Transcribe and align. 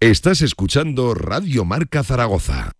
Estás 0.00 0.42
escuchando 0.42 1.12
Radio 1.12 1.64
Marca 1.64 2.04
Zaragoza. 2.04 2.70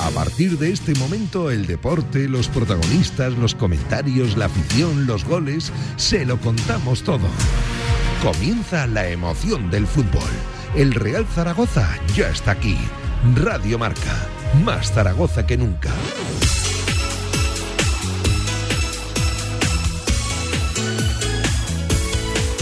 A 0.00 0.10
partir 0.10 0.58
de 0.58 0.72
este 0.72 0.96
momento, 0.96 1.52
el 1.52 1.66
deporte, 1.68 2.28
los 2.28 2.48
protagonistas, 2.48 3.34
los 3.38 3.54
comentarios, 3.54 4.36
la 4.36 4.46
afición, 4.46 5.06
los 5.06 5.24
goles, 5.24 5.72
se 5.94 6.24
lo 6.24 6.40
contamos 6.40 7.04
todo. 7.04 7.28
Comienza 8.24 8.88
la 8.88 9.08
emoción 9.08 9.70
del 9.70 9.86
fútbol. 9.86 10.30
El 10.74 10.94
Real 10.94 11.24
Zaragoza 11.32 11.96
ya 12.16 12.28
está 12.28 12.50
aquí. 12.50 12.76
Radio 13.36 13.78
Marca, 13.78 14.26
más 14.64 14.90
Zaragoza 14.90 15.46
que 15.46 15.56
nunca. 15.56 15.92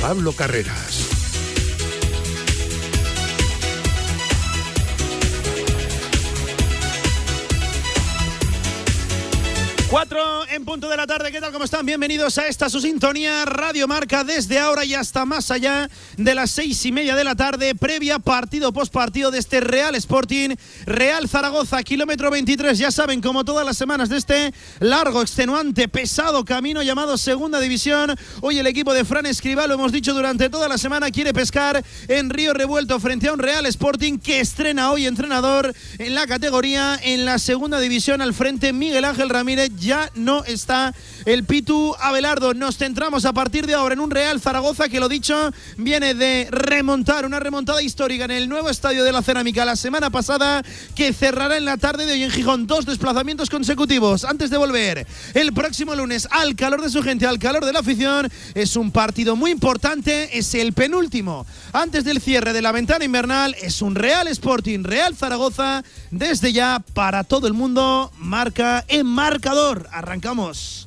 Pablo 0.02 0.32
Carreras. 0.32 1.08
Cuatro 9.88 10.21
en 10.54 10.66
punto 10.66 10.86
de 10.90 10.98
la 10.98 11.06
tarde, 11.06 11.32
¿qué 11.32 11.40
tal? 11.40 11.50
¿Cómo 11.50 11.64
están? 11.64 11.86
Bienvenidos 11.86 12.36
a 12.36 12.46
esta 12.46 12.68
su 12.68 12.78
sintonía 12.78 13.46
Radio 13.46 13.88
Marca 13.88 14.22
desde 14.22 14.58
ahora 14.58 14.84
y 14.84 14.92
hasta 14.92 15.24
más 15.24 15.50
allá 15.50 15.88
de 16.18 16.34
las 16.34 16.50
seis 16.50 16.84
y 16.84 16.92
media 16.92 17.16
de 17.16 17.24
la 17.24 17.34
tarde, 17.34 17.74
previa 17.74 18.18
partido 18.18 18.70
post 18.70 18.92
partido 18.92 19.30
de 19.30 19.38
este 19.38 19.62
Real 19.62 19.94
Sporting, 19.94 20.50
Real 20.84 21.26
Zaragoza, 21.26 21.82
kilómetro 21.82 22.30
23. 22.30 22.76
Ya 22.76 22.90
saben, 22.90 23.22
como 23.22 23.46
todas 23.46 23.64
las 23.64 23.78
semanas 23.78 24.10
de 24.10 24.18
este 24.18 24.52
largo, 24.80 25.22
extenuante, 25.22 25.88
pesado 25.88 26.44
camino 26.44 26.82
llamado 26.82 27.16
Segunda 27.16 27.58
División. 27.58 28.14
Hoy 28.42 28.58
el 28.58 28.66
equipo 28.66 28.92
de 28.92 29.06
Fran 29.06 29.24
Escribá, 29.24 29.66
lo 29.66 29.74
hemos 29.74 29.90
dicho 29.90 30.12
durante 30.12 30.50
toda 30.50 30.68
la 30.68 30.76
semana, 30.76 31.10
quiere 31.10 31.32
pescar 31.32 31.82
en 32.08 32.28
Río 32.28 32.52
Revuelto 32.52 33.00
frente 33.00 33.28
a 33.28 33.32
un 33.32 33.38
Real 33.38 33.64
Sporting 33.64 34.18
que 34.18 34.40
estrena 34.40 34.90
hoy 34.90 35.06
entrenador 35.06 35.72
en 35.96 36.14
la 36.14 36.26
categoría 36.26 37.00
en 37.02 37.24
la 37.24 37.38
Segunda 37.38 37.80
División 37.80 38.20
al 38.20 38.34
frente 38.34 38.74
Miguel 38.74 39.06
Ángel 39.06 39.30
Ramírez 39.30 39.70
ya 39.78 40.10
no 40.14 40.41
está 40.44 40.94
el 41.24 41.44
Pitu 41.44 41.94
Abelardo. 42.00 42.54
Nos 42.54 42.76
centramos 42.76 43.24
a 43.24 43.32
partir 43.32 43.66
de 43.66 43.74
ahora 43.74 43.94
en 43.94 44.00
un 44.00 44.10
Real 44.10 44.40
Zaragoza 44.40 44.88
que 44.88 45.00
lo 45.00 45.08
dicho 45.08 45.52
viene 45.76 46.14
de 46.14 46.48
remontar 46.50 47.24
una 47.26 47.40
remontada 47.40 47.82
histórica 47.82 48.24
en 48.24 48.30
el 48.32 48.48
nuevo 48.48 48.68
estadio 48.68 49.04
de 49.04 49.12
la 49.12 49.22
Cerámica 49.22 49.64
la 49.64 49.76
semana 49.76 50.10
pasada 50.10 50.62
que 50.94 51.12
cerrará 51.12 51.56
en 51.56 51.64
la 51.64 51.76
tarde 51.76 52.06
de 52.06 52.12
hoy 52.14 52.22
en 52.24 52.30
Gijón. 52.30 52.66
Dos 52.66 52.86
desplazamientos 52.86 53.50
consecutivos 53.50 54.24
antes 54.24 54.50
de 54.50 54.56
volver 54.56 55.06
el 55.34 55.52
próximo 55.52 55.94
lunes 55.94 56.26
al 56.30 56.56
calor 56.56 56.82
de 56.82 56.90
su 56.90 57.02
gente, 57.02 57.26
al 57.26 57.38
calor 57.38 57.64
de 57.64 57.72
la 57.72 57.80
afición. 57.80 58.30
Es 58.54 58.76
un 58.76 58.90
partido 58.90 59.36
muy 59.36 59.50
importante, 59.50 60.36
es 60.38 60.54
el 60.54 60.72
penúltimo 60.72 61.46
antes 61.72 62.04
del 62.04 62.20
cierre 62.20 62.52
de 62.52 62.62
la 62.62 62.72
ventana 62.72 63.04
invernal. 63.04 63.54
Es 63.62 63.82
un 63.82 63.94
Real 63.94 64.28
Sporting, 64.28 64.84
Real 64.84 65.16
Zaragoza 65.16 65.84
desde 66.10 66.52
ya 66.52 66.82
para 66.94 67.24
todo 67.24 67.46
el 67.46 67.52
mundo. 67.52 68.10
Marca 68.18 68.84
en 68.88 69.06
marcador. 69.06 69.88
Arrancamos 69.92 70.31
regresamos. 70.32 70.86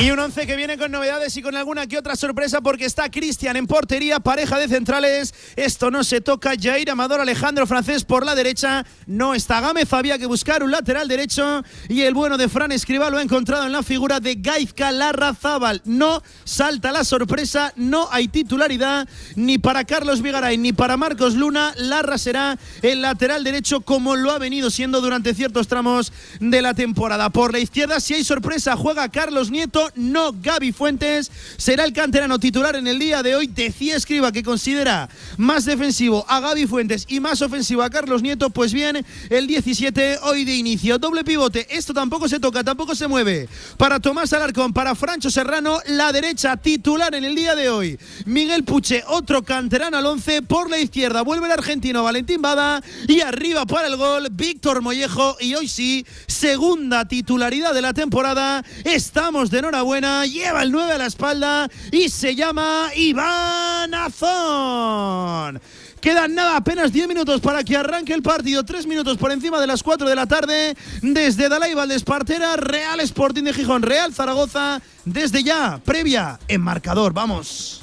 Y 0.00 0.12
un 0.12 0.20
once 0.20 0.46
que 0.46 0.54
viene 0.54 0.78
con 0.78 0.92
novedades 0.92 1.36
y 1.36 1.42
con 1.42 1.56
alguna 1.56 1.88
que 1.88 1.98
otra 1.98 2.14
sorpresa 2.14 2.60
porque 2.60 2.84
está 2.84 3.10
Cristian 3.10 3.56
en 3.56 3.66
portería, 3.66 4.20
pareja 4.20 4.56
de 4.56 4.68
centrales. 4.68 5.34
Esto 5.56 5.90
no 5.90 6.04
se 6.04 6.20
toca. 6.20 6.52
Jair 6.56 6.88
Amador 6.88 7.20
Alejandro 7.20 7.66
Francés 7.66 8.04
por 8.04 8.24
la 8.24 8.36
derecha. 8.36 8.86
No 9.06 9.34
está 9.34 9.60
Gámez. 9.60 9.92
Había 9.92 10.16
que 10.16 10.26
buscar 10.26 10.62
un 10.62 10.70
lateral 10.70 11.08
derecho. 11.08 11.64
Y 11.88 12.02
el 12.02 12.14
bueno 12.14 12.38
de 12.38 12.48
Fran 12.48 12.70
Escribá 12.70 13.10
lo 13.10 13.18
ha 13.18 13.22
encontrado 13.22 13.66
en 13.66 13.72
la 13.72 13.82
figura 13.82 14.20
de 14.20 14.36
Gaizka 14.36 14.92
Larrazábal. 14.92 15.82
No 15.84 16.22
salta 16.44 16.92
la 16.92 17.02
sorpresa. 17.02 17.72
No 17.74 18.06
hay 18.12 18.28
titularidad 18.28 19.08
ni 19.34 19.58
para 19.58 19.82
Carlos 19.82 20.22
Vigaray 20.22 20.58
ni 20.58 20.72
para 20.72 20.96
Marcos 20.96 21.34
Luna. 21.34 21.74
Larra 21.76 22.18
será 22.18 22.56
el 22.82 23.02
lateral 23.02 23.42
derecho 23.42 23.80
como 23.80 24.14
lo 24.14 24.30
ha 24.30 24.38
venido 24.38 24.70
siendo 24.70 25.00
durante 25.00 25.34
ciertos 25.34 25.66
tramos 25.66 26.12
de 26.38 26.62
la 26.62 26.74
temporada. 26.74 27.30
Por 27.30 27.52
la 27.52 27.58
izquierda, 27.58 27.98
si 27.98 28.14
hay 28.14 28.22
sorpresa, 28.22 28.76
juega 28.76 29.08
Carlos 29.08 29.50
Nieto 29.50 29.87
no 29.94 30.32
Gaby 30.32 30.72
Fuentes. 30.72 31.30
Será 31.56 31.84
el 31.84 31.92
canterano 31.92 32.38
titular 32.38 32.76
en 32.76 32.86
el 32.86 32.98
día 32.98 33.22
de 33.22 33.34
hoy. 33.34 33.46
Decía 33.46 33.96
Escriba 33.96 34.32
que 34.32 34.42
considera 34.42 35.08
más 35.36 35.64
defensivo 35.64 36.24
a 36.28 36.40
Gaby 36.40 36.66
Fuentes 36.66 37.06
y 37.08 37.20
más 37.20 37.42
ofensivo 37.42 37.82
a 37.82 37.90
Carlos 37.90 38.22
Nieto. 38.22 38.50
Pues 38.50 38.72
bien, 38.72 39.04
el 39.30 39.46
17 39.46 40.18
hoy 40.22 40.44
de 40.44 40.54
inicio. 40.54 40.98
Doble 40.98 41.24
pivote. 41.24 41.66
Esto 41.70 41.94
tampoco 41.94 42.28
se 42.28 42.38
toca, 42.38 42.62
tampoco 42.62 42.94
se 42.94 43.08
mueve. 43.08 43.48
Para 43.76 44.00
Tomás 44.00 44.32
Alarcón, 44.32 44.72
para 44.72 44.94
Francho 44.94 45.30
Serrano, 45.30 45.78
la 45.86 46.12
derecha 46.12 46.56
titular 46.56 47.14
en 47.14 47.24
el 47.24 47.34
día 47.34 47.54
de 47.54 47.70
hoy. 47.70 47.98
Miguel 48.26 48.64
Puche, 48.64 49.02
otro 49.08 49.42
canterano 49.42 49.96
al 49.96 50.06
11. 50.06 50.42
Por 50.42 50.70
la 50.70 50.78
izquierda 50.78 51.22
vuelve 51.22 51.46
el 51.46 51.52
argentino 51.52 52.02
Valentín 52.02 52.42
Bada. 52.42 52.82
Y 53.06 53.20
arriba 53.20 53.66
para 53.66 53.88
el 53.88 53.96
gol, 53.96 54.28
Víctor 54.30 54.82
Mollejo. 54.82 55.36
Y 55.40 55.54
hoy 55.54 55.68
sí, 55.68 56.06
segunda 56.26 57.08
titularidad 57.08 57.74
de 57.74 57.82
la 57.82 57.94
temporada. 57.94 58.64
Estamos 58.84 59.50
de 59.50 59.58
enhorabuena 59.58 59.77
buena, 59.82 60.26
lleva 60.26 60.62
el 60.62 60.70
9 60.70 60.92
a 60.92 60.98
la 60.98 61.06
espalda 61.06 61.68
y 61.90 62.08
se 62.08 62.34
llama 62.34 62.90
Iván 62.94 63.94
Azón. 63.94 65.60
Quedan 66.00 66.34
nada, 66.34 66.56
apenas 66.56 66.92
10 66.92 67.08
minutos 67.08 67.40
para 67.40 67.64
que 67.64 67.76
arranque 67.76 68.14
el 68.14 68.22
partido. 68.22 68.64
3 68.64 68.86
minutos 68.86 69.18
por 69.18 69.32
encima 69.32 69.60
de 69.60 69.66
las 69.66 69.82
4 69.82 70.08
de 70.08 70.14
la 70.14 70.26
tarde. 70.26 70.76
Desde 71.02 71.48
Dalai 71.48 71.74
Valdespartera, 71.74 72.56
Real 72.56 73.00
Sporting 73.00 73.42
de 73.42 73.52
Gijón, 73.52 73.82
Real 73.82 74.14
Zaragoza. 74.14 74.80
Desde 75.04 75.42
ya, 75.42 75.80
previa 75.84 76.38
en 76.46 76.60
marcador. 76.60 77.12
Vamos. 77.12 77.82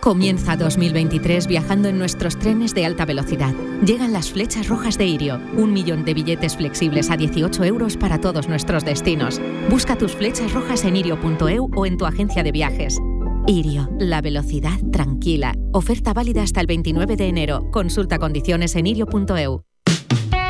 Comienza 0.00 0.56
2023 0.56 1.46
viajando 1.46 1.88
en 1.88 1.98
nuestros 1.98 2.38
trenes 2.38 2.74
de 2.74 2.86
alta 2.86 3.04
velocidad. 3.04 3.54
Llegan 3.84 4.12
las 4.12 4.30
flechas 4.30 4.68
rojas 4.68 4.98
de 4.98 5.06
Irio, 5.06 5.40
un 5.56 5.72
millón 5.72 6.04
de 6.04 6.14
billetes 6.14 6.56
flexibles 6.56 7.10
a 7.10 7.16
18 7.16 7.64
euros 7.64 7.96
para 7.96 8.20
todos 8.20 8.48
nuestros 8.48 8.84
destinos. 8.84 9.40
Busca 9.68 9.96
tus 9.96 10.12
flechas 10.12 10.52
rojas 10.52 10.84
en 10.84 10.96
irio.eu 10.96 11.70
o 11.74 11.86
en 11.86 11.96
tu 11.96 12.06
agencia 12.06 12.42
de 12.42 12.52
viajes. 12.52 12.98
Irio, 13.46 13.88
la 13.98 14.20
velocidad 14.20 14.78
tranquila. 14.92 15.54
Oferta 15.72 16.12
válida 16.12 16.42
hasta 16.42 16.60
el 16.60 16.66
29 16.66 17.16
de 17.16 17.28
enero. 17.28 17.70
Consulta 17.70 18.18
condiciones 18.18 18.76
en 18.76 18.86
irio.eu. 18.86 19.64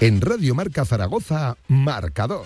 En 0.00 0.20
Radio 0.20 0.54
Marca 0.54 0.84
Zaragoza, 0.84 1.56
marcador. 1.68 2.44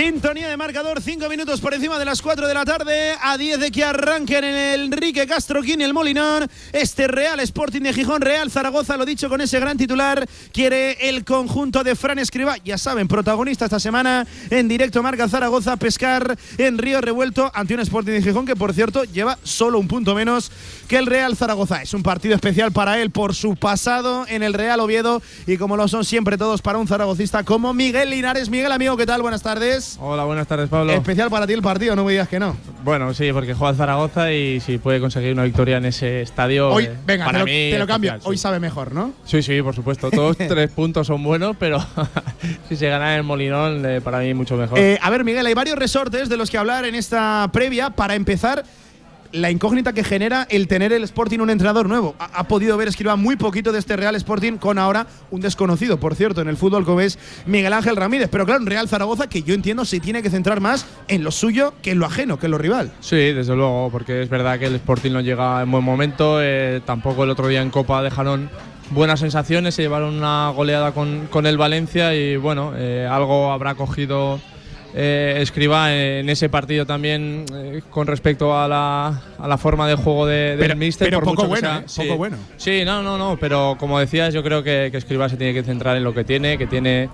Sintonía 0.00 0.48
de 0.48 0.56
marcador, 0.56 1.02
cinco 1.02 1.28
minutos 1.28 1.60
por 1.60 1.74
encima 1.74 1.98
de 1.98 2.06
las 2.06 2.22
4 2.22 2.48
de 2.48 2.54
la 2.54 2.64
tarde, 2.64 3.14
a 3.20 3.36
10 3.36 3.60
de 3.60 3.70
que 3.70 3.84
arranquen 3.84 4.44
en 4.44 4.56
el 4.56 4.84
Enrique 4.84 5.26
Castro 5.26 5.62
y 5.62 5.72
el 5.72 5.92
Molinón. 5.92 6.48
Este 6.72 7.06
Real 7.06 7.38
Sporting 7.40 7.82
de 7.82 7.92
Gijón, 7.92 8.22
Real 8.22 8.50
Zaragoza, 8.50 8.96
lo 8.96 9.04
dicho 9.04 9.28
con 9.28 9.42
ese 9.42 9.60
gran 9.60 9.76
titular, 9.76 10.26
quiere 10.54 11.10
el 11.10 11.26
conjunto 11.26 11.84
de 11.84 11.94
Fran 11.96 12.18
Escriba. 12.18 12.56
Ya 12.64 12.78
saben, 12.78 13.08
protagonista 13.08 13.66
esta 13.66 13.78
semana 13.78 14.26
en 14.48 14.68
directo 14.68 15.02
Marca 15.02 15.28
Zaragoza, 15.28 15.76
pescar 15.76 16.34
en 16.56 16.78
Río 16.78 17.02
Revuelto 17.02 17.50
ante 17.52 17.74
un 17.74 17.80
Sporting 17.80 18.12
de 18.12 18.22
Gijón 18.22 18.46
que, 18.46 18.56
por 18.56 18.72
cierto, 18.72 19.04
lleva 19.04 19.38
solo 19.42 19.78
un 19.78 19.86
punto 19.86 20.14
menos 20.14 20.50
que 20.88 20.96
el 20.96 21.04
Real 21.04 21.36
Zaragoza. 21.36 21.82
Es 21.82 21.92
un 21.92 22.02
partido 22.02 22.34
especial 22.34 22.72
para 22.72 22.98
él 23.02 23.10
por 23.10 23.34
su 23.34 23.54
pasado 23.54 24.24
en 24.28 24.42
el 24.42 24.54
Real 24.54 24.80
Oviedo 24.80 25.20
y 25.46 25.58
como 25.58 25.76
lo 25.76 25.88
son 25.88 26.06
siempre 26.06 26.38
todos 26.38 26.62
para 26.62 26.78
un 26.78 26.88
zaragocista 26.88 27.44
como 27.44 27.74
Miguel 27.74 28.08
Linares. 28.08 28.48
Miguel, 28.48 28.72
amigo, 28.72 28.96
¿qué 28.96 29.04
tal? 29.04 29.20
Buenas 29.20 29.42
tardes. 29.42 29.89
Hola, 29.98 30.24
buenas 30.24 30.46
tardes, 30.46 30.68
Pablo. 30.68 30.92
Especial 30.92 31.30
para 31.30 31.46
ti 31.46 31.52
el 31.52 31.62
partido, 31.62 31.96
no 31.96 32.04
me 32.04 32.12
digas 32.12 32.28
que 32.28 32.38
no. 32.38 32.56
Bueno, 32.84 33.12
sí, 33.14 33.32
porque 33.32 33.54
juega 33.54 33.74
Zaragoza 33.74 34.32
y 34.32 34.60
si 34.60 34.78
puede 34.78 35.00
conseguir 35.00 35.32
una 35.32 35.44
victoria 35.44 35.78
en 35.78 35.86
ese 35.86 36.22
estadio. 36.22 36.70
Hoy, 36.70 36.84
eh, 36.84 36.92
venga, 37.06 37.24
para 37.24 37.38
te, 37.38 37.40
lo, 37.40 37.44
mí 37.46 37.70
te 37.72 37.78
lo 37.78 37.86
cambio. 37.86 38.10
especial, 38.12 38.30
Hoy 38.30 38.36
sí. 38.36 38.42
sabe 38.42 38.60
mejor, 38.60 38.92
¿no? 38.92 39.12
Sí, 39.24 39.42
sí, 39.42 39.60
por 39.62 39.74
supuesto. 39.74 40.10
Todos 40.10 40.36
tres 40.48 40.70
puntos 40.70 41.06
son 41.06 41.22
buenos, 41.22 41.56
pero 41.58 41.78
si 42.68 42.76
se 42.76 42.88
gana 42.88 43.12
en 43.14 43.18
el 43.18 43.24
Molinón, 43.24 43.84
eh, 43.84 44.00
para 44.00 44.20
mí 44.20 44.32
mucho 44.34 44.56
mejor. 44.56 44.78
Eh, 44.78 44.98
a 45.02 45.10
ver, 45.10 45.24
Miguel, 45.24 45.44
hay 45.46 45.54
varios 45.54 45.76
resortes 45.76 46.28
de 46.28 46.36
los 46.36 46.50
que 46.50 46.58
hablar 46.58 46.84
en 46.84 46.94
esta 46.94 47.48
previa. 47.52 47.90
Para 47.90 48.14
empezar, 48.14 48.64
la 49.32 49.50
incógnita 49.50 49.92
que 49.92 50.04
genera 50.04 50.46
el 50.50 50.68
tener 50.68 50.92
el 50.92 51.04
Sporting 51.04 51.38
un 51.40 51.50
entrenador 51.50 51.88
nuevo. 51.88 52.14
Ha, 52.18 52.44
podido 52.44 52.76
ver 52.76 52.88
escriba 52.88 53.16
muy 53.16 53.36
poquito 53.36 53.72
de 53.72 53.78
este 53.78 53.96
Real 53.96 54.14
Sporting 54.16 54.54
con 54.54 54.78
ahora 54.78 55.06
un 55.30 55.40
desconocido, 55.40 56.00
por 56.00 56.14
cierto, 56.14 56.40
en 56.40 56.48
el 56.48 56.56
fútbol 56.56 56.84
como 56.84 57.00
es 57.00 57.18
Miguel 57.46 57.72
Ángel 57.72 57.96
Ramírez. 57.96 58.28
Pero 58.30 58.44
claro, 58.44 58.60
un 58.60 58.66
Real 58.66 58.88
Zaragoza 58.88 59.28
que 59.28 59.42
yo 59.42 59.54
entiendo 59.54 59.84
se 59.84 60.00
tiene 60.00 60.22
que 60.22 60.30
centrar 60.30 60.60
más 60.60 60.86
en 61.08 61.24
lo 61.24 61.30
suyo 61.30 61.74
que 61.82 61.92
en 61.92 61.98
lo 61.98 62.06
ajeno, 62.06 62.38
que 62.38 62.46
en 62.46 62.52
lo 62.52 62.58
rival. 62.58 62.92
Sí, 63.00 63.32
desde 63.32 63.54
luego, 63.54 63.90
porque 63.90 64.22
es 64.22 64.28
verdad 64.28 64.58
que 64.58 64.66
el 64.66 64.74
Sporting 64.76 65.12
no 65.12 65.20
llega 65.20 65.62
en 65.62 65.70
buen 65.70 65.84
momento. 65.84 66.38
eh, 66.42 66.80
tampoco 66.84 67.24
el 67.24 67.30
otro 67.30 67.48
día 67.48 67.62
en 67.62 67.70
Copa 67.70 68.02
dejaron 68.02 68.50
buenas 68.90 69.20
sensaciones, 69.20 69.74
se 69.74 69.82
llevaron 69.82 70.14
una 70.14 70.50
goleada 70.50 70.92
con, 70.92 71.28
con 71.28 71.46
el 71.46 71.56
Valencia 71.56 72.14
y 72.14 72.36
bueno, 72.36 72.72
eh, 72.76 73.06
algo 73.08 73.52
habrá 73.52 73.74
cogido 73.74 74.40
eh, 74.94 75.38
Escriba 75.40 75.94
en 75.94 76.28
ese 76.28 76.48
partido 76.48 76.86
también 76.86 77.44
eh, 77.54 77.82
con 77.90 78.06
respecto 78.06 78.56
a 78.58 78.66
la, 78.68 79.22
a 79.38 79.48
la 79.48 79.58
forma 79.58 79.86
de 79.88 79.94
juego 79.94 80.26
de, 80.26 80.34
del 80.56 80.58
Pero- 80.58 80.76
míster. 80.76 81.06
pero 81.08 81.20
por 81.20 81.34
poco 81.34 81.48
bueno, 81.48 81.82
sea. 81.86 82.04
¿eh? 82.04 82.08
Poco 82.08 82.18
bueno. 82.18 82.36
Sí, 82.56 82.82
no, 82.84 83.02
no, 83.02 83.16
no, 83.18 83.36
pero 83.40 83.76
como 83.78 83.98
decías, 83.98 84.34
yo 84.34 84.42
creo 84.42 84.62
que, 84.62 84.88
que 84.90 84.96
Escriba 84.98 85.28
se 85.28 85.36
tiene 85.36 85.52
que 85.54 85.62
centrar 85.62 85.96
en 85.96 86.04
lo 86.04 86.12
que 86.14 86.24
tiene, 86.24 86.58
que 86.58 86.66
tiene 86.66 87.08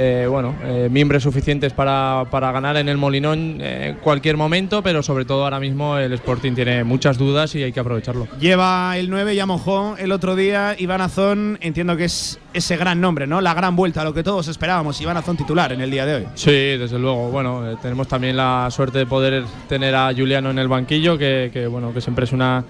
eh, 0.00 0.28
bueno, 0.30 0.54
eh, 0.62 0.88
miembros 0.88 1.24
suficientes 1.24 1.72
para, 1.72 2.24
para 2.30 2.52
ganar 2.52 2.76
en 2.76 2.88
el 2.88 2.96
Molinón 2.96 3.60
eh, 3.60 3.88
en 3.88 3.94
cualquier 3.96 4.36
momento, 4.36 4.80
pero 4.80 5.02
sobre 5.02 5.24
todo 5.24 5.42
ahora 5.42 5.58
mismo 5.58 5.98
el 5.98 6.12
Sporting 6.12 6.52
tiene 6.54 6.84
muchas 6.84 7.18
dudas 7.18 7.52
y 7.56 7.64
hay 7.64 7.72
que 7.72 7.80
aprovecharlo. 7.80 8.28
Lleva 8.38 8.96
el 8.96 9.10
9, 9.10 9.34
ya 9.34 9.44
mojó 9.44 9.96
el 9.98 10.12
otro 10.12 10.36
día. 10.36 10.76
Iván 10.78 11.00
Azón, 11.00 11.58
entiendo 11.60 11.96
que 11.96 12.04
es 12.04 12.38
ese 12.54 12.76
gran 12.76 13.00
nombre, 13.00 13.26
¿no? 13.26 13.40
La 13.40 13.54
gran 13.54 13.74
vuelta, 13.74 14.04
lo 14.04 14.14
que 14.14 14.22
todos 14.22 14.46
esperábamos. 14.46 15.00
Iván 15.00 15.16
Azón 15.16 15.36
titular 15.36 15.72
en 15.72 15.80
el 15.80 15.90
día 15.90 16.06
de 16.06 16.14
hoy. 16.14 16.26
Sí, 16.34 16.52
desde 16.52 16.98
luego. 17.00 17.30
Bueno, 17.32 17.68
eh, 17.68 17.76
tenemos 17.82 18.06
también 18.06 18.36
la 18.36 18.68
suerte 18.70 18.98
de 18.98 19.06
poder 19.06 19.42
tener 19.68 19.96
a 19.96 20.12
Juliano 20.16 20.50
en 20.50 20.60
el 20.60 20.68
banquillo, 20.68 21.18
que, 21.18 21.50
que, 21.52 21.66
bueno, 21.66 21.92
que 21.92 22.00
siempre 22.00 22.24
es 22.24 22.32
una, 22.32 22.64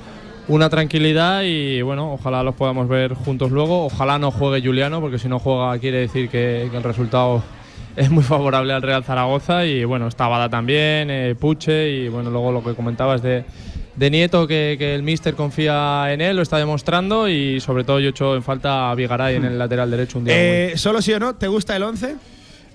una 0.48 0.68
tranquilidad 0.70 1.42
y 1.44 1.82
bueno, 1.82 2.12
ojalá 2.14 2.42
los 2.42 2.54
podamos 2.54 2.88
ver 2.88 3.14
juntos 3.14 3.50
luego. 3.50 3.84
Ojalá 3.86 4.18
no 4.18 4.30
juegue 4.30 4.66
Juliano, 4.66 5.00
porque 5.00 5.18
si 5.18 5.28
no 5.28 5.38
juega 5.38 5.78
quiere 5.78 5.98
decir 6.00 6.28
que, 6.28 6.68
que 6.70 6.76
el 6.76 6.82
resultado 6.82 7.42
es 7.96 8.10
muy 8.10 8.22
favorable 8.24 8.72
al 8.72 8.82
Real 8.82 9.04
Zaragoza 9.04 9.66
y 9.66 9.84
bueno, 9.84 10.08
está 10.08 10.26
Bada 10.28 10.48
también, 10.48 11.10
eh, 11.10 11.34
Puche 11.38 11.90
y 11.90 12.08
bueno, 12.08 12.30
luego 12.30 12.52
lo 12.52 12.62
que 12.64 12.74
comentabas 12.74 13.20
de, 13.22 13.44
de 13.96 14.10
Nieto, 14.10 14.46
que, 14.46 14.76
que 14.78 14.94
el 14.94 15.02
míster 15.02 15.34
confía 15.34 16.12
en 16.12 16.20
él, 16.20 16.36
lo 16.36 16.42
está 16.42 16.56
demostrando 16.58 17.28
y 17.28 17.60
sobre 17.60 17.84
todo 17.84 17.98
yo 18.00 18.10
echo 18.10 18.36
en 18.36 18.42
falta 18.42 18.90
a 18.90 18.94
Vigaray 18.94 19.36
en 19.36 19.44
el 19.44 19.58
lateral 19.58 19.90
derecho 19.90 20.18
un 20.18 20.24
día. 20.24 20.34
muy- 20.34 20.42
Eh, 20.44 20.72
Solo 20.76 21.02
sí 21.02 21.12
o 21.12 21.18
no, 21.20 21.34
¿te 21.34 21.48
gusta 21.48 21.74
el 21.76 21.82
11? 21.82 22.14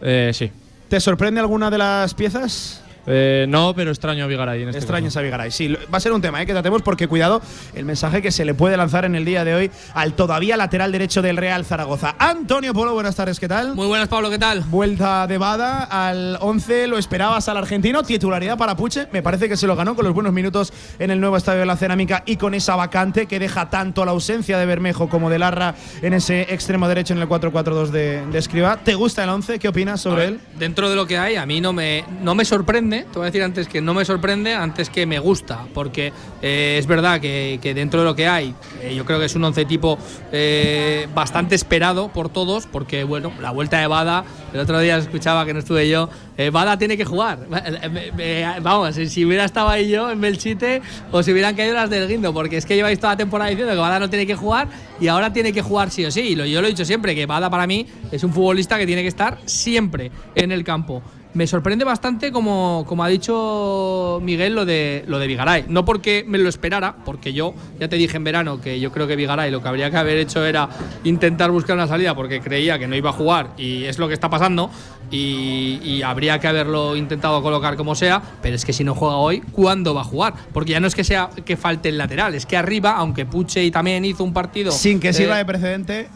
Eh, 0.01 0.31
sí. 0.33 0.51
¿Te 0.89 0.99
sorprende 0.99 1.39
alguna 1.39 1.71
de 1.71 1.77
las 1.79 2.13
piezas? 2.13 2.82
Eh, 3.05 3.45
no, 3.49 3.73
pero 3.75 3.91
extraño 3.91 4.23
a 4.23 4.27
Vigaray 4.27 4.61
en 4.61 4.69
este 4.69 4.79
Extrañas 4.79 5.09
caso. 5.13 5.19
a 5.19 5.23
Vigaray. 5.23 5.51
Sí, 5.51 5.67
va 5.67 5.97
a 5.97 5.99
ser 5.99 6.13
un 6.13 6.21
tema 6.21 6.41
¿eh? 6.41 6.45
que 6.45 6.53
tratemos 6.53 6.81
porque 6.81 7.07
cuidado 7.07 7.41
el 7.75 7.85
mensaje 7.85 8.21
que 8.21 8.31
se 8.31 8.45
le 8.45 8.53
puede 8.53 8.77
lanzar 8.77 9.05
en 9.05 9.15
el 9.15 9.25
día 9.25 9.43
de 9.43 9.55
hoy 9.55 9.71
al 9.93 10.13
todavía 10.13 10.55
lateral 10.57 10.91
derecho 10.91 11.21
del 11.21 11.37
Real 11.37 11.65
Zaragoza. 11.65 12.15
Antonio 12.17 12.73
Polo, 12.73 12.93
buenas 12.93 13.15
tardes, 13.15 13.39
¿qué 13.39 13.47
tal? 13.47 13.75
Muy 13.75 13.87
buenas, 13.87 14.07
Pablo, 14.07 14.29
¿qué 14.29 14.39
tal? 14.39 14.61
Vuelta 14.61 15.27
de 15.27 15.37
Bada 15.37 15.83
al 15.83 16.37
11, 16.39 16.87
lo 16.87 16.97
esperabas 16.97 17.49
al 17.49 17.57
argentino, 17.57 18.03
titularidad 18.03 18.57
para 18.57 18.75
Puche, 18.77 19.07
me 19.11 19.21
parece 19.21 19.49
que 19.49 19.57
se 19.57 19.67
lo 19.67 19.75
ganó 19.75 19.95
con 19.95 20.05
los 20.05 20.13
buenos 20.13 20.31
minutos 20.33 20.71
en 20.99 21.11
el 21.11 21.19
nuevo 21.19 21.35
estadio 21.37 21.59
de 21.61 21.65
la 21.65 21.75
Cerámica 21.75 22.23
y 22.25 22.37
con 22.37 22.53
esa 22.53 22.75
vacante 22.75 23.25
que 23.25 23.39
deja 23.39 23.69
tanto 23.69 24.05
la 24.05 24.11
ausencia 24.11 24.57
de 24.57 24.65
Bermejo 24.65 25.09
como 25.09 25.29
de 25.29 25.39
Larra 25.39 25.75
en 26.01 26.13
ese 26.13 26.53
extremo 26.53 26.87
derecho 26.87 27.13
en 27.13 27.19
el 27.21 27.27
4-4-2 27.27 27.87
de, 27.87 28.25
de 28.27 28.37
Escriba. 28.39 28.77
¿Te 28.77 28.95
gusta 28.95 29.23
el 29.23 29.29
11? 29.29 29.59
¿Qué 29.59 29.67
opinas 29.67 30.01
sobre 30.01 30.21
ver, 30.21 30.29
él? 30.33 30.39
Dentro 30.57 30.89
de 30.89 30.95
lo 30.95 31.05
que 31.05 31.17
hay, 31.17 31.35
a 31.35 31.45
mí 31.45 31.59
no 31.59 31.73
me, 31.73 32.05
no 32.21 32.35
me 32.35 32.45
sorprende, 32.45 32.92
te 33.01 33.17
voy 33.19 33.23
a 33.23 33.25
decir 33.25 33.43
antes 33.43 33.67
que 33.67 33.81
no 33.81 33.93
me 33.93 34.05
sorprende, 34.05 34.53
antes 34.53 34.89
que 34.89 35.05
me 35.05 35.19
gusta, 35.19 35.65
porque 35.73 36.13
eh, 36.41 36.77
es 36.79 36.87
verdad 36.87 37.19
que, 37.19 37.59
dentro 37.75 38.01
de 38.01 38.05
lo 38.05 38.15
que 38.15 38.27
hay, 38.27 38.53
eh, 38.81 38.93
yo 38.95 39.05
creo 39.05 39.19
que 39.19 39.25
es 39.25 39.35
un 39.35 39.43
once 39.43 39.65
tipo 39.65 39.97
eh, 40.31 41.07
bastante 41.13 41.55
esperado 41.55 42.09
por 42.09 42.29
todos, 42.29 42.67
porque 42.67 43.03
bueno, 43.03 43.31
la 43.41 43.51
vuelta 43.51 43.79
de 43.79 43.87
Bada, 43.87 44.23
el 44.53 44.59
otro 44.59 44.79
día 44.79 44.97
escuchaba 44.97 45.45
que 45.45 45.53
no 45.53 45.59
estuve 45.59 45.89
yo, 45.89 46.09
eh, 46.37 46.49
Bada 46.49 46.77
tiene 46.77 46.97
que 46.97 47.05
jugar. 47.05 47.39
Vamos, 48.61 48.95
si 48.95 49.25
hubiera 49.25 49.45
estado 49.45 49.69
ahí 49.69 49.89
yo 49.89 50.09
en 50.09 50.19
Belchite, 50.21 50.81
o 51.11 51.21
si 51.23 51.31
hubieran 51.31 51.55
caído 51.55 51.73
las 51.73 51.89
del 51.89 52.07
guindo, 52.07 52.33
porque 52.33 52.57
es 52.57 52.65
que 52.65 52.75
lleváis 52.75 52.99
toda 52.99 53.13
la 53.13 53.17
temporada 53.17 53.49
diciendo 53.49 53.73
que 53.73 53.79
Bada 53.79 53.99
no 53.99 54.09
tiene 54.09 54.25
que 54.25 54.35
jugar 54.35 54.67
y 54.99 55.07
ahora 55.07 55.33
tiene 55.33 55.53
que 55.53 55.61
jugar 55.61 55.91
sí 55.91 56.05
o 56.05 56.11
sí. 56.11 56.21
Y 56.21 56.35
yo 56.35 56.61
lo 56.61 56.67
he 56.67 56.69
dicho 56.69 56.85
siempre, 56.85 57.15
que 57.15 57.25
Bada 57.25 57.49
para 57.49 57.67
mí 57.67 57.85
es 58.11 58.23
un 58.23 58.33
futbolista 58.33 58.77
que 58.77 58.85
tiene 58.85 59.01
que 59.01 59.07
estar 59.07 59.37
siempre 59.45 60.11
en 60.35 60.51
el 60.51 60.63
campo. 60.63 61.03
Me 61.33 61.47
sorprende 61.47 61.83
bastante, 61.83 62.31
como, 62.31 62.85
como 62.87 63.03
ha 63.03 63.07
dicho 63.07 64.19
Miguel, 64.21 64.53
lo 64.53 64.65
de, 64.65 65.03
lo 65.07 65.17
de 65.17 65.25
Vigaray. 65.25 65.65
No 65.67 65.83
porque 65.83 66.23
me 66.27 66.37
lo 66.37 66.47
esperara, 66.47 66.95
porque 67.03 67.33
yo 67.33 67.55
ya 67.79 67.87
te 67.87 67.95
dije 67.95 68.17
en 68.17 68.23
verano 68.23 68.61
que 68.61 68.79
yo 68.79 68.91
creo 68.91 69.07
que 69.07 69.15
Vigaray 69.15 69.49
lo 69.49 69.61
que 69.61 69.67
habría 69.67 69.89
que 69.89 69.97
haber 69.97 70.17
hecho 70.19 70.45
era 70.45 70.69
intentar 71.03 71.49
buscar 71.49 71.75
una 71.75 71.87
salida 71.87 72.13
porque 72.15 72.39
creía 72.39 72.77
que 72.77 72.87
no 72.87 72.95
iba 72.95 73.09
a 73.09 73.13
jugar 73.13 73.49
y 73.57 73.85
es 73.85 73.97
lo 73.97 74.07
que 74.07 74.13
está 74.13 74.29
pasando. 74.29 74.69
Y, 75.09 75.79
y 75.83 76.01
habría 76.01 76.39
que 76.39 76.47
haberlo 76.47 76.95
intentado 76.95 77.41
colocar 77.43 77.75
como 77.75 77.93
sea, 77.93 78.21
pero 78.41 78.55
es 78.55 78.65
que 78.65 78.73
si 78.73 78.83
no 78.83 78.95
juega 78.95 79.17
hoy, 79.17 79.41
¿cuándo 79.51 79.93
va 79.93 80.01
a 80.01 80.05
jugar? 80.05 80.33
Porque 80.53 80.71
ya 80.71 80.79
no 80.79 80.87
es 80.87 80.95
que 80.95 81.03
sea 81.03 81.29
que 81.45 81.55
falte 81.55 81.89
el 81.89 81.97
lateral, 81.99 82.33
es 82.33 82.47
que 82.47 82.57
arriba, 82.57 82.95
aunque 82.95 83.25
Puche 83.25 83.63
y 83.63 83.69
también 83.69 84.05
hizo 84.05 84.23
un 84.23 84.33
partido. 84.33 84.71
Sin 84.71 84.99
que 84.99 85.13
sirva 85.13 85.35
eh, 85.35 85.39
de 85.39 85.45
precedente, 85.45 86.07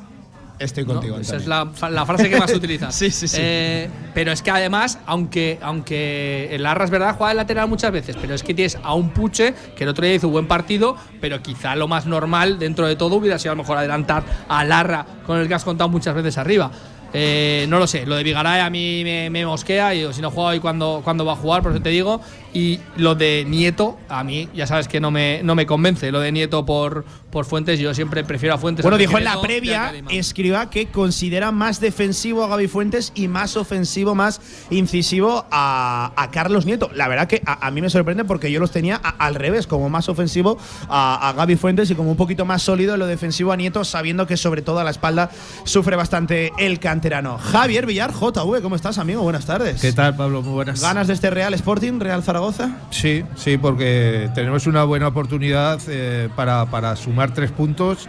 estoy 0.59 0.86
¿no? 0.86 0.94
contigo. 0.94 1.18
Esa 1.18 1.38
Antonio. 1.38 1.71
es 1.71 1.81
la, 1.81 1.89
la 1.89 2.06
frase 2.06 2.30
que 2.30 2.39
más 2.39 2.54
utilizas. 2.56 2.94
Sí, 2.95 3.12
sí, 3.12 3.27
sí. 3.27 3.38
Eh, 3.39 3.89
pero 4.13 4.31
es 4.31 4.42
que 4.42 4.51
además, 4.51 5.00
aunque, 5.06 5.59
aunque 5.62 6.50
el 6.51 6.65
Arras, 6.65 6.89
¿verdad? 6.89 7.15
Juega 7.18 7.30
de 7.30 7.36
lateral 7.36 7.68
muchas 7.68 7.92
veces, 7.92 8.15
pero 8.19 8.33
es 8.33 8.44
que 8.44 8.54
tienes 8.54 8.77
a 8.81 8.94
un 8.94 9.09
Puche 9.12 9.54
que 9.75 9.83
el 9.83 9.89
otro 9.89 10.06
día 10.06 10.15
hizo 10.15 10.27
un 10.27 10.33
buen 10.33 10.48
partido, 10.48 10.95
pero 11.21 11.42
quizá 11.42 11.75
lo 11.75 11.88
más 11.88 12.06
normal 12.06 12.59
dentro 12.59 12.88
de 12.88 12.95
todo 12.95 13.15
hubiera 13.15 13.39
sido 13.39 13.52
a 13.52 13.56
lo 13.56 13.64
mejor 13.64 13.78
adelantar 13.78 14.23
a 14.47 14.64
Larra 14.64 15.06
con 15.26 15.40
el 15.40 15.47
que 15.47 15.54
has 15.54 15.64
contado 15.64 15.90
muchas 15.90 16.16
veces 16.16 16.37
arriba. 16.37 16.71
Eh, 17.14 17.66
no 17.69 17.80
lo 17.80 17.87
sé, 17.87 18.06
lo 18.06 18.16
de 18.16 18.23
Vigaray 18.23 18.59
a 18.59 18.69
mí 18.69 19.02
me, 19.04 19.30
me 19.30 19.45
mosquea 19.45 19.95
y 19.95 20.14
si 20.14 20.21
no 20.21 20.30
juega 20.30 20.49
hoy, 20.49 20.59
¿cuándo, 20.59 21.02
cuándo 21.04 21.23
va 21.26 21.33
a 21.33 21.35
jugar? 21.37 21.64
Por 21.64 21.71
eso 21.71 21.81
te 21.81 21.90
digo. 21.90 22.21
Y 22.57 22.80
lo 22.95 23.14
de 23.14 23.45
Nieto, 23.47 23.99
a 24.09 24.23
mí 24.23 24.49
ya 24.56 24.66
sabes 24.66 24.87
que 24.87 24.99
no 24.99 25.11
me, 25.11 25.42
no 25.44 25.54
me 25.54 25.68
convence. 25.68 26.11
Lo 26.11 26.19
de 26.19 26.31
Nieto 26.31 26.66
por, 26.66 27.06
por 27.30 27.45
Fuentes, 27.45 27.78
yo 27.80 27.94
siempre 27.94 28.23
prefiero 28.23 28.56
a 28.56 28.57
Fuentes. 28.57 28.81
Bueno, 28.81 28.97
dijo 28.97 29.16
en 29.19 29.26
la 29.26 29.40
previa, 29.42 29.94
escriba 30.09 30.68
que 30.71 30.87
considera 30.87 31.52
más 31.52 31.80
defensivo 31.80 32.44
a 32.44 32.47
Gaby 32.47 32.68
Fuentes 32.68 33.11
y 33.14 33.28
más 33.28 33.57
ofensivo, 33.57 34.16
más 34.16 34.42
incisivo 34.71 35.45
a, 35.52 36.14
a 36.16 36.31
Carlos 36.31 36.66
Nieto. 36.66 36.90
La 36.95 37.07
verdad 37.07 37.28
que 37.28 37.44
a, 37.45 37.68
a 37.68 37.69
mí 37.69 37.80
me 37.80 37.92
sorprende 37.92 38.26
porque 38.26 38.52
yo 38.52 38.59
los 38.59 38.71
tenía 38.71 38.99
a- 39.04 39.09
al 39.23 39.35
revés, 39.35 39.68
como 39.68 39.87
más 39.92 40.09
ofensivo 40.09 40.57
a, 40.90 41.30
a 41.30 41.33
Gaby 41.33 41.57
Fuentes 41.57 41.92
y 41.92 41.95
como 41.95 42.09
un 42.09 42.18
poquito 42.18 42.44
más 42.44 42.64
sólido 42.64 42.95
en 42.95 42.99
lo 43.02 43.06
defensivo 43.06 43.52
a 43.52 43.56
Nieto, 43.56 43.85
sabiendo 43.85 44.26
que 44.26 44.35
sobre 44.35 44.64
todo 44.64 44.80
a 44.80 44.83
la 44.83 44.90
espalda 44.90 45.30
sufre 45.64 45.95
bastante 45.95 46.52
el 46.57 46.80
canterano. 46.80 47.37
Javier 47.37 47.85
Villar, 47.85 48.14
JV, 48.14 48.64
¿cómo 48.64 48.76
estás, 48.76 48.97
amigo? 48.97 49.21
Buenas 49.21 49.45
tardes. 49.45 49.80
¿Qué 49.80 49.94
tal, 49.94 50.16
Pablo? 50.16 50.42
Muy 50.42 50.54
buenas. 50.54 50.81
¿Ganas 50.81 51.06
de 51.06 51.14
este 51.14 51.30
Real 51.30 51.54
Sporting, 51.54 51.99
Real 51.99 52.23
Zaragoza? 52.23 52.46
Sí, 52.89 53.23
sí, 53.35 53.57
porque 53.57 54.30
tenemos 54.33 54.68
una 54.68 54.83
buena 54.83 55.07
oportunidad 55.07 55.80
eh, 55.87 56.30
para, 56.35 56.66
para 56.66 56.95
sumar 56.95 57.33
tres 57.33 57.51
puntos 57.51 58.07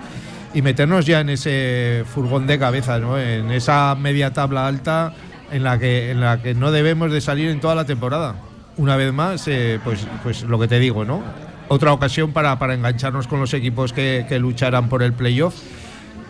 y 0.54 0.62
meternos 0.62 1.07
ya 1.07 1.21
en 1.21 1.30
ese 1.30 2.04
furgón 2.07 2.47
de 2.47 2.59
cabeza, 2.59 2.99
¿no? 2.99 3.18
En 3.18 3.50
esa 3.50 3.95
media 3.95 4.33
tabla 4.33 4.66
alta 4.66 5.12
en 5.50 5.64
la 5.64 5.78
que, 5.78 6.11
en 6.11 6.21
la 6.21 6.42
que 6.42 6.54
no 6.54 6.71
debemos 6.71 7.12
de 7.12 7.21
salir 7.21 7.49
en 7.50 7.61
toda 7.61 7.75
la 7.75 7.85
temporada. 7.85 8.37
Una 8.76 8.97
vez 8.97 9.12
más, 9.12 9.47
eh, 9.49 9.80
pues, 9.83 10.07
pues 10.23 10.42
lo 10.42 10.59
que 10.59 10.68
te 10.68 10.78
digo, 10.78 11.04
¿no? 11.04 11.23
Otra 11.68 11.92
ocasión 11.92 12.33
para, 12.33 12.59
para 12.59 12.75
engancharnos 12.75 13.26
con 13.26 13.40
los 13.40 13.52
equipos 13.52 13.92
que, 13.92 14.25
que 14.28 14.38
lucharán 14.38 14.88
por 14.88 15.02
el 15.02 15.12
playoff. 15.12 15.54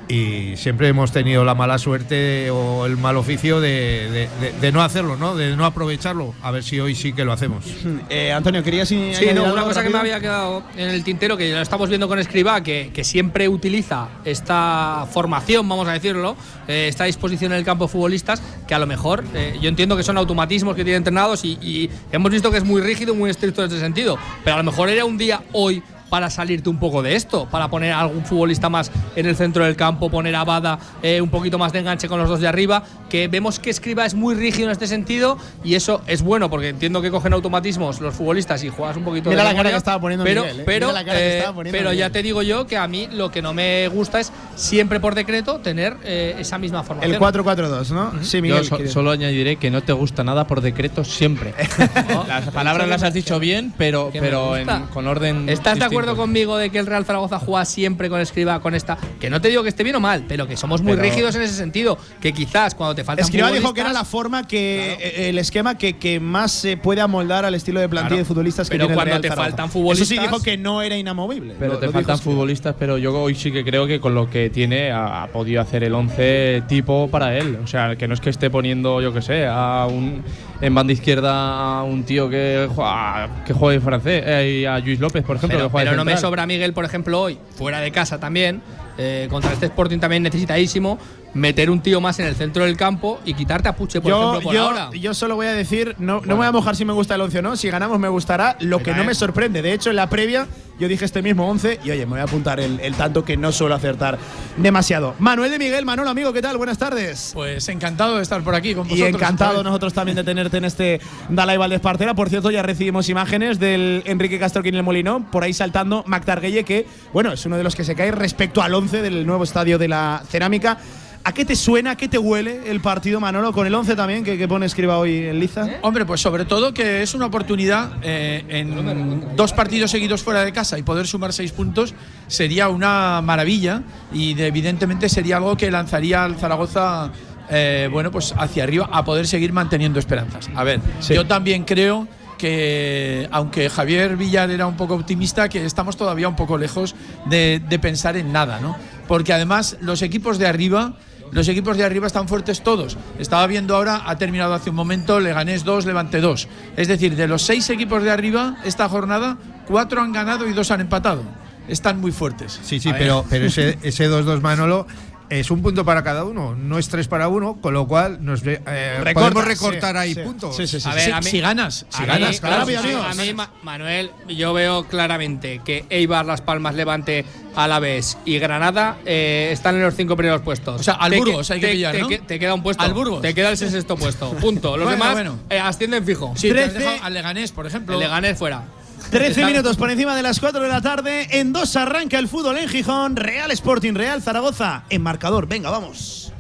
Y 0.09 0.57
siempre 0.57 0.89
hemos 0.89 1.13
tenido 1.13 1.45
la 1.45 1.55
mala 1.55 1.79
suerte 1.79 2.51
o 2.51 2.87
el 2.87 2.97
mal 2.97 3.17
oficio 3.17 3.61
de, 3.61 4.29
no 4.73 4.83
hacerlo, 4.83 5.17
¿no? 5.17 5.37
De 5.37 5.55
no 5.55 5.65
aprovecharlo. 5.65 6.35
A 6.43 6.51
ver 6.51 6.65
si 6.65 6.81
hoy 6.81 6.95
sí 6.95 7.13
que 7.13 7.25
lo 7.25 7.33
hacemos. 7.33 7.65
Eh, 8.11 8.33
Antonio, 8.33 8.63
querías 8.63 8.89
Sí, 8.89 9.13
no, 9.35 9.53
una 9.53 9.65
cosa 9.65 9.83
que 9.83 9.91
me 9.91 9.99
había 9.99 10.21
quedado 10.21 10.63
en 10.77 10.89
el 10.89 11.05
tintero, 11.05 11.37
que 11.37 11.53
lo 11.53 11.61
estamos 11.61 11.89
viendo 11.89 12.09
con 12.09 12.19
Escriba, 12.19 12.63
que, 12.63 12.91
que 12.95 13.05
siempre 13.05 13.49
utiliza 13.49 14.09
esta 14.25 15.07
formación, 15.11 15.69
vamos 15.69 15.87
a 15.89 15.93
decirlo, 15.93 16.37
eh, 16.69 16.87
esta 16.89 17.05
disposición 17.05 17.53
en 17.53 17.59
el 17.59 17.65
campo 17.65 17.85
de 17.85 17.93
futbolistas, 17.93 18.41
que 18.67 18.75
a 18.75 18.79
lo 18.79 18.87
mejor 18.87 19.25
eh, 19.35 19.59
yo 19.61 19.69
entiendo 19.69 19.97
que 19.97 20.03
son 20.03 20.17
automatismos 20.17 20.75
que 20.75 20.85
tienen 20.85 20.99
entrenados 20.99 21.45
y, 21.45 21.59
y 21.61 21.91
hemos 22.11 22.31
visto 22.31 22.51
que 22.51 22.59
es 22.59 22.65
muy 22.65 22.81
rígido, 22.81 23.15
muy 23.15 23.31
estricto 23.31 23.63
en 23.63 23.71
ese 23.71 23.81
sentido. 23.81 24.17
Pero 24.45 24.55
a 24.55 24.59
lo 24.59 24.65
mejor 24.65 24.89
era 24.89 25.05
un 25.05 25.19
día 25.19 25.43
hoy 25.53 25.83
para 26.09 26.31
salirte 26.31 26.69
un 26.69 26.79
poco 26.79 27.03
de 27.03 27.15
esto, 27.17 27.47
para 27.51 27.69
poner 27.69 27.93
a 27.93 28.01
algún 28.01 28.25
futbolista 28.25 28.69
más 28.69 28.91
en 29.17 29.27
el 29.27 29.37
centro 29.37 29.65
del 29.65 29.77
campo, 29.77 30.11
poner 30.11 30.35
a 30.37 30.45
Bada 30.45 30.79
eh, 31.03 31.21
un 31.21 31.29
poquito 31.31 31.59
más 31.59 31.73
de 31.73 31.81
enganche 31.81 32.09
con 32.09 32.19
los 32.19 32.29
dos 32.29 32.41
de 32.41 32.49
arriba, 32.49 32.83
que 33.09 33.29
vemos 33.29 33.59
que 33.59 33.71
Escriba 33.71 34.05
es 34.07 34.15
muy 34.15 34.35
rígido 34.35 34.67
en 34.67 34.73
este 34.73 34.87
sentido 34.87 35.39
y 35.65 35.75
eso 35.75 36.03
es 36.07 36.23
bueno 36.23 36.49
porque 36.51 36.69
entiendo 36.69 37.01
que 37.03 37.11
cogen 37.11 37.33
automatismos 37.33 38.01
los 38.01 38.15
futbolistas 38.15 38.63
y 38.65 38.69
juegas 38.69 38.97
un 38.97 39.05
poquito 39.05 39.31
Mira 39.31 39.43
de 39.45 39.49
la 39.51 39.57
cara 39.57 39.71
que 39.71 39.77
estaba 39.77 40.01
poniendo 40.01 40.25
pero, 40.25 40.43
Miguel, 40.43 40.61
¿eh? 40.61 40.63
pero, 40.67 40.87
Mira 40.89 40.99
la 41.01 41.05
cara 41.05 41.19
que 41.19 41.25
eh, 41.25 41.39
estaba 41.39 41.55
poniendo 41.55 41.79
pero 41.79 41.91
ya 41.93 41.97
Miguel. 42.07 42.13
te 42.13 42.23
digo 42.23 42.43
yo 42.43 42.67
que 42.67 42.77
a 42.77 42.87
mí 42.89 43.09
lo 43.13 43.31
que 43.31 43.43
no 43.43 43.55
me 43.55 43.89
gusta 43.89 44.21
es 44.21 44.33
siempre 44.57 45.01
por 45.01 45.15
decreto 45.15 45.59
tener 45.61 45.97
eh, 46.05 46.37
esa 46.39 46.59
misma 46.59 46.83
formación. 46.83 47.13
El 47.15 47.21
4-4-2, 47.21 47.91
¿no? 47.91 48.13
Sí, 48.23 48.37
Yo 48.39 48.43
Miguel. 48.43 48.65
so- 48.65 48.77
¿quieres? 48.77 48.93
solo 48.93 49.11
añadiré 49.11 49.57
que 49.57 49.71
no 49.71 49.83
te 49.83 49.93
gusta 49.93 50.25
nada 50.25 50.47
por 50.47 50.61
decreto 50.61 51.05
siempre. 51.05 51.55
Las 52.29 52.51
palabras 52.51 52.89
las 52.89 53.03
has 53.03 53.15
dicho 53.15 53.39
bien, 53.39 53.73
pero, 53.77 54.11
pero 54.13 54.57
en- 54.57 54.67
con 54.93 55.07
orden. 55.07 55.49
¿Estás 55.49 55.75
de 55.75 55.81
distinto. 55.85 55.98
Acuerdo 55.99 56.17
conmigo 56.17 56.57
de 56.57 56.71
que 56.71 56.79
el 56.79 56.87
Real 56.87 57.05
Zaragoza 57.05 57.39
juega 57.39 57.65
siempre 57.65 58.09
con 58.09 58.21
Escriba, 58.21 58.61
con 58.61 58.75
esta? 58.75 58.97
Que 59.21 59.31
no 59.31 59.41
te 59.41 59.49
digo 59.49 59.63
que 59.63 59.69
esté 59.71 59.83
bien 59.85 59.97
o 59.97 60.01
mal, 60.01 60.25
pero 60.29 60.47
que 60.47 60.57
somos 60.57 60.81
muy 60.83 60.93
Pero- 60.93 61.03
rígidos 61.03 61.35
en 61.35 61.43
ese 61.43 61.55
sentido. 61.55 61.99
Que 62.21 62.33
quizás 62.33 62.75
cuando 62.75 62.95
te 62.95 63.05
faltan 63.05 63.25
Escribá 63.25 63.51
dijo 63.51 63.75
que 63.75 63.81
era 63.81 63.93
la 63.93 64.05
forma 64.05 64.47
que 64.47 64.93
eh, 65.01 65.29
el 65.31 65.39
esquema 65.39 65.77
que, 65.77 65.95
que 65.99 66.21
más 66.21 66.53
se 66.53 66.77
puede 66.77 67.01
amoldar 67.01 67.45
al 67.45 67.55
estilo 67.55 67.81
de 67.81 67.89
plantilla 67.89 68.09
Claro. 68.09 68.19
de 68.19 68.25
futbolistas 68.25 68.69
que 68.69 68.75
Pero 68.77 68.87
tiene 68.87 68.93
el 68.93 68.97
cuando 68.97 69.11
Real 69.11 69.23
te 69.23 69.29
Zaragoza. 69.29 69.51
faltan 69.51 69.71
futbolistas- 69.71 70.03
Eso 70.11 70.15
sí 70.15 70.19
dijo 70.21 70.43
que 70.43 70.57
no 70.57 70.83
era 70.83 70.97
inamovible. 70.97 71.55
Pero 71.59 71.75
Lo- 71.75 71.79
te 71.79 71.87
lo 71.87 71.93
faltan 71.93 72.19
futbolistas, 72.19 72.75
pero 72.79 72.97
yo 72.99 73.19
hoy 73.21 73.35
sí 73.35 73.51
que 73.51 73.65
creo 73.65 73.87
que 73.87 74.01
con 74.01 74.15
lo 74.15 74.31
que 74.31 74.51
tiene 74.51 74.91
ha, 74.93 75.25
ha 75.25 75.27
podido 75.29 75.61
hacer 75.61 75.83
el 75.85 75.95
11 75.95 76.63
tipo 76.69 77.09
para 77.11 77.37
él. 77.37 77.59
O 77.63 77.67
sea, 77.67 77.97
que 77.97 78.07
no 78.09 78.15
es 78.15 78.21
que 78.21 78.31
esté 78.31 78.51
poniendo, 78.51 79.01
yo 79.01 79.13
que 79.13 79.23
sé, 79.23 79.47
a 79.47 79.87
un, 79.91 80.23
en 80.61 80.75
banda 80.75 80.93
izquierda 80.93 81.79
a 81.79 81.83
un 81.83 82.05
tío 82.05 82.29
que 82.29 82.69
juega, 82.75 83.43
que 83.47 83.53
juegue 83.53 83.81
francés, 83.81 84.23
eh, 84.27 84.61
y 84.63 84.65
a 84.65 84.79
Luis 84.79 85.01
López, 85.01 85.25
por 85.25 85.37
ejemplo, 85.37 85.59
Pero, 85.59 85.69
que 85.69 85.73
juega 85.73 85.85
de 85.85 85.88
pero 85.91 85.97
no 85.97 86.05
me 86.05 86.17
sobra 86.17 86.47
Miguel, 86.47 86.73
por 86.73 86.85
ejemplo, 86.85 87.21
hoy, 87.21 87.39
fuera 87.57 87.81
de 87.81 87.91
casa 87.91 88.19
también, 88.19 88.63
eh, 88.99 89.27
contra 89.31 89.53
este 89.53 89.67
Sporting 89.67 89.99
también 89.99 90.23
necesitadísimo, 90.23 90.99
meter 91.35 91.71
un 91.71 91.81
tío 91.81 92.01
más 92.01 92.19
en 92.19 92.27
el 92.27 92.35
centro 92.35 92.65
del 92.65 92.77
campo 92.77 93.21
y 93.25 93.35
quitarte 93.35 93.69
a 93.69 93.77
Puche, 93.77 94.01
por 94.01 94.11
Yo, 94.11 94.19
ejemplo, 94.21 94.41
por 94.43 94.55
yo, 94.55 94.63
ahora. 94.65 94.91
yo 94.93 95.15
solo 95.15 95.37
voy 95.37 95.47
a 95.47 95.53
decir, 95.53 95.95
no, 95.99 96.21
no 96.21 96.29
me 96.29 96.35
voy 96.35 96.47
a 96.47 96.53
mojar 96.53 96.75
si 96.77 96.85
me 96.85 96.93
gusta 96.93 97.15
el 97.15 97.21
11 97.21 97.39
o 97.39 97.43
no, 97.43 97.57
si 97.57 97.71
ganamos 97.71 97.99
me 97.99 98.09
gustará, 98.09 98.57
lo 98.61 98.81
que 98.81 98.93
no 98.95 99.05
me 99.05 99.15
sorprende. 99.15 99.63
De 99.63 99.73
hecho, 99.73 99.91
en 99.91 99.97
la 99.97 100.09
previa 100.09 100.47
yo 100.81 100.87
dije 100.87 101.05
este 101.05 101.23
mismo 101.23 101.49
11 101.51 101.81
y 101.85 101.91
oye, 101.91 102.07
me 102.07 102.13
voy 102.13 102.21
a 102.21 102.23
apuntar 102.25 102.61
el, 102.61 102.79
el 102.81 102.95
tanto 102.95 103.25
que 103.25 103.37
no 103.37 103.51
suelo 103.53 103.75
acertar 103.75 104.17
demasiado. 104.57 105.15
Manuel 105.19 105.51
de 105.51 105.59
Miguel, 105.59 105.85
Manolo, 105.85 106.09
amigo, 106.11 106.33
¿qué 106.33 106.41
tal? 106.41 106.57
Buenas 106.57 106.79
tardes. 106.79 107.33
Pues 107.35 107.69
encantado 107.69 108.17
de 108.17 108.23
estar 108.23 108.43
por 108.43 108.55
aquí 108.55 108.75
con 108.75 108.87
Y 108.87 108.91
vosotros. 108.91 109.15
encantado 109.15 109.51
otra 109.51 109.59
vez. 109.63 109.65
nosotros 109.65 109.93
también 109.95 110.17
de 110.17 110.25
tenerte 110.25 110.57
en 110.57 110.65
este 110.65 111.01
Dalai 111.29 111.57
Valdez 111.57 111.81
Partera. 111.81 112.15
Por 112.15 112.29
cierto, 112.29 112.51
ya 112.51 112.63
recibimos 112.63 113.09
imágenes 113.09 113.59
del 113.59 114.03
Enrique 114.07 114.39
Castroquín 114.39 114.75
en 114.75 114.79
el 114.79 114.85
Molinón, 114.85 115.25
por 115.25 115.43
ahí 115.43 115.53
saltando 115.53 116.05
Mac 116.07 116.25
Targuelle, 116.25 116.65
que 116.65 116.87
bueno, 117.13 117.33
es 117.33 117.45
uno 117.45 117.57
de 117.57 117.65
los 117.65 117.75
que 117.75 117.83
se 117.85 117.95
cae 117.97 118.13
respecto 118.13 118.63
al 118.63 118.73
11 118.75 118.88
del 118.91 119.27
nuevo 119.27 119.45
estadio 119.45 119.79
de 119.79 119.89
la 119.89 120.23
Cerámica. 120.29 120.79
¿A 121.25 121.33
qué 121.33 121.45
te 121.45 121.57
suena, 121.57 121.91
a 121.91 121.97
qué 121.97 122.09
te 122.09 122.17
huele 122.17 122.71
el 122.71 122.81
partido, 122.81 123.21
Manolo, 123.21 123.53
con 123.53 123.67
el 123.67 123.75
11 123.75 123.97
también 123.97 124.25
que, 124.25 124.39
que 124.39 124.49
pone 124.49 124.65
escriba 124.65 124.97
hoy 124.99 125.27
en 125.27 125.39
Liza? 125.39 125.67
Hombre, 125.83 126.07
pues 126.07 126.23
sobre 126.23 126.47
todo 126.47 126.73
que 126.73 127.03
es 127.03 127.13
una 127.13 127.27
oportunidad 127.27 127.91
eh, 128.03 128.45
en 128.49 129.37
dos 129.37 129.53
partidos 129.53 129.91
seguidos 129.91 130.23
fuera 130.23 130.43
de 130.45 130.53
casa 130.53 130.79
y 130.79 130.83
poder 130.83 131.07
sumar 131.07 131.35
seis 131.35 131.53
puntos 131.53 131.93
sería 132.29 132.69
una 132.69 133.21
maravilla 133.21 133.83
y 134.11 134.33
de- 134.35 134.47
evidentemente 134.47 135.09
sería 135.11 135.37
algo 135.37 135.55
que 135.57 135.71
lanzaría 135.71 136.25
al 136.25 136.37
Zaragoza 136.37 137.11
eh, 137.51 137.89
bueno 137.93 138.11
pues 138.11 138.33
hacia 138.39 138.63
arriba 138.63 138.89
a 138.91 139.05
poder 139.05 139.27
seguir 139.27 139.53
manteniendo 139.53 139.99
esperanzas. 139.99 140.49
A 140.55 140.65
ver, 140.65 140.81
yo 141.11 141.27
también 141.27 141.65
creo 141.65 142.07
que 142.39 143.29
aunque 143.31 143.69
Javier 143.69 144.17
Villar 144.17 144.51
era 144.51 144.67
un 144.67 144.77
poco 144.77 144.95
optimista, 144.95 145.49
que 145.49 145.65
estamos 145.65 145.97
todavía 145.97 146.29
un 146.29 146.37
poco 146.37 146.57
lejos 146.57 146.95
de, 147.27 147.61
de 147.69 147.79
pensar 147.79 148.17
en 148.17 148.33
nada, 148.33 148.61
¿no? 148.61 148.77
Porque 149.07 149.33
además 149.33 149.77
los 149.81 150.01
equipos 150.01 150.39
de 150.39 150.47
arriba 150.47 150.95
los 151.33 151.49
equipos 151.49 151.77
de 151.77 151.85
arriba 151.85 152.07
están 152.07 152.29
fuertes 152.29 152.63
todos. 152.63 152.97
Estaba 153.19 153.47
viendo 153.47 153.77
ahora, 153.77 154.03
ha 154.07 154.17
terminado 154.17 154.55
hace 154.55 154.71
un 154.71 154.77
momento, 154.77 155.21
Leganés 155.21 155.65
2, 155.65 155.87
Levante 155.87 156.21
2. 156.21 156.49
Es 156.77 156.89
decir, 156.89 157.17
de 157.17 157.29
los 157.29 157.43
seis 157.43 157.69
equipos 157.71 158.03
de 158.03 158.11
arriba, 158.11 158.57
esta 158.65 158.89
jornada, 158.89 159.37
cuatro 159.67 160.01
han 160.01 160.13
ganado 160.13 160.49
y 160.49 160.53
dos 160.53 160.71
han 160.71 160.81
empatado. 160.81 161.23
Están 161.69 162.01
muy 162.01 162.13
fuertes. 162.13 162.59
Sí, 162.63 162.81
sí, 162.81 162.91
pero, 162.97 163.27
pero 163.29 163.47
ese 163.47 163.79
ese 163.83 164.09
2-2 164.09 164.41
Manolo 164.41 164.87
es 165.31 165.51
un 165.51 165.63
punto 165.63 165.85
para 165.85 166.03
cada 166.03 166.25
uno, 166.25 166.55
no 166.55 166.79
es 166.79 166.89
tres 166.89 167.09
para 167.09 167.29
uno, 167.29 167.59
con 167.61 167.75
lo 167.75 167.87
cual 167.87 168.25
nos 168.25 168.43
eh, 168.47 168.61
Recorta, 168.65 169.13
podemos 169.15 169.45
recortar 169.45 169.95
sí, 169.97 169.99
ahí 170.01 170.15
sí. 170.15 170.21
puntos. 170.21 170.57
Sí, 170.57 170.67
sí, 170.67 170.81
sí. 170.81 170.89
A 170.89 170.95
ver, 170.95 171.05
si, 171.05 171.11
a 171.11 171.19
mí- 171.21 171.31
si 171.31 171.41
ganas, 171.41 171.87
si 171.89 172.03
a 172.03 172.07
ganas, 172.07 172.31
mí, 172.31 172.39
claro. 172.39 172.67
claro, 172.67 173.03
a 173.05 173.15
mí- 173.15 173.35
Manuel, 173.63 174.11
yo 174.29 174.53
veo 174.53 174.85
claramente 174.85 175.61
que 175.65 175.85
Eibar, 175.91 176.25
Las 176.27 176.41
Palmas, 176.41 176.75
Levante, 176.75 177.25
Alavés 177.57 178.17
y 178.25 178.39
Granada 178.39 178.99
eh, 179.05 179.51
están 179.53 179.75
en 179.77 179.83
los 179.83 179.95
cinco 179.95 180.17
primeros 180.17 180.43
puestos. 180.43 180.81
O 180.81 180.85
sea, 180.85 180.95
al 180.95 181.11
Te 181.11 181.19
Burgos 181.19 181.49
que- 181.49 181.55
hay 181.55 181.61
que 181.61 181.67
te- 181.67 181.73
pillar, 181.73 181.97
te, 182.09 182.19
te 182.19 182.39
queda 182.39 182.55
un 182.55 182.63
puesto. 182.63 182.83
Al 182.83 182.95
Burgos. 182.95 183.21
Te 183.21 183.35
queda 183.35 183.51
el 183.51 183.57
sexto 183.57 183.97
puesto. 183.97 184.31
Punto. 184.33 184.77
Los 184.77 184.87
Bueno, 184.87 184.91
demás 185.05 185.13
bueno. 185.15 185.37
eh, 185.51 185.59
ascienden 185.59 186.05
fijo. 186.05 186.33
Sí, 186.37 186.53
te 186.53 186.65
has 186.65 186.71
13. 186.73 186.79
dejado 186.79 187.05
al 187.05 187.15
Leganés, 187.15 187.53
por 187.53 187.67
ejemplo. 187.67 187.95
El 187.95 188.01
Leganés 188.01 188.39
fuera. 188.39 188.63
13 189.11 189.45
minutos 189.47 189.77
por 189.77 189.91
encima 189.91 190.15
de 190.15 190.23
las 190.23 190.41
4 190.41 190.61
de 190.61 190.69
la 190.69 190.81
tarde. 190.81 191.29
En 191.31 191.53
dos 191.53 191.77
arranca 191.77 192.19
el 192.19 192.29
fútbol 192.29 192.59
en 192.59 192.69
Gijón. 192.69 193.17
Real 193.17 193.51
Sporting, 193.51 193.95
Real 193.95 194.23
Zaragoza. 194.23 194.85
En 194.91 195.03
marcador. 195.03 195.49
Venga, 195.49 195.71
vamos. 195.71 196.33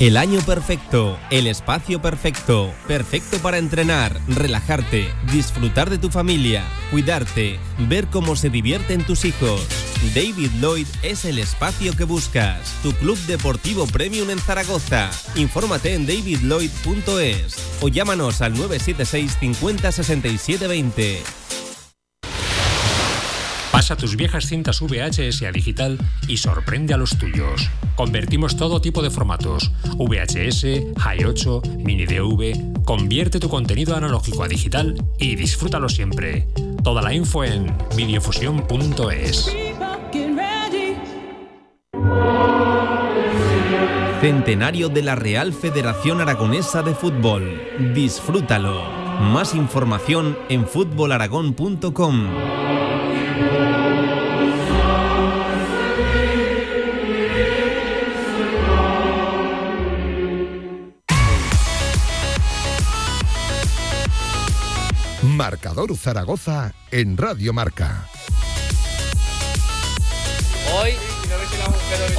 El 0.00 0.16
año 0.16 0.40
perfecto, 0.40 1.18
el 1.30 1.46
espacio 1.46 2.00
perfecto, 2.00 2.72
perfecto 2.88 3.36
para 3.38 3.58
entrenar, 3.58 4.18
relajarte, 4.28 5.12
disfrutar 5.30 5.90
de 5.90 5.98
tu 5.98 6.08
familia, 6.08 6.64
cuidarte, 6.90 7.60
ver 7.80 8.06
cómo 8.06 8.34
se 8.34 8.48
divierten 8.48 9.04
tus 9.04 9.26
hijos. 9.26 9.60
David 10.14 10.52
Lloyd 10.58 10.86
es 11.02 11.26
el 11.26 11.38
espacio 11.38 11.94
que 11.94 12.04
buscas. 12.04 12.74
Tu 12.82 12.92
club 12.92 13.18
deportivo 13.26 13.86
premium 13.86 14.30
en 14.30 14.38
Zaragoza. 14.38 15.10
Infórmate 15.34 15.92
en 15.92 16.06
davidlloyd.es 16.06 17.56
o 17.82 17.88
llámanos 17.88 18.40
al 18.40 18.54
976 18.54 19.36
50 19.38 19.92
67 19.92 20.66
20. 20.66 21.22
Pasa 23.90 24.02
tus 24.02 24.14
viejas 24.14 24.46
cintas 24.46 24.80
VHS 24.80 25.42
a 25.42 25.50
digital 25.50 25.98
y 26.28 26.36
sorprende 26.36 26.94
a 26.94 26.96
los 26.96 27.18
tuyos. 27.18 27.68
Convertimos 27.96 28.56
todo 28.56 28.80
tipo 28.80 29.02
de 29.02 29.10
formatos: 29.10 29.72
VHS, 29.96 30.94
High 30.96 31.24
8, 31.24 31.62
Mini 31.78 32.06
DV. 32.06 32.84
Convierte 32.84 33.40
tu 33.40 33.48
contenido 33.48 33.96
analógico 33.96 34.44
a 34.44 34.48
digital 34.48 34.94
y 35.18 35.34
disfrútalo 35.34 35.88
siempre. 35.88 36.46
Toda 36.84 37.02
la 37.02 37.12
info 37.12 37.42
en 37.42 37.76
videofusión.es. 37.96 39.56
Centenario 44.20 44.88
de 44.88 45.02
la 45.02 45.16
Real 45.16 45.52
Federación 45.52 46.20
Aragonesa 46.20 46.82
de 46.82 46.94
Fútbol. 46.94 47.60
Disfrútalo. 47.92 48.84
Más 49.18 49.52
información 49.56 50.38
en 50.48 50.64
fútbolaragón.com. 50.64 52.28
Marcador 65.40 65.96
Zaragoza 65.96 66.74
en 66.90 67.16
Radio 67.16 67.54
Marca. 67.54 68.06
Hoy. 70.74 70.90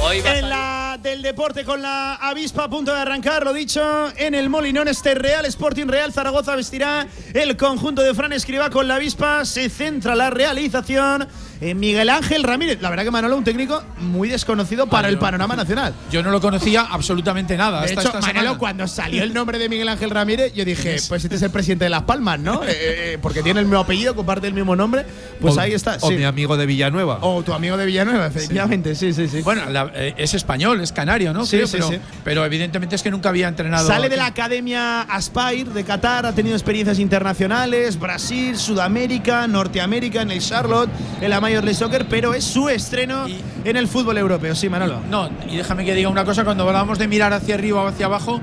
Hoy 0.00 0.20
va 0.20 0.30
a 0.30 0.38
En 0.38 0.48
la 0.48 0.98
del 1.00 1.22
deporte 1.22 1.64
con 1.64 1.80
la 1.80 2.16
avispa 2.16 2.64
a 2.64 2.68
punto 2.68 2.92
de 2.92 3.00
arrancar, 3.00 3.44
lo 3.44 3.52
dicho, 3.52 3.80
en 4.16 4.34
el 4.34 4.50
Molinón 4.50 4.88
este 4.88 5.14
Real 5.14 5.46
Sporting 5.46 5.86
Real 5.86 6.12
Zaragoza 6.12 6.56
vestirá 6.56 7.06
el 7.32 7.56
conjunto 7.56 8.02
de 8.02 8.12
Fran 8.12 8.32
Escriba 8.32 8.70
con 8.70 8.88
la 8.88 8.96
avispa, 8.96 9.44
se 9.44 9.70
centra 9.70 10.16
la 10.16 10.30
realización 10.30 11.28
eh, 11.62 11.74
Miguel 11.74 12.10
Ángel 12.10 12.42
Ramírez. 12.42 12.80
La 12.82 12.90
verdad 12.90 13.04
que 13.04 13.10
Manolo, 13.10 13.36
un 13.36 13.44
técnico 13.44 13.82
muy 14.00 14.28
desconocido 14.28 14.86
para 14.88 15.08
el 15.08 15.18
panorama 15.18 15.54
nacional. 15.56 15.94
Yo 16.10 16.22
no 16.22 16.30
lo 16.30 16.40
conocía 16.40 16.82
absolutamente 16.82 17.56
nada. 17.56 17.80
De 17.80 17.86
hasta 17.86 18.00
hecho, 18.00 18.08
esta 18.08 18.20
Manolo, 18.20 18.40
semana. 18.40 18.58
cuando 18.58 18.88
salió 18.88 19.22
el 19.22 19.32
nombre 19.32 19.58
de 19.58 19.68
Miguel 19.68 19.88
Ángel 19.88 20.10
Ramírez, 20.10 20.52
yo 20.54 20.64
dije, 20.64 20.96
pues 21.08 21.22
este 21.24 21.36
es 21.36 21.42
el 21.42 21.50
presidente 21.50 21.84
de 21.84 21.90
Las 21.90 22.02
Palmas, 22.02 22.38
¿no? 22.40 22.62
Eh, 22.72 23.14
eh, 23.14 23.18
porque 23.20 23.42
tiene 23.42 23.60
el 23.60 23.66
mismo 23.66 23.80
apellido, 23.80 24.14
comparte 24.16 24.46
el 24.46 24.54
mismo 24.54 24.74
nombre. 24.74 25.04
Pues 25.40 25.56
O- 25.56 25.60
ahí 25.60 25.72
está. 25.72 25.98
O 26.00 26.08
sí. 26.08 26.14
mi 26.14 26.24
amigo 26.24 26.56
de 26.56 26.66
Villanueva. 26.66 27.18
O 27.20 27.42
tu 27.42 27.52
amigo 27.52 27.76
de 27.76 27.86
Villanueva, 27.86 28.26
efectivamente, 28.26 28.94
sí, 28.94 29.12
sí, 29.12 29.28
sí. 29.28 29.42
Bueno, 29.42 29.68
la- 29.70 29.90
eh, 29.94 30.14
es 30.16 30.34
español, 30.34 30.80
es 30.80 30.90
canario, 30.92 31.32
¿no? 31.32 31.44
Sí, 31.46 31.56
Creo, 31.56 31.66
sí, 31.68 31.72
pero, 31.76 31.88
sí. 31.90 31.98
pero 32.24 32.44
evidentemente 32.44 32.96
es 32.96 33.02
que 33.02 33.10
nunca 33.10 33.28
había 33.28 33.48
entrenado. 33.48 33.86
Sale 33.86 34.08
de 34.08 34.16
la 34.16 34.26
academia 34.26 35.02
Aspire 35.02 35.64
de 35.72 35.84
Qatar, 35.84 36.26
ha 36.26 36.32
tenido 36.34 36.56
experiencias 36.56 36.98
internacionales, 36.98 37.98
Brasil, 37.98 38.56
Sudamérica, 38.56 39.46
Norteamérica, 39.46 40.22
en 40.22 40.30
el 40.30 40.40
Charlotte, 40.40 40.90
en 41.20 41.30
la 41.30 41.40
Major 41.52 41.64
League 41.64 41.78
Soccer, 41.78 42.06
pero 42.08 42.34
es 42.34 42.44
su 42.44 42.68
estreno 42.68 43.28
Y- 43.28 43.40
en 43.64 43.76
el 43.76 43.86
fútbol 43.88 44.16
europeo, 44.18 44.54
sí, 44.54 44.68
Manolo. 44.68 45.00
No, 45.10 45.28
y 45.48 45.56
déjame 45.56 45.84
que 45.84 45.94
diga 45.94 46.08
una 46.08 46.24
cosa, 46.24 46.44
cuando 46.44 46.64
hablábamos 46.66 46.98
de 46.98 47.06
mirar 47.08 47.32
hacia 47.32 47.54
arriba 47.54 47.82
o 47.82 47.86
hacia 47.88 48.06
abajo, 48.06 48.40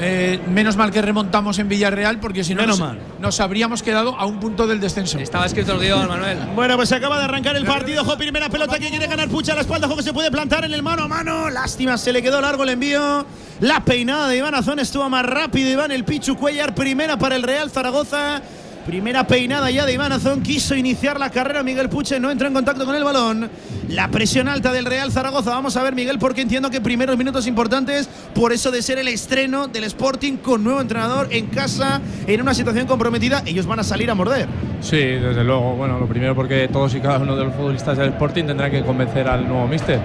eh, 0.00 0.40
menos 0.48 0.76
mal 0.76 0.90
que 0.90 1.00
remontamos 1.02 1.58
en 1.60 1.68
Villarreal, 1.68 2.18
porque 2.18 2.42
si 2.42 2.54
no 2.54 2.66
nos, 2.66 2.80
nos 3.20 3.40
habríamos 3.40 3.82
quedado 3.82 4.16
a 4.18 4.26
un 4.26 4.40
punto 4.40 4.66
del 4.66 4.80
descenso. 4.80 5.18
Estaba 5.18 5.46
escrito 5.46 5.72
el 5.72 5.80
guion, 5.80 6.08
Manuel. 6.08 6.38
Bueno, 6.54 6.76
pues 6.76 6.88
se 6.88 6.96
acaba 6.96 7.18
de 7.18 7.24
arrancar 7.24 7.56
el 7.56 7.64
partido. 7.64 8.02
Ojo, 8.02 8.16
primera 8.16 8.48
pelota 8.48 8.78
que 8.78 8.88
quiere 8.90 9.06
ganar 9.06 9.28
Pucha 9.28 9.52
a 9.52 9.54
la 9.56 9.60
espalda. 9.60 9.86
Ojo 9.86 9.96
que 9.96 10.02
se 10.02 10.12
puede 10.12 10.30
plantar 10.32 10.64
en 10.64 10.74
el 10.74 10.82
mano 10.82 11.04
a 11.04 11.08
mano. 11.08 11.48
Lástima, 11.50 11.96
se 11.96 12.12
le 12.12 12.22
quedó 12.22 12.40
largo 12.40 12.64
el 12.64 12.70
envío. 12.70 13.24
La 13.60 13.84
peinada 13.84 14.28
de 14.28 14.36
Iván 14.38 14.54
Azón 14.56 14.80
estuvo 14.80 15.08
más 15.08 15.24
rápido. 15.24 15.70
Iván 15.70 15.92
el 15.92 16.04
Pichu 16.04 16.36
Cuellar, 16.36 16.74
primera 16.74 17.16
para 17.16 17.36
el 17.36 17.44
Real 17.44 17.70
Zaragoza. 17.70 18.42
Primera 18.86 19.26
peinada 19.26 19.70
ya 19.70 19.86
de 19.86 19.94
Iván 19.94 20.12
Azón. 20.12 20.42
Quiso 20.42 20.74
iniciar 20.74 21.18
la 21.18 21.30
carrera. 21.30 21.62
Miguel 21.62 21.88
Puche 21.88 22.20
no 22.20 22.30
entró 22.30 22.48
en 22.48 22.54
contacto 22.54 22.84
con 22.84 22.94
el 22.94 23.02
balón. 23.02 23.50
La 23.88 24.08
presión 24.08 24.46
alta 24.46 24.72
del 24.72 24.84
Real 24.84 25.10
Zaragoza. 25.10 25.50
Vamos 25.50 25.76
a 25.76 25.82
ver, 25.82 25.94
Miguel, 25.94 26.18
porque 26.18 26.42
entiendo 26.42 26.70
que 26.70 26.82
primeros 26.82 27.16
minutos 27.16 27.46
importantes. 27.46 28.08
Por 28.34 28.52
eso 28.52 28.70
de 28.70 28.82
ser 28.82 28.98
el 28.98 29.08
estreno 29.08 29.68
del 29.68 29.84
Sporting 29.84 30.36
con 30.36 30.62
nuevo 30.62 30.82
entrenador 30.82 31.28
en 31.30 31.46
casa, 31.46 32.02
en 32.26 32.42
una 32.42 32.52
situación 32.52 32.86
comprometida. 32.86 33.42
Ellos 33.46 33.64
van 33.66 33.80
a 33.80 33.84
salir 33.84 34.10
a 34.10 34.14
morder. 34.14 34.48
Sí, 34.82 34.98
desde 34.98 35.44
luego. 35.44 35.76
Bueno, 35.76 35.98
lo 35.98 36.06
primero 36.06 36.34
porque 36.34 36.68
todos 36.68 36.94
y 36.94 37.00
cada 37.00 37.18
uno 37.18 37.36
de 37.36 37.44
los 37.44 37.54
futbolistas 37.54 37.96
del 37.96 38.10
Sporting 38.10 38.44
tendrán 38.44 38.70
que 38.70 38.82
convencer 38.82 39.26
al 39.28 39.48
nuevo 39.48 39.66
míster. 39.66 39.98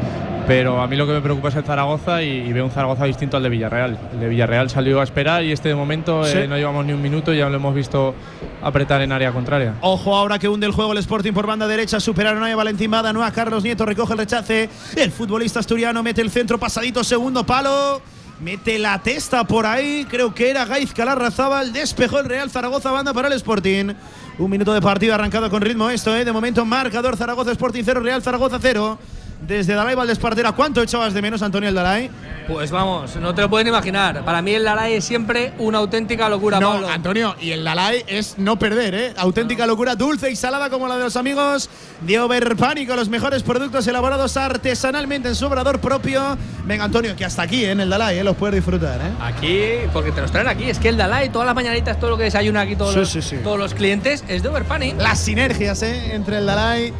Pero 0.50 0.82
a 0.82 0.88
mí 0.88 0.96
lo 0.96 1.06
que 1.06 1.14
me 1.14 1.22
preocupa 1.22 1.50
es 1.50 1.56
el 1.56 1.64
Zaragoza 1.64 2.24
y, 2.24 2.28
y 2.30 2.52
veo 2.54 2.66
un 2.66 2.72
Zaragoza 2.72 3.06
distinto 3.06 3.38
al 3.38 3.44
de 3.44 3.50
Villarreal. 3.50 4.00
El 4.14 4.20
de 4.20 4.28
Villarreal 4.30 4.68
salió 4.70 5.00
a 5.00 5.04
esperar 5.04 5.44
y 5.44 5.52
este 5.52 5.70
de 5.70 5.76
momento 5.76 6.24
Sí. 6.26 6.40
eh, 6.40 6.48
no 6.48 6.58
llevamos 6.58 6.84
ni 6.86 6.92
un 6.94 7.02
minuto 7.04 7.32
y 7.32 7.38
ya 7.38 7.48
lo 7.50 7.56
hemos 7.58 7.76
visto 7.76 8.16
apretar 8.64 9.02
en 9.02 9.12
área 9.12 9.32
contraria. 9.32 9.76
Ojo 9.82 10.16
ahora 10.16 10.40
que 10.40 10.50
hunde 10.50 10.66
el 10.66 10.72
juego 10.72 10.92
el 10.94 10.98
Sporting 10.98 11.34
por 11.34 11.46
banda 11.46 11.68
derecha. 11.68 12.00
Superaron 12.00 12.44
a 12.44 12.56
Valentín 12.56 12.90
Bada, 12.90 13.14
no 13.14 13.24
a 13.24 13.32
Carlos 13.32 13.64
Nieto. 13.64 13.86
Recoge 13.86 14.14
el 14.14 14.20
rechace. 14.20 14.70
El 14.96 15.12
futbolista 15.12 15.60
asturiano 15.60 16.02
mete 16.02 16.22
el 16.22 16.32
centro 16.32 16.58
pasadito, 16.58 17.04
segundo 17.04 17.46
palo. 17.46 18.02
Mete 18.42 18.80
la 18.80 18.98
testa 19.00 19.44
por 19.44 19.68
ahí. 19.68 20.08
Creo 20.10 20.34
que 20.34 20.50
era 20.50 20.66
Gaiz 20.66 20.94
Calarrazábal. 20.94 21.72
Despejó 21.74 22.20
el 22.20 22.26
Real 22.26 22.50
Zaragoza, 22.50 22.90
banda 22.90 23.14
para 23.14 23.28
el 23.28 23.34
Sporting. 23.34 23.94
Un 24.40 24.50
minuto 24.50 24.74
de 24.74 24.82
partido 24.82 25.14
arrancado 25.14 25.48
con 25.52 25.62
ritmo 25.62 25.90
esto, 25.92 26.16
¿eh? 26.16 26.26
De 26.26 26.32
momento, 26.32 26.66
marcador 26.66 27.18
Zaragoza 27.18 27.52
Sporting 27.52 27.84
0, 27.86 28.00
Real 28.00 28.24
Zaragoza 28.24 28.58
0. 28.60 28.98
Desde 29.42 29.74
Dalai 29.74 29.96
Valdespartera, 29.96 30.52
¿cuánto 30.52 30.82
echabas 30.82 31.14
de 31.14 31.22
menos, 31.22 31.42
Antonio 31.42 31.70
el 31.70 31.76
Dalai? 31.76 32.10
Pues 32.48 32.72
vamos, 32.72 33.16
no 33.16 33.34
te 33.34 33.42
lo 33.42 33.50
pueden 33.50 33.68
imaginar. 33.68 34.24
Para 34.26 34.42
mí 34.42 34.54
el 34.54 34.64
Lalay 34.64 34.94
es 34.96 35.06
siempre 35.06 35.54
una 35.60 35.78
auténtica 35.78 36.28
locura, 36.30 36.60
No, 36.60 36.72
Pablo. 36.74 36.90
Antonio, 36.90 37.36
y 37.40 37.52
el 37.52 37.64
Dalai 37.64 38.04
es 38.08 38.38
no 38.38 38.60
perder, 38.60 38.96
¿eh? 38.96 39.14
Auténtica 39.18 39.66
locura, 39.66 39.96
dulce 39.96 40.30
y 40.32 40.36
salada 40.36 40.70
como 40.70 40.88
la 40.88 40.98
de 40.98 41.04
los 41.06 41.16
amigos 41.16 41.70
de 42.02 42.20
Overpani 42.20 42.86
con 42.86 42.98
los 42.98 43.08
mejores 43.08 43.44
productos 43.44 43.88
elaborados 43.88 44.36
artesanalmente 44.36 45.30
en 45.30 45.36
su 45.36 45.46
obrador 45.46 45.80
propio. 45.80 46.38
Venga, 46.66 46.84
Antonio, 46.84 47.16
que 47.16 47.24
hasta 47.24 47.44
aquí, 47.44 47.64
¿eh? 47.66 47.72
en 47.72 47.80
el 47.82 47.90
Dalai, 47.90 48.18
¿eh? 48.20 48.24
los 48.24 48.36
puedes 48.36 48.56
disfrutar, 48.56 49.00
¿eh? 49.00 49.12
Aquí, 49.22 49.88
porque 49.94 50.12
te 50.12 50.22
los 50.22 50.32
traen 50.32 50.48
aquí. 50.48 50.64
Es 50.70 50.80
que 50.80 50.90
el 50.90 50.98
Dalai, 50.98 51.30
todas 51.30 51.46
las 51.46 51.56
mañanitas, 51.56 52.00
todo 52.00 52.10
lo 52.10 52.18
que 52.18 52.24
desayuna 52.24 52.62
aquí 52.62 52.76
todos, 52.76 52.94
Sí, 52.94 53.00
los, 53.00 53.10
sí, 53.10 53.22
sí. 53.22 53.38
todos 53.44 53.58
los 53.60 53.74
clientes, 53.74 54.24
es 54.28 54.44
de 54.44 54.50
Overpani. 54.50 54.94
Las 54.98 55.20
sinergias, 55.20 55.82
¿eh? 55.84 56.14
Entre 56.16 56.38
el 56.40 56.46
Dalai 56.46 56.94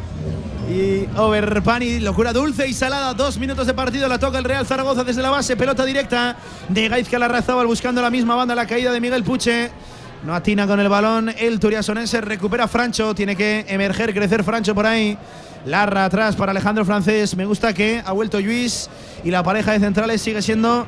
y 0.70 1.08
Overpani, 1.16 1.98
locura 1.98 2.32
dulce 2.32 2.68
y 2.68 2.72
salada. 2.72 3.12
Dos 3.14 3.38
minutos 3.38 3.66
de 3.66 3.74
partido, 3.74 4.06
la 4.08 4.18
toca 4.18 4.38
el 4.38 4.44
Real 4.44 4.64
Zaragoza 4.64 5.02
desde 5.02 5.20
la 5.20 5.30
base, 5.30 5.56
pelota 5.56 5.84
directa 5.84 6.36
de 6.68 6.88
Gaizka 6.88 7.18
Larrazábal 7.18 7.66
buscando 7.66 8.00
la 8.00 8.10
misma 8.10 8.36
banda, 8.36 8.54
la 8.54 8.66
caída 8.66 8.92
de 8.92 9.00
Miguel 9.00 9.24
Puche. 9.24 9.70
No 10.24 10.34
atina 10.34 10.66
con 10.66 10.78
el 10.78 10.88
balón, 10.88 11.32
el 11.38 11.58
turiasonense 11.58 12.20
recupera 12.20 12.68
Francho, 12.68 13.14
tiene 13.14 13.34
que 13.34 13.64
emerger, 13.68 14.14
crecer 14.14 14.44
Francho 14.44 14.74
por 14.74 14.86
ahí. 14.86 15.18
Larra 15.64 16.04
atrás 16.04 16.36
para 16.36 16.52
Alejandro 16.52 16.84
Francés, 16.84 17.36
me 17.36 17.46
gusta 17.46 17.74
que 17.74 18.02
ha 18.04 18.12
vuelto 18.12 18.40
Luis 18.40 18.88
y 19.24 19.30
la 19.30 19.42
pareja 19.42 19.72
de 19.72 19.80
centrales 19.80 20.22
sigue 20.22 20.40
siendo 20.40 20.86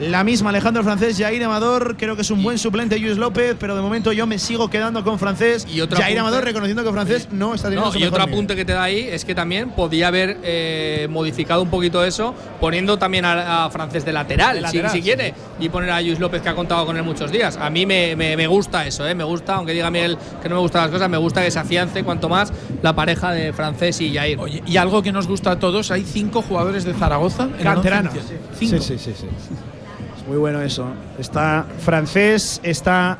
la 0.00 0.22
misma 0.24 0.50
Alejandro 0.50 0.82
Francés, 0.84 1.16
Jair 1.18 1.42
Amador, 1.42 1.96
creo 1.96 2.14
que 2.14 2.22
es 2.22 2.30
un 2.30 2.42
buen 2.42 2.56
suplente 2.58 2.98
Luis 2.98 3.16
López, 3.16 3.56
pero 3.58 3.74
de 3.74 3.82
momento 3.82 4.12
yo 4.12 4.26
me 4.26 4.38
sigo 4.38 4.70
quedando 4.70 5.02
con 5.02 5.18
Francés. 5.18 5.66
Y 5.68 5.80
otro 5.80 5.96
Jair 5.98 6.16
apunte- 6.16 6.20
Amador 6.20 6.44
reconociendo 6.44 6.84
que 6.84 6.92
Francés 6.92 7.28
no 7.32 7.54
está 7.54 7.68
teniendo 7.68 7.86
No, 7.86 7.92
su 7.92 7.98
y 7.98 8.02
mejor 8.02 8.14
otro 8.14 8.26
nivel. 8.26 8.34
apunte 8.38 8.56
que 8.56 8.64
te 8.64 8.72
da 8.74 8.82
ahí 8.84 9.00
es 9.10 9.24
que 9.24 9.34
también 9.34 9.70
podía 9.70 10.08
haber 10.08 10.38
eh, 10.44 11.08
modificado 11.10 11.62
un 11.62 11.70
poquito 11.70 12.04
eso, 12.04 12.34
poniendo 12.60 12.98
también 12.98 13.24
a, 13.24 13.64
a 13.64 13.70
Francés 13.70 14.04
de 14.04 14.12
lateral, 14.12 14.52
De 14.52 14.58
si- 14.58 14.62
lateral, 14.62 14.90
si, 14.92 14.98
sí. 14.98 15.02
quiere, 15.02 15.34
y 15.58 15.68
poner 15.68 15.90
a 15.90 16.00
Luis 16.00 16.20
López 16.20 16.42
que 16.42 16.48
ha 16.48 16.54
contado 16.54 16.86
con 16.86 16.96
él 16.96 17.02
muchos 17.02 17.32
días. 17.32 17.56
A 17.56 17.68
mí 17.70 17.84
me, 17.84 18.14
me- 18.14 18.36
me 18.36 18.46
gusta 18.46 18.86
eso, 18.86 19.06
¿eh? 19.06 19.14
me 19.14 19.24
gusta, 19.24 19.56
aunque 19.56 19.72
diga 19.72 19.90
Miguel 19.90 20.16
que 20.42 20.48
no 20.48 20.54
me 20.56 20.60
gustan 20.60 20.82
las 20.82 20.90
cosas, 20.90 21.08
me 21.10 21.16
gusta 21.18 21.42
que 21.42 21.50
se 21.50 21.58
afiance 21.58 22.04
cuanto 22.04 22.28
más 22.28 22.52
la 22.82 22.94
pareja 22.94 23.32
de 23.32 23.52
Francés 23.52 24.00
y 24.00 24.14
Jair. 24.14 24.38
Oye, 24.38 24.62
y 24.66 24.76
algo 24.76 25.02
que 25.02 25.10
nos 25.12 25.26
gusta 25.26 25.50
a 25.52 25.58
todos, 25.58 25.90
hay 25.90 26.04
cinco 26.04 26.40
jugadores 26.42 26.84
de 26.84 26.94
Zaragoza 26.94 27.44
en 27.44 27.48
el 27.48 27.54
once 27.54 27.62
Canteranos. 27.64 28.12
Sí, 28.58 28.68
sí, 28.68 28.78
sí, 28.80 28.98
sí. 28.98 29.26
Muy 30.28 30.36
bueno 30.36 30.60
eso. 30.60 30.92
Está 31.18 31.64
Francés, 31.82 32.60
está 32.62 33.16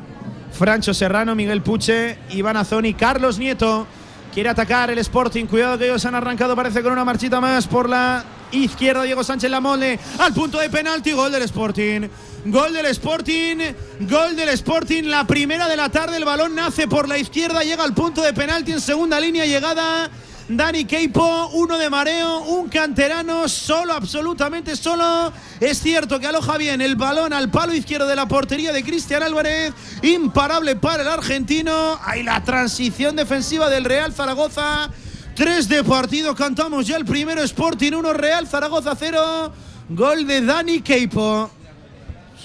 Francho 0.51 0.93
Serrano, 0.93 1.33
Miguel 1.33 1.63
Puche, 1.63 2.19
Iván 2.29 2.55
Azoni, 2.55 2.93
Carlos 2.93 3.39
Nieto. 3.39 3.87
Quiere 4.31 4.49
atacar 4.49 4.91
el 4.91 4.99
Sporting. 4.99 5.45
Cuidado 5.47 5.79
que 5.79 5.85
ellos 5.85 6.05
han 6.05 6.13
arrancado, 6.13 6.55
parece 6.55 6.83
con 6.83 6.91
una 6.91 7.03
marchita 7.03 7.41
más 7.41 7.65
por 7.65 7.89
la 7.89 8.23
izquierda. 8.51 9.01
Diego 9.01 9.23
Sánchez 9.23 9.49
la 9.49 9.59
mole 9.59 9.99
al 10.19 10.35
punto 10.35 10.59
de 10.59 10.69
penalti. 10.69 11.11
Gol 11.11 11.31
del 11.31 11.41
Sporting. 11.41 12.07
Gol 12.45 12.73
del 12.73 12.85
Sporting. 12.85 13.57
Gol 14.01 14.35
del 14.35 14.49
Sporting. 14.49 15.05
La 15.05 15.25
primera 15.25 15.67
de 15.67 15.77
la 15.77 15.89
tarde. 15.89 16.17
El 16.17 16.25
balón 16.25 16.53
nace 16.53 16.87
por 16.87 17.07
la 17.07 17.17
izquierda. 17.17 17.63
Llega 17.63 17.83
al 17.83 17.95
punto 17.95 18.21
de 18.21 18.33
penalti 18.33 18.71
en 18.71 18.81
segunda 18.81 19.19
línea. 19.19 19.47
Llegada. 19.47 20.11
Dani 20.49 20.85
Keipo, 20.85 21.49
uno 21.53 21.77
de 21.77 21.91
mareo, 21.91 22.39
un 22.39 22.69
canterano, 22.69 23.47
solo, 23.47 23.93
absolutamente 23.93 24.75
solo. 24.75 25.31
Es 25.59 25.79
cierto 25.79 26.19
que 26.19 26.25
aloja 26.25 26.57
bien 26.57 26.81
el 26.81 26.95
balón 26.95 27.33
al 27.33 27.51
palo 27.51 27.71
izquierdo 27.75 28.07
de 28.07 28.15
la 28.15 28.27
portería 28.27 28.73
de 28.73 28.83
Cristian 28.83 29.21
Álvarez. 29.21 29.73
Imparable 30.01 30.75
para 30.75 31.03
el 31.03 31.07
argentino. 31.07 31.99
Ahí 32.03 32.23
la 32.23 32.43
transición 32.43 33.15
defensiva 33.15 33.69
del 33.69 33.85
Real 33.85 34.11
Zaragoza. 34.11 34.89
Tres 35.35 35.69
de 35.69 35.83
partido, 35.83 36.33
cantamos 36.33 36.87
ya 36.87 36.97
el 36.97 37.05
primero 37.05 37.43
Sporting 37.43 37.93
1, 37.93 38.13
Real 38.13 38.47
Zaragoza 38.47 38.95
0. 38.97 39.53
Gol 39.89 40.25
de 40.25 40.41
Dani 40.41 40.81
Keipo. 40.81 41.51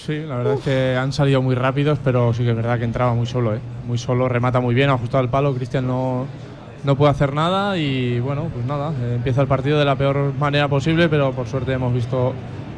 Sí, 0.05 0.19
la 0.19 0.37
verdad 0.37 0.53
es 0.53 0.61
que 0.61 0.95
han 0.95 1.11
salido 1.11 1.41
muy 1.41 1.55
rápidos, 1.55 1.97
pero 2.03 2.31
sí 2.35 2.43
que 2.43 2.51
es 2.51 2.55
verdad 2.55 2.77
que 2.77 2.85
entraba 2.85 3.15
muy 3.15 3.25
solo, 3.25 3.55
¿eh? 3.55 3.59
Muy 3.87 3.97
solo, 3.97 4.29
remata 4.29 4.59
muy 4.59 4.75
bien, 4.75 4.91
ajustado 4.91 5.23
al 5.23 5.31
palo. 5.31 5.55
Cristian 5.55 5.87
no, 5.87 6.27
no 6.85 6.95
puede 6.95 7.11
hacer 7.11 7.33
nada 7.33 7.77
y 7.77 8.19
bueno, 8.19 8.49
pues 8.53 8.65
nada, 8.65 8.91
eh, 9.01 9.15
empieza 9.15 9.41
el 9.41 9.47
partido 9.47 9.79
de 9.79 9.85
la 9.85 9.95
peor 9.97 10.33
manera 10.39 10.67
posible, 10.67 11.09
pero 11.09 11.31
por 11.33 11.47
suerte 11.47 11.73
hemos 11.73 11.93
visto 11.93 12.33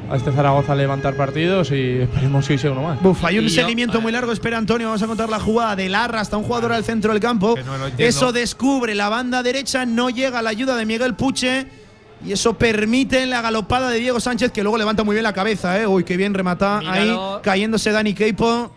a 0.09 0.15
este 0.15 0.31
Zaragoza 0.31 0.73
levantar 0.73 1.15
partidos 1.15 1.71
y 1.71 1.99
esperemos 2.01 2.47
que 2.47 2.53
hoy 2.53 2.59
sea 2.59 2.71
uno 2.71 2.81
más. 2.83 3.01
Buf, 3.01 3.23
hay 3.25 3.39
un 3.39 3.45
Y 3.45 3.49
yo- 3.49 3.61
seguimiento 3.61 3.99
muy 3.99 4.11
largo. 4.13 4.31
Espera, 4.31 4.57
Antonio. 4.57 4.87
Vamos 4.87 5.03
a 5.03 5.07
contar 5.07 5.27
la 5.29 5.39
jugada 5.39 5.75
de 5.75 5.89
Larra 5.89 6.21
hasta 6.21 6.37
un 6.37 6.43
jugador 6.43 6.71
al 6.71 6.83
centro 6.85 7.11
del 7.11 7.21
campo. 7.21 7.55
No 7.65 7.73
eso 7.97 8.31
descubre 8.31 8.95
la 8.95 9.09
banda 9.09 9.43
derecha. 9.43 9.85
No 9.85 10.09
llega 10.09 10.41
la 10.41 10.49
ayuda 10.51 10.75
de 10.77 10.85
Miguel 10.85 11.13
Puche. 11.15 11.67
Y 12.25 12.31
eso 12.31 12.53
permite 12.55 13.27
la 13.27 13.41
galopada 13.43 13.89
de 13.91 13.99
Diego 13.99 14.19
Sánchez, 14.19 14.51
que 14.51 14.63
luego 14.63 14.77
levanta 14.79 15.03
muy 15.03 15.13
bien 15.13 15.23
la 15.23 15.33
cabeza. 15.33 15.79
¿eh? 15.79 15.85
Uy, 15.85 16.03
qué 16.03 16.17
bien 16.17 16.33
remata 16.33 16.79
Míralo. 16.79 17.35
ahí, 17.35 17.41
cayéndose 17.43 17.91
Dani 17.91 18.13
Keipo. 18.15 18.71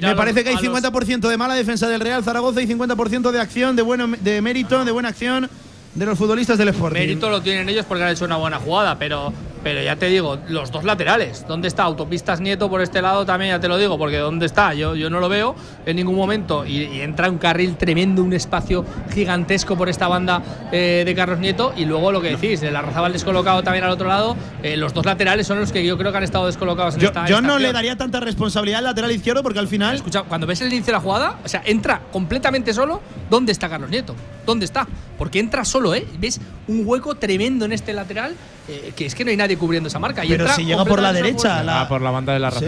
Me 0.00 0.14
parece 0.16 0.42
que 0.42 0.50
hay 0.50 0.56
a 0.56 0.60
los- 0.60 0.64
50% 0.82 1.28
de 1.28 1.36
mala 1.36 1.54
defensa 1.54 1.88
del 1.88 2.00
Real 2.00 2.24
Zaragoza 2.24 2.60
y 2.62 2.66
50% 2.66 3.30
de 3.30 3.40
acción, 3.40 3.76
de, 3.76 3.82
bueno, 3.82 4.06
de 4.08 4.40
mérito, 4.42 4.84
de 4.84 4.90
buena 4.92 5.10
acción 5.10 5.48
de 5.94 6.06
los 6.06 6.16
futbolistas 6.18 6.56
del 6.58 6.68
Sporting. 6.68 7.00
Mérito 7.00 7.28
lo 7.28 7.42
tienen 7.42 7.68
ellos 7.68 7.84
porque 7.86 8.02
han 8.04 8.10
hecho 8.10 8.24
una 8.24 8.36
buena 8.36 8.58
jugada, 8.58 8.98
pero, 8.98 9.32
pero 9.62 9.82
ya 9.82 9.96
te 9.96 10.06
digo, 10.06 10.38
los 10.48 10.70
dos 10.70 10.84
laterales. 10.84 11.44
¿Dónde 11.46 11.68
está? 11.68 11.84
Autopistas 11.84 12.40
Nieto 12.40 12.68
por 12.68 12.82
este 12.82 13.02
lado 13.02 13.24
también, 13.24 13.52
ya 13.52 13.60
te 13.60 13.68
lo 13.68 13.78
digo, 13.78 13.98
porque 13.98 14.18
¿dónde 14.18 14.46
está? 14.46 14.74
Yo, 14.74 14.94
yo 14.94 15.10
no 15.10 15.20
lo 15.20 15.28
veo 15.28 15.54
en 15.86 15.96
ningún 15.96 16.16
momento. 16.16 16.64
Y, 16.66 16.84
y 16.84 17.00
entra 17.00 17.30
un 17.30 17.38
carril 17.38 17.76
tremendo, 17.76 18.22
un 18.22 18.32
espacio 18.32 18.84
gigantesco 19.12 19.76
por 19.76 19.88
esta 19.88 20.08
banda 20.08 20.42
eh, 20.72 21.02
de 21.04 21.14
Carlos 21.14 21.38
Nieto. 21.38 21.72
Y 21.76 21.84
luego 21.84 22.12
lo 22.12 22.20
que 22.20 22.36
decís, 22.36 22.62
el 22.62 22.74
Arrazabal 22.76 23.12
descolocado 23.12 23.62
también 23.62 23.84
al 23.84 23.90
otro 23.90 24.08
lado. 24.08 24.36
eh, 24.62 24.76
los 24.76 24.94
dos 24.94 25.04
laterales 25.06 25.46
son 25.46 25.60
los 25.60 25.72
que 25.72 25.84
yo 25.84 25.98
creo 25.98 26.12
que 26.12 26.18
han 26.18 26.24
estado 26.24 26.46
descolocados 26.46 26.94
en 26.94 27.00
Yo, 27.00 27.08
esta 27.08 27.26
yo 27.26 27.40
no 27.40 27.58
le 27.58 27.72
daría 27.72 27.96
tanta 27.96 28.20
responsabilidad 28.20 28.78
al 28.78 28.84
lateral 28.84 29.12
izquierdo 29.12 29.42
porque 29.42 29.58
al 29.58 29.68
final. 29.68 29.96
Escucha, 29.96 30.22
cuando 30.22 30.46
ves 30.46 30.60
el 30.60 30.68
inicio 30.68 30.86
de 30.86 30.92
la 30.92 31.00
jugada, 31.00 31.38
o 31.44 31.48
sea, 31.48 31.62
entra 31.64 32.00
completamente 32.10 32.72
solo 32.72 33.00
¿Dónde 33.32 33.50
está 33.50 33.70
Carlos 33.70 33.88
Nieto? 33.88 34.14
¿Dónde 34.44 34.66
está? 34.66 34.86
Porque 35.16 35.38
entra 35.38 35.64
solo, 35.64 35.94
¿eh? 35.94 36.06
¿Ves 36.18 36.38
un 36.68 36.82
hueco 36.84 37.14
tremendo 37.14 37.64
en 37.64 37.72
este 37.72 37.94
lateral? 37.94 38.34
Eh, 38.68 38.92
que 38.94 39.06
es 39.06 39.14
que 39.14 39.24
no 39.24 39.30
hay 39.30 39.36
nadie 39.36 39.56
cubriendo 39.56 39.88
esa 39.88 39.98
marca. 39.98 40.24
Y 40.24 40.28
Pero 40.28 40.44
entra 40.44 40.56
si 40.56 40.64
llega 40.64 40.84
por 40.84 41.00
la 41.02 41.12
derecha, 41.12 41.62
la- 41.62 41.82
Ah, 41.82 41.88
por 41.88 42.00
la 42.02 42.10
banda 42.10 42.32
de 42.32 42.38
la 42.38 42.50
Sí. 42.50 42.64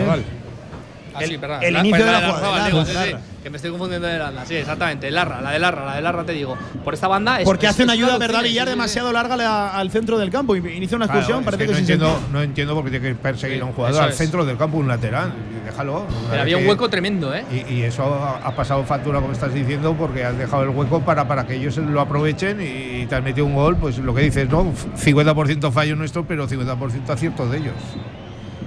Ah, 1.15 1.21
sí, 1.27 1.39
perdón. 1.39 1.59
el 1.63 1.73
La- 1.75 1.81
inicio 1.81 1.97
pues 1.99 2.07
de 2.07 2.13
la 2.13 2.21
la 2.21 2.33
jugada, 2.35 2.67
digo, 2.67 2.85
sí, 2.85 2.93
sí, 2.93 3.15
que 3.43 3.51
me 3.51 3.57
estoy 3.57 3.71
confundiendo 3.71 4.09
de 4.09 4.19
Larra, 4.19 4.45
sí, 4.47 4.55
exactamente, 4.57 5.09
el 5.09 5.15
Larra, 5.15 5.41
la 5.41 5.51
de 5.53 5.59
Larra, 5.59 5.85
la 5.87 5.95
de 5.97 6.03
Larra 6.03 6.25
te 6.25 6.33
digo. 6.33 6.57
Por 6.83 6.95
esta 6.95 7.09
banda 7.09 7.41
es 7.41 7.45
Porque 7.45 7.67
es- 7.67 7.71
hace 7.73 7.85
una 7.85 7.93
es 7.95 7.99
ayuda, 8.01 8.19
¿verdad, 8.19 8.43
Villar? 8.43 8.67
sí, 8.67 8.71
sí. 8.73 8.77
Demasiado 8.77 9.13
larga 9.13 9.37
la- 9.37 9.77
al 9.77 9.91
centro 9.91 10.19
del 10.19 10.31
campo. 10.31 10.57
y 10.57 10.59
Inicia 10.59 10.97
una 10.97 11.07
Claro, 11.07 11.21
excursión, 11.21 11.41
es 11.41 11.45
parece 11.45 11.63
que 11.63 11.67
que, 11.69 11.73
no, 11.73 11.79
entiendo, 11.79 12.21
no 12.33 12.43
entiendo 12.43 12.75
por 12.75 12.85
qué 12.85 12.91
tiene 12.91 13.09
que 13.09 13.15
perseguir 13.15 13.63
a 13.63 13.65
un 13.67 13.73
jugador 13.73 14.03
al 14.03 14.11
es. 14.11 14.17
centro 14.17 14.45
del 14.45 14.57
campo, 14.57 14.79
un 14.79 14.89
lateral. 14.89 15.33
Déjalo. 15.65 16.07
Pero 16.31 16.43
había 16.43 16.57
un 16.57 16.63
Que- 16.65 16.69
hueco 16.71 16.89
tremendo, 16.91 17.35
¿eh? 17.35 17.45
Y, 17.51 17.75
y 17.75 17.83
eso 17.83 18.03
ha 18.05 18.47
ha 18.47 18.55
pasado 18.57 18.83
factura, 18.85 19.21
como 19.21 19.33
estás 19.33 19.53
diciendo, 19.55 19.95
porque 19.99 20.25
has 20.25 20.37
dejado 20.37 20.63
el 20.65 20.69
hueco 20.71 21.01
para, 21.01 21.27
para 21.29 21.47
que 21.47 21.55
ellos 21.55 21.77
lo 21.79 22.01
aprovechen 22.01 22.61
y 22.61 23.07
te 23.07 23.15
has 23.15 23.23
metido 23.23 23.47
un 23.47 23.55
gol, 23.55 23.77
pues 23.77 23.99
lo 23.99 24.15
que 24.15 24.23
dices, 24.23 24.49
¿no? 24.49 24.73
50% 24.97 25.71
fallo 25.73 25.97
nuestro, 25.97 26.25
pero 26.27 26.47
50% 26.49 27.11
acierto 27.13 27.49
de 27.49 27.59
ellos. 27.59 27.75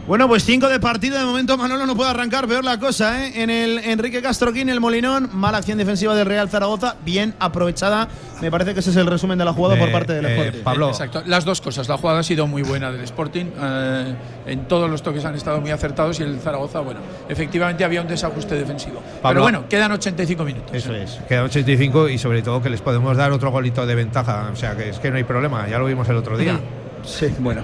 Bueno, 0.08 0.26
pues 0.30 0.46
5 0.46 0.70
de 0.70 0.80
partido. 0.80 1.18
De 1.20 1.26
momento 1.26 1.58
Manolo 1.58 1.86
no 1.86 1.94
puede 1.96 2.10
arrancar. 2.12 2.48
Peor 2.48 2.64
la 2.64 2.80
cosa, 2.80 3.26
¿eh? 3.26 3.44
En 3.44 3.50
el 3.50 3.80
Enrique 3.80 4.22
Castroquín, 4.22 4.70
el 4.70 4.80
Molinón. 4.80 5.30
Mala 5.34 5.58
acción 5.58 5.78
defensiva 5.78 6.16
del 6.16 6.26
Real 6.26 6.48
Zaragoza. 6.50 6.96
Bien 7.04 7.34
aprovechada. 7.40 8.08
Me 8.42 8.50
parece 8.50 8.74
que 8.74 8.80
ese 8.80 8.92
es 8.92 8.96
el 8.96 9.06
resumen 9.08 9.38
de 9.38 9.44
la 9.44 9.52
jugada 9.52 9.78
por 9.78 9.90
Eh, 9.90 9.92
parte 9.92 10.14
del 10.14 10.26
eh, 10.26 10.36
Sporting. 10.38 10.64
Pablo, 10.64 10.90
Exacto, 10.90 11.24
las 11.26 11.44
dos 11.44 11.60
cosas. 11.60 11.90
La 11.90 11.98
jugada 11.98 12.20
ha 12.20 12.24
sido 12.24 12.48
muy 12.48 12.62
buena 12.62 12.90
del 12.90 13.02
Sporting. 13.04 13.48
eh, 13.60 14.16
en 14.46 14.66
todos 14.70 14.90
los 14.90 15.04
toques 15.04 15.26
han 15.26 15.36
estado 15.36 15.60
muy 15.60 15.72
acertados 15.72 16.20
y 16.22 16.24
el 16.24 16.40
Zaragoza, 16.40 16.80
bueno, 16.80 17.02
efectivamente 17.28 17.84
había 17.84 18.02
un 18.02 18.08
desajuste 18.08 18.56
defensivo. 18.56 19.02
Pero 19.04 19.22
Pablo. 19.22 19.42
bueno, 19.42 19.66
quedan 19.68 19.92
85 19.92 20.46
minutos. 20.46 20.72
Eso 20.74 20.94
es. 20.96 21.20
Quedan 21.28 21.46
85 21.46 22.08
y 22.08 22.18
sobre 22.18 22.42
todo 22.44 22.62
que 22.62 22.70
les 22.70 22.80
podemos 22.80 23.18
dar 23.18 23.34
otro 23.34 23.52
golito 23.52 23.86
de 23.86 23.96
ventaja. 23.96 24.50
O 24.54 24.56
sea, 24.56 24.78
que 24.78 24.88
es 24.90 25.00
que 25.00 25.12
no 25.12 25.18
hay 25.18 25.26
problema. 25.26 25.68
Ya 25.68 25.80
lo 25.80 25.86
vimos 25.86 26.08
el 26.08 26.16
otro 26.16 26.38
día. 26.38 26.58
Sí, 27.04 27.28
bueno. 27.40 27.64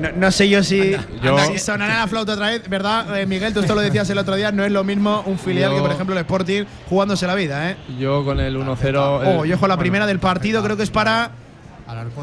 No, 0.00 0.08
no 0.12 0.30
sé 0.30 0.48
yo 0.48 0.62
si, 0.62 0.92
Yo- 1.22 1.38
si 1.46 1.58
sonará 1.58 1.98
la 1.98 2.06
flauta 2.06 2.32
otra 2.34 2.48
vez, 2.48 2.68
¿verdad? 2.68 3.18
Eh, 3.18 3.26
Miguel, 3.26 3.52
tú 3.52 3.60
esto 3.60 3.74
lo 3.74 3.80
decías 3.80 4.08
el 4.10 4.18
otro 4.18 4.36
día, 4.36 4.52
no 4.52 4.64
es 4.64 4.70
lo 4.72 4.84
mismo 4.84 5.22
un 5.26 5.38
filial 5.38 5.70
Yo- 5.70 5.76
que, 5.76 5.82
por 5.82 5.90
ejemplo, 5.92 6.14
el 6.14 6.20
Sporting 6.20 6.64
jugándose 6.88 7.26
la 7.26 7.34
vida, 7.34 7.70
¿eh? 7.70 7.76
Yo 7.98 8.24
con 8.24 8.38
el 8.40 8.56
1-0. 8.56 9.02
Oh, 9.02 9.44
el- 9.44 9.50
y 9.50 9.52
ojo, 9.54 9.66
la 9.66 9.74
bueno, 9.74 9.80
primera 9.80 10.06
del 10.06 10.20
partido 10.20 10.62
creo 10.62 10.76
que 10.76 10.82
es 10.84 10.90
para, 10.90 11.30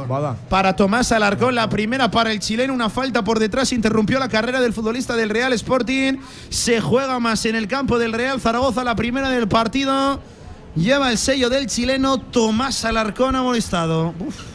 Bada. 0.08 0.36
para 0.48 0.76
Tomás 0.76 1.12
Alarcón, 1.12 1.56
la 1.56 1.68
primera 1.70 2.12
para 2.12 2.32
el 2.32 2.40
chileno, 2.40 2.74
una 2.74 2.90
falta 2.90 3.24
por 3.24 3.40
detrás, 3.40 3.72
interrumpió 3.74 4.20
la 4.20 4.30
carrera 4.30 4.62
del 4.62 4.74
futbolista 4.74 5.16
del 5.16 5.30
Real 5.30 5.52
Sporting, 5.54 6.18
se 6.50 6.80
juega 6.82 7.20
más 7.20 7.46
en 7.46 7.56
el 7.56 7.68
campo 7.68 7.98
del 7.98 8.14
Real 8.14 8.40
Zaragoza, 8.40 8.84
la 8.84 8.96
primera 8.96 9.30
del 9.30 9.48
partido, 9.48 10.22
lleva 10.76 11.10
el 11.10 11.18
sello 11.18 11.50
del 11.50 11.66
chileno, 11.68 12.20
Tomás 12.20 12.86
Alarcón 12.86 13.36
amonestado. 13.36 14.14
Uf. 14.20 14.55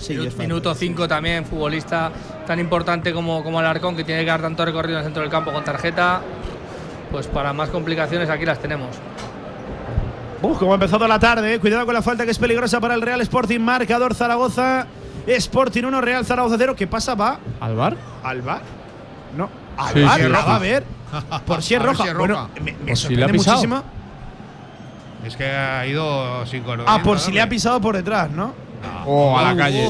Sí. 0.00 0.16
Minuto 0.38 0.74
5 0.74 1.06
también, 1.06 1.44
futbolista 1.44 2.10
tan 2.46 2.58
importante 2.58 3.12
como, 3.12 3.42
como 3.44 3.58
Alarcón, 3.58 3.94
que 3.96 4.02
tiene 4.04 4.22
que 4.24 4.30
dar 4.30 4.40
tanto 4.40 4.64
recorrido 4.64 4.94
en 4.98 5.00
el 5.00 5.04
centro 5.04 5.22
del 5.22 5.30
campo 5.30 5.52
con 5.52 5.62
tarjeta. 5.62 6.20
Pues 7.10 7.26
para 7.26 7.52
más 7.52 7.68
complicaciones 7.70 8.30
aquí 8.30 8.44
las 8.46 8.58
tenemos. 8.60 8.88
Uf, 10.42 10.58
como 10.58 10.72
ha 10.72 10.74
empezado 10.74 11.06
la 11.06 11.18
tarde, 11.18 11.54
eh. 11.54 11.58
cuidado 11.60 11.84
con 11.84 11.94
la 11.94 12.02
falta 12.02 12.24
que 12.24 12.30
es 12.30 12.38
peligrosa 12.38 12.80
para 12.80 12.94
el 12.94 13.02
Real 13.02 13.20
Sporting, 13.20 13.60
marcador 13.60 14.14
Zaragoza, 14.14 14.86
Sporting 15.26 15.84
1, 15.84 16.00
Real 16.00 16.24
Zaragoza 16.24 16.54
0, 16.58 16.74
¿qué 16.76 16.86
pasa? 16.86 17.14
¿Va 17.14 17.38
¿Al 17.60 17.76
bar? 17.76 17.96
al 18.24 18.40
bar? 18.40 18.62
No, 19.36 19.50
al 19.76 19.92
Sí, 19.92 20.02
bar, 20.02 20.16
sí, 20.16 20.22
la 20.22 20.28
roja. 20.38 20.46
va 20.48 20.56
a 20.56 20.58
ver. 20.58 20.84
Por 21.44 21.62
si 21.62 21.74
es 21.74 21.82
roja. 21.84 22.02
si 22.04 22.08
es 22.08 22.16
Bueno, 22.16 22.34
roja. 22.34 22.48
me, 22.56 22.72
me 22.72 22.78
Pues 22.78 22.98
si 23.00 23.06
sorprende 23.08 23.32
muchísimo. 23.34 23.82
Es 25.26 25.36
que 25.36 25.44
ha 25.44 25.86
ido 25.86 26.46
sin 26.46 26.62
cordón. 26.62 26.86
Ah, 26.88 27.00
por 27.04 27.18
si 27.18 27.32
le 27.32 27.42
ha 27.42 27.48
pisado 27.48 27.78
por 27.80 27.94
detrás, 27.96 28.30
¿no? 28.30 28.54
Oh, 29.06 29.38
a 29.38 29.42
la 29.42 29.56
calle. 29.56 29.88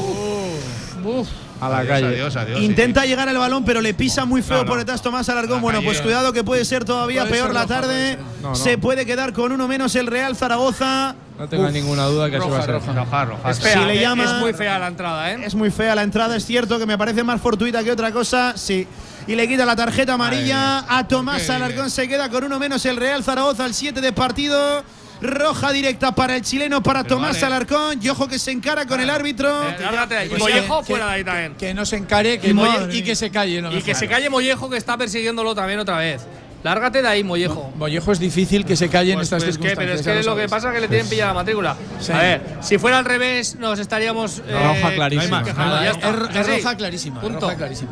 A 1.61 1.69
la 1.69 1.77
Adiós, 1.77 1.87
calle. 1.93 2.07
adiós, 2.07 2.35
adiós, 2.35 2.57
sí, 2.59 2.65
Intenta 2.65 3.05
llegar 3.05 3.29
al 3.29 3.37
balón, 3.37 3.63
pero 3.63 3.81
le 3.81 3.93
pisa 3.93 4.25
muy 4.25 4.41
feo 4.41 4.57
No, 4.57 4.63
no. 4.63 4.69
por 4.69 4.79
detrás 4.79 5.01
Tomás 5.03 5.29
Alarcón. 5.29 5.57
La 5.57 5.61
Bueno, 5.61 5.77
calle- 5.79 5.85
pues 5.89 6.01
cuidado 6.01 6.33
que 6.33 6.43
puede 6.43 6.65
ser 6.65 6.85
todavía 6.85 7.21
Puede 7.21 7.33
peor 7.33 7.47
ser 7.49 7.53
la 7.53 7.61
roja, 7.63 7.81
tarde. 7.81 8.17
No. 8.41 8.55
Se 8.55 8.79
puede 8.79 9.05
quedar 9.05 9.31
con 9.31 9.51
uno 9.51 9.67
menos 9.67 9.95
el 9.95 10.07
Real 10.07 10.35
Zaragoza. 10.35 11.13
No 11.37 11.47
tenga 11.47 11.69
ninguna 11.69 12.05
duda 12.05 12.31
que 12.31 12.37
así 12.37 12.49
va 12.49 12.59
a 12.59 12.65
ser. 12.65 12.81
Roja, 12.95 13.25
roja. 13.25 13.51
Es 13.51 13.59
fea, 13.59 13.73
Si 13.73 13.85
le 13.85 13.99
llama- 14.01 14.23
es 14.23 14.31
muy 14.39 14.53
fea 14.53 14.79
la 14.79 14.87
entrada, 14.87 15.31
¿eh? 15.31 15.37
Es 15.45 15.53
muy 15.53 15.69
fea 15.69 15.93
la 15.93 16.01
entrada, 16.01 16.35
es 16.35 16.45
cierto 16.45 16.79
que 16.79 16.87
me 16.87 16.97
parece 16.97 17.23
más 17.23 17.39
fortuita 17.39 17.83
que 17.83 17.91
otra 17.91 18.11
cosa. 18.11 18.53
Sí. 18.57 18.87
Y 19.27 19.35
le 19.35 19.47
quita 19.47 19.63
la 19.65 19.75
tarjeta 19.75 20.13
amarilla 20.13 20.83
a 20.89 21.07
Tomás? 21.07 21.47
Alarcón. 21.47 21.91
Se 21.91 22.07
queda 22.07 22.29
con 22.29 22.43
uno 22.43 22.57
menos 22.57 22.83
el 22.87 22.97
Real 22.97 23.23
Zaragoza 23.23 23.65
al 23.65 23.75
7 23.75 24.01
de 24.01 24.11
partido. 24.13 24.83
Roja 25.21 25.71
directa 25.71 26.13
para 26.13 26.35
el 26.35 26.41
chileno, 26.41 26.81
para 26.81 27.03
Tomás 27.03 27.33
vale. 27.33 27.45
Alarcón. 27.45 27.99
Y 28.01 28.09
ojo 28.09 28.27
que 28.27 28.39
se 28.39 28.51
encara 28.51 28.85
con 28.85 28.99
el 28.99 29.09
árbitro. 29.09 29.69
Eh, 29.69 29.75
lárgate 29.79 30.13
de 30.15 30.19
ahí. 30.21 30.25
Y 30.27 30.29
Pues 30.29 30.41
Mollejo 30.41 30.79
que- 30.79 30.85
fuera 30.85 31.05
de 31.07 31.11
ahí 31.13 31.23
también. 31.23 31.55
Que 31.55 31.73
no 31.73 31.85
se 31.85 31.97
encare 31.97 32.39
que 32.39 32.53
Molle- 32.53 32.93
y 32.95 33.03
que 33.03 33.15
se 33.15 33.29
calle. 33.29 33.61
lo 33.61 33.71
Y 33.77 33.81
que 33.83 33.93
se 33.95 34.07
calle 34.07 34.29
Mollejo 34.29 34.69
que 34.69 34.77
está 34.77 34.97
persiguiéndolo 34.97 35.53
también 35.53 35.79
otra 35.79 35.97
vez. 35.97 36.21
Lárgate 36.63 37.01
de 37.01 37.07
ahí, 37.07 37.23
Mollejo. 37.23 37.71
Mollejo 37.75 38.11
es 38.11 38.19
difícil 38.19 38.65
que 38.65 38.75
se 38.75 38.87
calle 38.87 39.11
en 39.13 39.17
Pues- 39.17 39.27
estas 39.31 39.43
pues 39.43 39.57
que- 39.57 39.75
pero 39.75 39.93
es 39.93 40.01
que 40.03 40.21
lo 40.23 40.35
que 40.35 40.47
pasa 40.47 40.69
es 40.69 40.75
que 40.75 40.81
le 40.81 40.87
tienen 40.87 41.07
pillada 41.09 41.29
la 41.29 41.39
matrícula. 41.39 41.75
Sí. 41.99 42.11
A 42.11 42.17
ver, 42.19 42.41
si 42.61 42.77
fuera 42.77 42.99
al 42.99 43.05
revés, 43.05 43.55
nos 43.55 43.79
estaríamos. 43.79 44.43
eh, 44.47 44.51
Roja 44.53 44.93
clarísima. 44.93 45.43
quejando. 45.43 45.65
Nada, 45.75 45.83
Ya 45.83 46.39
es, 46.39 46.47
roja 46.47 46.75
clarísima. 46.77 47.19
Punto. 47.21 47.39
Roja 47.41 47.55
clarísima. 47.55 47.91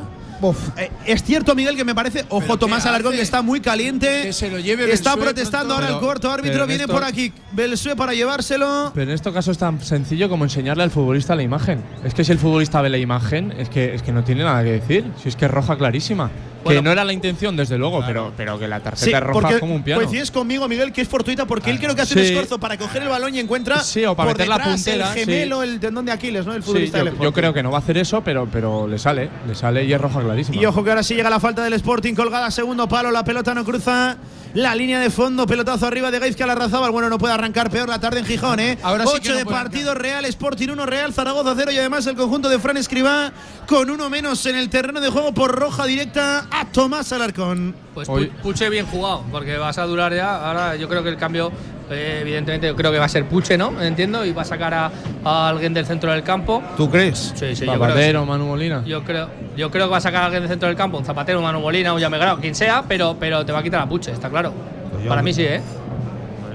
Eh, 0.77 0.89
es 1.05 1.23
cierto, 1.23 1.55
Miguel, 1.55 1.75
que 1.75 1.83
me 1.83 1.93
parece. 1.93 2.25
Ojo, 2.29 2.41
¿Pero 2.41 2.57
Tomás 2.57 2.85
Alarcón, 2.85 3.13
que 3.13 3.21
está 3.21 3.41
muy 3.41 3.59
caliente. 3.59 4.23
Que 4.23 4.33
se 4.33 4.49
lo 4.49 4.59
lleve 4.59 4.91
Está 4.91 5.11
Belsué 5.15 5.25
protestando 5.25 5.73
ahora 5.73 5.89
el 5.89 5.97
cuarto 5.99 6.31
árbitro. 6.31 6.65
Viene 6.65 6.83
esto- 6.83 6.93
por 6.93 7.03
aquí 7.03 7.31
Belsué 7.51 7.95
para 7.95 8.13
llevárselo. 8.13 8.91
Pero 8.93 9.09
en 9.11 9.15
este 9.15 9.31
caso 9.31 9.51
es 9.51 9.57
tan 9.57 9.81
sencillo 9.81 10.29
como 10.29 10.43
enseñarle 10.45 10.83
al 10.83 10.91
futbolista 10.91 11.35
la 11.35 11.43
imagen. 11.43 11.83
Es 12.03 12.13
que 12.13 12.23
si 12.23 12.31
el 12.31 12.39
futbolista 12.39 12.81
ve 12.81 12.89
la 12.89 12.97
imagen, 12.97 13.53
es 13.57 13.69
que, 13.69 13.93
es 13.93 14.01
que 14.01 14.11
no 14.11 14.23
tiene 14.23 14.43
nada 14.43 14.63
que 14.63 14.71
decir. 14.71 15.05
Si 15.21 15.29
es 15.29 15.35
que 15.35 15.45
es 15.45 15.51
roja 15.51 15.77
clarísima. 15.77 16.29
Bueno. 16.63 16.79
que 16.79 16.83
no 16.83 16.91
era 16.91 17.03
la 17.05 17.13
intención, 17.13 17.55
desde 17.55 17.77
luego, 17.77 18.03
pero, 18.05 18.31
pero 18.35 18.59
que 18.59 18.67
la 18.67 18.79
tarjeta 18.79 19.05
Sí, 19.05 19.11
es 19.13 19.19
roja 19.19 19.39
porque 19.41 19.59
como 19.59 19.75
un 19.75 19.83
piano. 19.83 20.01
coincides 20.01 20.29
conmigo, 20.31 20.67
Miguel, 20.67 20.91
que 20.91 21.01
es 21.01 21.07
fortuita 21.07 21.45
porque 21.45 21.69
él 21.71 21.79
creo 21.79 21.95
que 21.95 22.01
hace 22.01 22.13
un 22.15 22.21
Sí. 22.21 22.27
esfuerzo 22.27 22.59
para 22.59 22.77
coger 22.77 23.01
el 23.03 23.09
balón 23.09 23.33
y 23.35 23.39
encuentra 23.39 23.79
Sí, 23.81 24.03
o 24.05 24.15
para 24.15 24.29
por 24.29 24.37
meter 24.37 24.47
la 24.49 24.63
puntera, 24.63 25.13
el 25.13 25.19
gemelo, 25.19 25.63
el 25.63 25.79
tendón 25.79 26.05
de 26.05 26.11
Aquiles, 26.11 26.45
¿no? 26.45 26.53
El 26.53 26.63
futbolista 26.63 27.03
yo, 27.03 27.11
yo 27.21 27.33
creo 27.33 27.53
que 27.53 27.63
no 27.63 27.71
va 27.71 27.77
a 27.77 27.81
hacer 27.81 27.97
eso, 27.97 28.21
pero, 28.23 28.47
pero 28.51 28.87
le 28.87 28.97
sale, 28.99 29.29
le 29.47 29.55
sale 29.55 29.83
y 29.85 29.93
es 29.93 29.99
roja 30.01 30.21
clarísima. 30.21 30.61
Y 30.61 30.65
ojo 30.65 30.83
que 30.83 30.89
ahora 30.89 31.03
sí 31.03 31.15
llega 31.15 31.29
la 31.29 31.39
falta 31.39 31.63
del 31.63 31.73
Sporting, 31.73 32.13
colgada 32.13 32.51
segundo 32.51 32.87
palo, 32.87 33.11
la 33.11 33.23
pelota 33.23 33.53
no 33.53 33.63
cruza 33.63 34.17
la 34.53 34.75
línea 34.75 34.99
de 34.99 35.09
fondo, 35.09 35.45
pelotazo 35.45 35.85
arriba 35.87 36.11
de 36.11 36.19
Gaizka 36.19 36.45
Larrazábal. 36.45 36.91
Bueno, 36.91 37.09
no 37.09 37.17
puede 37.17 37.33
arrancar 37.33 37.69
peor 37.69 37.89
la 37.89 37.99
tarde 37.99 38.19
en 38.19 38.25
Gijón, 38.25 38.59
¿eh? 38.59 38.77
Ahora 38.81 39.05
sí 39.05 39.11
8 39.13 39.21
que 39.21 39.29
no 39.29 39.35
de 39.35 39.45
partido, 39.45 39.93
Real 39.93 40.25
Sporting 40.25 40.69
1, 40.69 40.85
Real 40.85 41.13
Zaragoza 41.13 41.53
0 41.55 41.71
y 41.71 41.77
además 41.77 42.05
el 42.07 42.15
conjunto 42.15 42.49
de 42.49 42.59
Fran 42.59 42.77
Escribá 42.77 43.31
con 43.67 43.89
uno 43.89 44.09
menos 44.09 44.45
en 44.45 44.55
el 44.55 44.69
terreno 44.69 44.99
de 45.01 45.09
juego 45.09 45.33
por 45.33 45.51
roja 45.55 45.85
directa 45.85 46.47
a 46.51 46.65
Tomás 46.65 47.11
Alarcón. 47.13 47.75
Pues 47.93 48.07
Puche 48.41 48.69
bien 48.69 48.85
jugado, 48.85 49.23
porque 49.31 49.57
vas 49.57 49.77
a 49.77 49.85
durar 49.85 50.13
ya. 50.13 50.47
Ahora 50.47 50.75
yo 50.75 50.87
creo 50.87 51.03
que 51.03 51.09
el 51.09 51.17
cambio, 51.17 51.51
eh, 51.91 52.19
evidentemente, 52.21 52.67
yo 52.67 52.75
creo 52.75 52.91
que 52.91 52.97
va 52.99 53.05
a 53.05 53.09
ser 53.09 53.25
Puche, 53.27 53.57
¿no? 53.57 53.81
Entiendo, 53.81 54.23
y 54.25 54.31
va 54.31 54.43
a 54.43 54.45
sacar 54.45 54.73
a, 54.73 54.91
a 55.25 55.49
alguien 55.49 55.73
del 55.73 55.85
centro 55.85 56.11
del 56.11 56.23
campo. 56.23 56.63
¿Tú 56.77 56.89
crees? 56.89 57.33
Sí, 57.35 57.55
sí, 57.55 57.65
yo 57.65 57.73
creo, 57.73 57.73
Zapatero, 57.73 58.21
sí. 58.23 58.27
Manu 58.29 58.45
Molina. 58.45 58.83
yo 58.85 59.03
creo, 59.03 59.27
yo 59.57 59.69
creo 59.69 59.87
que 59.87 59.91
va 59.91 59.97
a 59.97 60.01
sacar 60.01 60.21
a 60.21 60.25
alguien 60.25 60.43
del 60.43 60.49
centro 60.49 60.67
del 60.69 60.77
campo, 60.77 60.97
un 60.97 61.03
Zapatero, 61.05 61.39
un 61.39 61.43
Manu 61.45 61.59
Molina, 61.59 61.93
un 61.93 61.99
Yamegrao, 61.99 62.39
quien 62.39 62.55
sea, 62.55 62.83
pero, 62.87 63.17
pero 63.19 63.45
te 63.45 63.51
va 63.51 63.59
a 63.59 63.63
quitar 63.63 63.81
a 63.81 63.89
Puche, 63.89 64.11
está 64.11 64.29
claro. 64.29 64.38
Pues 64.43 65.03
yo- 65.03 65.09
Para 65.09 65.21
mí 65.21 65.33
sí, 65.33 65.43
¿eh? 65.43 65.61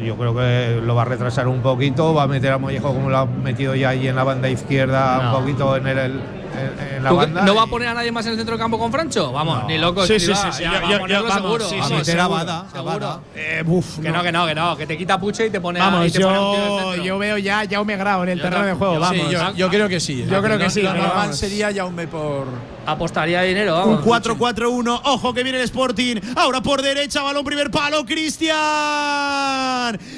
Yo 0.05 0.17
creo 0.17 0.35
que 0.35 0.81
lo 0.85 0.95
va 0.95 1.03
a 1.03 1.05
retrasar 1.07 1.49
un 1.49 1.61
poquito, 1.63 2.13
va 2.13 2.25
a 2.25 2.27
meter 2.27 2.53
a 2.53 2.59
Mollejo 2.59 2.93
como 2.93 3.09
lo 3.09 3.17
ha 3.19 3.27
metido 3.27 3.75
ya 3.75 3.91
ahí 3.91 4.07
en 4.09 4.17
la 4.17 4.25
banda 4.25 4.49
izquierda, 4.51 5.21
No. 5.23 5.29
un 5.37 5.41
poquito 5.41 5.77
en, 5.77 5.87
el, 5.87 5.99
en, 5.99 6.97
en 6.97 7.03
la 7.05 7.09
¿Tú 7.11 7.17
banda. 7.17 7.43
¿No 7.43 7.55
va 7.55 7.63
a 7.63 7.67
poner 7.69 7.89
a 7.89 7.95
nadie 7.95 8.13
más 8.13 8.27
en 8.27 8.33
el 8.33 8.37
centro 8.39 8.55
del 8.57 8.61
campo 8.61 8.79
con 8.79 8.91
Francho? 8.93 9.33
Vamos, 9.33 9.63
No. 9.63 9.69
ni 9.69 9.79
loco. 9.79 10.05
Sí, 10.07 10.19
sí, 10.21 10.27
sí, 10.35 10.49
sí, 10.53 10.63
ya, 10.65 10.73
yo- 10.75 10.81
va 10.83 10.87
a 10.89 10.91
yo- 10.91 10.99
ponerlo 10.99 11.29
vamos, 11.29 11.43
seguro. 11.43 11.65
sí, 11.69 11.77
vamos, 11.77 11.89
sí, 11.89 11.95
a 11.95 11.99
meter 11.99 12.21
a 12.21 12.23
seguro, 12.25 12.41
a 12.41 12.67
seguro. 12.71 13.07
Bada. 13.07 13.21
Eh, 13.35 13.63
buf, 13.65 13.99
Que 14.01 14.11
no, 14.11 14.23
que 14.23 14.33
no, 14.33 14.47
que 14.47 14.55
no, 14.55 14.77
que 14.77 14.87
te 14.87 14.99
quita 14.99 15.19
Puche 15.19 15.47
y 15.47 15.51
te 15.51 15.61
pone 15.61 15.81
a- 15.81 15.85
Vamos, 15.85 16.07
y 16.09 16.11
te 16.11 16.21
pone 16.21 16.37
a 16.37 16.41
un 16.41 16.55
tío 16.57 16.93
el 16.93 16.99
yo, 16.99 17.05
yo 17.05 17.19
veo 17.19 17.39
ya 17.39 17.63
Jaume 17.71 17.97
Grau 17.97 18.23
en 18.25 18.29
el 18.31 18.39
Yo 18.39 18.45
terreno 18.45 18.67
de 18.67 18.73
juego, 18.75 18.95
yo- 18.95 19.01
vamos. 19.01 19.27
Sí, 19.27 19.33
yo, 19.33 19.53
yo 19.55 19.69
creo 19.71 19.89
que 19.89 20.01
sí. 20.01 20.27
Yo 20.29 20.43
creo 20.43 20.59
que 20.59 20.69
sí, 20.71 20.83
Lo 20.83 20.93
normal 20.93 21.33
sería 21.35 21.73
Jaume 21.73 22.07
por. 22.09 22.47
Apostaría 22.87 23.43
dinero, 23.43 23.75
Un 23.85 23.97
vamos. 23.97 24.05
4-4-1. 24.05 25.01
Ojo 25.05 25.35
que 25.35 25.43
viene 25.43 25.59
el 25.59 25.65
Sporting. 25.65 26.17
Ahora 26.37 26.63
por 26.63 26.83
derecha, 26.83 27.23
balón 27.23 27.45
primer 27.45 27.71
palo. 27.71 28.05
Cristian. 28.05 28.57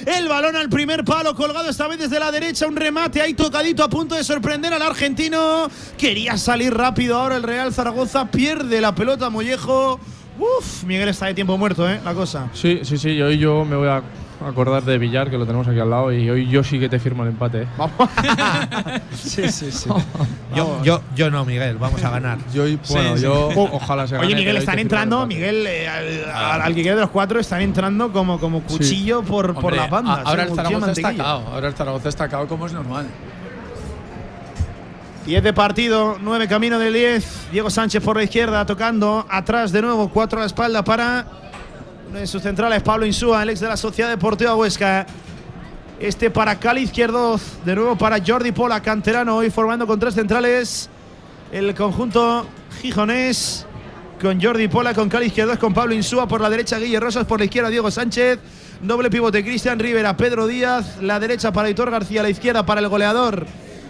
El 0.06 0.28
balón 0.28 0.56
al 0.56 0.68
primer 0.68 1.04
palo, 1.04 1.34
colgado 1.34 1.68
esta 1.68 1.88
vez 1.88 1.98
desde 1.98 2.18
la 2.18 2.30
derecha. 2.30 2.66
Un 2.66 2.76
remate 2.76 3.20
ahí 3.20 3.34
tocadito 3.34 3.84
a 3.84 3.88
punto 3.88 4.14
de 4.14 4.24
sorprender 4.24 4.72
al 4.72 4.82
argentino. 4.82 5.68
Quería 5.96 6.36
salir 6.36 6.74
rápido 6.74 7.16
ahora 7.16 7.36
el 7.36 7.42
Real 7.42 7.72
Zaragoza. 7.72 8.30
Pierde 8.30 8.80
la 8.80 8.94
pelota 8.94 9.30
Mollejo. 9.30 10.00
Uf, 10.38 10.84
Miguel 10.84 11.08
está 11.08 11.26
de 11.26 11.34
tiempo 11.34 11.56
muerto, 11.56 11.88
¿eh? 11.88 12.00
La 12.04 12.12
cosa. 12.14 12.50
Sí, 12.52 12.80
sí, 12.82 12.98
sí, 12.98 13.16
yo, 13.16 13.30
yo 13.30 13.64
me 13.64 13.76
voy 13.76 13.88
a 13.88 14.02
acordar 14.44 14.82
de 14.84 14.98
Villar, 14.98 15.30
que 15.30 15.38
lo 15.38 15.46
tenemos 15.46 15.66
aquí 15.68 15.78
al 15.78 15.88
lado, 15.90 16.12
y 16.12 16.28
hoy 16.28 16.48
yo 16.48 16.62
sí 16.64 16.78
que 16.78 16.88
te 16.88 16.98
firmo 16.98 17.22
el 17.22 17.30
empate. 17.30 17.62
¿eh? 17.62 17.66
Sí, 19.14 19.48
sí, 19.50 19.72
sí. 19.72 19.88
Yo, 20.54 20.82
yo, 20.82 21.00
yo 21.14 21.30
no, 21.30 21.44
Miguel, 21.44 21.76
vamos 21.78 22.02
a 22.04 22.10
ganar. 22.10 22.38
Yo, 22.54 22.64
bueno, 22.90 23.16
yo 23.16 23.48
ojalá 23.72 24.06
se 24.06 24.16
Oye, 24.16 24.22
gane, 24.30 24.34
Miguel, 24.36 24.44
pero 24.46 24.56
hoy 24.58 24.58
están 24.60 24.78
entrando. 24.78 25.26
Miguel, 25.26 25.66
eh, 25.66 25.88
al, 25.88 26.62
al- 26.62 26.74
que 26.74 26.82
quede 26.82 26.94
de 26.94 27.00
los 27.02 27.10
cuatro, 27.10 27.40
están 27.40 27.60
entrando 27.62 28.12
como, 28.12 28.38
como 28.38 28.62
cuchillo 28.62 29.22
por, 29.22 29.54
por 29.54 29.64
Hombre, 29.64 29.76
las 29.76 29.90
bandas. 29.90 30.18
a- 30.18 30.22
Ahora 30.22 30.44
eh, 30.44 30.48
el 30.48 30.54
Zaragoza 30.54 30.92
está 30.92 31.14
cao, 31.14 31.42
ahora 31.52 31.68
el 31.68 31.74
Zaragoza 31.74 32.08
está 32.08 32.28
cao 32.28 32.46
como 32.46 32.66
es 32.66 32.72
normal. 32.72 33.06
10 35.26 35.42
de 35.42 35.52
partido, 35.52 36.18
9 36.20 36.46
camino 36.46 36.78
del 36.78 36.94
10. 36.94 37.48
Diego 37.50 37.68
Sánchez 37.68 38.02
por 38.02 38.16
la 38.16 38.22
izquierda, 38.22 38.64
tocando 38.64 39.26
atrás 39.28 39.72
de 39.72 39.82
nuevo, 39.82 40.08
4 40.08 40.38
a 40.38 40.42
la 40.42 40.46
espalda 40.46 40.84
para 40.84 41.26
uno 42.08 42.18
de 42.20 42.26
sus 42.26 42.42
centrales, 42.42 42.82
Pablo 42.82 43.04
Insúa, 43.04 43.42
el 43.42 43.50
ex 43.50 43.60
de 43.60 43.68
la 43.68 43.76
Sociedad 43.76 44.08
Deportiva 44.08 44.54
Huesca. 44.54 45.06
Este 45.98 46.30
para 46.30 46.58
Cali 46.58 46.82
Izquierdo, 46.82 47.40
de 47.64 47.74
nuevo 47.74 47.96
para 47.96 48.18
Jordi 48.24 48.52
Pola, 48.52 48.80
canterano, 48.80 49.36
hoy 49.36 49.50
formando 49.50 49.86
con 49.86 49.98
tres 49.98 50.14
centrales. 50.14 50.88
El 51.50 51.74
conjunto 51.74 52.46
gijonés 52.80 53.66
con 54.20 54.40
Jordi 54.40 54.68
Pola, 54.68 54.94
con 54.94 55.08
Cali 55.08 55.26
Izquierdo, 55.26 55.58
con 55.58 55.74
Pablo 55.74 55.94
Insúa 55.94 56.28
por 56.28 56.40
la 56.40 56.50
derecha, 56.50 56.78
Guille 56.78 57.00
Rosas 57.00 57.24
por 57.24 57.40
la 57.40 57.46
izquierda, 57.46 57.70
Diego 57.70 57.90
Sánchez. 57.90 58.38
Doble 58.82 59.10
pivote, 59.10 59.42
Cristian 59.42 59.78
Rivera, 59.78 60.16
Pedro 60.16 60.46
Díaz, 60.46 60.98
la 61.00 61.18
derecha 61.18 61.50
para 61.50 61.70
Hitor 61.70 61.90
García, 61.90 62.22
la 62.22 62.28
izquierda 62.28 62.66
para 62.66 62.80
el 62.82 62.88
goleador. 62.88 63.46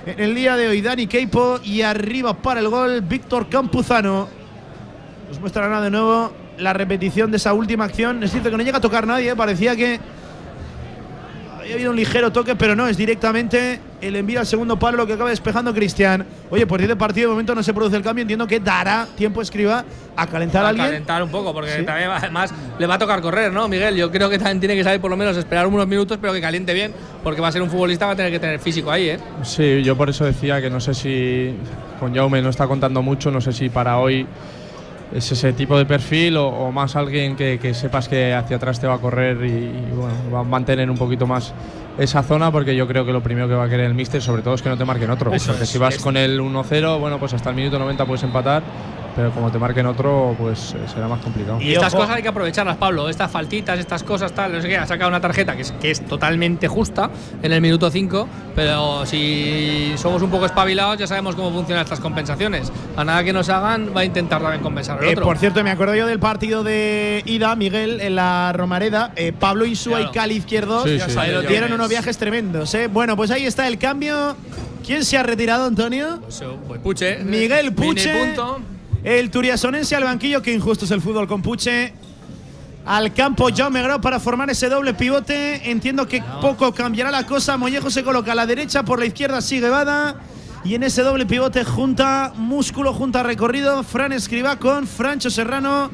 En 0.07 0.21
el 0.21 0.35
día 0.35 0.57
de 0.57 0.69
hoy, 0.69 0.81
Dani 0.81 1.09
Keipo 1.09 1.59
y 1.65 1.83
arriba 1.83 2.35
para 2.35 2.61
el 2.61 2.69
gol, 2.69 3.01
Víctor 3.01 3.49
Campuzano. 3.49 4.29
Nos 5.29 5.41
mostrará 5.41 5.81
de 5.81 5.91
nuevo 5.91 6.46
la 6.59 6.73
repetición 6.73 7.31
de 7.31 7.37
esa 7.39 7.53
última 7.53 7.85
acción. 7.85 8.23
Es 8.23 8.31
cierto 8.33 8.51
que 8.51 8.57
no 8.57 8.63
llega 8.63 8.79
a 8.79 8.81
tocar 8.81 9.07
nadie, 9.07 9.31
¿eh? 9.31 9.37
parecía 9.37 9.77
que 9.77 9.99
había 11.61 11.75
habido 11.75 11.91
un 11.91 11.97
ligero 11.97 12.31
toque, 12.31 12.55
pero 12.55 12.77
no, 12.77 12.87
es 12.87 12.97
directamente 12.97 13.81
el 14.01 14.15
envío 14.15 14.39
al 14.39 14.47
segundo 14.47 14.79
palo 14.79 14.99
lo 14.99 15.07
que 15.07 15.15
acaba 15.15 15.31
despejando 15.31 15.75
Cristian. 15.75 16.25
Oye, 16.49 16.65
por 16.65 16.79
10 16.79 16.91
de 16.91 16.97
partido 16.97 17.29
de 17.29 17.33
momento 17.33 17.57
no 17.57 17.63
se 17.65 17.75
produce 17.75 17.97
el 17.97 18.03
cambio, 18.05 18.23
entiendo 18.23 18.47
que 18.47 18.61
dará 18.61 19.05
tiempo 19.17 19.41
a 19.41 19.43
escriba 19.43 19.85
a 20.17 20.27
calentar 20.29 20.63
a 20.63 20.67
a 20.67 20.71
alguien. 20.71 20.87
calentar 20.87 21.23
un 21.25 21.29
poco, 21.31 21.53
porque 21.53 21.79
Sí. 21.81 21.85
también 21.85 22.09
va- 22.09 22.19
además 22.19 22.55
le 22.79 22.87
va 22.87 22.95
a 22.95 22.99
tocar 22.99 23.21
correr, 23.21 23.53
¿no, 23.53 23.67
Miguel? 23.67 23.97
Yo 23.97 24.13
creo 24.13 24.31
que 24.31 24.39
también 24.39 24.61
tiene 24.61 24.77
que 24.77 24.85
saber 24.85 25.01
por 25.01 25.11
lo 25.11 25.17
menos 25.17 25.37
esperar 25.37 25.67
unos 25.67 25.89
minutos, 25.89 26.19
pero 26.21 26.33
que 26.33 26.41
caliente 26.41 26.73
bien, 26.73 26.93
porque 27.25 27.41
va 27.41 27.49
a 27.49 27.53
ser 27.53 27.63
un 27.63 27.69
futbolista, 27.71 28.07
va 28.07 28.13
a 28.13 28.17
tener 28.17 28.31
que 28.31 28.39
tener 28.39 28.61
físico 28.61 28.93
ahí, 28.93 29.09
¿eh? 29.11 29.19
Sí, 29.43 29.83
yo 29.83 29.97
por 29.97 30.09
eso 30.09 30.25
decía 30.25 30.61
que 30.63 30.71
no 30.71 30.79
sé 30.79 30.95
si 30.95 31.53
con 31.99 32.15
Jaume 32.15 32.43
no 32.43 32.51
está 32.51 32.69
contando 32.69 33.03
mucho, 33.03 33.33
no 33.33 33.41
sé 33.41 33.53
si 33.53 33.71
para 33.71 33.99
hoy 33.99 34.25
es 35.15 35.31
ese 35.33 35.53
tipo 35.53 35.79
de 35.79 35.87
perfil 35.87 36.37
o, 36.37 36.49
o 36.49 36.73
más 36.73 36.97
alguien 36.97 37.37
que, 37.37 37.59
que 37.59 37.75
sepas 37.75 38.09
que 38.09 38.35
hacia 38.35 38.57
atrás 38.57 38.81
te 38.81 38.87
va 38.87 38.95
a 38.95 38.99
correr 38.99 39.39
y, 39.45 39.49
y, 39.51 39.93
bueno, 39.95 40.15
va 40.35 40.41
a 40.41 40.43
mantener 40.45 40.91
un 40.91 40.97
poquito 40.99 41.27
más 41.27 41.53
esa 41.99 42.23
zona 42.23 42.51
porque 42.53 42.75
yo 42.77 42.87
creo 42.87 43.07
que 43.07 43.13
lo 43.13 43.23
primero 43.23 43.49
que 43.49 43.55
va 43.55 43.65
a 43.65 43.69
querer 43.69 43.87
el 43.87 43.95
míster 43.95 44.21
sobre 44.21 44.43
todo 44.43 44.55
es 44.55 44.63
que 44.63 44.69
no 44.69 44.77
te 44.77 44.85
marquen 44.85 45.11
otro. 45.11 45.33
Eso 45.33 45.49
porque 45.53 45.65
es, 45.65 45.71
si 45.71 45.79
vas 45.79 45.95
es- 45.95 46.03
con 46.03 46.17
el 46.17 46.41
1-0, 46.41 46.99
bueno, 46.99 47.19
pues 47.19 47.33
hasta 47.35 47.51
el 47.51 47.57
minuto 47.57 47.79
90 47.79 48.05
puedes 48.05 48.23
empatar, 48.25 48.63
pero 49.17 49.31
como 49.33 49.51
te 49.51 49.59
marquen 49.59 49.87
otro, 49.87 50.37
pues 50.39 50.75
eh, 50.75 50.79
será 50.93 51.09
más 51.09 51.21
complicado. 51.23 51.59
Y, 51.61 51.73
estas 51.73 51.95
cosas 51.95 52.11
hay 52.17 52.23
que 52.23 52.29
aprovecharlas, 52.29 52.77
Pablo. 52.77 53.09
Estas 53.09 53.31
faltitas, 53.31 53.79
estas 53.79 54.03
cosas, 54.05 54.33
tal. 54.33 54.53
No 54.53 54.61
sé 54.61 54.69
qué. 54.69 54.77
Ha 54.77 54.87
sacado 54.87 55.09
una 55.09 55.21
tarjeta 55.23 55.57
que 55.57 55.63
es, 55.63 55.73
que 55.73 55.91
es 55.91 56.05
totalmente 56.05 56.69
justa 56.69 57.11
en 57.43 57.51
el 57.51 57.63
minuto 57.63 57.91
5. 57.91 58.29
Pero 58.55 59.07
si 59.07 59.95
somos 59.97 60.21
un 60.21 60.31
poco 60.31 60.45
espabilados, 60.45 60.99
ya 60.99 61.07
sabemos 61.07 61.35
cómo 61.35 61.51
funcionan 61.51 61.83
estas 61.85 61.99
compensaciones. 62.01 62.71
A 62.95 63.05
nada 63.05 63.25
que 63.25 63.33
nos 63.33 63.49
hagan, 63.49 63.91
va 63.97 64.03
a 64.03 64.05
intentar 64.05 64.43
también 64.43 64.63
compensar 64.63 64.99
el 65.03 65.09
Eh, 65.09 65.13
otro. 65.13 65.25
por 65.25 65.39
cierto, 65.39 65.65
me 65.65 65.71
acuerdo 65.71 65.95
yo 65.95 66.07
del 66.07 66.21
partido 66.21 66.63
de 66.63 67.23
ida, 67.25 67.57
Miguel, 67.57 68.03
en 68.03 68.17
la 68.17 68.53
Romareda. 68.53 69.13
Eh, 69.17 69.33
Pablo 69.33 69.65
Insúa 69.65 69.97
Claro. 69.97 70.11
y 70.11 70.15
Cali 70.15 70.35
Izquierdo 70.37 70.85
Sí, 70.85 71.01
sí. 71.01 71.19
Dieron 71.49 71.73
unos 71.73 71.89
viajes 71.89 72.19
tremendos. 72.19 72.75
¿eh? 72.75 72.89
Bueno, 72.89 73.17
pues 73.17 73.31
ahí 73.31 73.47
está 73.47 73.67
el 73.67 73.79
cambio. 73.79 74.37
¿Quién 74.85 75.05
se 75.05 75.17
ha 75.17 75.23
retirado, 75.23 75.67
Antonio? 75.67 76.19
Pues, 76.21 76.41
eh, 76.43 76.47
pues 76.69 76.81
Puche. 76.81 77.25
Miguel 77.25 77.73
Puche. 77.73 78.27
punto. 78.27 78.76
El 79.07 79.31
turiasonense 79.31 79.95
al 79.95 80.03
banquillo, 80.03 80.43
que 80.43 80.53
injusto 80.53 80.85
es 80.85 80.91
el 80.91 81.01
fútbol 81.01 81.29
con 81.29 81.41
Puche. 81.41 81.93
Al 82.85 83.15
campo 83.15 83.49
Jaume 83.55 83.81
Grau 83.81 84.01
para 84.01 84.19
formar 84.19 84.51
ese 84.51 84.69
doble 84.69 84.95
pivote. 84.95 85.71
Entiendo 85.71 86.09
que 86.09 86.21
poco 86.41 86.75
cambiará 86.75 87.13
la 87.13 87.25
cosa. 87.25 87.57
Mollejo 87.57 87.89
se 87.89 88.03
coloca 88.03 88.33
a 88.33 88.35
la 88.35 88.47
derecha, 88.47 88.83
por 88.83 88.99
la 88.99 89.07
izquierda 89.07 89.41
sigue 89.41 89.69
Bada. 89.69 90.17
Y 90.65 90.75
en 90.75 90.83
ese 90.83 91.03
doble 91.03 91.25
pivote 91.25 91.63
junta 91.63 92.33
músculo, 92.35 92.93
junta 92.93 93.23
recorrido. 93.23 93.85
Fran 93.85 94.11
Escribá 94.11 94.57
con 94.57 94.89
Francho 94.89 95.31
Serrano 95.31 95.89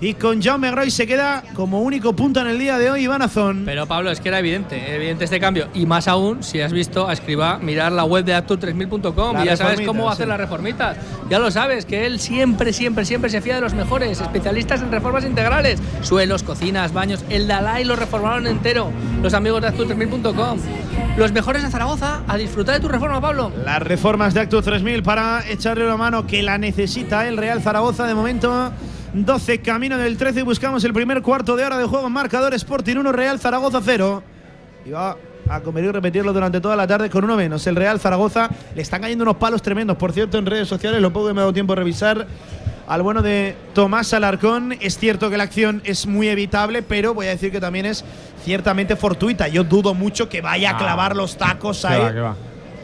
y 0.00 0.14
con 0.14 0.42
Jaume 0.42 0.70
Grau. 0.70 0.86
Y 0.86 0.90
se 0.90 1.06
queda 1.06 1.42
como 1.54 1.82
único 1.82 2.14
punto 2.14 2.40
en 2.40 2.48
el 2.48 2.58
día 2.58 2.78
de 2.78 2.90
hoy 2.90 3.02
Iván 3.02 3.22
Azón. 3.22 3.62
Pero 3.64 3.86
Pablo, 3.86 4.10
es 4.10 4.20
que 4.20 4.28
era 4.28 4.38
evidente, 4.38 4.94
evidente 4.94 5.24
este 5.24 5.40
cambio. 5.40 5.68
Y 5.74 5.86
más 5.86 6.08
aún, 6.08 6.42
si 6.42 6.60
has 6.60 6.72
visto 6.72 7.08
a 7.08 7.12
Escribá 7.12 7.58
mirar 7.58 7.92
la 7.92 8.04
web 8.04 8.24
de 8.24 8.36
Actur3000.com 8.36 9.34
La 9.34 9.42
y 9.42 9.46
ya 9.46 9.56
sabes 9.56 9.80
cómo 9.82 10.10
hacer 10.10 10.26
sí. 10.26 10.30
las 10.30 10.38
reformitas. 10.38 10.96
Ya 11.28 11.38
lo 11.38 11.50
sabes, 11.50 11.84
que 11.84 12.06
él 12.06 12.20
siempre, 12.20 12.72
siempre, 12.72 13.04
siempre 13.04 13.30
se 13.30 13.40
fía 13.40 13.56
de 13.56 13.60
los 13.60 13.74
mejores, 13.74 14.20
especialistas 14.20 14.82
en 14.82 14.90
reformas 14.90 15.24
integrales. 15.24 15.80
Suelos, 16.02 16.42
cocinas, 16.42 16.92
baños. 16.92 17.24
El 17.28 17.46
Dalai 17.46 17.84
lo 17.84 17.96
reformaron 17.96 18.46
entero. 18.46 18.90
Los 19.22 19.34
amigos 19.34 19.62
de 19.62 19.68
Actur3000.com. 19.68 20.58
Los 21.16 21.32
mejores 21.32 21.62
de 21.62 21.70
Zaragoza. 21.70 22.22
A 22.28 22.36
disfrutar 22.36 22.76
de 22.76 22.80
tu 22.80 22.88
reforma, 22.88 23.20
Pablo. 23.20 23.52
Las 23.64 23.82
reformas 23.82 24.34
de 24.34 24.40
Actu 24.40 24.62
3000 24.62 25.02
para 25.02 25.42
echarle 25.48 25.84
una 25.84 25.96
mano 25.96 26.26
que 26.26 26.42
la 26.42 26.58
necesita 26.58 27.26
el 27.26 27.36
Real 27.36 27.60
Zaragoza 27.60 28.06
de 28.06 28.14
momento. 28.14 28.72
12 29.14 29.60
camino 29.60 29.96
del 29.98 30.16
13 30.16 30.40
y 30.40 30.42
buscamos 30.42 30.84
el 30.84 30.92
primer 30.92 31.22
cuarto 31.22 31.56
de 31.56 31.64
hora 31.64 31.78
de 31.78 31.84
juego. 31.84 32.08
Marcador 32.10 32.54
Sporting 32.54 32.96
1, 32.96 33.12
Real 33.12 33.38
Zaragoza 33.40 33.80
0. 33.84 34.22
Y 34.84 34.90
va 34.90 35.16
a 35.48 35.60
comer 35.60 35.84
y 35.84 35.90
repetirlo 35.90 36.32
durante 36.32 36.60
toda 36.60 36.76
la 36.76 36.86
tarde 36.86 37.08
con 37.08 37.24
uno 37.24 37.36
menos. 37.36 37.66
El 37.66 37.76
Real 37.76 37.98
Zaragoza 38.00 38.50
le 38.74 38.82
están 38.82 39.00
cayendo 39.00 39.22
unos 39.24 39.36
palos 39.36 39.62
tremendos. 39.62 39.96
Por 39.96 40.12
cierto, 40.12 40.38
en 40.38 40.46
redes 40.46 40.68
sociales, 40.68 41.00
lo 41.00 41.12
poco 41.12 41.28
que 41.28 41.34
me 41.34 41.40
ha 41.40 41.42
dado 41.42 41.52
tiempo 41.52 41.72
de 41.74 41.76
revisar. 41.80 42.26
Al 42.86 43.02
bueno 43.02 43.20
de 43.20 43.54
Tomás 43.74 44.14
Alarcón, 44.14 44.74
es 44.80 44.96
cierto 44.98 45.28
que 45.28 45.36
la 45.36 45.44
acción 45.44 45.82
es 45.84 46.06
muy 46.06 46.28
evitable, 46.28 46.82
pero 46.82 47.12
voy 47.12 47.26
a 47.26 47.30
decir 47.30 47.52
que 47.52 47.60
también 47.60 47.84
es 47.84 48.02
ciertamente 48.44 48.96
fortuita. 48.96 49.46
Yo 49.48 49.62
dudo 49.62 49.92
mucho 49.92 50.30
que 50.30 50.40
vaya 50.40 50.70
a 50.70 50.74
Ah. 50.74 50.78
clavar 50.78 51.14
los 51.14 51.36
tacos 51.36 51.82
Que 51.82 51.86
ahí. 51.86 52.00
va, 52.00 52.12
que 52.14 52.20
va. 52.20 52.36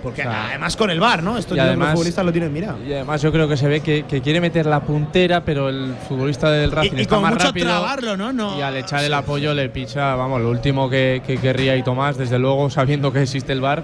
Porque 0.04 0.20
O 0.20 0.24
sea, 0.24 0.48
además 0.48 0.76
con 0.76 0.90
el 0.90 1.00
bar, 1.00 1.22
¿no? 1.22 1.38
Esto 1.38 1.54
además- 1.58 1.88
los 1.88 1.94
futbolistas 1.94 2.24
lo 2.26 2.30
tienen 2.30 2.52
mirado. 2.52 2.78
Y 2.86 2.92
además 2.92 3.22
yo 3.22 3.32
creo 3.32 3.48
que 3.48 3.56
se 3.56 3.66
ve 3.66 3.80
que, 3.80 4.04
que 4.04 4.20
quiere 4.20 4.40
meter 4.40 4.66
la 4.66 4.80
puntera, 4.80 5.40
pero 5.44 5.70
el 5.70 5.94
futbolista 6.06 6.50
del 6.50 6.70
Racing 6.70 6.92
Y, 6.94 6.98
y 6.98 7.02
está 7.02 7.14
con 7.16 7.22
más 7.22 7.32
mucho 7.32 7.46
rápido. 7.46 7.66
trabarlo, 7.66 8.16
¿no? 8.16 8.32
no 8.32 8.58
Y 8.58 8.60
al 8.62 8.76
echar 8.76 9.02
el 9.02 9.14
apoyo 9.14 9.54
le 9.54 9.68
picha, 9.70 10.14
vamos, 10.14 10.42
lo 10.42 10.50
último 10.50 10.88
que, 10.90 11.22
que 11.26 11.38
querría 11.38 11.74
y 11.76 11.82
Tomás, 11.82 12.18
desde 12.18 12.38
luego, 12.38 12.68
sabiendo 12.68 13.12
que 13.12 13.22
existe 13.22 13.52
el 13.52 13.62
bar, 13.62 13.82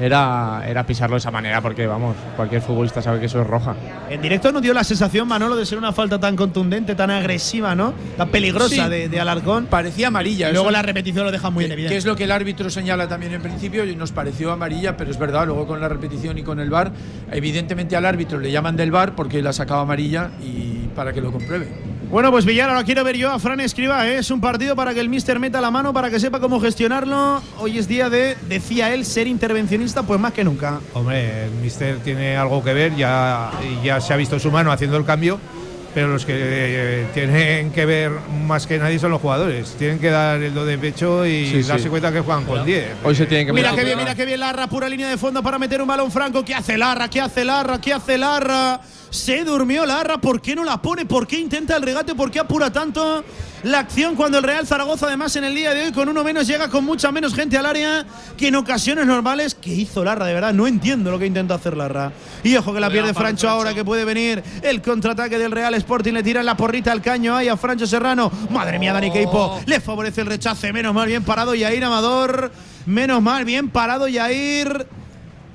era, 0.00 0.62
era 0.66 0.84
pisarlo 0.86 1.14
de 1.14 1.18
esa 1.18 1.30
manera, 1.30 1.60
porque 1.60 1.86
vamos, 1.86 2.16
cualquier 2.36 2.62
futbolista 2.62 3.02
sabe 3.02 3.20
que 3.20 3.26
eso 3.26 3.40
es 3.40 3.46
roja. 3.46 3.74
En 4.08 4.20
directo 4.22 4.50
nos 4.50 4.62
dio 4.62 4.72
la 4.74 4.82
sensación, 4.82 5.28
Manolo, 5.28 5.54
de 5.56 5.66
ser 5.66 5.78
una 5.78 5.92
falta 5.92 6.18
tan 6.18 6.34
contundente, 6.36 6.94
tan 6.94 7.10
agresiva, 7.10 7.74
¿no? 7.74 7.92
Tan 8.16 8.28
peligrosa 8.30 8.84
Sí. 8.86 8.90
de, 8.90 9.08
de 9.08 9.20
Alarcón. 9.20 9.66
Parecía 9.66 10.08
amarilla. 10.08 10.48
Y 10.48 10.52
luego 10.52 10.68
eso- 10.70 10.72
la 10.76 10.82
repetición 10.82 11.24
lo 11.26 11.30
deja 11.32 11.50
muy 11.50 11.64
en 11.64 11.68
que, 11.70 11.74
evidencia. 11.74 11.94
que 11.94 11.98
es 11.98 12.04
lo 12.06 12.16
que 12.16 12.24
el 12.24 12.32
árbitro 12.32 12.70
señala 12.70 13.06
también 13.08 13.32
en 13.34 13.42
principio 13.42 13.84
y 13.84 13.94
nos 13.94 14.10
pareció 14.12 14.52
amarilla, 14.52 14.96
pero 14.96 15.10
es 15.10 15.18
verdad, 15.18 15.46
luego 15.46 15.66
con 15.66 15.80
la 15.80 15.88
repetición 15.88 16.38
y 16.38 16.42
con 16.42 16.58
el 16.60 16.70
VAR, 16.70 16.92
evidentemente 17.30 17.94
al 17.96 18.06
árbitro 18.06 18.38
le 18.40 18.50
llaman 18.50 18.76
del 18.76 18.90
VAR 18.90 19.14
porque 19.14 19.42
la 19.42 19.50
ha 19.50 19.52
sacado 19.52 19.80
amarilla 19.80 20.30
y 20.42 20.88
para 20.94 21.12
que 21.12 21.20
lo 21.20 21.30
compruebe. 21.30 21.68
Bueno, 22.10 22.32
pues 22.32 22.44
Villar, 22.44 22.68
ahora 22.68 22.82
quiero 22.82 23.04
ver 23.04 23.16
yo 23.16 23.30
a 23.30 23.38
Fran 23.38 23.60
Escriba. 23.60 24.08
¿eh? 24.08 24.18
Es 24.18 24.32
un 24.32 24.40
partido 24.40 24.74
para 24.74 24.92
que 24.92 24.98
el 24.98 25.08
Mister 25.08 25.38
meta 25.38 25.60
la 25.60 25.70
mano, 25.70 25.92
para 25.92 26.10
que 26.10 26.18
sepa 26.18 26.40
cómo 26.40 26.58
gestionarlo. 26.60 27.40
Hoy 27.58 27.78
es 27.78 27.86
día 27.86 28.10
de, 28.10 28.36
decía 28.48 28.92
él, 28.92 29.04
ser 29.04 29.28
intervencionista, 29.28 30.02
pues 30.02 30.18
más 30.18 30.32
que 30.32 30.42
nunca. 30.42 30.80
Hombre, 30.92 31.44
el 31.44 31.50
Mister 31.62 31.98
tiene 31.98 32.36
algo 32.36 32.64
que 32.64 32.72
ver, 32.74 32.96
ya, 32.96 33.52
ya 33.84 34.00
se 34.00 34.12
ha 34.12 34.16
visto 34.16 34.40
su 34.40 34.50
mano 34.50 34.72
haciendo 34.72 34.96
el 34.96 35.04
cambio, 35.04 35.38
pero 35.94 36.08
los 36.08 36.26
que 36.26 36.32
eh, 36.36 37.06
tienen 37.14 37.70
que 37.70 37.86
ver 37.86 38.10
más 38.44 38.66
que 38.66 38.78
nadie 38.78 38.98
son 38.98 39.12
los 39.12 39.20
jugadores. 39.20 39.76
Tienen 39.78 40.00
que 40.00 40.10
dar 40.10 40.42
el 40.42 40.52
do 40.52 40.64
de 40.66 40.78
pecho 40.78 41.24
y 41.24 41.46
Sí, 41.46 41.62
sí. 41.62 41.68
darse 41.68 41.90
cuenta 41.90 42.10
que 42.10 42.22
juegan 42.22 42.44
con 42.44 42.66
10. 42.66 42.86
Hoy 43.04 43.14
se 43.14 43.26
tienen 43.26 43.46
que 43.46 43.52
Mira 43.52 43.70
qué 43.76 43.84
bien, 43.84 43.96
mira 43.98 44.16
qué 44.16 44.26
bien 44.26 44.40
Larra, 44.40 44.66
pura 44.66 44.88
línea 44.88 45.08
de 45.08 45.16
fondo 45.16 45.44
para 45.44 45.60
meter 45.60 45.80
un 45.80 45.86
balón 45.86 46.10
franco. 46.10 46.44
¿Qué 46.44 46.56
hace 46.56 46.76
Larra? 46.76 47.08
¿Qué 47.08 47.20
hace 47.20 47.44
Larra? 47.44 47.80
¿Qué 47.80 47.92
hace 47.92 48.18
Larra? 48.18 48.80
Se 49.10 49.44
durmió 49.44 49.84
Larra, 49.84 50.20
¿por 50.20 50.40
qué 50.40 50.54
no 50.54 50.64
la 50.64 50.80
pone? 50.80 51.04
¿Por 51.04 51.26
qué 51.26 51.38
intenta 51.38 51.76
el 51.76 51.82
regate? 51.82 52.14
¿Por 52.14 52.30
qué 52.30 52.38
apura 52.38 52.72
tanto 52.72 53.24
la 53.64 53.80
acción 53.80 54.14
cuando 54.14 54.38
el 54.38 54.44
Real 54.44 54.66
Zaragoza, 54.66 55.06
además 55.06 55.34
en 55.34 55.44
el 55.44 55.54
día 55.54 55.74
de 55.74 55.86
hoy, 55.86 55.92
con 55.92 56.08
uno 56.08 56.22
menos, 56.22 56.46
llega 56.46 56.68
con 56.68 56.84
mucha 56.84 57.10
menos 57.10 57.34
gente 57.34 57.58
al 57.58 57.66
área 57.66 58.06
que 58.36 58.48
en 58.48 58.54
ocasiones 58.54 59.06
normales? 59.06 59.56
¿Qué 59.56 59.70
hizo 59.70 60.04
Larra? 60.04 60.26
De 60.26 60.32
verdad, 60.34 60.54
no 60.54 60.68
entiendo 60.68 61.10
lo 61.10 61.18
que 61.18 61.26
intenta 61.26 61.54
hacer 61.54 61.76
Larra. 61.76 62.12
Y 62.44 62.54
ojo 62.56 62.72
que 62.72 62.78
la 62.78 62.88
pierde 62.88 63.12
Francho 63.12 63.48
ahora, 63.48 63.74
que 63.74 63.84
puede 63.84 64.04
venir 64.04 64.44
el 64.62 64.80
contraataque 64.80 65.38
del 65.38 65.50
Real 65.50 65.74
Sporting. 65.74 66.12
Le 66.12 66.22
tira 66.22 66.44
la 66.44 66.56
porrita 66.56 66.92
al 66.92 67.02
caño 67.02 67.34
ahí 67.36 67.48
a 67.48 67.56
Francho 67.56 67.88
Serrano. 67.88 68.30
Madre 68.50 68.78
mía, 68.78 68.92
Dani 68.92 69.10
Keipo. 69.10 69.60
Le 69.66 69.80
favorece 69.80 70.20
el 70.20 70.28
rechace. 70.28 70.72
Menos 70.72 70.94
mal, 70.94 71.08
bien 71.08 71.24
parado 71.24 71.54
Yair 71.56 71.84
Amador. 71.84 72.52
Menos 72.86 73.20
mal, 73.20 73.44
bien 73.44 73.70
parado 73.70 74.06
Yair. 74.06 74.86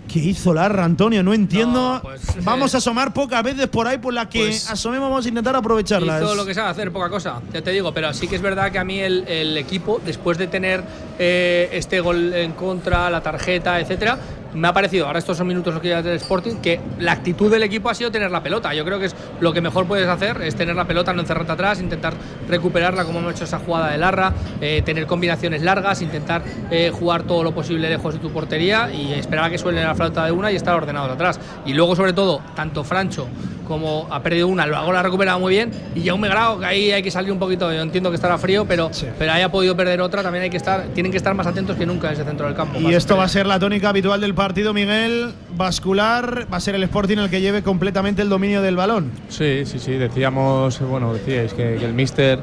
¿Qué 0.08 0.20
hizo 0.20 0.54
Larra, 0.54 0.84
Antonio? 0.84 1.24
No 1.24 1.34
entiendo. 1.34 1.96
No, 1.96 2.02
pues, 2.02 2.44
vamos 2.44 2.74
eh, 2.74 2.78
a 2.78 2.80
asomar 2.80 3.13
pocas 3.13 3.44
veces 3.44 3.68
por 3.68 3.88
ahí 3.88 3.98
por 3.98 4.13
la 4.13 4.30
que 4.30 4.39
pues, 4.39 4.70
asomemos, 4.70 5.10
vamos 5.10 5.26
a 5.26 5.30
intentar 5.30 5.56
aprovecharlas. 5.56 6.22
Hizo 6.22 6.36
lo 6.36 6.46
que 6.46 6.54
sabe 6.54 6.70
hacer, 6.70 6.91
poca 6.91 7.10
cosa, 7.10 7.41
ya 7.52 7.62
te 7.62 7.72
digo, 7.72 7.94
pero 7.94 8.13
sí 8.13 8.28
que 8.28 8.36
es 8.36 8.41
verdad 8.41 8.72
que 8.72 8.80
a 8.80 8.84
mí 8.84 9.00
el, 9.00 9.28
el 9.28 9.58
equipo, 9.58 10.02
después 10.06 10.38
de 10.38 10.48
tener 10.48 10.84
eh, 11.19 11.69
este 11.71 11.99
gol 11.99 12.34
en 12.34 12.54
contra, 12.54 13.10
la 13.10 13.21
tarjeta, 13.21 13.80
etcétera, 13.80 14.17
me 14.56 14.69
ha 14.69 14.73
parecido, 14.73 15.08
ahora 15.08 15.19
estos 15.19 15.38
son 15.38 15.47
minutos 15.47 15.73
los 15.73 15.82
que 15.82 15.89
llevas 15.89 16.06
del 16.06 16.15
Sporting, 16.15 16.56
que 16.56 16.80
la 16.99 17.12
actitud 17.12 17.51
del 17.51 17.63
equipo 17.63 17.89
ha 17.89 17.93
sido 17.93 18.10
tener 18.10 18.32
la 18.32 18.41
pelota. 18.41 18.73
Yo 18.73 18.86
creo 18.86 18.99
que 18.99 19.06
es 19.06 19.15
lo 19.39 19.54
que 19.54 19.62
mejor 19.62 19.86
puedes 19.86 20.08
hacer, 20.08 20.41
es 20.41 20.56
tener 20.56 20.75
la 20.75 20.86
pelota, 20.86 21.13
no 21.13 21.21
encerrarte 21.21 21.51
atrás, 21.51 21.82
intentar 21.82 22.13
recuperarla 22.47 23.04
como 23.04 23.19
hemos 23.19 23.34
hecho 23.34 23.43
esa 23.43 23.60
jugada 23.60 23.91
de 23.91 23.97
Larra, 23.97 24.34
eh, 24.62 24.82
tener 24.84 25.06
combinaciones 25.06 25.62
largas, 25.62 26.01
intentar 26.01 26.41
eh, 26.71 26.91
jugar 26.93 27.23
todo 27.23 27.43
lo 27.43 27.54
posible 27.54 27.89
lejos 27.89 28.13
de 28.13 28.19
tu 28.19 28.32
portería 28.32 28.91
y 28.91 29.13
esperar 29.13 29.45
a 29.45 29.49
que 29.49 29.58
suene 29.58 29.84
la 29.84 29.93
flauta 29.93 30.25
de 30.25 30.32
una 30.32 30.51
y 30.51 30.56
estar 30.56 30.73
ordenados 30.75 31.12
atrás. 31.12 31.39
Y 31.65 31.73
luego, 31.73 31.95
sobre 31.95 32.13
todo, 32.13 32.41
tanto 32.56 32.84
Francho 32.84 33.28
como 33.65 34.08
ha 34.10 34.21
perdido 34.21 34.47
una, 34.47 34.65
luego 34.65 34.91
la 34.91 34.99
ha 34.99 35.04
recuperado 35.04 35.39
muy 35.39 35.54
bien 35.54 35.71
y 35.93 36.01
ya 36.01 36.13
un 36.13 36.21
Grau, 36.21 36.60
que 36.60 36.65
ahí 36.65 36.91
hay 36.91 37.04
que 37.04 37.12
salir 37.12 37.32
un 37.32 37.39
poquito, 37.39 37.71
yo 37.71 37.82
entiendo 37.82 38.10
que 38.10 38.15
estará 38.15 38.38
frío, 38.38 38.65
pero, 38.65 38.89
pero 39.19 39.32
ahí 39.32 39.41
ha 39.41 39.51
podido 39.51 39.75
perder 39.75 40.01
otra, 40.01 40.23
también 40.23 40.43
hay 40.43 40.49
que 40.49 40.58
estar, 40.58 40.86
tienen 40.93 41.12
que 41.12 41.17
estar 41.17 41.34
más 41.36 41.47
atentos 41.47 41.78
que 41.78 41.86
nunca 41.86 42.08
en 42.08 42.13
ese 42.13 42.23
centro 42.23 42.47
del 42.47 42.56
campo. 42.56 42.80
Y 42.80 42.93
esto 42.93 43.17
va 43.17 43.25
a 43.25 43.30
ser 43.30 43.45
la 43.45 43.60
tónica 43.60 43.89
habitual 43.89 44.21
del 44.21 44.34
partido, 44.34 44.73
Miguel. 44.73 45.34
Bascular, 45.56 46.47
va 46.51 46.58
a 46.58 46.60
ser 46.60 46.75
el 46.75 46.84
Sporting 46.84 47.17
el 47.17 47.30
que 47.30 47.41
lleve 47.41 47.62
completamente 47.62 48.21
el 48.21 48.30
dominio 48.30 48.62
del 48.62 48.75
balón. 48.75 49.12
Sí, 49.30 49.65
sí, 49.65 49.80
sí. 49.80 49.93
Decíamos, 49.93 50.80
bueno, 50.82 51.13
decíais 51.13 51.54
que, 51.54 51.78
que 51.80 51.86
el 51.86 51.93
míster 51.93 52.39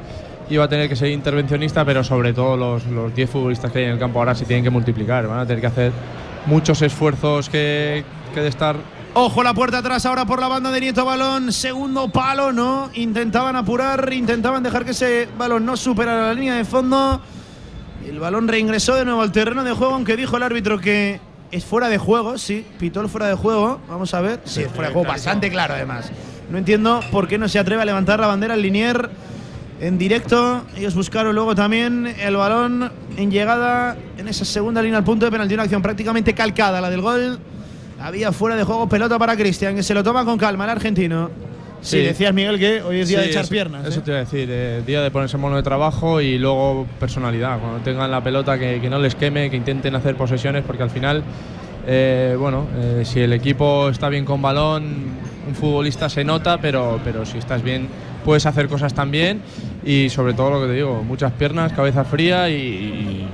iba 0.50 0.64
a 0.64 0.68
tener 0.68 0.88
que 0.88 0.96
ser 0.96 1.08
intervencionista, 1.08 1.84
pero 1.84 2.04
sobre 2.04 2.32
todo 2.32 2.56
los, 2.56 2.86
los 2.86 3.14
10 3.14 3.30
futbolistas 3.30 3.72
que 3.72 3.80
hay 3.80 3.84
en 3.86 3.92
el 3.92 3.98
campo 3.98 4.18
ahora 4.18 4.34
se 4.34 4.44
tienen 4.44 4.64
que 4.64 4.70
multiplicar. 4.70 5.26
Van 5.26 5.40
a 5.40 5.46
tener 5.46 5.60
que 5.60 5.66
hacer 5.66 5.92
muchos 6.46 6.82
esfuerzos 6.82 7.48
que, 7.48 8.04
que 8.34 8.40
de 8.40 8.48
estar 8.48 8.76
Ojo 9.14 9.42
la 9.42 9.52
puerta 9.52 9.78
atrás 9.78 10.06
ahora 10.06 10.24
por 10.24 10.40
la 10.40 10.48
banda 10.48 10.70
de 10.70 10.80
Nieto 10.80 11.04
Balón. 11.04 11.52
Segundo 11.52 12.08
palo, 12.08 12.50
no. 12.50 12.88
Intentaban 12.94 13.54
apurar, 13.56 14.10
intentaban 14.10 14.62
dejar 14.62 14.86
que 14.86 14.92
ese 14.92 15.28
balón 15.36 15.66
no 15.66 15.76
superara 15.76 16.28
la 16.28 16.34
línea 16.34 16.54
de 16.54 16.64
fondo. 16.64 17.20
El 18.08 18.18
balón 18.18 18.48
reingresó 18.48 18.94
de 18.94 19.04
nuevo 19.04 19.20
al 19.20 19.30
terreno 19.30 19.64
de 19.64 19.72
juego, 19.72 19.94
aunque 19.94 20.16
dijo 20.16 20.38
el 20.38 20.42
árbitro 20.42 20.80
que 20.80 21.20
es 21.50 21.62
fuera 21.62 21.90
de 21.90 21.98
juego. 21.98 22.38
Sí, 22.38 22.66
pitó 22.78 23.02
el 23.02 23.10
fuera 23.10 23.26
de 23.26 23.34
juego. 23.34 23.80
Vamos 23.86 24.14
a 24.14 24.22
ver. 24.22 24.40
Sí, 24.44 24.62
es 24.62 24.72
fuera 24.72 24.88
de 24.88 24.94
juego, 24.94 25.06
bastante 25.06 25.50
claro 25.50 25.74
además. 25.74 26.10
No 26.50 26.56
entiendo 26.56 27.00
por 27.12 27.28
qué 27.28 27.36
no 27.36 27.48
se 27.48 27.58
atreve 27.58 27.82
a 27.82 27.84
levantar 27.84 28.18
la 28.18 28.28
bandera 28.28 28.54
al 28.54 28.62
Linier 28.62 29.10
en 29.78 29.98
directo. 29.98 30.62
Ellos 30.74 30.94
buscaron 30.94 31.34
luego 31.34 31.54
también 31.54 32.06
el 32.18 32.34
balón 32.36 32.90
en 33.18 33.30
llegada 33.30 33.94
en 34.16 34.28
esa 34.28 34.46
segunda 34.46 34.80
línea 34.80 34.96
al 34.96 35.04
punto 35.04 35.26
de 35.26 35.32
penalti. 35.32 35.52
Una 35.52 35.64
acción 35.64 35.82
prácticamente 35.82 36.32
calcada, 36.34 36.80
la 36.80 36.88
del 36.88 37.02
gol. 37.02 37.38
Había 38.02 38.32
fuera 38.32 38.56
de 38.56 38.64
juego 38.64 38.88
pelota 38.88 39.18
para 39.18 39.36
Cristian, 39.36 39.76
que 39.76 39.82
se 39.82 39.94
lo 39.94 40.02
toma 40.02 40.24
con 40.24 40.36
calma 40.38 40.64
el 40.64 40.70
argentino. 40.70 41.30
Sí, 41.80 41.98
Sí. 41.98 42.02
decías 42.04 42.32
Miguel 42.32 42.58
que 42.58 42.80
hoy 42.82 43.00
es 43.00 43.08
día 43.08 43.18
Sí, 43.18 43.24
de 43.24 43.30
echar 43.30 43.42
eso- 43.44 43.50
piernas. 43.50 43.86
Eso 43.86 44.00
¿eh? 44.00 44.02
te 44.04 44.10
iba 44.10 44.16
a 44.18 44.20
decir, 44.24 44.48
eh, 44.50 44.82
día 44.86 45.02
de 45.02 45.10
ponerse 45.10 45.36
mono 45.36 45.56
de 45.56 45.62
trabajo 45.62 46.20
y 46.20 46.38
luego 46.38 46.86
personalidad. 47.00 47.58
Cuando 47.58 47.78
tengan 47.80 48.10
la 48.10 48.22
pelota, 48.22 48.58
que, 48.58 48.80
que 48.80 48.88
no 48.88 48.98
les 48.98 49.14
queme, 49.14 49.50
que 49.50 49.56
intenten 49.56 49.94
hacer 49.96 50.14
posesiones, 50.16 50.62
porque 50.64 50.82
al 50.84 50.90
final, 50.90 51.22
eh, 51.86 52.36
bueno, 52.38 52.66
eh, 52.76 53.02
si 53.04 53.20
el 53.20 53.32
equipo 53.32 53.88
está 53.88 54.08
bien 54.08 54.24
con 54.24 54.40
balón, 54.40 54.84
un 55.48 55.54
futbolista 55.56 56.08
se 56.08 56.22
nota, 56.24 56.58
pero, 56.58 57.00
pero 57.04 57.26
si 57.26 57.38
estás 57.38 57.62
bien, 57.64 57.88
puedes 58.24 58.46
hacer 58.46 58.68
cosas 58.68 58.94
también. 58.94 59.42
Y 59.84 60.08
sobre 60.08 60.34
todo 60.34 60.50
lo 60.50 60.60
que 60.60 60.68
te 60.68 60.74
digo, 60.74 61.02
muchas 61.02 61.32
piernas, 61.32 61.72
cabeza 61.72 62.04
fría 62.04 62.48
y, 62.48 62.54
y 62.54 63.26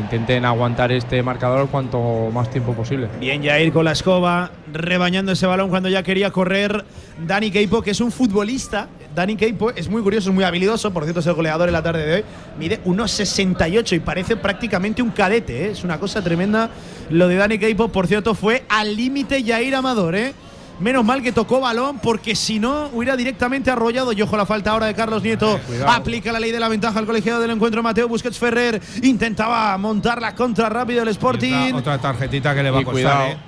intenten 0.00 0.44
aguantar 0.44 0.92
este 0.92 1.22
marcador 1.22 1.68
cuanto 1.68 2.30
más 2.32 2.50
tiempo 2.50 2.72
posible. 2.74 3.08
Bien, 3.20 3.42
Jair 3.42 3.72
con 3.72 3.84
la 3.84 3.92
escoba, 3.92 4.50
rebañando 4.72 5.32
ese 5.32 5.46
balón 5.46 5.70
cuando 5.70 5.88
ya 5.88 6.02
quería 6.02 6.30
correr. 6.30 6.84
Dani 7.26 7.50
Keipo, 7.50 7.82
que 7.82 7.92
es 7.92 8.00
un 8.00 8.12
futbolista. 8.12 8.88
Dani 9.14 9.36
Keipo 9.36 9.70
es 9.70 9.88
muy 9.88 10.02
curioso, 10.02 10.30
es 10.30 10.34
muy 10.34 10.44
habilidoso. 10.44 10.92
Por 10.92 11.04
cierto, 11.04 11.20
es 11.20 11.26
el 11.26 11.34
goleador 11.34 11.68
en 11.68 11.72
la 11.72 11.82
tarde 11.82 12.06
de 12.06 12.14
hoy. 12.16 12.24
Mide 12.58 12.82
1,68 12.84 13.96
y 13.96 14.00
parece 14.00 14.36
prácticamente 14.36 15.02
un 15.02 15.10
cadete. 15.10 15.66
¿eh? 15.66 15.70
Es 15.70 15.84
una 15.84 15.98
cosa 15.98 16.22
tremenda. 16.22 16.70
Lo 17.10 17.28
de 17.28 17.36
Dani 17.36 17.58
Keipo, 17.58 17.88
por 17.88 18.06
cierto, 18.06 18.34
fue 18.34 18.64
al 18.68 18.94
límite 18.96 19.42
Jair 19.42 19.74
Amador. 19.74 20.14
¿eh? 20.14 20.34
Menos 20.78 21.04
mal 21.04 21.22
que 21.22 21.32
tocó 21.32 21.60
balón, 21.60 21.98
porque 21.98 22.36
si 22.36 22.58
no, 22.58 22.90
hubiera 22.92 23.16
directamente 23.16 23.70
arrollado. 23.70 24.12
Y 24.12 24.20
ojo, 24.20 24.36
la 24.36 24.44
falta 24.44 24.72
ahora 24.72 24.86
de 24.86 24.94
Carlos 24.94 25.22
Nieto. 25.22 25.58
Aplica 25.86 26.32
la 26.32 26.40
ley 26.40 26.52
de 26.52 26.60
la 26.60 26.68
ventaja 26.68 26.98
al 26.98 27.06
colegiado 27.06 27.40
del 27.40 27.50
encuentro. 27.50 27.82
Mateo 27.82 28.08
Busquets 28.08 28.38
Ferrer 28.38 28.80
intentaba 29.02 29.76
montar 29.78 30.20
la 30.20 30.34
contra 30.34 30.68
rápido 30.68 31.00
del 31.00 31.08
Sporting. 31.08 31.72
Otra, 31.74 31.98
tarjetita 31.98 32.54
que 32.54 32.62
le 32.62 32.70
va 32.70 32.80
a 32.80 32.84
costar, 32.84 32.92
cuidado. 32.92 33.26
¿eh? 33.26 33.38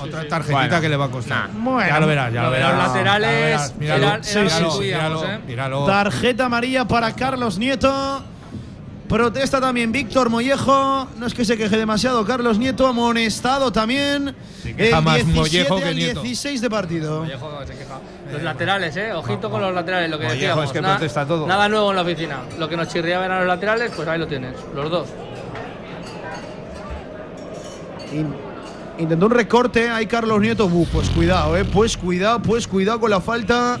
Otra 0.00 0.28
tarjetita 0.28 0.58
Bueno, 0.58 0.80
que 0.80 0.88
le 0.88 0.96
va 0.96 1.04
a 1.06 1.10
costar. 1.10 1.50
Bueno. 1.52 1.88
ya 1.88 2.00
lo 2.00 2.06
verás, 2.06 2.32
ya 2.32 2.42
lo 2.44 2.50
verás. 2.50 2.74
los 2.76 2.88
laterales. 2.88 3.74
Tarjeta 5.86 6.46
amarilla 6.46 6.86
para 6.86 7.12
Carlos 7.12 7.58
Nieto. 7.58 8.22
Protesta 9.08 9.58
también 9.60 9.90
Víctor 9.90 10.28
Mollejo. 10.28 11.08
No 11.16 11.26
es 11.26 11.32
que 11.32 11.44
se 11.44 11.56
queje 11.56 11.76
demasiado. 11.78 12.24
Carlos 12.26 12.58
Nieto 12.58 12.86
amonestado 12.86 13.72
también. 13.72 14.34
Se 14.62 14.74
queja 14.76 14.98
El 14.98 15.04
más 15.04 15.14
17 15.16 15.38
Mollejo 15.40 15.76
que 15.78 15.84
al 15.88 15.96
Nieto. 15.96 16.22
16 16.22 16.60
de 16.60 16.68
partido. 16.70 17.24
Se 17.24 17.30
queja. 17.32 18.00
Los 18.32 18.42
laterales, 18.42 18.94
eh. 18.96 19.12
Ojito 19.14 19.48
con 19.50 19.62
los 19.62 19.74
laterales, 19.74 20.10
lo 20.10 20.18
que 20.18 20.26
Vallejo 20.26 20.40
decíamos. 20.40 20.64
es 20.66 20.72
que 20.72 20.82
protesta 20.82 21.26
todo. 21.26 21.46
Nada 21.46 21.68
nuevo 21.70 21.88
en 21.90 21.96
la 21.96 22.02
oficina. 22.02 22.40
Lo 22.58 22.68
que 22.68 22.76
nos 22.76 22.88
chirriaba 22.88 23.24
eran 23.24 23.38
los 23.38 23.46
laterales, 23.48 23.92
pues 23.96 24.06
ahí 24.06 24.18
lo 24.18 24.26
tienes, 24.26 24.52
los 24.74 24.90
dos. 24.90 25.08
In- 28.12 28.34
intentó 28.98 29.26
un 29.26 29.32
recorte. 29.32 29.88
Ahí 29.90 30.06
Carlos 30.06 30.40
Nieto. 30.40 30.66
Uh, 30.66 30.86
pues 30.92 31.08
cuidado, 31.10 31.56
eh. 31.56 31.64
Pues 31.64 31.96
cuidado, 31.96 32.40
pues 32.42 32.66
cuidado 32.68 33.00
con 33.00 33.10
la 33.10 33.20
falta. 33.20 33.78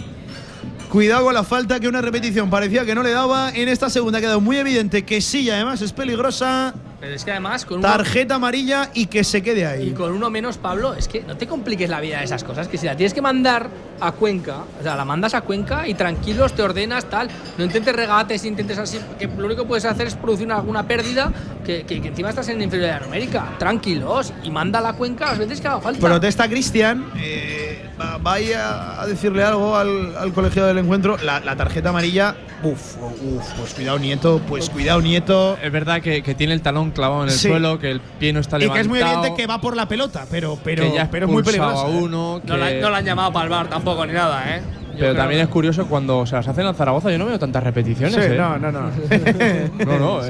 Cuidado 0.90 1.24
con 1.24 1.34
la 1.34 1.44
falta, 1.44 1.78
que 1.78 1.86
una 1.86 2.00
repetición 2.00 2.48
parecía 2.48 2.86
que 2.86 2.94
no 2.94 3.02
le 3.02 3.10
daba. 3.10 3.50
En 3.50 3.68
esta 3.68 3.90
segunda 3.90 4.18
ha 4.18 4.20
quedado 4.22 4.40
muy 4.40 4.56
evidente 4.56 5.04
que 5.04 5.20
sí, 5.20 5.50
además 5.50 5.82
es 5.82 5.92
peligrosa. 5.92 6.74
Pero 7.00 7.14
es 7.14 7.24
que 7.24 7.30
además, 7.30 7.64
con 7.64 7.78
uno, 7.78 7.86
Tarjeta 7.86 8.34
amarilla 8.34 8.90
y 8.92 9.06
que 9.06 9.22
se 9.22 9.40
quede 9.40 9.60
y 9.60 9.64
ahí. 9.64 9.90
con 9.92 10.12
uno 10.12 10.30
menos, 10.30 10.58
Pablo, 10.58 10.94
es 10.94 11.06
que 11.06 11.22
no 11.22 11.36
te 11.36 11.46
compliques 11.46 11.88
la 11.88 12.00
vida 12.00 12.18
de 12.18 12.24
esas 12.24 12.42
cosas. 12.42 12.66
Que 12.66 12.76
si 12.76 12.86
la 12.86 12.96
tienes 12.96 13.14
que 13.14 13.22
mandar 13.22 13.68
a 14.00 14.10
Cuenca, 14.12 14.64
o 14.80 14.82
sea, 14.82 14.96
la 14.96 15.04
mandas 15.04 15.34
a 15.34 15.42
Cuenca 15.42 15.86
y 15.86 15.94
tranquilos 15.94 16.54
te 16.54 16.62
ordenas, 16.62 17.04
tal. 17.04 17.28
No 17.56 17.64
intentes 17.64 17.94
regates, 17.94 18.44
intentes 18.44 18.78
así. 18.78 18.98
Que 19.18 19.28
lo 19.28 19.46
único 19.46 19.62
que 19.62 19.68
puedes 19.68 19.84
hacer 19.84 20.08
es 20.08 20.14
producir 20.16 20.50
alguna 20.50 20.88
pérdida. 20.88 21.32
Que, 21.64 21.84
que- 21.84 22.00
que 22.00 22.08
encima 22.08 22.30
estás 22.30 22.48
en 22.48 22.62
inferioridad 22.62 23.02
numérica. 23.02 23.54
Tranquilos 23.58 24.32
y 24.42 24.50
manda 24.50 24.78
a 24.78 24.82
la 24.82 24.94
Cuenca 24.94 25.26
las 25.26 25.38
veces 25.38 25.60
que 25.60 25.68
haga 25.68 25.80
falta. 25.80 26.00
Protesta 26.00 26.48
Cristian. 26.48 27.04
eh, 27.16 27.86
va- 28.00 28.18
vaya 28.18 29.00
a 29.00 29.06
decirle 29.06 29.44
algo 29.44 29.76
al, 29.76 30.16
al 30.16 30.32
colegiado 30.32 30.66
del 30.68 30.78
encuentro. 30.78 31.16
La, 31.18 31.38
la 31.40 31.54
tarjeta 31.54 31.90
amarilla. 31.90 32.34
Uf, 32.62 32.96
uf, 33.00 33.44
pues 33.56 33.74
cuidado, 33.74 33.98
Nieto. 34.00 34.40
Pues 34.48 34.68
cuidado, 34.70 35.00
Nieto. 35.00 35.56
Es 35.62 35.70
verdad 35.70 36.00
que, 36.02 36.22
que 36.24 36.34
tiene 36.34 36.54
el 36.54 36.60
talón 36.62 36.87
clavado 36.90 37.22
en 37.24 37.28
el 37.28 37.34
Sí. 37.34 37.48
suelo, 37.48 37.78
que 37.78 37.90
el 37.90 38.00
pie 38.00 38.32
no 38.32 38.40
está 38.40 38.56
Y 38.56 38.60
levantado. 38.60 38.74
que 38.76 38.80
es 38.82 38.88
muy 38.88 39.00
evidente 39.00 39.34
que 39.36 39.46
va 39.46 39.60
por 39.60 39.76
la 39.76 39.86
pelota, 39.88 40.26
pero, 40.30 40.58
pero, 40.62 40.82
que 40.84 40.94
ya 40.94 41.08
pero 41.10 41.26
es 41.26 41.32
muy 41.32 41.42
peligroso. 41.42 41.86
a 41.86 41.90
¿eh? 41.90 41.94
uno. 42.02 42.40
no, 42.44 42.56
la, 42.56 42.70
no 42.72 42.90
la 42.90 42.98
han 42.98 43.04
llamado 43.04 43.32
para 43.32 43.44
el 43.44 43.50
bar 43.50 43.68
tampoco 43.68 44.04
ni 44.06 44.12
nada, 44.12 44.42
¿eh? 44.56 44.62
Pero 44.98 45.14
también 45.14 45.40
es 45.42 45.48
curioso 45.48 45.86
cuando 45.86 46.26
se 46.26 46.34
las 46.34 46.48
hacen 46.48 46.66
al 46.66 46.74
Zaragoza, 46.74 47.10
yo 47.12 47.18
no 47.18 47.26
veo 47.26 47.38
tantas 47.38 47.62
repeticiones. 47.62 48.14
Sí, 48.16 48.20
¿eh? 48.32 48.36
no, 48.36 48.58
no, 48.58 48.72
no. 48.72 48.90
Eh, 49.10 49.70
Bueno, 49.78 50.22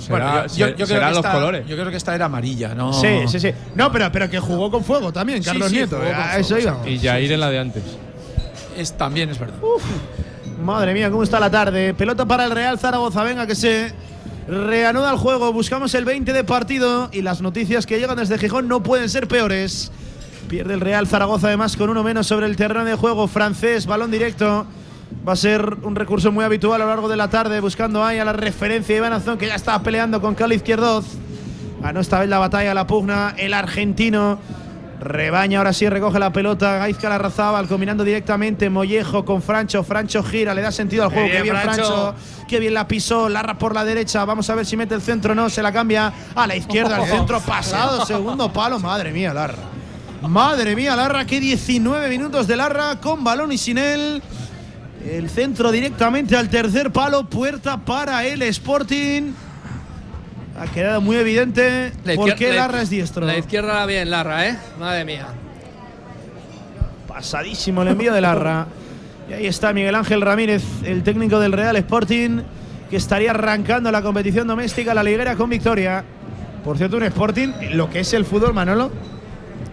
será- 0.00 0.46
yo, 0.46 0.46
yo- 0.46 0.48
se- 0.48 0.58
yo 0.70 0.74
creo 0.76 0.86
serán 0.86 1.08
que 1.10 1.16
los 1.16 1.18
esta- 1.18 1.32
colores. 1.32 1.66
Yo 1.66 1.76
creo 1.76 1.90
que 1.90 1.96
esta 1.96 2.14
era 2.14 2.24
amarilla, 2.26 2.74
¿no? 2.74 2.92
Sí, 2.94 3.08
sí, 3.26 3.38
sí. 3.40 3.50
No, 3.74 3.90
pero, 3.92 4.10
pero 4.12 4.30
que 4.30 4.38
jugó 4.38 4.70
con 4.70 4.84
fuego 4.84 5.12
también, 5.12 5.42
Sí, 5.42 5.48
Carlos 5.50 5.68
sí, 5.68 5.74
Nieto. 5.76 5.96
A 5.96 6.00
fuego, 6.00 6.16
eso 6.38 6.58
íbamos. 6.58 6.86
Y 6.86 6.98
Jair 6.98 7.32
en 7.32 7.40
la 7.40 7.50
de 7.50 7.58
antes. 7.58 7.82
Es, 8.76 8.92
también 8.96 9.28
es 9.28 9.38
verdad. 9.38 9.56
Madre 10.62 10.94
mía, 10.94 11.10
cómo 11.10 11.22
está 11.22 11.38
la 11.40 11.50
tarde. 11.50 11.94
Pelota 11.94 12.24
para 12.26 12.44
el 12.44 12.50
Real 12.52 12.78
Zaragoza. 12.78 13.22
Venga, 13.22 13.46
que 13.46 13.54
se 13.54 13.92
reanuda 14.48 15.10
el 15.10 15.18
juego. 15.18 15.52
Buscamos 15.52 15.94
el 15.94 16.04
20 16.04 16.32
de 16.32 16.44
partido 16.44 17.10
y 17.12 17.22
las 17.22 17.42
noticias 17.42 17.86
que 17.86 17.98
llegan 17.98 18.16
desde 18.16 18.38
Gijón 18.38 18.66
no 18.66 18.82
pueden 18.82 19.08
ser 19.08 19.28
peores. 19.28 19.92
Pierde 20.48 20.74
el 20.74 20.80
Real 20.80 21.06
Zaragoza 21.06 21.48
además 21.48 21.76
con 21.76 21.90
uno 21.90 22.02
menos 22.02 22.26
sobre 22.26 22.46
el 22.46 22.56
terreno 22.56 22.84
de 22.84 22.94
juego 22.94 23.28
francés. 23.28 23.86
Balón 23.86 24.10
directo. 24.10 24.66
Va 25.26 25.34
a 25.34 25.36
ser 25.36 25.76
un 25.82 25.94
recurso 25.94 26.32
muy 26.32 26.44
habitual 26.44 26.80
a 26.80 26.84
lo 26.84 26.90
largo 26.90 27.08
de 27.08 27.16
la 27.16 27.28
tarde, 27.28 27.60
buscando 27.60 28.04
ahí 28.04 28.18
a 28.18 28.24
la 28.24 28.32
referencia 28.32 28.94
de 28.94 28.98
Iván 28.98 29.12
Azón, 29.12 29.38
que 29.38 29.46
ya 29.46 29.54
estaba 29.54 29.82
peleando 29.82 30.20
con 30.20 30.34
Cali 30.34 30.56
Izquierdoz. 30.56 31.04
Ganó 31.82 32.00
esta 32.00 32.20
vez 32.20 32.28
la 32.28 32.38
batalla, 32.38 32.74
la 32.74 32.86
pugna, 32.86 33.34
el 33.36 33.54
argentino. 33.54 34.38
Rebaña, 35.00 35.58
ahora 35.58 35.72
sí 35.72 35.88
recoge 35.88 36.18
la 36.18 36.32
pelota. 36.32 36.78
Gaizka 36.78 37.08
Larrazábal 37.08 37.68
combinando 37.68 38.02
directamente 38.02 38.68
Mollejo 38.68 39.24
con 39.24 39.42
Francho. 39.42 39.84
Francho 39.84 40.22
gira, 40.22 40.54
le 40.54 40.62
da 40.62 40.72
sentido 40.72 41.04
al 41.04 41.10
juego. 41.10 41.26
Qué 41.26 41.42
bien, 41.42 41.42
bien, 41.44 41.56
Francho. 41.56 42.14
Francho. 42.14 42.46
Qué 42.48 42.58
bien 42.58 42.74
la 42.74 42.88
pisó. 42.88 43.28
Larra 43.28 43.58
por 43.58 43.74
la 43.74 43.84
derecha. 43.84 44.24
Vamos 44.24 44.50
a 44.50 44.54
ver 44.56 44.66
si 44.66 44.76
mete 44.76 44.94
el 44.94 45.02
centro 45.02 45.32
o 45.32 45.34
no. 45.34 45.48
Se 45.50 45.62
la 45.62 45.72
cambia 45.72 46.12
a 46.34 46.46
la 46.46 46.56
izquierda. 46.56 47.02
El 47.02 47.10
centro 47.16 47.40
pasado. 47.40 48.04
Segundo 48.06 48.52
palo. 48.52 48.80
Madre 48.80 49.12
mía, 49.12 49.32
Larra. 49.32 49.62
Madre 50.22 50.74
mía, 50.74 50.96
Larra. 50.96 51.24
Qué 51.24 51.38
19 51.38 52.08
minutos 52.08 52.48
de 52.48 52.56
Larra 52.56 52.96
con 53.00 53.22
balón 53.22 53.52
y 53.52 53.58
sin 53.58 53.78
él. 53.78 54.20
El 55.08 55.30
centro 55.30 55.70
directamente 55.70 56.36
al 56.36 56.48
tercer 56.48 56.90
palo. 56.90 57.24
Puerta 57.24 57.76
para 57.76 58.26
el 58.26 58.42
Sporting. 58.42 59.32
Ha 60.60 60.66
quedado 60.66 61.00
muy 61.00 61.16
evidente 61.16 61.92
La 62.04 62.14
por 62.14 62.34
qué 62.34 62.50
la- 62.50 62.56
Larra 62.56 62.82
es 62.82 62.90
diestro. 62.90 63.24
La 63.26 63.38
izquierda 63.38 63.74
va 63.74 63.86
bien, 63.86 64.10
Larra, 64.10 64.48
¿eh? 64.48 64.58
Madre 64.78 65.04
mía. 65.04 65.26
Pasadísimo 67.06 67.82
el 67.82 67.88
envío 67.88 68.12
de 68.12 68.20
Larra. 68.20 68.66
Y 69.28 69.32
ahí 69.34 69.46
está 69.46 69.72
Miguel 69.72 69.94
Ángel 69.94 70.20
Ramírez, 70.22 70.62
el 70.84 71.02
técnico 71.02 71.38
del 71.40 71.52
Real 71.52 71.76
Sporting, 71.76 72.40
que 72.90 72.96
estaría 72.96 73.30
arrancando 73.30 73.90
la 73.92 74.02
competición 74.02 74.46
doméstica, 74.46 74.94
la 74.94 75.02
liguera 75.02 75.36
con 75.36 75.50
victoria. 75.50 76.04
Por 76.64 76.76
cierto, 76.78 76.96
un 76.96 77.02
Sporting, 77.04 77.48
lo 77.72 77.90
que 77.90 78.00
es 78.00 78.12
el 78.14 78.24
fútbol, 78.24 78.54
Manolo, 78.54 78.90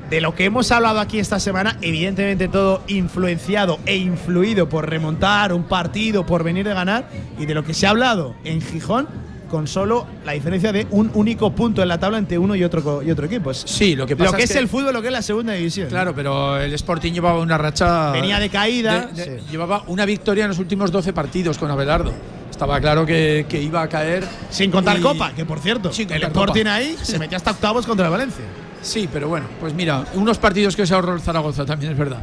de 0.10 0.22
lo 0.22 0.36
que 0.36 0.46
hemos 0.46 0.72
hablado 0.72 1.00
aquí 1.00 1.20
esta 1.20 1.40
semana, 1.40 1.78
evidentemente 1.82 2.48
todo 2.48 2.84
influenciado 2.88 3.80
e 3.86 3.96
influido 3.96 4.70
por 4.70 4.90
remontar 4.90 5.52
un 5.52 5.64
partido, 5.64 6.26
por 6.26 6.44
venir 6.44 6.66
de 6.68 6.74
ganar, 6.74 7.06
y 7.40 7.46
de 7.46 7.54
lo 7.54 7.64
que 7.64 7.74
se 7.74 7.88
ha 7.88 7.90
hablado 7.92 8.36
en 8.44 8.62
Gijón, 8.62 9.08
con 9.56 9.68
solo 9.68 10.06
la 10.26 10.34
diferencia 10.34 10.74
de 10.74 10.86
un 10.92 11.10
único 11.14 11.50
punto 11.56 11.82
en 11.82 11.88
la 11.88 11.98
tabla 11.98 12.18
entre 12.18 12.38
uno 12.38 12.58
y 12.58 12.64
otro, 12.66 13.02
y 13.02 13.10
otro 13.10 13.26
equipo. 13.26 13.54
Sí, 13.54 13.96
lo 13.96 14.06
que 14.06 14.18
pasa 14.18 14.32
lo 14.32 14.38
que 14.38 14.44
es 14.44 14.54
el 14.58 14.68
fútbol, 14.68 14.94
lo 14.94 15.02
que 15.02 15.08
es 15.08 15.14
la 15.14 15.22
segunda 15.22 15.54
división. 15.54 15.88
Claro, 15.88 16.14
pero 16.14 16.60
el 16.60 16.74
Sporting 16.74 17.14
llevaba 17.14 17.40
una 17.40 17.58
racha. 17.58 18.12
Venía 18.12 18.38
de 18.38 18.50
caída, 18.50 19.06
de- 19.14 19.14
de- 19.26 19.40
sí. 19.40 19.46
Llevaba 19.52 19.84
una 19.88 20.06
victoria 20.06 20.44
en 20.44 20.50
los 20.50 20.60
últimos 20.60 20.92
12 20.92 21.14
partidos 21.14 21.58
con 21.58 21.72
Abelardo. 21.72 22.12
Estaba 22.52 22.82
claro 22.82 23.06
que, 23.06 23.46
que 23.48 23.62
iba 23.62 23.82
a 23.82 23.88
caer. 23.88 24.26
Sin 24.50 24.72
contar 24.72 24.98
y- 25.00 25.02
Copa, 25.02 25.32
que 25.34 25.46
por 25.46 25.60
cierto, 25.60 25.90
el 25.90 26.24
Sporting 26.24 26.64
Copa. 26.64 26.74
ahí 26.76 26.98
se 27.02 27.18
metió 27.18 27.38
hasta 27.38 27.52
octavos 27.52 27.86
contra 27.86 28.08
el 28.08 28.12
Valencia. 28.12 28.44
Sí, 28.82 29.08
pero 29.12 29.30
bueno, 29.30 29.46
pues 29.62 29.74
mira, 29.74 30.04
unos 30.16 30.38
partidos 30.38 30.76
que 30.76 30.86
se 30.86 30.94
ahorró 30.94 31.14
el 31.14 31.22
Zaragoza 31.22 31.66
también 31.66 31.94
es 31.94 31.98
verdad. 31.98 32.20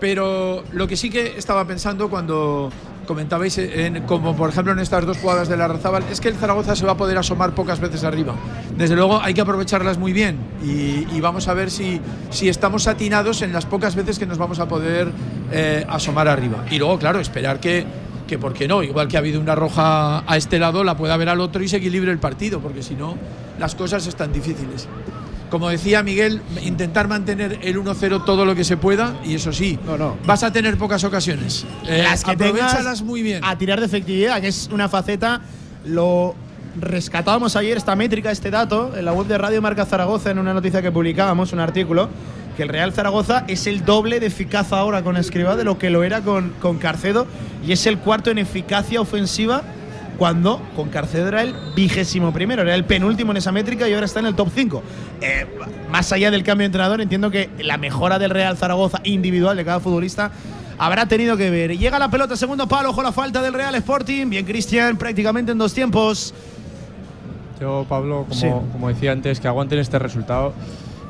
Pero 0.00 0.64
lo 0.72 0.88
que 0.88 0.96
sí 0.96 1.10
que 1.10 1.34
estaba 1.38 1.64
pensando 1.64 2.10
cuando 2.10 2.70
comentabais, 3.06 3.56
en- 3.58 4.02
como 4.04 4.34
por 4.36 4.50
ejemplo 4.50 4.72
en 4.72 4.78
estas 4.78 5.04
dos 5.06 5.18
jugadas 5.18 5.48
de 5.48 5.56
la 5.56 5.68
Razábal, 5.68 6.04
es 6.10 6.20
que 6.20 6.28
el 6.28 6.34
Zaragoza 6.36 6.74
se 6.76 6.84
va 6.86 6.92
a 6.92 6.96
poder 6.96 7.18
asomar 7.18 7.54
pocas 7.54 7.80
veces 7.80 8.04
arriba. 8.04 8.34
Desde 8.76 8.94
luego 8.96 9.20
hay 9.20 9.34
que 9.34 9.40
aprovecharlas 9.40 9.98
muy 9.98 10.12
bien 10.12 10.38
y, 10.64 11.06
y 11.14 11.20
vamos 11.20 11.48
a 11.48 11.54
ver 11.54 11.70
si, 11.70 12.00
si 12.30 12.48
estamos 12.48 12.86
atinados 12.86 13.42
en 13.42 13.52
las 13.52 13.66
pocas 13.66 13.94
veces 13.94 14.18
que 14.18 14.26
nos 14.26 14.38
vamos 14.38 14.58
a 14.58 14.66
poder 14.68 15.10
eh, 15.50 15.84
asomar 15.88 16.28
arriba. 16.28 16.64
Y 16.70 16.78
luego, 16.78 16.98
claro, 16.98 17.20
esperar 17.20 17.60
que, 17.60 17.84
que, 18.26 18.38
¿por 18.38 18.52
qué 18.52 18.66
no? 18.68 18.82
Igual 18.82 19.08
que 19.08 19.16
ha 19.16 19.20
habido 19.20 19.40
una 19.40 19.54
roja 19.54 20.22
a 20.26 20.36
este 20.36 20.58
lado, 20.58 20.84
la 20.84 20.96
pueda 20.96 21.16
ver 21.16 21.28
al 21.28 21.40
otro 21.40 21.62
y 21.62 21.68
se 21.68 21.76
equilibre 21.78 22.10
el 22.12 22.18
partido, 22.18 22.60
porque 22.60 22.82
si 22.82 22.94
no, 22.94 23.16
las 23.58 23.74
cosas 23.74 24.06
están 24.06 24.32
difíciles. 24.32 24.88
Como 25.52 25.68
decía 25.68 26.02
Miguel, 26.02 26.40
intentar 26.64 27.08
mantener 27.08 27.58
el 27.60 27.76
1-0 27.76 28.24
todo 28.24 28.46
lo 28.46 28.54
que 28.54 28.64
se 28.64 28.78
pueda 28.78 29.20
y 29.22 29.34
eso 29.34 29.52
sí, 29.52 29.78
No, 29.84 29.98
no. 29.98 30.16
vas 30.24 30.42
a 30.44 30.50
tener 30.50 30.78
pocas 30.78 31.04
ocasiones. 31.04 31.66
Eh, 31.86 32.02
Las 32.02 32.24
que 32.24 32.34
tengas 32.36 33.02
muy 33.02 33.20
bien. 33.20 33.44
A 33.44 33.58
tirar 33.58 33.78
de 33.78 33.84
efectividad, 33.84 34.40
que 34.40 34.48
es 34.48 34.70
una 34.72 34.88
faceta. 34.88 35.42
Lo 35.84 36.34
rescatábamos 36.80 37.54
ayer, 37.56 37.76
esta 37.76 37.94
métrica, 37.96 38.30
este 38.30 38.50
dato, 38.50 38.96
en 38.96 39.04
la 39.04 39.12
web 39.12 39.26
de 39.26 39.36
Radio 39.36 39.60
Marca 39.60 39.84
Zaragoza, 39.84 40.30
en 40.30 40.38
una 40.38 40.54
noticia 40.54 40.80
que 40.80 40.90
publicábamos, 40.90 41.52
un 41.52 41.60
artículo, 41.60 42.08
que 42.56 42.62
el 42.62 42.70
Real 42.70 42.94
Zaragoza 42.94 43.44
es 43.46 43.66
el 43.66 43.84
doble 43.84 44.20
de 44.20 44.28
eficaz 44.28 44.72
ahora 44.72 45.02
con 45.02 45.18
Escribá 45.18 45.54
de 45.54 45.64
lo 45.64 45.76
que 45.76 45.90
lo 45.90 46.02
era 46.02 46.22
con, 46.22 46.54
con 46.62 46.78
Carcedo 46.78 47.26
y 47.66 47.72
es 47.72 47.86
el 47.86 47.98
cuarto 47.98 48.30
en 48.30 48.38
eficacia 48.38 49.02
ofensiva 49.02 49.62
cuando 50.18 50.60
con 50.76 50.88
Carcedo 50.88 51.28
era 51.28 51.42
el 51.42 51.54
vigésimo 51.74 52.32
primero, 52.32 52.62
era 52.62 52.74
el 52.74 52.84
penúltimo 52.84 53.30
en 53.32 53.38
esa 53.38 53.52
métrica 53.52 53.88
y 53.88 53.94
ahora 53.94 54.06
está 54.06 54.20
en 54.20 54.26
el 54.26 54.34
top 54.34 54.48
5. 54.54 54.82
Eh, 55.20 55.46
más 55.90 56.12
allá 56.12 56.30
del 56.30 56.42
cambio 56.44 56.62
de 56.62 56.66
entrenador, 56.66 57.00
entiendo 57.00 57.30
que 57.30 57.50
la 57.60 57.76
mejora 57.76 58.18
del 58.18 58.30
Real 58.30 58.56
Zaragoza 58.56 59.00
individual 59.04 59.56
de 59.56 59.64
cada 59.64 59.80
futbolista 59.80 60.30
habrá 60.78 61.06
tenido 61.06 61.36
que 61.36 61.50
ver. 61.50 61.76
Llega 61.76 61.98
la 61.98 62.10
pelota, 62.10 62.36
segundo 62.36 62.66
palo, 62.68 62.90
ojo 62.90 63.02
la 63.02 63.12
falta 63.12 63.42
del 63.42 63.54
Real 63.54 63.74
Sporting. 63.74 64.28
Bien, 64.30 64.44
Cristian, 64.44 64.96
prácticamente 64.96 65.52
en 65.52 65.58
dos 65.58 65.72
tiempos. 65.74 66.34
Yo, 67.60 67.86
Pablo, 67.88 68.24
como, 68.28 68.34
Sí. 68.40 68.46
como 68.72 68.88
decía 68.88 69.12
antes, 69.12 69.38
que 69.38 69.46
aguanten 69.48 69.78
este 69.78 69.98
resultado 69.98 70.52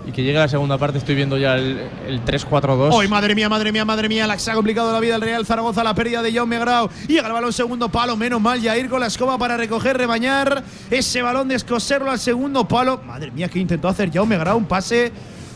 y 0.06 0.12
que 0.12 0.22
llegue 0.22 0.38
la 0.38 0.48
segunda 0.48 0.78
parte. 0.78 0.98
Estoy 0.98 1.14
viendo 1.14 1.38
ya 1.38 1.54
el, 1.54 1.80
el 2.06 2.24
3-4-2. 2.24 2.90
Hoy, 2.92 3.08
madre 3.08 3.34
mía, 3.34 3.48
madre 3.48 3.72
mía, 3.72 3.84
madre 3.84 4.08
mía, 4.08 4.26
la 4.26 4.34
que 4.34 4.40
se 4.40 4.50
ha 4.50 4.54
complicado 4.54 4.92
la 4.92 5.00
vida 5.00 5.16
el 5.16 5.20
Real 5.22 5.46
Zaragoza, 5.46 5.84
la 5.84 5.94
pérdida 5.94 6.22
de 6.22 6.32
Jaume 6.32 6.58
Grau. 6.58 6.88
Llega 7.06 7.26
el 7.26 7.32
balón 7.32 7.52
segundo 7.52 7.88
palo, 7.88 8.16
menos 8.16 8.40
mal 8.40 8.60
Jair 8.60 8.88
con 8.88 9.00
la 9.00 9.06
escoba 9.06 9.38
para 9.38 9.56
recoger, 9.56 9.96
rebañar 9.96 10.62
ese 10.90 11.22
balón, 11.22 11.48
descoserlo 11.48 12.10
al 12.10 12.18
segundo 12.18 12.66
palo. 12.66 13.00
Madre 13.06 13.30
mía, 13.30 13.48
que 13.48 13.58
intentó 13.58 13.88
hacer 13.88 14.10
Jaume 14.12 14.36
Grau, 14.38 14.56
un 14.56 14.66
pase 14.66 15.12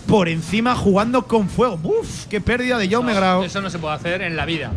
por 0.07 0.29
encima 0.29 0.77
jugando 0.77 1.27
con 1.27 1.49
fuego. 1.49 1.79
Uf, 1.83 2.27
qué 2.27 2.41
pérdida 2.41 2.79
de 2.79 2.89
Jaume 2.89 3.15
Grau. 3.15 3.43
Eso 3.43 3.61
no 3.61 3.71
se 3.71 3.79
puede 3.79 3.95
hacer 3.95 4.23
en 4.23 4.37
la 4.37 4.45
vida. 4.45 4.71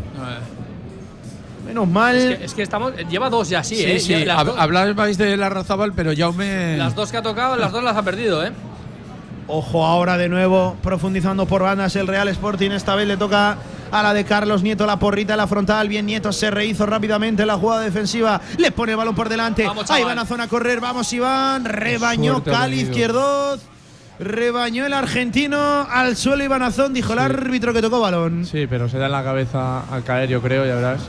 Menos 1.66 1.88
mal. 1.88 2.16
Es 2.16 2.38
que, 2.38 2.46
es 2.46 2.54
que 2.56 2.64
estamos. 2.64 2.94
Lleva 3.10 3.30
dos 3.30 3.48
ya, 3.48 3.64
sí, 3.64 3.76
sí, 3.76 3.84
¿eh? 3.84 4.00
sí, 4.00 4.26
hablabais 4.28 5.20
de 5.20 5.38
la 5.38 5.50
Razábal, 5.50 5.94
pero 5.94 6.12
Jaume. 6.18 6.78
las 6.78 6.96
dos 6.96 7.12
que 7.12 7.18
ha 7.18 7.22
tocado, 7.22 7.56
las 7.58 7.72
dos 7.72 7.84
las 7.84 7.96
ha 7.96 8.02
perdido, 8.02 8.44
¿eh? 8.44 8.52
Ojo 9.52 9.84
ahora 9.84 10.16
de 10.18 10.30
nuevo, 10.30 10.78
profundizando 10.84 11.48
por 11.48 11.64
bandas 11.64 11.96
el 11.96 12.06
Real 12.06 12.28
Sporting. 12.28 12.70
Esta 12.70 12.94
vez 12.94 13.08
le 13.08 13.18
toca 13.18 13.58
a 13.92 14.04
la 14.04 14.14
de 14.14 14.24
Carlos 14.24 14.62
Nieto, 14.62 14.86
la 14.86 15.00
porrita 15.00 15.34
en 15.34 15.38
la 15.38 15.48
frontal. 15.48 15.90
Bien, 15.90 16.06
Nieto 16.06 16.32
se 16.32 16.52
rehizo 16.52 16.86
rápidamente 16.86 17.46
la 17.48 17.58
jugada 17.58 17.82
defensiva. 17.82 18.40
Le 18.58 18.72
pone 18.72 18.92
el 18.92 18.98
balón 19.00 19.16
por 19.16 19.28
delante. 19.28 19.66
Vamos, 19.66 19.90
Ahí 19.90 20.04
van 20.04 20.20
a 20.20 20.26
zona 20.26 20.44
a 20.44 20.48
correr. 20.48 20.80
Vamos, 20.80 21.12
Iván. 21.14 21.66
Rebañó 21.66 22.44
Cali 22.44 22.76
tenido. 22.76 22.92
izquierdoz. 22.92 23.62
Rebañó 24.20 24.86
el 24.86 24.94
argentino 24.94 25.88
al 25.90 26.16
suelo 26.16 26.44
Iván 26.44 26.62
Azón, 26.62 26.94
dijo 26.94 27.14
el 27.14 27.20
árbitro 27.20 27.74
que 27.74 27.82
tocó 27.82 28.02
balón. 28.02 28.46
Sí, 28.46 28.68
pero 28.70 28.88
se 28.88 29.00
da 29.00 29.06
en 29.08 29.14
la 29.14 29.24
cabeza 29.24 29.80
al 29.90 30.04
caer, 30.04 30.30
yo 30.30 30.42
creo, 30.42 30.66
ya 30.66 30.76
verás. 30.76 31.02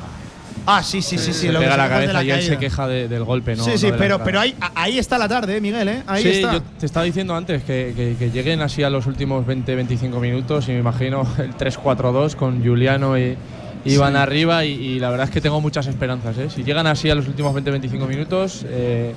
Ah, 0.66 0.82
sí, 0.82 1.00
sí, 1.02 1.16
sí, 1.18 1.32
sí. 1.32 1.46
se 1.46 1.52
lo 1.52 1.58
que 1.60 1.64
pega 1.66 1.72
se 1.72 1.78
la 1.78 1.84
de 1.84 1.90
cabeza 1.90 2.24
y 2.24 2.30
él 2.30 2.36
caída. 2.38 2.52
se 2.54 2.58
queja 2.58 2.86
de- 2.86 3.08
del 3.08 3.24
golpe, 3.24 3.56
¿no? 3.56 3.64
sí, 3.64 3.70
no 3.72 3.78
sí, 3.78 3.86
de 3.86 3.92
la 3.92 3.98
pero, 3.98 4.14
entrada. 4.16 4.24
pero 4.24 4.40
ahí, 4.40 4.54
ahí 4.74 4.98
está 4.98 5.18
la 5.18 5.28
tarde, 5.28 5.56
eh, 5.56 5.60
Miguel, 5.60 5.88
¿eh? 5.88 6.02
Ahí 6.06 6.22
sí, 6.22 6.28
está. 6.28 6.52
yo 6.52 6.62
te 6.78 6.86
estaba 6.86 7.04
diciendo 7.04 7.34
antes 7.34 7.62
que, 7.64 7.92
que- 7.96 8.16
que 8.18 8.30
lleguen 8.30 8.60
así 8.60 8.82
a 8.82 8.90
los 8.90 9.06
últimos 9.06 9.46
20-25 9.46 10.20
minutos 10.20 10.68
y 10.68 10.72
me 10.72 10.78
imagino 10.80 11.26
el 11.38 11.54
3-4-2 11.56 12.34
con 12.36 12.62
Juliano 12.64 13.18
y 13.18 13.36
Iván 13.86 14.14
arriba 14.16 14.64
y, 14.66 14.72
y 14.72 14.98
la 15.00 15.08
verdad 15.10 15.24
es 15.28 15.32
que 15.32 15.40
tengo 15.40 15.60
muchas 15.60 15.86
esperanzas. 15.86 16.36
¿eh? 16.38 16.50
Si 16.50 16.62
llegan 16.62 16.86
así 16.86 17.08
a 17.08 17.14
los 17.14 17.26
últimos 17.26 17.54
20-25 17.54 18.06
minutos, 18.06 18.64
eh, 18.68 19.14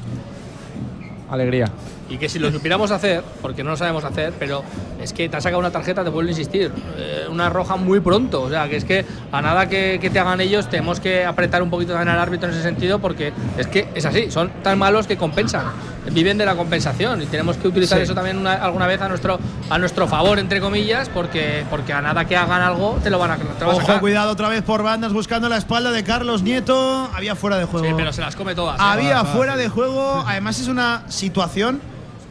alegría. 1.30 1.70
Y 2.10 2.18
que 2.18 2.28
si 2.30 2.38
lo 2.38 2.52
supiéramos 2.52 2.92
hacer, 2.92 3.24
porque 3.42 3.64
no 3.64 3.72
lo 3.72 3.78
sabemos 3.78 4.04
hacer, 4.04 4.34
pero 4.38 4.64
es 5.02 5.14
que 5.14 5.30
te 5.30 5.38
has 5.38 5.44
sacado 5.44 5.60
una 5.60 5.72
tarjeta, 5.72 6.04
te 6.04 6.10
vuelvo 6.10 6.28
a 6.28 6.32
insistir, 6.32 6.72
eh, 6.98 7.26
una 7.30 7.50
roja 7.50 7.76
muy 7.76 8.02
pronto. 8.02 8.42
O 8.44 8.50
sea, 8.50 8.68
que 8.70 8.76
es 8.76 8.86
que 8.86 9.06
a 9.32 9.42
nada 9.42 9.68
que, 9.68 9.98
que 10.02 10.10
te 10.10 10.20
hagan 10.20 10.40
ellos, 10.42 10.70
tenemos 10.70 11.00
que 11.00 11.26
apretar 11.26 11.64
un 11.64 11.70
poquito 11.70 11.94
también 11.94 12.10
al 12.10 12.20
árbitro 12.20 12.50
en 12.50 12.54
ese 12.54 12.64
sentido, 12.64 13.00
porque 13.00 13.34
es 13.58 13.68
que 13.68 13.88
es 13.96 14.06
así, 14.06 14.30
son 14.30 14.52
tan 14.62 14.78
malos 14.78 15.08
que 15.08 15.18
compensan, 15.18 15.66
viven 16.12 16.38
de 16.38 16.46
la 16.46 16.56
compensación 16.56 17.22
y 17.22 17.26
tenemos 17.26 17.58
que 17.58 17.68
utilizar 17.70 17.98
Sí. 17.98 18.04
eso 18.04 18.14
también 18.14 18.38
una- 18.38 18.54
alguna 18.56 18.86
vez 18.86 19.02
a 19.02 19.08
nuestro, 19.08 19.40
a 19.70 19.78
nuestro 19.80 20.08
favor, 20.08 20.38
entre 20.40 20.60
comillas, 20.60 21.10
porque, 21.10 21.66
porque 21.70 21.94
a 21.94 22.02
nada 22.02 22.26
que 22.26 22.36
hagan 22.38 22.62
algo 22.62 23.00
te 23.02 23.10
lo 23.10 23.18
van 23.18 23.32
a, 23.32 23.38
te 23.38 23.64
lo 23.64 23.72
a 23.72 23.76
Ojo, 23.76 24.00
cuidado 24.02 24.32
otra 24.32 24.50
vez 24.50 24.62
por 24.62 24.84
bandas 24.84 25.14
buscando 25.14 25.48
la 25.50 25.58
espalda 25.58 25.92
de 25.92 26.04
Carlos 26.04 26.44
Nieto. 26.44 27.10
Había 27.16 27.36
fuera 27.36 27.58
de 27.58 27.66
juego. 27.66 27.88
Sí, 27.88 27.94
pero 27.96 28.12
se 28.14 28.22
las 28.22 28.36
come 28.36 28.54
todas. 28.54 28.76
¿eh? 28.80 28.84
Había 28.84 29.24
fuera 29.24 29.56
de 29.58 29.70
juego. 29.70 30.24
Además, 30.28 30.60
es 30.60 30.68
una 30.68 31.04
situación 31.08 31.82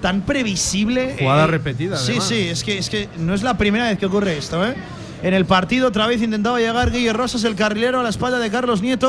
tan 0.03 0.21
previsible. 0.21 1.17
Jugada 1.19 1.47
repetida, 1.47 1.97
Sí, 1.97 2.11
además. 2.13 2.29
sí, 2.29 2.49
es 2.49 2.63
que, 2.63 2.77
es 2.77 2.91
que 2.91 3.09
no 3.19 3.33
es 3.33 3.43
la 3.43 3.57
primera 3.57 3.87
vez 3.89 3.99
que 3.99 4.05
ocurre 4.05 4.37
esto, 4.37 4.63
¿eh? 4.67 4.75
En 5.23 5.33
el 5.35 5.47
partido 5.47 5.89
otra 5.89 6.07
vez 6.09 6.21
intentaba 6.21 6.59
llegar 6.59 6.91
Guille 6.91 7.13
Rosas, 7.13 7.45
el 7.45 7.55
carrilero, 7.55 8.01
a 8.01 8.03
la 8.03 8.09
espalda 8.11 8.39
de 8.41 8.51
Carlos 8.51 8.83
Nieto. 8.83 9.09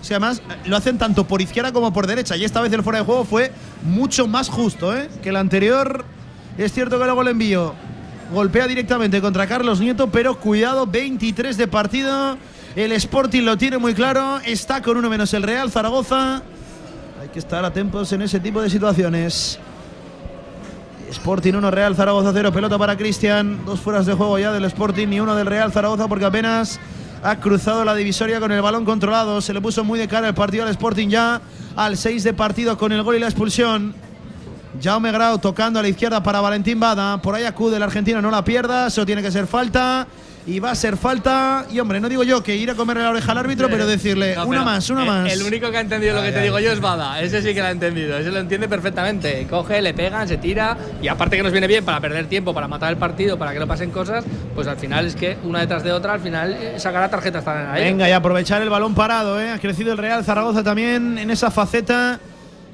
O 0.00 0.04
sea, 0.04 0.18
además 0.18 0.42
eh, 0.48 0.68
lo 0.68 0.76
hacen 0.76 0.98
tanto 0.98 1.26
por 1.26 1.40
izquierda 1.40 1.72
como 1.72 1.90
por 1.92 2.06
derecha. 2.06 2.36
Y 2.36 2.44
esta 2.44 2.60
vez 2.60 2.70
el 2.74 2.82
fuera 2.82 2.98
de 3.00 3.04
juego 3.06 3.24
fue 3.24 3.50
mucho 3.82 4.28
más 4.28 4.48
justo, 4.50 4.94
¿eh? 4.96 5.08
Que 5.22 5.30
el 5.30 5.36
anterior. 5.36 6.04
Es 6.58 6.72
cierto 6.72 6.98
que 6.98 7.04
luego 7.06 7.22
el 7.22 7.28
envío 7.28 7.74
golpea 8.32 8.66
directamente 8.66 9.20
contra 9.22 9.46
Carlos 9.46 9.80
Nieto, 9.80 10.10
pero 10.10 10.38
cuidado, 10.38 10.86
23 10.86 11.56
de 11.56 11.66
partido. 11.66 12.36
El 12.76 12.92
Sporting 12.92 13.42
lo 13.42 13.56
tiene 13.56 13.78
muy 13.78 13.94
claro. 13.94 14.40
Está 14.44 14.82
con 14.82 14.98
uno 14.98 15.08
menos 15.08 15.32
el 15.32 15.42
Real 15.44 15.70
Zaragoza. 15.70 16.42
Hay 17.22 17.28
que 17.32 17.38
estar 17.38 17.64
atentos 17.64 18.12
en 18.12 18.20
ese 18.20 18.38
tipo 18.38 18.60
de 18.60 18.68
situaciones. 18.68 19.58
Sporting 21.14 21.54
1, 21.54 21.70
Real 21.70 21.94
Zaragoza 21.94 22.32
0. 22.34 22.52
Pelota 22.52 22.76
para 22.76 22.96
Cristian. 22.96 23.64
Dos 23.64 23.80
fueras 23.80 24.04
de 24.04 24.14
juego 24.14 24.38
ya 24.38 24.52
del 24.52 24.64
Sporting 24.64 25.08
y 25.08 25.20
uno 25.20 25.34
del 25.36 25.46
Real 25.46 25.72
Zaragoza 25.72 26.08
porque 26.08 26.24
apenas 26.24 26.80
ha 27.22 27.36
cruzado 27.36 27.84
la 27.84 27.94
divisoria 27.94 28.40
con 28.40 28.50
el 28.50 28.60
balón 28.60 28.84
controlado. 28.84 29.40
Se 29.40 29.54
le 29.54 29.60
puso 29.60 29.84
muy 29.84 29.98
de 29.98 30.08
cara 30.08 30.28
el 30.28 30.34
partido 30.34 30.64
al 30.64 30.70
Sporting 30.70 31.08
ya 31.08 31.40
al 31.76 31.96
6 31.96 32.24
de 32.24 32.34
partido 32.34 32.76
con 32.76 32.90
el 32.90 33.02
gol 33.02 33.16
y 33.16 33.20
la 33.20 33.26
expulsión. 33.26 33.94
Jaume 34.82 35.12
Grau 35.12 35.38
tocando 35.38 35.78
a 35.78 35.82
la 35.82 35.88
izquierda 35.88 36.20
para 36.22 36.40
Valentín 36.40 36.80
Bada. 36.80 37.22
Por 37.22 37.36
ahí 37.36 37.44
acude 37.44 37.76
el 37.76 37.82
argentino, 37.84 38.20
no 38.20 38.30
la 38.30 38.44
pierda. 38.44 38.88
Eso 38.88 39.06
tiene 39.06 39.22
que 39.22 39.30
ser 39.30 39.46
falta. 39.46 40.08
Y 40.46 40.58
va 40.60 40.72
a 40.72 40.74
ser 40.74 40.98
falta. 40.98 41.64
Y 41.72 41.80
hombre, 41.80 42.00
no 42.00 42.08
digo 42.10 42.22
yo 42.22 42.42
que 42.42 42.54
ir 42.54 42.70
a 42.70 42.74
comerle 42.74 43.02
la 43.02 43.08
oreja 43.10 43.32
al 43.32 43.38
árbitro, 43.38 43.68
pero 43.70 43.86
decirle 43.86 44.34
No, 44.34 44.42
una 44.44 44.50
pero 44.58 44.64
más, 44.66 44.90
una 44.90 45.00
el- 45.00 45.06
más. 45.08 45.32
El 45.32 45.42
único 45.42 45.70
que 45.70 45.78
ha 45.78 45.80
entendido 45.80 46.14
lo 46.14 46.20
que 46.20 46.32
te 46.32 46.42
digo 46.42 46.58
yo 46.58 46.70
es 46.70 46.80
Bada. 46.80 47.18
Ese 47.22 47.40
sí 47.40 47.54
que 47.54 47.60
lo 47.60 47.66
ha 47.66 47.70
entendido. 47.70 48.18
Ese 48.18 48.30
lo 48.30 48.40
entiende 48.40 48.68
perfectamente. 48.68 49.46
Coge, 49.48 49.80
le 49.80 49.94
pegan, 49.94 50.28
se 50.28 50.36
tira. 50.36 50.76
Y 51.00 51.08
aparte 51.08 51.38
que 51.38 51.42
nos 51.42 51.50
viene 51.52 51.66
bien 51.66 51.82
para 51.82 51.98
perder 51.98 52.26
tiempo, 52.26 52.52
para 52.52 52.68
matar 52.68 52.90
el 52.92 52.98
partido, 52.98 53.38
para 53.38 53.54
que 53.54 53.58
no 53.58 53.66
pasen 53.66 53.90
cosas, 53.90 54.22
pues 54.54 54.66
al 54.66 54.76
final 54.76 55.06
es 55.06 55.16
que 55.16 55.38
una 55.44 55.60
detrás 55.60 55.82
de 55.82 55.92
otra, 55.92 56.12
al 56.12 56.20
final 56.20 56.52
eh, 56.52 56.74
sacará 56.78 57.08
tarjetas 57.08 57.42
también 57.42 57.70
ahí. 57.70 57.84
Venga, 57.84 58.06
y 58.06 58.12
aprovechar 58.12 58.60
el 58.60 58.68
balón 58.68 58.94
parado, 58.94 59.40
¿eh? 59.40 59.50
Ha 59.50 59.58
crecido 59.58 59.92
el 59.92 59.98
Real 59.98 60.24
Zaragoza 60.24 60.62
también 60.62 61.16
en 61.16 61.30
esa 61.30 61.50
faceta 61.50 62.20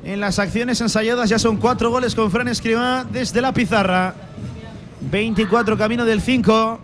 en 0.02 0.18
las 0.18 0.40
acciones 0.40 0.80
ensayadas. 0.80 1.28
Ya 1.30 1.38
son 1.38 1.56
cuatro 1.58 1.90
goles 1.90 2.16
con 2.16 2.32
Fran 2.32 2.48
Escribá 2.48 3.04
desde 3.08 3.40
la 3.40 3.52
pizarra. 3.52 4.12
24 5.02 5.78
camino 5.78 6.04
del 6.04 6.20
5. 6.20 6.80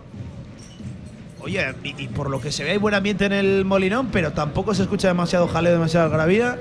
Oye, 1.47 1.73
y, 1.81 2.03
y 2.03 2.07
por 2.09 2.29
lo 2.29 2.41
que 2.41 2.51
se 2.51 2.65
ve 2.65 2.71
hay 2.71 2.77
buen 2.77 2.93
ambiente 2.93 3.23
en 3.23 3.31
el 3.31 3.63
Molinón, 3.63 4.09
pero 4.11 4.33
tampoco 4.33 4.73
se 4.73 4.81
escucha 4.81 5.07
demasiado 5.07 5.47
jaleo, 5.47 5.71
demasiada 5.71 6.09
gravía. 6.09 6.59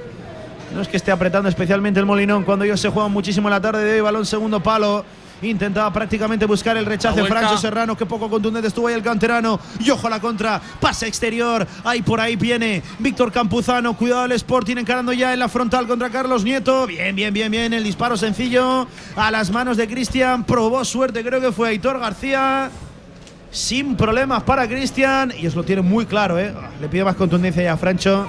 No 0.72 0.80
es 0.80 0.87
que 0.87 0.97
esté 0.97 1.11
apretando 1.11 1.49
especialmente 1.49 1.99
el 1.99 2.07
Molinón 2.07 2.45
cuando 2.45 2.64
ellos 2.64 2.78
se 2.78 2.89
juegan 2.89 3.11
muchísimo 3.11 3.49
en 3.49 3.55
la 3.55 3.61
tarde 3.61 3.82
de 3.82 3.95
hoy. 3.95 4.01
Balón 4.03 4.24
segundo 4.24 4.62
palo. 4.62 5.05
Intentaba 5.43 5.93
prácticamente 5.93 6.47
buscar 6.47 6.76
el 6.76 6.87
rechace. 6.87 7.24
Francho 7.24 7.59
Serrano, 7.59 7.97
que 7.97 8.07
poco 8.07 8.30
contundente 8.30 8.68
estuvo 8.68 8.87
ahí 8.87 8.95
el 8.95 9.03
canterano. 9.03 9.59
Y 9.80 9.91
ojo 9.91 10.07
a 10.07 10.11
la 10.11 10.20
contra, 10.20 10.62
pase 10.80 11.09
exterior. 11.09 11.66
Ahí 11.82 12.03
por 12.03 12.20
ahí 12.20 12.37
viene 12.37 12.80
Víctor 13.01 13.32
Campuzano. 13.32 13.97
Cuidado 13.97 14.26
el 14.26 14.32
Sporting 14.32 14.76
encarando 14.76 15.12
ya 15.12 15.32
en 15.32 15.41
la 15.41 15.49
frontal 15.49 15.89
contra 15.89 16.11
Carlos 16.11 16.45
Nieto. 16.45 16.87
Bien, 16.87 17.16
bien, 17.16 17.34
bien, 17.34 17.51
bien. 17.51 17.72
El 17.72 17.82
disparo 17.82 18.16
sencillo 18.16 18.87
a 19.16 19.32
las 19.32 19.51
manos 19.51 19.76
de 19.76 19.89
Cristian. 19.89 20.45
Probó 20.45 20.84
suerte, 20.84 21.24
creo 21.24 21.41
que 21.41 21.51
fue 21.51 21.70
Aitor 21.70 21.99
García. 21.99 22.70
Sin 23.57 23.97
problemas 23.97 24.43
para 24.43 24.69
Cristian. 24.69 25.33
Y 25.39 25.47
os 25.47 25.55
lo 25.55 25.63
tiene 25.63 25.81
muy 25.81 26.05
claro, 26.05 26.39
¿eh? 26.39 26.53
Le 26.79 26.89
pide 26.89 27.05
más 27.05 27.17
contundencia 27.17 27.63
ya 27.63 27.73
a 27.73 27.77
Francho. 27.79 28.27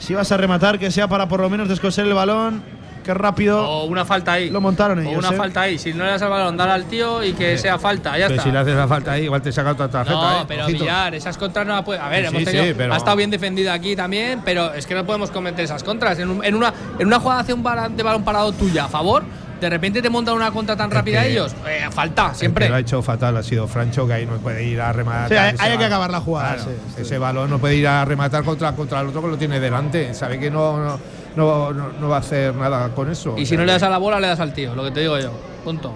Si 0.00 0.12
vas 0.12 0.32
a 0.32 0.36
rematar, 0.36 0.76
que 0.76 0.90
sea 0.90 1.06
para 1.06 1.28
por 1.28 1.38
lo 1.38 1.48
menos 1.48 1.68
descoser 1.68 2.04
el 2.04 2.14
balón. 2.14 2.60
Qué 3.04 3.14
rápido. 3.14 3.64
O 3.64 3.84
una 3.84 4.04
falta 4.04 4.32
ahí. 4.32 4.50
Lo 4.50 4.60
montaron 4.60 5.06
O 5.06 5.10
una 5.12 5.28
¿eh? 5.28 5.32
falta 5.36 5.60
ahí. 5.62 5.78
Si 5.78 5.94
no 5.94 6.04
le 6.04 6.10
das 6.10 6.22
al 6.22 6.30
balón, 6.30 6.56
dale 6.56 6.72
al 6.72 6.84
tío 6.86 7.22
y 7.22 7.32
que 7.32 7.56
sea 7.58 7.78
falta. 7.78 8.18
Ya 8.18 8.26
Pero 8.26 8.40
está. 8.40 8.42
si 8.42 8.50
le 8.50 8.58
haces 8.58 8.74
la 8.74 8.88
falta 8.88 9.12
ahí, 9.12 9.24
igual 9.24 9.40
te 9.40 9.52
saca 9.52 9.70
otra 9.70 9.88
tarjeta. 9.88 10.18
No, 10.20 10.40
¿eh? 10.40 10.44
pero 10.48 10.64
Ojito. 10.64 10.80
Villar, 10.80 11.14
esas 11.14 11.38
contras 11.38 11.64
no 11.66 11.74
las 11.76 11.84
puede. 11.84 12.00
A 12.00 12.08
ver, 12.08 12.22
Sí, 12.24 12.26
hemos 12.28 12.38
sí, 12.40 12.44
tenido, 12.46 12.64
sí, 12.64 12.74
pero- 12.76 12.92
ha 12.92 12.96
estado 12.96 13.16
bien 13.16 13.30
defendida 13.30 13.72
aquí 13.72 13.94
también, 13.94 14.42
pero 14.44 14.74
es 14.74 14.84
que 14.84 14.94
no 14.96 15.06
podemos 15.06 15.30
cometer 15.30 15.64
esas 15.64 15.84
contras. 15.84 16.18
En, 16.18 16.28
un- 16.28 16.44
en 16.44 16.54
una, 16.56 16.74
en 16.98 17.06
una 17.06 17.20
jugada 17.20 17.40
hace 17.40 17.54
un 17.54 17.62
de 17.62 18.02
balón 18.02 18.24
parado 18.24 18.52
tuya 18.52 18.84
a 18.86 18.88
favor, 18.88 19.22
de 19.60 19.70
repente 19.70 20.00
te 20.02 20.08
montan 20.10 20.34
una 20.34 20.50
contra 20.50 20.76
tan 20.76 20.88
Es 20.90 20.94
rápida 20.96 21.22
que- 21.22 21.32
ellos. 21.32 21.54
Eh, 21.68 21.86
falta, 21.90 22.34
siempre. 22.34 22.68
lo 22.68 22.74
ha 22.76 22.80
hecho 22.80 23.02
fatal 23.02 23.36
ha 23.36 23.42
sido 23.42 23.66
Francho, 23.68 24.06
que 24.06 24.14
ahí 24.14 24.26
no 24.26 24.36
puede 24.38 24.64
ir 24.64 24.80
a 24.80 24.92
rematar. 24.92 25.28
Sí, 25.28 25.56
hay- 25.60 25.78
que 25.78 25.84
acabar 25.84 26.10
la 26.10 26.20
jugada, 26.20 26.54
Claro, 26.56 26.70
sí, 26.70 26.76
sí. 26.96 27.02
Ese 27.02 27.18
balón 27.18 27.50
no 27.50 27.58
puede 27.58 27.76
ir 27.76 27.86
a 27.86 28.04
rematar 28.04 28.42
contra, 28.44 28.72
contra 28.74 29.00
el 29.00 29.08
otro 29.08 29.22
que 29.22 29.28
lo 29.28 29.36
tiene 29.38 29.60
delante. 29.60 30.12
Sabe 30.14 30.38
que 30.38 30.50
no, 30.50 30.78
no, 30.78 30.98
no, 31.36 31.72
no- 31.72 32.08
va 32.08 32.16
a 32.16 32.20
hacer 32.20 32.54
nada 32.54 32.88
con 32.94 33.10
eso. 33.10 33.34
Y 33.38 33.46
si 33.46 33.56
no 33.56 33.64
le 33.64 33.72
das 33.72 33.82
a 33.82 33.88
la 33.90 33.98
bola, 33.98 34.18
le 34.20 34.26
das 34.28 34.40
al 34.40 34.52
tío, 34.52 34.74
lo 34.74 34.82
que 34.84 34.90
te 34.90 35.00
digo 35.00 35.18
yo. 35.18 35.30
Punto. 35.64 35.94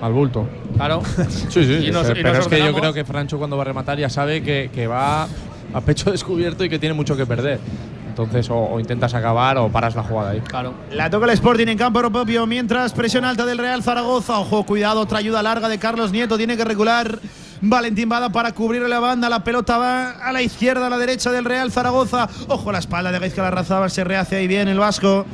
Al 0.00 0.12
bulto. 0.12 0.48
Claro. 0.76 1.02
Sí, 1.48 1.64
sí. 1.64 1.86
Y 1.86 1.90
nos- 1.90 2.08
y 2.10 2.14
pero 2.14 2.38
es 2.40 2.48
que 2.48 2.58
yo 2.58 2.72
creo 2.74 2.92
que 2.92 3.04
Francho 3.04 3.38
cuando 3.38 3.56
va 3.56 3.62
a 3.62 3.66
rematar 3.66 3.98
ya 3.98 4.08
sabe 4.10 4.42
que, 4.42 4.70
que 4.74 4.86
va 4.86 5.24
a 5.74 5.80
pecho 5.80 6.10
descubierto 6.12 6.64
y 6.64 6.68
que 6.68 6.78
tiene 6.78 6.94
mucho 6.94 7.16
que 7.16 7.24
perder. 7.26 7.60
Entonces 8.12 8.50
o, 8.50 8.56
o 8.56 8.78
intentas 8.78 9.14
acabar 9.14 9.56
o 9.56 9.70
paras 9.70 9.94
la 9.94 10.02
jugada 10.02 10.30
ahí. 10.32 10.40
Claro. 10.40 10.74
La 10.90 11.08
toca 11.08 11.24
el 11.24 11.32
Sporting 11.32 11.66
en 11.66 11.78
campo 11.78 12.00
propio, 12.10 12.46
mientras 12.46 12.92
presión 12.92 13.24
alta 13.24 13.46
del 13.46 13.56
Real 13.56 13.82
Zaragoza. 13.82 14.38
Ojo, 14.38 14.64
cuidado, 14.64 15.00
otra 15.00 15.18
ayuda 15.18 15.42
larga 15.42 15.68
de 15.68 15.78
Carlos 15.78 16.12
Nieto. 16.12 16.36
Tiene 16.36 16.56
que 16.56 16.64
recular 16.64 17.18
Valentín 17.62 18.08
Bada 18.08 18.28
para 18.30 18.52
cubrir 18.52 18.82
la 18.82 19.00
banda. 19.00 19.30
La 19.30 19.42
pelota 19.42 19.78
va 19.78 20.10
a 20.10 20.32
la 20.32 20.42
izquierda, 20.42 20.88
a 20.88 20.90
la 20.90 20.98
derecha 20.98 21.30
del 21.30 21.44
Real 21.46 21.72
Zaragoza. 21.72 22.28
Ojo, 22.48 22.70
la 22.70 22.78
espalda 22.78 23.10
de 23.10 23.18
Gaizka 23.18 23.42
Larrazábal 23.42 23.90
se 23.90 24.04
rehace 24.04 24.36
ahí 24.36 24.46
bien 24.46 24.68
el 24.68 24.78
Vasco. 24.78 25.24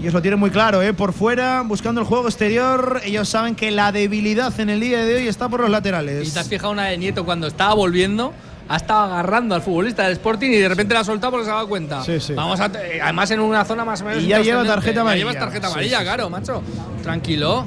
Ellos 0.00 0.12
lo 0.12 0.20
tienen 0.20 0.38
muy 0.38 0.50
claro, 0.50 0.82
¿eh? 0.82 0.92
por 0.92 1.12
fuera, 1.12 1.62
buscando 1.62 2.00
el 2.00 2.06
juego 2.06 2.26
exterior. 2.28 3.00
Ellos 3.04 3.28
saben 3.28 3.54
que 3.54 3.70
la 3.70 3.90
debilidad 3.92 4.58
en 4.60 4.68
el 4.70 4.80
día 4.80 4.98
de 5.04 5.14
hoy 5.16 5.28
está 5.28 5.48
por 5.48 5.60
los 5.60 5.68
Y 5.70 5.72
laterales. 5.72 6.32
te 6.34 6.38
has 6.40 6.48
fijado 6.48 6.72
una 6.72 6.84
de 6.86 6.98
Nieto 6.98 7.24
cuando 7.24 7.46
estaba 7.46 7.72
volviendo, 7.74 8.32
ha 8.68 8.76
estado 8.76 9.04
agarrando 9.04 9.54
al 9.54 9.62
futbolista 9.62 10.02
del 10.04 10.12
Sporting 10.12 10.50
y 10.50 10.56
de 10.58 10.68
repente 10.68 10.92
la 10.94 11.00
ha 11.00 11.04
soltado 11.04 11.30
porque 11.30 11.46
se 11.46 11.50
ha 11.52 11.54
dado 11.54 11.68
cuenta. 11.68 12.02
Sí, 12.04 12.20
sí. 12.20 12.34
Vamos 12.34 12.60
a, 12.60 12.66
eh, 12.66 13.00
además 13.02 13.30
en 13.30 13.40
una 13.40 13.64
zona 13.64 13.84
más 13.84 14.02
o 14.02 14.04
menos. 14.04 14.22
Y 14.22 14.26
ya 14.26 14.40
lleva 14.40 14.64
tarjeta 14.64 14.96
Ya 14.96 15.00
amarilla. 15.02 15.24
llevas 15.24 15.38
tarjeta 15.38 15.66
amarilla, 15.68 15.98
sí. 15.98 16.04
claro, 16.04 16.28
macho. 16.30 16.62
Tranquilo. 17.02 17.66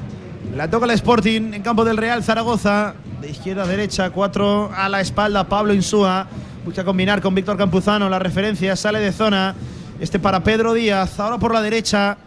La 0.55 0.69
toca 0.69 0.85
el 0.85 0.91
Sporting 0.91 1.53
en 1.53 1.61
campo 1.61 1.83
del 1.85 1.97
Real 1.97 2.23
Zaragoza. 2.23 2.93
De 3.21 3.29
izquierda 3.31 3.63
a 3.63 3.67
derecha, 3.67 4.11
cuatro 4.11 4.71
a 4.75 4.87
la 4.89 5.01
espalda. 5.01 5.43
Pablo 5.45 5.73
Insúa 5.73 6.27
busca 6.63 6.83
combinar 6.83 7.19
con 7.21 7.33
Víctor 7.33 7.57
Campuzano. 7.57 8.09
La 8.09 8.19
referencia 8.19 8.75
sale 8.75 8.99
de 8.99 9.11
zona. 9.11 9.55
Este 9.99 10.19
para 10.19 10.43
Pedro 10.43 10.73
Díaz. 10.73 11.19
Ahora 11.19 11.37
por 11.37 11.53
la 11.53 11.61
derecha. 11.61 12.17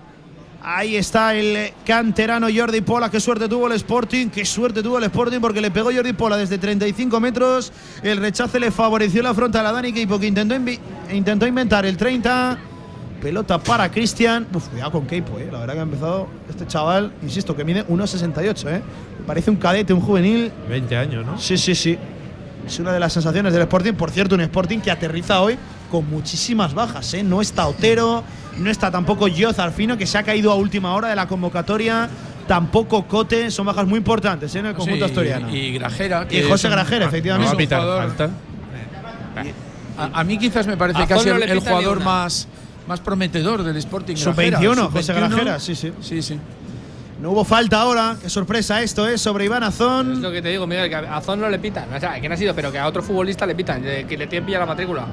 Ahí 0.63 0.97
está 0.97 1.35
el 1.35 1.73
canterano 1.87 2.49
Jordi 2.55 2.81
Pola. 2.83 3.11
Qué 3.11 3.21
suerte 3.21 3.49
tuvo 3.49 3.67
el 3.69 3.73
Sporting. 3.75 4.29
Qué 4.29 4.45
suerte 4.45 4.83
tuvo 4.83 4.99
el 4.99 5.05
Sporting 5.05 5.41
porque 5.41 5.61
le 5.61 5.71
pegó 5.71 5.91
Jordi 5.93 6.13
Pola 6.13 6.37
desde 6.37 6.59
35 6.59 7.21
metros. 7.21 7.73
El 8.03 8.19
rechace 8.19 8.61
le 8.61 8.71
favoreció 8.71 9.23
la 9.23 9.33
frontal 9.33 9.65
a 9.67 9.73
Dani 9.73 9.93
Keipo 9.93 10.19
que 10.19 10.27
intentó, 10.27 10.57
intentó 11.13 11.47
inventar 11.47 11.87
el 11.87 11.97
30. 11.97 12.59
Pelota 13.23 13.59
para 13.59 13.91
Cristian. 13.91 14.47
Uf, 14.53 14.69
cuidado 14.69 14.93
con 14.93 15.07
Keipo, 15.07 15.39
eh. 15.39 15.49
La 15.51 15.61
verdad 15.61 15.75
que 15.75 15.81
ha 15.81 15.85
empezado 15.85 16.27
este 16.49 16.67
chaval, 16.67 17.13
insisto, 17.23 17.55
que 17.55 17.65
mide 17.65 17.87
1,68, 17.87 18.69
eh. 18.71 18.83
Parece 19.27 19.51
un 19.51 19.57
cadete, 19.57 19.93
un 19.93 20.01
juvenil. 20.01 20.51
20 20.69 20.97
años, 20.97 21.27
¿no? 21.27 21.39
Sí, 21.39 21.57
sí, 21.57 21.75
sí. 21.75 21.99
Es 22.67 22.79
una 22.79 22.93
de 22.93 23.01
las 23.01 23.13
sensaciones 23.13 23.53
del 23.53 23.63
Sporting. 23.63 23.95
Por 23.95 24.11
cierto, 24.11 24.35
un 24.35 24.41
Sporting 24.43 24.79
que 24.79 24.91
aterriza 24.91 25.41
hoy 25.41 25.59
con 25.91 26.09
muchísimas 26.09 26.73
bajas, 26.75 27.13
¿eh? 27.15 27.23
No 27.23 27.41
está 27.41 27.67
Otero, 27.67 28.23
no 28.59 28.71
está 28.71 28.91
tampoco 28.91 29.27
Gio 29.27 29.53
Zarfino, 29.53 29.97
que 29.99 30.07
se 30.07 30.19
ha 30.19 30.23
caído 30.23 30.53
a 30.53 30.55
última 30.55 30.95
hora 30.95 31.09
de 31.09 31.17
la 31.17 31.27
convocatoria. 31.27 32.09
Tampoco 32.47 33.07
Cote, 33.07 33.51
son 33.51 33.67
bajas 33.67 33.87
muy 33.87 33.99
importantes 33.99 34.55
¿eh? 34.55 34.59
en 34.61 34.67
el 34.67 34.75
conjunto 34.75 35.05
Sí, 35.07 35.11
asturiano. 35.13 35.51
Y, 35.55 35.57
y 35.59 35.73
Grajera. 35.75 36.25
Y 36.25 36.29
que 36.29 36.43
José 36.45 36.55
es 36.55 36.65
un- 36.65 36.71
Grajera, 36.71 37.05
es 37.07 37.09
efectivamente. 37.09 37.53
un 37.53 37.57
pitar 37.59 37.81
jugador- 37.81 38.09
falta. 38.09 38.31
A, 39.99 40.21
a 40.21 40.25
mí 40.25 40.39
quizás 40.39 40.67
me 40.67 40.77
parece 40.77 41.03
A 41.03 41.07
casi 41.07 41.29
no 41.29 41.37
el, 41.37 41.43
el 41.45 41.59
jugador 41.61 42.03
más, 42.03 42.49
más 42.89 43.01
prometedor 43.01 43.63
del 43.63 43.77
Sporting. 43.77 44.17
Sub 44.17 44.35
Grajera, 44.35 44.59
21, 44.59 44.83
sub 44.85 44.93
José 44.93 45.13
21. 45.13 45.37
Grajera, 45.37 45.61
sí, 45.61 45.75
sí. 45.75 45.93
Sí, 46.01 46.23
sí. 46.23 46.39
No 47.21 47.33
hubo 47.33 47.45
falta 47.45 47.81
ahora. 47.81 48.17
Qué 48.21 48.31
sorpresa 48.31 48.81
esto, 48.83 49.07
¿eh? 49.07 49.19
Sobre 49.19 49.45
Iván 49.45 49.63
Es 49.63 49.69
Azón. 49.71 50.23
lo 50.23 50.31
que 50.33 50.41
te 50.41 50.49
digo, 50.49 50.67
Miguel, 50.67 50.89
que 50.89 50.97
a 50.97 51.21
Zon 51.21 51.41
no 51.41 51.49
le 51.51 51.59
pitan. 51.59 51.93
O 51.93 52.01
sea, 52.01 52.19
que 52.21 52.29
no 52.29 52.35
ha 52.35 52.39
sido, 52.39 52.55
pero 52.55 52.73
que 52.73 52.79
a 52.79 52.87
otro 52.87 53.03
futbolista 53.03 53.45
le 53.45 53.55
pitan, 53.55 53.83
que 53.83 54.17
le 54.17 54.27
tienen 54.27 54.47
pilla 54.47 54.59
la 54.61 54.67
matrícula. 54.67 55.07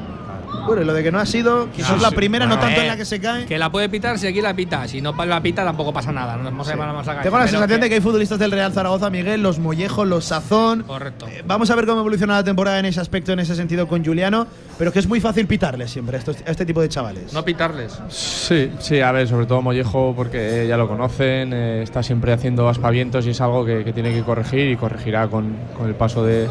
Bueno, 0.66 0.82
y 0.82 0.86
lo 0.86 0.94
de 0.94 1.04
que 1.04 1.12
no 1.12 1.20
ha 1.20 1.26
sido, 1.26 1.70
quizás 1.72 2.02
la 2.02 2.12
primera, 2.12 2.46
no 2.46 2.56
Bueno, 2.56 2.64
tanto 2.68 2.80
en 2.82 2.86
eh, 2.86 2.90
la 2.90 2.98
que 2.98 3.06
se 3.06 3.20
cae. 3.22 3.46
Que 3.46 3.58
la 3.58 3.72
puede 3.72 3.88
pitar 3.90 4.18
si 4.20 4.28
aquí 4.28 4.42
la 4.42 4.54
pita. 4.54 4.88
Si 4.88 5.02
no 5.02 5.14
la 5.26 5.42
pita, 5.42 5.64
tampoco 5.64 5.94
pasa 5.94 6.12
nada. 6.12 6.34
No 6.38 6.44
nos 6.44 6.52
vamos 6.52 6.68
a 6.68 6.72
llamar 6.72 6.94
más 6.94 7.08
a 7.08 7.14
la 7.14 7.22
Tengo 7.22 7.38
la 7.38 7.48
sensación 7.48 7.80
de 7.82 7.90
que 7.90 7.96
hay 7.96 8.02
futbolistas 8.02 8.40
del 8.40 8.52
Real 8.52 8.74
Zaragoza, 8.74 9.10
Miguel, 9.10 9.42
los 9.44 9.60
Mollejos, 9.60 10.08
los 10.08 10.26
Sazón. 10.26 10.84
Correcto. 10.84 11.28
Eh, 11.28 11.44
Vamos 11.46 11.70
a 11.70 11.76
ver 11.76 11.86
cómo 11.86 12.02
evoluciona 12.02 12.36
la 12.36 12.44
temporada 12.44 12.80
en 12.80 12.86
ese 12.86 13.00
aspecto, 13.00 13.32
en 13.32 13.40
ese 13.40 13.56
sentido 13.56 13.88
con 13.88 14.04
Juliano, 14.04 14.48
pero 14.78 14.92
que 14.92 15.00
es 15.00 15.08
muy 15.08 15.22
fácil 15.22 15.48
pitarle 15.48 15.88
siempre 15.88 16.18
a, 16.18 16.20
estos- 16.20 16.38
a 16.46 16.52
este 16.52 16.66
tipo 16.66 16.82
de 16.82 16.90
chavales. 16.90 17.34
No 17.34 17.44
pitarles. 17.46 18.00
Sí, 18.10 18.72
sí, 18.80 19.00
a 19.02 19.12
ver, 19.12 19.28
sobre 19.28 19.46
todo 19.46 19.62
Mollejo 19.62 20.14
porque 20.16 20.64
eh, 20.64 20.68
ya 20.68 20.78
lo 20.78 20.88
conocen, 20.88 21.54
eh, 21.54 21.82
está 21.84 22.04
siempre 22.04 22.34
haciendo 22.34 22.68
aspavientos 22.70 23.26
y 23.26 23.30
es 23.32 23.42
algo 23.42 23.66
que, 23.66 23.84
que 23.84 23.94
tiene 23.94 24.14
que 24.14 24.24
corregir 24.24 24.72
y 24.72 24.76
corregirá 24.76 25.28
con, 25.28 25.56
con 25.78 25.88
el 25.88 25.96
paso 25.96 26.24
de- 26.26 26.50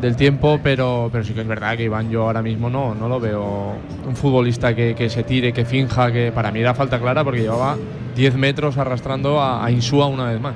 del 0.00 0.16
tiempo, 0.16 0.60
pero, 0.62 1.08
pero 1.10 1.24
sí 1.24 1.32
que 1.32 1.40
es 1.40 1.46
verdad 1.46 1.76
que 1.76 1.84
Iván 1.84 2.10
yo 2.10 2.22
ahora 2.22 2.42
mismo 2.42 2.70
no, 2.70 2.94
no 2.94 3.08
lo 3.08 3.20
veo 3.20 3.74
un 4.06 4.16
futbolista 4.16 4.74
que, 4.74 4.94
que 4.94 5.10
se 5.10 5.24
tire, 5.24 5.52
que 5.52 5.64
finja, 5.64 6.12
que 6.12 6.32
para 6.32 6.52
mí 6.52 6.60
era 6.60 6.74
falta 6.74 6.98
clara 7.00 7.24
porque 7.24 7.40
llevaba 7.40 7.76
10 8.18 8.34
metros 8.34 8.76
arrastrando 8.76 9.42
a, 9.42 9.70
Insúa 9.70 10.06
una 10.06 10.30
vez 10.30 10.40
más. 10.40 10.54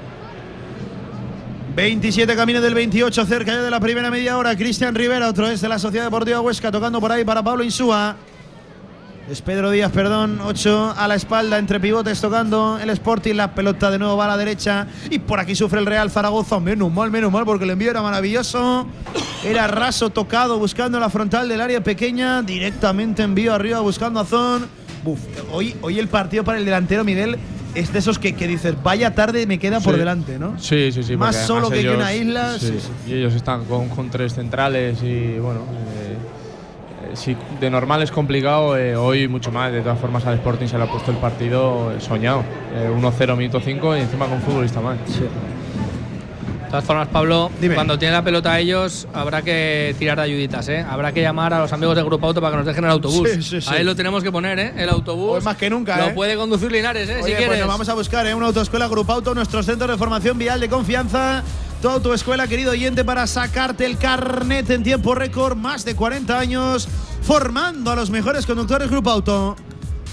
27 1.77 2.35
camino 2.37 2.61
del 2.61 2.75
28, 2.75 3.25
cerca 3.25 3.53
ya 3.53 3.63
de 3.63 3.71
la 3.71 3.81
primera 3.81 4.11
media 4.11 4.37
hora. 4.37 4.57
Cristian 4.57 4.95
Rivera, 4.95 5.29
otro 5.29 5.49
es 5.49 5.61
de 5.61 5.69
la 5.69 5.79
Sociedad 5.79 6.05
Deportiva 6.05 6.41
Huesca, 6.41 6.71
tocando 6.71 7.01
por 7.01 7.13
ahí 7.13 7.25
para 7.25 7.43
Pablo 7.43 7.65
Insúa. 7.65 8.17
Es 9.33 9.41
Pedro 9.41 9.71
Díaz, 9.71 9.91
perdón, 9.93 10.41
8 10.45 10.95
a 10.95 11.09
la 11.09 11.15
espalda, 11.15 11.57
entre 11.57 11.81
pivotes 11.81 12.21
tocando 12.21 12.79
el 12.79 12.91
Sporting, 12.91 13.33
la 13.35 13.55
pelota 13.55 13.91
de 13.91 13.99
nuevo 13.99 14.15
va 14.15 14.27
a 14.27 14.29
la 14.29 14.37
derecha 14.37 14.87
y 15.09 15.21
por 15.21 15.41
aquí 15.41 15.55
sufre 15.55 15.81
el 15.81 15.87
Real 15.87 16.11
Zaragoza, 16.11 16.61
menos 16.61 16.93
mal, 16.93 17.11
menos 17.11 17.33
mal, 17.33 17.47
porque 17.47 17.65
el 17.65 17.71
envío 17.71 17.91
era 17.91 18.03
maravilloso, 18.03 18.87
era 19.43 19.67
raso 19.69 20.11
tocado 20.11 20.59
buscando 20.59 21.01
la 21.01 21.09
frontal 21.09 21.49
del 21.49 21.63
área 21.63 21.83
pequeña, 21.83 22.43
directamente 22.43 23.23
envío 23.23 23.55
arriba 23.55 23.81
buscando 23.81 24.21
a 24.21 24.27
Zon. 24.27 24.67
Hoy, 25.51 25.75
hoy 25.81 25.99
el 25.99 26.09
partido 26.09 26.45
para 26.45 26.59
el 26.59 26.67
delantero 26.67 27.03
Miguel 27.03 27.39
es 27.75 27.91
de 27.91 28.01
esos 28.01 28.19
que, 28.19 28.35
que 28.35 28.47
dices, 28.47 28.75
vaya 28.83 29.15
tarde 29.15 29.47
me 29.47 29.59
queda 29.59 29.81
por 29.81 29.95
Sí. 29.95 29.99
delante, 29.99 30.39
¿no? 30.39 30.59
Sí, 30.59 30.93
sí, 30.93 31.03
sí. 31.03 31.17
Más 31.17 31.35
solo 31.47 31.71
que 31.71 31.81
ellos- 31.81 31.97
una 31.97 32.13
isla, 32.15 32.59
sí, 32.59 32.67
sí, 32.67 32.75
sí. 33.07 33.11
Y 33.13 33.15
ellos 33.15 33.33
están 33.33 33.65
con, 33.65 33.89
con 33.89 34.11
tres 34.11 34.35
centrales 34.35 35.03
y 35.03 35.39
bueno. 35.39 35.61
eh, 35.71 36.12
si 37.15 37.37
de 37.61 37.71
normal 37.71 38.03
es 38.03 38.11
complicado, 38.11 38.77
eh, 38.77 38.97
hoy 38.97 39.29
mucho 39.29 39.51
más. 39.53 39.73
De 39.73 39.81
todas 39.81 39.99
formas, 39.99 40.27
al 40.27 40.35
Sporting 40.35 40.67
se 40.67 40.79
le 40.79 40.85
ha 40.85 40.87
puesto 40.87 41.11
el 41.11 41.19
partido 41.19 41.93
eh, 41.93 42.01
soñado. 42.01 42.45
Eh, 42.75 42.91
1-0, 42.95 43.37
minuto 43.37 43.61
5 43.61 43.97
y 43.97 44.01
encima 44.01 44.27
con 44.27 44.35
un 44.35 44.43
futbolista 44.43 44.81
más. 44.81 44.97
De 44.99 46.79
todas 46.79 46.85
formas, 46.87 47.09
Pablo, 47.09 47.51
Dime. 47.61 47.75
cuando 47.75 47.99
tiene 47.99 48.15
la 48.15 48.25
pelota 48.25 48.53
a 48.53 48.59
ellos, 48.59 49.07
habrá 49.13 49.43
que 49.43 49.95
tirar 49.99 50.17
de 50.17 50.23
ayuditas, 50.23 50.67
¿eh? 50.71 50.83
Habrá 50.89 51.13
que 51.13 51.21
llamar 51.21 51.53
a 51.53 51.59
los 51.59 51.71
amigos 51.75 51.95
del 51.97 52.07
Grupo 52.07 52.27
Auto 52.27 52.41
para 52.41 52.53
que 52.53 52.57
nos 52.57 52.67
dejen 52.67 52.85
el 52.85 52.91
autobús. 52.91 53.29
Sí, 53.31 53.43
sí, 53.43 53.61
sí. 53.61 53.69
Ahí 53.71 53.85
lo 53.85 53.95
tenemos 53.95 54.23
que 54.23 54.33
poner, 54.33 54.59
¿eh? 54.59 54.73
El 54.79 54.89
autobús. 54.89 55.37
Hoy 55.37 55.43
más 55.43 55.57
que 55.59 55.69
nunca, 55.69 55.99
Lo 55.99 56.07
¿eh? 56.07 56.13
puede 56.15 56.35
conducir 56.35 56.73
Linares, 56.73 57.11
¿eh? 57.11 57.17
Oye, 57.17 57.25
si 57.25 57.31
pues 57.33 57.37
quieres. 57.37 57.59
nos 57.59 57.69
vamos 57.69 57.89
a 57.91 57.95
buscar 57.95 58.27
¿eh? 58.27 58.35
una 58.35 58.47
autoescuela 58.47 58.89
Grupo 58.89 59.13
Auto, 59.13 59.35
nuestro 59.35 59.63
centro 59.63 59.87
de 59.87 59.99
formación 59.99 60.39
vial 60.39 60.61
de 60.61 60.71
confianza. 60.71 61.43
Tu 61.83 61.89
autoescuela, 61.89 62.47
querido 62.47 62.71
oyente, 62.71 63.05
para 63.05 63.27
sacarte 63.27 63.85
el 63.85 63.99
carnet 63.99 64.71
en 64.71 64.85
tiempo 64.85 65.17
récord, 65.17 65.57
más 65.57 65.85
de 65.85 65.97
40 65.97 66.39
años, 66.39 66.87
formando 67.23 67.91
a 67.91 67.97
los 67.97 68.09
mejores 68.09 68.47
conductores 68.47 68.89
Grupo 68.89 69.11
Auto. 69.11 69.57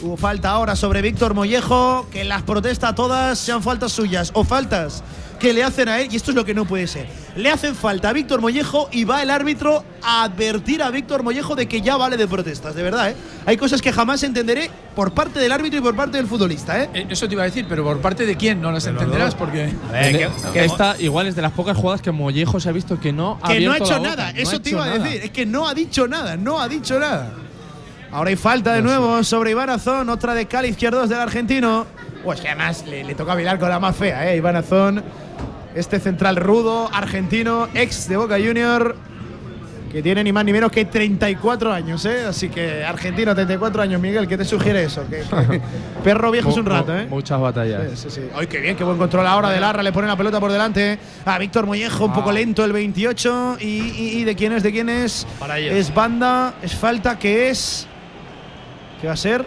Hubo 0.01 0.17
falta 0.17 0.49
ahora 0.49 0.76
sobre 0.76 1.03
Víctor 1.03 1.36
Mollejo, 1.36 2.07
que 2.11 2.24
las 2.24 2.41
protesta 2.41 2.95
todas 2.95 3.38
sean 3.38 3.61
faltas 3.61 3.91
suyas 3.91 4.32
o 4.34 4.43
faltas 4.43 5.03
que 5.39 5.53
le 5.53 5.63
hacen 5.63 5.87
a 5.89 5.99
él, 5.99 6.09
y 6.11 6.15
esto 6.17 6.31
es 6.31 6.35
lo 6.35 6.43
que 6.45 6.53
no 6.53 6.65
puede 6.65 6.85
ser. 6.85 7.07
Le 7.35 7.49
hacen 7.49 7.73
falta 7.73 8.09
a 8.09 8.13
Víctor 8.13 8.41
Mollejo 8.41 8.89
y 8.91 9.05
va 9.05 9.23
el 9.23 9.29
árbitro 9.29 9.83
a 10.03 10.23
advertir 10.23 10.83
a 10.83 10.91
Víctor 10.91 11.23
Mollejo 11.23 11.55
de 11.55 11.67
que 11.67 11.81
ya 11.81 11.95
vale 11.97 12.17
de 12.17 12.27
protestas, 12.27 12.75
de 12.75 12.83
verdad, 12.83 13.11
¿eh? 13.11 13.15
Hay 13.45 13.55
cosas 13.57 13.81
que 13.81 13.91
jamás 13.91 14.21
entenderé 14.23 14.69
por 14.95 15.13
parte 15.13 15.39
del 15.39 15.51
árbitro 15.51 15.79
y 15.79 15.81
por 15.81 15.95
parte 15.95 16.17
del 16.17 16.27
futbolista, 16.27 16.83
¿eh? 16.83 16.89
Eh, 16.93 17.07
Eso 17.09 17.27
te 17.27 17.33
iba 17.33 17.43
a 17.43 17.45
decir, 17.45 17.65
pero 17.69 17.83
por 17.83 17.99
parte 17.99 18.25
de 18.25 18.35
quién 18.35 18.61
no 18.61 18.71
las 18.71 18.85
entenderás, 18.85 19.33
porque. 19.35 19.73
Que 20.53 20.65
esta 20.65 20.95
igual 20.99 21.27
es 21.27 21.35
de 21.35 21.41
las 21.41 21.53
pocas 21.53 21.77
jugadas 21.77 22.01
que 22.01 22.11
Mollejo 22.11 22.59
se 22.59 22.69
ha 22.69 22.71
visto 22.73 22.99
que 22.99 23.13
no 23.13 23.39
ha 23.41 23.47
que 23.53 23.61
no 23.61 23.71
ha 23.71 23.77
hecho 23.77 23.99
nada, 23.99 24.31
no 24.33 24.39
eso 24.39 24.61
te 24.61 24.71
iba 24.71 24.83
a 24.83 24.87
nada. 24.87 24.99
decir, 25.03 25.21
es 25.23 25.31
que 25.31 25.45
no 25.45 25.67
ha 25.67 25.73
dicho 25.73 26.07
nada, 26.07 26.35
no 26.37 26.59
ha 26.59 26.67
dicho 26.67 26.99
nada. 26.99 27.31
Ahora 28.11 28.31
hay 28.31 28.35
falta 28.35 28.73
de 28.73 28.81
nuevo 28.81 29.23
sobre 29.23 29.51
Iván 29.51 29.69
Azón, 29.69 30.09
otra 30.09 30.33
de 30.33 30.47
Cali 30.47 30.69
izquierdos 30.69 31.09
del 31.09 31.19
argentino. 31.19 31.85
Pues 32.23 32.41
que 32.41 32.49
además 32.49 32.83
le, 32.87 33.03
le 33.03 33.15
toca 33.15 33.33
bailar 33.35 33.59
con 33.59 33.69
la 33.69 33.79
más 33.79 33.95
fea, 33.95 34.31
¿eh? 34.31 34.35
Iván 34.37 34.55
Azón, 34.55 35.03
este 35.76 35.99
central 35.99 36.36
rudo, 36.36 36.89
argentino, 36.93 37.67
ex 37.74 38.07
de 38.09 38.17
Boca 38.17 38.36
Junior, 38.38 38.95
que 39.91 40.03
tiene 40.03 40.24
ni 40.24 40.32
más 40.32 40.45
ni 40.45 40.51
menos 40.53 40.72
que 40.72 40.86
34 40.86 41.74
años, 41.74 42.05
¿eh? 42.05 42.26
Así 42.28 42.49
que 42.49 42.84
argentino, 42.84 43.34
34 43.34 43.82
años, 43.82 43.99
Miguel, 43.99 44.28
¿qué 44.28 44.38
te 44.38 44.45
sugiere 44.45 44.84
eso? 44.84 45.03
Que, 45.09 45.22
que 45.22 45.61
perro 46.03 46.30
viejo 46.30 46.49
es 46.51 46.57
un 46.57 46.65
rato, 46.67 46.95
¿eh? 46.95 47.07
Muchas 47.09 47.39
batallas. 47.41 47.82
Sí, 47.99 48.09
sí, 48.09 48.22
sí. 48.22 48.30
Ay, 48.36 48.45
qué 48.45 48.59
bien, 48.59 48.76
qué 48.76 48.84
buen 48.84 48.97
control 48.99 49.26
ahora 49.26 49.49
de 49.49 49.59
Larra. 49.59 49.82
Le 49.82 49.91
pone 49.91 50.07
la 50.07 50.15
pelota 50.15 50.39
por 50.39 50.51
delante 50.51 50.99
a 51.26 51.38
Víctor 51.39 51.65
Mollejo, 51.65 52.05
un 52.05 52.13
poco 52.13 52.32
lento 52.32 52.63
el 52.63 52.72
28. 52.72 53.57
Y, 53.61 53.65
y- 53.65 54.20
y 54.20 54.24
de 54.26 54.36
quién 54.36 54.53
es? 54.53 54.61
¿De 54.61 54.72
quién 54.72 54.89
es? 54.89 55.26
Para 55.39 55.57
ellos. 55.57 55.74
Es 55.74 55.91
banda, 55.93 56.53
es 56.61 56.76
falta, 56.76 57.17
que 57.17 57.49
es. 57.49 57.88
¿Qué 59.01 59.07
va 59.07 59.13
a 59.13 59.17
ser? 59.17 59.43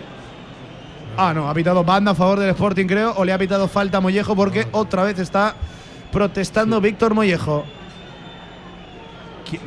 Ah, 1.16 1.32
no, 1.34 1.48
ha 1.48 1.54
pitado 1.54 1.84
banda 1.84 2.12
a 2.12 2.14
favor 2.16 2.40
del 2.40 2.48
Sporting, 2.50 2.86
creo. 2.86 3.12
O 3.16 3.24
le 3.24 3.32
ha 3.32 3.38
pitado 3.38 3.68
falta 3.68 3.98
a 3.98 4.00
Mollejo 4.00 4.34
porque 4.34 4.66
otra 4.72 5.04
vez 5.04 5.18
está 5.20 5.54
protestando 6.12 6.80
Víctor 6.80 7.14
Mollejo. 7.14 7.64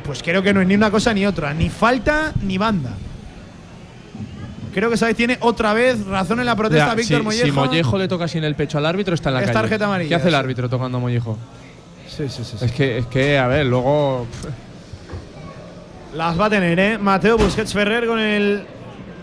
Pues 0.04 0.22
creo 0.22 0.42
que 0.42 0.52
no 0.52 0.60
es 0.60 0.66
ni 0.66 0.74
una 0.74 0.90
cosa 0.90 1.12
ni 1.14 1.26
otra, 1.26 1.52
ni 1.54 1.68
falta 1.70 2.32
ni 2.42 2.58
banda. 2.58 2.90
Creo 4.74 4.90
que 4.90 4.96
sabes 4.96 5.16
tiene 5.16 5.38
otra 5.40 5.72
vez 5.72 6.04
razón 6.06 6.40
en 6.40 6.46
la 6.46 6.56
protesta 6.56 6.88
Ya, 6.88 6.94
Víctor 6.94 7.18
si, 7.18 7.24
Mollejo. 7.24 7.44
si 7.46 7.52
Mollejo 7.52 7.98
le 7.98 8.08
toca 8.08 8.24
así 8.24 8.38
en 8.38 8.44
el 8.44 8.54
pecho 8.54 8.78
al 8.78 8.86
árbitro, 8.86 9.14
está 9.14 9.28
en 9.30 9.34
la 9.36 9.40
Es 9.40 9.46
calle. 9.46 9.58
tarjeta 9.60 9.84
amarilla, 9.86 10.08
¿Qué 10.08 10.14
hace 10.16 10.28
el 10.28 10.34
sí. 10.34 10.38
árbitro 10.38 10.68
tocando 10.68 10.98
a 10.98 11.00
Mollejo? 11.00 11.38
Sí, 12.08 12.28
sí, 12.28 12.42
sí. 12.44 12.56
Es 12.64 12.72
que, 12.72 12.98
es 12.98 13.06
que, 13.06 13.38
a 13.38 13.46
ver, 13.46 13.66
luego. 13.66 14.26
Las 16.14 16.38
va 16.40 16.46
a 16.46 16.50
tener, 16.50 16.78
¿eh? 16.78 16.98
Mateo 16.98 17.36
Busquets 17.38 17.72
Ferrer 17.72 18.06
con 18.06 18.18
el 18.18 18.64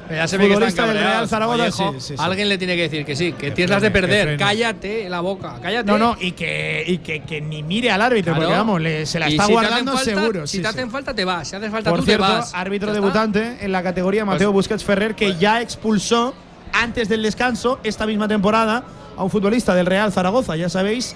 Ya 0.10 0.28
se 0.28 0.38
ve 0.38 0.48
que 0.48 0.54
están 0.54 0.70
futbolista 0.70 0.88
del 0.88 0.98
Real. 0.98 1.28
Zaragoza. 1.30 1.58
Mollejo, 1.58 1.94
Sí, 1.94 2.00
sí, 2.00 2.18
sí. 2.18 2.24
Alguien 2.24 2.50
le 2.50 2.58
tiene 2.58 2.76
que 2.76 2.82
decir 2.84 3.06
que 3.06 3.16
sí, 3.16 3.34
que 3.34 3.52
tienes 3.52 3.70
las 3.72 3.82
de 3.82 3.88
que 3.88 3.92
perder. 3.92 4.38
Cállate 4.38 5.10
la 5.10 5.22
boca, 5.22 5.56
cállate. 5.62 5.90
No, 5.92 5.98
no, 5.98 6.16
y 6.20 6.34
que, 6.34 6.84
y 6.86 6.98
que, 7.00 7.22
que 7.22 7.42
ni 7.42 7.64
mire 7.64 7.90
al 7.92 8.02
árbitro, 8.02 8.34
Claro. 8.34 8.48
porque 8.48 8.58
vamos, 8.58 8.82
le- 8.82 9.06
se 9.06 9.20
la 9.20 9.28
está 9.28 9.46
si 9.46 9.52
guardando 9.54 9.94
falta- 9.94 10.06
seguro. 10.12 10.48
Si 10.48 10.62
te 10.62 10.68
hacen 10.68 10.92
falta, 10.92 11.14
te 11.14 11.26
vas. 11.26 11.48
Si 11.48 11.56
haces 11.56 11.72
falta, 11.72 11.90
Por 11.90 12.00
tú 12.00 12.06
cierto, 12.06 12.26
te 12.26 12.32
vas. 12.32 12.54
árbitro 12.54 12.90
Ya 12.90 12.94
debutante 12.96 13.58
en 13.62 13.72
la 13.72 13.82
categoría 13.82 14.26
Mateo 14.26 14.52
Pues- 14.52 14.68
Busquets 14.68 14.84
Ferrer, 14.84 15.16
que 15.16 15.36
ya 15.38 15.62
expulsó 15.62 16.34
antes 16.74 17.08
del 17.10 17.22
descanso 17.24 17.80
esta 17.84 18.06
misma 18.06 18.28
temporada 18.28 18.84
a 19.16 19.24
un 19.24 19.30
futbolista 19.30 19.74
del 19.76 19.86
Real 19.86 20.12
Zaragoza, 20.12 20.56
ya 20.56 20.70
sabéis. 20.70 21.16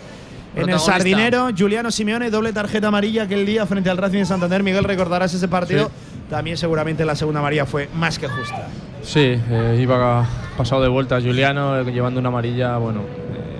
En 0.55 0.69
el. 0.69 0.79
Sardinero, 0.79 1.49
Juliano 1.55 1.91
Simeone, 1.91 2.31
doble 2.31 2.51
tarjeta 2.51 2.87
amarilla 2.87 3.23
aquel 3.23 3.45
día 3.45 3.65
frente 3.67 3.89
al 3.91 3.97
Racing 3.97 4.19
de 4.19 4.25
Santander. 4.25 4.63
Miguel, 4.63 4.83
recordarás 4.85 5.31
ese 5.33 5.47
partido. 5.47 5.91
También 6.29 6.57
seguramente 6.57 7.05
la 7.05 7.15
segunda 7.15 7.39
amarilla 7.39 7.65
fue 7.65 7.89
más 7.93 8.19
que 8.19 8.27
justa. 8.27 8.67
Sí, 9.01 9.39
eh, 9.49 9.79
iba 9.81 10.27
pasado 10.57 10.81
de 10.81 10.89
vuelta 10.89 11.21
Juliano, 11.21 11.79
eh, 11.79 11.85
llevando 11.91 12.19
una 12.19 12.29
amarilla, 12.29 12.77
bueno. 12.77 13.01
eh, 13.01 13.59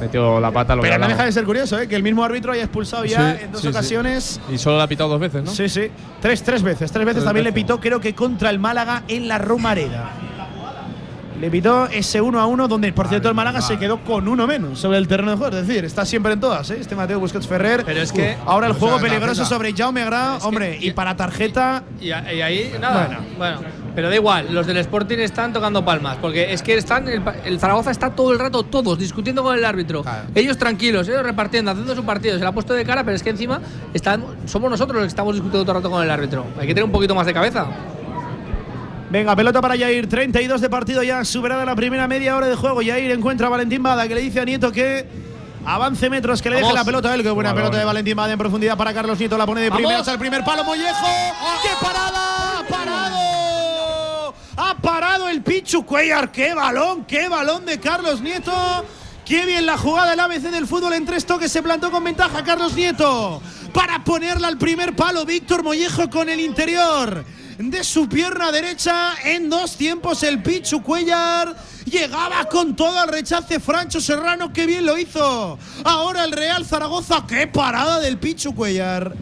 metió 0.00 0.40
la 0.40 0.50
pata, 0.50 0.74
lo 0.76 0.82
que 0.82 0.88
Pero 0.88 1.00
no 1.00 1.08
deja 1.08 1.24
de 1.24 1.32
ser 1.32 1.44
curioso, 1.44 1.78
¿eh? 1.78 1.86
que 1.88 1.96
el 1.96 2.02
mismo 2.02 2.24
árbitro 2.24 2.52
haya 2.52 2.62
expulsado 2.62 3.04
ya 3.04 3.34
Sí, 3.36 3.44
en 3.44 3.52
dos 3.52 3.60
sí, 3.60 3.66
sí. 3.66 3.70
ocasiones. 3.70 4.40
Y 4.50 4.56
solo 4.56 4.78
la 4.78 4.84
ha 4.84 4.88
pitado 4.88 5.10
dos 5.10 5.20
veces, 5.20 5.42
¿no? 5.44 5.50
Sí, 5.50 5.68
sí. 5.68 5.90
Tres, 6.22 6.42
tres 6.42 6.62
veces. 6.62 6.90
Tres 6.92 7.04
veces 7.04 7.16
Tres 7.22 7.24
también 7.24 7.44
le 7.44 7.52
pitó, 7.52 7.78
creo 7.80 8.00
que 8.00 8.14
contra 8.14 8.48
el 8.50 8.58
Málaga 8.58 9.02
en 9.08 9.28
la 9.28 9.38
Romareda. 9.38 10.10
Le 11.40 11.50
pitó 11.50 11.86
ese 11.86 12.20
1 12.20 12.40
a 12.40 12.46
1, 12.46 12.68
donde 12.68 12.92
por 12.92 13.06
cierto 13.08 13.28
el 13.28 13.34
Málaga 13.34 13.60
se 13.60 13.78
quedó 13.78 13.98
con 14.02 14.26
uno 14.26 14.46
menos 14.46 14.78
sobre 14.80 14.98
el 14.98 15.06
terreno 15.06 15.30
de 15.30 15.36
juego. 15.36 15.56
Es 15.56 15.66
decir, 15.66 15.84
está 15.84 16.04
siempre 16.04 16.32
en 16.32 16.40
todas, 16.40 16.68
¿eh? 16.70 16.78
este 16.80 16.96
Mateo 16.96 17.20
Busquets 17.20 17.46
Ferrer. 17.46 17.84
Pero 17.84 18.00
es 18.00 18.10
que- 18.12 18.36
Ahora 18.44 18.66
el 18.66 18.72
juego 18.72 18.98
peligroso 18.98 19.44
sobre 19.44 19.72
Jaume 19.72 20.04
Gra, 20.04 20.38
hombre, 20.42 20.78
y 20.80 20.90
para 20.92 21.16
tarjeta. 21.16 21.84
Y, 22.00 22.06
y 22.08 22.12
ahí, 22.12 22.72
nada. 22.80 23.06
Bueno. 23.06 23.20
Bueno. 23.38 23.60
pero 23.94 24.08
da 24.08 24.14
igual, 24.16 24.52
los 24.52 24.66
del 24.66 24.76
Sporting 24.78 25.18
están 25.18 25.52
tocando 25.52 25.84
palmas, 25.84 26.16
porque 26.20 26.52
es 26.52 26.62
que 26.62 26.74
están 26.74 27.08
el, 27.08 27.22
el 27.44 27.58
Zaragoza 27.60 27.90
está 27.90 28.10
todo 28.10 28.32
el 28.32 28.38
rato 28.38 28.62
todos 28.64 28.98
discutiendo 28.98 29.42
con 29.42 29.56
el 29.56 29.64
árbitro. 29.64 30.02
Claro. 30.02 30.28
Ellos 30.34 30.56
tranquilos, 30.58 31.08
ellos 31.08 31.22
repartiendo, 31.22 31.70
haciendo 31.70 31.94
su 31.94 32.04
partido, 32.04 32.36
se 32.36 32.42
la 32.44 32.50
ha 32.50 32.52
puesto 32.52 32.74
de 32.74 32.84
cara, 32.84 33.04
pero 33.04 33.16
es 33.16 33.22
que 33.22 33.30
encima 33.30 33.60
están, 33.94 34.24
somos 34.46 34.70
nosotros 34.70 34.96
los 34.96 35.04
que 35.04 35.08
estamos 35.08 35.34
discutiendo 35.34 35.64
todo 35.64 35.72
el 35.78 35.82
rato 35.82 35.90
con 35.90 36.02
el 36.02 36.10
árbitro. 36.10 36.44
Hay 36.60 36.66
que 36.66 36.74
tener 36.74 36.84
un 36.84 36.92
poquito 36.92 37.14
más 37.14 37.26
de 37.26 37.32
cabeza. 37.34 37.66
Venga, 39.10 39.34
pelota 39.34 39.62
para 39.62 39.74
Yair, 39.74 40.06
32 40.06 40.60
de 40.60 40.68
partido 40.68 41.02
ya, 41.02 41.24
superada 41.24 41.64
la 41.64 41.74
primera 41.74 42.06
media 42.06 42.36
hora 42.36 42.46
de 42.46 42.54
juego. 42.54 42.82
Yair 42.82 43.10
encuentra 43.10 43.46
a 43.46 43.50
Valentín 43.50 43.82
Bada, 43.82 44.06
que 44.06 44.14
le 44.14 44.20
dice 44.20 44.40
a 44.40 44.44
Nieto 44.44 44.70
que 44.70 45.06
avance 45.64 46.10
metros, 46.10 46.42
que 46.42 46.50
le 46.50 46.56
deje 46.56 46.74
la 46.74 46.84
pelota 46.84 47.10
a 47.10 47.14
él. 47.14 47.22
Qué 47.22 47.30
buena 47.30 47.54
pelota 47.54 47.78
de 47.78 47.86
Valentín 47.86 48.16
Bada 48.16 48.32
en 48.32 48.38
profundidad 48.38 48.76
para 48.76 48.92
Carlos 48.92 49.18
Nieto, 49.18 49.38
la 49.38 49.46
pone 49.46 49.62
de 49.62 49.70
Vamos. 49.70 49.80
primeras 49.80 50.08
al 50.08 50.18
primer 50.18 50.44
palo. 50.44 50.62
Mollejo, 50.62 51.06
¡qué 51.62 51.70
parada! 51.80 52.58
¡Ha 52.58 52.64
parado! 52.68 54.34
¡Ha 54.56 54.74
parado 54.74 55.28
el 55.30 55.40
Pichu 55.42 55.86
Cuellar! 55.86 56.30
¡Qué 56.30 56.52
balón! 56.52 57.06
¡Qué 57.06 57.30
balón 57.30 57.64
de 57.64 57.80
Carlos 57.80 58.20
Nieto! 58.20 58.52
¡Qué 59.24 59.46
bien 59.46 59.64
la 59.64 59.78
jugada 59.78 60.10
del 60.10 60.20
ABC 60.20 60.50
del 60.50 60.66
fútbol 60.66 60.92
en 60.92 61.06
tres 61.06 61.24
toques! 61.24 61.50
Se 61.50 61.62
plantó 61.62 61.90
con 61.90 62.04
ventaja 62.04 62.44
Carlos 62.44 62.74
Nieto 62.74 63.40
para 63.72 64.04
ponerla 64.04 64.48
al 64.48 64.58
primer 64.58 64.94
palo. 64.94 65.24
Víctor 65.24 65.62
Mollejo 65.62 66.10
con 66.10 66.28
el 66.28 66.40
interior 66.40 67.24
de 67.58 67.82
su 67.82 68.08
pierna 68.08 68.52
derecha 68.52 69.14
en 69.24 69.50
dos 69.50 69.76
tiempos 69.76 70.22
el 70.22 70.40
Pichu 70.40 70.80
Cuellar 70.80 71.56
llegaba 71.86 72.44
con 72.44 72.76
todo 72.76 72.96
al 73.00 73.08
rechace 73.08 73.58
Francho 73.58 74.00
Serrano 74.00 74.52
que 74.52 74.64
bien 74.64 74.86
lo 74.86 74.96
hizo. 74.96 75.58
Ahora 75.82 76.24
el 76.24 76.30
Real 76.30 76.64
Zaragoza 76.64 77.24
qué 77.26 77.48
parada 77.48 77.98
del 77.98 78.16
Pichu 78.18 78.54
Cuellar. 78.54 79.12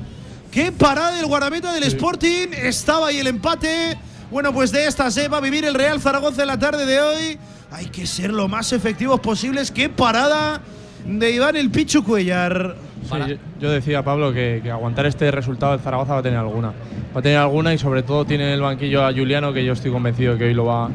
Qué 0.50 0.70
parada 0.70 1.12
del 1.12 1.24
guardameta 1.24 1.72
del 1.72 1.84
Sporting. 1.84 2.48
Estaba 2.52 3.08
ahí 3.08 3.18
el 3.18 3.26
empate. 3.26 3.96
Bueno 4.30 4.52
pues 4.52 4.70
de 4.70 4.86
esta 4.86 5.10
se 5.10 5.28
va 5.28 5.38
a 5.38 5.40
vivir 5.40 5.64
el 5.64 5.72
Real 5.72 5.98
Zaragoza 6.02 6.42
en 6.42 6.48
la 6.48 6.58
tarde 6.58 6.84
de 6.84 7.00
hoy. 7.00 7.38
Hay 7.70 7.86
que 7.86 8.06
ser 8.06 8.34
lo 8.34 8.48
más 8.48 8.70
efectivos 8.74 9.18
posibles. 9.20 9.70
Qué 9.70 9.88
parada 9.88 10.60
de 11.06 11.30
Iván 11.30 11.56
el 11.56 11.70
Pichu 11.70 12.04
Cuellar 12.04 12.85
Sí, 13.06 13.14
yo, 13.28 13.36
yo 13.60 13.70
decía, 13.70 14.02
Pablo, 14.02 14.32
que, 14.32 14.60
que 14.62 14.70
aguantar 14.70 15.06
este 15.06 15.30
resultado 15.30 15.74
el 15.74 15.80
Zaragoza 15.80 16.14
va 16.14 16.20
a 16.20 16.22
tener 16.22 16.38
alguna. 16.38 16.68
Va 17.14 17.20
a 17.20 17.22
tener 17.22 17.38
alguna 17.38 17.72
y 17.72 17.78
sobre 17.78 18.02
todo 18.02 18.24
tiene 18.24 18.44
en 18.44 18.50
el 18.50 18.60
banquillo 18.60 19.04
a 19.04 19.12
Juliano, 19.12 19.52
que 19.52 19.64
yo 19.64 19.72
estoy 19.72 19.90
convencido 19.90 20.36
que 20.36 20.44
hoy 20.44 20.54
lo 20.54 20.64
va, 20.64 20.90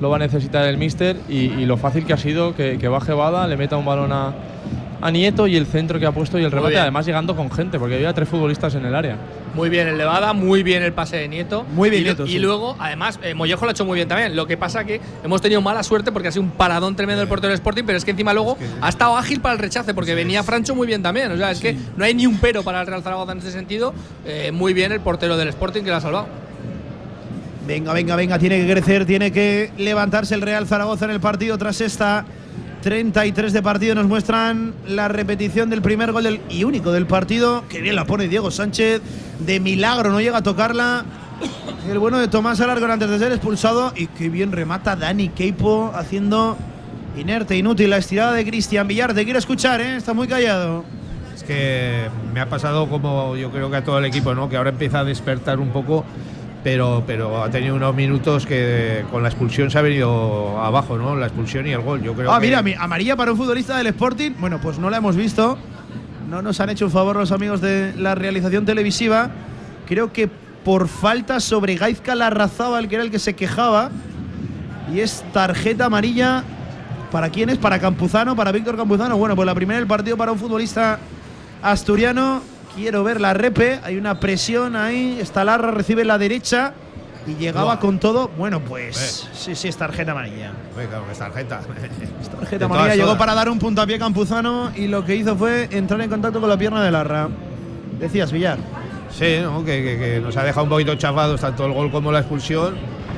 lo 0.00 0.10
va 0.10 0.16
a 0.16 0.20
necesitar 0.20 0.66
el 0.66 0.76
míster. 0.76 1.16
Y, 1.28 1.46
y 1.46 1.66
lo 1.66 1.76
fácil 1.76 2.06
que 2.06 2.12
ha 2.12 2.18
sido 2.18 2.54
que, 2.54 2.78
que 2.78 2.88
baje 2.88 3.12
Bada, 3.12 3.46
le 3.48 3.56
meta 3.56 3.76
un 3.76 3.84
balón 3.84 4.12
a, 4.12 4.32
a 5.04 5.10
Nieto 5.10 5.46
y 5.46 5.54
el 5.54 5.66
centro 5.66 6.00
que 6.00 6.06
ha 6.06 6.12
puesto 6.12 6.38
y 6.38 6.44
el 6.44 6.50
remate, 6.50 6.78
además 6.78 7.04
llegando 7.04 7.36
con 7.36 7.50
gente, 7.50 7.78
porque 7.78 7.96
había 7.96 8.14
tres 8.14 8.26
futbolistas 8.26 8.74
en 8.74 8.86
el 8.86 8.94
área. 8.94 9.18
Muy 9.54 9.68
bien 9.68 9.86
el 9.86 9.98
Levada, 9.98 10.32
muy 10.32 10.62
bien 10.62 10.82
el 10.82 10.94
pase 10.94 11.18
de 11.18 11.28
Nieto. 11.28 11.66
Muy 11.74 11.90
bien 11.90 12.00
y, 12.00 12.04
Nieto, 12.06 12.24
Y 12.24 12.30
sí. 12.30 12.38
luego, 12.38 12.74
además, 12.78 13.20
eh, 13.22 13.34
Mollejo 13.34 13.66
lo 13.66 13.68
ha 13.68 13.72
hecho 13.72 13.84
muy 13.84 13.96
bien 13.96 14.08
también. 14.08 14.34
Lo 14.34 14.46
que 14.46 14.56
pasa 14.56 14.84
que 14.84 15.02
hemos 15.22 15.42
tenido 15.42 15.60
mala 15.60 15.82
suerte 15.82 16.10
porque 16.10 16.28
ha 16.28 16.32
sido 16.32 16.42
un 16.42 16.52
paradón 16.52 16.96
tremendo 16.96 17.20
el 17.20 17.28
portero 17.28 17.50
del 17.50 17.56
Sporting, 17.56 17.84
pero 17.84 17.98
es 17.98 18.04
que 18.06 18.12
encima 18.12 18.32
luego 18.32 18.56
ha 18.80 18.88
estado 18.88 19.14
ágil 19.18 19.42
para 19.42 19.52
el 19.52 19.58
rechace 19.58 19.92
porque 19.92 20.14
venía 20.14 20.42
Francho 20.42 20.74
muy 20.74 20.86
bien 20.86 21.02
también. 21.02 21.30
O 21.32 21.36
sea, 21.36 21.50
es 21.50 21.60
que 21.60 21.76
no 21.98 22.04
hay 22.06 22.14
ni 22.14 22.26
un 22.26 22.38
pero 22.38 22.62
para 22.62 22.80
el 22.80 22.86
Real 22.86 23.02
Zaragoza 23.02 23.32
en 23.32 23.38
ese 23.38 23.52
sentido. 23.52 23.92
Eh, 24.24 24.52
muy 24.52 24.72
bien 24.72 24.90
el 24.90 25.00
portero 25.00 25.36
del 25.36 25.48
Sporting 25.48 25.82
que 25.82 25.90
lo 25.90 25.96
ha 25.96 26.00
salvado. 26.00 26.28
Venga, 27.66 27.92
venga, 27.92 28.16
venga, 28.16 28.38
tiene 28.38 28.58
que 28.58 28.72
crecer, 28.72 29.04
tiene 29.04 29.30
que 29.32 29.70
levantarse 29.76 30.34
el 30.34 30.40
Real 30.40 30.66
Zaragoza 30.66 31.04
en 31.04 31.10
el 31.10 31.20
partido 31.20 31.58
tras 31.58 31.82
esta 31.82 32.24
33 32.84 33.54
de 33.54 33.62
partido. 33.62 33.94
Nos 33.94 34.06
muestran 34.06 34.74
la 34.86 35.08
repetición 35.08 35.70
del 35.70 35.80
primer 35.80 36.12
gol 36.12 36.24
del, 36.24 36.40
y 36.50 36.64
único 36.64 36.92
del 36.92 37.06
partido. 37.06 37.64
Que 37.70 37.80
bien 37.80 37.96
la 37.96 38.04
pone 38.04 38.28
Diego 38.28 38.50
Sánchez. 38.50 39.00
De 39.40 39.58
milagro 39.58 40.10
no 40.10 40.20
llega 40.20 40.38
a 40.38 40.42
tocarla. 40.42 41.06
El 41.90 41.98
bueno 41.98 42.18
de 42.18 42.28
Tomás 42.28 42.60
Alarcón 42.60 42.90
antes 42.90 43.08
de 43.08 43.18
ser 43.18 43.32
expulsado. 43.32 43.94
Y 43.96 44.06
qué 44.08 44.28
bien 44.28 44.52
remata 44.52 44.96
Dani 44.96 45.30
Keipo 45.30 45.92
haciendo 45.94 46.58
inerte, 47.16 47.56
inútil 47.56 47.88
la 47.88 47.96
estirada 47.96 48.34
de 48.34 48.44
Cristian 48.44 48.86
Villar. 48.86 49.14
Te 49.14 49.24
quiero 49.24 49.38
escuchar, 49.38 49.80
¿eh? 49.80 49.96
Está 49.96 50.12
muy 50.12 50.28
callado. 50.28 50.84
Es 51.34 51.42
que 51.42 52.10
me 52.34 52.40
ha 52.40 52.50
pasado 52.50 52.86
como 52.90 53.34
yo 53.34 53.50
creo 53.50 53.70
que 53.70 53.78
a 53.78 53.84
todo 53.84 53.98
el 53.98 54.04
equipo, 54.04 54.34
¿no? 54.34 54.50
Que 54.50 54.58
ahora 54.58 54.68
empieza 54.68 55.00
a 55.00 55.04
despertar 55.04 55.58
un 55.58 55.70
poco, 55.70 56.04
pero, 56.64 57.04
pero 57.06 57.44
ha 57.44 57.50
tenido 57.50 57.76
unos 57.76 57.94
minutos 57.94 58.46
que 58.46 59.04
con 59.12 59.22
la 59.22 59.28
expulsión 59.28 59.70
se 59.70 59.78
ha 59.78 59.82
venido 59.82 60.58
abajo, 60.60 60.96
¿no? 60.98 61.14
La 61.14 61.26
expulsión 61.26 61.66
y 61.66 61.70
el 61.72 61.80
gol. 61.82 62.02
Yo 62.02 62.14
creo 62.14 62.32
Ah, 62.32 62.40
que 62.40 62.46
mira, 62.46 62.62
mi- 62.62 62.74
amarilla 62.74 63.14
para 63.14 63.30
un 63.30 63.36
futbolista 63.38 63.76
del 63.76 63.86
Sporting. 63.88 64.32
Bueno, 64.40 64.58
pues 64.60 64.78
no 64.78 64.88
la 64.90 64.96
hemos 64.96 65.14
visto. 65.14 65.58
No 66.30 66.40
nos 66.42 66.58
han 66.60 66.70
hecho 66.70 66.86
un 66.86 66.90
favor 66.90 67.16
los 67.16 67.30
amigos 67.30 67.60
de 67.60 67.92
la 67.96 68.14
realización 68.14 68.64
televisiva. 68.64 69.30
Creo 69.86 70.12
que 70.12 70.28
por 70.64 70.88
falta 70.88 71.38
sobre 71.38 71.76
Gaizka 71.76 72.14
Larrazábal, 72.14 72.88
que 72.88 72.94
era 72.94 73.04
el 73.04 73.10
que 73.10 73.18
se 73.18 73.34
quejaba. 73.34 73.90
Y 74.92 75.00
es 75.00 75.22
tarjeta 75.34 75.84
amarilla. 75.84 76.42
¿Para 77.12 77.28
quién 77.28 77.50
es? 77.50 77.58
¿Para 77.58 77.78
Campuzano? 77.78 78.34
¿Para 78.34 78.50
Víctor 78.52 78.76
Campuzano? 78.76 79.16
Bueno, 79.18 79.36
pues 79.36 79.44
la 79.46 79.54
primera 79.54 79.78
del 79.78 79.86
partido 79.86 80.16
para 80.16 80.32
un 80.32 80.38
futbolista 80.38 80.98
asturiano. 81.62 82.40
Quiero 82.74 83.04
ver 83.04 83.20
la 83.20 83.32
repe. 83.34 83.80
Hay 83.84 83.96
una 83.96 84.18
presión 84.20 84.76
ahí. 84.76 85.18
Está 85.20 85.44
Larra, 85.44 85.70
recibe 85.70 86.04
la 86.04 86.18
derecha. 86.18 86.72
Y 87.26 87.34
llegaba 87.36 87.80
con 87.80 87.98
todo. 87.98 88.28
Bueno, 88.36 88.60
pues 88.60 89.26
sí, 89.32 89.54
sí, 89.54 89.68
es 89.68 89.76
tarjeta 89.78 90.10
amarilla. 90.12 90.52
Uy, 90.76 90.84
claro 90.86 91.06
que 91.06 91.12
es 91.12 91.18
tarjeta. 91.18 91.60
Es 92.20 92.28
tarjeta 92.28 92.64
amarilla. 92.66 92.96
Llegó 92.96 93.16
para 93.16 93.34
dar 93.34 93.48
un 93.48 93.58
puntapié 93.58 93.98
Campuzano 93.98 94.70
y 94.76 94.88
lo 94.88 95.04
que 95.04 95.16
hizo 95.16 95.34
fue 95.36 95.68
entrar 95.70 96.00
en 96.02 96.10
contacto 96.10 96.40
con 96.40 96.50
la 96.50 96.58
pierna 96.58 96.82
de 96.84 96.90
Larra. 96.90 97.28
Decías, 97.98 98.30
Villar. 98.30 98.58
Sí, 99.10 99.38
¿no? 99.40 99.64
que, 99.64 99.82
que- 99.82 99.98
que 99.98 100.20
nos 100.20 100.36
ha 100.36 100.42
dejado 100.42 100.64
un 100.64 100.70
poquito 100.70 100.94
chafados 100.96 101.40
tanto 101.40 101.64
el 101.64 101.72
gol 101.72 101.90
como 101.90 102.10
la 102.12 102.18
expulsión. 102.18 102.74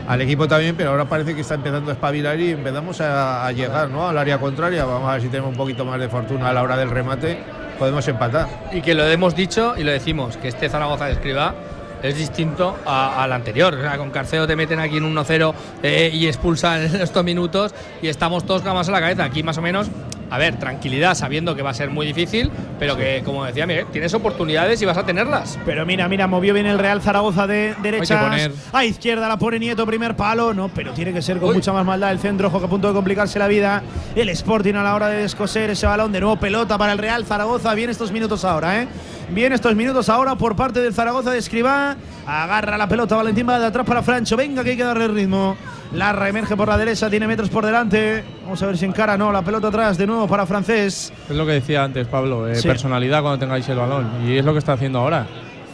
Al 0.08 0.20
equipo 0.20 0.46
también, 0.46 0.76
pero 0.76 0.90
ahora 0.90 1.04
parece 1.04 1.34
que 1.34 1.40
está 1.40 1.54
empezando 1.54 1.90
a 1.90 1.94
espabilar 1.94 2.38
y 2.38 2.50
empezamos 2.50 3.00
a, 3.00 3.50
llegar 3.52 3.90
¿no? 3.90 4.08
al 4.08 4.16
área 4.16 4.38
contraria. 4.38 4.84
Vamos 4.84 5.08
a 5.08 5.14
ver 5.14 5.22
si 5.22 5.28
tenemos 5.28 5.50
un 5.50 5.56
poquito 5.56 5.84
más 5.84 5.98
de 5.98 6.08
fortuna 6.08 6.48
a 6.48 6.52
la 6.52 6.62
hora 6.62 6.76
del 6.76 6.90
remate. 6.90 7.38
Podemos 7.78 8.06
empatar. 8.06 8.46
Y 8.72 8.82
que 8.82 8.94
lo 8.94 9.04
hemos 9.06 9.34
dicho 9.34 9.74
y 9.76 9.82
lo 9.82 9.90
decimos, 9.90 10.36
que 10.36 10.48
este 10.48 10.68
Zaragoza 10.68 11.06
de 11.06 11.12
Escriba 11.12 11.54
es 12.02 12.16
distinto 12.16 12.76
al 12.86 13.32
anterior. 13.32 13.74
O 13.74 13.80
sea, 13.80 13.98
con 13.98 14.10
Carceo 14.10 14.46
te 14.46 14.54
meten 14.54 14.78
aquí 14.78 14.98
en 14.98 15.04
un 15.04 15.14
1-0 15.16 15.54
eh, 15.82 16.10
y 16.12 16.26
expulsan 16.26 16.82
estos 17.00 17.24
minutos 17.24 17.74
y 18.00 18.08
estamos 18.08 18.44
todos 18.46 18.62
gamas 18.62 18.88
a 18.88 18.92
la 18.92 19.00
cabeza. 19.00 19.24
Aquí 19.24 19.42
más 19.42 19.58
o 19.58 19.62
menos, 19.62 19.88
a 20.30 20.38
ver, 20.38 20.58
tranquilidad, 20.58 21.14
sabiendo 21.14 21.54
que 21.54 21.62
va 21.62 21.70
a 21.70 21.74
ser 21.74 21.90
muy 21.90 22.06
difícil, 22.06 22.50
pero 22.78 22.96
que, 22.96 23.22
como 23.24 23.44
decía 23.44 23.66
Miguel, 23.66 23.86
tienes 23.92 24.12
oportunidades 24.14 24.80
y 24.82 24.84
vas 24.84 24.96
a 24.96 25.06
tenerlas. 25.06 25.58
Pero 25.64 25.86
mira, 25.86 26.08
mira, 26.08 26.26
movió 26.26 26.54
bien 26.54 26.66
el 26.66 26.78
Real 26.78 27.00
Zaragoza 27.00 27.46
de 27.46 27.74
derecha. 27.82 28.34
A 28.72 28.84
izquierda 28.84 29.28
la 29.28 29.38
pone 29.38 29.58
Nieto, 29.58 29.86
primer 29.86 30.16
palo. 30.16 30.52
No, 30.52 30.68
pero 30.68 30.92
tiene 30.92 31.12
que 31.12 31.22
ser 31.22 31.38
con 31.38 31.54
mucha 31.54 31.72
más 31.72 31.84
maldad 31.84 32.10
el 32.10 32.18
centro, 32.18 32.48
ojo 32.48 32.58
que 32.58 32.66
a 32.66 32.68
punto 32.68 32.88
de 32.88 32.94
complicarse 32.94 33.38
la 33.38 33.46
vida. 33.46 33.82
El 34.14 34.28
Sporting 34.30 34.74
a 34.74 34.82
la 34.82 34.94
hora 34.94 35.08
de 35.08 35.22
descoser 35.22 35.70
ese 35.70 35.86
balón. 35.86 36.12
De 36.12 36.20
nuevo 36.20 36.36
pelota 36.36 36.76
para 36.78 36.92
el 36.92 36.98
Real 36.98 37.24
Zaragoza. 37.24 37.74
Bien 37.74 37.90
estos 37.90 38.10
minutos 38.12 38.44
ahora, 38.44 38.82
¿eh? 38.82 38.88
Bien 39.30 39.52
estos 39.52 39.74
minutos 39.74 40.08
ahora 40.08 40.36
por 40.36 40.54
parte 40.54 40.80
del 40.80 40.94
Zaragoza 40.94 41.30
de 41.32 41.38
Escribá. 41.38 41.96
Agarra 42.26 42.78
la 42.78 42.88
pelota 42.88 43.16
Valentín 43.16 43.48
va 43.48 43.58
de 43.58 43.66
atrás 43.66 43.84
para 43.84 44.02
Francho. 44.02 44.36
Venga, 44.36 44.62
que 44.62 44.70
hay 44.70 44.76
que 44.76 44.84
darle 44.84 45.08
ritmo. 45.08 45.56
Larra 45.92 46.28
emerge 46.28 46.56
por 46.56 46.68
la 46.68 46.76
derecha, 46.78 47.10
tiene 47.10 47.26
metros 47.26 47.48
por 47.48 47.64
delante. 47.66 48.24
Vamos 48.44 48.62
a 48.62 48.66
ver 48.66 48.78
si 48.78 48.84
encara. 48.84 49.16
No, 49.16 49.32
la 49.32 49.42
pelota 49.42 49.68
atrás 49.68 49.98
de 49.98 50.06
nuevo 50.06 50.28
para 50.28 50.46
Francés. 50.46 51.12
Es 51.28 51.34
lo 51.36 51.44
que 51.44 51.52
decía 51.52 51.82
antes 51.82 52.06
Pablo, 52.06 52.46
eh, 52.48 52.54
Sí. 52.56 52.68
personalidad 52.68 53.20
cuando 53.22 53.38
tengáis 53.38 53.68
el 53.68 53.76
balón. 53.78 54.08
Y 54.26 54.36
es 54.38 54.44
lo 54.44 54.52
que 54.52 54.58
está 54.60 54.74
haciendo 54.74 55.00
ahora. 55.00 55.26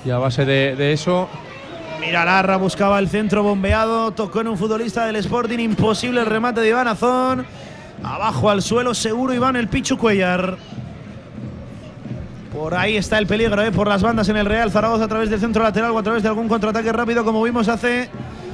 Y 0.04 0.10
a 0.10 0.18
base 0.18 0.44
de, 0.44 0.74
de 0.76 0.92
eso, 0.92 1.28
Mira, 2.00 2.24
Larra 2.24 2.56
buscaba 2.56 2.98
el 2.98 3.08
centro 3.08 3.44
bombeado, 3.44 4.10
tocó 4.10 4.40
en 4.40 4.48
un 4.48 4.58
futbolista 4.58 5.06
del 5.06 5.14
Sporting, 5.16 5.60
imposible 5.60 6.20
el 6.20 6.26
remate 6.26 6.60
de 6.60 6.70
Iván 6.70 6.88
Azón. 6.88 7.46
Abajo 8.02 8.50
al 8.50 8.60
suelo, 8.60 8.92
seguro 8.92 9.32
Iván 9.32 9.54
el 9.54 9.68
Pichu 9.68 9.96
Cuellar. 9.96 10.56
Por 12.62 12.76
ahí 12.76 12.96
está 12.96 13.18
el 13.18 13.26
peligro, 13.26 13.60
¿eh? 13.60 13.72
por 13.72 13.88
las 13.88 14.02
bandas 14.02 14.28
en 14.28 14.36
el 14.36 14.46
Real 14.46 14.70
Zaragoza 14.70 15.02
a 15.02 15.08
través 15.08 15.28
del 15.28 15.40
centro 15.40 15.64
lateral 15.64 15.90
o 15.90 15.98
a 15.98 16.02
través 16.04 16.22
de 16.22 16.28
algún 16.28 16.46
contraataque 16.46 16.92
rápido, 16.92 17.24
como 17.24 17.42
vimos 17.42 17.66
hace 17.66 18.08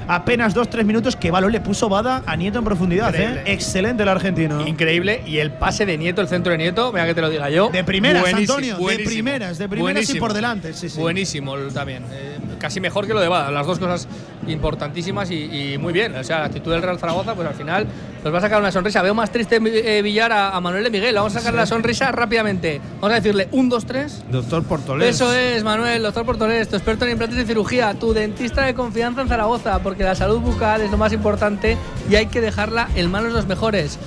apenas 0.09 0.57
2-3 0.57 0.83
minutos. 0.85 1.15
Que 1.15 1.31
balón 1.31 1.53
le 1.53 1.61
puso 1.61 1.91
Bada 1.91 2.23
a 2.25 2.35
Nieto 2.35 2.59
en 2.59 2.65
profundidad. 2.65 3.15
¿eh? 3.15 3.43
Excelente 3.45 4.05
el 4.05 4.09
argentino. 4.09 4.67
Increíble. 4.67 5.23
Y 5.27 5.41
el 5.41 5.51
pase 5.51 5.85
de 5.85 5.99
Nieto, 5.99 6.23
el 6.23 6.29
centro 6.29 6.53
de 6.53 6.57
Nieto, 6.57 6.91
mira 6.91 7.05
que 7.05 7.15
te 7.15 7.21
lo 7.21 7.29
diga 7.29 7.51
yo. 7.51 7.69
De 7.69 7.85
primeras, 7.85 8.23
Buenísimo, 8.23 8.55
Antonio, 8.55 8.79
de 8.79 9.05
primeras, 9.05 9.59
de 9.59 9.69
primeras 9.69 10.09
y 10.09 10.19
por 10.19 10.33
delante. 10.33 10.73
Sí, 10.73 10.89
sí. 10.89 10.99
Buenísimo 10.99 11.55
también. 11.75 12.03
Eh, 12.11 12.39
casi 12.59 12.81
mejor 12.81 13.07
que 13.07 13.15
lo 13.15 13.21
de 13.21 13.29
Bada. 13.29 13.51
Las 13.51 13.67
dos 13.67 13.79
cosas 13.79 14.09
importantísimas 14.47 15.31
y, 15.31 15.73
y 15.75 15.79
muy 15.79 15.93
bien. 15.93 16.15
O 16.17 16.25
sea, 16.25 16.41
la 16.41 16.47
actitud 16.47 16.73
del 16.73 16.83
Real 16.83 16.99
Zaragoza, 16.99 17.35
pues 17.35 17.47
al 17.49 17.55
final 17.55 17.87
nos 18.25 18.33
va 18.35 18.39
a 18.39 18.41
sacar 18.41 18.61
una 18.61 18.73
sonrisa. 18.73 19.03
Veo 19.03 19.15
más 19.15 19.31
triste 19.31 19.57
eh, 19.57 20.03
Villar 20.03 20.33
a, 20.33 20.51
a 20.57 20.61
Manuel 20.61 20.85
de 20.85 20.91
Miguel. 20.91 21.15
Vamos 21.15 21.35
a 21.37 21.39
sacar 21.41 21.55
la 21.55 21.67
sonrisa 21.67 22.11
rápidamente. 22.13 22.81
Vamos 23.01 23.13
a 23.13 23.15
decirle 23.21 23.49
un, 23.53 23.69
dos, 23.69 23.85
tres. 23.87 24.25
Doctor 24.31 24.65
Portolés. 24.65 25.15
Eso 25.15 25.33
es, 25.35 25.63
Manuel, 25.65 26.03
doctor 26.03 26.25
Portolés, 26.25 26.69
tu 26.69 26.77
experto 26.77 27.05
en 27.05 27.13
implantes 27.13 27.39
y 27.39 27.45
cirugía, 27.47 27.95
tu 27.95 28.13
dentista 28.13 28.65
de 28.65 28.75
confianza 28.75 29.23
en 29.23 29.29
Zaragoza, 29.29 29.79
porque 29.81 30.05
la 30.05 30.15
salud 30.15 30.41
bucal 30.41 30.83
es 30.83 30.91
lo 30.91 30.97
más 30.99 31.13
importante 31.13 31.77
y 32.11 32.15
hay 32.17 32.27
que 32.27 32.41
dejarla 32.41 32.89
en 32.95 33.11
manos 33.11 33.29
de 33.33 33.35
los 33.35 33.47
mejores. 33.47 33.99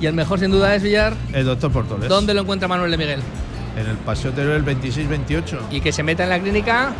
Y 0.00 0.06
el 0.06 0.14
mejor 0.14 0.40
sin 0.40 0.50
duda 0.50 0.74
es 0.74 0.82
Villar. 0.82 1.14
El 1.32 1.44
doctor 1.46 1.70
Portolés. 1.70 2.08
¿Dónde 2.08 2.34
lo 2.34 2.40
encuentra 2.40 2.66
Manuel 2.66 2.90
de 2.90 2.96
Miguel? 2.96 3.20
En 3.78 3.86
el 3.86 3.96
paseo 3.98 4.32
del 4.32 4.64
26-28. 4.64 5.58
Y 5.70 5.80
que 5.80 5.92
se 5.92 6.02
meta 6.02 6.24
en 6.24 6.28
la 6.28 6.40
clínica. 6.40 6.92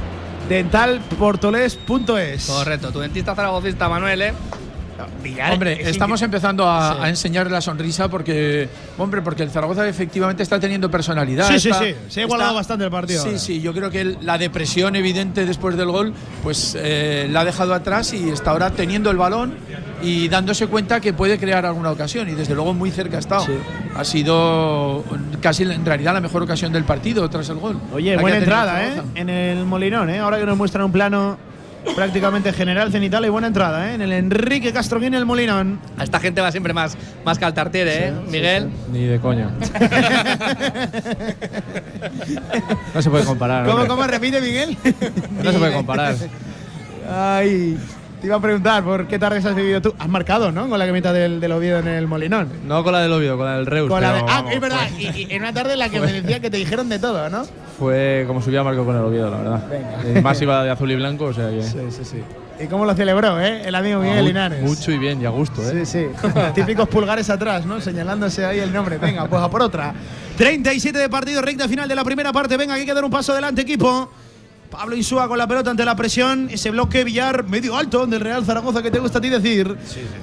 Dentalportoles.es. 0.49 2.47
Correcto, 2.47 2.93
tu 2.93 3.01
dentista 3.01 3.35
zaragocista, 3.35 3.89
Manuel, 3.89 4.23
¿eh? 4.23 4.33
Hombre, 5.53 5.89
estamos 5.89 6.21
empezando 6.23 6.67
a, 6.67 7.05
a 7.05 7.09
enseñar 7.09 7.51
la 7.51 7.61
sonrisa 7.61 8.09
porque, 8.09 8.69
hombre, 8.99 9.23
porque 9.23 9.43
el 9.43 9.51
Zaragoza 9.51 9.89
efectivamente 9.89 10.43
está 10.43 10.59
teniendo 10.61 10.91
personalidad. 10.91 11.49
Sí, 11.49 11.59
sí, 11.61 11.71
está- 11.71 11.85
sí. 11.85 11.95
Se 12.09 12.21
ha 12.21 12.25
igualado 12.25 12.55
bastante 12.55 12.85
el 12.85 12.91
partido 12.91 13.23
Sí, 13.23 13.29
ahora. 13.29 13.39
sí. 13.39 13.61
Yo 13.61 13.73
creo 13.73 13.91
que 13.91 14.01
el- 14.01 14.19
la 14.23 14.39
depresión 14.39 14.97
evidente 14.97 15.45
después 15.47 15.77
del 15.77 15.91
gol, 15.91 16.13
pues 16.43 16.77
eh, 16.79 17.29
la 17.31 17.41
ha 17.41 17.45
dejado 17.45 17.75
atrás 17.75 18.13
y 18.13 18.29
está 18.31 18.51
ahora 18.53 18.71
teniendo 18.71 19.11
el 19.11 19.17
balón 19.17 19.55
y 20.03 20.29
dándose 20.29 20.67
cuenta 20.67 21.01
que 21.01 21.13
puede 21.13 21.39
crear 21.39 21.65
alguna 21.65 21.91
ocasión 21.91 22.29
y 22.29 22.33
desde 22.33 22.55
luego 22.55 22.75
muy 22.75 22.91
cerca 22.91 23.17
ha 23.17 23.21
estado. 23.21 23.47
Ha 23.95 24.05
sido 24.05 25.05
casi 25.41 25.63
en 25.65 25.85
realidad 25.85 26.15
la 26.15 26.21
mejor 26.21 26.43
ocasión 26.43 26.73
del 26.73 26.85
partido 26.85 27.29
tras 27.29 27.49
el 27.49 27.57
gol. 27.57 27.79
Oye, 27.93 28.17
buena 28.17 28.39
entrada, 28.39 28.85
¿eh? 28.87 29.03
En 29.15 29.29
el 29.29 29.65
Molinón, 29.65 30.11
¿eh? 30.11 30.19
Ahora 30.19 30.39
que 30.39 30.47
nos 30.47 30.57
muestran 30.57 30.85
un 30.85 30.93
plano 30.93 31.39
prácticamente 31.95 32.53
general 32.53 32.93
cenital 32.93 33.25
y 33.25 33.29
buena 33.29 33.47
entrada, 33.49 33.91
¿eh? 33.91 33.95
En 33.95 34.03
el 34.03 34.13
Enrique 34.13 34.73
Castro 34.73 35.01
viene 35.01 35.17
el 35.17 35.27
Molinón. 35.27 35.81
A 35.99 36.05
esta 36.05 36.21
gente 36.21 36.41
va 36.41 36.51
siempre 36.51 36.73
más, 36.73 36.97
más 37.25 37.39
que 37.39 37.45
al 37.45 37.55
Tartiere, 37.55 38.09
¿eh? 38.09 38.13
Miguel. 38.29 38.71
ni 38.93 39.05
de 39.07 39.19
coña. 39.21 39.51
no 42.95 43.03
se 43.03 43.11
puede 43.11 43.25
comparar. 43.25 43.67
¿Cómo, 43.67 43.87
cómo 43.87 44.05
repite, 44.07 44.41
Miguel? 44.41 44.77
No 45.43 45.53
se 45.53 45.59
puede 45.59 45.73
comparar. 45.73 46.15
Ay, 47.11 47.79
te 48.23 48.27
iba 48.29 48.37
a 48.37 48.41
preguntar 48.41 48.83
por 48.85 49.07
qué 49.09 49.19
tardes 49.19 49.45
has 49.45 49.55
vivido 49.55 49.83
tú. 49.83 49.95
Has 49.99 50.09
marcado, 50.09 50.51
¿no? 50.53 50.69
Con 50.69 50.79
la 50.79 50.87
camiseta 50.87 51.13
del, 51.13 51.41
del 51.41 51.53
Oviedo 51.53 51.81
en 51.81 51.89
el 51.89 52.07
Molinón. 52.07 52.49
No 52.67 52.83
con 52.85 52.93
la 52.93 53.01
del 53.01 53.13
Oviedo, 53.13 53.37
con 53.37 53.47
la 53.47 53.57
del 53.57 53.67
Reus. 53.67 53.91
Con 53.91 54.01
la 54.01 54.13
de- 54.15 54.21
pero 54.23 54.33
ah, 54.33 54.45
es 54.53 54.61
verdad. 54.61 54.89
Y, 54.99 55.03
y 55.09 55.27
en 55.31 55.43
una 55.43 55.53
tarde 55.53 55.73
en 55.75 55.81
la 55.81 55.89
que 55.89 56.01
me 56.01 56.13
decía 56.13 56.39
que 56.41 56.49
te 56.49 56.57
dijeron 56.57 56.89
de 56.89 56.99
todo, 56.99 57.29
¿no? 57.29 57.45
fue 57.79 58.25
como 58.29 58.41
subía 58.41 58.63
Marco 58.63 58.85
con 58.85 58.95
el 58.97 59.03
Oviedo, 59.03 59.29
la 59.31 59.39
verdad. 59.39 59.65
Venga. 60.05 60.21
Más 60.23 60.41
iba 60.41 60.63
de 60.63 60.71
azul 60.71 60.91
y 60.91 60.95
blanco, 60.97 61.25
o 61.27 61.33
sea 61.33 61.51
que. 61.51 61.63
sí, 61.63 61.79
sí. 62.05 62.23
¿Y 62.61 62.67
cómo 62.69 62.85
lo 62.85 62.95
celebró, 62.95 63.41
eh? 63.41 63.63
El 63.65 63.75
amigo 63.75 63.99
Miguel 64.01 64.21
Mu- 64.21 64.27
Linares. 64.29 64.63
Mucho 64.63 64.93
y 64.93 64.99
bien, 64.99 65.21
y 65.21 65.25
a 65.25 65.31
gusto, 65.31 65.61
¿eh? 65.69 65.85
Sí, 65.85 66.07
sí. 66.13 66.29
Típicos 66.55 66.89
pulgares 66.89 67.29
atrás, 67.29 67.67
¿no? 67.67 67.81
Señalándose 67.81 68.45
ahí 68.45 68.61
el 68.61 68.73
nombre. 68.73 68.99
Venga, 68.99 69.27
pues 69.27 69.43
a 69.43 69.51
por 69.51 69.63
otra. 69.63 69.93
37 70.37 70.97
de 70.97 71.09
partido, 71.09 71.43
recta 71.43 71.67
final 71.67 71.89
de 71.89 71.95
la 71.97 72.05
primera 72.05 72.33
parte. 72.33 72.57
Venga, 72.57 72.75
hay 72.75 72.87
que 72.87 72.95
dar 72.95 73.05
un 73.05 73.11
paso 73.11 73.33
adelante, 73.33 73.63
equipo. 73.63 74.09
Pablo 74.73 74.97
Insúa 74.97 75.29
con 75.29 75.37
la 75.37 75.47
pelota 75.47 75.71
ante 75.71 75.85
la 75.85 75.95
presión. 75.95 76.49
Ese 76.51 76.71
bloque 76.71 77.05
Villar 77.05 77.45
medio 77.45 77.77
alto 77.77 78.07
del 78.07 78.21
Real 78.21 78.43
Zaragoza 78.43 78.83
que 78.83 78.91
te 78.91 78.99
gusta 78.99 79.19
a 79.19 79.21
ti 79.21 79.29
decir. 79.29 79.77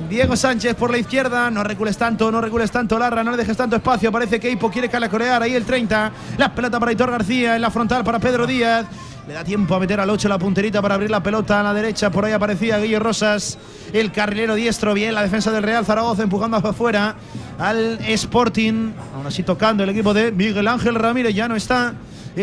Diego 0.10 0.36
Sánchez 0.36 0.74
por 0.74 0.90
la 0.90 0.98
izquierda. 0.98 1.52
No 1.52 1.64
recules 1.64 1.96
tanto, 2.00 2.32
no 2.32 2.42
recules 2.42 2.72
tanto, 2.72 2.98
Larra. 2.98 3.24
No 3.24 3.30
le 3.30 3.38
dejes 3.38 3.56
tanto 3.56 3.76
espacio. 3.76 4.12
Parece 4.12 4.40
que 4.40 4.50
Ipo 4.50 4.72
quiere 4.72 4.90
calacorear 4.90 5.44
ahí 5.44 5.54
el 5.54 5.66
30. 5.66 6.12
La 6.38 6.56
pelota 6.56 6.80
para 6.80 6.92
Hitor 6.92 7.12
García 7.12 7.56
en 7.56 7.62
la 7.62 7.70
frontal 7.70 8.04
para 8.04 8.18
Pedro 8.18 8.48
Díaz. 8.48 8.88
Le 9.28 9.36
da 9.36 9.44
tiempo 9.44 9.76
a 9.76 9.80
meter 9.80 10.00
al 10.00 10.10
8 10.10 10.28
la 10.28 10.40
punterita 10.40 10.82
para 10.82 10.96
abrir 10.96 11.12
la 11.12 11.22
pelota 11.22 11.60
a 11.60 11.64
la 11.64 11.72
derecha. 11.72 12.10
Por 12.10 12.26
ahí 12.26 12.34
aparecía 12.34 12.80
Guillermo 12.80 13.10
Rosas, 13.10 13.60
el 13.94 14.12
carrilero 14.12 14.56
diestro. 14.56 14.96
Bien 14.96 15.14
la 15.14 15.22
defensa 15.22 15.52
del 15.52 15.62
Real 15.62 15.86
Zaragoza 15.86 16.24
empujando 16.24 16.58
hacia 16.58 16.72
afuera 16.72 17.16
al 17.60 18.00
Sporting. 18.02 18.94
Aún 19.14 19.28
así 19.28 19.44
tocando 19.44 19.84
el 19.84 19.92
equipo 19.92 20.16
de 20.16 20.32
Miguel 20.32 20.68
Ángel 20.68 20.96
Ramírez. 20.96 21.36
Ya 21.36 21.48
no 21.48 21.56
está 21.56 21.94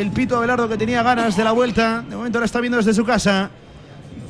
el 0.00 0.10
Pito 0.10 0.36
Abelardo 0.36 0.68
que 0.68 0.76
tenía 0.76 1.02
ganas 1.02 1.36
de 1.36 1.44
la 1.44 1.52
vuelta. 1.52 2.04
De 2.08 2.16
momento 2.16 2.38
la 2.38 2.44
está 2.44 2.60
viendo 2.60 2.76
desde 2.76 2.92
su 2.92 3.04
casa. 3.04 3.50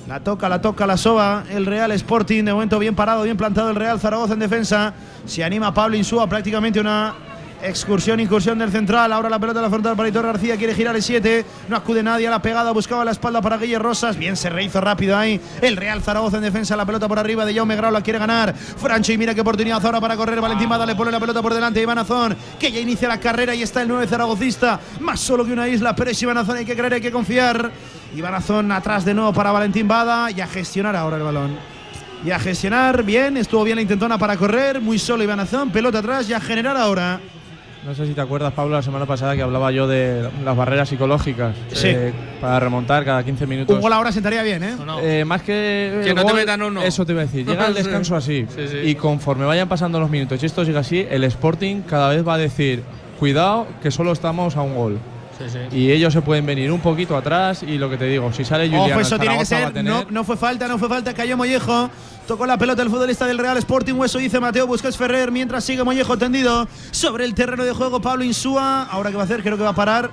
La 0.07 0.21
toca, 0.21 0.49
la 0.49 0.61
toca, 0.61 0.87
la 0.87 0.97
soba 0.97 1.45
el 1.51 1.67
Real 1.67 1.91
Sporting. 1.93 2.45
De 2.45 2.53
momento 2.53 2.79
bien 2.79 2.95
parado, 2.95 3.25
bien 3.25 3.37
plantado 3.37 3.71
el 3.71 3.77
Real 3.77 3.99
Zaragoza 3.99 4.35
en 4.35 4.39
defensa. 4.39 4.95
Se 5.25 5.43
anima 5.43 5.75
Pablo 5.75 5.97
Insúa, 5.97 6.29
prácticamente 6.29 6.79
una 6.79 7.15
excursión, 7.63 8.21
incursión 8.21 8.59
del 8.59 8.71
central. 8.71 9.13
Ahora 9.13 9.29
la 9.29 9.39
pelota 9.39 9.61
de 9.61 9.65
la 9.65 9.71
frontal 9.71 9.97
para 9.97 10.09
Hitor 10.09 10.27
García. 10.27 10.57
Quiere 10.57 10.75
girar 10.75 10.97
el 10.97 11.03
7. 11.03 11.45
No 11.69 11.77
acude 11.77 12.03
nadie 12.03 12.29
a 12.29 12.31
la 12.31 12.41
pegada. 12.41 12.73
Buscaba 12.73 13.05
la 13.05 13.13
espalda 13.13 13.41
para 13.41 13.59
Guille 13.59 13.79
Rosas. 13.79 14.17
Bien 14.17 14.37
se 14.37 14.51
rehizo 14.51 14.81
rápido 14.81 15.17
ahí. 15.17 15.41
El 15.61 15.77
Real 15.77 16.03
Zaragoza 16.03 16.37
en 16.37 16.45
defensa. 16.45 16.77
La 16.77 16.87
pelota 16.87 17.09
por 17.09 17.19
arriba 17.19 17.45
de 17.45 17.55
Jaume 17.55 17.77
Grau. 17.77 17.93
La 17.93 18.01
quiere 18.01 18.19
ganar. 18.19 18.55
Francho 18.55 19.13
y 19.13 19.19
mira 19.19 19.35
qué 19.35 19.41
oportunidad 19.41 19.85
ahora 19.85 20.01
para 20.01 20.17
correr. 20.17 20.41
Valentín 20.41 20.69
Bada 20.69 20.87
le 20.87 20.95
pone 20.95 21.11
la 21.11 21.21
pelota 21.21 21.43
por 21.43 21.55
delante. 21.55 21.81
Iván 21.81 21.99
Azón, 21.99 22.37
que 22.59 22.71
ya 22.71 22.81
inicia 22.81 23.09
la 23.09 23.19
carrera 23.19 23.55
y 23.55 23.63
está 23.63 23.83
el 23.83 23.89
9 23.89 24.07
zaragocista. 24.07 24.81
Más 25.01 25.21
solo 25.21 25.45
que 25.45 25.53
una 25.53 25.69
isla, 25.69 25.95
pero 25.95 26.11
es 26.11 26.23
Iván 26.23 26.39
Azón. 26.39 26.57
Hay 26.57 26.65
que 26.65 26.77
creer, 26.77 26.95
hay 26.95 27.01
que 27.01 27.13
confiar. 27.13 27.71
Iván 28.15 28.35
Azón 28.35 28.73
atrás 28.73 29.05
de 29.05 29.15
nuevo 29.15 29.33
para 29.33 29.53
Valentín 29.53 29.89
Bada 29.89 30.31
y 30.31 30.41
a 30.41 30.47
gestionar 30.47 30.97
ahora 30.97 31.17
el 31.17 31.23
balón. 31.23 31.57
Y 32.25 32.31
a 32.31 32.39
gestionar 32.39 33.03
bien, 33.03 33.37
estuvo 33.37 33.63
bien 33.63 33.77
la 33.77 33.83
intentona 33.83 34.17
para 34.19 34.37
correr, 34.37 34.81
muy 34.81 34.99
solo 34.99 35.23
Iván 35.23 35.39
Azón, 35.39 35.71
pelota 35.71 35.99
atrás 35.99 36.29
y 36.29 36.33
a 36.33 36.41
generar 36.41 36.77
ahora. 36.77 37.21
No 37.87 37.95
sé 37.95 38.05
si 38.05 38.15
te 38.15 38.21
acuerdas, 38.21 38.53
Pablo, 38.53 38.75
la 38.75 38.83
semana 38.83 39.07
pasada 39.07 39.37
que 39.37 39.43
hablaba 39.43 39.71
yo 39.71 39.87
de 39.87 40.29
las 40.45 40.57
barreras 40.57 40.89
psicológicas. 40.89 41.55
Sí. 41.73 41.87
eh, 41.89 42.13
para 42.41 42.59
remontar 42.59 43.05
cada 43.05 43.23
15 43.25 43.47
minutos. 43.47 43.77
Un 43.77 43.81
gol 43.81 43.93
ahora 43.93 44.11
sentaría 44.11 44.43
bien, 44.43 44.65
¿eh? 44.65 44.75
No, 44.77 44.85
no. 44.85 44.99
Eh, 45.01 45.25
más 45.25 45.43
que. 45.43 46.01
Que 46.03 46.11
el 46.11 46.17
no 46.17 46.25
te 46.25 46.35
metan 46.35 46.63
uno. 46.63 46.83
Eso 46.83 47.07
te 47.07 47.13
iba 47.13 47.23
a 47.23 47.27
decir. 47.27 47.47
Llega 47.47 47.67
el 47.69 47.75
Sí. 47.77 47.83
descanso 47.85 48.17
así. 48.17 48.45
Sí, 48.55 48.67
sí. 48.69 48.79
Y 48.79 48.95
conforme 48.97 49.45
vayan 49.45 49.69
pasando 49.69 50.01
los 50.01 50.11
minutos 50.11 50.43
y 50.43 50.47
esto 50.47 50.65
sigue 50.65 50.79
así, 50.79 51.07
el 51.09 51.23
Sporting 51.25 51.83
cada 51.83 52.09
vez 52.09 52.27
va 52.27 52.35
a 52.35 52.39
decir: 52.39 52.83
cuidado, 53.21 53.69
que 53.81 53.93
solo 53.93 54.11
estamos 54.11 54.57
a 54.57 54.63
un 54.63 54.75
gol. 54.75 54.99
Sí, 55.39 55.45
sí. 55.51 55.77
Y 55.77 55.91
ellos 55.91 56.13
se 56.13 56.23
pueden 56.23 56.47
venir 56.47 56.73
un 56.73 56.81
poquito 56.81 57.17
atrás. 57.17 57.63
Y 57.63 57.79
lo 57.79 57.91
que 57.91 57.97
te 57.97 58.07
digo, 58.07 58.33
si 58.33 58.45
sale 58.45 58.69
Julián. 58.69 58.93
Ojo, 58.93 59.01
eso 59.01 59.19
tiene 59.19 59.35
que 59.35 59.39
va 59.39 59.43
a 59.43 59.47
ser. 59.47 59.73
tener. 59.73 59.93
No, 59.93 60.07
no 60.11 60.25
fue 60.25 60.37
falta, 60.37 60.67
no 60.69 60.79
fue 60.79 60.89
falta. 60.89 61.13
Cayó 61.15 61.37
Mollejo. 61.37 61.91
Tocó 62.27 62.47
la 62.47 62.59
pelota 62.59 62.83
el 62.83 62.91
futbolista 62.91 63.27
del 63.27 63.39
Real 63.39 63.57
Sporting. 63.59 63.95
Hueso 63.95 64.19
dice 64.19 64.41
Mateo 64.41 64.67
Busquets 64.67 64.97
Ferrer. 64.97 65.31
Mientras 65.31 65.65
sigue 65.65 65.85
Mollejo 65.85 66.17
tendido 66.17 66.67
sobre 66.91 67.25
el 67.25 67.35
terreno 67.35 67.65
de 67.65 67.73
juego. 67.73 68.01
Pablo 68.01 68.25
Insúa. 68.25 68.85
Ahora 68.85 69.11
qué 69.11 69.17
va 69.17 69.23
a 69.23 69.27
hacer, 69.27 69.43
creo 69.43 69.57
que 69.57 69.63
va 69.63 69.71
a 69.71 69.75
parar. 69.75 70.11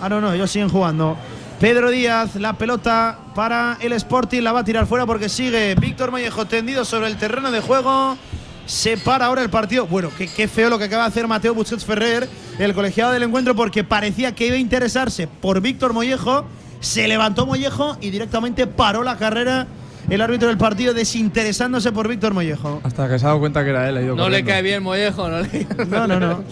Ah, 0.00 0.08
no, 0.08 0.20
no, 0.20 0.32
ellos 0.32 0.50
siguen 0.50 0.68
jugando. 0.68 1.16
Pedro 1.60 1.90
Díaz, 1.90 2.34
la 2.34 2.54
pelota 2.54 3.18
para 3.34 3.78
el 3.80 3.92
Sporting. 3.92 4.42
La 4.42 4.52
va 4.52 4.60
a 4.60 4.64
tirar 4.64 4.86
fuera 4.86 5.06
porque 5.06 5.28
sigue 5.28 5.74
Víctor 5.76 6.10
Mollejo 6.10 6.46
tendido 6.46 6.84
sobre 6.84 7.06
el 7.06 7.16
terreno 7.16 7.50
de 7.50 7.60
juego. 7.60 8.18
Se 8.66 8.96
para 8.96 9.26
ahora 9.26 9.42
el 9.42 9.50
partido. 9.50 9.86
Bueno, 9.86 10.10
qué, 10.16 10.26
qué 10.26 10.48
feo 10.48 10.70
lo 10.70 10.78
que 10.78 10.84
acaba 10.84 11.04
de 11.04 11.08
hacer 11.08 11.26
Mateo 11.26 11.54
Busquets 11.54 11.84
Ferrer, 11.84 12.28
el 12.58 12.74
colegiado 12.74 13.12
del 13.12 13.22
encuentro, 13.22 13.54
porque 13.54 13.84
parecía 13.84 14.34
que 14.34 14.46
iba 14.46 14.56
a 14.56 14.58
interesarse 14.58 15.26
por 15.26 15.60
Víctor 15.60 15.92
Mollejo. 15.92 16.44
Se 16.80 17.08
levantó 17.08 17.46
Mollejo 17.46 17.96
y 18.00 18.10
directamente 18.10 18.66
paró 18.66 19.02
la 19.02 19.16
carrera 19.16 19.66
el 20.10 20.20
árbitro 20.20 20.48
del 20.48 20.58
partido 20.58 20.92
desinteresándose 20.92 21.92
por 21.92 22.08
Víctor 22.08 22.34
Mollejo. 22.34 22.80
Hasta 22.84 23.08
que 23.08 23.18
se 23.18 23.24
ha 23.24 23.28
dado 23.28 23.40
cuenta 23.40 23.64
que 23.64 23.70
era 23.70 23.88
él. 23.88 23.96
ha 23.96 24.02
ido 24.02 24.16
No 24.16 24.28
le 24.28 24.44
cae 24.44 24.62
bien 24.62 24.82
Mollejo, 24.82 25.28
no 25.28 25.40
le 25.40 25.66
No, 25.88 26.06
no, 26.06 26.20
no. 26.20 26.44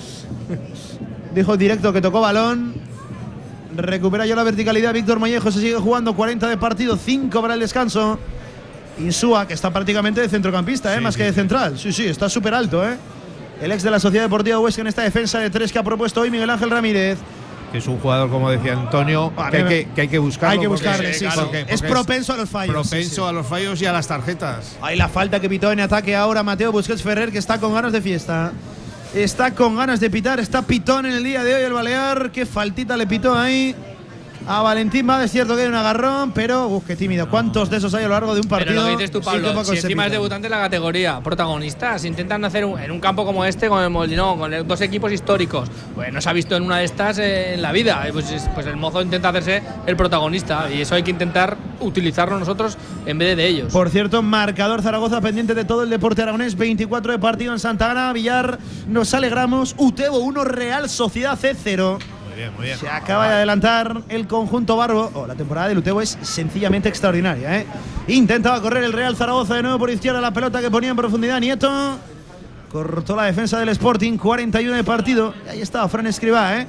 Dijo 1.34 1.56
directo 1.56 1.92
que 1.92 2.00
tocó 2.00 2.20
balón. 2.20 2.74
Recupera 3.76 4.26
ya 4.26 4.36
la 4.36 4.42
verticalidad. 4.42 4.92
Víctor 4.92 5.18
Mollejo 5.18 5.50
se 5.50 5.60
sigue 5.60 5.76
jugando 5.76 6.14
40 6.14 6.48
de 6.48 6.56
partido, 6.56 6.96
5 6.96 7.40
para 7.40 7.54
el 7.54 7.60
descanso. 7.60 8.18
Insúa, 8.99 9.47
que 9.49 9.55
está 9.55 9.70
prácticamente 9.70 10.20
de 10.20 10.28
centrocampista, 10.28 10.95
¿eh? 10.95 11.01
más 11.01 11.16
que 11.16 11.24
de 11.24 11.32
central. 11.32 11.78
Sí, 11.78 11.93
sí, 11.93 12.07
está 12.07 12.28
súper 12.28 12.55
alto. 12.55 12.86
¿eh? 12.86 12.97
El 13.61 13.72
ex 13.72 13.82
de 13.82 13.90
la 13.90 13.99
Sociedad 14.01 14.24
Deportiva 14.24 14.59
Huesca 14.59 14.80
en 14.82 14.86
esta 14.88 15.03
defensa 15.03 15.38
de 15.38 15.49
tres 15.51 15.72
que 15.72 15.78
ha 15.78 15.82
propuesto 15.82 16.20
hoy 16.20 16.30
Miguel 16.30 16.51
Ángel 16.51 16.70
Ramírez. 16.70 17.18
Que 17.70 17.78
es 17.78 17.86
un 17.86 17.99
jugador, 18.01 18.28
como 18.28 18.51
decía 18.51 18.74
Antonio, 18.74 19.32
que 19.51 19.57
hay 19.57 19.64
que, 19.64 19.88
que 19.95 20.01
hay 20.03 20.09
que 20.09 20.18
buscarlo. 20.18 20.53
Hay 20.53 20.59
que 20.59 20.68
porque- 20.68 20.86
buscarle, 20.88 21.14
sí, 21.14 21.24
sí. 21.30 21.38
porque- 21.40 21.64
Es 21.68 21.80
propenso 21.80 22.34
a 22.34 22.36
los 22.36 22.51
fallos. 22.51 22.74
sí, 22.86 22.90
Propenso 22.90 23.22
sí. 23.22 23.28
a 23.28 23.32
los 23.32 23.47
fallos 23.47 23.80
y 23.80 23.86
a 23.86 23.93
las 23.93 24.07
tarjetas. 24.07 24.76
Hay 24.82 24.97
la 24.97 25.09
falta 25.09 25.40
que 25.40 25.49
pitó 25.49 25.72
en 25.72 25.80
ataque 25.80 26.14
ahora 26.14 26.43
Mateo 26.43 26.70
Busquets 26.70 27.03
Ferrer, 27.03 27.32
que 27.32 27.38
está 27.38 27.59
con 27.59 27.72
ganas 27.72 27.93
de 27.93 28.03
fiesta. 28.03 28.53
Está 29.14 29.53
con 29.55 29.76
ganas 29.76 30.01
de 30.01 30.11
pitar, 30.11 30.38
está 30.40 30.62
pitón 30.62 31.07
en 31.07 31.12
el 31.12 31.24
día 31.24 31.43
de 31.45 31.55
hoy 31.55 31.62
el 31.62 31.72
Balear. 31.72 32.30
Qué 32.30 32.45
faltita 32.45 32.97
le 32.97 33.07
pitó 33.07 33.34
ahí 33.38 33.74
a 34.47 34.62
Valentín 34.62 35.09
Va. 35.09 35.22
Es 35.24 35.30
cierto 35.30 35.55
que 35.57 35.62
hay 35.62 35.68
un 35.68 35.74
agarrón, 35.74 36.32
pero 36.32 36.66
uf, 36.68 36.84
qué 36.86 36.97
tímido. 36.97 37.28
¿Cuántos 37.28 37.70
de 37.70 37.76
esos 37.78 37.95
hay 37.95 38.05
a 38.05 38.09
lo 38.09 38.14
largo 38.14 38.34
de 38.34 38.40
un 38.40 38.49
Pero 38.49 38.59
partido? 38.59 38.82
lo 38.82 38.86
que 38.88 38.93
dices 38.97 39.11
tú, 39.11 39.20
Pablo, 39.20 39.64
si 39.64 39.76
encima 39.76 40.07
es 40.07 40.12
debutante 40.12 40.47
en 40.47 40.51
la 40.51 40.61
categoría, 40.61 41.20
protagonistas, 41.20 42.05
intentan 42.05 42.45
hacer 42.45 42.64
un- 42.64 42.78
en 42.78 42.90
un 42.90 43.01
campo 43.01 43.24
como 43.24 43.45
este, 43.45 43.68
con 43.68 43.82
el 43.82 43.90
Molinón, 43.90 44.38
con 44.38 44.53
el- 44.53 44.66
dos 44.66 44.80
equipos 44.80 45.12
históricos. 45.12 45.68
Pues 45.95 46.12
no 46.12 46.20
se 46.20 46.28
ha 46.28 46.32
visto 46.32 46.57
en 46.57 46.62
una 46.64 46.78
de 46.78 46.84
estas 46.84 47.18
eh, 47.18 47.55
en 47.55 47.62
la 47.62 47.72
vida. 47.72 48.07
Eh, 48.07 48.12
Pues, 48.12 48.30
es- 48.30 48.49
pues 48.55 48.66
el 48.66 48.76
mozo 48.76 49.01
intenta 49.03 49.28
hacerse 49.30 49.62
el 49.86 49.97
protagonista 49.97 50.68
y 50.72 50.80
eso 50.82 50.95
hay 50.95 51.03
que 51.03 51.11
intentar 51.11 51.57
utilizarlo 51.80 52.38
nosotros 52.38 52.76
en 53.07 53.18
vez 53.18 53.36
de 53.36 53.47
ellos. 53.47 53.72
Por 53.72 53.90
cierto, 53.90 54.22
marcador 54.22 54.82
Zaragoza 54.82 55.20
pendiente 55.20 55.55
de 55.55 55.64
todo 55.64 55.82
el 55.82 55.90
deporte 55.90 56.22
aragonés. 56.22 56.57
24 56.57 57.12
de 57.12 57.18
partido 57.18 57.53
en 57.53 57.59
Santa 57.59 57.90
Ana. 57.90 58.12
Villar, 58.12 58.59
nos 58.88 59.14
alegramos. 59.14 59.74
Utebo 59.78 60.18
1, 60.18 60.45
Real 60.45 60.88
Sociedad 60.88 61.38
C 61.38 61.55
0. 61.61 61.99
Bien, 62.37 62.53
muy 62.55 62.66
bien. 62.66 62.78
Se 62.78 62.89
acaba 62.89 63.28
de 63.28 63.35
adelantar 63.35 64.03
el 64.09 64.26
conjunto 64.26 64.76
Barbo. 64.76 65.11
Oh, 65.14 65.26
la 65.26 65.35
temporada 65.35 65.68
de 65.68 65.76
Utebo 65.76 66.01
es 66.01 66.18
sencillamente 66.22 66.89
extraordinaria. 66.89 67.61
¿eh? 67.61 67.66
Intentaba 68.09 68.61
correr 68.61 68.85
el 68.85 68.93
Real 68.93 69.16
Zaragoza 69.16 69.55
de 69.55 69.62
nuevo 69.62 69.78
por 69.78 69.91
izquierda. 69.91 70.20
La 70.20 70.33
pelota 70.33 70.61
que 70.61 70.70
ponía 70.70 70.91
en 70.91 70.97
profundidad 70.97 71.41
Nieto. 71.41 71.99
Cortó 72.70 73.14
la 73.14 73.24
defensa 73.24 73.59
del 73.59 73.68
Sporting. 73.68 74.16
41 74.16 74.76
de 74.76 74.85
partido. 74.85 75.35
Ahí 75.49 75.61
estaba 75.61 75.89
Fran 75.89 76.07
Escribá. 76.07 76.59
¿eh? 76.59 76.66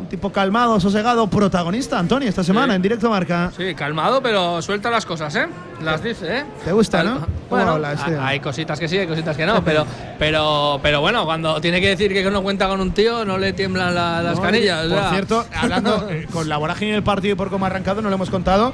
Un 0.00 0.06
tipo 0.06 0.32
calmado, 0.32 0.80
sosegado, 0.80 1.26
protagonista, 1.28 1.98
Antonio, 1.98 2.28
esta 2.28 2.42
semana 2.42 2.72
Sí. 2.72 2.76
en 2.76 2.82
directo 2.82 3.10
marca. 3.10 3.52
Sí, 3.54 3.74
calmado, 3.74 4.22
pero 4.22 4.62
suelta 4.62 4.90
las 4.90 5.04
cosas, 5.04 5.34
¿eh? 5.36 5.46
Las 5.82 6.02
dice, 6.02 6.38
¿eh? 6.38 6.44
¿Te 6.64 6.72
gusta, 6.72 7.02
no? 7.02 7.20
Cal- 7.20 7.28
¿Cómo 7.50 7.64
Bueno, 7.76 7.88
este? 7.92 8.16
ha- 8.16 8.26
hay 8.28 8.40
cositas 8.40 8.80
que 8.80 8.88
sí, 8.88 8.96
hay 8.96 9.06
cositas 9.06 9.36
que 9.36 9.44
no, 9.44 9.62
pero, 9.62 9.84
pero, 10.18 10.80
pero 10.82 11.00
bueno, 11.02 11.24
cuando 11.26 11.60
tiene 11.60 11.80
que 11.82 11.88
decir 11.88 12.12
que 12.14 12.28
no 12.30 12.42
cuenta 12.42 12.66
con 12.66 12.80
un 12.80 12.92
tío, 12.92 13.24
no 13.26 13.36
le 13.36 13.52
tiemblan 13.52 13.94
la- 13.94 14.22
las 14.22 14.36
No, 14.36 14.42
canillas. 14.42 14.86
Por 14.86 14.98
o 14.98 15.00
sea. 15.00 15.10
cierto, 15.10 15.44
hablando 15.54 16.08
eh, 16.10 16.26
con 16.32 16.48
la 16.48 16.56
vorágine 16.56 16.92
del 16.92 17.02
partido 17.02 17.34
y 17.34 17.36
por 17.36 17.50
cómo 17.50 17.66
ha 17.66 17.68
arrancado, 17.68 18.00
no 18.00 18.08
lo 18.08 18.14
hemos 18.14 18.30
contado. 18.30 18.72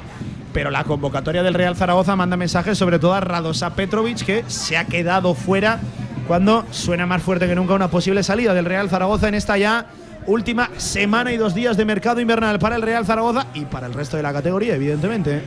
Pero 0.53 0.71
la 0.71 0.85
convocatoria 0.85 1.43
del 1.43 1.53
Real 1.53 1.75
Zaragoza 1.75 2.15
manda 2.15 2.37
mensajes, 2.37 2.77
sobre 2.77 2.99
todo 2.99 3.13
a 3.13 3.19
Radosa 3.19 3.71
Petrovic, 3.75 4.25
que 4.25 4.43
se 4.47 4.77
ha 4.77 4.85
quedado 4.85 5.33
fuera 5.35 5.79
cuando 6.25 6.65
suena 6.71 7.05
más 7.05 7.21
fuerte 7.21 7.47
que 7.47 7.55
nunca 7.55 7.73
una 7.73 7.89
posible 7.89 8.23
salida 8.23 8.53
del 8.53 8.65
Real 8.65 8.89
Zaragoza 8.89 9.27
en 9.27 9.35
esta 9.35 9.57
ya 9.57 9.85
última 10.27 10.69
semana 10.77 11.31
y 11.31 11.37
dos 11.37 11.55
días 11.55 11.77
de 11.77 11.85
mercado 11.85 12.21
invernal 12.21 12.59
para 12.59 12.75
el 12.75 12.81
Real 12.81 13.05
Zaragoza 13.05 13.47
y 13.53 13.65
para 13.65 13.87
el 13.87 13.93
resto 13.93 14.17
de 14.17 14.23
la 14.23 14.33
categoría, 14.33 14.75
evidentemente. 14.75 15.41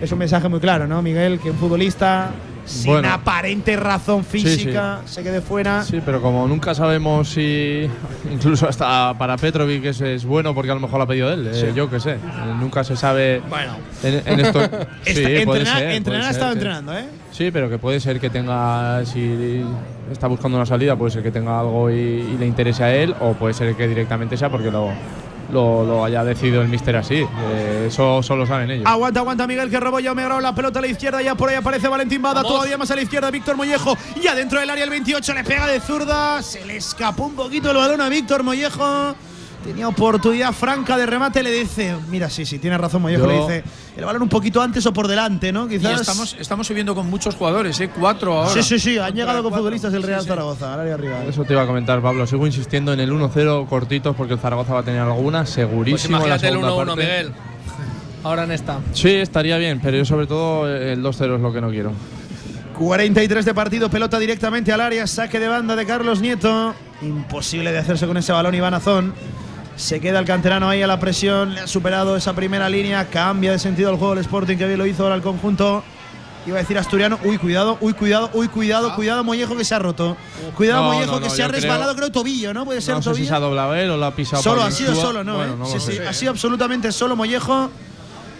Es 0.00 0.10
un 0.12 0.18
mensaje 0.18 0.48
muy 0.48 0.60
claro, 0.60 0.86
¿no, 0.86 1.02
Miguel? 1.02 1.40
Que 1.40 1.50
un 1.50 1.56
futbolista 1.56 2.30
sin 2.66 2.92
Bueno. 2.92 3.08
aparente 3.10 3.74
razón 3.76 4.24
sí. 4.24 4.40
física 4.40 5.00
se 5.06 5.22
quede 5.22 5.40
fuera. 5.40 5.82
Sí, 5.82 6.02
pero 6.04 6.20
como 6.20 6.46
nunca 6.46 6.74
sabemos 6.74 7.30
si. 7.30 7.88
Incluso 8.30 8.68
hasta 8.68 9.14
para 9.16 9.36
Petrovic 9.36 9.84
es, 9.86 10.00
es 10.00 10.24
bueno 10.24 10.54
porque 10.54 10.70
a 10.70 10.74
lo 10.74 10.80
mejor 10.80 10.98
lo 10.98 11.04
ha 11.04 11.06
pedido 11.06 11.32
él. 11.32 11.48
eh, 11.52 11.72
yo 11.74 11.88
qué 11.88 12.00
sé. 12.00 12.12
Eh, 12.12 12.18
nunca 12.60 12.84
se 12.84 12.96
sabe. 12.96 13.40
Bueno, 13.48 13.76
En, 14.02 14.22
en 14.26 14.40
esto. 14.40 14.60
entrenar 15.06 15.66
ser, 15.66 15.90
entrenar 15.90 16.22
puede 16.22 16.26
ha 16.26 16.30
estado 16.30 16.52
entrenando, 16.52 16.92
¿eh? 16.98 17.04
Sí, 17.32 17.50
pero 17.50 17.70
que 17.70 17.78
puede 17.78 18.00
ser 18.00 18.18
que 18.20 18.30
tenga. 18.30 19.04
Si 19.06 19.62
está 20.10 20.26
buscando 20.26 20.56
una 20.58 20.66
salida, 20.66 20.96
puede 20.96 21.10
ser 21.12 21.22
que 21.22 21.30
tenga 21.30 21.58
algo 21.60 21.90
y, 21.90 21.94
y 21.94 22.36
le 22.38 22.46
interese 22.46 22.82
a 22.84 22.94
él, 22.94 23.14
o 23.20 23.32
puede 23.34 23.54
ser 23.54 23.74
que 23.74 23.86
directamente 23.88 24.36
sea 24.36 24.48
porque 24.50 24.70
lo, 24.70 24.90
lo, 25.50 25.84
lo 25.84 26.04
haya 26.04 26.24
decidido 26.24 26.62
el 26.62 26.68
mister 26.68 26.96
así. 26.96 27.26
Eh, 27.50 27.86
eso 27.88 28.22
solo 28.22 28.46
saben 28.46 28.70
ellos. 28.70 28.86
Aguanta, 28.86 29.20
aguanta 29.20 29.46
Miguel 29.46 29.70
que 29.70 29.80
robó 29.80 30.00
ya 30.00 30.14
me 30.14 30.26
la 30.26 30.54
pelota 30.54 30.80
a 30.80 30.82
la 30.82 30.88
izquierda, 30.88 31.22
ya 31.22 31.34
por 31.34 31.48
ahí 31.48 31.54
aparece 31.56 31.88
Valentín 31.88 32.20
Bada, 32.20 32.42
Vamos. 32.42 32.52
todavía 32.52 32.76
más 32.76 32.90
a 32.90 32.96
la 32.96 33.02
izquierda 33.02 33.30
Víctor 33.30 33.56
Mollejo, 33.56 33.96
ya 34.20 34.34
dentro 34.34 34.58
del 34.60 34.68
área 34.68 34.84
el 34.84 34.90
28 34.90 35.34
le 35.34 35.44
pega 35.44 35.66
de 35.66 35.80
zurda, 35.80 36.42
se 36.42 36.64
le 36.64 36.76
escapó 36.76 37.24
un 37.26 37.36
poquito 37.36 37.70
el 37.70 37.76
balón 37.76 38.00
a 38.00 38.08
Víctor 38.08 38.42
Mollejo. 38.42 39.14
Tenía 39.66 39.88
oportunidad 39.88 40.52
franca 40.52 40.96
de 40.96 41.06
remate, 41.06 41.42
le 41.42 41.50
dice, 41.50 41.94
mira, 42.08 42.30
sí, 42.30 42.46
sí, 42.46 42.58
tiene 42.58 42.78
razón 42.78 43.02
Mollejo, 43.02 43.24
Yo- 43.24 43.28
le 43.32 43.40
dice, 43.40 43.64
el 43.96 44.04
balón 44.04 44.22
un 44.22 44.28
poquito 44.28 44.62
antes 44.62 44.86
o 44.86 44.92
por 44.92 45.08
delante, 45.08 45.52
¿no? 45.52 45.66
Y 45.66 45.70
Quizás. 45.78 46.00
estamos, 46.02 46.36
estamos 46.38 46.66
subiendo 46.66 46.94
con 46.94 47.10
muchos 47.10 47.34
jugadores, 47.34 47.78
¿eh? 47.80 47.90
Cuatro 47.90 48.38
ahora. 48.38 48.50
Sí, 48.50 48.62
sí, 48.62 48.78
sí, 48.78 48.98
han 48.98 49.12
llegado 49.14 49.42
con 49.42 49.52
futbolistas 49.52 49.92
del 49.92 50.02
Real 50.04 50.22
sí. 50.22 50.28
Zaragoza, 50.28 50.72
al 50.74 50.80
área 50.80 50.96
rival. 50.96 51.26
Eso 51.28 51.44
te 51.44 51.52
iba 51.52 51.62
a 51.62 51.66
comentar, 51.66 52.00
Pablo. 52.00 52.26
Sigo 52.26 52.46
insistiendo 52.46 52.92
en 52.92 53.00
el 53.00 53.10
1-0 53.12 53.66
cortitos 53.68 54.14
porque 54.14 54.34
el 54.34 54.38
Zaragoza 54.38 54.72
va 54.74 54.80
a 54.80 54.84
tener 54.84 55.00
alguna, 55.00 55.40
pues 55.40 55.50
segurísimo. 55.50 56.16
en 56.18 56.28
la 56.28 56.36
imagínate 56.36 56.46
el 56.48 56.52
segunda 56.62 56.72
1-1, 56.84 56.86
parte. 56.86 57.02
Miguel. 57.02 57.32
Ahora 58.22 58.44
en 58.44 58.52
esta. 58.52 58.78
Sí, 58.92 59.10
estaría 59.10 59.56
bien, 59.58 59.80
pero 59.82 59.96
yo 59.96 60.04
sobre 60.04 60.26
todo 60.26 60.68
el 60.68 61.02
2-0 61.02 61.34
es 61.36 61.40
lo 61.40 61.52
que 61.52 61.60
no 61.60 61.70
quiero. 61.70 61.92
43 62.78 63.44
de 63.44 63.54
partido, 63.54 63.88
pelota 63.88 64.18
directamente 64.18 64.72
al 64.72 64.80
área, 64.80 65.06
saque 65.06 65.38
de 65.40 65.48
banda 65.48 65.76
de 65.76 65.86
Carlos 65.86 66.20
Nieto. 66.20 66.74
Imposible 67.02 67.72
de 67.72 67.78
hacerse 67.78 68.06
con 68.06 68.16
ese 68.16 68.32
balón 68.32 68.54
Iván 68.54 68.74
Azón. 68.74 69.14
Se 69.76 70.00
queda 70.00 70.18
el 70.20 70.24
canterano 70.24 70.68
ahí 70.68 70.82
a 70.82 70.86
la 70.86 70.98
presión, 70.98 71.54
le 71.54 71.60
ha 71.60 71.66
superado 71.66 72.16
esa 72.16 72.32
primera 72.34 72.68
línea, 72.68 73.06
cambia 73.08 73.52
de 73.52 73.58
sentido 73.58 73.90
el 73.90 73.96
juego 73.96 74.14
el 74.14 74.20
Sporting 74.20 74.56
que 74.56 74.66
bien 74.66 74.78
lo 74.78 74.86
hizo 74.86 75.02
ahora 75.02 75.14
el 75.14 75.22
conjunto. 75.22 75.84
Iba 76.46 76.56
a 76.58 76.60
decir 76.60 76.78
asturiano, 76.78 77.18
uy, 77.24 77.38
cuidado, 77.38 77.76
uy, 77.80 77.92
cuidado, 77.92 78.30
uy, 78.32 78.46
cuidado, 78.48 78.94
cuidado, 78.94 79.24
Mollejo 79.24 79.56
que 79.56 79.64
se 79.64 79.74
ha 79.74 79.78
roto. 79.80 80.16
Cuidado, 80.54 80.84
No, 80.84 80.92
Mollejo 80.94 81.12
no, 81.16 81.20
que 81.20 81.28
se 81.28 81.42
ha 81.42 81.46
yo 81.46 81.50
creo- 81.52 81.60
resbalado, 81.60 81.94
creo, 81.96 82.10
tobillo, 82.12 82.54
¿no? 82.54 82.64
Puede 82.64 82.80
ser 82.80 82.94
No 82.94 83.02
sé 83.02 83.08
si 83.10 83.14
tobillo. 83.14 83.28
se 83.28 83.34
ha 83.34 83.40
doblado 83.40 83.74
él 83.74 83.90
o 83.90 83.96
lo 83.96 84.06
ha 84.06 84.12
pisado 84.14 84.42
solo, 84.42 84.62
ha 84.62 84.70
sido 84.70 84.94
solo, 84.94 85.24
¿no? 85.24 85.34
Bueno, 85.36 85.64
eh? 85.66 85.68
sí, 85.80 85.92
sí, 85.92 85.98
ha 85.98 86.12
sido 86.12 86.30
absolutamente 86.30 86.90
solo 86.92 87.16
Mollejo. 87.16 87.68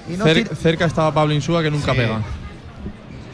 Y 0.09 0.13
Cer- 0.15 0.55
cerca 0.57 0.85
estaba 0.87 1.13
Pablo 1.13 1.35
Insúa 1.35 1.63
que 1.63 1.71
nunca 1.71 1.93
Sí. 1.93 1.99
pega. 1.99 2.21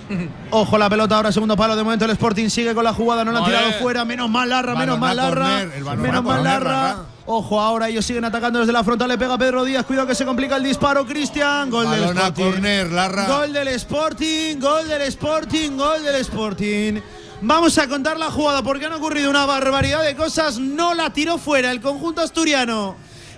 Ojo 0.51 0.77
la 0.79 0.89
pelota 0.91 1.17
ahora, 1.17 1.31
segundo 1.33 1.55
palo. 1.57 1.77
De 1.77 1.83
momento 1.85 2.05
el 2.07 2.11
Sporting 2.13 2.49
sigue 2.49 2.75
con 2.75 2.83
la 2.85 2.95
jugada, 2.95 3.25
no 3.25 3.33
la 3.33 3.41
han 3.41 3.45
tirado 3.45 3.73
fuera. 3.73 4.05
Menos 4.07 4.29
mal 4.31 4.49
Larra, 4.49 4.75
menos 4.75 4.99
mal 4.99 5.17
Larra. 5.17 5.67
Menos 5.97 6.25
mal 6.25 6.43
Larra. 6.43 6.97
Ojo 7.27 7.61
ahora, 7.61 7.89
ellos 7.89 8.05
siguen 8.05 8.25
atacando 8.25 8.59
desde 8.59 8.73
la 8.73 8.83
frontal. 8.83 9.09
Le 9.09 9.19
pega 9.19 9.39
Pedro 9.39 9.65
Díaz. 9.65 9.87
Cuidado 9.87 10.09
que 10.09 10.15
se 10.15 10.25
complica 10.25 10.57
el 10.57 10.65
disparo. 10.65 11.07
Cristian, 11.07 11.71
gol 11.71 11.89
del 11.91 12.05
Sporting. 12.05 12.93
Larra. 12.93 13.27
Gol 13.27 13.53
del 13.53 13.69
Sporting, 13.69 14.59
gol 14.59 14.89
del 14.89 15.03
Sporting, 15.03 15.77
gol 15.77 16.03
del 16.03 16.17
Sporting. 16.17 17.01
Vamos 17.43 17.79
a 17.79 17.89
contar 17.89 18.19
la 18.19 18.31
jugada 18.31 18.63
porque 18.63 18.87
han 18.87 18.93
ocurrido 18.93 19.31
una 19.31 19.47
barbaridad 19.47 20.03
de 20.03 20.17
cosas. 20.17 20.59
No 20.59 20.95
la 20.95 21.11
tiró 21.11 21.39
fuera 21.39 21.71
el 21.71 21.81
conjunto 21.81 22.21
asturiano. 22.21 22.97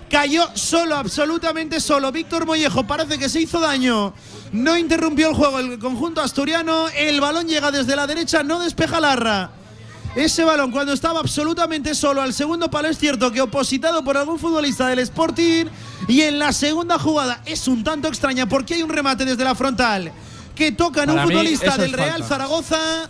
Cayó 0.09 0.47
solo, 0.53 0.95
absolutamente 0.95 1.79
solo. 1.79 2.11
Víctor 2.11 2.45
Mollejo 2.45 2.85
parece 2.85 3.17
que 3.17 3.29
se 3.29 3.41
hizo 3.41 3.59
daño. 3.59 4.13
No 4.51 4.77
interrumpió 4.77 5.29
el 5.29 5.35
juego 5.35 5.59
el 5.59 5.79
conjunto 5.79 6.21
asturiano. 6.21 6.87
El 6.89 7.19
balón 7.21 7.47
llega 7.47 7.71
desde 7.71 7.95
la 7.95 8.05
derecha, 8.07 8.43
no 8.43 8.59
despeja 8.59 8.99
Larra. 8.99 9.49
Ese 10.15 10.45
balón 10.45 10.71
cuando 10.71 10.93
estaba 10.93 11.19
absolutamente 11.19 11.93
solo 11.93 12.21
al 12.21 12.33
segundo 12.33 12.69
palo 12.69 12.87
es 12.87 12.97
cierto 12.97 13.33
que 13.33 13.41
opositado 13.41 14.01
por 14.01 14.15
algún 14.15 14.39
futbolista 14.39 14.87
del 14.87 14.99
Sporting 14.99 15.65
y 16.07 16.21
en 16.21 16.39
la 16.39 16.53
segunda 16.53 16.97
jugada 16.97 17.41
es 17.45 17.67
un 17.67 17.83
tanto 17.83 18.07
extraña 18.07 18.47
porque 18.47 18.75
hay 18.75 18.83
un 18.83 18.89
remate 18.89 19.25
desde 19.25 19.43
la 19.43 19.55
frontal 19.55 20.13
que 20.55 20.71
toca 20.71 21.03
en 21.03 21.09
un 21.09 21.19
futbolista 21.19 21.77
del 21.77 21.91
Real 21.91 22.11
falta. 22.11 22.27
Zaragoza. 22.27 23.09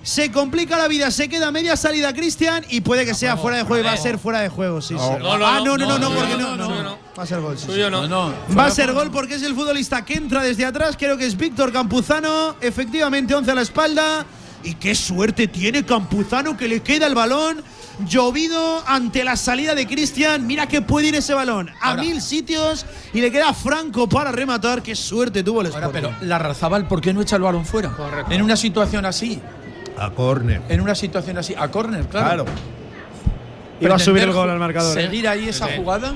Se 0.00 0.30
complica 0.30 0.78
la 0.78 0.86
vida, 0.86 1.10
se 1.10 1.28
queda 1.28 1.50
media 1.50 1.76
salida 1.76 2.14
Cristian 2.14 2.64
y 2.70 2.80
puede 2.82 3.04
que 3.04 3.14
sea 3.14 3.36
fuera 3.36 3.58
de 3.58 3.64
juego 3.64 3.82
y 3.82 3.86
va 3.86 3.92
a 3.92 3.96
ser 3.96 4.18
fuera 4.18 4.40
de 4.40 4.48
juego, 4.48 4.80
sí, 4.80 4.94
sí. 4.94 5.10
No, 5.20 5.36
no, 5.36 5.46
ah, 5.46 5.60
no, 5.62 5.76
no, 5.76 5.86
no, 5.86 5.98
no, 5.98 6.08
no, 6.08 6.14
porque 6.14 6.34
no, 6.34 6.56
no, 6.56 6.56
no, 6.56 6.68
no, 6.68 6.74
no, 6.76 6.82
no. 6.82 6.98
Va 7.18 7.24
a 7.24 7.26
ser 7.26 7.40
gol, 7.40 7.58
sí, 7.58 7.66
sí. 7.68 7.80
No. 7.90 8.06
No, 8.06 8.32
Va 8.56 8.66
a 8.66 8.70
ser 8.70 8.92
gol 8.92 9.10
porque 9.10 9.34
es 9.34 9.42
el 9.42 9.54
futbolista 9.54 10.04
que 10.04 10.14
entra 10.14 10.40
desde 10.40 10.64
atrás. 10.64 10.96
Creo 10.96 11.18
que 11.18 11.26
es 11.26 11.36
Víctor 11.36 11.72
Campuzano. 11.72 12.54
Efectivamente, 12.60 13.34
11 13.34 13.50
a 13.50 13.54
la 13.56 13.62
espalda. 13.62 14.24
Y 14.64 14.74
qué 14.74 14.94
suerte 14.94 15.46
tiene 15.48 15.84
Campuzano 15.84 16.56
que 16.56 16.68
le 16.68 16.80
queda 16.80 17.06
el 17.06 17.14
balón. 17.14 17.62
Llovido 18.06 18.84
ante 18.86 19.24
la 19.24 19.36
salida 19.36 19.74
de 19.74 19.86
Cristian. 19.86 20.46
Mira 20.46 20.66
que 20.68 20.82
puede 20.82 21.08
ir 21.08 21.14
ese 21.16 21.34
balón 21.34 21.68
a 21.80 21.90
Ahora- 21.90 22.02
mil 22.02 22.20
sitios. 22.22 22.86
Y 23.12 23.20
le 23.20 23.30
queda 23.32 23.52
Franco 23.54 24.08
para 24.08 24.30
rematar. 24.30 24.82
Qué 24.82 24.94
suerte 24.94 25.42
tuvo 25.42 25.62
el 25.62 25.68
Ahora, 25.68 25.86
Sporting. 25.86 26.08
pero 26.18 26.26
la 26.28 26.38
Razabal, 26.38 26.86
¿por 26.86 27.00
qué 27.00 27.12
no 27.12 27.20
echa 27.22 27.36
el 27.36 27.42
balón 27.42 27.64
fuera? 27.64 27.90
Correcto. 27.90 28.32
En 28.32 28.42
una 28.42 28.56
situación 28.56 29.04
así. 29.06 29.40
A 29.98 30.10
córner. 30.10 30.62
En 30.68 30.80
una 30.80 30.94
situación 30.94 31.38
así. 31.38 31.54
A 31.58 31.68
córner, 31.68 32.06
claro. 32.06 32.44
Claro. 32.44 32.44
Iba 33.80 33.94
a 33.96 33.98
subir 33.98 34.22
el 34.24 34.32
gol 34.32 34.48
al 34.50 34.58
marcador. 34.58 34.96
¿eh? 34.98 35.02
Seguir 35.06 35.26
ahí 35.28 35.48
esa 35.48 35.68
jugada. 35.76 36.14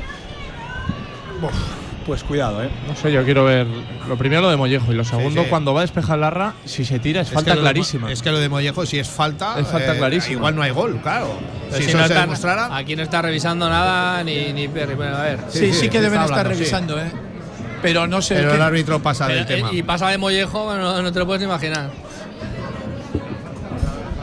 Pues 2.06 2.24
cuidado, 2.24 2.62
¿eh? 2.62 2.68
No 2.88 2.96
sé, 2.96 3.12
yo 3.12 3.24
quiero 3.24 3.44
ver 3.44 3.66
lo 4.08 4.16
primero 4.16 4.42
lo 4.42 4.50
de 4.50 4.56
Mollejo 4.56 4.92
y 4.92 4.96
lo 4.96 5.04
segundo 5.04 5.42
sí. 5.44 5.48
cuando 5.48 5.72
va 5.72 5.80
a 5.80 5.82
despejar 5.82 6.18
Larra, 6.18 6.54
si 6.64 6.84
se 6.84 6.98
tira 6.98 7.20
es, 7.20 7.28
Es 7.28 7.34
falta 7.34 7.54
de 7.54 7.60
clarísima. 7.60 8.10
es 8.10 8.22
que 8.22 8.30
lo 8.32 8.40
de 8.40 8.48
Mollejo, 8.48 8.84
si 8.86 8.98
es 8.98 9.08
falta. 9.08 9.58
Es 9.60 9.68
falta 9.68 9.96
clarísima. 9.96 10.38
Igual 10.38 10.56
no 10.56 10.62
hay 10.62 10.70
gol, 10.72 10.98
claro. 11.02 11.28
Si 11.72 11.84
si 11.84 11.94
no 11.94 12.06
se 12.06 12.14
demostrara. 12.14 12.76
Aquí 12.76 12.96
no 12.96 13.02
está 13.02 13.22
revisando 13.22 13.68
nada 13.68 14.22
ni, 14.24 14.52
ni 14.52 14.66
Perry. 14.68 14.94
Bueno, 14.94 15.16
a 15.16 15.22
ver. 15.22 15.38
Sí, 15.48 15.72
sí, 15.72 15.72
sí, 15.72 15.88
que 15.88 16.00
deben 16.00 16.20
estar 16.20 16.38
hablando, 16.40 16.50
revisando, 16.50 17.00
¿eh? 17.00 17.10
Pero 17.80 18.06
no 18.06 18.20
sé. 18.20 18.34
Pero 18.34 18.54
el 18.54 18.62
árbitro 18.62 19.00
pasa 19.00 19.26
del 19.28 19.46
tema. 19.46 19.70
eh, 19.70 19.76
y 19.76 19.82
pasa 19.82 20.08
de 20.08 20.18
Mollejo, 20.18 20.74
no, 20.76 21.02
no 21.02 21.12
te 21.12 21.18
lo 21.18 21.26
puedes 21.26 21.40
ni 21.40 21.46
imaginar. 21.46 21.90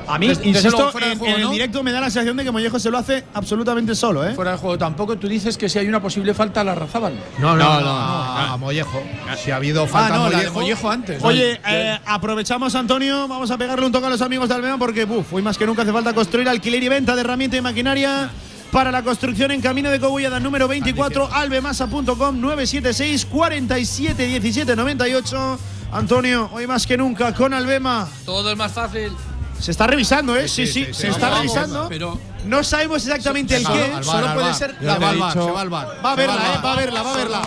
A 0.09 0.17
mí, 0.19 0.27
Desde- 0.27 0.41
desde 0.43 0.49
insisto, 0.59 0.77
luego, 0.77 0.91
fuera 0.91 1.07
de 1.07 1.13
en, 1.13 1.19
juego, 1.19 1.33
en 1.35 1.41
el 1.41 1.47
¿no? 1.47 1.53
directo 1.53 1.83
me 1.83 1.91
da 1.91 1.99
la 2.01 2.07
sensación 2.09 2.35
de 2.37 2.43
que 2.43 2.51
Mollejo 2.51 2.79
se 2.79 2.89
lo 2.89 2.97
hace 2.97 3.23
absolutamente 3.33 3.93
solo, 3.95 4.27
¿eh? 4.27 4.33
Fuera 4.33 4.51
de 4.51 4.57
juego. 4.57 4.77
Tampoco 4.77 5.17
tú 5.17 5.27
dices 5.27 5.57
que 5.57 5.69
si 5.69 5.77
hay 5.79 5.87
una 5.87 6.01
posible 6.01 6.33
falta 6.33 6.61
a 6.61 6.63
la 6.63 6.73
Razabal. 6.75 7.13
No, 7.37 7.55
no, 7.55 7.63
No, 7.63 7.73
no, 7.79 7.81
no, 7.81 7.89
a, 7.89 8.53
a 8.53 8.57
Mollejo. 8.57 9.01
Si 9.43 9.51
ha 9.51 9.57
habido 9.57 9.83
Ah, 9.83 9.87
falta 9.87 10.15
no, 10.15 10.23
a 10.25 10.29
la 10.29 10.39
de 10.39 10.49
Mollejo. 10.49 10.59
Mollejo 10.59 10.89
antes. 10.91 11.23
Oye, 11.23 11.59
eh, 11.67 11.99
aprovechamos, 12.05 12.73
Antonio. 12.75 13.27
Vamos 13.27 13.51
a 13.51 13.57
pegarle 13.57 13.85
un 13.85 13.91
toque 13.91 14.07
a 14.07 14.09
los 14.09 14.21
amigos 14.21 14.49
de 14.49 14.55
Albema 14.55 14.77
porque, 14.77 15.03
uf, 15.05 15.31
hoy 15.33 15.41
más 15.41 15.57
que 15.57 15.65
nunca 15.67 15.83
hace 15.83 15.93
falta 15.93 16.13
construir 16.13 16.49
alquiler 16.49 16.81
y 16.83 16.89
venta 16.89 17.15
de 17.15 17.21
herramienta 17.21 17.57
y 17.57 17.61
maquinaria 17.61 18.29
para 18.71 18.91
la 18.91 19.01
construcción 19.03 19.51
en 19.51 19.61
Camino 19.61 19.89
de 19.89 19.99
Cogullada 19.99 20.39
número 20.39 20.67
24, 20.67 21.27
albemasa.com 21.33 22.39
976 22.39 23.25
47 23.25 24.25
17 24.27 24.75
98. 24.75 25.59
Antonio, 25.91 26.49
hoy 26.53 26.67
más 26.67 26.85
que 26.85 26.95
nunca 26.97 27.33
con 27.33 27.53
Albema. 27.53 28.07
Todo 28.25 28.51
es 28.51 28.57
más 28.57 28.71
fácil. 28.71 29.11
Se 29.59 29.71
está 29.71 29.87
revisando, 29.87 30.35
¿eh? 30.35 30.47
Sí, 30.47 30.65
sí, 30.67 30.73
sí, 30.73 30.85
sí, 30.85 30.93
se 30.93 31.01
sí. 31.01 31.07
está 31.07 31.29
Vamos, 31.29 31.39
revisando. 31.39 31.87
Pero 31.89 32.19
No 32.45 32.63
sabemos 32.63 33.05
exactamente 33.05 33.55
el 33.57 33.65
qué. 33.67 33.91
solo 34.03 34.33
puede 34.33 34.53
ser 34.53 34.75
la 34.81 34.97
va 34.97 35.13
va 35.13 35.31
a 36.11 36.15
verla, 36.15 36.35
eh, 36.55 36.59
va 36.63 36.73
a 36.73 36.75
verla, 36.75 37.01
va 37.03 37.13
a 37.13 37.17
verla. 37.17 37.41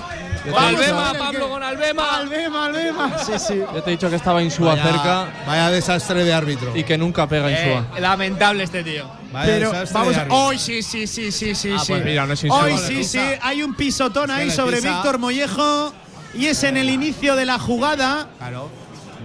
Albema, 0.58 1.12
Pablo, 1.16 1.48
con 1.50 1.62
Albema. 1.62 2.16
Albema, 2.16 2.66
Albema. 2.66 3.18
Sí, 3.18 3.32
sí. 3.38 3.60
Yo 3.72 3.82
te 3.82 3.90
he 3.90 3.92
dicho 3.92 4.10
que 4.10 4.16
estaba 4.16 4.42
Insúa 4.42 4.70
Vaya- 4.74 4.82
cerca 4.82 5.26
Vaya 5.46 5.70
desastre 5.70 6.24
de 6.24 6.34
árbitro. 6.34 6.76
y 6.76 6.82
que 6.82 6.98
nunca 6.98 7.28
pega 7.28 7.50
Insúa. 7.50 7.86
Eh, 7.96 8.00
lamentable 8.00 8.64
este 8.64 8.82
tío. 8.82 9.08
Vaya 9.32 9.46
Pero 9.46 9.70
desastre 9.70 9.98
vamos. 9.98 10.16
Hoy 10.30 10.58
sí, 10.58 10.82
sí, 10.82 11.06
sí, 11.06 11.30
sí, 11.30 11.54
sí, 11.54 11.78
sí. 11.78 11.84
pues 11.86 12.04
mira, 12.04 12.26
no 12.26 12.32
es 12.34 12.42
Insúa. 12.42 12.58
Hoy 12.64 12.76
sí, 12.76 13.04
sí. 13.04 13.20
Hay 13.40 13.62
un 13.62 13.74
pisotón 13.74 14.30
ahí 14.30 14.50
sobre. 14.50 14.80
Víctor 14.80 15.18
Mollejo. 15.18 15.94
Y 16.34 16.46
es 16.46 16.62
en 16.64 16.76
el 16.78 16.88
inicio 16.88 17.36
de 17.36 17.44
la 17.46 17.58
jugada. 17.58 18.26
Claro. 18.38 18.70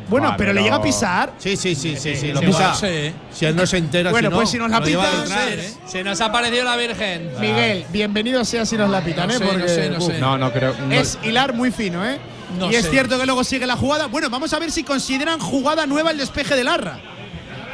Bueno, 0.09 0.27
Vale, 0.27 0.37
pero 0.37 0.53
le 0.53 0.61
llega 0.63 0.75
a 0.77 0.81
pisar. 0.81 1.33
Sí, 1.37 1.57
sí, 1.57 1.75
sí, 1.75 1.97
sí, 1.97 2.15
sí, 2.15 2.31
lo 2.31 2.39
pisa. 2.39 2.69
no 2.69 2.75
sé. 2.75 3.13
Si 3.33 3.45
él 3.45 3.55
no 3.55 3.65
se 3.67 3.77
entera, 3.77 4.09
Bueno, 4.11 4.29
si 4.29 4.31
no, 4.31 4.37
pues 4.37 4.49
si 4.49 4.57
nos 4.57 4.69
la 4.71 4.79
lo 4.79 4.85
lleva 4.85 5.09
detrás. 5.11 5.47
¿eh? 5.49 5.73
Se 5.85 6.03
nos 6.03 6.21
ha 6.21 6.25
aparecido 6.25 6.63
la 6.63 6.75
Virgen. 6.77 7.31
Miguel, 7.39 7.85
bienvenido 7.89 8.45
sea 8.45 8.65
si 8.65 8.77
nos 8.77 8.89
la 8.89 9.01
pitan, 9.01 9.27
No 9.27 9.33
¿eh? 9.33 9.37
sé, 9.37 9.43
no 9.43 9.49
Porque, 9.51 9.67
sé, 9.69 9.89
no 9.89 10.01
sé. 10.01 10.19
No, 10.19 10.37
no 10.37 10.51
creo. 10.53 10.73
no- 10.87 10.93
Es 10.93 11.17
hilar 11.23 11.53
muy 11.53 11.71
fino, 11.71 12.05
¿eh? 12.05 12.19
No 12.57 12.71
y 12.71 12.75
es 12.75 12.85
sé. 12.85 12.91
cierto 12.91 13.19
que 13.19 13.25
luego 13.25 13.43
sigue 13.43 13.67
la 13.67 13.75
jugada. 13.75 14.05
Bueno, 14.07 14.29
vamos 14.29 14.53
a 14.53 14.59
ver 14.59 14.71
si 14.71 14.83
consideran 14.83 15.39
jugada 15.39 15.85
nueva 15.85 16.11
el 16.11 16.17
despeje 16.17 16.55
de 16.55 16.63
Larra. 16.63 16.99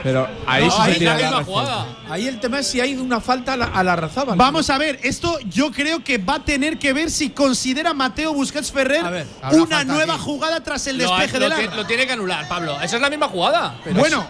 Pero 0.04 0.28
ahí 0.46 0.66
No, 0.66 0.72
sí 0.72 0.78
ahí 0.82 0.94
se 0.94 1.00
tira 1.00 1.14
la 1.16 1.20
la 1.22 1.28
misma 1.30 1.44
jugada. 1.46 1.86
Ahí 2.10 2.28
el 2.28 2.40
tema 2.40 2.60
es 2.60 2.68
si 2.68 2.82
hay 2.82 2.96
una 2.96 3.22
falta 3.22 3.54
a 3.54 3.58
la, 3.58 3.66
a 3.68 3.84
la 3.84 3.96
Razabal. 3.96 4.38
Vamos 4.38 4.70
a 4.70 4.78
ver, 4.78 5.00
esto 5.04 5.40
yo 5.50 5.72
creo 5.72 6.04
que 6.04 6.18
va 6.18 6.36
a 6.36 6.40
tener 6.44 6.78
que 6.78 6.92
ver 6.94 7.10
si 7.10 7.30
considera 7.30 7.94
Mateo 7.94 8.34
Busquets 8.34 8.72
Ferrer 8.72 9.06
A 9.06 9.10
ver, 9.10 9.26
habrá 9.42 9.62
una 9.64 9.84
nueva 9.86 10.14
aquí. 10.16 10.24
jugada 10.24 10.62
tras 10.62 10.86
el 10.88 10.98
despeje 10.98 11.40
lo 11.40 11.50
de 11.50 11.56
ti- 11.56 11.62
Larra. 11.64 11.76
lo 11.78 11.86
tiene 11.86 12.06
que 12.06 12.14
anular, 12.14 12.48
Pablo. 12.48 12.80
Esa 12.82 12.98
es 12.98 13.02
la 13.02 13.10
misma 13.10 13.28
jugada. 13.30 13.76
bueno, 13.96 14.28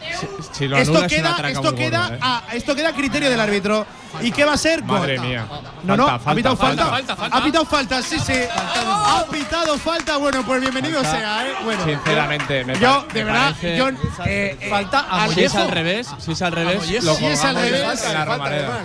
Si 0.52 0.68
lo 0.68 0.78
esto 0.78 1.08
queda, 1.08 1.36
esto 1.50 1.76
queda, 1.76 2.12
¿eh? 2.14 2.20
a, 2.22 2.44
esto 2.54 2.76
queda 2.76 2.90
a 2.90 2.94
criterio 2.94 3.30
del 3.30 3.40
árbitro. 3.40 3.86
¿Y 4.22 4.32
qué 4.32 4.46
va 4.46 4.54
a 4.54 4.58
ser? 4.58 4.84
Madre 4.84 5.20
mía. 5.20 5.46
No, 5.84 5.98
no, 5.98 6.06
Falta, 6.08 6.32
ha 6.32 6.36
pitado 6.36 6.56
falta. 6.56 6.86
falta, 6.86 6.96
falta, 6.96 7.16
falta. 7.16 7.38
Ha 7.38 7.44
pitado 7.44 7.66
falta, 7.66 8.02
sí, 8.02 8.18
sí. 8.20 8.34
Ha 8.54 9.26
pitado 9.32 9.78
falta. 9.78 10.18
Bueno, 10.18 10.44
pues 10.46 10.62
bienvenido 10.62 11.02
Falta. 11.04 11.20
sea, 11.20 11.48
¿eh? 11.48 11.54
Bueno, 11.64 11.84
Sinceramente, 11.84 12.64
me 12.64 12.80
yo, 12.80 13.06
de 13.14 13.20
me 13.20 13.24
verdad, 13.32 13.56
parece- 13.56 13.78
yo. 13.78 13.90
eh, 13.90 14.58
eh, 14.62 14.68
Falta 14.70 15.00
a 15.10 15.28
Si 15.30 15.44
es 15.44 15.56
al 15.56 15.70
revés, 15.72 16.10
si 16.20 16.32
es 16.32 16.42
al 16.42 16.52
revés, 16.52 16.84
Si 16.86 16.96
es 16.96 17.44
al 17.44 17.56
revés, 17.56 18.26
Romareda. 18.26 18.80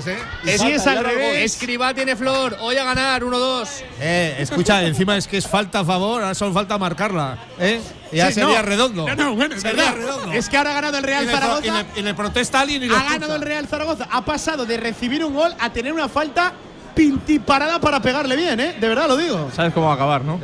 si 0.44 0.72
es 0.72 0.86
al 0.86 1.04
revés. 1.04 1.52
Escriba 1.54 1.94
tiene 1.94 2.16
flor. 2.16 2.56
Hoy 2.60 2.76
a 2.76 2.84
ganar 2.84 3.22
1-2. 3.22 3.84
Eh, 4.00 4.36
escucha, 4.40 4.82
encima 4.82 5.16
es 5.16 5.28
que 5.28 5.36
es 5.38 5.46
falta 5.46 5.80
a 5.80 5.84
favor, 5.84 6.22
ahora 6.22 6.34
solo 6.34 6.52
falta 6.52 6.78
marcarla. 6.78 7.38
¿eh? 7.58 7.80
Ya 8.12 8.28
Sí, 8.28 8.34
sería 8.34 8.62
no. 8.62 8.68
redondo. 8.68 9.06
No, 9.08 9.14
no, 9.14 9.34
bueno, 9.34 9.54
es 9.54 9.62
Sería 9.62 9.92
verdad. 9.92 9.96
redondo. 9.96 10.32
Es 10.32 10.48
que 10.48 10.56
ahora 10.56 10.70
ha 10.70 10.74
ganado 10.74 10.98
el 10.98 11.04
y, 11.04 11.06
Real 11.06 11.26
le, 11.26 11.30
pro- 11.30 11.40
Zaragoza. 11.40 11.66
y 11.66 11.70
le- 11.70 12.00
y 12.00 12.02
le 12.02 12.14
protesta 12.14 12.60
alguien 12.60 12.82
y 12.82 12.86
lo 12.86 12.94
ha 12.94 12.98
expulsa. 12.98 13.18
ganado 13.20 13.36
el 13.36 13.42
Real 13.42 13.66
Zaragoza. 13.66 14.08
Ha 14.10 14.24
pasado 14.24 14.64
de 14.66 14.76
recibir 14.78 15.24
un 15.24 15.34
gol 15.34 15.54
a 15.58 15.70
tener 15.70 15.92
una 15.92 16.08
falta 16.08 16.52
pintiparada 16.94 17.78
para 17.80 18.00
pegarle 18.00 18.34
bien, 18.34 18.58
¿eh? 18.58 18.74
De 18.80 18.88
verdad 18.88 19.06
lo 19.08 19.16
digo. 19.16 19.50
Sabes 19.54 19.72
cómo 19.72 19.86
va 19.86 19.92
a 19.92 19.94
acabar, 19.96 20.22
¿no? 20.24 20.40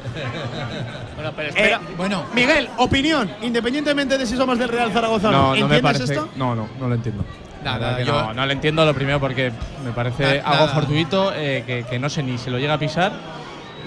Bueno, 1.17 1.33
pero 1.35 1.49
Eh, 1.49 1.53
espera. 1.55 1.81
Bueno, 1.97 2.25
Miguel, 2.35 2.69
opinión, 2.77 3.31
independientemente 3.43 4.17
de 4.19 4.27
si 4.27 4.37
somos 4.37 4.59
del 4.59 4.69
Real 4.69 4.93
Zaragoza 4.93 5.29
o 5.29 5.33
no. 5.33 5.37
No, 5.39 5.43
no 5.43 5.53
me 5.53 5.59
¿Entiendes 5.77 5.83
parece. 5.83 6.13
esto? 6.15 6.29
No, 6.37 6.55
no, 6.55 6.69
no 6.79 6.89
lo 6.89 6.95
entiendo. 6.95 7.25
Nada, 7.65 8.01
yo- 8.03 8.13
no, 8.13 8.35
no 8.35 8.47
lo 8.47 8.53
entiendo 8.53 8.85
lo 8.85 8.95
primero 8.95 9.19
porque 9.21 9.51
me 9.85 9.91
parece 9.93 10.23
Na- 10.43 10.49
algo 10.51 10.67
nada. 10.67 10.75
fortuito 10.75 11.33
eh, 11.35 11.65
que, 11.67 11.85
que 11.89 11.99
no 11.99 12.11
sé 12.11 12.23
ni 12.23 12.37
si 12.37 12.51
lo 12.51 12.59
llega 12.59 12.75
a 12.75 12.79
pisar 12.79 13.13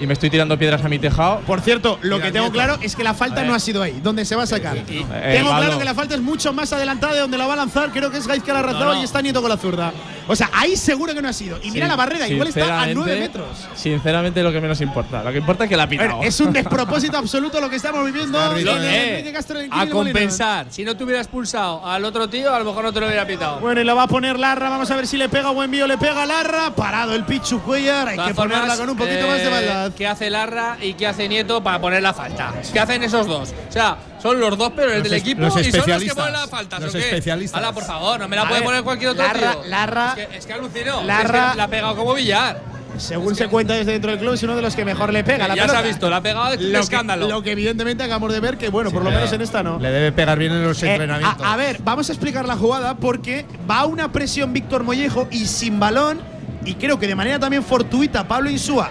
y 0.00 0.06
me 0.06 0.12
estoy 0.12 0.30
tirando 0.30 0.58
piedras 0.58 0.84
a 0.84 0.88
mi 0.88 0.98
tejado. 0.98 1.40
Por 1.40 1.60
cierto, 1.60 1.98
lo 2.02 2.20
que 2.20 2.30
tengo 2.32 2.50
claro 2.50 2.78
es 2.80 2.96
que 2.96 3.04
la 3.04 3.14
falta 3.14 3.44
no 3.44 3.54
ha 3.54 3.60
sido 3.60 3.82
ahí, 3.82 4.00
donde 4.02 4.24
se 4.24 4.36
va 4.36 4.44
a 4.44 4.46
sacar. 4.46 4.76
Eh, 4.76 4.84
tengo 4.86 5.50
Pablo, 5.50 5.66
claro 5.66 5.78
que 5.78 5.84
la 5.84 5.94
falta 5.94 6.14
es 6.14 6.20
mucho 6.20 6.52
más 6.52 6.72
adelantada 6.72 7.14
de 7.14 7.20
donde 7.20 7.38
la 7.38 7.46
va 7.46 7.54
a 7.54 7.56
lanzar. 7.56 7.90
Creo 7.90 8.10
que 8.10 8.18
es 8.18 8.26
Gaizka 8.26 8.52
la 8.52 8.62
No, 8.62 8.84
no. 8.94 9.00
y 9.00 9.04
está 9.04 9.22
Nieto 9.22 9.40
con 9.40 9.50
la 9.50 9.56
zurda. 9.56 9.92
O 10.26 10.36
sea, 10.36 10.50
ahí 10.52 10.76
seguro 10.76 11.14
que 11.14 11.22
no 11.22 11.28
ha 11.28 11.32
sido. 11.32 11.58
Y 11.62 11.70
mira 11.70 11.88
la 11.88 11.96
barrera, 11.96 12.28
igual 12.28 12.48
está 12.48 12.60
a 12.60 12.84
sinceramente- 12.84 12.94
9 12.94 13.20
metros. 13.20 13.48
Sinceramente, 13.74 14.42
lo 14.42 14.52
que 14.52 14.60
menos 14.60 14.80
importa. 14.80 15.22
Lo 15.22 15.32
que 15.32 15.38
importa 15.38 15.64
es 15.64 15.70
que 15.70 15.76
la 15.76 15.84
ha 15.84 15.88
pitado. 15.88 16.22
Es 16.22 16.38
un 16.40 16.52
despropósito 16.52 17.16
absoluto 17.16 17.60
lo 17.60 17.70
que 17.70 17.76
estamos 17.76 18.04
viviendo. 18.04 18.38
Eh, 18.58 19.34
a 19.70 19.86
compensar. 19.86 20.66
Si 20.70 20.84
no 20.84 20.96
te 20.96 21.04
hubiera 21.04 21.20
expulsado 21.20 21.84
al 21.86 22.04
otro 22.04 22.28
tío, 22.28 22.54
a 22.54 22.58
lo 22.58 22.64
mejor 22.64 22.84
no 22.84 22.92
te 22.92 23.00
lo 23.00 23.06
hubiera 23.06 23.26
pitado. 23.26 23.60
Bueno, 23.60 23.80
y 23.80 23.84
la 23.84 23.94
va 23.94 24.04
a 24.04 24.08
poner 24.08 24.38
Larra. 24.38 24.68
Vamos 24.68 24.90
a 24.90 24.96
ver 24.96 25.06
si 25.06 25.16
le 25.16 25.28
pega 25.28 25.50
buen 25.50 25.66
envío. 25.66 25.86
Le 25.86 25.96
pega 25.96 26.26
Larra. 26.26 26.74
Parado 26.74 27.14
el 27.14 27.24
Pichu 27.24 27.60
Cuellar. 27.60 28.08
Hay 28.08 28.18
que 28.18 28.34
formas, 28.34 28.78
con 28.78 28.90
un 28.90 28.96
poquito 28.96 29.18
eh, 29.18 29.28
más 29.28 29.38
de 29.38 29.50
maldad. 29.50 29.87
¿Qué 29.96 30.06
hace 30.06 30.30
Larra 30.30 30.76
y 30.80 30.94
qué 30.94 31.06
hace 31.06 31.28
Nieto 31.28 31.62
para 31.62 31.80
poner 31.80 32.02
la 32.02 32.14
falta? 32.14 32.52
¿Qué 32.72 32.80
hacen 32.80 33.02
esos 33.02 33.26
dos? 33.26 33.54
O 33.68 33.72
sea, 33.72 33.96
son 34.22 34.38
los 34.40 34.56
dos 34.58 34.72
peores 34.72 34.94
Los 34.96 35.04
del 35.04 35.12
es- 35.14 35.20
equipo 35.22 35.40
los 35.42 35.48
y 35.48 35.52
son 35.52 35.62
los 35.62 35.72
que 35.72 35.78
especialistas. 35.78 36.16
ponen 36.16 36.32
la 36.40 36.48
falta. 36.48 36.78
Los 36.80 36.94
especialistas. 36.94 37.58
Hala, 37.58 37.72
por 37.72 37.84
favor, 37.84 38.18
no 38.20 38.28
me 38.28 38.36
la 38.36 38.42
A 38.42 38.48
puede 38.48 38.60
ver, 38.60 38.66
poner 38.66 38.82
cualquier 38.84 39.10
otro 39.10 39.22
Larra- 39.24 39.52
tío. 39.52 39.64
Larra- 39.66 40.14
Es 40.16 40.26
que, 40.26 40.36
es 40.38 40.46
que 40.46 40.52
alucino. 40.52 41.02
Larra- 41.04 41.44
Es 41.46 41.50
que 41.52 41.56
la 41.58 41.64
ha 41.64 41.68
pegado 41.68 41.96
como 41.96 42.14
billar. 42.14 42.78
Según 42.96 43.36
se 43.36 43.46
cuenta 43.46 43.74
desde 43.74 43.92
dentro 43.92 44.10
del 44.10 44.18
club, 44.18 44.34
es 44.34 44.42
uno 44.42 44.56
de 44.56 44.62
los 44.62 44.74
que 44.74 44.84
mejor 44.84 45.12
le 45.12 45.22
pega. 45.22 45.46
la 45.46 45.54
ya 45.54 45.62
se 45.62 45.68
pelota. 45.68 45.78
ha 45.78 45.82
visto, 45.82 46.10
la 46.10 46.16
ha 46.16 46.20
pegado 46.22 46.50
de 46.50 46.56
Lo 46.56 46.72
que, 46.72 46.84
escándalo. 46.84 47.28
lo 47.28 47.42
que 47.42 47.52
evidentemente 47.52 48.02
acabamos 48.02 48.32
de 48.32 48.40
ver 48.40 48.58
que, 48.58 48.70
bueno, 48.70 48.90
por 48.90 49.04
lo 49.04 49.10
menos 49.12 49.32
en 49.32 49.40
esta 49.40 49.62
no. 49.62 49.78
Le 49.78 49.90
debe 49.90 50.10
pegar 50.10 50.36
bien 50.36 50.50
en 50.50 50.64
los 50.64 50.82
Eh, 50.82 50.90
entrenamientos. 50.90 51.46
a, 51.46 51.52
a 51.52 51.56
ver, 51.56 51.78
vamos 51.84 52.08
a 52.08 52.12
explicar 52.12 52.44
la 52.48 52.56
jugada 52.56 52.96
porque 52.96 53.46
va 53.70 53.80
a 53.80 53.86
una 53.86 54.10
presión 54.10 54.52
Víctor 54.52 54.82
Mollejo 54.82 55.28
y 55.30 55.46
sin 55.46 55.78
balón, 55.78 56.20
y 56.64 56.74
creo 56.74 56.98
que 56.98 57.06
de 57.06 57.14
manera 57.14 57.38
también 57.38 57.62
fortuita 57.62 58.26
Pablo 58.26 58.50
Insúa. 58.50 58.90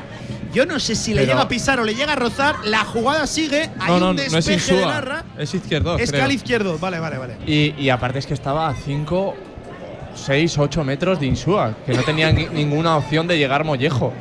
Yo 0.53 0.65
no 0.65 0.79
sé 0.79 0.95
si 0.95 1.13
le 1.13 1.21
Pero- 1.21 1.33
llega 1.33 1.41
a 1.43 1.47
pisar 1.47 1.79
o 1.79 1.83
le 1.83 1.93
llega 1.95 2.13
a 2.13 2.15
rozar. 2.15 2.55
La 2.65 2.79
jugada 2.85 3.27
sigue. 3.27 3.69
Hay 3.79 3.87
no, 3.91 3.99
no, 3.99 4.09
un 4.11 4.15
no 4.15 4.21
es 4.21 4.31
despeje 4.33 4.75
de. 4.75 5.23
Es 5.37 5.53
izquierdo. 5.53 5.97
Es 5.97 6.09
creo. 6.09 6.21
cal 6.21 6.31
izquierdo. 6.31 6.77
Vale, 6.79 6.99
vale, 6.99 7.17
vale. 7.17 7.37
Y, 7.45 7.73
y 7.77 7.89
aparte 7.89 8.19
es 8.19 8.25
que 8.27 8.33
estaba 8.33 8.69
a 8.69 8.73
5, 8.75 9.35
6, 10.15 10.57
8 10.57 10.83
metros 10.83 11.19
de 11.19 11.25
Insúa, 11.27 11.75
que 11.85 11.93
no 11.93 12.03
tenía 12.03 12.31
ni- 12.31 12.47
ninguna 12.47 12.97
opción 12.97 13.27
de 13.27 13.37
llegar 13.37 13.63
Mollejo. 13.63 14.13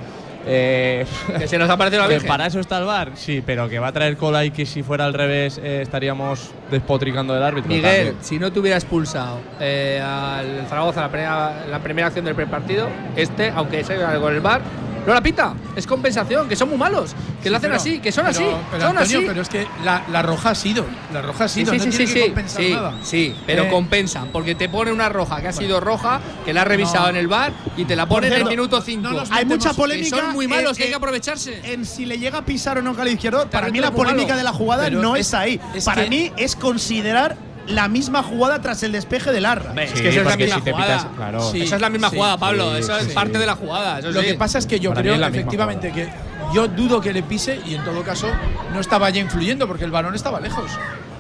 Eh, 0.48 1.04
Que 1.38 1.48
se 1.48 1.58
nos 1.58 1.68
ha 1.68 1.76
parecido 1.76 2.02
la 2.02 2.08
que 2.08 2.14
Virgen. 2.14 2.28
para 2.28 2.46
eso 2.46 2.60
está 2.60 2.78
el 2.78 2.84
bar, 2.84 3.10
sí, 3.16 3.42
pero 3.44 3.68
que 3.68 3.80
va 3.80 3.88
a 3.88 3.92
traer 3.92 4.16
cola 4.16 4.44
y 4.44 4.52
que 4.52 4.64
si 4.64 4.84
fuera 4.84 5.04
al 5.04 5.12
revés 5.12 5.58
eh, 5.60 5.80
estaríamos 5.82 6.52
despotricando 6.70 7.34
del 7.34 7.42
árbitro. 7.42 7.68
Miguel, 7.68 7.82
también. 8.10 8.16
si 8.20 8.38
no 8.38 8.52
te 8.52 8.60
hubiera 8.60 8.76
expulsado 8.76 9.40
eh, 9.58 10.00
al 10.00 10.64
Zaragoza 10.68 11.00
la 11.00 11.08
primera, 11.10 11.66
la 11.68 11.78
primera 11.80 12.06
acción 12.06 12.24
del 12.24 12.36
primer 12.36 12.48
partido, 12.50 12.88
este, 13.16 13.50
aunque 13.50 13.82
se 13.82 13.94
haya 13.94 14.20
con 14.20 14.32
el 14.32 14.40
bar, 14.40 14.60
no 15.06 15.14
la 15.14 15.22
pita. 15.22 15.54
Es 15.76 15.86
compensación, 15.86 16.48
que 16.48 16.56
son 16.56 16.68
muy 16.68 16.78
malos, 16.78 17.14
que 17.42 17.50
lo 17.50 17.56
hacen 17.56 17.70
Pero- 17.70 17.80
así, 17.80 17.98
que 18.00 18.10
son 18.12 18.24
pero- 18.26 18.36
así, 18.36 18.44
pero, 18.70 18.82
son 18.88 18.96
Antonio, 18.98 19.18
así. 19.18 19.26
Pero 19.28 19.42
es 19.42 19.48
que 19.48 19.66
la, 19.84 20.02
la 20.10 20.22
roja 20.22 20.50
ha 20.50 20.54
sido. 20.54 20.84
La 21.12 21.22
roja 21.22 21.44
ha 21.44 21.48
Sí, 21.48 21.60
sido. 21.60 21.72
sí, 21.72 21.78
no 21.78 21.84
sí, 21.84 21.90
tiene 21.90 22.06
sí, 22.06 22.12
que 22.14 22.20
sí, 22.20 22.26
compensar 22.26 22.62
sí, 22.62 22.70
nada. 22.72 22.94
sí, 23.02 23.34
pero 23.46 23.64
Eh, 23.64 23.68
compensan, 23.70 24.28
porque 24.32 24.54
te 24.54 24.68
pone 24.68 24.90
una 24.92 25.08
roja 25.08 25.40
que 25.40 25.48
ha 25.48 25.52
sido 25.52 25.80
roja, 25.80 26.20
que 26.44 26.52
la 26.52 26.62
ha 26.62 26.64
revisado 26.64 27.04
No. 27.04 27.10
en 27.10 27.16
el 27.16 27.28
bar 27.28 27.52
y 27.76 27.84
te 27.84 27.94
la 27.96 28.06
pone 28.06 28.26
en 28.26 28.32
el 28.32 28.44
minuto 28.46 28.80
5. 28.80 29.02
no 29.02 29.12
nos 29.12 29.30
Hay 29.30 29.44
mucha 29.44 29.70
que 29.70 29.76
polémica. 29.76 30.16
son 30.16 30.32
muy 30.32 30.48
malos, 30.48 30.72
en- 30.72 30.76
que 30.76 30.82
hay 30.84 30.88
que 30.88 30.92
en- 30.94 30.96
aprovecharse. 30.98 31.72
En 31.72 31.84
si 31.84 32.04
le 32.06 32.18
llega 32.18 32.38
a 32.38 32.44
pisar 32.44 32.78
o 32.78 32.82
no 32.82 32.96
al 33.00 33.08
izquierdo, 33.08 33.48
para 33.50 33.68
mí 33.68 33.78
la 33.78 33.90
polémica 33.92 34.28
malo. 34.28 34.38
de 34.38 34.44
la 34.44 34.52
jugada 34.52 34.90
no 34.90 35.14
es- 35.16 35.32
ahí. 35.34 35.60
para 35.84 36.04
que- 36.04 36.10
mí 36.10 36.32
es 36.36 36.56
considerar 36.56 37.36
la 37.68 37.88
misma 37.88 38.22
jugada 38.22 38.60
tras 38.60 38.82
el 38.82 38.92
despeje 38.92 39.32
del 39.32 39.44
Arra. 39.46 39.72
Sí, 39.74 39.80
es 39.82 39.92
que 40.00 40.08
esa 40.10 40.20
es 40.20 40.26
la 40.26 40.36
misma 40.36 40.54
si 40.64 40.70
jugada. 40.70 40.98
pitas- 40.98 41.16
claro. 41.16 41.50
Sí. 41.52 41.62
Esa 41.62 41.74
es 41.76 41.80
la 41.82 41.90
misma 41.90 42.10
sí, 42.10 42.16
jugada, 42.16 42.38
Pablo. 42.38 42.72
sí, 42.74 42.78
eso 42.80 42.96
es 42.96 43.06
sí. 43.06 43.12
parte 43.12 43.38
de 43.38 43.46
la 43.46 43.56
jugada. 43.56 43.98
Eso 43.98 44.10
Lo 44.12 44.20
sí. 44.20 44.26
que 44.26 44.34
pasa 44.34 44.58
es 44.58 44.66
que 44.66 44.78
yo 44.80 44.90
Para 44.90 45.02
creo 45.02 45.14
misma 45.14 45.28
efectivamente 45.28 45.92
que 45.92 46.08
yo 46.54 46.68
dudo 46.68 47.00
que 47.00 47.12
le 47.12 47.22
pise 47.22 47.60
y 47.66 47.74
en 47.74 47.84
todo 47.84 48.02
caso 48.02 48.28
no 48.72 48.80
estaba 48.80 49.10
ya 49.10 49.20
influyendo 49.20 49.66
porque 49.66 49.84
el 49.84 49.90
balón 49.90 50.14
estaba 50.14 50.40
lejos. 50.40 50.70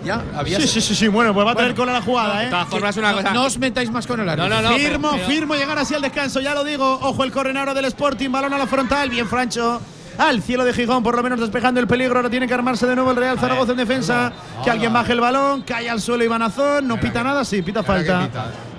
Ya 0.04 0.22
había. 0.36 0.60
Sí, 0.60 0.68
sí, 0.68 0.80
sí, 0.80 0.94
sí, 0.94 1.08
bueno, 1.08 1.34
pues 1.34 1.44
va 1.44 1.50
a 1.50 1.54
tener 1.56 1.72
Bueno, 1.72 1.82
cola 1.82 1.92
la 1.94 2.02
jugada, 2.02 2.38
De 2.38 2.46
¿eh? 2.46 2.50
todas 2.50 2.68
formas, 2.68 2.96
una 2.96 3.10
no, 3.10 3.16
cosa. 3.16 3.32
no 3.32 3.42
os 3.44 3.58
metáis 3.58 3.90
más 3.90 4.06
con 4.06 4.20
el 4.20 4.28
árbitro. 4.28 4.48
No, 4.48 4.62
no, 4.62 4.70
no. 4.70 4.76
firmo, 4.76 5.08
pero- 5.10 5.22
pero- 5.24 5.28
firmo 5.34 5.54
llegar 5.56 5.78
así 5.78 5.94
al 5.94 6.02
descanso, 6.02 6.40
ya 6.40 6.54
lo 6.54 6.62
digo. 6.62 7.00
Ojo 7.02 7.24
el 7.24 7.32
correnaro 7.32 7.74
del 7.74 7.86
Sporting, 7.86 8.30
balón 8.30 8.52
a 8.54 8.58
la 8.58 8.68
frontal, 8.68 9.10
bien 9.10 9.26
Francho. 9.26 9.80
Al 10.18 10.42
cielo 10.42 10.64
de 10.64 10.72
Gijón, 10.72 11.02
por 11.02 11.14
lo 11.14 11.22
menos 11.22 11.40
despejando 11.40 11.78
el 11.80 11.86
peligro. 11.86 12.16
Ahora 12.16 12.30
tiene 12.30 12.46
que 12.48 12.54
armarse 12.54 12.86
de 12.86 12.94
nuevo 12.94 13.10
el 13.10 13.16
Real 13.16 13.38
Zaragoza 13.38 13.72
en 13.72 13.78
defensa. 13.78 14.32
Que 14.64 14.70
alguien 14.70 14.92
baje 14.92 15.12
el 15.12 15.20
balón, 15.20 15.62
cae 15.62 15.90
al 15.90 16.00
suelo 16.00 16.24
Iván 16.24 16.42
Azón. 16.42 16.88
No 16.88 16.98
pita 16.98 17.22
nada, 17.22 17.44
sí, 17.44 17.62
pita 17.62 17.82
falta. 17.82 18.28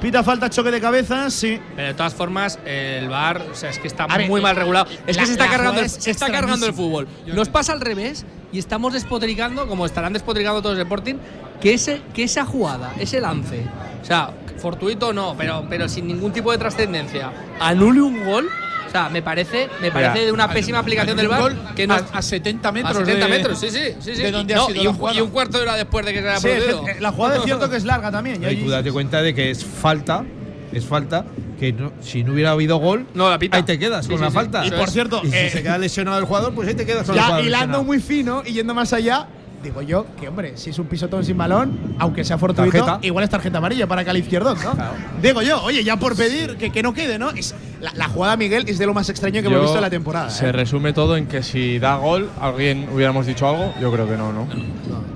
pita. 0.02 0.24
Falta, 0.24 0.50
choque 0.50 0.72
de 0.72 0.82
cabezas, 0.82 1.34
sí. 1.34 1.60
Pero 1.76 1.88
de 1.90 1.94
todas 1.94 2.14
formas, 2.16 2.58
el 2.66 3.08
VAR, 3.10 3.42
o 3.52 3.56
sea, 3.56 3.70
es 3.70 3.78
que 3.80 3.88
está 3.88 4.08
ver, 4.08 4.28
muy 4.28 4.42
mal 4.42 4.56
regulado. 4.56 4.88
Es 5.06 5.16
la- 5.16 5.22
que 5.24 5.28
se 5.28 5.32
está 5.34 5.48
cargando, 5.48 5.80
el, 5.80 5.86
es 5.86 5.92
se 5.94 6.12
está 6.12 6.32
cargando 6.32 6.66
el 6.66 6.74
fútbol. 6.74 7.08
Nos 7.28 7.50
pasa 7.50 7.74
al 7.74 7.82
revés 7.82 8.26
y 8.52 8.60
estamos 8.60 8.94
despotricando, 8.94 9.68
como 9.68 9.86
estarán 9.86 10.14
despotricando 10.14 10.62
todos 10.62 10.76
el 10.76 10.82
Sporting, 10.84 11.16
que, 11.62 11.74
ese, 11.74 12.02
que 12.14 12.24
esa 12.24 12.46
jugada, 12.46 12.94
ese 13.00 13.20
lance, 13.20 13.64
o 14.02 14.06
sea, 14.06 14.32
fortuito 14.58 15.14
no, 15.14 15.36
pero, 15.38 15.66
pero 15.70 15.88
sin 15.90 16.08
ningún 16.08 16.32
tipo 16.32 16.52
de 16.52 16.58
trascendencia, 16.58 17.32
anule 17.60 18.02
un 18.02 18.24
gol. 18.26 18.48
O 18.88 18.92
sea, 18.92 19.10
me 19.10 19.22
parece, 19.22 19.70
me 19.82 19.92
parece 19.92 20.26
de 20.26 20.32
una 20.32 20.50
pésima 20.50 20.80
aplicación 20.80 21.18
del 21.18 21.28
VAR 21.28 21.74
que 21.76 21.86
no, 21.88 21.96
a, 21.96 21.98
a 22.14 22.22
70 22.22 22.72
metros. 22.72 22.96
a 22.96 23.00
70 23.06 23.26
de- 23.26 23.32
metros, 23.32 23.60
sí, 23.60 23.70
sí, 23.70 23.80
sí, 24.00 24.16
sí. 24.16 24.22
de 24.22 24.32
donde 24.32 24.56
No, 24.56 24.64
ha 24.64 24.68
sido 24.68 24.82
y, 24.82 24.84
la 24.86 24.90
un, 24.92 24.96
jugada. 24.98 25.18
y 25.18 25.22
un 25.22 25.30
cuarto 25.30 25.58
de 25.58 25.64
hora 25.64 25.76
después 25.76 26.06
de 26.06 26.14
que 26.14 26.22
se 26.22 26.28
haya 26.30 26.40
Sí, 26.40 26.48
producido. 26.48 26.86
la 27.02 27.12
jugada 27.12 27.38
es 27.38 27.44
cierto 27.44 27.70
que 27.70 27.78
es 27.78 27.84
larga 27.86 28.12
también. 28.12 28.44
Y 28.50 28.56
tú 28.56 28.70
date 28.70 28.92
cuenta 28.92 29.22
de 29.22 29.34
que 29.36 29.52
es 29.52 29.64
falta, 29.66 30.24
es 30.72 30.86
falta, 30.86 31.26
que 31.60 31.74
no- 31.74 31.92
si 32.02 32.24
no 32.24 32.34
hubiera 32.34 32.52
habido 32.52 32.78
gol, 32.78 33.08
No, 33.14 33.30
la 33.30 33.40
pita. 33.40 33.58
ahí 33.58 33.64
te 33.64 33.78
quedas 33.80 34.06
Sí, 34.06 34.10
con 34.12 34.20
sí, 34.20 34.24
la 34.24 34.30
sí. 34.30 34.36
falta. 34.36 34.66
Y 34.66 34.72
por 34.72 34.90
cierto, 34.90 35.22
Y 35.24 35.28
si 35.32 35.36
eh, 35.38 35.50
se 35.52 35.64
queda 35.64 35.78
lesionado 35.78 36.18
el 36.20 36.26
jugador, 36.26 36.54
pues 36.54 36.68
ahí 36.68 36.76
te 36.76 36.86
quedas 36.86 37.06
con 37.06 37.16
Ya 37.16 37.40
hilando 37.42 37.84
muy 37.84 38.00
fino 38.00 38.44
y 38.46 38.54
yendo 38.54 38.74
más 38.74 38.94
allá, 38.94 39.28
digo 39.64 39.82
yo 39.82 40.06
que, 40.20 40.28
hombre, 40.28 40.56
si 40.56 40.70
es 40.70 40.80
un 40.80 40.86
pisotón 40.88 41.24
sin 41.24 41.38
balón, 41.38 41.96
aunque 42.00 42.24
sea 42.24 42.38
fortuito, 42.38 42.72
Tarjeta. 42.72 43.00
igual 43.02 43.24
es 43.24 43.30
tarjeta 43.30 43.58
amarilla 43.58 43.88
para 43.88 44.06
Cali 44.06 44.20
izquierdo, 44.20 44.56
¿no? 44.56 44.76
Digo 45.22 45.42
yo, 45.42 45.62
oye, 45.64 45.84
ya 45.84 45.98
por 45.98 46.16
pedir 46.16 46.58
que, 46.58 46.72
que 46.72 46.84
no 46.84 46.94
quede, 46.94 47.18
¿no? 47.20 47.32
Es, 47.32 47.56
la, 47.82 47.92
la 47.94 48.08
jugada, 48.08 48.38
Miguel, 48.38 48.66
es 48.68 48.78
de 48.80 48.86
lo 48.86 48.94
más 48.94 49.10
extraño 49.10 49.42
que 49.42 49.48
hemos 49.48 49.58
Yo- 49.60 49.62
visto 49.64 49.78
en 49.78 49.82
la 49.82 49.90
temporada. 49.90 50.30
Se 50.30 50.48
¿eh? 50.48 50.52
resume 50.52 50.94
todo 50.94 51.18
en 51.18 51.28
que 51.28 51.44
si 51.44 51.80
da 51.80 51.96
gol, 51.98 52.30
alguien 52.40 52.88
hubiéramos 52.94 53.26
dicho 53.26 53.48
algo. 53.48 53.74
Yo 53.82 53.92
creo 53.92 54.08
que 54.08 54.18
no, 54.18 54.32
¿no? 54.34 54.48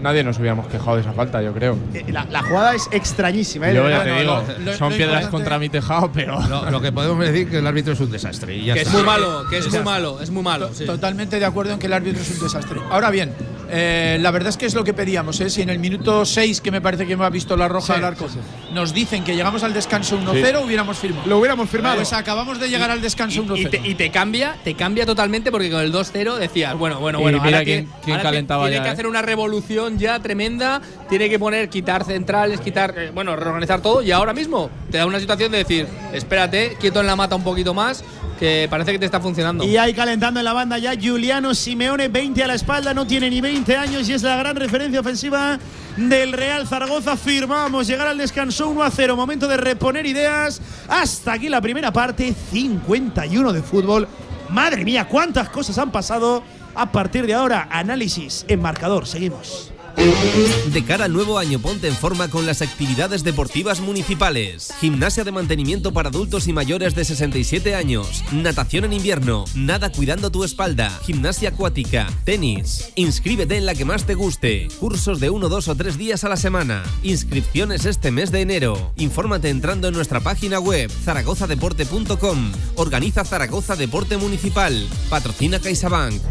Nadie 0.02 0.24
nos 0.24 0.38
hubiéramos 0.40 0.68
quejado 0.68 0.96
de 0.96 1.02
esa 1.02 1.14
falta, 1.14 1.42
yo 1.44 1.54
creo. 1.54 1.78
Eh, 1.94 2.06
La, 2.12 2.26
la 2.26 2.42
jugada 2.42 2.74
es 2.74 2.88
extrañísima, 2.92 3.70
¿eh? 3.70 3.76
Yo 3.76 3.88
ya 3.90 4.04
te 4.04 4.12
digo, 4.20 4.44
lo- 4.66 4.74
son 4.74 4.90
lo 4.92 4.98
piedras 4.98 5.28
contra 5.28 5.60
mi 5.60 5.70
tejado, 5.70 6.12
pero. 6.12 6.40
Lo, 6.48 6.70
lo 6.72 6.82
que 6.82 6.92
podemos 6.92 7.20
decir 7.26 7.50
que 7.50 7.58
el 7.60 7.68
árbitro 7.68 7.94
es 7.94 8.00
un 8.00 8.10
desastre. 8.12 8.56
Y 8.58 8.66
ya 8.66 8.74
Que 8.74 8.82
es 8.82 8.88
está. 8.88 8.98
muy 8.98 9.06
malo, 9.08 9.44
que 9.50 9.58
es 9.60 9.70
muy 9.72 9.80
malo, 9.84 10.20
es 10.22 10.30
muy 10.32 10.44
malo. 10.44 10.68
To- 10.70 10.74
sí. 10.74 10.86
Totalmente 10.86 11.40
de 11.40 11.46
acuerdo 11.46 11.74
en 11.74 11.80
que 11.80 11.86
el 11.88 11.94
árbitro 11.94 12.22
es 12.22 12.32
un 12.32 12.40
desastre. 12.44 12.80
Ahora 12.90 13.10
bien, 13.12 13.32
eh, 13.72 14.18
la 14.22 14.32
verdad 14.32 14.50
es 14.50 14.58
que 14.58 14.66
es 14.66 14.74
lo 14.76 14.84
que 14.84 14.94
pedíamos. 14.94 15.40
¿eh? 15.42 15.50
Si 15.50 15.62
en 15.62 15.70
el 15.70 15.80
minuto 15.80 16.26
6, 16.26 16.62
que 16.62 16.72
me 16.72 16.82
parece 16.82 17.08
que 17.08 17.16
me 17.16 17.26
ha 17.26 17.30
visto 17.30 17.56
la 17.58 17.68
roja 17.68 17.94
Sí, 17.94 18.00
al 18.00 18.06
arco, 18.06 18.28
nos 18.74 18.94
dicen 18.94 19.24
que 19.24 19.36
llegamos 19.36 19.64
al 19.64 19.74
descanso 19.74 20.20
1-0, 20.20 20.64
hubiéramos 20.66 20.98
firmado. 20.98 21.28
Lo 21.28 21.38
hubiéramos 21.40 21.70
firmado. 21.70 21.96
Pues 21.96 22.14
acabamos 22.14 22.60
de 22.60 22.70
llegar 22.70 22.92
al 22.92 23.02
descanso 23.02 23.44
1-0. 23.44 23.58
Y 23.58 23.66
te, 23.66 23.78
y 23.90 23.96
te 23.96 24.12
cambia, 24.12 24.56
te 24.64 24.74
cambia 24.76 25.06
totalmente 25.06 25.52
porque 25.52 25.72
con 25.72 25.82
el 25.82 25.92
2-0 25.94 26.36
decías, 26.38 26.78
bueno, 26.78 27.00
bueno, 27.00 27.20
Y 27.20 27.22
bueno, 27.24 27.38
mira 27.42 27.58
ahora 27.60 27.66
quién- 27.66 27.86
tiene, 27.86 28.00
quién 28.04 28.18
ahora 28.18 28.30
calentaba 28.30 28.64
tiene 28.66 28.78
ya, 28.78 28.84
que 28.84 28.90
¿eh? 28.90 28.92
hacer 28.94 29.08
una 29.08 29.22
revolución 29.22 29.98
ya 29.98 30.20
tremenda, 30.20 30.82
tiene 31.10 31.30
que 31.30 31.40
poner, 31.40 31.70
quitar 31.70 32.04
centrales, 32.04 32.60
quitar, 32.62 32.94
eh, 32.98 33.12
bueno, 33.14 33.36
reorganizar 33.36 33.82
todo 33.82 34.02
y 34.02 34.12
ahora 34.12 34.34
mismo 34.34 34.70
te 34.92 34.98
da 34.98 35.06
una 35.06 35.20
situación 35.20 35.52
de 35.52 35.60
decir, 35.60 35.88
espérate, 36.14 36.78
quieto 36.80 37.00
en 37.00 37.08
la 37.08 37.16
mata 37.16 37.36
un 37.36 37.44
poquito 37.44 37.74
más, 37.74 38.04
que 38.38 38.68
parece 38.70 38.92
que 38.92 39.00
te 39.00 39.06
está 39.06 39.22
funcionando. 39.22 39.64
Y 39.64 39.78
ahí 39.78 39.94
calentando 39.94 40.40
en 40.40 40.44
la 40.44 40.54
banda 40.54 40.78
ya 40.78 40.94
Giuliano 40.94 41.56
Simeone, 41.56 42.10
20 42.10 42.44
a 42.44 42.48
la 42.48 42.56
espalda, 42.56 42.94
no 42.94 43.08
tiene 43.08 43.30
ni 43.30 43.40
20 43.40 43.78
años 43.78 44.10
y 44.10 44.14
es 44.14 44.22
la 44.24 44.36
gran 44.36 44.56
referencia 44.56 45.00
ofensiva 45.00 45.58
del 45.96 46.34
Real 46.34 46.68
Zaragoza. 46.68 47.16
Firmamos 47.16 47.88
llegar 47.88 48.08
al 48.08 48.18
descanso 48.18 48.68
1 48.70 48.84
a 48.84 48.92
0, 48.92 49.16
momento 49.16 49.48
de 49.48 49.58
reponer 49.58 50.06
ideas. 50.06 50.62
Hasta 50.90 51.34
aquí 51.34 51.50
la 51.50 51.62
primera 51.62 51.94
parte, 51.94 52.34
51 52.52 53.54
de 53.54 53.62
fútbol. 53.62 54.08
Madre 54.50 54.84
mía, 54.84 55.08
cuántas 55.08 55.50
cosas 55.50 55.78
han 55.78 55.92
pasado. 55.92 56.44
A 56.74 56.92
partir 56.92 57.28
de 57.28 57.34
ahora, 57.34 57.68
análisis 57.70 58.46
en 58.48 58.62
marcador. 58.62 59.06
Seguimos. 59.06 59.72
De 59.96 60.84
cara 60.86 61.06
al 61.06 61.14
nuevo 61.14 61.38
año, 61.38 61.60
ponte 61.60 61.88
en 61.88 61.96
forma 61.96 62.30
con 62.30 62.46
las 62.46 62.62
actividades 62.62 63.24
deportivas 63.24 63.82
municipales. 63.82 64.74
Gimnasia 64.80 65.24
de 65.24 65.32
mantenimiento 65.32 65.92
para 65.94 66.10
adultos 66.10 66.48
y 66.48 66.54
mayores 66.54 66.96
de 66.96 67.06
67 67.06 67.76
años. 67.76 68.24
Natación 68.32 68.86
en 68.86 68.94
invierno. 68.94 69.46
Nada 69.56 69.92
cuidando 69.92 70.32
tu 70.32 70.44
espalda. 70.44 70.90
Gimnasia 71.04 71.50
acuática. 71.50 72.08
Tenis. 72.24 72.92
Inscríbete 72.96 73.58
en 73.58 73.66
la 73.66 73.76
que 73.76 73.86
más 73.86 74.06
te 74.06 74.16
guste. 74.16 74.68
Cursos 74.80 75.20
de 75.20 75.30
uno, 75.30 75.50
dos 75.50 75.68
o 75.68 75.76
tres 75.76 75.98
días 75.98 76.24
a 76.24 76.30
la 76.30 76.38
semana. 76.38 76.84
Inscripciones 77.04 77.86
este 77.86 78.12
mes 78.12 78.32
de 78.32 78.42
enero. 78.42 78.94
Infórmate 78.98 79.50
entrando 79.50 79.88
en 79.88 79.94
nuestra 79.94 80.20
página 80.20 80.60
web 80.60 80.90
zaragozadeporte.com. 80.90 82.52
Organiza 82.76 83.24
Zaragoza 83.24 83.76
Deporte 83.76 84.18
Municipal. 84.18 84.88
Patrocina 85.10 85.60
CaixaBank. 85.60 86.22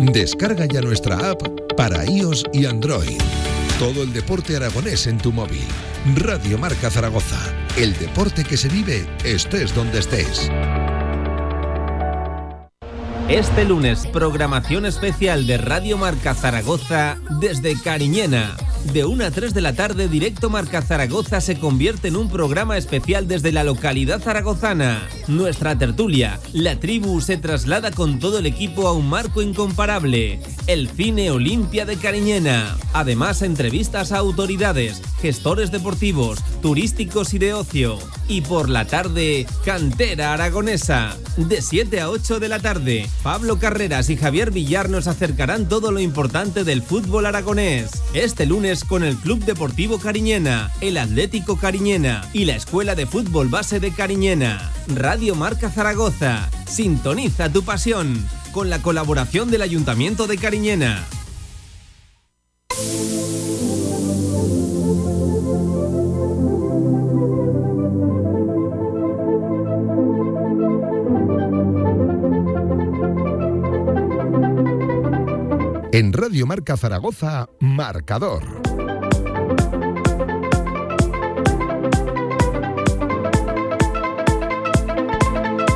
Descarga 0.00 0.64
ya 0.64 0.80
nuestra 0.80 1.30
app 1.30 1.42
para 1.76 2.06
iOS 2.06 2.44
y 2.54 2.64
Android. 2.64 3.18
Todo 3.78 4.02
el 4.02 4.14
deporte 4.14 4.56
aragonés 4.56 5.06
en 5.06 5.18
tu 5.18 5.30
móvil. 5.30 5.66
Radio 6.16 6.56
Marca 6.56 6.90
Zaragoza. 6.90 7.38
El 7.76 7.92
deporte 7.98 8.42
que 8.42 8.56
se 8.56 8.68
vive 8.68 9.06
estés 9.24 9.74
donde 9.74 9.98
estés. 9.98 10.50
Este 13.28 13.66
lunes, 13.66 14.06
programación 14.06 14.86
especial 14.86 15.46
de 15.46 15.58
Radio 15.58 15.98
Marca 15.98 16.34
Zaragoza 16.34 17.18
desde 17.38 17.78
Cariñena. 17.78 18.56
De 18.84 19.04
1 19.04 19.24
a 19.24 19.30
3 19.30 19.54
de 19.54 19.60
la 19.60 19.74
tarde, 19.74 20.08
Directo 20.08 20.50
Marca 20.50 20.82
Zaragoza 20.82 21.40
se 21.40 21.58
convierte 21.58 22.08
en 22.08 22.16
un 22.16 22.28
programa 22.28 22.76
especial 22.76 23.28
desde 23.28 23.52
la 23.52 23.62
localidad 23.62 24.20
zaragozana. 24.20 25.06
Nuestra 25.28 25.78
tertulia, 25.78 26.40
la 26.52 26.80
tribu, 26.80 27.20
se 27.20 27.36
traslada 27.36 27.92
con 27.92 28.18
todo 28.18 28.38
el 28.38 28.46
equipo 28.46 28.88
a 28.88 28.92
un 28.92 29.08
marco 29.08 29.42
incomparable, 29.42 30.40
el 30.66 30.88
Cine 30.88 31.30
Olimpia 31.30 31.84
de 31.84 31.98
Cariñena. 31.98 32.76
Además, 32.92 33.42
entrevistas 33.42 34.10
a 34.10 34.18
autoridades, 34.18 35.02
gestores 35.20 35.70
deportivos, 35.70 36.40
turísticos 36.60 37.32
y 37.34 37.38
de 37.38 37.54
ocio. 37.54 37.98
Y 38.26 38.40
por 38.40 38.68
la 38.68 38.86
tarde, 38.86 39.46
Cantera 39.64 40.32
Aragonesa. 40.32 41.16
De 41.36 41.62
7 41.62 42.00
a 42.00 42.10
8 42.10 42.40
de 42.40 42.48
la 42.48 42.58
tarde, 42.58 43.08
Pablo 43.22 43.58
Carreras 43.58 44.08
y 44.10 44.16
Javier 44.16 44.50
Villar 44.50 44.88
nos 44.88 45.06
acercarán 45.06 45.68
todo 45.68 45.90
lo 45.92 46.00
importante 46.00 46.64
del 46.64 46.82
fútbol 46.82 47.26
aragonés. 47.26 47.90
Este 48.14 48.46
lunes 48.46 48.69
con 48.78 49.02
el 49.02 49.16
Club 49.16 49.44
Deportivo 49.44 49.98
Cariñena, 49.98 50.70
el 50.80 50.96
Atlético 50.96 51.56
Cariñena 51.56 52.24
y 52.32 52.44
la 52.44 52.54
Escuela 52.54 52.94
de 52.94 53.04
Fútbol 53.04 53.48
Base 53.48 53.80
de 53.80 53.90
Cariñena. 53.90 54.70
Radio 54.86 55.34
Marca 55.34 55.70
Zaragoza. 55.70 56.48
Sintoniza 56.68 57.52
tu 57.52 57.64
pasión. 57.64 58.24
Con 58.52 58.70
la 58.70 58.80
colaboración 58.80 59.50
del 59.50 59.62
Ayuntamiento 59.62 60.28
de 60.28 60.38
Cariñena. 60.38 61.04
En 76.00 76.14
Radio 76.14 76.46
Marca 76.46 76.78
Zaragoza, 76.78 77.50
Marcador. 77.58 78.42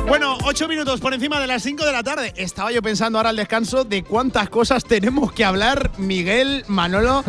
Bueno, 0.07 0.35
Ocho 0.47 0.67
minutos 0.67 0.99
por 0.99 1.13
encima 1.13 1.39
de 1.39 1.45
las 1.45 1.61
5 1.61 1.85
de 1.85 1.91
la 1.91 2.01
tarde. 2.01 2.33
Estaba 2.37 2.71
yo 2.71 2.81
pensando 2.81 3.19
ahora 3.19 3.29
al 3.29 3.35
descanso 3.35 3.83
de 3.83 4.03
cuántas 4.03 4.49
cosas 4.49 4.83
tenemos 4.83 5.31
que 5.31 5.45
hablar, 5.45 5.91
Miguel, 5.99 6.63
Manolo, 6.67 7.23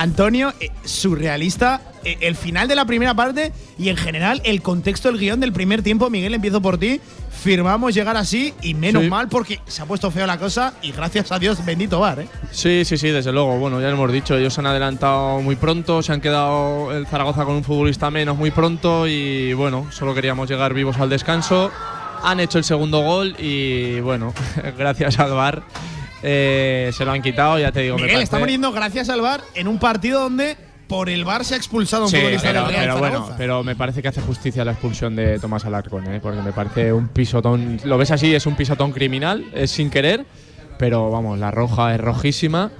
Antonio, 0.00 0.54
eh, 0.60 0.70
surrealista. 0.84 1.82
eh, 2.02 2.16
el 2.22 2.34
final 2.34 2.66
de 2.66 2.74
la 2.74 2.86
primera 2.86 3.12
parte 3.12 3.52
y 3.78 3.90
en 3.90 3.96
general 3.98 4.40
el 4.46 4.62
contexto 4.62 5.08
del 5.10 5.18
guion 5.20 5.38
del 5.40 5.52
primer 5.52 5.82
tiempo. 5.82 6.08
Miguel, 6.08 6.32
empiezo 6.32 6.62
por 6.62 6.78
ti. 6.78 6.98
Firmamos 7.42 7.94
llegar 7.94 8.16
así 8.16 8.54
y 8.62 8.72
menos 8.72 9.02
Sí. 9.02 9.10
mal 9.10 9.28
porque 9.28 9.60
se 9.66 9.82
ha 9.82 9.84
puesto 9.84 10.10
feo 10.10 10.26
la 10.26 10.38
cosa 10.38 10.72
y 10.80 10.92
gracias 10.92 11.30
a 11.30 11.38
Dios, 11.38 11.62
bendito 11.66 12.00
bar, 12.00 12.20
¿eh? 12.20 12.28
Sí, 12.52 12.86
sí, 12.86 12.96
sí, 12.96 13.08
desde 13.10 13.32
luego. 13.32 13.58
Bueno, 13.58 13.78
ya 13.82 13.88
lo 13.88 13.94
hemos 13.96 14.10
dicho, 14.12 14.34
ellos 14.38 14.54
se 14.54 14.60
han 14.62 14.66
adelantado 14.68 15.42
muy 15.42 15.56
pronto, 15.56 16.02
se 16.02 16.12
han 16.14 16.22
quedado 16.22 16.90
el 16.96 17.06
Zaragoza 17.06 17.44
con 17.44 17.56
un 17.56 17.64
futbolista 17.64 18.10
menos 18.10 18.38
muy 18.38 18.50
pronto 18.50 19.06
y 19.06 19.52
bueno, 19.52 19.86
solo 19.92 20.14
queríamos 20.14 20.48
llegar 20.48 20.72
vivos 20.72 20.96
al 20.98 21.10
descanso. 21.10 21.70
Han 22.22 22.40
hecho 22.40 22.56
el 22.56 22.64
segundo 22.64 23.00
gol 23.02 23.36
y 23.38 24.00
bueno, 24.00 24.32
gracias 24.78 25.18
al 25.18 25.32
VAR 25.32 25.62
eh, 26.22 26.90
se 26.92 27.04
lo 27.04 27.12
han 27.12 27.22
quitado, 27.22 27.58
ya 27.58 27.72
te 27.72 27.80
digo. 27.80 27.96
me 27.96 28.02
Miguel, 28.02 28.14
parece- 28.16 28.24
está 28.24 28.38
poniendo 28.38 28.72
gracias 28.72 29.08
al 29.08 29.20
bar 29.20 29.40
en 29.54 29.68
un 29.68 29.78
partido 29.78 30.20
donde 30.20 30.56
por 30.88 31.08
el 31.08 31.24
bar 31.24 31.44
se 31.44 31.54
ha 31.54 31.56
expulsado 31.56 32.04
un 32.04 32.10
Sí, 32.10 32.16
futbolista 32.16 32.48
pero, 32.48 32.62
del 32.62 32.70
Real 32.70 32.82
pero 32.84 32.98
bueno, 32.98 33.28
pero 33.38 33.62
me 33.62 33.76
parece 33.76 34.02
que 34.02 34.08
hace 34.08 34.20
justicia 34.20 34.64
la 34.64 34.72
expulsión 34.72 35.14
de 35.14 35.38
Tomás 35.38 35.64
Alarcón, 35.64 36.12
¿eh? 36.12 36.18
porque 36.20 36.40
me 36.42 36.52
parece 36.52 36.92
un 36.92 37.06
pisotón. 37.08 37.78
Lo 37.84 37.96
ves 37.96 38.10
así, 38.10 38.34
es 38.34 38.44
un 38.46 38.56
pisotón 38.56 38.90
criminal, 38.90 39.44
es 39.54 39.70
sin 39.70 39.88
querer, 39.88 40.24
pero 40.78 41.08
vamos, 41.10 41.38
la 41.38 41.50
roja 41.52 41.94
es 41.94 42.00
rojísima. 42.00 42.70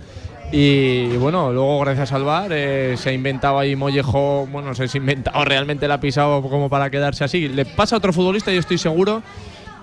Y 0.52 1.06
bueno, 1.18 1.52
luego 1.52 1.78
gracias 1.78 2.10
al 2.12 2.24
VAR 2.24 2.48
eh, 2.50 2.96
se 2.98 3.10
ha 3.10 3.12
inventado 3.12 3.60
ahí 3.60 3.76
Mollejo, 3.76 4.48
bueno, 4.50 4.68
no 4.70 4.74
sé 4.74 4.88
si 4.88 4.98
ha 4.98 5.00
inventado 5.00 5.44
realmente 5.44 5.86
la 5.86 5.94
ha 5.94 6.00
pisado 6.00 6.42
como 6.42 6.68
para 6.68 6.90
quedarse 6.90 7.22
así. 7.22 7.48
Le 7.48 7.64
pasa 7.64 7.94
a 7.94 7.98
otro 7.98 8.12
futbolista 8.12 8.50
y 8.50 8.54
yo 8.54 8.60
estoy 8.60 8.78
seguro 8.78 9.22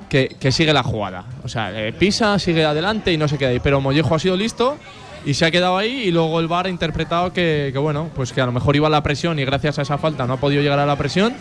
que, 0.09 0.35
que 0.39 0.51
sigue 0.51 0.73
la 0.73 0.84
jugada. 0.84 1.25
O 1.43 1.47
sea, 1.47 1.71
eh, 1.73 1.93
pisa, 1.93 2.39
sigue 2.39 2.65
adelante 2.65 3.11
y 3.11 3.17
no 3.17 3.27
se 3.27 3.38
queda 3.38 3.49
ahí. 3.49 3.59
Pero 3.59 3.81
Mollejo 3.81 4.15
ha 4.15 4.19
sido 4.19 4.35
listo 4.35 4.77
y 5.25 5.34
se 5.34 5.45
ha 5.45 5.51
quedado 5.51 5.77
ahí 5.77 6.03
y 6.03 6.11
luego 6.11 6.39
el 6.39 6.47
VAR 6.47 6.67
ha 6.67 6.69
interpretado 6.69 7.34
que, 7.34 7.73
bueno, 7.75 8.09
pues 8.15 8.31
que 8.31 8.41
a 8.41 8.45
lo 8.45 8.51
mejor 8.51 8.75
iba 8.75 8.89
la 8.89 9.03
presión 9.03 9.39
y 9.39 9.45
gracias 9.45 9.79
a 9.79 9.81
esa 9.81 9.97
falta 9.97 10.25
no 10.25 10.34
ha 10.34 10.38
podido 10.38 10.61
llegar 10.61 10.79
a 10.79 10.85
la 10.85 10.95
presión 10.95 11.34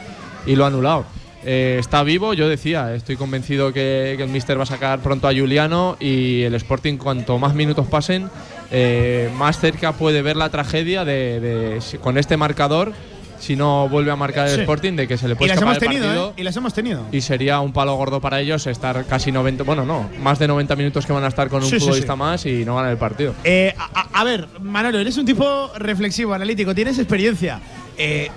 y 0.46 0.56
lo 0.56 0.64
ha 0.64 0.68
anulado. 0.68 1.04
Eh, 1.44 1.76
está 1.78 2.02
vivo, 2.02 2.34
yo 2.34 2.48
decía, 2.48 2.92
estoy 2.96 3.14
convencido 3.16 3.72
que, 3.72 4.14
que 4.16 4.24
el 4.24 4.30
Mister 4.30 4.58
va 4.58 4.64
a 4.64 4.66
sacar 4.66 4.98
pronto 4.98 5.28
a 5.28 5.32
Juliano 5.32 5.96
y 6.00 6.42
el 6.42 6.56
Sporting 6.56 6.96
cuanto 6.96 7.38
más 7.38 7.54
minutos 7.54 7.86
pasen, 7.86 8.28
eh, 8.72 9.30
más 9.36 9.60
cerca 9.60 9.92
puede 9.92 10.22
ver 10.22 10.36
la 10.36 10.48
tragedia 10.48 11.04
de, 11.04 11.78
con 12.00 12.18
este 12.18 12.36
marcador, 12.36 12.92
si 13.38 13.56
no 13.56 13.88
vuelve 13.88 14.10
a 14.10 14.16
marcar 14.16 14.48
el 14.48 14.54
Sí. 14.54 14.60
Sporting, 14.60 14.94
de 14.94 15.06
que 15.08 15.16
se 15.18 15.26
le 15.28 15.34
y 15.34 15.36
puede 15.36 15.48
las 15.48 15.56
escapar 15.58 15.76
hemos 15.76 15.82
el 15.82 15.88
tenido, 15.88 16.06
partido. 16.06 16.30
¿eh? 16.30 16.34
Y 16.36 16.42
las 16.42 16.56
hemos 16.56 16.74
tenido. 16.74 17.06
Y 17.12 17.20
sería 17.20 17.60
un 17.60 17.72
palo 17.72 17.94
gordo 17.96 18.20
para 18.20 18.40
ellos 18.40 18.66
estar 18.66 19.04
casi 19.06 19.32
90, 19.32 19.64
bueno, 19.64 19.84
no, 19.84 20.08
más 20.22 20.38
de 20.38 20.48
90 20.48 20.74
minutos 20.76 21.04
que 21.06 21.12
van 21.12 21.24
a 21.24 21.28
estar 21.28 21.48
con 21.48 21.62
un 21.62 21.68
Sí, 21.70 21.78
futbolista 21.78 22.14
sí. 22.14 22.18
más 22.18 22.46
y 22.46 22.64
no 22.64 22.76
ganan 22.76 22.90
el 22.92 22.98
partido. 22.98 23.34
Eh, 23.44 23.74
a, 24.12 24.24
ver, 24.24 24.48
Manolo, 24.60 24.98
eres 24.98 25.16
un 25.18 25.26
tipo 25.26 25.70
reflexivo, 25.76 26.34
analítico, 26.34 26.74
tienes 26.74 26.98
experiencia. 26.98 27.60
Eh, 27.98 28.30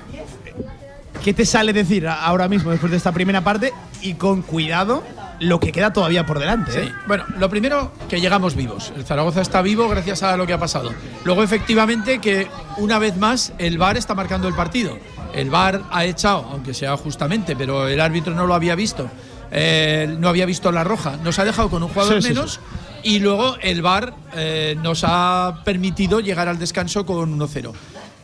¿Qué 1.23 1.33
te 1.33 1.45
sale 1.45 1.73
decir 1.73 2.07
ahora 2.07 2.47
mismo 2.47 2.71
después 2.71 2.91
de 2.91 2.97
esta 2.97 3.11
primera 3.11 3.41
parte? 3.41 3.73
Y 4.01 4.13
con 4.13 4.41
cuidado 4.41 5.03
lo 5.39 5.59
que 5.59 5.71
queda 5.71 5.93
todavía 5.93 6.25
por 6.25 6.39
delante. 6.39 6.71
Sí. 6.71 6.79
¿eh? 6.79 6.91
Bueno, 7.07 7.25
lo 7.37 7.49
primero, 7.49 7.91
que 8.09 8.19
llegamos 8.21 8.55
vivos. 8.55 8.91
El 8.95 9.05
Zaragoza 9.05 9.41
está 9.41 9.61
vivo 9.61 9.87
gracias 9.89 10.23
a 10.23 10.35
lo 10.37 10.45
que 10.47 10.53
ha 10.53 10.57
pasado. 10.59 10.91
Luego, 11.23 11.43
efectivamente, 11.43 12.19
que 12.19 12.47
una 12.77 12.99
vez 12.99 13.17
más 13.17 13.53
el 13.57 13.77
VAR 13.77 13.97
está 13.97 14.15
marcando 14.15 14.47
el 14.47 14.55
partido. 14.55 14.97
El 15.33 15.49
VAR 15.49 15.81
ha 15.91 16.05
echado, 16.05 16.47
aunque 16.51 16.73
sea 16.73 16.97
justamente, 16.97 17.55
pero 17.55 17.87
el 17.87 17.99
árbitro 18.01 18.33
no 18.33 18.45
lo 18.47 18.53
había 18.53 18.75
visto. 18.75 19.09
eh, 19.51 20.15
no 20.19 20.29
había 20.29 20.45
visto 20.45 20.71
la 20.71 20.83
roja. 20.83 21.17
Nos 21.23 21.39
ha 21.39 21.45
dejado 21.45 21.69
con 21.69 21.81
un 21.83 21.89
jugador 21.89 22.15
Sí, 22.21 22.21
sí, 22.21 22.33
menos. 22.33 22.59
Y 23.01 23.19
luego 23.19 23.55
el 23.61 23.81
VAR 23.81 24.13
eh, 24.35 24.75
nos 24.83 25.03
ha 25.07 25.61
permitido 25.63 26.19
llegar 26.19 26.47
al 26.49 26.59
descanso 26.59 27.05
con 27.05 27.39
1-0. 27.39 27.71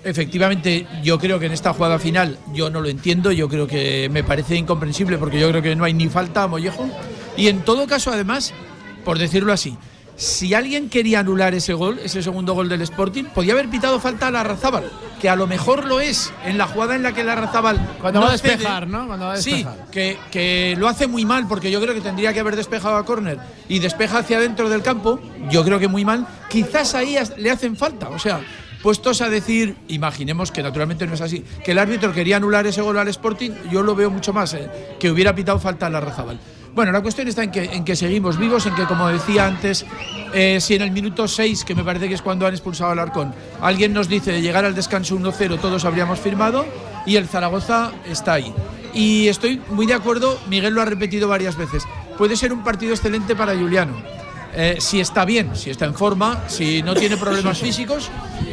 Efectivamente, 0.05 0.85
yo 1.03 1.17
creo 1.19 1.39
que 1.39 1.47
en 1.47 1.51
esta 1.51 1.73
jugada 1.73 1.97
final 1.99 2.37
yo 2.53 2.69
no 2.69 2.79
lo 2.79 2.87
entiendo, 2.89 3.31
yo 3.31 3.49
creo 3.49 3.67
que 3.67 4.07
me 4.11 4.23
parece 4.23 4.55
incomprensible 4.55 5.17
porque 5.17 5.39
yo 5.39 5.49
creo 5.49 5.61
que 5.61 5.75
no 5.75 5.83
hay 5.83 5.93
ni 5.93 6.07
falta 6.09 6.43
a 6.43 6.47
Mollejo. 6.47 6.87
Y 7.35 7.47
en 7.47 7.61
todo 7.61 7.87
caso, 7.87 8.11
además, 8.11 8.53
por 9.03 9.17
decirlo 9.17 9.51
así, 9.51 9.75
si 10.15 10.53
alguien 10.53 10.89
quería 10.89 11.19
anular 11.19 11.53
ese 11.55 11.73
gol, 11.73 11.99
ese 12.03 12.23
segundo 12.23 12.53
gol 12.53 12.69
del 12.69 12.81
Sporting, 12.83 13.23
podía 13.25 13.53
haber 13.53 13.67
pitado 13.67 13.99
falta 13.99 14.27
a 14.27 14.31
Larrazábal, 14.31 14.85
que 15.19 15.27
a 15.27 15.35
lo 15.35 15.47
mejor 15.47 15.85
lo 15.85 15.99
es 15.99 16.31
en 16.45 16.57
la 16.57 16.67
jugada 16.67 16.95
en 16.95 17.03
la 17.03 17.11
que 17.13 17.23
Larrazábal 17.23 17.77
Cuando 17.99 18.21
va 18.21 18.31
a 18.33 18.37
cede. 18.37 18.51
despejar, 18.51 18.87
¿no? 18.87 19.07
Cuando 19.07 19.25
va 19.25 19.33
a 19.33 19.37
Sí, 19.37 19.51
despejar. 19.63 19.85
que, 19.91 20.17
que 20.31 20.75
lo 20.77 20.87
hace 20.87 21.07
muy 21.07 21.25
mal 21.25 21.47
porque 21.49 21.69
yo 21.71 21.81
creo 21.81 21.93
que 21.93 21.99
tendría 22.01 22.31
que 22.31 22.39
haber 22.39 22.55
despejado 22.55 22.95
a 22.95 23.03
córner 23.05 23.39
y 23.67 23.79
despeja 23.79 24.19
hacia 24.19 24.37
adentro 24.37 24.69
del 24.69 24.83
campo, 24.83 25.19
yo 25.49 25.65
creo 25.65 25.79
que 25.79 25.87
muy 25.89 26.05
mal. 26.05 26.25
Quizás 26.49 26.93
ahí 26.95 27.17
le 27.37 27.51
hacen 27.51 27.75
falta, 27.75 28.07
o 28.07 28.19
sea, 28.19 28.39
puestos 28.85 29.21
a 29.21 29.29
decir, 29.31 29.75
imaginemos 29.87 30.51
que 30.51 30.61
naturalmente 30.61 31.07
no 31.07 31.15
es 31.15 31.21
así, 31.21 31.43
que 31.63 31.71
el 31.71 31.79
árbitro 31.79 32.13
quería 32.13 32.37
anular 32.37 32.67
ese 32.67 32.83
gol 32.83 32.99
al 32.99 33.07
Sporting, 33.07 33.49
yo 33.71 33.81
lo 33.81 33.95
veo 33.95 34.11
mucho 34.11 34.31
más, 34.31 34.53
eh, 34.53 34.69
que 34.99 35.09
hubiera 35.09 35.33
pitado 35.33 35.57
falta 35.57 35.87
a 35.87 35.89
la 35.89 36.01
Razabal. 36.01 36.39
Bueno, 36.75 36.91
la 36.91 37.01
cuestión 37.01 37.27
está 37.27 37.41
en 37.41 37.49
que, 37.49 37.63
en 37.63 37.83
que 37.83 37.95
seguimos 37.95 38.37
vivos, 38.37 38.67
en 38.67 38.75
que, 38.75 38.85
como 38.85 39.07
decía 39.07 39.47
antes, 39.47 39.87
eh, 40.35 40.59
si 40.61 40.75
en 40.75 40.83
el 40.83 40.91
minuto 40.91 41.27
6, 41.27 41.65
que 41.65 41.73
me 41.73 41.83
parece 41.83 42.07
que 42.07 42.13
es 42.13 42.21
cuando 42.21 42.45
han 42.45 42.53
expulsado 42.53 42.91
al 42.91 42.99
Arcón, 42.99 43.33
alguien 43.59 43.91
nos 43.91 44.07
dice 44.07 44.31
de 44.31 44.43
llegar 44.43 44.65
al 44.65 44.75
descanso 44.75 45.17
1-0, 45.17 45.59
todos 45.59 45.83
habríamos 45.83 46.19
firmado, 46.19 46.63
y 47.07 47.15
el 47.15 47.27
Zaragoza 47.27 47.91
está 48.07 48.33
ahí. 48.33 48.53
Y 48.93 49.29
estoy 49.29 49.59
muy 49.71 49.87
de 49.87 49.95
acuerdo, 49.95 50.39
Miguel 50.47 50.75
lo 50.75 50.83
ha 50.83 50.85
repetido 50.85 51.27
varias 51.27 51.57
veces, 51.57 51.85
puede 52.19 52.35
ser 52.35 52.53
un 52.53 52.63
partido 52.63 52.93
excelente 52.93 53.35
para 53.35 53.55
Juliano. 53.55 54.14
Eh, 54.57 54.77
si 54.79 54.99
está 55.01 55.25
bien, 55.25 55.55
si 55.55 55.69
está 55.69 55.85
en 55.85 55.93
forma, 55.93 56.43
si 56.47 56.81
no 56.81 56.93
tiene 56.93 57.17
problemas 57.17 57.57
físicos, 57.61 58.09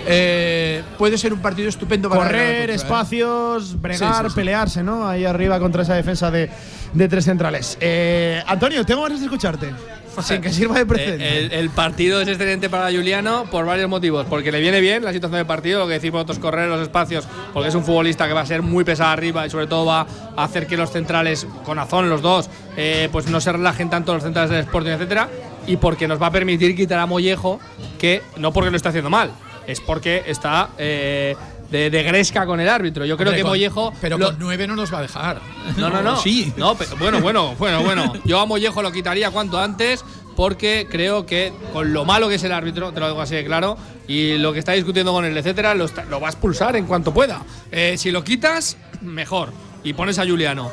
eh, 0.07 0.83
puede 0.99 1.17
ser 1.17 1.33
un 1.33 1.39
partido 1.41 1.69
estupendo 1.69 2.09
para 2.09 2.23
Correr, 2.25 2.57
contra, 2.59 2.73
¿eh? 2.73 2.77
espacios, 2.77 3.81
bregar, 3.81 4.15
Sí, 4.17 4.23
sí, 4.25 4.31
sí. 4.31 4.35
pelearse, 4.35 4.83
¿no? 4.83 5.07
Ahí 5.09 5.25
arriba 5.25 5.59
contra 5.61 5.83
esa 5.83 5.95
defensa 5.95 6.31
de, 6.31 6.51
de 6.93 7.09
tres 7.09 7.25
centrales. 7.25 7.79
Eh, 7.81 8.43
Antonio, 8.47 8.85
tengo 8.85 9.03
ganas 9.03 9.21
de 9.21 9.27
escucharte. 9.27 9.73
Sin 10.23 10.41
que 10.41 10.53
sirva 10.53 10.79
de 10.79 10.87
precedente. 10.87 11.25
Eh, 11.25 11.59
El, 11.59 11.71
partido 11.71 12.21
es 12.21 12.29
excelente 12.29 12.69
para 12.69 12.91
Juliano 12.91 13.47
por 13.51 13.65
varios 13.65 13.89
motivos. 13.89 14.27
Porque 14.29 14.53
le 14.53 14.61
viene 14.61 14.81
bien 14.81 15.05
la 15.05 15.13
situación 15.13 15.39
del 15.39 15.47
partido, 15.47 15.81
lo 15.81 15.87
que 15.87 15.95
decir 15.95 16.13
por 16.13 16.21
otros 16.21 16.39
correr 16.39 16.69
los 16.69 16.81
espacios, 16.81 17.27
porque 17.53 17.69
es 17.69 17.75
un 17.75 17.85
futbolista 17.85 18.27
que 18.27 18.35
va 18.35 18.43
a 18.43 18.47
ser 18.47 18.63
muy 18.63 18.85
pesado 18.85 19.11
arriba 19.11 19.47
y 19.47 19.51
sobre 19.51 19.67
todo 19.67 19.87
va 19.87 20.07
a 20.37 20.45
hacer 20.45 20.67
que 20.67 20.77
los 20.77 20.91
centrales, 20.91 21.47
con 21.65 21.79
Azón 21.79 22.09
los 22.09 22.23
dos, 22.23 22.51
eh, 22.77 23.09
pues 23.13 23.27
no 23.27 23.41
se 23.41 23.53
relajen 23.53 23.91
tanto 23.91 24.15
los 24.15 24.23
centrales 24.23 24.51
del 24.51 24.61
Sporting, 24.61 24.91
etcétera. 24.91 25.29
Y 25.67 25.77
porque 25.77 26.09
nos 26.09 26.21
va 26.21 26.27
a 26.27 26.31
permitir 26.33 26.75
quitar 26.77 26.99
a 26.99 27.07
Mollejo, 27.07 27.61
que 27.99 28.23
no 28.37 28.53
porque 28.53 28.71
lo 28.71 28.77
esté 28.77 28.89
haciendo 28.89 29.11
mal, 29.11 29.31
es 29.67 29.81
porque 29.81 30.25
está 30.27 30.71
eh, 30.79 31.37
de, 31.73 31.91
de 31.91 32.03
gresca 32.05 32.47
con 32.47 32.61
el 32.61 32.69
árbitro. 32.69 33.05
Yo 33.05 33.17
creo 33.17 33.31
Hombre, 33.31 33.39
que 33.39 33.43
con- 33.43 33.51
Mollejo. 33.51 33.93
Pero 34.01 34.19
lo- 34.19 34.27
con 34.27 34.37
nueve 34.39 34.67
no 34.69 34.77
nos 34.77 34.93
va 34.95 34.99
a 34.99 35.03
dejar. 35.03 35.41
no, 35.77 35.91
no, 35.91 36.03
no. 36.03 36.17
Sí. 36.19 36.53
No, 36.57 36.77
pero 36.77 36.97
bueno, 36.97 37.21
bueno, 37.21 37.55
bueno, 37.59 37.83
bueno. 37.83 38.13
Yo 38.25 38.39
a 38.39 38.47
Mollejo 38.47 38.83
lo 38.83 38.93
quitaría 38.93 39.31
cuanto 39.33 39.59
antes 39.59 40.05
porque 40.37 40.87
creo 40.91 41.27
que 41.27 41.53
con 41.73 41.93
lo 41.93 42.05
malo 42.05 42.29
que 42.29 42.37
es 42.37 42.45
el 42.45 42.53
árbitro, 42.53 42.93
te 42.93 43.01
lo 43.01 43.09
digo 43.09 43.21
así 43.21 43.35
de 43.35 43.45
claro, 43.45 43.77
y 44.09 44.39
lo 44.39 44.53
que 44.53 44.61
está 44.61 44.73
discutiendo 44.73 45.13
con 45.13 45.25
él, 45.25 45.37
etcétera, 45.37 45.75
lo, 45.75 45.85
está- 45.87 46.05
lo 46.05 46.21
va 46.21 46.29
a 46.29 46.31
expulsar 46.31 46.77
en 46.77 46.87
cuanto 46.87 47.13
pueda. 47.13 47.43
Eh, 47.71 47.97
si 47.99 48.11
lo 48.11 48.23
quitas, 48.23 48.77
mejor. 49.01 49.53
Y 49.85 49.93
pones 49.95 50.19
a 50.19 50.25
Juliano. 50.27 50.71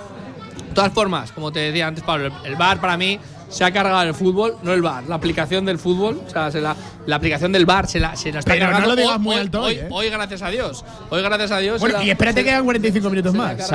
De 0.69 0.75
todas 0.75 0.93
formas, 0.93 1.31
como 1.31 1.51
te 1.51 1.59
decía 1.59 1.87
antes, 1.87 2.03
Pablo, 2.03 2.27
el, 2.27 2.51
el 2.51 2.55
VAR 2.55 2.79
para 2.79 2.95
mí 2.95 3.19
se 3.49 3.63
ha 3.65 3.71
cargado 3.71 4.03
el 4.03 4.13
fútbol, 4.13 4.55
no 4.63 4.73
el 4.73 4.81
VAR, 4.81 5.03
la 5.07 5.15
aplicación 5.15 5.65
del 5.65 5.79
fútbol, 5.79 6.21
o 6.25 6.29
sea, 6.29 6.51
se 6.51 6.61
la, 6.61 6.75
la 7.05 7.15
aplicación 7.15 7.51
del 7.51 7.65
VAR 7.65 7.87
se 7.87 7.99
la, 7.99 8.15
se 8.15 8.31
la 8.31 8.39
está 8.39 8.51
Pero 8.53 8.65
no 8.67 8.71
cargando. 8.71 8.95
lo 8.95 9.01
digas 9.01 9.15
hoy, 9.15 9.19
muy 9.19 9.35
alto 9.35 9.61
hoy, 9.61 9.73
hoy, 9.73 9.79
¿eh? 9.79 9.87
hoy, 9.91 10.09
gracias 10.09 10.41
a 10.41 10.49
Dios. 10.49 10.85
Hoy, 11.09 11.21
gracias 11.21 11.51
a 11.51 11.57
Dios. 11.57 11.79
bueno, 11.81 11.97
la- 11.97 12.03
y 12.05 12.09
espérate 12.11 12.43
que 12.43 12.49
quedan 12.51 12.63
45 12.63 13.09
minutos 13.09 13.33
más. 13.33 13.71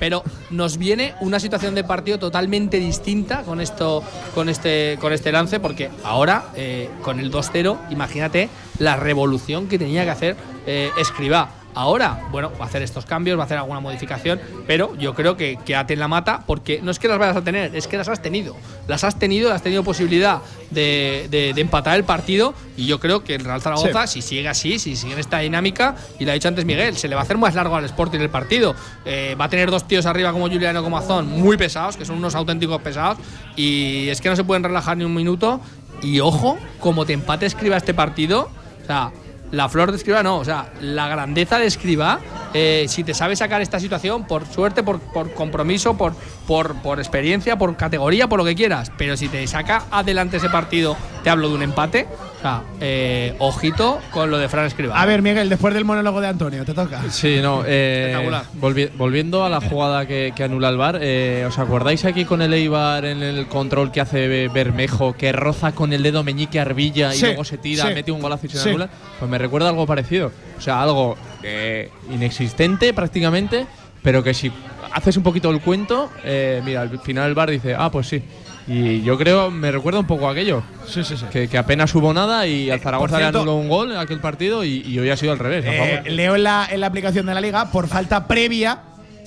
Pero 0.00 0.24
nos 0.50 0.76
viene 0.76 1.14
una 1.20 1.38
situación 1.38 1.74
de 1.76 1.84
partido 1.84 2.18
totalmente 2.18 2.78
distinta 2.78 3.42
con 3.42 3.60
esto, 3.60 4.02
con 4.34 4.48
este, 4.48 4.98
con 5.00 5.12
este 5.12 5.30
lance, 5.30 5.60
porque 5.60 5.88
ahora, 6.02 6.46
eh, 6.56 6.90
con 7.02 7.20
el 7.20 7.30
2-0, 7.30 7.78
imagínate 7.90 8.48
la 8.80 8.96
revolución 8.96 9.68
que 9.68 9.78
tenía 9.78 10.04
que 10.04 10.10
hacer 10.10 10.36
eh, 10.66 10.90
Escribá. 10.98 11.48
Ahora, 11.74 12.28
bueno, 12.30 12.52
va 12.60 12.64
a 12.66 12.68
hacer 12.68 12.82
estos 12.82 13.04
cambios, 13.04 13.36
va 13.36 13.42
a 13.42 13.46
hacer 13.46 13.58
alguna 13.58 13.80
modificación, 13.80 14.40
pero 14.66 14.96
yo 14.96 15.14
creo 15.14 15.36
que 15.36 15.58
quédate 15.64 15.94
en 15.94 15.98
la 16.00 16.06
mata 16.08 16.44
porque 16.46 16.80
no 16.82 16.90
es 16.92 16.98
que 17.00 17.08
las 17.08 17.18
vayas 17.18 17.36
a 17.36 17.42
tener, 17.42 17.74
es 17.74 17.88
que 17.88 17.96
las 17.96 18.08
has 18.08 18.22
tenido. 18.22 18.56
Las 18.86 19.02
has 19.02 19.18
tenido, 19.18 19.52
has 19.52 19.62
tenido 19.62 19.82
posibilidad 19.82 20.38
de, 20.70 21.26
de- 21.30 21.52
de 21.52 21.60
empatar 21.60 21.96
el 21.96 22.04
partido 22.04 22.54
y 22.76 22.86
yo 22.86 23.00
creo 23.00 23.24
que 23.24 23.34
el 23.34 23.44
Real 23.44 23.60
Zaragoza, 23.60 24.06
si 24.06 24.22
sigue 24.22 24.48
así, 24.48 24.78
si 24.78 24.94
sigue 24.94 25.14
en 25.14 25.18
esta 25.18 25.40
dinámica, 25.40 25.96
y 26.20 26.24
lo 26.24 26.30
ha 26.30 26.34
dicho 26.34 26.48
antes 26.48 26.64
Miguel, 26.64 26.96
se 26.96 27.08
le 27.08 27.14
va 27.16 27.22
a 27.22 27.24
hacer 27.24 27.38
más 27.38 27.54
largo 27.54 27.74
al 27.76 27.84
Sporting 27.86 28.20
el 28.20 28.30
partido. 28.30 28.74
Eh, 29.04 29.34
va 29.40 29.46
a 29.46 29.48
tener 29.48 29.70
dos 29.70 29.88
tíos 29.88 30.06
arriba 30.06 30.32
como 30.32 30.48
Juliano 30.48 30.82
como 30.82 30.96
Azón, 30.96 31.26
muy 31.28 31.56
pesados, 31.56 31.96
que 31.96 32.04
son 32.04 32.16
unos 32.18 32.34
auténticos 32.36 32.80
pesados, 32.82 33.18
y 33.56 34.08
es 34.10 34.20
que 34.20 34.28
no 34.28 34.36
se 34.36 34.44
pueden 34.44 34.62
relajar 34.62 34.96
ni 34.96 35.04
un 35.04 35.14
minuto. 35.14 35.60
Y 36.02 36.20
ojo, 36.20 36.58
como 36.80 37.06
te 37.06 37.14
empate 37.14 37.46
escriba 37.46 37.76
este 37.76 37.94
partido, 37.94 38.50
o 38.82 38.86
sea, 38.86 39.10
la 39.54 39.68
flor 39.68 39.90
de 39.90 39.96
escriba 39.96 40.22
no, 40.22 40.38
o 40.38 40.44
sea, 40.44 40.72
la 40.80 41.08
grandeza 41.08 41.58
de 41.58 41.66
escriba, 41.66 42.20
eh, 42.52 42.86
si 42.88 43.04
te 43.04 43.14
sabe 43.14 43.36
sacar 43.36 43.62
esta 43.62 43.78
situación, 43.78 44.26
por 44.26 44.46
suerte, 44.46 44.82
por, 44.82 44.98
por 45.00 45.32
compromiso, 45.32 45.96
por, 45.96 46.14
por, 46.46 46.74
por 46.82 46.98
experiencia, 46.98 47.56
por 47.56 47.76
categoría, 47.76 48.28
por 48.28 48.38
lo 48.38 48.44
que 48.44 48.54
quieras. 48.54 48.90
Pero 48.98 49.16
si 49.16 49.28
te 49.28 49.46
saca 49.46 49.84
adelante 49.90 50.36
ese 50.36 50.50
partido, 50.50 50.96
te 51.22 51.30
hablo 51.30 51.48
de 51.48 51.54
un 51.54 51.62
empate. 51.62 52.06
O 52.38 52.40
sea, 52.44 52.62
eh, 52.80 53.34
ojito 53.38 54.00
con 54.10 54.30
lo 54.30 54.36
de 54.36 54.50
Fran 54.50 54.66
Escribá. 54.66 55.00
A 55.00 55.06
ver, 55.06 55.22
Miguel, 55.22 55.48
después 55.48 55.72
del 55.72 55.86
monólogo 55.86 56.20
de 56.20 56.28
Antonio, 56.28 56.62
te 56.66 56.74
toca. 56.74 57.00
Sí, 57.10 57.38
no. 57.40 57.62
eh, 57.66 58.10
Espectacular. 58.10 58.44
volvi- 58.60 58.90
volviendo 58.98 59.44
a 59.44 59.48
la 59.48 59.62
jugada 59.62 60.06
que, 60.06 60.34
que 60.36 60.44
anula 60.44 60.68
el 60.68 60.76
bar, 60.76 61.00
¿os 61.46 61.58
acordáis 61.58 62.04
aquí 62.04 62.26
con 62.26 62.42
el 62.42 62.52
Eibar 62.52 63.06
en 63.06 63.22
el 63.22 63.46
control 63.46 63.90
que 63.90 64.02
hace 64.02 64.28
Be- 64.28 64.48
Bermejo, 64.48 65.14
que 65.14 65.32
roza 65.32 65.72
con 65.72 65.94
el 65.94 66.02
dedo 66.02 66.22
meñique 66.22 66.60
Arbilla 66.60 67.12
Sí, 67.12 67.20
y 67.20 67.22
luego 67.28 67.44
se 67.44 67.56
tira, 67.56 67.88
sí, 67.88 67.94
mete 67.94 68.12
un 68.12 68.20
golazo 68.20 68.44
y 68.44 68.50
se 68.50 68.58
sí. 68.58 68.68
anula? 68.68 68.90
Pues 69.18 69.30
me 69.30 69.38
recuerda 69.38 69.70
algo 69.70 69.86
parecido. 69.86 70.30
O 70.58 70.60
sea, 70.60 70.82
algo 70.82 71.16
eh, 71.42 71.90
inexistente 72.12 72.92
prácticamente, 72.92 73.66
pero 74.02 74.22
que 74.22 74.34
si 74.34 74.52
haces 74.94 75.16
un 75.16 75.22
poquito 75.22 75.50
el 75.50 75.60
cuento, 75.60 76.10
eh, 76.24 76.62
mira, 76.64 76.80
al 76.82 76.98
final 77.00 77.28
el 77.28 77.34
bar 77.34 77.50
dice, 77.50 77.74
ah, 77.76 77.90
pues 77.90 78.06
sí. 78.08 78.22
Y 78.66 79.02
yo 79.02 79.18
creo, 79.18 79.50
me 79.50 79.70
recuerda 79.70 80.00
un 80.00 80.06
poco 80.06 80.26
a 80.26 80.32
aquello. 80.32 80.62
Sí, 80.86 81.04
sí, 81.04 81.16
sí. 81.18 81.26
Que, 81.30 81.48
que 81.48 81.58
apenas 81.58 81.94
hubo 81.94 82.14
nada 82.14 82.46
y 82.46 82.70
al 82.70 82.80
Zaragoza 82.80 83.18
le 83.18 83.24
anuló 83.26 83.56
un 83.56 83.68
gol 83.68 83.92
en 83.92 83.98
aquel 83.98 84.20
partido 84.20 84.64
y, 84.64 84.80
y 84.86 84.98
hoy 84.98 85.10
ha 85.10 85.16
sido 85.18 85.32
al 85.32 85.38
revés. 85.38 85.64
Eh, 85.68 86.02
leo 86.10 86.34
en 86.34 86.44
la, 86.44 86.66
en 86.70 86.80
la 86.80 86.86
aplicación 86.86 87.26
de 87.26 87.34
la 87.34 87.42
liga 87.42 87.70
por 87.70 87.88
falta 87.88 88.26
previa. 88.26 88.78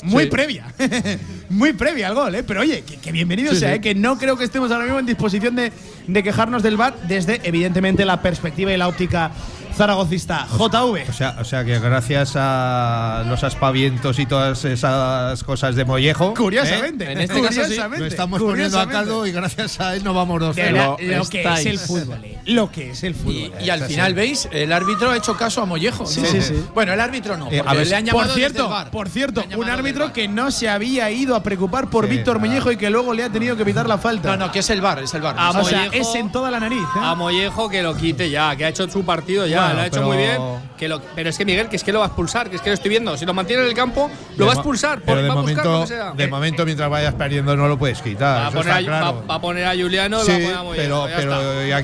Muy 0.03 0.23
Sí. 0.25 0.29
previa. 0.29 0.65
muy 1.49 1.73
previa 1.73 2.07
al 2.07 2.13
gol, 2.15 2.35
¿eh? 2.35 2.43
Pero 2.43 2.61
oye, 2.61 2.83
que, 2.83 2.97
que 2.97 3.11
bienvenido 3.11 3.53
Sí, 3.53 3.59
sea, 3.59 3.69
sí. 3.71 3.75
¿eh? 3.77 3.81
Que 3.81 3.95
no 3.95 4.17
creo 4.17 4.37
que 4.37 4.43
estemos 4.43 4.71
ahora 4.71 4.85
mismo 4.85 4.99
en 4.99 5.05
disposición 5.07 5.55
de, 5.55 5.71
de 6.07 6.23
quejarnos 6.23 6.61
del 6.63 6.77
VAR 6.77 6.93
desde, 7.07 7.41
evidentemente, 7.43 8.05
la 8.05 8.21
perspectiva 8.21 8.71
y 8.71 8.77
la 8.77 8.87
óptica 8.87 9.31
zaragocista. 9.77 10.47
JV. 10.57 11.09
O 11.09 11.13
sea, 11.13 11.35
o 11.39 11.43
sea 11.45 11.63
que 11.63 11.79
gracias 11.79 12.33
a 12.35 13.23
los 13.27 13.43
aspavientos 13.43 14.19
y 14.19 14.25
todas 14.25 14.63
esas 14.65 15.43
cosas 15.43 15.75
de 15.75 15.85
Mollejo. 15.85 16.33
Curiosamente. 16.33 17.05
¿eh? 17.05 17.11
En 17.13 17.21
este 17.21 17.41
caso 17.41 17.53
sí, 17.53 17.59
curiosamente, 17.61 17.99
Lo 17.99 18.05
estamos 18.07 18.41
poniendo 18.41 18.79
a 18.79 18.83
curiosamente. 18.83 18.93
caldo 18.93 19.27
y 19.27 19.31
gracias 19.31 19.79
a 19.79 19.95
él 19.95 20.03
nos 20.03 20.15
vamos 20.15 20.39
dos 20.39 20.55
verdad, 20.55 20.89
lo 20.89 20.97
que 20.97 21.15
es 21.15 21.29
estáis. 21.35 21.65
el 21.67 21.79
fútbol, 21.79 22.23
¿eh? 22.23 22.39
Lo 22.45 22.71
que 22.71 22.91
es 22.91 23.03
el 23.03 23.13
fútbol. 23.15 23.51
Y, 23.61 23.65
y 23.65 23.69
al 23.69 23.81
final, 23.83 24.13
¿veis? 24.13 24.47
El 24.51 24.73
árbitro 24.73 25.11
ha 25.11 25.17
hecho 25.17 25.35
caso 25.37 25.61
a 25.61 25.65
Mollejo. 25.65 26.05
Sí, 26.05 26.21
¿no? 26.21 26.27
sí, 26.27 26.41
sí. 26.41 26.63
Bueno, 26.73 26.93
el 26.93 26.99
árbitro 26.99 27.37
no. 27.37 27.51
Eh, 27.51 27.61
a 27.65 27.73
ver, 27.73 27.87
le 27.87 27.95
han 27.95 28.05
llamado 28.05 28.25
Por 28.25 28.35
desde 28.35 28.45
el 28.47 28.53
cierto, 28.53 28.91
por 28.91 29.09
cierto, 29.09 29.43
un 29.57 29.69
árbitro 29.69 30.11
que 30.13 30.27
no 30.27 30.49
se 30.51 30.69
había 30.69 31.09
ido 31.11 31.35
a 31.35 31.43
preocupar 31.43 31.89
por 31.89 32.05
Sí, 32.05 32.11
Víctor. 32.11 32.39
Muñejo 32.39 32.71
y 32.71 32.77
que 32.77 32.89
luego 32.89 33.13
le 33.13 33.23
ha 33.23 33.29
tenido 33.29 33.55
que 33.57 33.65
pitar 33.65 33.87
la 33.87 33.97
falta. 33.97 34.35
No, 34.35 34.45
no, 34.47 34.51
que 34.51 34.59
es 34.59 34.69
el 34.69 34.81
bar, 34.81 34.99
es 34.99 35.13
el 35.13 35.21
bar. 35.21 35.35
O 35.35 35.63
sea, 35.65 35.87
Mollejo- 35.87 35.93
es 35.93 36.15
en 36.15 36.31
toda 36.31 36.49
la 36.51 36.59
nariz. 36.59 36.79
¿eh? 36.79 36.99
A 37.01 37.15
Mollejo 37.15 37.69
que 37.69 37.81
lo 37.83 37.95
quite 37.95 38.29
ya, 38.29 38.55
que 38.55 38.65
ha 38.65 38.69
hecho 38.69 38.87
su 38.89 39.03
partido 39.03 39.45
ya, 39.45 39.66
Bueno, 39.67 39.75
lo 39.75 39.81
ha 39.81 39.85
hecho 39.87 39.95
pero- 39.95 40.07
muy 40.07 40.17
bien. 40.17 40.67
Que 40.77 40.87
lo, 40.87 41.01
pero 41.15 41.29
es 41.29 41.37
que 41.37 41.43
Miguel, 41.45 41.69
que 41.69 41.75
es 41.75 41.83
que 41.83 41.91
lo 41.91 41.99
va 41.99 42.05
a 42.05 42.07
expulsar, 42.09 42.49
que 42.49 42.55
es 42.57 42.61
que 42.61 42.69
lo 42.69 42.75
estoy 42.75 42.89
viendo. 42.89 43.17
Si 43.17 43.25
lo 43.25 43.33
mantiene 43.33 43.63
en 43.63 43.69
el 43.69 43.73
campo, 43.73 44.11
lo 44.35 44.45
va 44.45 44.51
a 44.51 44.55
expulsar. 44.55 44.99
Pero 45.01 45.13
por- 45.13 45.21
de 45.23 45.27
va 45.27 45.33
a 45.33 45.37
buscar 45.37 45.65
lo 45.65 45.71
momento, 45.71 45.81
que 45.81 45.87
sea. 46.01 46.11
de 46.11 46.27
momento, 46.27 46.65
mientras 46.65 46.89
vayas 46.89 47.13
perdiendo, 47.15 47.55
no 47.55 47.67
lo 47.67 47.77
puedes 47.79 48.01
quitar. 48.01 48.41
va, 48.41 48.47
a 48.47 48.51
poner 48.51 48.73
a, 48.73 48.79
claro. 48.79 49.05
va- 49.05 49.25
va 49.25 49.35
a 49.35 49.41
poner 49.41 49.65
a 49.65 49.71
Juliano 49.75 50.21
y 50.21 50.25
sí, 50.25 50.31
va 50.31 50.35
a 50.35 50.39
poner 50.39 50.55
a 50.57 50.63
Mollejo. 50.63 51.07
pero, 51.07 51.07
pero. 51.15 51.67
¿y 51.67 51.71
a 51.71 51.83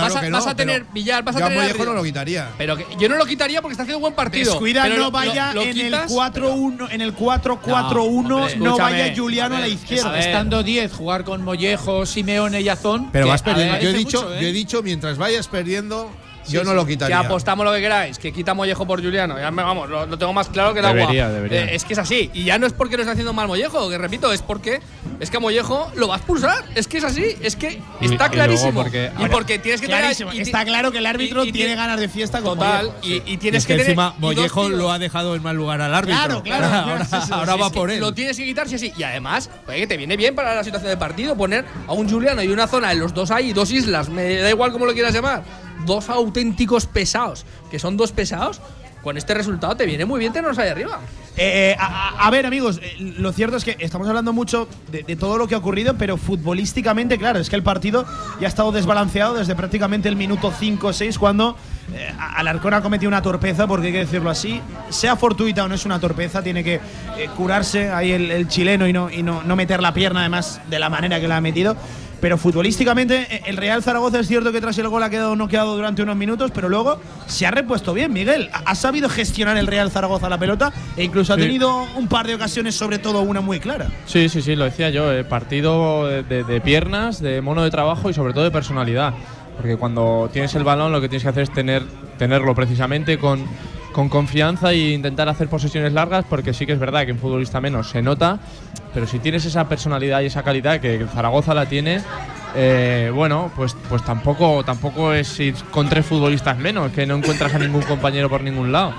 no 0.00 0.06
vas 0.06 0.16
a 0.16 0.20
Zon. 0.20 0.30
No, 0.30 0.30
no, 0.30 0.30
no. 0.30 0.30
No, 0.30 0.30
va- 0.30 0.30
no, 0.30 0.36
vas 0.36 0.44
claro 0.44 0.50
a, 0.50 0.54
que 0.54 0.56
tener 0.56 0.84
Villar, 0.92 1.24
vas 1.24 1.36
a 1.36 1.38
yo 1.38 1.44
a 1.44 1.48
tener 1.48 1.62
Mollejo 1.62 1.84
no 1.84 1.92
lo 1.94 2.02
quitaría. 2.02 2.48
Pero 2.58 2.76
que 2.76 2.86
yo 2.98 3.08
no 3.08 3.16
lo 3.16 3.26
quitaría 3.26 3.60
porque 3.62 3.72
está 3.72 3.82
haciendo 3.82 4.00
buen 4.00 4.14
partido. 4.14 4.50
Descuida, 4.52 4.82
pero 4.82 4.96
no 4.96 5.00
lo- 5.04 5.10
vaya 5.10 5.48
lo- 5.54 5.54
lo 5.54 5.62
en 5.62 5.68
el 5.68 5.74
quitas, 5.84 6.10
4-1, 6.12 6.88
en 6.90 7.00
el 7.00 7.14
4-4-1, 7.14 8.22
No, 8.56 8.64
no, 8.64 8.76
vaya 8.78 9.12
Juliano 9.16 9.54
a, 9.54 9.58
a 9.58 9.60
la 9.60 9.66
ver, 9.66 9.74
izquierda. 9.74 10.08
a 10.08 10.12
ver. 10.12 10.20
Estando 10.20 10.62
10, 10.62 10.92
jugar 10.92 11.24
con 11.24 11.42
Mollejo, 11.44 12.06
Simeone 12.06 12.60
y 12.60 12.68
Azón. 12.68 13.08
Pero 13.12 13.26
que 13.26 13.30
vas 13.30 13.42
a 13.42 13.44
ver, 13.46 13.54
perdiendo. 13.54 13.80
Yo 13.82 13.88
he, 13.90 13.92
dicho, 13.92 14.22
mucho, 14.22 14.34
¿eh? 14.34 14.38
yo 14.42 14.48
he 14.48 14.52
dicho, 14.52 14.82
mientras 14.82 15.18
vayas 15.18 15.48
perdiendo, 15.48 16.10
Sí, 16.50 16.56
yo 16.56 16.64
no 16.64 16.70
sí. 16.70 16.76
lo 16.76 16.84
Que 16.86 16.92
quitaría. 16.92 17.18
apostamos 17.20 17.64
lo 17.64 17.72
que 17.72 17.80
queráis, 17.80 18.18
que 18.18 18.32
quita 18.32 18.54
Mollejo 18.54 18.86
por 18.86 19.02
Juliano. 19.02 19.38
Ya 19.38 19.50
me, 19.50 19.62
vamos, 19.62 19.88
lo, 19.88 20.06
lo 20.06 20.18
tengo 20.18 20.32
más 20.32 20.48
claro 20.48 20.72
que 20.74 20.80
el 20.80 20.86
Debería, 20.86 21.24
agua. 21.26 21.34
debería. 21.36 21.64
Eh, 21.64 21.74
es 21.74 21.84
que 21.84 21.92
es 21.94 21.98
así. 21.98 22.30
Y 22.34 22.44
ya 22.44 22.58
no 22.58 22.66
es 22.66 22.72
porque 22.72 22.96
lo 22.96 23.02
está 23.02 23.12
haciendo 23.12 23.32
mal 23.32 23.46
Mollejo, 23.48 23.88
que 23.88 23.98
repito, 23.98 24.32
es 24.32 24.42
porque 24.42 24.80
es 25.20 25.30
que 25.30 25.36
a 25.36 25.40
Mollejo 25.40 25.90
lo 25.94 26.08
va 26.08 26.14
a 26.14 26.18
expulsar. 26.18 26.64
Es 26.74 26.86
que 26.88 26.98
es 26.98 27.04
así. 27.04 27.36
Es 27.42 27.56
que 27.56 27.80
Y- 28.00 28.06
está 28.12 28.26
y 28.26 28.30
clarísimo. 28.30 28.82
porque- 28.82 29.10
y 29.18 29.26
porque 29.28 29.58
tienes 29.58 29.80
que 29.80 29.86
tener- 29.86 30.02
Clarísimo. 30.02 30.32
y 30.32 30.36
ti- 30.36 30.42
Está 30.42 30.64
claro 30.64 30.90
que 30.92 30.98
el 30.98 31.06
árbitro 31.06 31.44
y- 31.44 31.48
y 31.48 31.52
tiene 31.52 31.74
ganas 31.76 31.98
de 32.00 32.08
fiesta 32.08 32.40
con 32.40 32.58
Total. 32.58 32.86
Mollejo. 32.86 32.98
Y, 33.02 33.12
y 33.30 33.34
Y 33.34 33.36
tienes 33.38 33.62
es 33.62 33.66
que 33.66 33.74
que 33.74 33.78
tener. 33.78 33.90
encima 33.90 34.14
y 34.16 34.20
Mollejo 34.20 34.68
lo 34.68 34.90
ha 34.92 34.98
dejado 34.98 35.34
en 35.36 35.42
mal 35.42 35.56
lugar 35.56 35.80
al 35.80 35.94
árbitro. 35.94 36.42
Claro, 36.42 36.42
claro. 36.42 36.66
ahora 36.90 37.04
Sí, 37.04 37.10
sí, 37.20 37.26
sí. 37.26 37.32
ahora 37.32 37.54
Es 37.54 37.60
va 37.62 37.70
que 37.70 37.74
por 37.78 37.90
él. 37.90 38.00
Lo 38.00 38.12
tienes 38.12 38.36
que 38.36 38.44
quitar 38.44 38.68
sí 38.68 38.74
o 38.74 38.78
sí. 38.78 38.92
Y 38.96 39.02
además, 39.02 39.50
oye, 39.68 39.78
que 39.80 39.86
te 39.86 39.96
viene 39.96 40.16
bien 40.16 40.34
para 40.34 40.54
la 40.54 40.64
situación 40.64 40.90
de 40.90 40.96
partido 40.96 41.36
poner 41.36 41.64
a 41.86 41.92
un 41.92 42.08
Juliano 42.10 42.42
y 42.42 42.48
una 42.48 42.66
zona 42.66 42.92
en 42.92 43.00
los 43.00 43.14
dos 43.14 43.30
ahí, 43.30 43.52
dos 43.52 43.70
islas, 43.70 44.08
me 44.08 44.36
da 44.36 44.50
igual 44.50 44.72
cómo 44.72 44.86
lo 44.86 44.92
quieras 44.92 45.12
llamar. 45.14 45.42
Dos 45.86 46.08
auténticos 46.08 46.86
pesados, 46.86 47.44
que 47.70 47.78
son 47.78 47.96
dos 47.96 48.12
pesados. 48.12 48.60
Con 49.02 49.16
este 49.16 49.32
resultado 49.32 49.74
te 49.76 49.86
viene 49.86 50.04
muy 50.04 50.20
bien 50.20 50.30
tenerlos 50.30 50.58
ahí 50.58 50.68
arriba. 50.68 51.00
Eh, 51.38 51.74
a, 51.78 51.86
a- 51.86 52.26
a 52.26 52.30
ver, 52.30 52.44
amigos, 52.44 52.80
eh, 52.82 52.96
lo 52.98 53.32
cierto 53.32 53.56
es 53.56 53.64
que 53.64 53.74
estamos 53.78 54.06
hablando 54.06 54.34
mucho 54.34 54.68
de, 54.92 55.04
de 55.04 55.16
todo 55.16 55.38
lo 55.38 55.48
que 55.48 55.54
ha 55.54 55.58
ocurrido, 55.58 55.94
pero 55.96 56.18
futbolísticamente, 56.18 57.16
claro, 57.16 57.38
es 57.38 57.48
que 57.48 57.56
el 57.56 57.62
partido 57.62 58.04
ya 58.40 58.46
ha 58.46 58.50
estado 58.50 58.72
desbalanceado 58.72 59.36
desde 59.36 59.54
prácticamente 59.54 60.10
el 60.10 60.16
minuto 60.16 60.52
5 60.52 60.88
o 60.88 60.92
6, 60.92 61.18
cuando 61.18 61.56
eh, 61.94 62.12
Alarcón 62.36 62.74
ha 62.74 62.82
cometido 62.82 63.08
una 63.08 63.22
torpeza, 63.22 63.66
porque 63.66 63.86
hay 63.86 63.92
que 63.94 63.98
decirlo 64.00 64.28
así, 64.28 64.60
sea 64.90 65.16
fortuita 65.16 65.64
o 65.64 65.68
no 65.68 65.76
es 65.76 65.86
una 65.86 65.98
torpeza, 65.98 66.42
tiene 66.42 66.62
que 66.62 66.74
eh, 66.74 66.80
curarse 67.38 67.90
ahí 67.90 68.12
el, 68.12 68.30
el 68.30 68.48
chileno 68.48 68.86
y, 68.86 68.92
no, 68.92 69.08
y 69.08 69.22
no, 69.22 69.42
no 69.42 69.56
meter 69.56 69.80
la 69.80 69.94
pierna, 69.94 70.20
además, 70.20 70.60
de 70.68 70.78
la 70.78 70.90
manera 70.90 71.18
que 71.20 71.28
la 71.28 71.38
ha 71.38 71.40
metido. 71.40 71.74
Pero 72.20 72.36
futbolísticamente, 72.36 73.26
eh, 73.30 73.42
el 73.46 73.56
Real 73.56 73.82
Zaragoza 73.82 74.20
es 74.20 74.28
cierto 74.28 74.52
que 74.52 74.60
tras 74.60 74.76
el 74.78 74.88
gol 74.88 75.02
ha 75.02 75.08
quedado 75.10 75.34
noqueado 75.36 75.74
durante 75.74 76.02
unos 76.02 76.16
minutos, 76.16 76.50
pero 76.54 76.68
luego 76.68 77.00
se 77.26 77.46
ha 77.46 77.50
repuesto 77.50 77.94
bien, 77.94 78.12
Miguel. 78.12 78.50
Ha, 78.52 78.74
sabido 78.74 79.08
gestionar 79.08 79.56
el 79.56 79.66
Real 79.66 79.90
Zaragoza 79.90 80.28
la 80.28 80.38
pelota 80.38 80.72
e 80.96 81.04
incluso 81.04 81.32
ha 81.32 81.36
Sí. 81.36 81.42
tenido 81.42 81.86
un 81.96 82.08
par 82.08 82.26
de 82.26 82.34
ocasiones, 82.34 82.74
sobre 82.74 82.98
todo 82.98 83.22
una 83.22 83.40
muy 83.40 83.58
clara. 83.60 83.88
Sí, 84.06 84.28
sí, 84.28 84.42
sí, 84.42 84.54
lo 84.56 84.64
decía 84.64 84.90
yo. 84.90 85.10
eh, 85.12 85.24
partido 85.24 86.06
de, 86.06 86.22
de- 86.22 86.44
de 86.44 86.60
piernas, 86.60 87.20
de 87.20 87.40
mono 87.40 87.62
de 87.64 87.70
trabajo 87.70 88.10
y 88.10 88.14
sobre 88.14 88.32
todo 88.34 88.44
de 88.44 88.50
personalidad. 88.50 89.14
Porque 89.56 89.76
cuando 89.76 90.28
tienes 90.32 90.54
el 90.54 90.64
balón 90.64 90.92
lo 90.92 91.00
que 91.00 91.08
tienes 91.08 91.22
que 91.22 91.28
hacer 91.30 91.42
es 91.44 91.52
tener, 91.52 91.82
tenerlo 92.18 92.54
precisamente 92.54 93.18
con, 93.18 93.44
con 93.92 94.08
confianza 94.08 94.72
e 94.72 94.92
intentar 94.92 95.28
hacer 95.28 95.48
posesiones 95.48 95.92
largas, 95.92 96.24
porque 96.28 96.52
sí 96.52 96.66
que 96.66 96.72
es 96.72 96.78
verdad 96.78 97.04
que 97.06 97.12
un 97.12 97.18
futbolista 97.18 97.60
menos 97.60 97.90
se 97.90 98.02
nota, 98.02 98.38
pero 98.94 99.06
si 99.06 99.18
tienes 99.18 99.44
esa 99.44 99.68
personalidad 99.68 100.20
y 100.20 100.26
esa 100.26 100.42
calidad 100.42 100.80
que 100.80 101.06
Zaragoza 101.12 101.54
la 101.54 101.66
tiene, 101.66 102.00
eh, 102.54 103.10
bueno, 103.14 103.50
pues, 103.56 103.76
pues 103.88 104.04
tampoco, 104.04 104.64
tampoco 104.64 105.12
es 105.12 105.38
ir 105.40 105.54
con 105.70 105.88
tres 105.88 106.06
futbolistas 106.06 106.58
menos, 106.58 106.92
que 106.92 107.06
no 107.06 107.16
encuentras 107.16 107.54
a 107.54 107.58
ningún 107.58 107.82
compañero 107.82 108.28
por 108.28 108.42
ningún 108.42 108.72
lado. 108.72 108.92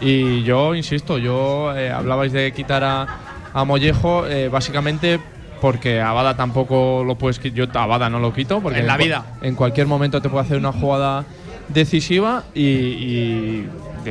Y 0.00 0.42
yo, 0.42 0.74
insisto, 0.74 1.18
yo 1.18 1.76
eh, 1.76 1.90
hablabais 1.90 2.32
de 2.32 2.52
quitar 2.52 2.84
a, 2.84 3.06
a 3.54 3.64
Mollejo, 3.64 4.26
eh, 4.26 4.48
básicamente 4.48 5.18
porque 5.60 6.00
a 6.00 6.10
Abada 6.10 6.36
tampoco 6.36 7.02
lo 7.04 7.16
puedes 7.16 7.38
quitar. 7.38 7.56
Yo 7.56 7.64
a 7.72 7.82
Abada 7.82 8.10
no 8.10 8.18
lo 8.18 8.32
quito, 8.32 8.60
porque 8.60 8.80
En 8.80 8.86
la 8.86 8.96
vida. 8.96 9.24
en 9.40 9.54
cualquier 9.54 9.86
momento 9.86 10.20
te 10.20 10.28
puede 10.28 10.44
hacer 10.44 10.58
una 10.58 10.72
jugada 10.72 11.24
decisiva 11.68 12.44
y, 12.54 12.62
y 12.62 13.68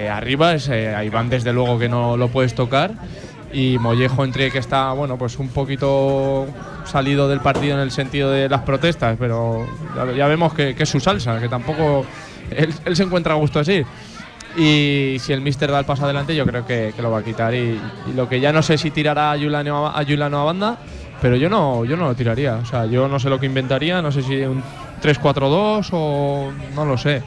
arriba 0.10 0.54
es, 0.54 0.70
eh, 0.70 0.96
desde 1.30 1.54
luego 1.54 1.80
que 1.80 1.90
no 1.90 2.18
lo 2.18 2.28
puedes 2.30 2.56
tocar. 2.56 2.92
Y 3.54 3.78
Mollejo 3.80 4.26
entre 4.26 4.52
que 4.52 4.58
está 4.58 4.92
bueno 4.92 5.18
pues 5.18 5.40
un 5.40 5.48
poquito 5.48 6.46
salido 6.84 7.30
del 7.30 7.40
partido 7.40 7.76
en 7.76 7.80
el 7.80 7.92
sentido 7.92 8.30
de 8.30 8.50
las 8.50 8.62
protestas 8.62 9.16
pero 9.18 9.66
ya, 10.16 10.28
vemos 10.28 10.54
que, 10.54 10.76
es 10.78 10.90
su 10.90 11.00
salsa 11.00 11.40
que 11.40 11.48
tampoco 11.48 12.06
él, 12.52 12.96
se 12.96 13.04
encuentra 13.04 13.34
a 13.34 13.38
gusto 13.38 13.60
así. 13.60 13.84
Y 14.58 15.18
si 15.20 15.34
el 15.34 15.42
Mister 15.42 15.72
da 15.72 15.80
el 15.80 15.86
paso 15.86 16.06
adelante 16.06 16.36
yo 16.36 16.46
creo 16.46 16.66
que, 16.66 16.94
lo 17.02 17.12
va 17.12 17.20
a 17.20 17.24
quitar. 17.24 17.54
Y, 17.54 17.80
lo 18.14 18.28
que 18.28 18.40
ya 18.40 18.52
no 18.52 18.62
sé 18.62 18.78
si 18.78 18.92
tirará 18.92 19.32
a 19.32 19.38
Juliano 19.38 19.88
a, 19.88 20.04
Juliano 20.04 20.42
a 20.42 20.44
banda 20.44 20.78
pero 21.22 21.38
yo 21.38 21.50
no 21.50 21.86
yo 21.86 21.96
no 21.96 22.08
lo 22.08 22.16
tiraría. 22.16 22.56
O 22.56 22.66
sea 22.66 22.86
yo 22.86 23.08
no 23.08 23.20
sé 23.20 23.30
lo 23.30 23.40
que 23.40 23.46
inventaría 23.46 24.02
no 24.02 24.12
sé 24.12 24.22
si 24.22 24.42
un 24.42 24.62
3-4-2 25.02 25.90
o 25.94 26.52
no 26.76 26.86
lo 26.86 26.98
sé 26.98 27.24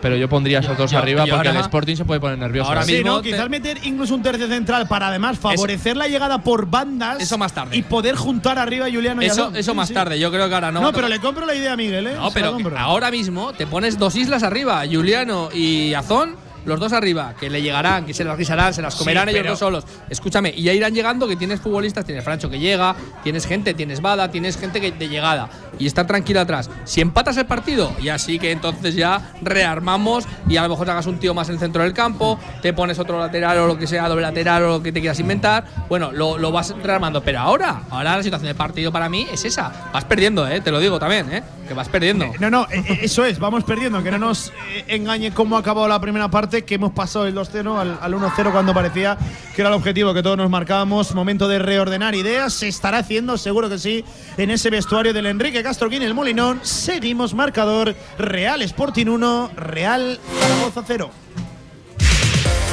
pero 0.00 0.16
yo 0.16 0.28
pondría 0.28 0.58
esos 0.60 0.76
dos 0.76 0.90
yo- 0.90 0.98
arriba 0.98 1.24
yo 1.24 1.34
porque 1.34 1.48
ahora- 1.48 1.60
el 1.60 1.64
Sporting 1.66 1.96
se 1.96 2.04
puede 2.04 2.20
poner 2.20 2.38
nervioso 2.38 2.68
ahora 2.68 2.82
Sí, 2.82 2.94
mismo 2.94 3.10
¿no? 3.16 3.22
Quizás 3.22 3.48
meter 3.48 3.78
incluso 3.84 4.14
un 4.14 4.22
tercio 4.22 4.46
central 4.48 4.88
para 4.88 5.08
además 5.08 5.38
favorecer 5.38 5.96
la 5.96 6.08
llegada 6.08 6.42
por 6.42 6.66
bandas. 6.68 7.20
Eso 7.20 7.38
más 7.38 7.52
tarde. 7.52 7.76
Y 7.76 7.82
poder 7.82 8.16
juntar 8.16 8.58
arriba 8.58 8.86
a 8.86 8.90
Juliano 8.90 9.22
y 9.22 9.26
Eso, 9.26 9.42
Azón. 9.44 9.56
eso 9.56 9.74
más 9.74 9.88
sí. 9.88 9.94
tarde, 9.94 10.18
yo 10.18 10.30
creo 10.30 10.48
que 10.48 10.54
ahora 10.54 10.72
no. 10.72 10.80
No, 10.80 10.92
pero 10.92 11.08
le 11.08 11.18
compro 11.20 11.46
la 11.46 11.54
idea 11.54 11.72
a 11.72 11.76
Miguel, 11.76 12.06
¿eh? 12.06 12.14
No, 12.16 12.30
pero 12.30 12.56
ahora 12.76 13.10
mismo 13.10 13.52
te 13.52 13.66
pones 13.66 13.98
dos 13.98 14.16
islas 14.16 14.42
arriba, 14.42 14.82
Juliano 14.90 15.48
y 15.52 15.94
Azón, 15.94 16.36
los 16.64 16.78
dos 16.80 16.92
arriba, 16.92 17.34
que 17.38 17.48
le 17.50 17.62
llegarán, 17.62 18.04
que 18.06 18.14
se 18.14 18.24
las 18.24 18.36
guisarán, 18.38 18.72
se 18.74 18.82
las 18.82 18.94
comerán 18.96 19.24
Sí, 19.24 19.30
ellos 19.30 19.40
pero- 19.42 19.50
dos 19.50 19.58
solos. 19.58 19.84
Escúchame, 20.08 20.52
y 20.56 20.62
ya 20.62 20.72
irán 20.72 20.94
llegando 20.94 21.26
que 21.28 21.36
tienes 21.36 21.60
futbolistas, 21.60 22.04
tienes 22.04 22.24
Francho 22.24 22.50
que 22.50 22.58
llega, 22.58 22.94
tienes 23.22 23.46
gente, 23.46 23.74
tienes 23.74 24.00
Bada, 24.00 24.30
tienes 24.30 24.56
gente 24.58 24.80
que 24.80 24.92
de 24.92 25.08
llegada 25.08 25.48
y 25.78 25.86
estar 25.86 26.06
tranquilo 26.06 26.40
atrás. 26.40 26.70
Si 26.84 27.00
empatas 27.00 27.36
el 27.36 27.46
partido, 27.46 27.92
ya 28.02 28.18
sí 28.18 28.38
que 28.38 28.50
entonces 28.52 28.94
ya 28.94 29.32
rearmamos 29.42 30.24
y 30.48 30.56
a 30.56 30.62
lo 30.62 30.70
mejor 30.70 30.86
te 30.86 30.92
hagas 30.92 31.06
un 31.06 31.18
tío 31.18 31.34
más 31.34 31.48
en 31.48 31.54
el 31.54 31.60
centro 31.60 31.82
del 31.82 31.92
campo, 31.92 32.38
te 32.62 32.72
pones 32.72 32.98
otro 32.98 33.18
lateral 33.18 33.58
o 33.58 33.66
lo 33.66 33.78
que 33.78 33.86
sea, 33.86 34.08
doble 34.08 34.22
lateral 34.22 34.62
o 34.64 34.68
lo 34.68 34.82
que 34.82 34.92
te 34.92 35.00
quieras 35.00 35.20
inventar. 35.20 35.64
Bueno, 35.88 36.12
lo, 36.12 36.38
lo 36.38 36.50
vas 36.52 36.74
rearmando, 36.82 37.22
pero 37.22 37.40
ahora, 37.40 37.82
ahora 37.90 38.16
la 38.16 38.22
situación 38.22 38.48
de 38.48 38.54
partido 38.54 38.90
para 38.92 39.08
mí 39.08 39.26
es 39.32 39.44
esa. 39.44 39.90
Vas 39.92 40.04
perdiendo, 40.04 40.46
eh, 40.48 40.60
te 40.60 40.70
lo 40.70 40.80
digo 40.80 40.98
también, 40.98 41.32
eh. 41.32 41.42
que 41.68 41.74
vas 41.74 41.88
perdiendo. 41.88 42.26
No, 42.40 42.50
no, 42.50 42.62
eh, 42.70 42.82
eh, 42.88 42.98
eso 43.02 43.24
es, 43.24 43.38
vamos 43.38 43.64
perdiendo. 43.64 44.02
Que 44.02 44.10
no 44.10 44.18
nos 44.18 44.48
eh, 44.74 44.84
engañe 44.88 45.32
cómo 45.32 45.56
ha 45.56 45.60
acabado 45.60 45.86
la 45.88 46.00
primera 46.00 46.28
parte, 46.28 46.49
que 46.50 46.74
hemos 46.74 46.92
pasado 46.92 47.26
el 47.26 47.34
2-0 47.34 47.78
al, 47.78 47.98
al 48.00 48.14
1-0 48.14 48.52
cuando 48.52 48.74
parecía 48.74 49.16
que 49.54 49.62
era 49.62 49.68
el 49.68 49.74
objetivo 49.74 50.12
que 50.12 50.22
todos 50.22 50.36
nos 50.36 50.50
marcábamos. 50.50 51.14
Momento 51.14 51.48
de 51.48 51.58
reordenar 51.58 52.14
ideas. 52.14 52.52
Se 52.52 52.68
estará 52.68 52.98
haciendo, 52.98 53.38
seguro 53.38 53.68
que 53.68 53.78
sí, 53.78 54.04
en 54.36 54.50
ese 54.50 54.70
vestuario 54.70 55.12
del 55.12 55.26
Enrique 55.26 55.62
Castro 55.62 55.88
en 55.90 56.02
el 56.02 56.14
Molinón. 56.14 56.60
Seguimos 56.62 57.34
marcador 57.34 57.94
Real 58.18 58.62
Sporting 58.62 59.06
1, 59.06 59.50
Real 59.56 60.18
Zaragoza 60.40 60.82
0. 60.86 61.10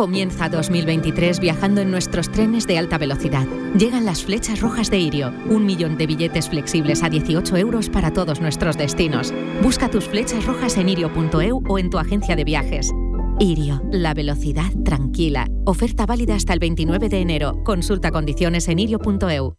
Comienza 0.00 0.48
2023 0.48 1.40
viajando 1.40 1.82
en 1.82 1.90
nuestros 1.90 2.32
trenes 2.32 2.66
de 2.66 2.78
alta 2.78 2.96
velocidad. 2.96 3.46
Llegan 3.76 4.06
las 4.06 4.24
flechas 4.24 4.62
rojas 4.62 4.90
de 4.90 4.98
Irio, 4.98 5.30
un 5.44 5.66
millón 5.66 5.98
de 5.98 6.06
billetes 6.06 6.48
flexibles 6.48 7.02
a 7.02 7.10
18 7.10 7.54
euros 7.58 7.90
para 7.90 8.10
todos 8.10 8.40
nuestros 8.40 8.78
destinos. 8.78 9.34
Busca 9.62 9.90
tus 9.90 10.06
flechas 10.06 10.46
rojas 10.46 10.78
en 10.78 10.88
irio.eu 10.88 11.62
o 11.68 11.78
en 11.78 11.90
tu 11.90 11.98
agencia 11.98 12.34
de 12.34 12.44
viajes. 12.44 12.90
Irio, 13.38 13.82
la 13.92 14.14
velocidad 14.14 14.72
tranquila. 14.86 15.46
Oferta 15.66 16.06
válida 16.06 16.34
hasta 16.34 16.54
el 16.54 16.60
29 16.60 17.10
de 17.10 17.20
enero. 17.20 17.62
Consulta 17.62 18.10
condiciones 18.10 18.68
en 18.68 18.78
irio.eu. 18.78 19.54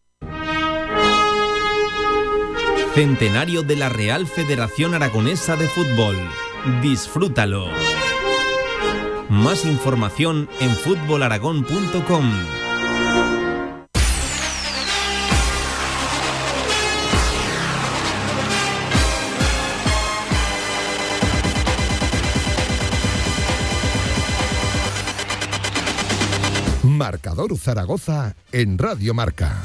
Centenario 2.95 3.61
de 3.61 3.75
la 3.75 3.89
Real 3.89 4.25
Federación 4.25 4.95
Aragonesa 4.95 5.55
de 5.55 5.67
Fútbol. 5.67 6.15
Disfrútalo. 6.81 7.67
Más 9.31 9.63
información 9.63 10.49
en 10.59 10.71
fútbolaragón.com. 10.71 12.31
Marcador 26.83 27.57
Zaragoza 27.57 28.35
en 28.51 28.77
Radio 28.77 29.13
Marca. 29.13 29.61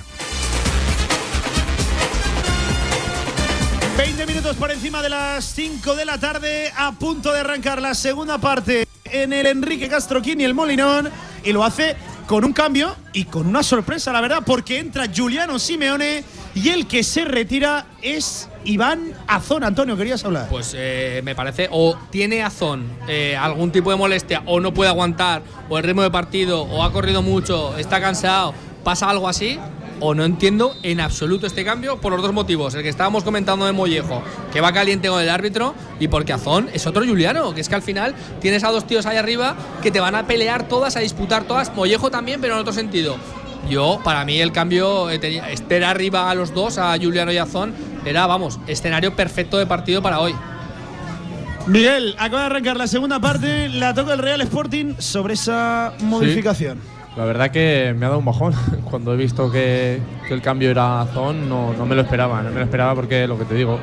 20 3.99 4.27
minutos 4.27 4.55
por 4.55 4.71
encima 4.71 5.03
de 5.03 5.09
las 5.09 5.45
5 5.45 5.97
de 5.97 6.05
la 6.05 6.21
tarde, 6.21 6.71
a 6.77 6.93
punto 6.93 7.33
de 7.33 7.41
arrancar 7.41 7.83
la 7.83 7.95
segunda 7.95 8.39
parte 8.39 8.87
en 9.13 9.33
el 9.33 9.47
Enrique 9.47 9.89
Castroquín 9.89 10.41
y 10.41 10.45
el 10.45 10.55
Molinón, 10.55 11.11
y 11.45 11.53
lo 11.53 11.65
hace 11.65 11.97
con 12.27 12.45
un 12.45 12.53
cambio 12.53 12.95
y 13.13 13.25
con 13.25 13.47
una 13.47 13.63
sorpresa, 13.63 14.13
la 14.13 14.21
verdad, 14.21 14.43
porque 14.45 14.79
entra 14.79 15.07
Giuliano 15.07 15.59
Simeone 15.59 16.25
y 16.55 16.71
el 16.71 16.87
que 16.87 17.05
se 17.05 17.25
retira 17.25 17.87
es 18.03 18.49
Iván 18.65 19.13
Azón. 19.29 19.63
Antonio, 19.63 19.97
¿querías 19.97 20.25
hablar? 20.25 20.49
Pues 20.49 20.75
eh, 20.77 21.21
me 21.25 21.35
parece, 21.35 21.69
o 21.71 21.97
tiene 22.11 22.43
Azón 22.43 22.87
eh, 23.09 23.37
algún 23.37 23.71
tipo 23.71 23.91
de 23.91 23.97
molestia, 23.97 24.43
o 24.47 24.59
no 24.59 24.75
puede 24.75 24.91
aguantar, 24.91 25.43
o 25.69 25.79
el 25.79 25.85
ritmo 25.85 26.03
de 26.03 26.11
partido, 26.11 26.63
o 26.63 26.83
ha 26.83 26.93
corrido 26.93 27.23
mucho, 27.23 27.79
está 27.79 28.01
cansado, 28.01 28.55
pasa 28.83 29.09
algo 29.09 29.29
así, 29.29 29.59
o 30.01 30.15
no 30.15 30.25
entiendo 30.25 30.77
en 30.83 31.01
absoluto 31.01 31.47
este 31.47 31.65
cambio 31.65 32.01
por 32.01 32.13
los 32.13 32.23
dos 32.23 32.33
motivos. 32.33 32.75
El 32.75 32.83
que 32.83 32.89
estábamos 32.89 33.25
comentando 33.25 33.67
de 33.67 33.73
Mollejo, 33.73 34.23
que 34.53 34.61
va 34.61 34.73
caliente 34.73 35.09
con 35.09 35.21
el 35.21 35.29
árbitro, 35.29 35.75
y 36.01 36.09
porque 36.09 36.33
Azón 36.33 36.69
es 36.73 36.87
otro 36.87 37.05
Juliano, 37.05 37.55
que 37.55 37.61
es 37.61 37.69
que 37.69 37.75
al 37.75 37.83
final 37.83 38.15
tienes 38.41 38.65
a 38.65 38.71
dos 38.71 38.87
tíos 38.87 39.07
ahí 39.07 39.17
arriba 39.17 39.57
que 39.83 39.91
te 39.91 40.01
van 40.01 40.15
a 40.15 40.27
pelear 40.27 40.69
todas, 40.69 40.97
a 40.97 41.01
disputar 41.01 41.45
todas. 41.45 41.75
Mollejo 41.75 42.11
también, 42.11 42.41
pero 42.41 42.55
en 42.55 42.61
otro 42.61 42.73
sentido. 42.73 43.17
Yo, 43.69 44.01
para 44.05 44.25
mí, 44.25 44.41
el 44.41 44.53
cambio, 44.53 45.11
eh, 45.11 45.43
estar 45.51 45.83
arriba 45.85 46.31
a 46.31 46.35
los 46.35 46.55
dos, 46.55 46.79
a 46.79 46.97
Juliano 46.97 47.33
y 47.33 47.39
Azón, 47.39 47.75
era, 48.05 48.27
vamos, 48.27 48.61
escenario 48.67 49.17
perfecto 49.17 49.59
de 49.59 49.67
partido 49.67 50.03
para 50.03 50.21
hoy. 50.21 50.35
Miguel, 51.67 52.15
acaba 52.19 52.43
de 52.43 52.47
arrancar 52.47 52.77
la 52.77 52.87
segunda 52.87 53.19
parte, 53.19 53.69
la 53.69 53.93
toca 53.93 54.13
el 54.13 54.21
Real 54.21 54.41
Sporting 54.43 54.95
sobre 54.99 55.35
esa 55.35 55.95
modificación. 56.01 56.96
La 57.17 57.25
verdad 57.25 57.51
que 57.51 57.95
me 57.97 58.05
ha 58.07 58.09
dado 58.11 58.19
un 58.19 58.25
bajón. 58.27 58.53
Cuando 58.91 59.15
he 59.15 59.17
visto 59.17 59.51
que, 59.51 60.01
que 60.29 60.35
el 60.35 60.43
cambio 60.43 60.71
era 60.71 61.07
Zon, 61.15 61.49
no, 61.49 61.73
no 61.73 61.87
me 61.87 61.95
lo 61.95 62.03
esperaba. 62.03 62.43
No 62.43 62.51
me 62.51 62.57
lo 62.59 62.65
esperaba 62.65 62.95
porque 62.95 63.27
lo 63.27 63.39
que 63.39 63.45
te 63.47 63.55
digo, 63.55 63.79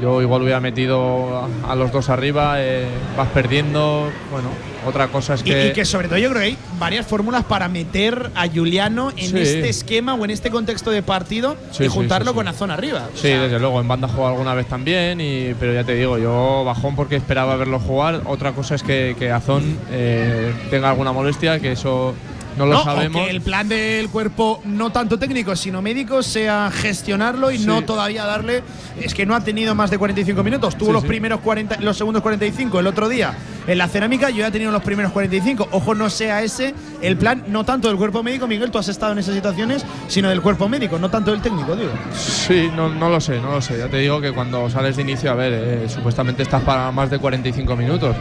yo 0.00 0.22
igual 0.22 0.40
hubiera 0.42 0.60
metido 0.60 1.46
a, 1.66 1.72
a 1.72 1.74
los 1.76 1.92
dos 1.92 2.08
arriba, 2.08 2.54
eh, 2.56 2.86
vas 3.18 3.28
perdiendo. 3.28 4.10
Bueno, 4.32 4.48
otra 4.86 5.08
cosa 5.08 5.34
es 5.34 5.42
que. 5.42 5.68
y 5.68 5.72
que 5.74 5.84
sobre 5.84 6.08
todo 6.08 6.16
yo 6.16 6.30
creo 6.30 6.40
que 6.40 6.46
hay 6.48 6.56
varias 6.78 7.06
fórmulas 7.06 7.44
para 7.44 7.68
meter 7.68 8.30
a 8.34 8.48
Juliano 8.48 9.10
en 9.10 9.28
Sí. 9.28 9.38
este 9.38 9.68
esquema 9.68 10.14
o 10.14 10.24
en 10.24 10.30
este 10.30 10.50
contexto 10.50 10.90
de 10.90 11.02
partido 11.02 11.56
Sí, 11.72 11.84
y 11.84 11.88
juntarlo 11.88 12.30
sí, 12.30 12.36
con 12.36 12.48
Azón 12.48 12.70
arriba. 12.70 13.08
O 13.12 13.16
Sí, 13.16 13.28
sea, 13.28 13.42
desde 13.42 13.58
luego, 13.60 13.78
en 13.82 13.88
banda 13.88 14.08
jugó 14.08 14.26
alguna 14.28 14.54
vez 14.54 14.66
también, 14.66 15.20
y, 15.20 15.52
pero 15.60 15.74
ya 15.74 15.84
te 15.84 15.94
digo, 15.94 16.16
yo 16.16 16.64
bajón 16.64 16.96
porque 16.96 17.16
esperaba 17.16 17.56
verlo 17.56 17.78
jugar. 17.78 18.22
Otra 18.24 18.52
cosa 18.52 18.74
es 18.74 18.82
que, 18.82 19.14
que 19.18 19.30
Azón 19.30 19.76
eh, 19.90 20.50
tenga 20.70 20.88
alguna 20.88 21.12
molestia, 21.12 21.60
que 21.60 21.72
eso 21.72 22.14
no 22.56 22.66
lo 22.66 22.74
no, 22.74 22.80
o 22.80 22.84
sabemos. 22.84 23.22
que 23.24 23.30
el 23.30 23.40
plan 23.40 23.68
del 23.68 24.08
cuerpo, 24.08 24.60
no 24.64 24.90
tanto 24.90 25.18
técnico, 25.18 25.54
sino 25.56 25.80
médico, 25.82 26.22
sea 26.22 26.70
gestionarlo 26.72 27.50
y 27.50 27.58
Sí. 27.58 27.66
no 27.66 27.82
todavía 27.82 28.24
darle. 28.24 28.62
Es 29.00 29.14
que 29.14 29.24
no 29.26 29.34
ha 29.34 29.40
tenido 29.42 29.74
más 29.74 29.90
de 29.90 29.98
45 29.98 30.42
minutos. 30.42 30.76
Tuvo 30.76 30.88
Sí, 30.88 30.92
los 30.94 31.02
sí. 31.02 31.08
primeros 31.08 31.40
40, 31.40 31.76
los 31.80 31.96
segundos 31.96 32.22
45 32.22 32.80
el 32.80 32.86
otro 32.86 33.08
día 33.08 33.34
en 33.66 33.78
la 33.78 33.88
cerámica. 33.88 34.30
Yo 34.30 34.38
ya 34.38 34.48
he 34.48 34.50
tenido 34.50 34.70
los 34.72 34.82
primeros 34.82 35.12
45. 35.12 35.68
Ojo, 35.70 35.94
no 35.94 36.10
sea 36.10 36.42
ese 36.42 36.74
el 37.02 37.16
plan, 37.16 37.44
no 37.48 37.64
tanto 37.64 37.88
del 37.88 37.96
cuerpo 37.96 38.22
médico, 38.22 38.46
Miguel, 38.46 38.70
tú 38.70 38.78
has 38.78 38.88
estado 38.88 39.12
en 39.12 39.18
esas 39.20 39.34
situaciones, 39.34 39.84
sino 40.08 40.28
del 40.28 40.42
cuerpo 40.42 40.68
médico, 40.68 40.98
no 40.98 41.08
tanto 41.10 41.30
del 41.30 41.40
técnico, 41.40 41.74
digo. 41.76 41.90
Sí, 42.14 42.70
no, 42.76 42.88
no 42.88 43.08
lo 43.08 43.20
sé, 43.20 43.40
no 43.40 43.52
lo 43.52 43.60
sé. 43.62 43.78
Ya 43.78 43.88
te 43.88 43.98
digo 43.98 44.20
que 44.20 44.32
cuando 44.32 44.68
sales 44.68 44.96
de 44.96 45.02
inicio, 45.02 45.30
a 45.30 45.34
ver, 45.34 45.52
eh, 45.54 45.88
supuestamente 45.88 46.42
estás 46.42 46.62
para 46.62 46.90
más 46.90 47.10
de 47.10 47.18
45 47.18 47.76
minutos. 47.76 48.16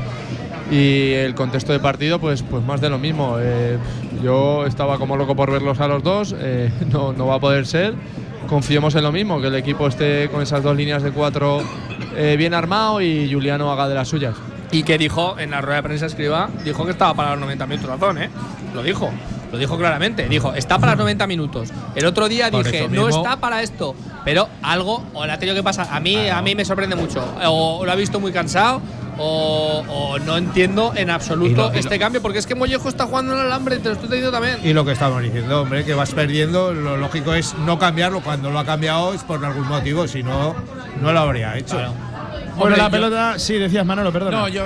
Y 0.71 1.13
el 1.13 1.33
contexto 1.33 1.73
de 1.73 1.79
partido, 1.79 2.19
pues, 2.19 2.43
pues 2.43 2.63
más 2.63 2.79
de 2.81 2.89
lo 2.89 2.99
mismo. 2.99 3.37
Eh, 3.39 3.77
yo 4.23 4.65
estaba 4.65 4.97
como 4.97 5.17
loco 5.17 5.35
por 5.35 5.51
verlos 5.51 5.79
a 5.79 5.87
los 5.87 6.03
dos, 6.03 6.35
eh, 6.37 6.71
no, 6.91 7.13
no 7.13 7.27
va 7.27 7.35
a 7.35 7.39
poder 7.39 7.65
ser. 7.65 7.95
Confiemos 8.47 8.95
en 8.95 9.03
lo 9.03 9.11
mismo, 9.11 9.39
que 9.41 9.47
el 9.47 9.55
equipo 9.55 9.87
esté 9.87 10.29
con 10.29 10.41
esas 10.41 10.63
dos 10.63 10.75
líneas 10.75 11.03
de 11.03 11.11
cuatro 11.11 11.61
eh, 12.15 12.35
bien 12.37 12.53
armado 12.53 13.01
y 13.01 13.31
Juliano 13.31 13.71
haga 13.71 13.87
de 13.87 13.95
las 13.95 14.07
suyas. 14.07 14.35
Y 14.71 14.83
que 14.83 14.97
dijo 14.97 15.37
en 15.39 15.51
la 15.51 15.61
rueda 15.61 15.77
de 15.77 15.83
prensa 15.83 16.05
escriba, 16.05 16.49
dijo 16.63 16.85
que 16.85 16.91
estaba 16.91 17.13
para 17.13 17.31
los 17.31 17.39
90 17.39 17.65
minutos 17.67 17.89
razón, 17.89 18.17
¿eh? 18.19 18.29
Lo 18.73 18.83
dijo. 18.83 19.09
Lo 19.51 19.57
dijo 19.57 19.77
claramente. 19.77 20.27
Dijo, 20.29 20.53
está 20.53 20.77
para 20.77 20.91
los 20.93 20.99
90 20.99 21.25
minutos. 21.25 21.69
El 21.95 22.05
otro 22.05 22.29
día 22.29 22.51
Por 22.51 22.63
dije, 22.63 22.87
no 22.87 23.09
está 23.09 23.37
para 23.37 23.63
esto. 23.63 23.95
Pero 24.23 24.47
algo, 24.61 25.03
o 25.13 25.25
le 25.25 25.31
ha 25.31 25.39
tenido 25.39 25.55
que 25.55 25.63
pasar. 25.63 25.87
A 25.89 25.99
mí, 25.99 26.29
a 26.29 26.41
mí 26.41 26.53
me 26.53 26.65
sorprende 26.65 26.95
mucho. 26.95 27.23
O 27.47 27.83
lo 27.83 27.91
ha 27.91 27.95
visto 27.95 28.19
muy 28.19 28.31
cansado, 28.31 28.81
o, 29.19 29.83
o 29.87 30.19
no 30.19 30.37
entiendo 30.37 30.93
en 30.95 31.09
absoluto 31.09 31.63
lo- 31.63 31.69
lo- 31.69 31.73
este 31.73 31.99
cambio, 31.99 32.21
porque 32.21 32.39
es 32.39 32.47
que 32.47 32.55
Mollejo 32.55 32.89
está 32.89 33.05
jugando 33.05 33.33
en 33.33 33.39
el 33.39 33.45
alambre, 33.45 33.77
te 33.77 33.89
lo 33.89 33.93
estoy 33.93 34.07
diciendo 34.09 34.31
también. 34.31 34.57
Y 34.63 34.73
lo 34.73 34.85
que 34.85 34.93
estamos 34.93 35.21
diciendo, 35.21 35.61
hombre, 35.61 35.83
que 35.85 35.93
vas 35.93 36.11
perdiendo, 36.11 36.73
lo 36.73 36.97
lógico 36.97 37.33
es 37.33 37.53
no 37.65 37.77
cambiarlo. 37.77 38.21
Cuando 38.21 38.49
lo 38.49 38.57
ha 38.59 38.65
cambiado 38.65 39.13
es 39.13 39.21
por 39.23 39.43
algún 39.43 39.67
motivo, 39.67 40.07
si 40.07 40.23
no, 40.23 40.55
no 41.01 41.11
lo 41.11 41.19
habría 41.19 41.57
hecho. 41.57 41.75
Bueno, 41.75 41.93
Hombre, 42.57 42.77
la 42.77 42.83
yo- 42.85 42.91
pelota, 42.91 43.39
sí, 43.39 43.53
decías 43.55 43.85
Manolo, 43.85 44.11
perdona. 44.11 44.39
No, 44.39 44.47
yo, 44.47 44.63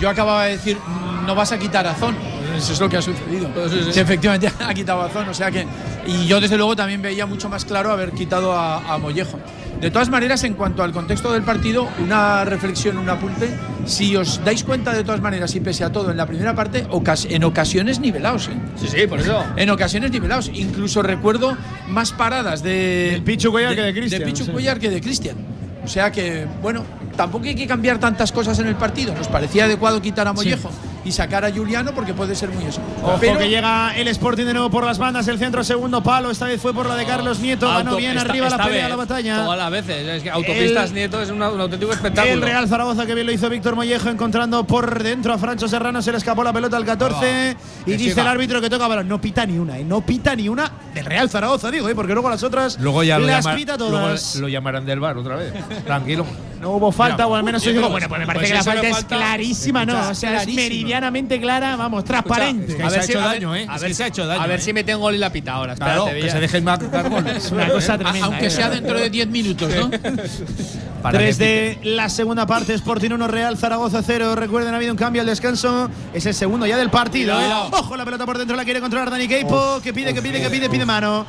yo 0.00 0.08
acababa 0.08 0.44
de 0.44 0.52
decir, 0.52 0.78
no 1.26 1.34
vas 1.34 1.52
a 1.52 1.58
quitar 1.58 1.86
a 1.86 1.94
Zon. 1.94 2.14
Eso 2.56 2.72
es 2.72 2.80
lo 2.80 2.88
que 2.88 2.96
ha 2.96 3.02
sucedido. 3.02 3.48
Sí, 3.92 4.00
efectivamente 4.00 4.50
ha 4.66 4.72
quitado 4.72 5.02
a 5.02 5.08
Zon. 5.10 5.28
O 5.28 5.34
sea 5.34 5.50
que. 5.50 5.66
Y 6.06 6.26
yo, 6.26 6.40
desde 6.40 6.56
luego, 6.56 6.74
también 6.76 7.02
veía 7.02 7.26
mucho 7.26 7.48
más 7.48 7.64
claro 7.64 7.90
haber 7.92 8.12
quitado 8.12 8.52
a, 8.52 8.94
a 8.94 8.98
Mollejo. 8.98 9.38
De 9.80 9.90
todas 9.90 10.08
maneras, 10.08 10.42
en 10.44 10.54
cuanto 10.54 10.82
al 10.82 10.92
contexto 10.92 11.32
del 11.32 11.42
partido, 11.42 11.86
una 12.02 12.44
reflexión, 12.44 12.96
un 12.98 13.08
apunte. 13.10 13.50
Si 13.84 14.16
os 14.16 14.42
dais 14.44 14.64
cuenta, 14.64 14.92
de 14.92 15.04
todas 15.04 15.20
maneras, 15.20 15.54
y 15.54 15.60
pese 15.60 15.84
a 15.84 15.92
todo, 15.92 16.10
en 16.10 16.16
la 16.16 16.26
primera 16.26 16.54
parte, 16.54 16.86
ocas- 16.88 17.26
en 17.30 17.44
ocasiones 17.44 18.00
nivelados, 18.00 18.48
¿eh? 18.48 18.52
Sí, 18.80 18.88
sí, 18.88 19.06
por 19.06 19.20
eso. 19.20 19.44
En 19.56 19.68
ocasiones 19.70 20.10
nivelados. 20.10 20.50
Incluso 20.52 21.02
recuerdo 21.02 21.56
más 21.88 22.12
paradas 22.12 22.62
de. 22.62 23.10
Del 23.12 23.22
Pichu 23.22 23.50
Cuellar 23.50 23.74
que 23.74 23.82
de 23.82 23.92
Cristian, 23.94 24.20
De 24.20 24.26
Pichu 24.26 24.44
sí. 24.44 24.50
Cuellar 24.50 24.78
que 24.80 24.90
de 24.90 25.00
Cristian. 25.00 25.36
O 25.84 25.88
sea 25.88 26.10
que, 26.10 26.46
bueno, 26.62 26.82
tampoco 27.16 27.44
hay 27.44 27.54
que 27.54 27.66
cambiar 27.66 27.98
tantas 27.98 28.32
cosas 28.32 28.58
en 28.58 28.66
el 28.66 28.74
partido. 28.76 29.14
Nos 29.14 29.28
parecía 29.28 29.66
adecuado 29.66 30.02
quitar 30.02 30.26
a 30.26 30.32
Mollejo 30.32 30.70
y 31.06 31.12
sacar 31.12 31.44
a 31.44 31.52
Juliano 31.52 31.92
porque 31.94 32.12
puede 32.12 32.34
ser 32.34 32.50
muy 32.50 32.64
eso. 32.64 32.80
Ojo 33.02 33.16
Pero- 33.20 33.38
que 33.38 33.48
llega 33.48 33.94
el 33.96 34.08
Sporting 34.08 34.44
de 34.44 34.52
nuevo 34.52 34.70
por 34.70 34.84
las 34.84 34.98
bandas, 34.98 35.26
el 35.28 35.38
centro 35.38 35.62
segundo 35.64 36.02
palo, 36.02 36.30
esta 36.30 36.46
vez 36.46 36.60
fue 36.60 36.74
por 36.74 36.86
la 36.86 36.96
de 36.96 37.06
Carlos 37.06 37.38
Nieto, 37.38 37.66
ganó 37.68 37.90
Auto- 37.90 37.96
bien 37.96 38.16
esta- 38.16 38.28
arriba 38.28 38.46
la 38.48 38.56
esta 38.56 38.64
pelea, 38.64 38.82
vez, 38.82 38.90
la 38.90 38.96
batalla. 38.96 39.36
Todas 39.44 39.58
las 39.58 39.70
veces. 39.70 40.06
Es 40.08 40.22
que 40.22 40.30
autopistas 40.30 40.88
El- 40.90 40.94
Nieto 40.94 41.22
es 41.22 41.30
un, 41.30 41.36
un 41.40 41.60
auténtico 41.60 41.92
espectáculo. 41.92 42.34
El 42.34 42.42
Real 42.42 42.68
Zaragoza 42.68 43.06
que 43.06 43.14
bien 43.14 43.26
lo 43.26 43.32
hizo 43.32 43.48
Víctor 43.48 43.76
Mollejo 43.76 44.08
encontrando 44.08 44.64
por 44.66 45.02
dentro 45.02 45.32
a 45.32 45.38
Francho 45.38 45.68
Serrano, 45.68 46.02
se 46.02 46.10
le 46.10 46.18
escapó 46.18 46.42
la 46.42 46.52
pelota 46.52 46.76
al 46.76 46.84
14 46.84 47.56
y 47.86 47.90
que 47.92 47.96
dice 47.96 48.20
el 48.20 48.26
árbitro 48.26 48.60
que 48.60 48.68
toca 48.68 48.88
balón, 48.88 49.06
no 49.08 49.20
pita 49.20 49.46
ni 49.46 49.58
una, 49.58 49.78
¿eh? 49.78 49.84
no 49.84 50.00
pita 50.00 50.34
ni 50.34 50.48
una 50.48 50.70
del 50.92 51.04
Real 51.04 51.30
Zaragoza, 51.30 51.70
digo, 51.70 51.88
¿eh? 51.88 51.94
porque 51.94 52.12
luego 52.14 52.28
las 52.28 52.42
otras 52.42 52.78
Luego 52.80 53.02
ya 53.04 53.18
lo, 53.18 53.26
las 53.26 53.44
llama- 53.44 53.56
pita 53.56 53.76
luego 53.76 53.92
todas. 53.98 54.36
lo 54.36 54.48
llamarán 54.48 54.84
del 54.84 54.98
bar 55.00 55.16
otra 55.18 55.36
vez. 55.36 55.52
Tranquilo. 55.84 56.26
No 56.60 56.70
hubo 56.72 56.90
falta, 56.90 57.16
Mira, 57.16 57.26
o 57.28 57.34
al 57.34 57.42
menos 57.44 57.62
yo 57.62 57.70
digo, 57.72 57.88
bueno, 57.90 58.08
pues 58.08 58.18
me 58.18 58.24
pues 58.26 58.34
parece 58.36 58.52
que 58.52 58.58
la 58.58 58.60
le 58.60 58.64
falta 58.64 58.86
es 58.88 58.94
falta- 58.94 59.16
clarísima, 59.16 59.84
¿no? 59.84 59.92
Escucha, 59.92 60.10
O 60.10 60.14
sea, 60.14 60.30
es 60.30 60.36
clarísima. 60.36 60.62
meridianamente 60.62 61.40
clara, 61.40 61.76
vamos, 61.76 62.04
transparente. 62.04 62.76
que 62.76 62.90
se 62.90 62.98
ha 62.98 63.04
hecho 63.04 63.20
daño, 63.20 63.54
¿eh? 63.54 63.66
A 63.68 63.76
Es 63.76 63.80
ver 63.82 63.90
que 63.90 63.94
se 63.94 64.04
ha 64.04 64.06
hecho 64.06 64.26
daño, 64.26 64.40
A 64.42 64.46
ver 64.46 64.58
¿eh? 64.58 64.62
si 64.62 64.72
mete 64.72 64.94
un 64.94 65.00
gol 65.02 65.14
y 65.14 65.18
la 65.18 65.30
pita 65.30 65.52
ahora. 65.52 65.74
Claro, 65.74 65.92
Espérate, 66.08 66.14
que 66.16 66.22
Villa. 66.22 66.32
se 66.32 66.40
dejen 66.40 66.64
marcar 66.64 67.08
goles. 67.10 67.44
Es 67.44 67.52
una 67.52 67.68
cosa 67.68 67.98
tremenda. 67.98 68.26
aunque 68.26 68.46
¿eh? 68.46 68.50
sea 68.50 68.70
dentro 68.70 68.98
de 68.98 69.10
10 69.10 69.28
minutos, 69.28 69.70
¿no? 69.74 69.90
Para 71.02 71.18
Tres 71.18 71.36
que- 71.38 71.44
de 71.44 71.78
la 71.90 72.08
segunda 72.08 72.46
parte, 72.46 72.74
Sporting 72.74 73.10
1, 73.12 73.28
Real 73.28 73.56
Zaragoza 73.56 74.02
0. 74.04 74.34
Recuerden, 74.34 74.72
ha 74.74 74.76
habido 74.78 74.92
un 74.92 74.98
cambio 74.98 75.20
al 75.22 75.26
descanso. 75.28 75.88
Es 76.12 76.26
el 76.26 76.34
segundo 76.34 76.66
ya 76.66 76.76
del 76.78 76.90
partido. 76.90 77.38
¿eh? 77.40 77.44
Ojo, 77.70 77.96
la 77.96 78.04
pelota 78.04 78.26
por 78.26 78.38
dentro 78.38 78.56
la 78.56 78.64
quiere 78.64 78.80
controlar 78.80 79.10
Dani 79.10 79.28
Keipo. 79.28 79.80
Que 79.82 79.92
pide, 79.92 80.12
que 80.14 80.22
pide, 80.22 80.40
que 80.40 80.50
pide, 80.50 80.68
pide 80.68 80.84
mano. 80.86 81.26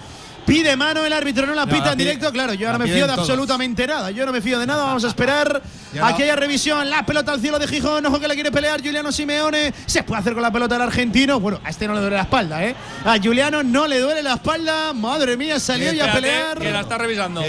Pide 0.48 0.76
mano, 0.78 1.06
el 1.06 1.12
árbitro 1.12 1.46
no 1.46 1.54
la 1.54 1.66
No, 1.66 1.72
pita 1.74 1.86
la 1.88 1.92
en 1.92 1.98
pide- 1.98 2.04
directo. 2.06 2.32
Claro, 2.32 2.54
yo 2.54 2.68
ahora 2.68 2.80
me 2.80 2.86
fío 2.86 3.06
de 3.06 3.14
todos. 3.14 3.20
absolutamente 3.20 3.86
nada. 3.86 4.10
Yo 4.12 4.26
no 4.26 4.32
me 4.32 4.42
fío 4.42 4.58
de 4.58 4.66
nada. 4.66 4.86
Vamos 4.86 5.04
a 5.04 5.10
esperar 5.10 5.62
a 6.02 6.16
que 6.16 6.24
haya 6.24 6.36
revisión. 6.38 6.90
La 6.90 7.06
pelota 7.06 7.34
al 7.34 7.42
cielo 7.42 7.60
de 7.60 7.68
Gijón. 7.68 8.06
Ojo 8.06 8.18
que 8.20 8.28
la 8.30 8.34
quiere 8.34 8.50
pelear 8.52 8.82
Juliano 8.82 9.12
Simeone. 9.12 9.74
Se 9.86 10.04
puede 10.04 10.22
hacer 10.22 10.34
con 10.34 10.42
la 10.42 10.50
pelota 10.52 10.78
el 10.78 10.82
argentino. 10.84 11.40
Bueno, 11.42 11.60
a 11.64 11.70
este 11.70 11.86
no 11.88 11.94
le 11.94 12.00
duele 12.00 12.16
la 12.16 12.22
espalda, 12.24 12.64
¿eh? 12.64 12.74
A 13.06 13.18
Juliano 13.22 13.62
no 13.62 13.88
le 13.88 14.00
duele 14.00 14.24
la 14.24 14.36
espalda. 14.36 14.94
Madre 14.94 15.36
mía, 15.36 15.60
salió 15.60 15.92
ya 15.92 16.12
a 16.12 16.14
pelear. 16.14 16.58
Que 16.58 16.72
la 16.72 16.80
está 16.80 16.98
revisando. 16.98 17.44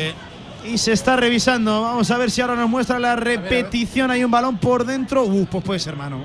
Y 0.66 0.76
se 0.76 0.92
está 0.92 1.14
revisando. 1.16 1.82
Vamos 1.82 2.10
a 2.10 2.18
ver 2.18 2.32
si 2.32 2.40
ahora 2.40 2.56
nos 2.56 2.68
muestra 2.68 2.98
la 2.98 3.14
repetición. 3.14 4.10
Hay 4.10 4.24
un 4.24 4.30
balón 4.32 4.58
por 4.58 4.84
dentro. 4.84 5.22
Uh, 5.22 5.46
pues 5.46 5.62
puede 5.62 5.78
ser 5.78 5.94
mano. 5.94 6.24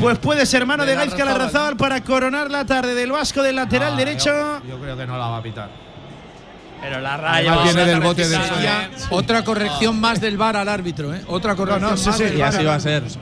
Pues 0.00 0.18
puede 0.18 0.44
ser 0.44 0.66
mano 0.66 0.84
de 0.84 0.94
Gaizka 0.94 1.24
Larrazábal 1.24 1.76
para 1.76 2.02
coronar 2.02 2.50
la 2.50 2.66
tarde 2.66 2.94
del 2.94 3.12
Vasco 3.12 3.42
del 3.42 3.56
lateral 3.56 3.92
Ah, 3.94 3.96
derecho. 3.96 4.30
Yo, 4.64 4.70
yo 4.70 4.78
creo 4.80 4.96
que 4.96 5.06
no 5.06 5.16
la 5.16 5.28
va 5.28 5.36
a 5.38 5.42
pitar. 5.42 5.83
Pero 6.84 7.00
la 7.00 7.16
raya. 7.16 7.62
viene 7.62 7.84
del 7.86 8.00
bote 8.00 8.28
de 8.28 8.36
rectifica, 8.36 8.54
Soria. 8.56 8.82
¿eh? 8.92 9.04
Otra 9.10 9.42
corrección 9.44 9.98
más 10.00 10.20
del 10.20 10.36
VAR 10.36 10.56
al 10.58 10.68
árbitro, 10.68 11.14
¿eh? 11.14 11.22
Otra 11.28 11.56
corrección 11.56 11.90
no, 11.90 11.96
sí, 11.96 12.06
más 12.08 12.16
sí, 12.18 12.24
del 12.24 12.38
y 12.38 12.42
así 12.42 12.62
va 12.64 12.74
a 12.74 12.80
árbitro. 12.80 13.18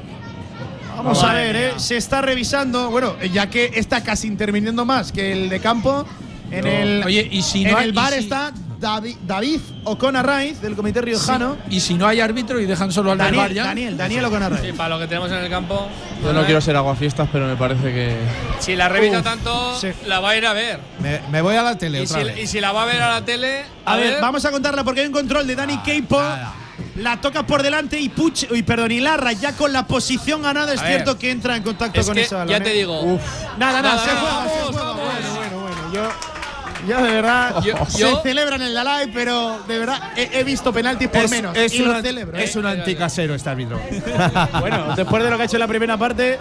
Vamos 0.96 1.22
a 1.22 1.32
ver. 1.34 1.56
¿eh? 1.56 1.72
se 1.76 1.96
está 1.96 2.20
revisando. 2.22 2.90
Bueno, 2.90 3.14
ya 3.32 3.48
que 3.48 3.70
está 3.74 4.02
casi 4.02 4.26
interviniendo 4.26 4.84
más 4.84 5.12
que 5.12 5.32
el 5.32 5.48
de 5.48 5.60
campo. 5.60 6.04
En 6.50 6.66
el, 6.66 7.02
Oye, 7.06 7.26
y 7.30 7.40
si 7.42 7.64
no 7.64 7.70
en 7.70 7.76
hay- 7.76 7.84
el 7.86 7.92
bar 7.92 8.12
y 8.12 8.16
si- 8.16 8.22
está 8.24 8.52
David, 8.82 9.16
David 9.26 9.60
Raiz 10.22 10.60
del 10.60 10.74
Comité 10.76 11.00
Riojano. 11.00 11.56
Y 11.70 11.80
si 11.80 11.94
no 11.94 12.06
hay 12.06 12.20
árbitro 12.20 12.60
y 12.60 12.66
dejan 12.66 12.92
solo 12.92 13.12
al 13.12 13.18
Daniel, 13.18 13.54
ya. 13.54 13.64
Daniel, 13.64 13.96
Daniel 13.96 14.24
Ocona 14.26 14.48
Raiz. 14.50 14.62
Sí, 14.66 14.72
para 14.72 14.90
lo 14.90 14.98
que 14.98 15.06
tenemos 15.06 15.30
en 15.30 15.38
el 15.38 15.48
campo. 15.48 15.88
Yo 16.22 16.32
no 16.32 16.44
quiero 16.44 16.60
ser 16.60 16.76
aguafiestas, 16.76 17.28
pero 17.32 17.46
me 17.46 17.56
parece 17.56 17.82
que. 17.94 18.16
Si 18.58 18.76
la 18.76 18.88
revisa 18.88 19.18
Uf, 19.18 19.24
tanto, 19.24 19.78
sí. 19.80 19.88
la 20.06 20.20
va 20.20 20.30
a 20.30 20.36
ir 20.36 20.46
a 20.46 20.52
ver. 20.52 20.80
Me, 21.00 21.20
me 21.30 21.40
voy 21.40 21.56
a 21.56 21.62
la 21.62 21.78
tele 21.78 22.00
Y 22.00 22.04
otra 22.04 22.18
si, 22.18 22.24
vez. 22.24 22.38
y 22.38 22.46
si 22.46 22.60
la 22.60 22.72
va 22.72 22.82
a 22.82 22.86
ver 22.86 23.00
a 23.00 23.08
la 23.10 23.24
tele. 23.24 23.64
A 23.86 23.96
ver, 23.96 24.20
vamos 24.20 24.44
a 24.44 24.50
contarla 24.50 24.84
porque 24.84 25.00
hay 25.00 25.06
un 25.06 25.12
control 25.12 25.46
de 25.46 25.54
Dani 25.54 25.78
Keipo. 25.78 26.18
nada. 26.20 26.54
La 26.96 27.20
toca 27.20 27.46
por 27.46 27.62
delante 27.62 27.98
y 27.98 28.10
Puch, 28.10 28.50
uy, 28.50 28.62
perdón, 28.62 28.92
y 28.92 29.00
Larra 29.00 29.32
ya 29.32 29.52
con 29.56 29.72
la 29.72 29.86
posición 29.86 30.42
ganada. 30.42 30.74
Es 30.74 30.80
A 30.82 30.86
cierto 30.86 31.12
ver. 31.12 31.20
que 31.20 31.30
entra 31.30 31.56
en 31.56 31.62
contacto 31.62 31.98
Es 32.00 32.06
con 32.06 32.14
que 32.14 32.26
balón. 32.26 32.48
ya 32.48 32.60
te 32.62 32.70
digo. 32.70 33.18
Nada, 33.56 33.80
nada, 33.80 33.94
Nada, 33.94 34.04
se 34.04 34.10
juega, 34.10 34.22
vamos, 34.34 34.52
se 34.52 34.62
juega. 34.64 34.82
vamos. 34.82 35.02
Bueno, 35.02 35.34
bueno, 35.36 35.60
bueno. 35.62 35.92
Yo, 35.94 36.02
yo 36.88 37.02
de 37.02 37.10
verdad, 37.12 37.62
Yo- 37.62 37.74
se 37.88 37.98
yo- 38.00 38.20
celebra 38.22 38.56
en 38.56 38.62
el 38.62 38.74
Dalai, 38.74 39.10
pero 39.12 39.60
de 39.66 39.78
verdad 39.78 40.12
he, 40.16 40.40
he 40.40 40.44
visto 40.44 40.72
penaltis 40.72 41.08
por 41.08 41.22
es, 41.24 41.30
menos. 41.30 41.56
es 41.56 41.72
y 41.74 41.82
un 41.82 42.02
celebro. 42.02 42.36
es 42.38 42.54
¿eh? 42.54 42.58
un 42.58 42.66
anticasero 42.66 43.34
este 43.34 43.50
árbitro. 43.50 43.80
Bueno, 44.60 44.94
después 44.96 45.22
de 45.22 45.30
lo 45.30 45.36
que 45.36 45.42
ha 45.42 45.46
hecho 45.46 45.56
en 45.56 45.60
la 45.60 45.68
primera 45.68 45.96
parte. 45.96 46.38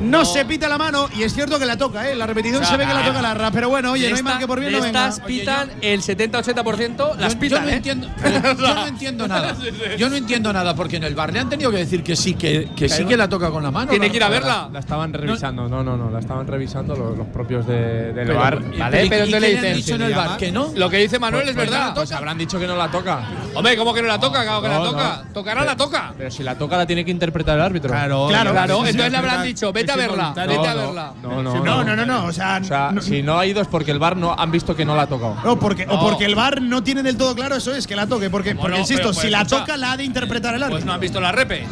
No, 0.00 0.24
se 0.24 0.44
pita 0.44 0.68
la 0.68 0.78
mano 0.78 1.08
y 1.16 1.22
es 1.22 1.32
cierto 1.34 1.58
que 1.58 1.66
la 1.66 1.76
toca, 1.76 2.08
¿eh? 2.10 2.14
La 2.14 2.26
repetición 2.26 2.62
O 2.62 2.66
sea, 2.66 2.72
se 2.72 2.76
ve 2.78 2.86
que 2.86 2.94
la 2.94 3.04
toca 3.04 3.22
Larra, 3.22 3.50
pero 3.50 3.68
bueno, 3.68 3.92
oye, 3.92 4.10
no 4.10 4.16
hay 4.16 4.22
mal 4.22 4.38
que 4.38 4.46
por 4.46 4.60
bien 4.60 4.72
no 4.72 4.80
venga. 4.80 5.08
estas 5.08 5.20
pitan 5.26 5.70
el 5.80 6.02
70-80%, 6.02 7.16
las 7.16 7.34
Yo- 7.34 7.40
pitan, 7.40 7.60
yo 7.60 7.64
no 7.64 7.70
¿eh? 7.70 7.74
entiendo, 7.76 8.08
yo 8.58 8.74
no 8.74 8.86
entiendo 8.86 9.28
nada. 9.28 9.54
Yo 9.98 10.08
no 10.10 10.16
entiendo 10.16 10.52
nada 10.52 10.74
porque 10.74 10.96
en 10.96 11.04
el 11.04 11.14
bar 11.14 11.32
le 11.32 11.38
han 11.38 11.48
tenido 11.48 11.70
que 11.70 11.76
decir 11.78 12.02
que 12.02 12.16
sí 12.16 12.34
que, 12.34 12.68
que 12.76 12.88
sí 12.88 13.04
que 13.04 13.16
la 13.16 13.28
toca 13.28 13.50
con 13.50 13.62
la 13.62 13.70
mano. 13.70 13.90
Tiene 13.90 14.06
la- 14.06 14.10
que 14.10 14.16
ir 14.16 14.22
a 14.24 14.28
la- 14.28 14.32
verla. 14.34 14.68
La 14.72 14.78
estaban 14.80 15.12
revisando, 15.12 15.68
no, 15.68 15.82
no, 15.84 15.96
no, 15.96 16.10
la 16.10 16.18
estaban 16.18 16.46
revisando 16.46 16.96
los, 16.96 17.16
los 17.16 17.26
propios 17.28 17.66
de, 17.66 18.12
del 18.12 18.26
Pero- 18.26 18.38
bar. 18.38 18.60
Vale, 18.76 19.04
y- 19.04 19.08
pero 19.08 19.24
¿y 19.26 19.30
qué 19.32 19.40
le 19.40 19.46
han 19.46 19.52
dicen, 19.62 19.76
dicho 19.76 19.94
en 19.94 20.02
el 20.02 20.14
bar? 20.14 20.36
¿Que 20.36 20.50
no? 20.52 20.72
Lo 20.74 20.90
que 20.90 20.98
dice 20.98 21.18
Manuel 21.18 21.48
es 21.48 21.54
pues 21.54 21.70
verdad. 21.70 21.94
Pues 21.94 22.10
habrán 22.12 22.36
dicho 22.38 22.58
que 22.58 22.66
no 22.66 22.76
la 22.76 22.90
toca. 22.90 23.20
Hombre, 23.54 23.76
¿cómo 23.76 23.94
que 23.94 24.02
no 24.02 24.08
la 24.08 24.18
toca? 24.18 24.42
Claro 24.42 24.62
que 24.62 24.68
la 24.68 24.78
toca. 24.82 25.24
Tocará 25.32 25.64
la 25.64 25.76
toca. 25.76 26.12
Pero 26.16 26.30
si 26.30 26.42
la 26.42 26.56
toca 26.58 26.76
la 26.76 26.86
tiene 26.86 27.04
que 27.04 27.10
interpretar 27.10 27.56
el 27.56 27.62
árbitro. 27.62 27.90
Claro, 27.90 28.26
Claro, 28.28 28.50
entonces 28.86 29.10
le 29.12 29.16
habrán 29.18 29.42
dicho, 29.44 29.72
vete 29.86 29.92
a 29.92 29.96
verla, 30.08 30.32
vete 30.36 30.54
a 30.68 30.74
No, 30.74 30.80
no. 30.80 30.86
verla. 30.86 31.12
No, 31.22 31.42
no, 31.42 31.64
No, 31.64 31.84
no, 31.84 31.96
no, 31.96 32.06
no. 32.06 32.24
O 32.26 32.32
sea, 32.32 32.58
O 32.60 32.64
sea, 32.64 32.90
no, 32.92 33.00
si 33.02 33.22
no 33.22 33.38
ha 33.38 33.46
ido 33.46 33.60
es 33.60 33.68
porque 33.68 33.90
el 33.90 33.98
bar 33.98 34.16
no 34.16 34.34
han 34.38 34.50
visto 34.50 34.74
que 34.76 34.84
no 34.84 34.94
la 34.96 35.02
ha 35.02 35.06
tocado. 35.06 35.36
no, 35.44 35.58
porque, 35.58 35.86
o 35.88 35.98
porque 36.00 36.24
el 36.24 36.34
bar 36.34 36.60
no 36.62 36.82
tiene 36.82 37.02
del 37.02 37.16
todo 37.16 37.34
claro 37.34 37.56
eso 37.56 37.74
es, 37.74 37.86
que 37.86 37.96
la 37.96 38.06
toque. 38.06 38.30
Porque, 38.30 38.50
¿Cómo 38.50 38.62
porque 38.62 38.74
no? 38.76 38.80
insisto, 38.80 39.02
Pero, 39.02 39.14
pues, 39.14 39.24
si 39.24 39.30
la 39.30 39.38
escucha. 39.42 39.60
toca, 39.60 39.76
la 39.76 39.92
ha 39.92 39.96
de 39.96 40.04
interpretar 40.04 40.54
el 40.54 40.62
árbitro. 40.62 40.76
Pues 40.78 40.84
no 40.84 40.92
han 40.92 41.00
visto 41.00 41.20
la 41.20 41.32
repe. 41.32 41.64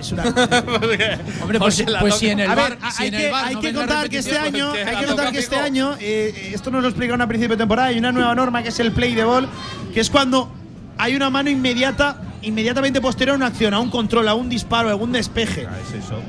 Es 0.00 0.10
una- 0.10 0.24
Hombre, 1.42 1.58
pues, 1.60 1.84
pues 2.00 2.14
si 2.16 2.28
en 2.30 2.40
el 2.40 2.50
A 2.50 2.54
bar, 2.56 2.70
ver, 2.78 2.90
si 2.92 3.02
hay 3.04 3.08
en 3.08 3.14
que, 3.14 3.26
el 3.26 3.32
bar 3.32 3.44
hay 3.44 3.54
no 3.54 3.60
que 3.60 3.66
ven 3.68 3.74
la 3.76 3.80
contar 3.82 4.08
que 4.08 4.18
este 4.18 4.36
año, 4.38 4.70
pues, 4.70 4.82
que 4.84 4.90
hay 4.90 4.96
que 4.96 5.06
contar 5.06 5.32
que 5.32 5.38
este 5.38 5.56
año, 5.56 5.94
eh, 6.00 6.50
esto 6.54 6.70
nos 6.72 6.82
lo 6.82 6.88
explicaron 6.88 7.20
a 7.20 7.28
principio 7.28 7.56
de 7.56 7.60
temporada, 7.60 7.88
hay 7.88 7.98
una 7.98 8.10
nueva 8.10 8.34
norma 8.34 8.62
que 8.64 8.70
es 8.70 8.80
el 8.80 8.90
play 8.92 9.14
de 9.14 9.24
ball, 9.24 9.48
que 9.94 10.00
es 10.00 10.10
cuando 10.10 10.50
hay 10.98 11.14
una 11.14 11.30
mano 11.30 11.50
inmediata, 11.50 12.20
inmediatamente 12.42 13.00
posterior 13.00 13.34
a 13.34 13.36
una 13.36 13.46
acción, 13.46 13.74
a 13.74 13.78
un 13.78 13.90
control, 13.90 14.26
a 14.28 14.34
un 14.34 14.48
disparo, 14.48 14.88
a 14.88 14.90
algún 14.92 15.12
despeje. 15.12 15.62
Es 15.88 16.04
eso. 16.04 16.20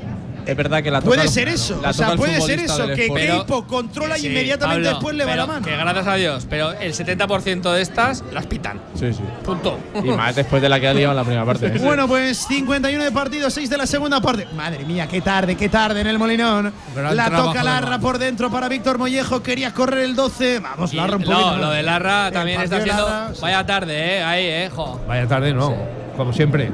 Es 0.46 0.56
verdad 0.56 0.82
que 0.82 0.90
la 0.90 1.00
toca. 1.00 1.14
Puede 1.16 1.28
ser 1.28 1.48
eso, 1.48 1.80
la 1.82 1.90
o 1.90 1.92
sea, 1.92 2.16
puede 2.16 2.40
ser 2.40 2.60
eso, 2.60 2.86
que 2.88 3.08
Keipo 3.08 3.66
controla 3.66 4.18
y 4.18 4.22
Sí, 4.22 4.26
inmediatamente 4.28 4.84
Pablo, 4.84 4.88
después 4.90 5.16
le 5.16 5.24
va 5.24 5.36
la 5.36 5.46
mano. 5.46 5.66
Que 5.66 5.76
gracias 5.76 6.06
a 6.06 6.14
Dios, 6.14 6.46
pero 6.48 6.72
el 6.72 6.94
70% 6.94 7.72
de 7.72 7.82
estas 7.82 8.24
las 8.32 8.46
pitan. 8.46 8.80
Sí, 8.94 9.12
sí. 9.12 9.22
Punto. 9.44 9.78
Y 10.02 10.08
más 10.08 10.34
después 10.36 10.60
de 10.62 10.68
la 10.68 10.80
que 10.80 10.88
ha 10.88 10.94
liado 10.94 11.12
en 11.12 11.16
la 11.16 11.24
primera 11.24 11.44
parte. 11.44 11.66
¿eh? 11.66 11.78
Bueno, 11.84 12.08
pues 12.08 12.38
51 12.48 13.04
de 13.04 13.12
partido, 13.12 13.50
6 13.50 13.70
de 13.70 13.76
la 13.76 13.86
segunda 13.86 14.20
parte. 14.20 14.46
Madre 14.56 14.84
mía, 14.84 15.06
qué 15.06 15.20
tarde, 15.20 15.56
qué 15.56 15.68
tarde 15.68 16.00
en 16.00 16.06
el 16.06 16.18
Molinón. 16.18 16.72
Gran 16.94 17.16
la 17.16 17.30
toca 17.30 17.62
Larra 17.62 17.98
por 17.98 18.18
dentro 18.18 18.50
para 18.50 18.68
Víctor 18.68 18.98
Mollejo. 18.98 19.42
Quería 19.42 19.72
correr 19.72 20.00
el 20.04 20.14
12. 20.16 20.60
Vamos, 20.60 20.92
Y 20.92 20.96
Larra 20.96 21.16
un 21.16 21.22
poquito. 21.22 21.50
no, 21.52 21.56
lo 21.58 21.70
de 21.70 21.82
Larra 21.82 22.30
también 22.32 22.60
está 22.60 22.82
siendo. 22.82 23.08
Larra, 23.08 23.34
sí. 23.34 23.40
Vaya 23.40 23.66
tarde, 23.66 24.16
¿eh? 24.18 24.22
Ahí, 24.22 24.44
¿eh? 24.46 24.70
Jo. 24.74 25.00
Vaya 25.06 25.26
tarde, 25.26 25.52
no. 25.52 25.74
Como 26.16 26.32
siempre. 26.32 26.70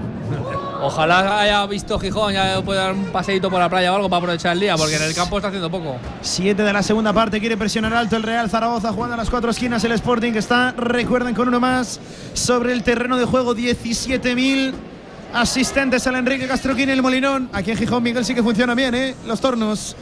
Ojalá 0.82 1.40
haya 1.40 1.66
visto 1.66 1.98
Gijón, 1.98 2.32
ya 2.32 2.61
puede 2.62 2.78
dar 2.81 2.93
un 2.93 3.05
paseíto 3.07 3.51
por 3.51 3.61
la 3.61 3.69
playa 3.69 3.93
o 3.93 3.97
algo 3.97 4.09
para 4.09 4.19
aprovechar 4.19 4.52
el 4.55 4.61
día, 4.61 4.77
porque 4.77 4.97
en 4.97 5.02
el 5.02 5.15
campo 5.15 5.36
está 5.36 5.48
haciendo 5.48 5.70
poco. 5.70 5.97
7 6.23 6.62
de 6.62 6.73
la 6.73 6.82
segunda 6.82 7.12
parte, 7.12 7.39
quiere 7.39 7.57
presionar 7.57 7.93
alto 7.93 8.16
el 8.16 8.23
Real 8.23 8.48
Zaragoza, 8.48 8.93
jugando 8.93 9.15
a 9.15 9.16
las 9.19 9.31
cuatro 9.31 9.51
esquinas 9.51 9.85
el 9.85 9.93
Sporting 9.93 10.32
que 10.32 10.39
está, 10.39 10.73
recuerden, 10.73 11.35
con 11.35 11.48
uno 11.48 11.61
más 11.61 12.01
sobre 12.32 12.73
el 12.73 12.82
terreno 12.82 13.16
de 13.19 13.27
juego, 13.27 13.55
17.000 13.55 14.73
asistentes 15.35 16.07
al 16.07 16.16
Enrique 16.16 16.48
Castroquín 16.48 16.89
el 16.89 17.02
Molinón. 17.02 17.51
Aquí 17.52 17.70
en 17.70 17.77
Gijón, 17.77 18.02
Miguel 18.02 18.24
sí 18.24 18.35
que 18.35 18.43
funciona 18.43 18.74
bien, 18.74 18.94
¿eh? 18.94 19.15
Los 19.27 19.40
tornos. 19.40 19.97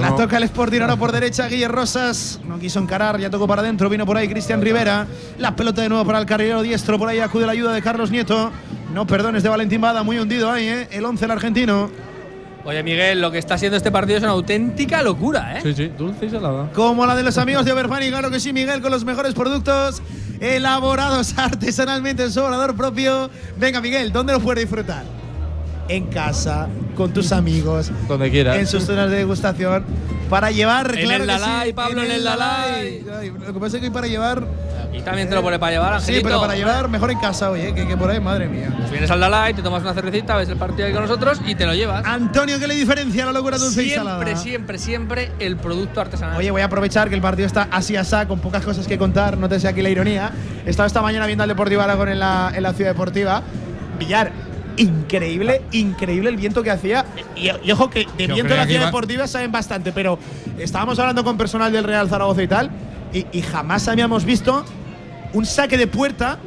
La 0.00 0.14
toca 0.14 0.36
el 0.36 0.44
Sporting 0.44 0.80
ahora 0.80 0.96
por 0.96 1.12
derecha, 1.12 1.48
Guille 1.48 1.68
Rosas. 1.68 2.40
No 2.44 2.58
quiso 2.58 2.78
encarar, 2.78 3.18
ya 3.18 3.30
tocó 3.30 3.46
para 3.48 3.62
adentro, 3.62 3.88
vino 3.88 4.06
por 4.06 4.16
ahí 4.16 4.28
Cristian 4.28 4.62
Rivera. 4.62 5.06
La 5.38 5.56
pelota 5.56 5.82
de 5.82 5.88
nuevo 5.88 6.04
para 6.04 6.18
el 6.20 6.26
carrilero 6.26 6.62
diestro, 6.62 6.98
por 6.98 7.08
ahí 7.08 7.18
acude 7.18 7.46
la 7.46 7.52
ayuda 7.52 7.72
de 7.72 7.82
Carlos 7.82 8.10
Nieto. 8.10 8.50
No 8.92 9.06
perdones 9.06 9.42
de 9.42 9.48
Valentín 9.48 9.80
Bada, 9.80 10.02
muy 10.02 10.18
hundido 10.18 10.50
ahí, 10.50 10.68
¿eh? 10.68 10.88
El 10.90 11.04
11 11.04 11.24
el 11.24 11.30
argentino. 11.30 11.90
Oye, 12.64 12.82
Miguel, 12.82 13.20
lo 13.20 13.30
que 13.30 13.38
está 13.38 13.54
haciendo 13.54 13.76
este 13.76 13.90
partido 13.90 14.18
es 14.18 14.22
una 14.22 14.32
auténtica 14.32 15.02
locura, 15.02 15.58
¿eh? 15.58 15.60
Sí, 15.62 15.74
sí, 15.74 15.88
dulce 15.96 16.26
y 16.26 16.30
salada. 16.30 16.70
Como 16.72 17.06
la 17.06 17.16
de 17.16 17.22
los 17.22 17.38
amigos 17.38 17.64
de 17.64 17.72
Overfani, 17.72 18.08
claro 18.08 18.30
que 18.30 18.40
sí, 18.40 18.52
Miguel, 18.52 18.80
con 18.82 18.90
los 18.90 19.04
mejores 19.04 19.34
productos 19.34 20.02
elaborados 20.40 21.34
artesanalmente 21.38 22.24
en 22.24 22.32
su 22.32 22.40
obrador 22.40 22.76
propio. 22.76 23.30
Venga, 23.58 23.80
Miguel, 23.80 24.12
¿dónde 24.12 24.32
lo 24.32 24.40
puedes 24.40 24.62
disfrutar? 24.62 25.17
En 25.88 26.06
casa, 26.06 26.68
con 26.96 27.12
tus 27.12 27.32
amigos, 27.32 27.90
Donde 28.08 28.30
quieras. 28.30 28.56
en 28.58 28.66
sus 28.66 28.84
zonas 28.84 29.10
de 29.10 29.16
degustación. 29.18 29.84
Para 30.28 30.50
llevar, 30.50 30.94
En 30.94 31.06
claro 31.06 31.24
el 31.24 31.30
que 31.30 31.38
Dalai, 31.38 31.66
sí, 31.68 31.72
Pablo, 31.72 32.02
en 32.02 32.10
el 32.10 32.22
Dalai. 32.24 33.02
Ay, 33.18 33.32
Lo 33.46 33.54
que 33.54 33.60
pasa 33.60 33.76
es 33.78 33.82
que 33.82 33.90
para 33.90 34.06
llevar. 34.06 34.46
Y 34.92 35.00
también 35.00 35.28
te 35.28 35.34
lo 35.34 35.42
pone 35.42 35.58
para 35.58 35.72
llevar, 35.72 35.92
Sí, 36.00 36.10
Angelito. 36.10 36.28
pero 36.28 36.40
para 36.40 36.54
llevar 36.54 36.88
mejor 36.88 37.10
en 37.10 37.18
casa, 37.18 37.50
oye, 37.50 37.72
que, 37.74 37.86
que 37.86 37.96
por 37.96 38.10
ahí, 38.10 38.20
madre 38.20 38.46
mía. 38.48 38.74
Pues 38.76 38.90
vienes 38.90 39.10
al 39.10 39.20
Dalai, 39.20 39.54
te 39.54 39.62
tomas 39.62 39.80
una 39.82 39.94
cervecita, 39.94 40.36
ves 40.36 40.48
el 40.50 40.56
partido 40.56 40.86
ahí 40.86 40.92
con 40.92 41.02
nosotros 41.02 41.40
y 41.46 41.54
te 41.54 41.64
lo 41.66 41.74
llevas. 41.74 42.04
Antonio, 42.04 42.58
¿qué 42.58 42.66
le 42.66 42.74
diferencia 42.74 43.22
a 43.22 43.26
la 43.26 43.32
locura 43.32 43.56
dulce 43.56 43.84
y 43.84 43.90
salada? 43.90 44.16
Siempre, 44.24 44.36
siempre, 44.42 44.78
siempre 44.78 45.32
el 45.38 45.56
producto 45.56 46.00
artesanal. 46.02 46.36
Oye, 46.36 46.50
voy 46.50 46.60
a 46.60 46.66
aprovechar 46.66 47.08
que 47.08 47.14
el 47.14 47.22
partido 47.22 47.46
está 47.46 47.68
así 47.70 47.96
asá, 47.96 48.28
con 48.28 48.40
pocas 48.40 48.64
cosas 48.64 48.86
que 48.86 48.98
contar, 48.98 49.38
no 49.38 49.48
te 49.48 49.58
sé 49.60 49.68
aquí 49.68 49.80
la 49.82 49.88
ironía. 49.90 50.30
He 50.66 50.70
estado 50.70 50.86
esta 50.86 51.00
mañana 51.00 51.24
viendo 51.26 51.42
al 51.44 51.48
Deportivo 51.48 51.80
Aragón 51.80 52.08
en 52.10 52.18
la, 52.18 52.52
en 52.54 52.62
la 52.62 52.72
Ciudad 52.74 52.90
Deportiva. 52.90 53.42
Villar, 53.98 54.30
increíble, 54.78 55.62
increíble 55.72 56.30
el 56.30 56.36
viento 56.36 56.62
que 56.62 56.70
hacía. 56.70 57.04
Y, 57.36 57.50
y 57.64 57.72
ojo 57.72 57.90
que 57.90 58.06
de 58.16 58.26
Yo 58.26 58.34
viento 58.34 58.54
en 58.54 58.60
la 58.60 58.66
que 58.66 58.72
ciudad 58.72 58.86
deportiva 58.86 59.26
saben 59.26 59.52
bastante, 59.52 59.92
pero 59.92 60.18
estábamos 60.58 60.98
hablando 60.98 61.24
con 61.24 61.36
personal 61.36 61.70
del 61.72 61.84
Real 61.84 62.08
Zaragoza 62.08 62.42
y 62.42 62.48
tal, 62.48 62.70
y, 63.12 63.26
y 63.32 63.42
jamás 63.42 63.88
habíamos 63.88 64.24
visto 64.24 64.64
un 65.32 65.44
saque 65.46 65.76
de 65.76 65.86
puerta 65.86 66.38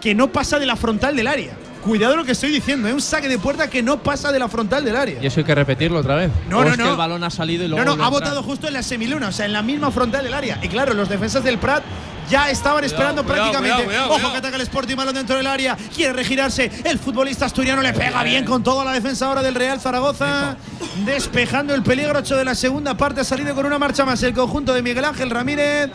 que 0.00 0.14
no 0.14 0.28
pasa 0.32 0.58
de 0.58 0.66
la 0.66 0.76
frontal 0.76 1.16
del 1.16 1.26
área. 1.26 1.52
Cuidado 1.84 2.14
lo 2.14 2.24
que 2.24 2.32
estoy 2.32 2.50
diciendo, 2.50 2.88
es 2.88 2.94
un 2.94 3.00
saque 3.00 3.26
de 3.28 3.38
puerta 3.38 3.70
que 3.70 3.82
no 3.82 4.02
pasa 4.02 4.30
de 4.32 4.38
la 4.38 4.48
frontal 4.48 4.84
del 4.84 4.96
área. 4.96 5.18
Y 5.22 5.26
eso 5.26 5.40
hay 5.40 5.44
que 5.44 5.54
repetirlo 5.54 5.98
otra 5.98 6.14
vez. 6.14 6.30
No, 6.48 6.58
O 6.58 6.62
no, 6.64 6.70
es 6.70 6.76
que 6.76 6.82
no. 6.82 6.90
el 6.90 6.96
balón 6.96 7.24
ha 7.24 7.30
salido 7.30 7.64
y 7.64 7.68
luego. 7.68 7.84
No, 7.84 7.96
no, 7.96 8.04
ha 8.04 8.10
votado 8.10 8.42
justo 8.42 8.66
en 8.68 8.74
la 8.74 8.82
semiluna, 8.82 9.28
o 9.28 9.32
sea, 9.32 9.46
en 9.46 9.54
la 9.54 9.62
misma 9.62 9.90
frontal 9.90 10.22
del 10.24 10.34
área. 10.34 10.58
Y 10.62 10.68
claro, 10.68 10.92
los 10.92 11.08
defensas 11.08 11.42
del 11.42 11.56
Prat 11.58 11.82
ya 12.30 12.50
estaban 12.50 12.84
esperando 12.84 13.24
cuidado, 13.24 13.50
prácticamente. 13.50 13.84
cuidado, 13.84 14.08
cuidado, 14.08 14.26
Ojo 14.26 14.32
que 14.32 14.38
ataca 14.38 14.56
el 14.56 14.62
Sporting 14.62 14.96
balón 14.96 15.14
dentro 15.14 15.36
del 15.36 15.46
área. 15.46 15.76
Quiere 15.94 16.12
regirarse. 16.12 16.70
El 16.84 16.98
futbolista 16.98 17.46
asturiano 17.46 17.82
le 17.82 17.92
pega 17.92 18.22
bien 18.22 18.44
con 18.44 18.62
toda 18.62 18.84
la 18.84 18.92
defensa 18.92 19.26
ahora 19.26 19.42
del 19.42 19.54
Real 19.54 19.80
Zaragoza. 19.80 20.56
Despejando 21.04 21.74
el 21.74 21.82
peligro 21.82 22.18
8 22.18 22.36
de 22.36 22.44
la 22.44 22.54
segunda 22.54 22.96
parte. 22.96 23.20
Ha 23.20 23.24
salido 23.24 23.54
con 23.54 23.66
una 23.66 23.78
marcha 23.78 24.04
más 24.04 24.22
el 24.22 24.32
conjunto 24.32 24.72
de 24.72 24.82
Miguel 24.82 25.04
Ángel 25.04 25.30
Ramírez. 25.30 25.90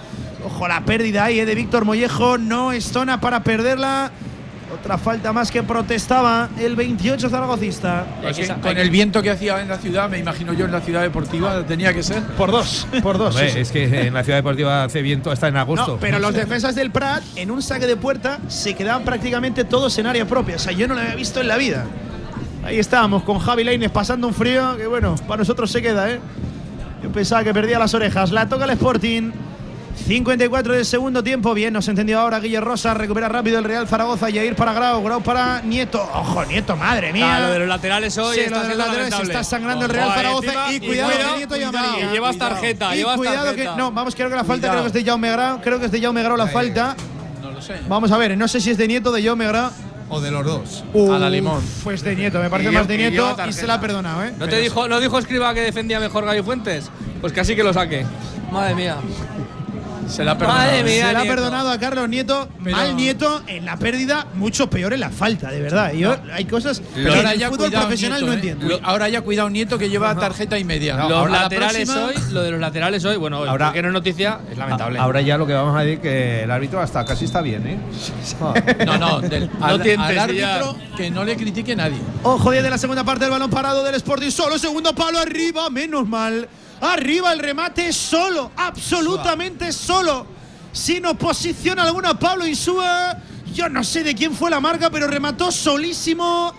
Ojo 0.45 0.67
la 0.67 0.81
pérdida 0.81 1.23
ahí 1.23 1.39
eh, 1.39 1.45
de 1.45 1.55
Víctor 1.55 1.85
Mollejo. 1.85 2.37
No 2.37 2.71
es 2.71 2.91
zona 2.91 3.19
para 3.19 3.41
perderla. 3.43 4.11
Otra 4.79 4.97
falta 4.97 5.31
más 5.31 5.51
que 5.51 5.63
protestaba 5.63 6.49
el 6.59 6.75
28 6.75 7.29
zaragocista. 7.29 8.05
Pues 8.21 8.35
sí, 8.35 8.43
con 8.61 8.77
el 8.77 8.89
viento 8.89 9.21
que 9.21 9.31
hacía 9.31 9.61
en 9.61 9.69
la 9.69 9.77
ciudad, 9.77 10.09
me 10.09 10.19
imagino 10.19 10.53
yo 10.53 10.65
en 10.65 10.71
la 10.71 10.81
ciudad 10.81 11.01
deportiva, 11.01 11.65
tenía 11.65 11.93
que 11.93 12.03
ser. 12.03 12.21
Por 12.23 12.51
dos, 12.51 12.85
por 13.01 13.17
dos. 13.17 13.35
Hombre, 13.35 13.47
sí, 13.47 13.53
sí. 13.53 13.59
Es 13.61 13.71
que 13.71 14.07
en 14.07 14.13
la 14.13 14.23
ciudad 14.23 14.39
deportiva 14.39 14.83
hace 14.83 15.01
viento 15.01 15.31
hasta 15.31 15.47
en 15.47 15.57
agosto. 15.57 15.93
No, 15.93 15.97
pero 15.97 16.19
los 16.19 16.33
defensas 16.33 16.75
del 16.75 16.91
Prat, 16.91 17.23
en 17.35 17.51
un 17.51 17.61
saque 17.61 17.87
de 17.87 17.95
puerta, 17.95 18.39
se 18.47 18.73
quedaban 18.75 19.03
prácticamente 19.03 19.63
todos 19.63 19.97
en 19.97 20.07
área 20.07 20.25
propia. 20.25 20.57
O 20.57 20.59
sea, 20.59 20.73
yo 20.73 20.87
no 20.87 20.93
lo 20.93 21.01
había 21.01 21.15
visto 21.15 21.39
en 21.39 21.47
la 21.47 21.57
vida. 21.57 21.85
Ahí 22.63 22.77
estábamos 22.77 23.23
con 23.23 23.39
Javi 23.39 23.63
Lainez 23.63 23.91
pasando 23.91 24.27
un 24.27 24.33
frío 24.33 24.75
que, 24.75 24.87
bueno, 24.87 25.15
para 25.27 25.37
nosotros 25.37 25.71
se 25.71 25.81
queda, 25.81 26.11
¿eh? 26.11 26.19
Yo 27.01 27.11
pensaba 27.11 27.43
que 27.43 27.53
perdía 27.53 27.79
las 27.79 27.93
orejas. 27.93 28.31
La 28.31 28.49
toca 28.49 28.65
el 28.65 28.71
Sporting. 28.71 29.31
54 29.95 30.73
del 30.73 30.85
segundo 30.85 31.23
tiempo. 31.23 31.53
Bien, 31.53 31.73
nos 31.73 31.87
entendió 31.87 32.19
ahora 32.19 32.39
Guille 32.39 32.59
Rosa. 32.61 32.93
Recupera 32.93 33.27
rápido 33.29 33.57
el 33.57 33.63
Real 33.63 33.87
Zaragoza. 33.87 34.29
Y 34.29 34.37
a 34.37 34.43
ir 34.43 34.55
para 34.55 34.73
Grau. 34.73 35.01
Grau 35.03 35.21
para 35.21 35.61
Nieto. 35.61 36.01
Ojo, 36.13 36.45
Nieto, 36.45 36.75
madre 36.75 37.11
mía. 37.13 37.37
Ah, 37.37 37.39
lo 37.41 37.49
de 37.51 37.59
los 37.59 37.67
laterales 37.67 38.17
hoy 38.17 38.35
Sí, 38.35 38.41
está 38.41 38.57
lo 38.57 38.63
de 38.63 38.75
los 38.75 38.77
laterales 38.77 39.19
está 39.19 39.43
sangrando 39.43 39.85
el 39.85 39.91
Real 39.91 40.11
Zaragoza. 40.13 40.47
encima, 40.69 40.73
y 40.73 40.79
cuidado, 40.87 41.11
cuidado, 41.11 41.31
que 41.31 41.37
Nieto 41.37 41.55
y 41.55 41.59
cuidado. 41.63 41.77
amarilla. 41.87 42.09
Y 42.09 42.13
llevas 42.13 42.37
tarjeta, 42.37 42.95
Y 42.95 42.97
llevas 42.99 43.17
cuidado 43.17 43.45
tarjeta. 43.47 43.71
que. 43.71 43.77
No, 43.77 43.91
vamos, 43.91 44.15
creo 44.15 44.29
que 44.29 44.35
la 44.35 44.43
falta 44.43 44.67
Cuidado. 44.67 44.73
creo 44.73 44.83
que 44.83 44.87
es 44.99 45.05
de 45.05 45.09
Jaume 45.11 45.31
Grau. 45.31 45.61
Creo 45.61 45.79
que 45.79 45.85
es 45.85 45.91
de 45.91 46.01
Jaume 46.01 46.23
Grau 46.23 46.37
la 46.37 46.47
falta. 46.47 46.95
No 47.41 47.51
lo 47.51 47.61
sé. 47.61 47.75
Vamos 47.87 48.11
a 48.11 48.17
ver, 48.17 48.37
no 48.37 48.47
sé 48.47 48.59
si 48.61 48.71
es 48.71 48.77
de 48.77 48.87
Nieto 48.87 49.09
o 49.09 49.13
de 49.13 49.23
Jaume 49.23 49.47
Grau. 49.47 49.71
O 50.07 50.21
de 50.21 50.29
los 50.29 50.45
dos. 50.45 50.83
A 51.11 51.17
la 51.17 51.29
limón. 51.31 51.63
Pues 51.83 52.03
de 52.03 52.15
Nieto, 52.15 52.39
me 52.39 52.49
parece 52.49 52.69
Y 52.69 52.73
más 52.73 52.87
de 52.87 52.93
y 52.93 52.97
Nieto 52.97 53.35
y 53.49 53.53
se 53.53 53.65
la 53.65 53.75
ha 53.75 53.81
perdonado, 53.81 54.23
¿eh? 54.23 54.33
¿No 54.37 54.47
te 54.47 54.59
dijo, 54.59 54.87
no 54.87 54.99
dijo 54.99 55.17
Escriba 55.17 55.51
que 55.55 55.61
defendía 55.61 55.99
mejor 55.99 56.25
Gaby 56.25 56.43
Fuentes? 56.43 56.91
Pues 57.21 57.33
casi 57.33 57.55
que 57.55 57.63
lo 57.63 57.73
saque. 57.73 58.05
Madre 58.51 58.75
mía. 58.75 58.97
Se 60.07 60.23
la 60.23 60.31
ha 60.33 60.37
perdonado. 60.37 60.65
Madre 60.65 60.83
mía. 60.83 61.07
Se 61.07 61.13
le 61.13 61.19
ha 61.19 61.23
perdonado 61.23 61.69
a 61.71 61.79
Carlos 61.79 62.07
Nieto, 62.09 62.47
Pero- 62.63 62.75
mal 62.77 62.95
Nieto 62.95 63.41
en 63.47 63.65
la 63.65 63.77
pérdida, 63.77 64.27
mucho 64.35 64.69
peor 64.69 64.93
en 64.93 64.99
la 64.99 65.09
falta, 65.09 65.49
de 65.51 65.61
verdad. 65.61 65.93
Yo, 65.93 66.15
hay 66.33 66.45
cosas 66.45 66.79
que 66.93 67.01
en 67.01 67.07
ahora 67.09 67.31
el 67.33 67.39
ya 67.39 67.49
fútbol 67.49 67.67
cuidado, 67.67 67.85
profesional 67.87 68.19
Nieto, 68.21 68.25
no 68.27 68.31
¿eh? 68.33 68.35
entiendo. 68.35 68.67
Lo- 68.67 68.79
ahora 68.87 69.09
ya 69.09 69.21
cuidado 69.21 69.49
Nieto 69.49 69.77
que 69.77 69.89
lleva 69.89 70.15
tarjeta 70.15 70.57
y 70.59 70.63
media. 70.63 70.95
los 70.97 71.11
Ahora 71.11 71.31
la 71.31 71.41
laterales 71.43 71.89
próxima- 71.89 72.05
hoy, 72.07 72.33
lo 72.33 72.41
de 72.43 72.51
los 72.51 72.59
laterales 72.59 73.05
hoy, 73.05 73.17
bueno, 73.17 73.37
Ahora- 73.43 73.65
porque 73.67 73.81
no 73.81 73.87
es 73.89 73.93
noticia, 73.93 74.39
es 74.51 74.57
lamentable. 74.57 74.99
Ahora 74.99 75.21
ya 75.21 75.37
lo 75.37 75.47
que 75.47 75.53
vamos 75.53 75.75
a 75.75 75.81
decir 75.83 75.99
que 75.99 76.43
el 76.43 76.51
árbitro 76.51 76.81
hasta 76.81 77.03
casi 77.05 77.25
está 77.25 77.41
bien, 77.41 77.65
¿eh? 77.67 77.77
No, 78.85 78.97
no, 78.97 79.21
del- 79.21 79.49
al, 79.61 79.81
tientes, 79.81 80.09
al 80.09 80.19
árbitro 80.19 80.77
que 80.97 81.09
no 81.11 81.23
le 81.23 81.35
critique 81.35 81.75
nadie. 81.75 81.97
Ojo 82.23 82.51
10 82.51 82.63
de 82.63 82.69
la 82.69 82.77
segunda 82.77 83.03
parte 83.03 83.25
del 83.25 83.31
balón 83.31 83.49
parado 83.49 83.83
del 83.83 83.95
Sporting. 83.95 84.29
Solo 84.29 84.57
segundo 84.59 84.93
palo 84.93 85.19
arriba, 85.19 85.69
menos 85.69 86.07
mal. 86.07 86.47
Arriba 86.81 87.31
el 87.33 87.39
remate 87.39 87.91
solo, 87.93 88.51
absolutamente 88.57 89.71
solo. 89.71 90.25
Sin 90.71 91.05
oposición 91.05 91.79
alguna, 91.79 92.17
Pablo 92.19 92.45
Insúa. 92.45 93.17
Yo 93.53 93.69
no 93.69 93.83
sé 93.85 94.03
de 94.03 94.13
quién 94.13 94.33
fue 94.33 94.49
la 94.49 94.59
marca, 94.59 94.89
pero 94.89 95.07
remató 95.07 95.49
solísimo 95.49 96.53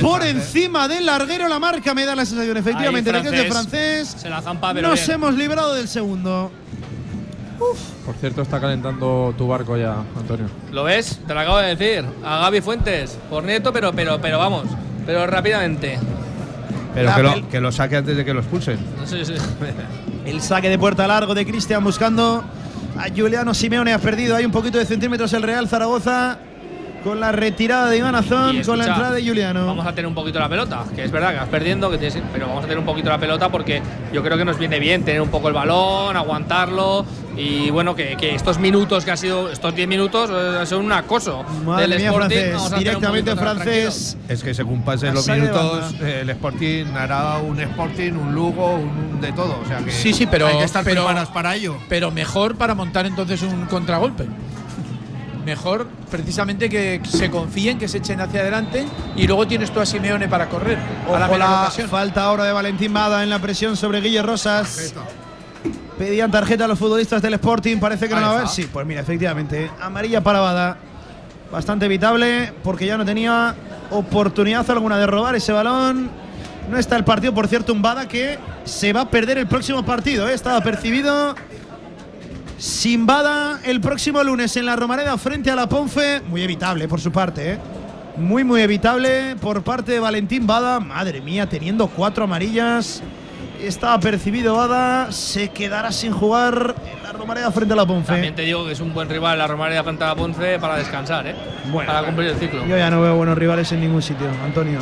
por 0.00 0.24
encima 0.24 0.88
del 0.88 1.06
larguero. 1.06 1.46
La 1.46 1.60
marca 1.60 1.94
me 1.94 2.04
da 2.04 2.16
la 2.16 2.24
sensación, 2.24 2.56
efectivamente, 2.56 3.10
es 3.16 3.30
de 3.30 3.44
francés. 3.44 4.16
Se 4.18 4.28
la 4.28 4.42
zampa, 4.42 4.74
pero 4.74 4.88
Nos 4.88 5.00
bien. 5.00 5.12
hemos 5.12 5.34
librado 5.34 5.74
del 5.74 5.86
segundo. 5.86 6.50
Por 8.04 8.14
cierto, 8.16 8.42
está 8.42 8.58
calentando 8.60 9.34
tu 9.36 9.46
barco 9.46 9.76
ya, 9.76 10.02
Antonio. 10.16 10.46
¿Lo 10.72 10.82
ves? 10.84 11.20
Te 11.26 11.34
lo 11.34 11.40
acabo 11.40 11.58
de 11.58 11.76
decir. 11.76 12.04
A 12.24 12.38
Gaby 12.38 12.62
Fuentes, 12.62 13.18
por 13.28 13.44
Nieto, 13.44 13.72
pero, 13.72 13.92
pero, 13.92 14.20
pero 14.20 14.38
vamos. 14.38 14.64
Pero 15.06 15.26
rápidamente. 15.26 15.98
Pero 16.94 17.14
que 17.14 17.22
lo, 17.22 17.48
que 17.48 17.60
lo 17.60 17.72
saque 17.72 17.96
antes 17.96 18.16
de 18.16 18.24
que 18.24 18.34
lo 18.34 18.40
expulsen. 18.40 18.78
Sí, 19.04 19.24
sí. 19.24 19.34
El 20.24 20.40
saque 20.40 20.68
de 20.68 20.78
puerta 20.78 21.06
largo 21.06 21.34
de 21.34 21.46
Cristian 21.46 21.82
buscando 21.82 22.44
a 22.96 23.08
Juliano 23.08 23.54
Simeone. 23.54 23.92
Ha 23.92 23.98
perdido 23.98 24.36
ahí 24.36 24.44
un 24.44 24.52
poquito 24.52 24.78
de 24.78 24.86
centímetros 24.86 25.32
el 25.32 25.42
Real 25.42 25.68
Zaragoza 25.68 26.38
con 27.04 27.18
la 27.20 27.32
retirada 27.32 27.88
de 27.88 27.98
Iván 27.98 28.14
Azón, 28.14 28.62
con 28.64 28.78
la 28.78 28.86
entrada 28.86 29.12
de 29.12 29.26
Juliano. 29.26 29.66
Vamos 29.66 29.86
a 29.86 29.90
tener 29.94 30.06
un 30.06 30.14
poquito 30.14 30.38
la 30.38 30.48
pelota, 30.48 30.84
que 30.94 31.04
es 31.04 31.10
verdad 31.10 31.30
que 31.32 31.36
vas 31.38 31.48
perdiendo, 31.48 31.90
que 31.90 31.98
tienes, 31.98 32.22
pero 32.32 32.46
vamos 32.46 32.60
a 32.64 32.66
tener 32.66 32.78
un 32.78 32.84
poquito 32.84 33.08
la 33.08 33.18
pelota 33.18 33.48
porque 33.48 33.82
yo 34.12 34.22
creo 34.22 34.36
que 34.36 34.44
nos 34.44 34.58
viene 34.58 34.78
bien 34.78 35.04
tener 35.04 35.20
un 35.20 35.28
poco 35.30 35.48
el 35.48 35.54
balón, 35.54 36.16
aguantarlo 36.16 37.04
y 37.36 37.70
bueno, 37.70 37.94
que, 37.94 38.16
que 38.16 38.34
estos 38.34 38.58
minutos 38.58 39.04
que 39.04 39.12
ha 39.12 39.16
sido, 39.16 39.50
estos 39.50 39.74
10 39.74 39.88
minutos, 39.88 40.30
eh, 40.32 40.66
son 40.66 40.84
un 40.84 40.92
acoso 40.92 41.42
Madre 41.64 41.86
del 41.88 41.98
mía, 42.00 42.10
Sporting. 42.10 42.28
francés. 42.36 42.54
Vamos 42.54 42.72
a 42.72 42.78
Directamente 42.78 43.36
francés. 43.36 44.16
Es 44.28 44.42
que 44.42 44.52
según 44.52 44.82
pasen 44.82 45.14
los 45.14 45.26
minutos, 45.28 45.94
eh, 46.02 46.18
el 46.22 46.30
Sporting 46.30 46.86
hará 46.96 47.38
un 47.38 47.58
Sporting, 47.60 48.12
un 48.12 48.34
Lugo, 48.34 48.74
un 48.74 49.20
de 49.20 49.32
todo. 49.32 49.58
O 49.62 49.66
sea 49.66 49.78
que 49.78 49.90
Sí, 49.90 50.12
sí, 50.12 50.26
pero- 50.26 50.46
hay 50.48 50.58
que 50.58 50.64
estar 50.64 50.84
pero- 50.84 51.02
preparados 51.02 51.30
para 51.30 51.54
ello. 51.54 51.76
Pero 51.88 52.10
mejor 52.10 52.56
para 52.56 52.74
montar 52.74 53.06
entonces 53.06 53.42
un 53.42 53.66
contragolpe. 53.66 54.26
Mejor 55.50 55.88
precisamente 56.08 56.70
que 56.70 57.00
se 57.04 57.28
confíen, 57.28 57.76
que 57.76 57.88
se 57.88 57.98
echen 57.98 58.20
hacia 58.20 58.38
adelante 58.38 58.86
y 59.16 59.26
luego 59.26 59.48
tienes 59.48 59.72
tú 59.72 59.80
a 59.80 59.84
Simeone 59.84 60.28
para 60.28 60.48
correr. 60.48 60.78
a 61.12 61.18
la 61.18 61.68
falta 61.88 62.22
ahora 62.22 62.44
de 62.44 62.52
Valentín 62.52 62.92
Bada 62.92 63.24
en 63.24 63.30
la 63.30 63.40
presión 63.40 63.76
sobre 63.76 64.00
Guille 64.00 64.22
Rosas. 64.22 64.94
Pedían 65.98 66.30
tarjeta 66.30 66.66
a 66.66 66.68
los 66.68 66.78
futbolistas 66.78 67.20
del 67.20 67.34
Sporting, 67.34 67.78
parece 67.78 68.06
que 68.06 68.14
no 68.14 68.20
la 68.20 68.26
va 68.28 68.32
a 68.32 68.36
ver. 68.36 68.44
está. 68.44 68.54
Sí, 68.54 68.68
pues 68.72 68.86
mira, 68.86 69.00
efectivamente. 69.00 69.68
Amarilla 69.80 70.20
para 70.20 70.38
Bada. 70.38 70.76
Bastante 71.50 71.86
evitable 71.86 72.52
porque 72.62 72.86
ya 72.86 72.96
no 72.96 73.04
tenía 73.04 73.56
oportunidad 73.90 74.70
alguna 74.70 74.98
de 74.98 75.06
robar 75.08 75.34
ese 75.34 75.50
balón. 75.50 76.10
No 76.70 76.78
está 76.78 76.94
el 76.94 77.02
partido, 77.02 77.34
por 77.34 77.48
cierto, 77.48 77.72
un 77.72 77.82
Bada 77.82 78.06
que 78.06 78.38
se 78.62 78.92
va 78.92 79.00
a 79.00 79.10
perder 79.10 79.36
el 79.38 79.48
próximo 79.48 79.84
partido. 79.84 80.28
¿eh? 80.28 80.32
Estaba 80.34 80.60
percibido. 80.60 81.34
Sin 82.60 83.06
Bada 83.06 83.58
el 83.64 83.80
próximo 83.80 84.22
lunes 84.22 84.54
en 84.54 84.66
la 84.66 84.76
Romareda 84.76 85.16
frente 85.16 85.50
a 85.50 85.56
la 85.56 85.66
Ponfe. 85.66 86.20
Muy 86.28 86.42
evitable 86.42 86.88
por 86.88 87.00
su 87.00 87.10
parte, 87.10 87.52
¿eh? 87.52 87.58
Muy, 88.18 88.44
muy 88.44 88.60
evitable 88.60 89.34
por 89.40 89.62
parte 89.62 89.92
de 89.92 89.98
Valentín 89.98 90.46
Bada. 90.46 90.78
Madre 90.78 91.22
mía, 91.22 91.48
teniendo 91.48 91.86
cuatro 91.86 92.24
amarillas. 92.24 93.02
Estaba 93.62 93.98
percibido 93.98 94.56
Bada. 94.56 95.10
Se 95.10 95.48
quedará 95.48 95.90
sin 95.90 96.12
jugar 96.12 96.74
en 96.84 97.02
la 97.02 97.12
Romareda 97.12 97.50
frente 97.50 97.72
a 97.72 97.76
la 97.76 97.86
Ponfe. 97.86 98.12
También 98.12 98.34
te 98.34 98.42
digo 98.42 98.66
que 98.66 98.72
es 98.72 98.80
un 98.80 98.92
buen 98.92 99.08
rival 99.08 99.38
la 99.38 99.46
Romareda 99.46 99.82
frente 99.82 100.04
a 100.04 100.08
la 100.08 100.14
Ponce 100.16 100.58
para 100.58 100.76
descansar, 100.76 101.28
¿eh? 101.28 101.34
para 101.86 102.02
cumplir 102.02 102.28
el 102.28 102.36
ciclo. 102.36 102.66
Yo 102.66 102.76
ya 102.76 102.90
no 102.90 103.00
veo 103.00 103.16
buenos 103.16 103.38
rivales 103.38 103.72
en 103.72 103.80
ningún 103.80 104.02
sitio, 104.02 104.26
Antonio. 104.44 104.80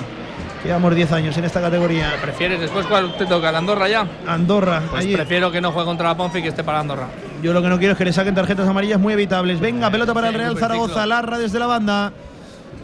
Llevamos 0.64 0.96
10 0.96 1.12
años 1.12 1.38
en 1.38 1.44
esta 1.44 1.60
categoría. 1.60 2.16
¿Prefieres 2.20 2.58
después 2.58 2.86
cuál 2.86 3.16
te 3.16 3.24
toca? 3.24 3.52
¿La 3.52 3.58
Andorra 3.58 3.88
ya? 3.88 4.04
Andorra. 4.26 4.82
Pues 4.90 5.04
allí. 5.04 5.14
prefiero 5.14 5.52
que 5.52 5.60
no 5.60 5.70
juegue 5.70 5.86
contra 5.86 6.08
la 6.08 6.16
Ponce 6.16 6.40
y 6.40 6.42
que 6.42 6.48
esté 6.48 6.64
para 6.64 6.80
Andorra. 6.80 7.06
Yo 7.42 7.52
lo 7.52 7.62
que 7.62 7.68
no 7.68 7.78
quiero 7.78 7.92
es 7.92 7.98
que 7.98 8.04
le 8.04 8.12
saquen 8.12 8.34
tarjetas 8.34 8.68
amarillas 8.68 8.98
muy 8.98 9.12
evitables. 9.12 9.60
Venga, 9.60 9.90
pelota 9.90 10.12
para 10.14 10.28
el 10.28 10.34
Real 10.34 10.58
Zaragoza. 10.58 11.06
Larra 11.06 11.38
desde 11.38 11.58
la 11.58 11.66
banda. 11.66 12.12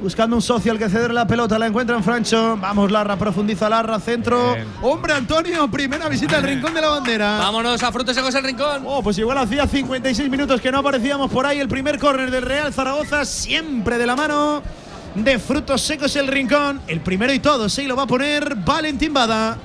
Buscando 0.00 0.36
un 0.36 0.42
socio 0.42 0.70
al 0.70 0.78
que 0.78 0.88
ceder 0.88 1.12
la 1.12 1.26
pelota. 1.26 1.58
La 1.58 1.66
encuentra 1.66 1.96
en 1.96 2.04
Francho. 2.04 2.56
Vamos, 2.60 2.90
Larra. 2.90 3.16
Profundiza 3.16 3.68
Larra. 3.68 3.98
Centro. 4.00 4.54
Bien. 4.54 4.66
Hombre, 4.82 5.14
Antonio. 5.14 5.68
Primera 5.68 6.08
visita 6.08 6.36
al 6.36 6.42
rincón 6.42 6.74
de 6.74 6.80
la 6.80 6.88
bandera. 6.88 7.38
Vámonos 7.38 7.82
a 7.82 7.90
Frutos 7.90 8.14
Secos 8.14 8.34
el 8.34 8.44
Rincón. 8.44 8.82
Oh, 8.86 9.02
pues 9.02 9.18
igual 9.18 9.38
hacía 9.38 9.66
56 9.66 10.30
minutos 10.30 10.60
que 10.60 10.70
no 10.70 10.78
aparecíamos 10.78 11.30
por 11.30 11.46
ahí. 11.46 11.58
El 11.58 11.68
primer 11.68 11.98
córner 11.98 12.30
del 12.30 12.42
Real 12.42 12.72
Zaragoza, 12.72 13.24
siempre 13.24 13.98
de 13.98 14.06
la 14.06 14.16
mano 14.16 14.62
de 15.14 15.38
frutos 15.38 15.80
secos 15.80 16.14
el 16.16 16.26
rincón. 16.26 16.80
El 16.86 17.00
primero 17.00 17.32
y 17.32 17.38
todo, 17.38 17.68
sí, 17.68 17.86
lo 17.86 17.96
va 17.96 18.02
a 18.02 18.06
poner 18.06 18.56
Valentín 18.56 19.12
Bada. 19.12 19.56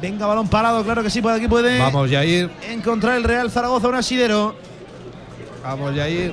Venga, 0.00 0.26
balón 0.26 0.48
parado, 0.48 0.82
claro 0.84 1.02
que 1.02 1.10
sí, 1.10 1.20
por 1.20 1.32
aquí 1.32 1.46
puede 1.46 1.78
Vamos, 1.78 2.10
Jair. 2.10 2.50
encontrar 2.70 3.16
el 3.16 3.24
Real 3.24 3.50
Zaragoza 3.50 3.88
un 3.88 3.94
asidero. 3.96 4.54
Vamos, 5.62 5.94
Jair. 5.94 6.32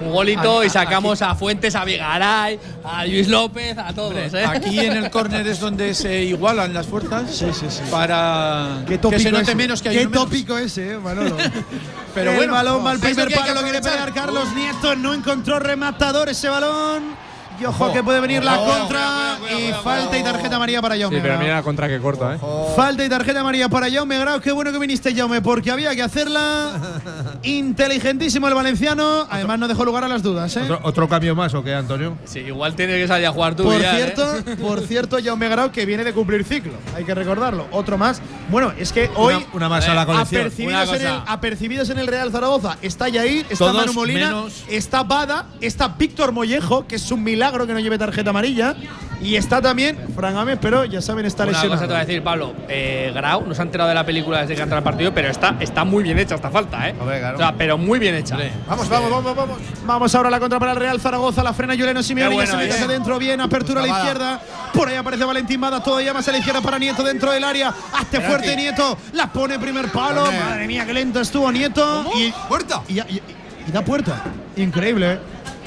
Un 0.00 0.12
golito 0.12 0.60
A- 0.60 0.64
y 0.66 0.70
sacamos 0.70 1.20
a 1.22 1.34
Fuentes, 1.34 1.74
a 1.74 1.84
Vigaray, 1.84 2.60
a 2.84 3.04
Luis 3.04 3.26
López, 3.26 3.76
a 3.76 3.92
todos. 3.92 4.14
¿eh? 4.32 4.44
Aquí 4.46 4.78
en 4.78 4.92
el 4.96 5.10
córner 5.10 5.44
es 5.48 5.58
donde 5.58 5.92
se 5.92 6.22
igualan 6.22 6.72
las 6.72 6.86
fuerzas 6.86 7.28
Sí, 7.34 7.46
sí, 7.52 7.66
sí. 7.68 7.80
para 7.90 8.84
Qué 8.86 9.00
que 9.00 9.18
se 9.18 9.32
note 9.32 9.42
ese. 9.42 9.54
menos 9.56 9.82
que 9.82 9.88
hay 9.88 9.96
Qué 9.96 10.06
menos. 10.06 10.22
tópico 10.24 10.56
ese, 10.56 10.92
eh, 10.92 10.98
Manolo. 10.98 11.36
Pero 12.14 12.30
el 12.30 12.36
bueno, 12.36 12.52
balón 12.52 12.86
va 12.86 12.92
al 12.92 13.00
primer 13.00 13.34
palo, 13.34 13.54
lo 13.54 13.62
quiere 13.62 13.80
pegar 13.80 14.14
Carlos 14.14 14.54
Nieto. 14.54 14.94
No 14.94 15.12
encontró 15.14 15.58
rematador 15.58 16.28
ese 16.28 16.48
balón. 16.48 17.16
Y 17.60 17.64
ojo 17.64 17.92
que 17.92 18.02
puede 18.02 18.20
venir 18.20 18.44
la 18.44 18.56
contra 18.56 19.38
y 19.50 19.72
falta 19.82 20.16
y 20.16 20.22
tarjeta 20.22 20.56
amarilla 20.56 20.80
para 20.80 20.96
Jaume. 20.96 21.16
Sí, 21.16 21.20
pero 21.22 21.34
Grau. 21.34 21.42
mira 21.42 21.56
la 21.56 21.62
contra 21.62 21.88
que 21.88 21.98
corta, 21.98 22.34
¿eh? 22.34 22.38
Falta 22.76 23.04
y 23.04 23.08
tarjeta 23.08 23.40
amarilla 23.40 23.68
para 23.68 23.90
Jaume 23.90 24.18
Grau. 24.18 24.40
Qué 24.40 24.52
bueno 24.52 24.70
que 24.70 24.78
viniste, 24.78 25.14
Jaume, 25.14 25.40
porque 25.42 25.70
había 25.70 25.94
que 25.96 26.02
hacerla. 26.02 26.72
Inteligentísimo 27.42 28.46
el 28.46 28.54
valenciano. 28.54 29.26
Además, 29.30 29.58
no 29.58 29.66
dejó 29.68 29.84
lugar 29.84 30.04
a 30.04 30.08
las 30.08 30.22
dudas, 30.22 30.56
¿eh? 30.56 30.62
¿Otro, 30.62 30.80
otro 30.82 31.08
cambio 31.08 31.34
más 31.34 31.52
o 31.54 31.64
qué, 31.64 31.74
Antonio? 31.74 32.16
Sí, 32.24 32.40
igual 32.40 32.74
tiene 32.76 32.94
que 32.98 33.08
salir 33.08 33.26
a 33.26 33.32
jugar 33.32 33.56
tú. 33.56 33.64
Por 33.64 33.80
ya, 33.80 33.98
¿eh? 33.98 34.12
cierto, 34.14 34.26
por 34.62 34.80
cierto, 34.82 35.16
Jaume 35.22 35.48
Grau 35.48 35.72
que 35.72 35.84
viene 35.86 36.04
de 36.04 36.12
cumplir 36.12 36.44
ciclo. 36.44 36.72
Hay 36.94 37.04
que 37.04 37.14
recordarlo. 37.14 37.66
Otro 37.72 37.98
más. 37.98 38.20
Bueno, 38.50 38.72
es 38.78 38.92
que 38.92 39.10
hoy. 39.16 39.34
Una, 39.34 39.46
una 39.54 39.68
más 39.68 39.88
a 39.88 39.94
la 39.94 40.06
colección. 40.06 40.42
Apercibidos 40.42 40.92
en, 40.92 41.06
el, 41.06 41.20
apercibidos 41.26 41.90
en 41.90 41.98
el 41.98 42.06
Real 42.06 42.30
Zaragoza 42.30 42.76
está 42.82 43.08
Yair, 43.08 43.46
está 43.50 43.56
Todos 43.58 43.74
Manu 43.74 43.92
Molina, 43.94 44.28
menos- 44.28 44.64
está 44.68 45.02
Bada, 45.02 45.46
está 45.60 45.88
Víctor 45.88 46.32
Mollejo, 46.32 46.86
que 46.86 46.96
es 46.96 47.10
un 47.10 47.24
milagro 47.24 47.47
que 47.66 47.72
no 47.74 47.80
lleve 47.80 47.98
tarjeta 47.98 48.30
amarilla, 48.30 48.74
y 49.20 49.34
está 49.36 49.60
también 49.60 49.98
Fran 50.14 50.34
Gámez, 50.34 50.58
pero 50.60 50.84
ya 50.84 51.00
saben, 51.02 51.26
está 51.26 51.42
Una 51.42 51.52
lesionado. 51.52 51.74
cosa 51.74 51.86
te 51.88 51.92
voy 51.94 52.02
a 52.02 52.04
decir, 52.04 52.22
Pablo. 52.22 52.54
Eh, 52.68 53.10
Grau 53.14 53.44
no 53.46 53.54
se 53.54 53.60
ha 53.62 53.64
enterado 53.64 53.88
de 53.88 53.94
la 53.94 54.04
película 54.06 54.40
desde 54.42 54.54
que 54.54 54.62
entra 54.62 54.78
al 54.78 54.84
partido, 54.84 55.12
pero 55.12 55.28
está, 55.28 55.56
está 55.58 55.84
muy 55.84 56.02
bien 56.04 56.18
hecha 56.18 56.34
esta 56.36 56.50
falta, 56.50 56.88
¿eh? 56.88 56.94
Hombre, 57.00 57.18
claro. 57.18 57.34
O 57.36 57.38
sea, 57.38 57.54
pero 57.56 57.76
muy 57.78 57.98
bien 57.98 58.14
hecha. 58.14 58.36
Vamos, 58.68 58.88
vamos, 58.88 59.10
vamos, 59.10 59.34
vamos. 59.36 59.58
Vamos 59.84 60.14
ahora 60.14 60.28
a 60.28 60.30
la 60.30 60.38
contra 60.40 60.58
para 60.60 60.72
el 60.72 60.78
Real 60.78 61.00
Zaragoza, 61.00 61.42
la 61.42 61.52
frena 61.52 61.74
Juliano 61.74 62.02
Simeone, 62.02 62.30
Qué 62.30 62.36
ya 62.36 62.42
bueno, 62.44 62.50
se 62.52 62.56
mete 62.58 62.70
eh. 62.70 62.74
hacia 62.74 62.84
adentro, 62.86 63.18
bien, 63.18 63.40
apertura 63.40 63.82
a 63.82 63.86
la 63.86 63.92
izquierda, 63.98 64.40
por 64.72 64.88
ahí 64.88 64.96
aparece 64.96 65.24
Valentín 65.24 65.60
Bada, 65.60 65.82
todavía 65.82 66.12
más 66.14 66.28
a 66.28 66.32
la 66.32 66.38
izquierda 66.38 66.60
para 66.60 66.78
Nieto 66.78 67.02
dentro 67.02 67.32
del 67.32 67.42
área, 67.42 67.74
hazte 67.94 68.20
fuerte 68.20 68.54
Nieto, 68.54 68.96
la 69.14 69.32
pone 69.32 69.58
primer 69.58 69.88
palo, 69.90 70.22
Hombre. 70.24 70.38
madre 70.38 70.66
mía, 70.66 70.84
qué 70.86 70.92
lento 70.94 71.20
estuvo 71.20 71.50
Nieto, 71.50 72.04
y, 72.16 72.30
¡Puerta! 72.48 72.82
y, 72.88 73.00
y- 73.00 73.22
y 73.66 73.70
da 73.72 73.82
puerta, 73.82 74.22
increíble, 74.56 75.12
¿eh? 75.14 75.18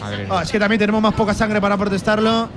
Madre 0.02 0.28
Ah, 0.30 0.42
es 0.44 0.52
que 0.52 0.60
también 0.60 0.80
tenemos 0.80 1.02
más 1.02 1.14
poca 1.14 1.34
sangre 1.34 1.62
para 1.62 1.78
protestarlo. 1.78 2.50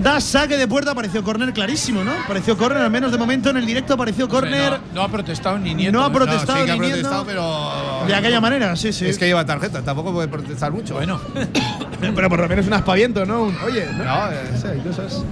Da 0.00 0.20
saque 0.20 0.56
de 0.56 0.66
puerta, 0.68 0.94
pareció 0.94 1.22
córner 1.22 1.52
clarísimo, 1.52 2.02
¿no? 2.04 2.12
Pareció 2.26 2.56
córner, 2.56 2.82
al 2.82 2.90
menos 2.90 3.12
de 3.12 3.18
momento 3.18 3.50
en 3.50 3.58
el 3.58 3.66
directo 3.66 3.96
pareció 3.96 4.28
córner. 4.28 4.72
No, 4.72 4.94
no 4.94 5.02
ha 5.02 5.08
protestado 5.08 5.58
ni 5.58 5.74
Nieto. 5.74 5.92
No 5.98 6.04
ha 6.04 6.12
protestado 6.12 6.60
sí 6.60 6.64
que 6.64 6.70
ha 6.70 6.74
ni 6.74 6.80
protestado, 6.80 7.26
pero. 7.26 8.04
De 8.06 8.14
aquella 8.14 8.40
manera, 8.40 8.74
sí, 8.76 8.92
sí. 8.92 9.06
Es 9.06 9.18
que 9.18 9.26
lleva 9.26 9.44
tarjeta, 9.44 9.82
tampoco 9.82 10.12
puede 10.12 10.28
protestar 10.28 10.72
mucho. 10.72 10.94
Bueno, 10.94 11.20
Pero 12.00 12.28
por 12.28 12.40
lo 12.40 12.48
menos 12.48 12.66
un 12.66 12.72
aspaviento, 12.72 13.26
¿no? 13.26 13.42
Un- 13.42 13.56
oye, 13.66 13.86
¿no? 13.98 14.04
No, 14.04 14.32
eh. 14.32 14.50
Sí, 14.60 14.66
hay 14.68 14.78
cosas. 14.80 15.24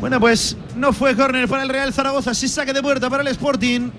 Bueno, 0.00 0.20
pues 0.20 0.56
no 0.74 0.92
fue 0.92 1.16
córner 1.16 1.48
para 1.48 1.62
el 1.62 1.68
Real 1.68 1.92
Zaragoza, 1.92 2.34
sí 2.34 2.48
saque 2.48 2.72
de 2.72 2.82
puerta 2.82 3.08
para 3.08 3.22
el 3.22 3.28
Sporting. 3.28 3.90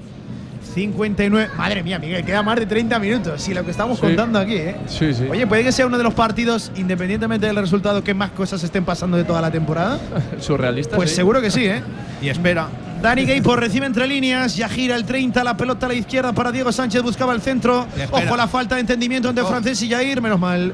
59. 0.78 1.50
Madre 1.58 1.82
mía, 1.82 1.98
Miguel, 1.98 2.24
queda 2.24 2.44
más 2.44 2.56
de 2.60 2.68
30 2.68 3.00
minutos. 3.00 3.48
Y 3.50 3.54
lo 3.56 3.66
que 3.66 3.72
estamos 3.72 3.98
Sí. 3.98 4.02
contando 4.06 4.38
aquí, 4.38 4.54
¿eh? 4.56 4.76
Sí, 4.88 5.12
sí. 5.14 5.26
Oye, 5.30 5.48
puede 5.48 5.64
que 5.64 5.72
sea 5.72 5.88
uno 5.88 5.98
de 5.98 6.04
los 6.04 6.14
partidos, 6.14 6.72
independientemente 6.76 7.48
del 7.48 7.56
resultado, 7.56 8.04
que 8.04 8.14
más 8.14 8.30
cosas 8.32 8.64
estén 8.64 8.86
pasando 8.86 9.18
de 9.18 9.24
toda 9.24 9.42
la 9.42 9.50
temporada. 9.50 10.00
Surrealista. 10.40 10.96
Pues 10.96 11.10
sí. 11.10 11.16
seguro 11.16 11.42
que 11.42 11.50
sí, 11.50 11.66
¿eh? 11.66 11.82
Y 12.22 12.30
espera. 12.30 12.68
Dani 13.02 13.26
Gaypo 13.26 13.56
recibe 13.56 13.86
entre 13.88 14.06
líneas, 14.08 14.56
ya 14.56 14.70
gira 14.70 14.96
el 14.96 15.06
30, 15.06 15.44
la 15.44 15.58
pelota 15.58 15.86
a 15.88 15.90
la 15.90 15.96
izquierda 15.96 16.32
para 16.34 16.52
Diego 16.52 16.72
Sánchez, 16.72 17.02
buscaba 17.02 17.34
el 17.34 17.42
centro. 17.42 17.88
Ojo 18.12 18.38
la 18.38 18.48
falta 18.48 18.76
de 18.76 18.82
entendimiento 18.82 19.30
entre 19.30 19.44
Oh. 19.44 19.48
Francés 19.48 19.82
y 19.82 19.90
Jair, 19.90 20.22
menos 20.22 20.40
mal. 20.40 20.74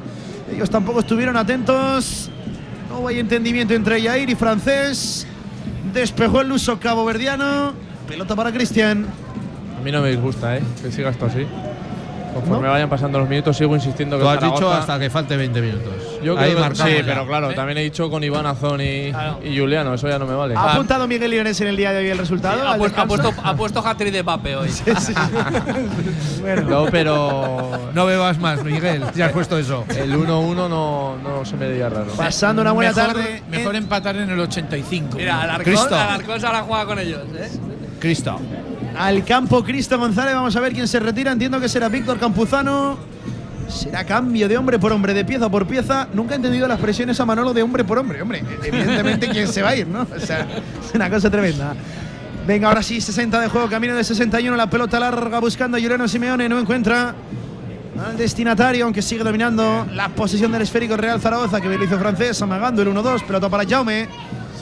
Ellos 0.54 0.70
tampoco 0.70 1.00
estuvieron 1.00 1.36
atentos. 1.38 2.30
No 2.90 3.08
hay 3.08 3.20
entendimiento 3.20 3.74
entre 3.74 4.02
Jair 4.02 4.30
y 4.30 4.36
Francés. 4.36 5.26
Despejó 5.94 6.42
el 6.42 6.52
uso 6.52 6.80
caboverdiano. 6.80 7.74
Pelota 8.08 8.36
para 8.36 8.52
Cristian. 8.52 9.06
A 9.84 9.86
mí 9.86 9.92
no 9.92 10.02
me 10.02 10.12
disgusta, 10.12 10.56
¿eh? 10.56 10.64
Que 10.82 10.94
siga 10.94 11.10
esto 11.10 11.26
así. 11.26 11.46
Conforme 12.34 12.68
¿No? 12.68 12.72
vayan 12.74 12.90
pasando 12.90 13.20
los 13.20 13.28
minutos, 13.28 13.58
sigo 13.58 13.76
insistiendo 13.76 14.18
que 14.18 14.24
Tú 14.24 14.30
has 14.30 14.40
dicho 14.40 14.56
Zaragoza- 14.56 14.78
hasta 14.80 14.98
que 14.98 15.10
falte 15.10 15.36
20 15.36 15.62
minutos. 15.62 15.92
Yo 16.24 16.32
Ahí 16.32 16.46
creo 16.46 16.56
que- 16.56 16.62
marcamos 16.62 16.92
Sí, 16.94 16.98
ya. 17.00 17.06
pero 17.06 17.28
claro, 17.28 17.54
también 17.54 17.78
he 17.80 17.82
dicho 17.82 18.10
con 18.10 18.24
Iván 18.24 18.46
Azón 18.46 18.80
y, 18.82 19.12
Claro. 19.12 19.40
y 19.44 19.60
Juliano, 19.60 19.94
eso 19.94 20.08
ya 20.08 20.18
no 20.18 20.26
me 20.26 20.34
vale. 20.34 20.56
¿Ha 20.56 20.72
apuntado 20.74 21.06
Miguel 21.06 21.30
Liones 21.30 21.60
en 21.62 21.68
el 21.68 21.76
día 21.76 21.92
de 21.92 22.00
hoy 22.00 22.08
el 22.08 22.18
resultado? 22.18 22.66
Ha, 22.66 22.72
al 22.72 22.78
puesto, 22.80 23.02
ha 23.02 23.06
puesto, 23.06 23.34
ha 23.44 23.56
puesto 23.56 23.84
de 23.84 24.24
Pape 24.24 24.56
hoy. 24.56 24.70
Bueno, 26.42 26.62
No, 26.64 26.86
pero 26.90 27.90
No 27.94 28.06
bebas 28.06 28.40
más, 28.40 28.64
Miguel. 28.64 29.04
Ya 29.16 29.26
has 29.28 29.32
puesto 29.34 29.58
eso. 29.58 29.84
el 29.96 30.16
1-1 30.16 30.56
no, 30.70 31.18
no 31.18 31.46
se 31.46 31.56
me 31.58 31.68
diría 31.68 31.90
raro. 31.90 32.14
pasando 32.18 32.62
una 32.62 32.72
buena 32.72 32.94
mejor, 32.94 33.14
tarde. 33.14 33.44
Mejor 33.52 33.76
en- 33.76 33.84
empatar 33.84 34.16
en 34.16 34.30
el 34.32 34.40
85. 34.40 35.18
Mira, 35.18 35.42
Alarcón, 35.42 35.66
Cristo. 35.66 35.96
Alarcón 35.96 36.40
se 36.40 36.48
ahora 36.48 36.62
juega 36.62 36.86
con 36.86 37.00
ellos, 37.00 37.22
¿eh? 37.36 37.50
Cristo. 38.00 38.40
Al 38.98 39.24
campo 39.24 39.64
Cristo 39.64 39.98
González. 39.98 40.36
Vamos 40.36 40.56
a 40.56 40.60
ver 40.60 40.74
quién 40.74 40.88
se 40.88 41.00
retira. 41.00 41.32
Entiendo 41.32 41.60
que 41.60 41.70
será 41.70 41.90
Víctor 41.90 42.20
Campuzano. 42.20 42.98
Será 43.68 44.04
cambio 44.04 44.48
de 44.48 44.58
hombre 44.58 44.78
por 44.78 44.92
hombre, 44.92 45.14
de 45.14 45.26
pieza 45.26 45.50
por 45.50 45.66
pieza. 45.66 46.08
Nunca 46.14 46.34
he 46.34 46.36
entendido 46.36 46.68
las 46.68 46.80
presiones 46.80 47.20
a 47.20 47.26
Manolo 47.26 47.54
de 47.54 47.64
hombre 47.64 47.84
por 47.84 47.98
hombre. 47.98 48.22
Hombre, 48.22 48.44
evidentemente 48.64 49.30
quién 49.30 49.48
se 49.48 49.62
va 49.62 49.70
a 49.70 49.76
ir, 49.76 49.88
¿no? 49.88 50.02
O 50.02 50.20
sea, 50.20 50.42
es 50.42 50.94
una 50.94 51.10
cosa 51.10 51.30
tremenda. 51.30 51.74
Venga, 52.46 52.68
ahora 52.68 52.84
sí, 52.84 53.00
60 53.00 53.40
de 53.40 53.48
juego, 53.48 53.70
camino 53.70 53.96
de 53.96 54.04
61, 54.04 54.56
la 54.58 54.70
pelota 54.70 55.00
larga 55.00 55.40
buscando 55.40 55.78
a 55.78 55.80
Juliano 55.80 56.08
Simeone, 56.10 56.50
no 56.50 56.60
encuentra 56.60 57.16
al 58.06 58.18
destinatario, 58.18 58.84
aunque 58.84 59.02
sigue 59.02 59.24
dominando 59.24 59.88
la 59.94 60.10
posición 60.10 60.52
del 60.52 60.64
esférico 60.64 60.98
Real 60.98 61.22
Zaragoza, 61.22 61.62
que 61.62 61.70
lo 61.70 61.82
hizo 61.82 61.98
francés, 61.98 62.42
amagando 62.42 62.82
el 62.82 62.90
1-2, 62.90 63.26
pelota 63.26 63.48
para 63.50 63.66
Jaume. 63.66 64.10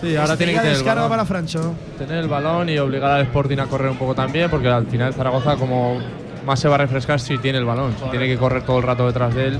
Sí, 0.01 0.15
ahora 0.15 0.35
tiene 0.35 0.53
que 0.53 0.59
tener 0.59 0.77
el 0.77 0.83
balón. 0.83 1.09
para 1.09 1.25
Francho. 1.25 1.75
tener 1.97 2.17
el 2.17 2.27
balón 2.27 2.69
y 2.69 2.77
obligar 2.79 3.11
al 3.11 3.21
Sporting 3.23 3.59
a 3.59 3.67
correr 3.67 3.91
un 3.91 3.97
poco 3.97 4.15
también, 4.15 4.49
porque 4.49 4.67
al 4.67 4.87
final 4.87 5.13
Zaragoza 5.13 5.55
como 5.55 5.99
más 6.45 6.59
se 6.59 6.67
va 6.67 6.75
a 6.75 6.79
refrescar 6.79 7.19
si 7.19 7.37
tiene 7.37 7.59
el 7.59 7.65
balón. 7.65 7.93
Si 8.03 8.09
tiene 8.09 8.27
que 8.27 8.37
correr 8.37 8.63
todo 8.63 8.77
el 8.79 8.83
rato 8.83 9.05
detrás 9.05 9.35
de 9.35 9.47
él, 9.49 9.59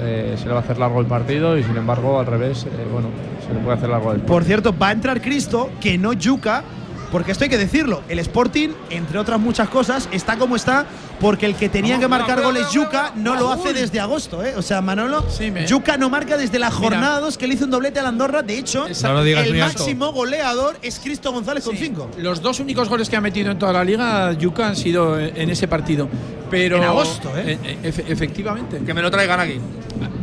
eh, 0.00 0.36
se 0.36 0.46
le 0.46 0.52
va 0.52 0.58
a 0.58 0.62
hacer 0.62 0.78
largo 0.78 1.00
el 1.00 1.06
partido 1.06 1.56
y 1.56 1.62
sin 1.62 1.76
embargo 1.76 2.18
al 2.18 2.26
revés, 2.26 2.64
eh, 2.64 2.70
bueno, 2.92 3.08
se 3.46 3.54
le 3.54 3.60
puede 3.60 3.76
hacer 3.76 3.88
largo 3.88 4.12
el 4.12 4.20
Por 4.20 4.44
cierto, 4.44 4.76
va 4.76 4.88
a 4.88 4.92
entrar 4.92 5.20
Cristo, 5.20 5.70
que 5.80 5.96
no 5.96 6.12
Yuca, 6.12 6.62
porque 7.10 7.32
esto 7.32 7.44
hay 7.44 7.50
que 7.50 7.58
decirlo. 7.58 8.02
El 8.08 8.18
Sporting, 8.18 8.70
entre 8.90 9.18
otras 9.18 9.40
muchas 9.40 9.68
cosas, 9.68 10.08
está 10.12 10.36
como 10.36 10.56
está, 10.56 10.86
porque 11.20 11.46
el 11.46 11.54
que 11.54 11.68
tenía 11.68 11.98
que 11.98 12.06
marcar 12.08 12.42
goles 12.42 12.70
Yuca 12.72 13.12
no 13.16 13.34
lo 13.34 13.50
hace 13.50 13.72
desde 13.72 13.98
agosto. 14.00 14.44
¿eh? 14.44 14.54
O 14.56 14.62
sea, 14.62 14.80
Manolo, 14.82 15.24
Sí, 15.30 15.50
me- 15.50 15.66
Yuca 15.66 15.96
no 15.96 16.10
marca 16.10 16.36
desde 16.36 16.58
la 16.58 16.70
jornada 16.70 17.20
2 17.20 17.36
que 17.38 17.46
le 17.48 17.54
hizo 17.54 17.64
un 17.64 17.70
doblete 17.70 17.98
a 18.00 18.02
la 18.02 18.08
Andorra. 18.10 18.42
De 18.42 18.58
hecho, 18.58 18.86
No 19.02 19.12
lo 19.14 19.24
digas 19.24 19.46
el 19.46 19.60
alto. 19.60 19.78
máximo 19.78 20.12
goleador 20.12 20.76
es 20.82 20.98
Cristo 21.00 21.32
González 21.32 21.64
con 21.64 21.76
5. 21.76 22.10
Los 22.18 22.40
dos 22.42 22.60
únicos 22.60 22.88
goles 22.88 23.08
que 23.08 23.16
ha 23.16 23.20
metido 23.20 23.50
en 23.50 23.58
toda 23.58 23.72
la 23.72 23.84
liga, 23.84 24.32
Yuka, 24.34 24.68
han 24.68 24.76
sido 24.76 25.18
en 25.18 25.50
ese 25.50 25.66
partido. 25.66 26.08
Pero, 26.50 26.76
En 26.78 26.84
agosto, 26.84 27.30
¿eh? 27.36 27.58
Eh, 27.62 27.78
efe- 27.84 28.04
efectivamente. 28.08 28.80
Que 28.86 28.94
me 28.94 29.02
lo 29.02 29.10
traigan 29.10 29.40
aquí. 29.40 29.58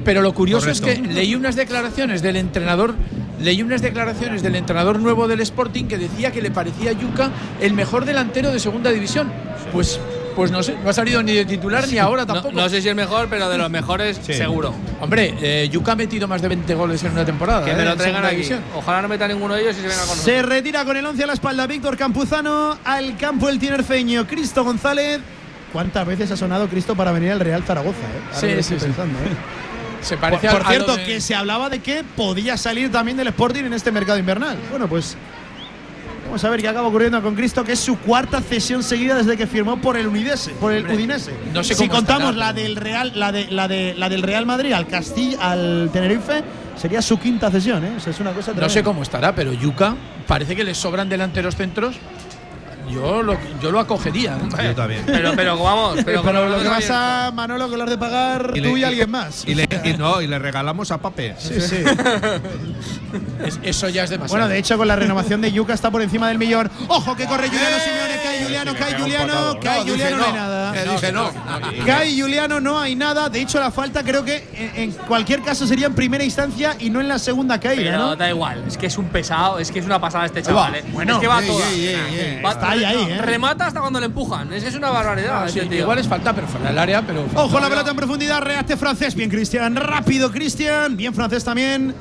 Pero 0.04 0.22
lo 0.22 0.34
curioso 0.34 0.66
Correcto. 0.68 0.88
es 0.88 1.00
que 1.00 1.14
leí 1.14 1.36
unas 1.36 1.56
declaraciones 1.56 2.22
del 2.22 2.36
entrenador, 2.38 2.96
leí 3.40 3.62
unas 3.62 3.82
declaraciones 3.82 4.42
del 4.42 4.56
entrenador 4.56 5.00
nuevo 5.00 5.28
del 5.28 5.42
Sporting 5.42 5.86
que 5.86 5.98
decía 5.98 6.32
que 6.32 6.42
le 6.42 6.52
parecía 6.52 6.92
a 6.92 6.94
Yuka 6.94 7.30
el 7.62 7.74
mejor 7.74 8.06
delantero 8.06 8.52
de 8.52 8.60
segunda 8.60 8.92
división. 8.92 9.32
Pues, 9.72 10.00
pues 10.36 10.52
no 10.52 10.62
sé, 10.64 10.76
no 10.84 10.90
ha 10.90 10.94
salido 10.94 11.24
ni 11.24 11.34
de 11.34 11.46
titular 11.46 11.88
ni 11.88 11.98
ahora 11.98 12.26
No, 12.26 12.34
tampoco. 12.34 12.56
no 12.56 12.68
sé 12.70 12.82
si 12.82 12.90
es 12.90 12.96
mejor, 12.96 13.28
pero 13.30 13.48
de 13.50 13.58
los 13.58 13.70
mejores, 13.70 14.18
seguro. 14.22 14.74
Hombre, 15.00 15.34
eh, 15.42 15.70
Yuka 15.72 15.94
ha 15.94 15.96
metido 15.96 16.28
más 16.28 16.42
de 16.42 16.50
20 16.50 16.76
goles 16.76 17.04
en 17.04 17.12
una 17.14 17.26
temporada. 17.26 17.64
Que 17.66 17.72
¿eh? 17.72 17.76
me 17.76 17.86
lo 17.86 17.96
traigan 17.96 18.24
aquí. 18.26 18.36
división. 18.36 18.60
Ojalá 18.76 19.02
no 19.02 19.08
meta 19.08 19.28
ninguno 19.28 19.54
de 19.56 19.62
ellos 19.62 19.74
y 19.78 19.82
se 19.82 19.88
venga 19.88 20.00
con 20.02 20.10
nosotros. 20.10 20.26
Se 20.26 20.42
retira 20.42 20.84
con 20.86 20.98
el 20.98 21.06
11 21.06 21.24
a 21.24 21.28
la 21.28 21.34
espalda 21.34 21.68
Víctor 21.68 21.96
Campuzano, 21.98 22.78
al 22.84 23.16
campo 23.18 23.48
el 23.50 23.60
tinerfeño 23.60 24.28
Cristo 24.28 24.64
González. 24.64 25.20
¿Cuántas 25.74 26.06
veces 26.08 26.32
ha 26.32 26.38
sonado 26.38 26.68
Cristo 26.68 26.96
para 26.96 27.12
venir 27.12 27.32
al 27.32 27.40
Real 27.40 27.64
Zaragoza? 27.64 27.98
eh? 28.00 28.22
Ahora 28.34 28.40
Sí, 28.40 28.48
sí, 28.64 28.74
estoy 28.76 28.80
sí. 28.80 28.96
Se 30.06 30.16
Por, 30.18 30.22
parece 30.30 30.50
por 30.50 30.64
lo 30.64 30.70
cierto, 30.70 30.96
de- 30.98 31.04
que 31.04 31.20
se 31.22 31.34
hablaba 31.36 31.70
de 31.70 31.80
que 31.80 32.04
podía 32.16 32.58
salir 32.58 32.92
también 32.92 33.18
del 33.18 33.28
Sporting 33.28 33.64
en 33.64 33.74
este 33.74 33.92
mercado 33.92 34.20
invernal. 34.20 34.56
Bueno, 34.70 34.88
pues 34.88 35.18
vamos 36.26 36.44
a 36.44 36.50
ver 36.50 36.62
qué 36.62 36.68
acaba 36.68 36.88
ocurriendo 36.88 37.22
con 37.22 37.34
Cristo, 37.36 37.64
que 37.64 37.72
es 37.74 37.80
su 37.80 37.98
cuarta 37.98 38.40
cesión 38.42 38.84
seguida 38.84 39.16
desde 39.16 39.36
que 39.36 39.48
firmó 39.48 39.78
por 39.78 39.98
el 39.98 40.08
Udinese, 40.08 40.52
por 40.52 40.72
el 40.72 40.80
Hombre, 40.82 40.96
Udinese. 40.96 41.32
no 41.54 41.64
sé 41.64 41.74
si 41.74 41.88
contamos 41.88 42.32
estará, 42.34 42.48
la 42.48 42.54
del 42.54 42.76
Real, 42.76 43.12
la 43.16 43.32
de 43.32 43.48
la 43.50 43.68
de 43.68 43.96
la 43.98 44.08
del 44.10 44.22
Real 44.22 44.46
Madrid 44.46 44.74
al 44.74 44.88
Castilla, 44.88 45.38
al 45.52 45.90
Tenerife, 45.92 46.44
sería 46.78 47.02
su 47.02 47.18
quinta 47.20 47.50
cesión, 47.50 47.84
¿eh? 47.84 47.94
O 47.98 48.00
sea, 48.00 48.12
es 48.14 48.20
una 48.20 48.32
cosa 48.32 48.54
No 48.54 48.70
sé 48.70 48.84
cómo 48.84 49.02
estará, 49.02 49.34
pero 49.34 49.54
Yuka 49.54 49.96
parece 50.28 50.56
que 50.56 50.64
le 50.64 50.76
sobran 50.76 51.10
delanteros 51.10 51.56
centros. 51.56 51.96
Yo 52.90 53.22
lo, 53.24 53.38
yo 53.62 53.72
lo 53.72 53.80
acogería. 53.80 54.38
¿eh? 54.38 54.64
Yo 54.66 54.76
también. 54.76 55.04
Pero, 55.06 55.34
pero 55.36 55.58
vamos, 55.62 55.98
pero, 56.06 56.22
Pero, 56.24 56.48
lo 56.50 56.62
que 56.62 56.70
pasa, 56.70 57.32
Manolo, 57.34 57.70
que 57.70 57.78
lo 57.78 57.84
has 57.84 57.90
de 57.90 57.98
pagar 57.98 58.52
Y 58.56 58.62
tú 58.62 58.78
y 58.78 58.82
y- 58.82 58.84
alguien 58.84 59.10
más. 59.12 59.44
Y 59.48 59.56
le, 59.56 59.68
y 59.84 59.94
no, 59.94 60.22
y 60.22 60.28
le 60.28 60.40
regalamos 60.40 60.92
a 60.92 60.98
Pape. 61.00 61.36
Sí, 61.40 61.60
sí. 61.62 61.78
Es- 63.46 63.60
eso 63.64 63.90
ya 63.90 64.04
es 64.04 64.10
demasiado. 64.10 64.38
Bueno, 64.40 64.48
de 64.48 64.58
hecho, 64.58 64.78
con 64.78 64.88
la 64.88 64.96
renovación 64.96 65.42
de 65.42 65.52
Yuca 65.52 65.74
está 65.74 65.90
por 65.92 66.02
encima 66.02 66.28
del 66.30 66.38
millón. 66.38 66.70
¡Ojo 66.88 67.16
que 67.16 67.26
corre 67.26 67.48
Juliano 67.48 67.78
Simeone! 67.80 68.16
¡Cae 68.24 68.44
Juliano, 68.44 68.74
cae 68.78 69.00
Juliano! 69.00 69.60
¡Cae 69.62 69.80
No, 69.86 69.92
Juliano! 69.92 70.18
No 70.18 70.26
hay 70.26 70.34
nada. 70.34 70.74
Que 70.74 70.84
dije 70.90 71.12
no. 71.12 71.32
Cae 71.86 72.20
Juliano, 72.22 72.60
no 72.60 72.80
hay 72.80 72.96
nada. 72.96 73.30
De 73.30 73.42
hecho, 73.42 73.60
la 73.60 73.72
falta 73.72 74.04
creo 74.04 74.24
que 74.26 74.48
en, 74.54 74.84
en 74.84 74.92
cualquier 74.92 75.42
caso 75.42 75.66
sería 75.68 75.88
en 75.88 75.96
primera 75.96 76.24
instancia 76.24 76.76
y 76.80 76.90
no 76.90 77.00
en 77.02 77.08
la 77.08 77.20
segunda 77.20 77.60
caída, 77.60 77.84
Pero 77.92 77.98
¿no? 77.98 78.16
da 78.16 78.30
igual, 78.30 78.64
es 78.68 78.78
que 78.78 78.88
es 78.88 78.98
un 78.98 79.06
pesado, 79.10 79.60
es 79.60 79.72
que 79.72 79.80
es 79.80 79.86
una 79.86 80.00
pasada 80.00 80.26
este 80.26 80.42
chaval. 80.42 80.76
¿eh? 80.76 80.84
bueno, 80.92 81.14
es 81.16 81.20
que 81.20 81.28
va 81.28 81.40
Está 81.42 82.75
ahí, 82.84 82.96
ahí, 82.98 83.12
¿eh? 83.12 83.22
Remata 83.22 83.68
hasta 83.68 83.80
cuando 83.80 84.00
le 84.00 84.08
empujan. 84.08 84.52
Es 84.54 84.64
es 84.64 84.76
una 84.76 84.90
barbaridad. 84.90 85.44
Ah, 85.44 85.50
sí, 85.50 85.60
este 85.60 85.72
tío. 85.72 85.82
igual 85.82 86.00
es 86.00 86.08
falta, 86.08 86.34
pero 86.34 86.48
fuera 86.48 86.68
del 86.68 86.78
área. 86.78 87.02
Pero 87.02 87.26
Ojo 87.36 87.60
la 87.60 87.70
pelota 87.70 87.92
en 87.92 87.96
profundidad, 87.98 88.42
reaste 88.42 88.78
francés. 88.78 89.16
Bien, 89.16 89.30
Cristian. 89.30 89.76
Rápido, 89.76 90.32
Cristian. 90.32 90.96
Bien, 90.98 91.14
francés 91.14 91.44
también. 91.44 91.94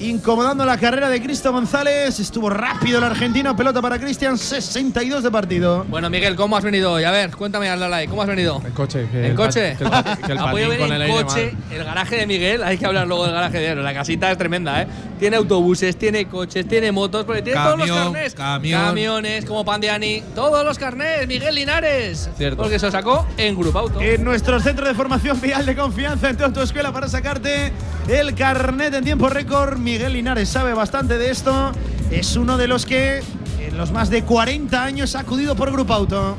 Incomodando 0.00 0.64
la 0.64 0.78
carrera 0.78 1.08
de 1.08 1.20
Cristo 1.22 1.52
González. 1.52 2.18
Estuvo 2.20 2.50
rápido 2.50 2.98
el 2.98 3.04
argentino, 3.04 3.56
pelota 3.56 3.80
para 3.82 3.98
Cristian, 3.98 4.38
62 4.38 5.22
de 5.22 5.30
partido. 5.30 5.84
Bueno, 5.88 6.10
Miguel, 6.10 6.36
¿cómo 6.36 6.56
has 6.56 6.64
venido 6.64 6.92
hoy? 6.92 7.04
A 7.04 7.10
ver, 7.10 7.30
cuéntame, 7.36 7.68
Aldalay, 7.68 8.06
¿cómo 8.08 8.22
has 8.22 8.28
venido? 8.28 8.60
En 8.64 8.72
coche. 8.72 9.08
que 9.10 9.26
¿En 9.28 9.36
coche? 9.36 9.76
Ha 9.84 10.50
podido 10.50 10.76
con 10.78 10.92
en 10.92 11.10
coche 11.10 11.54
el 11.70 11.84
garaje 11.84 12.16
de 12.16 12.26
Miguel. 12.26 12.62
Hay 12.62 12.78
que 12.78 12.86
hablar 12.86 13.06
luego 13.06 13.24
del 13.24 13.34
garaje 13.34 13.58
de 13.58 13.68
él. 13.70 13.82
La 13.84 13.94
casita 13.94 14.30
es 14.30 14.38
tremenda, 14.38 14.82
¿eh? 14.82 14.86
Tiene 15.18 15.36
autobuses, 15.36 15.96
tiene 15.96 16.26
coches, 16.26 16.66
tiene 16.68 16.92
motos, 16.92 17.24
porque 17.24 17.42
tiene 17.42 17.60
todos 17.60 17.78
los 17.78 17.90
carnés. 17.90 18.34
camión. 18.34 18.82
Camiones, 18.82 19.44
como 19.44 19.64
Pandiani. 19.64 20.22
Todos 20.34 20.64
los 20.64 20.78
carnés, 20.78 21.26
Miguel 21.26 21.54
Linares. 21.54 22.28
Cierto. 22.36 22.62
Porque 22.62 22.78
se 22.78 22.86
lo 22.86 22.92
sacó 22.92 23.26
en 23.36 23.56
Grupo 23.56 23.78
Auto. 23.78 24.00
En 24.00 24.24
nuestro 24.24 24.60
centro 24.60 24.86
de 24.86 24.94
formación 24.94 25.40
vial 25.40 25.64
de 25.64 25.74
confianza 25.74 26.28
en 26.28 26.36
tu 26.36 26.44
autoescuela 26.44 26.92
para 26.92 27.08
sacarte 27.08 27.72
el 28.08 28.34
carnet 28.34 28.94
en 28.94 29.04
tiempo 29.04 29.28
récord. 29.28 29.78
Miguel 29.86 30.14
Linares 30.14 30.48
sabe 30.48 30.74
bastante 30.74 31.16
de 31.16 31.30
esto. 31.30 31.70
Es 32.10 32.34
uno 32.34 32.58
de 32.58 32.66
los 32.66 32.84
que 32.84 33.22
en 33.60 33.78
los 33.78 33.92
más 33.92 34.10
de 34.10 34.24
40 34.24 34.82
años 34.82 35.14
ha 35.14 35.20
acudido 35.20 35.54
por 35.54 35.70
Grupo 35.70 35.94
Auto. 35.94 36.36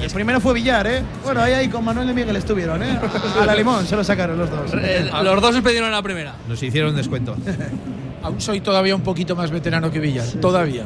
El 0.00 0.08
primero 0.12 0.40
fue 0.40 0.54
Villar, 0.54 0.86
¿eh? 0.86 1.02
Bueno, 1.24 1.42
ahí, 1.42 1.54
ahí 1.54 1.68
con 1.68 1.84
Manuel 1.84 2.06
de 2.06 2.14
Miguel 2.14 2.36
estuvieron, 2.36 2.80
¿eh? 2.80 2.96
A 3.40 3.44
la 3.44 3.56
limón 3.56 3.84
se 3.88 3.96
lo 3.96 4.04
sacaron 4.04 4.38
los 4.38 4.48
dos. 4.48 4.70
Eh, 4.72 5.10
los 5.24 5.42
dos 5.42 5.52
suspendieron 5.52 5.90
la 5.90 6.00
primera. 6.00 6.36
Nos 6.46 6.62
hicieron 6.62 6.94
descuento. 6.94 7.36
Aún 8.22 8.40
soy 8.40 8.60
todavía 8.60 8.94
un 8.94 9.02
poquito 9.02 9.34
más 9.34 9.50
veterano 9.50 9.90
que 9.90 9.98
Villar. 9.98 10.28
Todavía. 10.40 10.84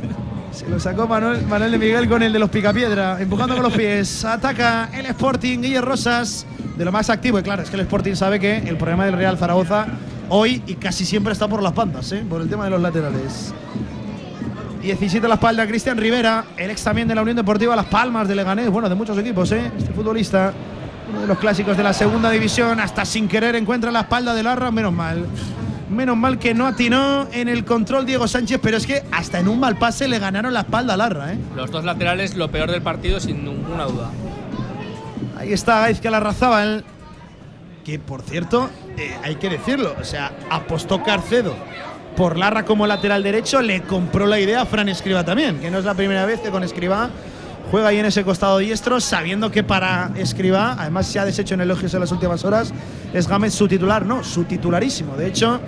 Se 0.52 0.68
lo 0.68 0.80
sacó 0.80 1.06
Manuel, 1.06 1.46
Manuel 1.46 1.70
de 1.70 1.78
Miguel 1.78 2.08
con 2.08 2.24
el 2.24 2.32
de 2.32 2.40
los 2.40 2.50
Picapiedra, 2.50 3.20
empujando 3.20 3.54
con 3.54 3.62
los 3.62 3.72
pies. 3.74 4.24
Ataca 4.24 4.90
el 4.92 5.06
Sporting, 5.06 5.60
Guille 5.60 5.80
Rosas, 5.80 6.44
de 6.76 6.84
lo 6.84 6.90
más 6.90 7.10
activo. 7.10 7.38
Y 7.38 7.44
claro, 7.44 7.62
es 7.62 7.70
que 7.70 7.76
el 7.76 7.82
Sporting 7.82 8.16
sabe 8.16 8.40
que 8.40 8.56
el 8.56 8.76
problema 8.76 9.04
del 9.04 9.14
Real 9.14 9.38
Zaragoza 9.38 9.86
hoy 10.30 10.62
y 10.66 10.74
casi 10.76 11.04
siempre 11.04 11.32
está 11.32 11.46
por 11.46 11.62
las 11.62 11.74
bandas, 11.74 12.10
¿eh? 12.12 12.24
por 12.28 12.40
el 12.40 12.48
tema 12.48 12.64
de 12.64 12.70
los 12.70 12.80
laterales. 12.80 13.52
17 14.80 15.26
a 15.26 15.28
la 15.28 15.34
espalda, 15.34 15.66
Cristian 15.66 15.98
Rivera, 15.98 16.44
el 16.56 16.70
ex 16.70 16.82
también 16.82 17.06
de 17.06 17.14
la 17.14 17.20
Unión 17.20 17.36
Deportiva 17.36 17.76
Las 17.76 17.86
Palmas 17.86 18.26
de 18.26 18.34
Leganés, 18.34 18.70
bueno, 18.70 18.88
de 18.88 18.94
muchos 18.94 19.18
equipos, 19.18 19.52
¿eh? 19.52 19.70
este 19.76 19.92
futbolista, 19.92 20.54
uno 21.10 21.20
de 21.20 21.26
los 21.26 21.38
clásicos 21.38 21.76
de 21.76 21.82
la 21.82 21.92
segunda 21.92 22.30
división, 22.30 22.80
hasta 22.80 23.04
sin 23.04 23.28
querer 23.28 23.56
encuentra 23.56 23.90
la 23.90 24.00
espalda 24.00 24.32
de 24.32 24.42
Larra, 24.42 24.70
menos 24.70 24.92
mal. 24.92 25.26
Menos 25.90 26.16
mal 26.16 26.38
que 26.38 26.54
no 26.54 26.68
atinó 26.68 27.26
en 27.32 27.48
el 27.48 27.64
control 27.64 28.06
Diego 28.06 28.28
Sánchez, 28.28 28.60
pero 28.62 28.76
es 28.76 28.86
que 28.86 29.02
hasta 29.10 29.40
en 29.40 29.48
un 29.48 29.58
mal 29.58 29.76
pase 29.76 30.06
le 30.06 30.20
ganaron 30.20 30.54
la 30.54 30.60
espalda 30.60 30.94
a 30.94 30.96
Larra. 30.96 31.32
¿eh? 31.32 31.38
Los 31.56 31.72
dos 31.72 31.84
laterales, 31.84 32.36
lo 32.36 32.48
peor 32.50 32.70
del 32.70 32.80
partido, 32.80 33.18
sin 33.18 33.44
ninguna 33.44 33.84
duda. 33.84 34.10
Ahí 35.36 35.52
está 35.52 35.80
Gaizka 35.80 36.10
Larrazábal, 36.10 36.84
que 37.90 37.98
por 37.98 38.22
cierto, 38.22 38.70
eh, 38.96 39.16
hay 39.24 39.34
que 39.34 39.48
decirlo, 39.48 39.96
o 40.00 40.04
sea, 40.04 40.30
apostó 40.48 41.02
Carcedo 41.02 41.56
por 42.16 42.38
Larra 42.38 42.64
como 42.64 42.86
lateral 42.86 43.22
derecho, 43.24 43.60
le 43.62 43.82
compró 43.82 44.26
la 44.26 44.38
idea 44.38 44.62
a 44.62 44.66
Fran 44.66 44.88
Escriba 44.88 45.24
también, 45.24 45.58
que 45.58 45.72
no 45.72 45.78
es 45.78 45.84
la 45.84 45.94
primera 45.94 46.24
vez 46.24 46.38
que 46.38 46.50
con 46.50 46.62
Escriba 46.62 47.10
juega 47.70 47.88
ahí 47.88 47.98
en 47.98 48.06
ese 48.06 48.22
costado 48.22 48.58
diestro, 48.58 49.00
sabiendo 49.00 49.50
que 49.50 49.64
para 49.64 50.12
Escriba, 50.16 50.76
además 50.78 51.06
se 51.06 51.18
ha 51.18 51.24
deshecho 51.24 51.54
en 51.54 51.62
elogios 51.62 51.92
en 51.94 52.00
las 52.00 52.12
últimas 52.12 52.44
horas, 52.44 52.72
es 53.12 53.26
Gámez 53.26 53.54
su 53.54 53.66
titular, 53.66 54.06
no, 54.06 54.22
su 54.22 54.44
titularísimo. 54.44 55.16
De 55.16 55.26
hecho, 55.26 55.60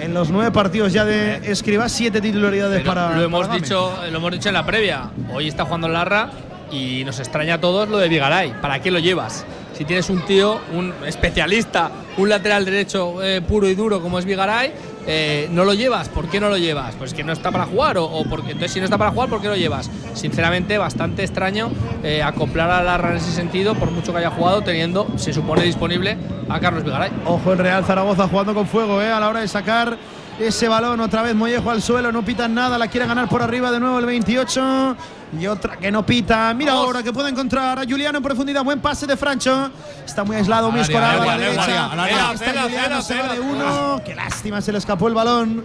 en 0.00 0.14
los 0.14 0.30
nueve 0.30 0.52
partidos 0.52 0.94
ya 0.94 1.04
de 1.04 1.42
Escriba, 1.50 1.90
siete 1.90 2.22
titularidades 2.22 2.78
Pero 2.78 2.94
para. 2.94 3.16
lo 3.16 3.22
hemos 3.22 3.46
para 3.46 3.60
dicho, 3.60 3.92
lo 4.10 4.16
hemos 4.16 4.32
dicho 4.32 4.48
en 4.48 4.54
la 4.54 4.64
previa. 4.64 5.10
Hoy 5.30 5.48
está 5.48 5.66
jugando 5.66 5.88
Larra 5.88 6.30
y 6.72 7.04
nos 7.04 7.18
extraña 7.18 7.54
a 7.54 7.60
todos 7.60 7.86
lo 7.90 7.98
de 7.98 8.08
Vigaray. 8.08 8.54
¿Para 8.62 8.80
qué 8.80 8.90
lo 8.90 8.98
llevas? 8.98 9.44
Si 9.80 9.86
tienes 9.86 10.10
un 10.10 10.20
tío, 10.26 10.60
un 10.74 10.92
especialista, 11.06 11.90
un 12.18 12.28
lateral 12.28 12.66
derecho 12.66 13.22
eh, 13.22 13.40
puro 13.40 13.66
y 13.66 13.74
duro 13.74 14.02
como 14.02 14.18
es 14.18 14.26
Vigaray, 14.26 14.74
eh, 15.06 15.48
no 15.52 15.64
lo 15.64 15.72
llevas. 15.72 16.10
¿Por 16.10 16.28
qué 16.28 16.38
no 16.38 16.50
lo 16.50 16.58
llevas? 16.58 16.96
Pues 16.96 17.14
que 17.14 17.24
no 17.24 17.32
está 17.32 17.50
para 17.50 17.64
jugar 17.64 17.96
o, 17.96 18.22
porque 18.28 18.50
entonces 18.50 18.72
si 18.72 18.78
no 18.78 18.84
está 18.84 18.98
para 18.98 19.10
jugar, 19.10 19.30
¿por 19.30 19.40
qué 19.40 19.48
lo 19.48 19.56
llevas? 19.56 19.90
Sinceramente, 20.12 20.76
bastante 20.76 21.24
extraño 21.24 21.70
eh, 22.02 22.22
acoplar 22.22 22.70
a 22.70 22.82
Larra 22.82 23.12
en 23.12 23.16
ese 23.16 23.32
sentido, 23.32 23.74
por 23.74 23.90
mucho 23.90 24.12
que 24.12 24.18
haya 24.18 24.30
jugado, 24.30 24.60
teniendo, 24.60 25.06
se 25.16 25.32
supone 25.32 25.62
disponible 25.62 26.18
a 26.50 26.60
Carlos 26.60 26.84
Vigaray. 26.84 27.10
Ojo 27.24 27.54
el 27.54 27.58
Real 27.58 27.82
Zaragoza 27.82 28.28
jugando 28.28 28.52
con 28.52 28.66
fuego 28.66 28.98
a 28.98 29.18
la 29.18 29.30
hora 29.30 29.40
de 29.40 29.48
sacar 29.48 29.96
ese 30.38 30.68
balón. 30.68 31.00
Otra 31.00 31.22
vez 31.22 31.34
Mollejo 31.34 31.70
al 31.70 31.80
suelo, 31.80 32.12
no 32.12 32.22
pitan 32.22 32.52
nada, 32.52 32.76
la 32.76 32.88
quiere 32.88 33.06
ganar 33.06 33.30
por 33.30 33.42
arriba 33.42 33.70
de 33.70 33.80
nuevo 33.80 33.98
el 33.98 34.04
28. 34.04 34.96
Y 35.38 35.46
otra 35.46 35.76
que 35.76 35.90
no 35.90 36.04
pita. 36.04 36.52
Mira 36.54 36.72
Vamos. 36.72 36.86
ahora 36.86 37.02
que 37.02 37.12
puede 37.12 37.30
encontrar 37.30 37.78
a 37.78 37.84
Juliano 37.84 38.18
en 38.18 38.24
profundidad. 38.24 38.64
Buen 38.64 38.80
pase 38.80 39.06
de 39.06 39.16
Francho. 39.16 39.70
Está 40.04 40.24
muy 40.24 40.36
aislado, 40.36 40.70
muy 40.70 40.80
escorado 40.80 41.22
a 41.22 41.26
la 41.26 41.38
derecha. 41.38 42.32
está 42.34 42.62
Juliano, 42.62 43.02
se 43.02 43.14
va 43.16 43.32
de 43.32 43.40
uno. 43.40 44.02
Qué 44.04 44.14
lástima, 44.14 44.60
se 44.60 44.72
le 44.72 44.78
escapó 44.78 45.08
el 45.08 45.14
balón. 45.14 45.64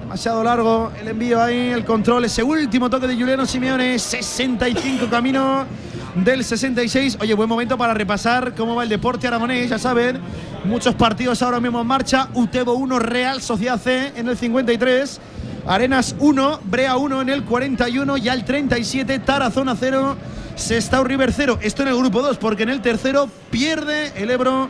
Demasiado 0.00 0.44
largo 0.44 0.92
el 1.00 1.08
envío 1.08 1.42
ahí, 1.42 1.70
el 1.70 1.84
control, 1.84 2.26
ese 2.26 2.42
último 2.42 2.88
toque 2.88 3.08
de 3.08 3.16
Juliano 3.16 3.44
Simeone, 3.44 3.98
65 3.98 5.08
camino 5.10 5.66
del 6.14 6.44
66. 6.44 7.18
Oye, 7.20 7.34
buen 7.34 7.48
momento 7.48 7.76
para 7.76 7.92
repasar 7.92 8.54
cómo 8.54 8.76
va 8.76 8.84
el 8.84 8.88
deporte 8.88 9.26
aragonés, 9.26 9.68
ya 9.68 9.78
saben, 9.78 10.20
muchos 10.64 10.94
partidos 10.94 11.42
ahora 11.42 11.58
mismo 11.58 11.80
en 11.80 11.86
marcha. 11.88 12.28
Utebo 12.34 12.74
1, 12.74 12.98
Real 13.00 13.42
Sociedad 13.42 13.80
C 13.80 14.12
en 14.14 14.28
el 14.28 14.36
53. 14.36 15.20
Arenas 15.66 16.14
1, 16.20 16.60
Brea 16.64 16.96
1 16.96 17.22
en 17.22 17.28
el 17.28 17.44
41 17.44 18.16
y 18.18 18.28
al 18.28 18.44
37 18.44 19.18
Tarazona 19.18 19.74
0, 19.78 20.16
Sestao 20.54 21.02
River 21.02 21.32
0. 21.32 21.58
Esto 21.60 21.82
en 21.82 21.88
el 21.88 21.96
grupo 21.96 22.22
2 22.22 22.38
porque 22.38 22.62
en 22.62 22.68
el 22.68 22.80
tercero 22.80 23.28
pierde 23.50 24.12
el 24.16 24.30
Ebro 24.30 24.68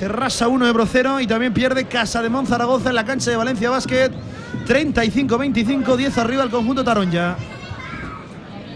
Terrassa 0.00 0.48
1, 0.48 0.66
Ebro 0.66 0.86
0 0.90 1.20
y 1.20 1.26
también 1.26 1.52
pierde 1.52 1.84
Casa 1.84 2.22
de 2.22 2.30
Zaragoza 2.46 2.88
en 2.88 2.94
la 2.94 3.04
cancha 3.04 3.30
de 3.30 3.36
Valencia 3.36 3.70
Basket. 3.70 4.10
35-25, 4.66 5.96
10 5.96 6.18
arriba 6.18 6.42
el 6.42 6.50
conjunto 6.50 6.82
Taronja. 6.82 7.36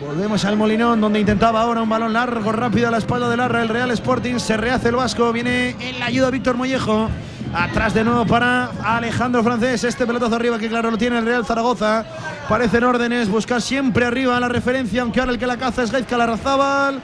Volvemos 0.01 0.45
al 0.45 0.57
Molinón, 0.57 1.01
donde 1.01 1.21
intentaba 1.21 1.61
ahora 1.61 1.83
un 1.83 1.89
balón 1.89 2.12
largo, 2.12 2.53
rápido 2.53 2.89
a 2.89 2.91
la 2.91 2.99
espalda 2.99 3.29
de 3.29 3.37
Larra, 3.37 3.62
el 3.62 3.69
Real 3.69 3.91
Sporting. 3.91 4.39
Se 4.39 4.57
rehace 4.57 4.89
el 4.89 4.97
Vasco, 4.97 5.33
viene 5.33 5.77
en 5.81 5.99
la 5.99 6.07
ayuda 6.07 6.31
Víctor 6.31 6.57
Mollejo. 6.57 7.09
Atrás 7.52 7.94
de 7.94 8.05
nuevo 8.05 8.24
para 8.27 8.70
Alejandro 8.85 9.43
Francés. 9.43 9.82
Este 9.82 10.06
pelotazo 10.06 10.36
arriba 10.36 10.56
que 10.56 10.68
claro 10.68 10.89
lo 10.90 10.97
tiene 10.97 11.18
el 11.18 11.27
Real 11.27 11.44
Zaragoza. 11.44 12.05
Parecen 12.48 12.85
órdenes, 12.85 13.28
buscar 13.28 13.60
siempre 13.60 14.05
arriba 14.05 14.39
la 14.39 14.48
referencia, 14.48 15.02
aunque 15.02 15.18
ahora 15.18 15.32
el 15.32 15.39
que 15.39 15.48
la 15.48 15.56
caza 15.56 15.82
es 15.82 15.90
Gaizka 15.90 16.16
Larrazábal. 16.16 17.01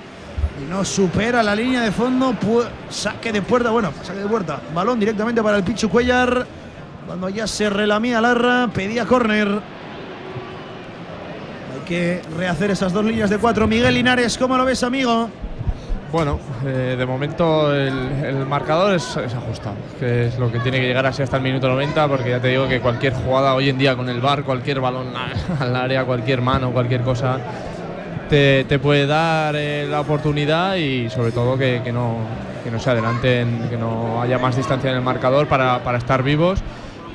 No 0.71 0.85
supera 0.85 1.43
la 1.43 1.55
línea 1.55 1.83
de 1.83 1.91
fondo. 1.91 2.33
saque 2.89 3.33
de 3.33 3.43
puerta, 3.43 3.71
bueno, 3.71 3.93
saque 4.05 4.21
de 4.21 4.29
puerta. 4.29 4.61
Balón 4.73 5.01
directamente 5.01 5.43
para 5.43 5.57
el 5.57 5.65
Pichu 5.65 5.89
Cuellar. 5.89 6.47
Cuando 7.07 7.29
ya 7.29 7.49
se 7.49 7.69
relamía 7.69 8.21
Larra, 8.21 8.69
pedía 8.73 9.05
córner. 9.05 9.49
Hay 11.75 11.85
que 11.87 12.23
rehacer 12.37 12.71
esas 12.71 12.93
dos 12.93 13.05
líneas 13.05 13.31
de 13.31 13.39
cuatro. 13.39 13.67
Miguel 13.67 13.95
Linares, 13.95 14.39
¿cómo 14.39 14.57
lo 14.57 14.65
ves, 14.65 14.85
amigo? 14.85 15.29
Bueno, 16.17 16.41
eh, 16.65 16.95
de 16.97 17.05
momento 17.05 17.75
el, 17.75 17.93
el 18.25 18.47
marcador 18.47 18.95
es, 18.95 19.19
es 19.19 19.35
ajustado, 19.35 19.77
que 20.01 20.29
es 20.29 20.39
lo 20.39 20.51
que 20.51 20.61
tiene 20.61 20.81
que 20.81 20.87
llegar 20.87 21.05
así 21.05 21.21
hasta 21.21 21.37
el 21.37 21.43
minuto 21.43 21.69
90, 21.69 22.09
porque 22.09 22.31
ya 22.31 22.41
te 22.41 22.49
digo 22.49 22.67
que 22.67 22.81
cualquier 22.81 23.13
jugada 23.13 23.53
hoy 23.55 23.69
en 23.69 23.77
día 23.77 23.95
con 23.95 24.09
el 24.09 24.23
bar, 24.23 24.43
cualquier 24.43 24.81
balón 24.81 25.09
al 25.61 25.77
área, 25.77 26.07
cualquier 26.07 26.41
mano, 26.41 26.71
cualquier 26.71 27.03
cosa, 27.03 27.39
te, 28.31 28.65
te 28.65 28.79
puede 28.79 29.07
dar 29.07 29.57
eh, 29.59 29.87
la 29.91 30.01
oportunidad 30.01 30.77
y 30.77 31.11
sobre 31.11 31.33
todo 31.33 31.59
que, 31.59 31.83
que 31.85 31.93
no, 31.93 32.17
que 32.65 32.71
no 32.71 32.81
se 32.81 32.89
adelanten, 32.89 33.67
que 33.69 33.77
no 33.77 34.23
haya 34.23 34.39
más 34.39 34.57
distancia 34.57 34.89
en 34.89 34.97
el 34.97 35.03
marcador 35.03 35.47
para, 35.49 35.85
para 35.85 35.99
estar 35.99 36.23
vivos. 36.23 36.61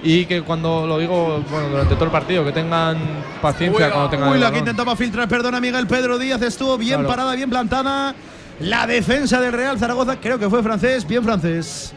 Y 0.04 0.26
que 0.26 0.44
cuando 0.44 0.86
lo 0.86 1.00
digo 1.00 1.44
bueno, 1.50 1.70
durante 1.70 1.96
todo 1.96 2.06
el 2.06 2.12
partido, 2.12 2.46
que 2.46 2.52
tengan 2.52 2.98
paciencia 3.42 3.90
cuando 3.90 4.12
tengan 4.12 4.30
Uy, 4.30 4.38
la 4.38 4.52
que 4.52 4.60
intentaba 4.60 4.96
filtrar, 4.96 5.28
perdona 5.28 5.60
Miguel 5.60 5.88
Pedro 5.88 6.20
Díaz, 6.20 6.44
estuvo 6.44 6.78
bien 6.78 7.00
Claro. 7.00 7.10
parada, 7.10 7.36
bien 7.36 7.50
plantada. 7.50 8.14
La 8.60 8.86
defensa 8.86 9.40
del 9.42 9.54
Real 9.54 9.80
Zaragoza, 9.80 10.18
creo 10.18 10.38
que 10.38 10.50
fue 10.50 10.62
francés, 10.62 11.08
bien 11.08 11.24
francés. 11.24 11.94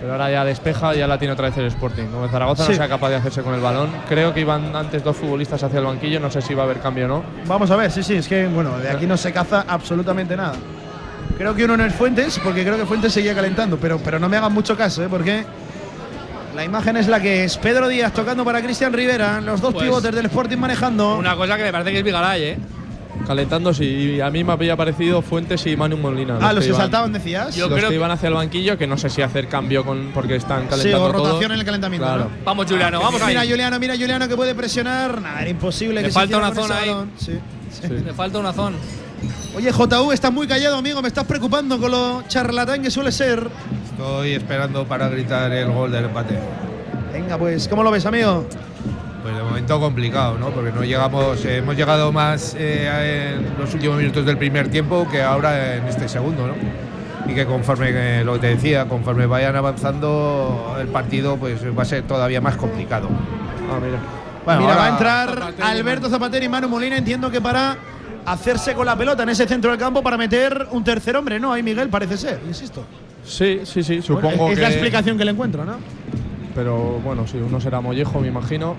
Pero 0.00 0.12
ahora 0.12 0.30
ya 0.30 0.44
despeja, 0.44 0.94
ya 0.94 1.06
la 1.06 1.18
tiene 1.18 1.32
otra 1.34 1.48
vez 1.48 1.58
el 1.58 1.66
Sporting. 1.66 2.04
Como 2.06 2.24
el 2.24 2.30
Zaragoza 2.30 2.64
Sí. 2.64 2.70
no 2.72 2.76
sea 2.76 2.88
capaz 2.88 3.10
de 3.10 3.16
hacerse 3.16 3.42
con 3.42 3.54
el 3.54 3.60
balón. 3.60 3.90
Creo 4.08 4.32
que 4.32 4.40
iban 4.40 4.74
antes 4.74 5.02
dos 5.04 5.16
futbolistas 5.16 5.62
hacia 5.62 5.78
el 5.78 5.84
banquillo, 5.84 6.20
no 6.20 6.30
sé 6.30 6.40
si 6.40 6.54
va 6.54 6.62
a 6.62 6.64
haber 6.66 6.78
cambio 6.80 7.04
o 7.06 7.08
no. 7.08 7.24
Vamos 7.46 7.70
a 7.70 7.76
ver, 7.76 7.90
sí, 7.90 8.02
sí, 8.02 8.14
es 8.14 8.26
que 8.28 8.46
bueno, 8.46 8.78
de 8.78 8.88
aquí 8.88 9.06
no 9.06 9.16
se 9.16 9.32
caza 9.32 9.64
absolutamente 9.68 10.36
nada. 10.36 10.54
Creo 11.36 11.54
que 11.54 11.64
uno 11.64 11.76
no 11.76 11.84
es 11.84 11.94
Fuentes, 11.94 12.38
porque 12.42 12.62
creo 12.64 12.76
que 12.78 12.86
Fuentes 12.86 13.12
seguía 13.12 13.34
calentando, 13.34 13.76
pero, 13.78 13.98
pero 13.98 14.18
no 14.18 14.28
me 14.28 14.36
hagan 14.36 14.52
mucho 14.52 14.76
caso, 14.76 15.02
¿eh? 15.04 15.08
porque 15.10 15.44
la 16.54 16.64
imagen 16.64 16.96
es 16.96 17.06
la 17.08 17.20
que 17.20 17.44
es. 17.44 17.56
Pedro 17.58 17.88
Díaz 17.88 18.12
tocando 18.12 18.44
para 18.44 18.62
Cristian 18.62 18.92
Rivera, 18.92 19.40
los 19.40 19.60
dos 19.60 19.72
Pues, 19.74 19.84
pivotes 19.84 20.14
del 20.14 20.26
Sporting 20.26 20.56
manejando. 20.58 21.16
Una 21.18 21.36
cosa 21.36 21.56
que 21.58 21.64
me 21.64 21.72
parece 21.72 21.92
que 21.92 21.98
es 21.98 22.04
Vigaray, 22.04 22.42
¿eh? 22.42 22.58
Calentando, 23.26 23.72
sí. 23.72 23.84
Y 24.16 24.20
a 24.20 24.30
mí 24.30 24.42
me 24.42 24.52
había 24.52 24.76
parecido 24.76 25.22
Fuentes 25.22 25.64
y 25.66 25.76
Manu 25.76 25.96
Molina. 25.96 26.38
ah, 26.40 26.52
los 26.52 26.64
que 26.64 26.70
iban- 26.70 26.80
saltaban, 26.80 27.12
decías. 27.12 27.54
Yo 27.54 27.68
los 27.68 27.76
creo 27.76 27.88
que 27.88 27.94
que- 27.94 27.98
iban 27.98 28.10
hacia 28.10 28.28
el 28.28 28.34
banquillo, 28.34 28.76
que 28.76 28.86
no 28.86 28.96
sé 28.98 29.08
si 29.10 29.22
hacer 29.22 29.46
cambio 29.48 29.84
con, 29.84 30.10
porque 30.12 30.36
están 30.36 30.62
sí, 30.62 30.68
calentando 30.70 31.04
o 31.04 31.12
rotación 31.12 31.40
todo. 31.40 31.52
en 31.52 31.58
el 31.60 31.64
calentamiento. 31.64 32.06
Claro. 32.06 32.24
¿no? 32.24 32.44
Vamos, 32.44 32.66
Juliano, 32.66 33.00
vamos 33.00 33.20
ahí. 33.22 33.28
Mira 33.28 33.42
Juliano, 33.48 33.78
mira 33.78 33.94
Juliano 33.96 34.28
que 34.28 34.36
puede 34.36 34.54
presionar. 34.54 35.20
Nada, 35.20 35.40
era 35.42 35.50
imposible 35.50 35.94
Le 36.00 36.02
que 36.02 36.08
se 36.08 36.14
falta 36.14 36.36
hiciera 36.36 36.48
una 36.50 36.60
zona 36.60 36.78
ahí. 36.78 36.94
Sí, 37.18 37.32
sí. 37.70 37.82
Sí. 37.82 37.88
Le 38.04 38.12
falta 38.14 38.38
una 38.38 38.52
zona. 38.52 38.76
Oye, 39.54 39.70
JU, 39.70 40.12
estás 40.12 40.32
muy 40.32 40.46
callado, 40.48 40.76
amigo. 40.78 41.00
Me 41.02 41.08
estás 41.08 41.24
preocupando 41.24 41.78
con 41.78 41.90
lo 41.90 42.22
charlatán 42.26 42.82
que 42.82 42.90
suele 42.90 43.12
ser. 43.12 43.46
Estoy 43.92 44.32
esperando 44.32 44.84
para 44.86 45.08
gritar 45.08 45.52
el 45.52 45.70
gol 45.70 45.92
del 45.92 46.06
empate. 46.06 46.38
Venga, 47.12 47.36
pues, 47.36 47.68
¿cómo 47.68 47.82
lo 47.82 47.90
ves, 47.90 48.06
amigo? 48.06 48.46
Pues 49.30 49.36
de 49.44 49.48
momento 49.48 49.78
complicado, 49.78 50.38
¿no? 50.38 50.50
Porque 50.50 50.72
no 50.72 50.82
llegamos, 50.82 51.44
eh, 51.44 51.58
hemos 51.58 51.76
llegado 51.76 52.10
más 52.10 52.56
eh, 52.58 53.36
en 53.38 53.58
los 53.60 53.72
últimos 53.72 53.96
minutos 53.96 54.26
del 54.26 54.36
primer 54.36 54.68
tiempo 54.68 55.06
que 55.08 55.22
ahora 55.22 55.76
en 55.76 55.86
este 55.86 56.08
segundo, 56.08 56.48
¿no? 56.48 56.54
Y 57.30 57.34
que 57.34 57.46
conforme 57.46 57.90
eh, 57.92 58.24
lo 58.24 58.32
que 58.34 58.38
te 58.40 58.46
decía, 58.48 58.86
conforme 58.86 59.26
vayan 59.26 59.54
avanzando 59.54 60.76
el 60.80 60.88
partido, 60.88 61.36
pues 61.36 61.60
va 61.78 61.82
a 61.82 61.84
ser 61.84 62.02
todavía 62.02 62.40
más 62.40 62.56
complicado. 62.56 63.08
Ah, 63.70 63.78
mira. 63.80 63.98
Bueno, 64.44 64.60
Mira, 64.62 64.72
ahora- 64.72 64.82
va 64.82 64.86
a 64.86 64.90
entrar 64.90 65.28
Zapatero 65.38 65.64
Alberto 65.66 66.08
Zapatero 66.08 66.44
y 66.44 66.48
Manu 66.48 66.68
Molina, 66.68 66.96
entiendo 66.96 67.30
que 67.30 67.40
para 67.40 67.76
hacerse 68.26 68.74
con 68.74 68.84
la 68.86 68.96
pelota 68.96 69.22
en 69.22 69.28
ese 69.28 69.46
centro 69.46 69.70
del 69.70 69.78
campo 69.78 70.02
para 70.02 70.16
meter 70.16 70.66
un 70.72 70.82
tercer 70.82 71.14
hombre, 71.16 71.38
¿no? 71.38 71.52
Ahí 71.52 71.62
Miguel 71.62 71.88
parece 71.88 72.16
ser, 72.16 72.40
insisto. 72.48 72.84
Sí, 73.24 73.60
sí, 73.64 73.84
sí, 73.84 74.02
supongo 74.02 74.48
es 74.48 74.56
que. 74.56 74.62
la 74.62 74.70
explicación 74.70 75.16
que 75.16 75.24
le 75.24 75.30
encuentro, 75.30 75.64
¿no? 75.64 75.76
Pero 76.60 76.76
bueno, 77.02 77.26
sí, 77.26 77.38
uno 77.38 77.58
será 77.58 77.80
Mollejo, 77.80 78.20
me 78.20 78.28
imagino. 78.28 78.76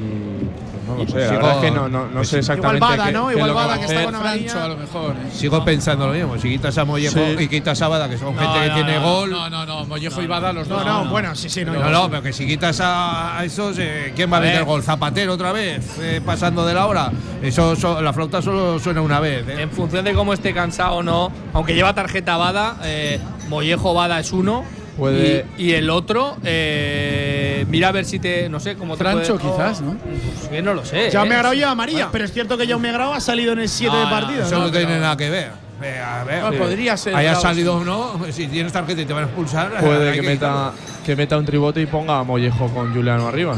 Y 0.00 0.44
pues 0.44 0.84
no 0.88 0.96
lo 0.96 1.06
sé, 1.08 1.18
la 1.20 1.26
sigo- 1.28 1.36
verdad 1.36 1.54
es 1.64 1.64
que 1.64 1.70
no, 1.70 1.88
no, 1.88 2.06
no 2.08 2.24
sé 2.24 2.38
exactamente. 2.40 2.76
Igual 2.78 2.96
Bada, 2.98 3.06
qué- 3.06 3.12
¿no? 3.12 3.30
Igual 3.30 3.48
que 3.50 3.54
Bada 3.54 3.78
que 3.78 3.84
está 3.84 4.04
con 4.04 4.14
Francho, 4.16 4.60
a 4.60 4.68
lo 4.68 4.76
mejor. 4.76 5.12
¿eh? 5.12 5.30
Sigo 5.32 5.64
pensando 5.64 6.06
lo 6.08 6.12
mismo. 6.12 6.36
Si 6.38 6.48
quitas 6.48 6.76
a 6.76 6.84
Mollejo 6.84 7.14
Sí. 7.14 7.36
y 7.38 7.46
quitas 7.48 7.80
a 7.82 7.86
Bada, 7.88 8.08
que 8.08 8.18
son 8.18 8.36
gente 8.36 8.60
que 8.62 8.68
no, 8.68 8.74
tiene 8.74 8.94
no, 8.96 9.02
gol. 9.02 9.30
No, 9.30 9.48
no, 9.48 9.64
no, 9.64 9.84
Mollejo 9.86 10.22
y 10.22 10.26
Bada 10.26 10.52
los 10.52 10.66
No, 10.66 10.74
dos. 10.76 10.84
no, 10.86 11.04
bueno, 11.06 11.36
sí, 11.36 11.48
sí, 11.48 11.64
no. 11.64 11.72
No, 11.74 11.88
no, 11.88 12.10
pero 12.10 12.20
que 12.22 12.32
si 12.32 12.46
quitas 12.48 12.80
a, 12.82 13.40
esos, 13.44 13.76
eh, 13.78 14.12
¿quién 14.16 14.30
va 14.32 14.38
a, 14.38 14.40
meter 14.40 14.64
gol? 14.64 14.82
¿Zapatero 14.82 15.34
otra 15.34 15.52
vez? 15.52 15.98
eh, 16.00 16.20
pasando 16.26 16.66
de 16.66 16.74
la 16.74 16.86
hora. 16.86 17.12
Eso, 17.40 17.76
so- 17.76 18.02
la 18.02 18.12
flauta 18.12 18.42
solo 18.42 18.80
suena 18.80 19.02
una 19.02 19.20
vez. 19.20 19.46
¿eh? 19.48 19.62
En 19.62 19.70
función 19.70 20.04
de 20.04 20.12
cómo 20.14 20.32
esté 20.32 20.52
cansado 20.52 20.96
o 20.96 21.02
no, 21.04 21.30
aunque 21.54 21.74
lleva 21.76 21.94
tarjeta 21.94 22.36
Bada, 22.36 22.78
eh, 22.82 23.20
Mollejo 23.48 23.94
Bada 23.94 24.18
es 24.18 24.32
uno. 24.32 24.64
Puede- 24.96 25.46
Y, 25.56 25.64
y 25.68 25.72
el 25.74 25.88
otro, 25.90 26.36
eh, 26.44 27.64
mira 27.68 27.88
a 27.88 27.92
ver 27.92 28.04
si 28.04 28.18
te. 28.18 28.48
No 28.48 28.60
sé 28.60 28.76
cómo 28.76 28.96
te 28.96 29.04
Francho, 29.04 29.36
puede- 29.38 29.52
quizás, 29.54 29.80
¿no? 29.80 29.96
Pues 29.96 30.48
que 30.50 30.62
no 30.62 30.74
lo 30.74 30.84
sé. 30.84 31.10
Jaume 31.10 31.34
¿eh? 31.34 31.38
Agrau 31.38 31.54
lleva 31.54 31.70
amarilla, 31.70 32.08
pero 32.12 32.24
es 32.24 32.32
cierto 32.32 32.56
que 32.58 32.66
Jaume 32.66 32.90
Agrau 32.90 33.12
ha 33.14 33.20
salido 33.20 33.52
en 33.52 33.60
el 33.60 33.68
7 33.68 33.96
de 33.96 34.04
No, 34.04 34.10
partido. 34.10 34.42
Eso 34.44 34.58
¿no? 34.58 34.64
no, 34.66 34.70
tiene 34.70 34.98
nada 34.98 35.16
que 35.16 35.30
ver. 35.30 35.50
Eh, 35.82 35.98
a 35.98 36.22
ver, 36.24 36.42
No, 36.44 36.52
eh, 36.52 36.58
podría 36.58 36.96
ser 36.96 37.16
Haya 37.16 37.34
salido 37.34 37.76
o 37.76 37.84
no, 37.84 38.20
si 38.30 38.46
tienes 38.46 38.72
tarjeta 38.72 39.00
y 39.00 39.04
te 39.04 39.12
van 39.12 39.24
a 39.24 39.26
expulsar. 39.26 39.70
Puede 39.80 40.12
que 40.12 40.22
meta, 40.22 40.72
que 41.04 41.16
meta 41.16 41.36
un 41.38 41.44
tribote 41.44 41.80
y 41.80 41.86
ponga 41.86 42.20
a 42.20 42.22
Mollejo 42.22 42.68
con 42.68 42.92
Juliano 42.94 43.26
arriba. 43.26 43.56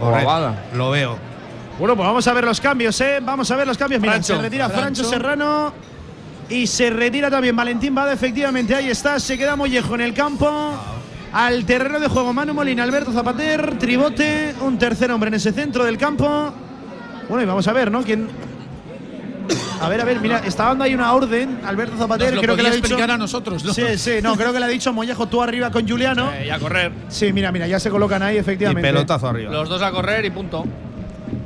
O 0.00 0.06
a 0.06 0.08
Correcto, 0.10 0.26
Bada. 0.26 0.64
Lo 0.74 0.90
veo. 0.90 1.16
Bueno, 1.78 1.96
pues 1.96 2.06
vamos 2.06 2.26
a 2.26 2.32
ver 2.34 2.44
los 2.44 2.60
cambios, 2.60 3.00
¿eh? 3.00 3.20
Vamos 3.22 3.50
a 3.50 3.56
ver 3.56 3.66
los 3.66 3.78
cambios. 3.78 4.00
Mira, 4.02 4.12
Francho. 4.14 4.36
se 4.36 4.42
retira 4.42 4.68
Francho 4.68 5.02
Francho. 5.02 5.04
Serrano 5.08 5.72
y 6.48 6.66
se 6.66 6.90
retira 6.90 7.30
también 7.30 7.56
Valentín 7.56 7.94
Bada. 7.94 8.12
Efectivamente, 8.12 8.74
ahí 8.74 8.88
está. 8.90 9.18
Se 9.20 9.36
queda 9.38 9.56
Mollejo 9.56 9.94
en 9.94 10.00
el 10.02 10.14
campo. 10.14 10.50
Al 11.32 11.64
terreno 11.64 11.98
de 11.98 12.08
juego, 12.08 12.32
Manu 12.34 12.52
Molina, 12.52 12.82
Alberto 12.82 13.10
Zapater, 13.10 13.78
Tribote, 13.78 14.54
un 14.60 14.78
tercer 14.78 15.10
hombre 15.10 15.28
en 15.28 15.34
ese 15.34 15.50
centro 15.52 15.82
del 15.84 15.96
campo. 15.96 16.52
Bueno, 17.28 17.42
y 17.42 17.46
vamos 17.46 17.66
a 17.66 17.72
ver, 17.72 17.90
¿no? 17.90 18.02
¿Quién? 18.02 18.28
A 19.80 19.88
ver, 19.88 20.00
a 20.00 20.04
ver, 20.04 20.20
mira, 20.20 20.38
está 20.44 20.66
dando 20.66 20.84
ahí 20.84 20.94
una 20.94 21.12
orden, 21.12 21.60
Alberto 21.64 21.96
Zapater, 21.96 22.38
creo 22.38 22.54
que 22.54 22.62
le 22.62 22.68
ha 22.68 22.72
dicho. 22.72 22.84
explicar 22.86 23.10
a 23.10 23.16
nosotros, 23.18 23.64
¿no? 23.64 23.72
Sí, 23.72 23.82
sí, 23.96 24.12
no, 24.22 24.36
creo 24.36 24.52
que 24.52 24.60
le 24.60 24.66
ha 24.66 24.68
dicho 24.68 24.92
Mollejo 24.92 25.26
tú 25.26 25.42
arriba 25.42 25.70
con 25.70 25.88
Juliano. 25.88 26.30
Eh, 26.32 26.46
y 26.46 26.50
a 26.50 26.58
correr. 26.58 26.92
Sí, 27.08 27.32
mira, 27.32 27.50
mira, 27.50 27.66
ya 27.66 27.80
se 27.80 27.90
colocan 27.90 28.22
ahí, 28.22 28.36
Y 28.36 28.38
efectivamente. 28.38 28.86
pelotazo 28.86 29.28
arriba. 29.28 29.50
Los 29.50 29.68
dos 29.68 29.82
a 29.82 29.90
correr 29.90 30.24
y 30.24 30.30
punto. 30.30 30.64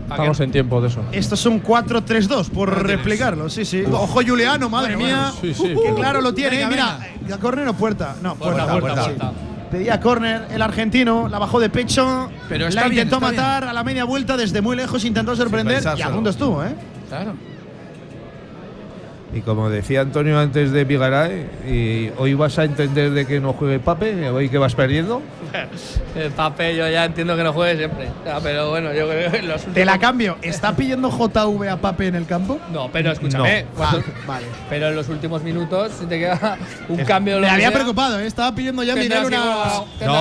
¿A 0.08 0.14
Estamos 0.14 0.40
en 0.40 0.52
tiempo 0.52 0.80
de 0.80 0.88
eso. 0.88 1.00
Esto 1.12 1.34
es 1.34 1.46
un 1.46 1.62
4-3-2, 1.62 2.50
por 2.50 2.90
explicarlo, 2.90 3.48
sí, 3.50 3.64
sí. 3.64 3.82
Ojo 3.90 4.20
Juliano, 4.26 4.68
madre 4.70 4.96
mía. 4.96 5.32
Sí, 5.40 5.52
sí. 5.52 5.74
Que 5.82 5.94
claro 5.94 6.20
lo 6.20 6.32
tiene. 6.32 6.56
Venga, 6.58 6.68
Mira, 6.68 7.34
¿a 7.34 7.38
córner 7.38 7.66
o 7.68 7.74
puerta? 7.74 8.14
No, 8.22 8.36
puerta, 8.36 8.66
Puerta, 8.66 8.80
puerta. 8.80 9.04
puerta. 9.04 9.32
Pedía 9.70 10.00
córner 10.00 10.46
el 10.50 10.62
argentino, 10.62 11.28
la 11.28 11.40
bajó 11.40 11.58
de 11.58 11.68
pecho, 11.70 12.30
Pero 12.48 12.68
está 12.68 12.82
la 12.82 12.88
bien, 12.88 13.02
intentó 13.06 13.18
bien. 13.18 13.32
matar 13.36 13.64
a 13.64 13.72
la 13.72 13.82
media 13.82 14.04
vuelta 14.04 14.36
desde 14.36 14.60
muy 14.60 14.76
lejos, 14.76 15.04
intentó 15.04 15.34
sorprender 15.34 15.82
y 15.82 16.02
a 16.02 16.08
estuvo, 16.30 16.64
¿eh? 16.64 16.74
Claro. 17.08 17.34
Y 19.34 19.40
como 19.40 19.68
decía 19.68 20.02
Antonio 20.02 20.38
antes 20.38 20.70
de 20.70 20.84
Vigaray, 20.84 21.46
y 21.68 22.10
hoy 22.16 22.34
vas 22.34 22.58
a 22.58 22.64
entender 22.64 23.10
de 23.10 23.26
que 23.26 23.40
no 23.40 23.52
juegue 23.52 23.80
Pape, 23.80 24.30
hoy 24.30 24.48
que 24.48 24.56
vas 24.56 24.74
perdiendo. 24.74 25.20
El 26.16 26.30
papel, 26.30 26.76
yo 26.76 26.88
ya 26.88 27.04
entiendo 27.04 27.36
que 27.36 27.42
no 27.42 27.52
juegue 27.52 27.76
siempre. 27.76 28.08
Pero 28.42 28.70
bueno, 28.70 28.94
yo 28.94 29.06
creo 29.08 29.30
que 29.32 29.42
los 29.42 29.62
Te 29.64 29.84
la 29.84 29.98
cambio. 29.98 30.38
¿Está 30.42 30.74
pidiendo 30.76 31.10
JV 31.10 31.68
a 31.68 31.76
Pape 31.76 32.06
en 32.06 32.14
el 32.14 32.24
campo? 32.24 32.58
No, 32.72 32.88
pero 32.90 33.12
escúchame. 33.12 33.64
No. 33.64 33.68
cuando- 33.76 34.02
vale. 34.26 34.46
Pero 34.70 34.88
en 34.88 34.96
los 34.96 35.08
últimos 35.08 35.42
minutos, 35.42 35.92
si 35.98 36.06
te 36.06 36.18
queda 36.18 36.56
un 36.88 37.04
cambio 37.04 37.34
de 37.34 37.40
lo 37.40 37.46
Me 37.48 37.52
había 37.52 37.68
sea, 37.68 37.74
preocupado, 37.78 38.20
¿eh? 38.20 38.26
Estaba 38.26 38.54
pidiendo 38.54 38.82
ya 38.84 38.94
Miguel 38.94 39.24
una. 39.24 39.38
No, 39.38 39.86
pero- 39.98 40.12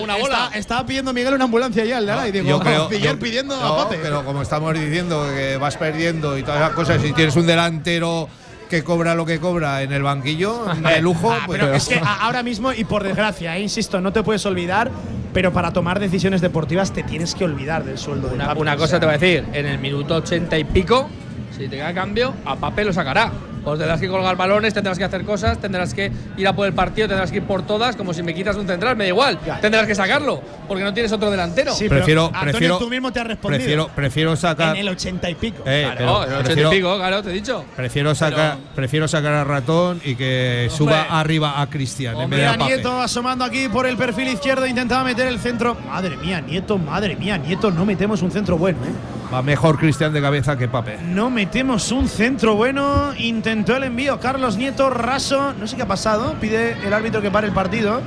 bola. 0.00 0.16
Está- 0.46 0.58
estaba 0.58 0.86
pidiendo 0.86 1.12
Miguel 1.12 1.34
una 1.34 1.44
ambulancia 1.44 1.84
ya, 1.84 1.98
el 1.98 2.06
de 2.06 2.12
ahora, 2.12 2.28
y 2.28 2.32
digo, 2.32 2.48
Yo 2.48 2.58
creo- 2.60 2.88
Miguel 2.88 3.12
yo- 3.12 3.18
pidiendo 3.18 3.56
no, 3.56 3.64
a 3.66 3.84
Pape. 3.84 3.98
Pero 4.02 4.24
como 4.24 4.42
estamos 4.42 4.72
diciendo 4.74 5.24
que 5.36 5.58
vas 5.58 5.76
perdiendo 5.76 6.36
y 6.38 6.42
todas 6.42 6.60
esas 6.60 6.72
cosas, 6.72 7.02
si 7.02 7.12
tienes 7.12 7.36
un 7.36 7.46
delantero 7.46 8.28
que 8.68 8.82
cobra 8.84 9.14
lo 9.14 9.24
que 9.26 9.38
cobra 9.40 9.82
en 9.82 9.92
el 9.92 10.02
banquillo 10.02 10.64
de 10.66 11.00
lujo, 11.02 11.30
Ah, 11.32 11.42
pues 11.46 11.58
pero 11.60 11.72
es 11.74 11.88
que 11.88 12.00
ahora 12.20 12.42
mismo, 12.42 12.72
y 12.72 12.84
por 12.84 13.02
desgracia, 13.04 13.56
eh, 13.56 13.60
insisto, 13.62 14.00
no 14.00 14.12
te 14.12 14.22
puedes 14.22 14.44
olvidar, 14.46 14.90
pero 15.32 15.52
para 15.52 15.72
tomar 15.72 16.00
decisiones 16.00 16.40
deportivas 16.40 16.92
te 16.92 17.02
tienes 17.02 17.34
que 17.34 17.44
olvidar 17.44 17.84
del 17.84 17.98
sueldo 17.98 18.28
de 18.28 18.34
Una, 18.34 18.52
una 18.54 18.74
o 18.74 18.76
cosa 18.76 18.88
sea. 18.92 19.00
te 19.00 19.06
voy 19.06 19.14
a 19.14 19.18
decir, 19.18 19.44
en 19.52 19.66
el 19.66 19.78
minuto 19.78 20.16
ochenta 20.16 20.58
y 20.58 20.64
pico, 20.64 21.08
si 21.56 21.68
te 21.68 21.76
queda 21.76 21.92
cambio, 21.94 22.34
a 22.44 22.56
papel 22.56 22.86
lo 22.88 22.92
sacará. 22.92 23.32
Pues 23.64 23.80
tendrás 23.80 24.00
que 24.00 24.06
colgar 24.06 24.36
balones, 24.36 24.72
tendrás 24.72 24.96
que 24.96 25.02
hacer 25.02 25.24
cosas, 25.24 25.58
tendrás 25.58 25.92
que 25.92 26.12
ir 26.36 26.46
a 26.46 26.52
por 26.54 26.68
el 26.68 26.72
partido, 26.72 27.08
tendrás 27.08 27.32
que 27.32 27.38
ir 27.38 27.42
por 27.42 27.66
todas, 27.66 27.96
como 27.96 28.14
si 28.14 28.22
me 28.22 28.32
quitas 28.32 28.54
un 28.54 28.64
central, 28.64 28.94
me 28.94 29.02
da 29.04 29.08
igual. 29.08 29.40
Ya. 29.44 29.60
Tendrás 29.60 29.88
que 29.88 29.94
sacarlo, 29.96 30.40
porque 30.68 30.84
no 30.84 30.94
tienes 30.94 31.10
otro 31.10 31.32
delantero. 31.32 31.72
Sí, 31.72 31.86
pero, 31.88 31.96
prefiero, 31.96 32.26
Antonio, 32.26 32.52
prefiero, 32.52 32.78
tú 32.78 32.88
mismo 32.88 33.12
te 33.12 33.18
has 33.18 33.26
respondido. 33.26 33.58
prefiero, 33.58 33.88
prefiero 33.88 34.36
sacar, 34.36 34.76
en 34.76 34.82
el 34.82 34.88
ochenta 34.88 35.28
y 35.28 35.34
pico. 35.34 35.64
eh, 35.66 35.82
Claro, 35.82 35.96
pero 35.98 36.16
en 36.16 36.22
el 36.22 36.28
ochenta 36.28 36.44
prefiero, 36.44 36.72
y 36.72 36.76
pico, 36.76 36.96
claro, 36.96 37.22
te 37.24 37.30
he 37.30 37.32
dicho. 37.32 37.64
prefiero 37.74 38.14
sacar, 38.14 38.56
prefiero 38.76 39.08
sacar 39.08 39.32
a 39.32 39.42
Ratón 39.42 40.00
y 40.04 40.14
que 40.14 40.68
suba 40.70 41.02
arriba 41.10 41.60
a 41.60 41.68
Cristian 41.68 42.20
en 42.20 42.30
vez 42.30 42.38
de 42.38 42.44
Mira, 42.44 42.52
a 42.54 42.58
Pape. 42.58 42.72
Nieto 42.72 43.00
asomando 43.00 43.44
aquí 43.44 43.68
por 43.68 43.88
el 43.88 43.96
perfil 43.96 44.28
izquierdo, 44.28 44.64
intentaba 44.64 45.02
meter 45.02 45.26
el 45.26 45.40
centro. 45.40 45.76
Madre 45.88 46.16
mía, 46.16 46.40
Nieto, 46.40 46.78
madre 46.78 47.16
mía, 47.16 47.36
Nieto, 47.36 47.72
no 47.72 47.84
metemos 47.84 48.22
un 48.22 48.30
centro 48.30 48.56
bueno, 48.56 48.78
¿eh? 48.84 49.15
Va 49.32 49.42
mejor 49.42 49.78
Cristian 49.78 50.12
de 50.12 50.20
cabeza 50.20 50.56
que 50.56 50.68
Pape. 50.68 50.98
No 51.02 51.30
metemos 51.30 51.90
un 51.90 52.08
centro 52.08 52.54
bueno. 52.54 53.12
Intentó 53.18 53.76
el 53.76 53.84
envío 53.84 54.20
Carlos 54.20 54.56
Nieto, 54.56 54.88
raso. 54.90 55.52
No 55.58 55.66
sé 55.66 55.76
qué 55.76 55.82
ha 55.82 55.86
pasado. 55.88 56.34
Pide 56.40 56.76
el 56.86 56.92
árbitro 56.92 57.20
que 57.20 57.30
pare 57.30 57.48
el 57.48 57.52
partido. 57.52 58.00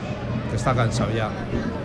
que 0.49 0.55
Está 0.55 0.73
cansado 0.73 1.11
ya. 1.13 1.29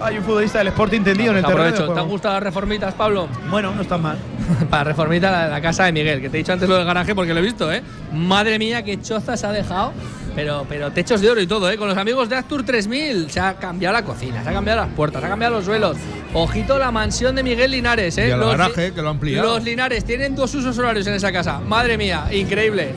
Hay 0.01 0.19
un 0.19 0.25
futbolista 0.25 0.59
del 0.59 0.69
Sporting 0.69 0.99
entendido 0.99 1.33
en 1.33 1.39
el 1.39 1.43
Te 1.43 1.49
terreno. 1.49 1.69
aprovecho. 1.69 1.93
¿Te 1.95 2.01
han 2.01 2.09
gustado 2.09 2.35
las 2.35 2.43
reformitas, 2.45 2.95
Pablo? 2.95 3.29
Bueno, 3.51 3.73
no 3.75 3.83
están 3.83 4.03
mal. 4.03 4.19
Para 4.71 4.85
reformita 4.85 5.31
la, 5.33 5.49
la 5.49 5.61
casa 5.61 5.85
de 5.85 5.93
Miguel, 5.93 6.21
que 6.21 6.29
te 6.29 6.37
he 6.37 6.39
dicho 6.39 6.53
antes 6.53 6.69
lo 6.69 6.77
del 6.77 6.85
garaje 6.87 7.15
porque 7.15 7.35
lo 7.35 7.41
he 7.41 7.43
visto, 7.43 7.73
¿eh? 7.73 7.83
Madre 8.13 8.59
mía, 8.61 8.83
qué 8.85 9.01
choza 9.01 9.37
se 9.37 9.47
ha 9.47 9.53
dejado. 9.53 9.93
Pero, 10.35 10.67
pero 10.69 10.91
techos 10.91 11.21
de 11.21 11.31
oro 11.31 11.41
y 11.41 11.47
todo, 11.47 11.71
¿eh? 11.71 11.77
Con 11.77 11.87
los 11.89 11.97
amigos 11.97 12.29
de 12.29 12.37
Actur 12.37 12.65
3000 12.65 13.31
se 13.31 13.39
ha 13.39 13.55
cambiado 13.55 13.93
la 13.93 14.05
cocina, 14.05 14.43
se 14.43 14.51
ha 14.51 14.53
cambiado 14.53 14.81
las 14.81 14.91
puertas, 14.91 15.21
se 15.21 15.27
ha 15.27 15.31
cambiado 15.31 15.55
los 15.55 15.65
suelos. 15.65 15.97
Ojito 16.33 16.77
la 16.79 16.91
mansión 16.91 17.37
de 17.37 17.45
Miguel 17.45 17.71
Linares, 17.71 18.19
¿eh? 18.19 18.29
Y 18.29 18.31
el 18.33 18.41
Los 18.41 18.51
garaje, 18.51 18.93
que 18.93 19.01
lo. 19.01 19.15
Los 19.15 19.63
Linares 19.63 20.05
tienen 20.05 20.35
dos 20.35 20.53
usos 20.55 20.77
horarios 20.79 21.07
en 21.07 21.15
esa 21.15 21.31
casa. 21.31 21.61
Madre 21.61 21.97
mía, 21.97 22.27
increíble. 22.33 22.95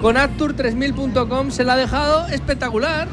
Con 0.00 0.16
Actur3000.com 0.16 1.50
se 1.50 1.64
la 1.64 1.72
ha 1.72 1.76
dejado 1.76 2.26
espectacular. 2.28 3.08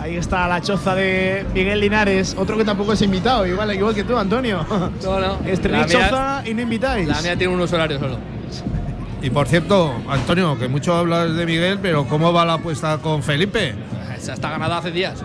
Ahí 0.00 0.16
está 0.16 0.46
la 0.46 0.60
choza 0.60 0.94
de 0.94 1.44
Miguel 1.52 1.80
Linares. 1.80 2.36
Otro 2.38 2.56
que 2.56 2.64
tampoco 2.64 2.92
es 2.92 3.02
invitado, 3.02 3.44
igual, 3.44 3.74
igual 3.74 3.92
que 3.96 4.04
tú, 4.04 4.16
Antonio. 4.16 4.64
No, 5.02 5.18
no. 5.18 5.38
Estrenéis 5.44 5.92
La 5.92 5.98
mía- 5.98 6.08
choza 6.08 6.42
y 6.46 6.54
no 6.54 6.62
invitáis. 6.62 7.08
La 7.08 7.20
mía 7.20 7.36
tiene 7.36 7.52
un 7.52 7.60
uso 7.60 7.74
horario 7.74 7.98
solo. 7.98 8.18
Y 9.20 9.30
por 9.30 9.48
cierto, 9.48 9.94
Antonio, 10.08 10.58
que 10.58 10.68
mucho 10.68 10.94
hablas 10.94 11.34
de 11.34 11.44
Miguel, 11.44 11.78
pero 11.82 12.06
¿cómo 12.06 12.32
va 12.32 12.44
la 12.44 12.54
apuesta 12.54 12.98
con 12.98 13.22
Felipe? 13.22 13.74
Esa 14.16 14.34
está 14.34 14.50
ganada 14.50 14.78
hace 14.78 14.90
días. 14.90 15.22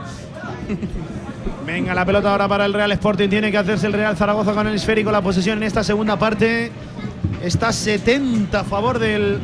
Venga, 1.66 1.94
la 1.94 2.06
pelota 2.06 2.32
ahora 2.32 2.48
para 2.48 2.66
el 2.66 2.74
Real 2.74 2.92
Sporting. 2.92 3.30
Tiene 3.30 3.52
que 3.52 3.58
hacerse 3.58 3.88
el 3.88 3.94
Real 3.94 4.18
Zaragoza 4.18 4.54
con 4.54 4.68
el 4.68 4.76
esférico. 4.76 5.12
La 5.12 5.22
posesión 5.22 5.60
en 5.60 5.64
esta 5.64 5.84
segunda 5.84 6.18
parte 6.18 6.72
está 7.42 7.72
70 7.72 8.60
a 8.60 8.64
favor 8.64 9.00
del 9.00 9.40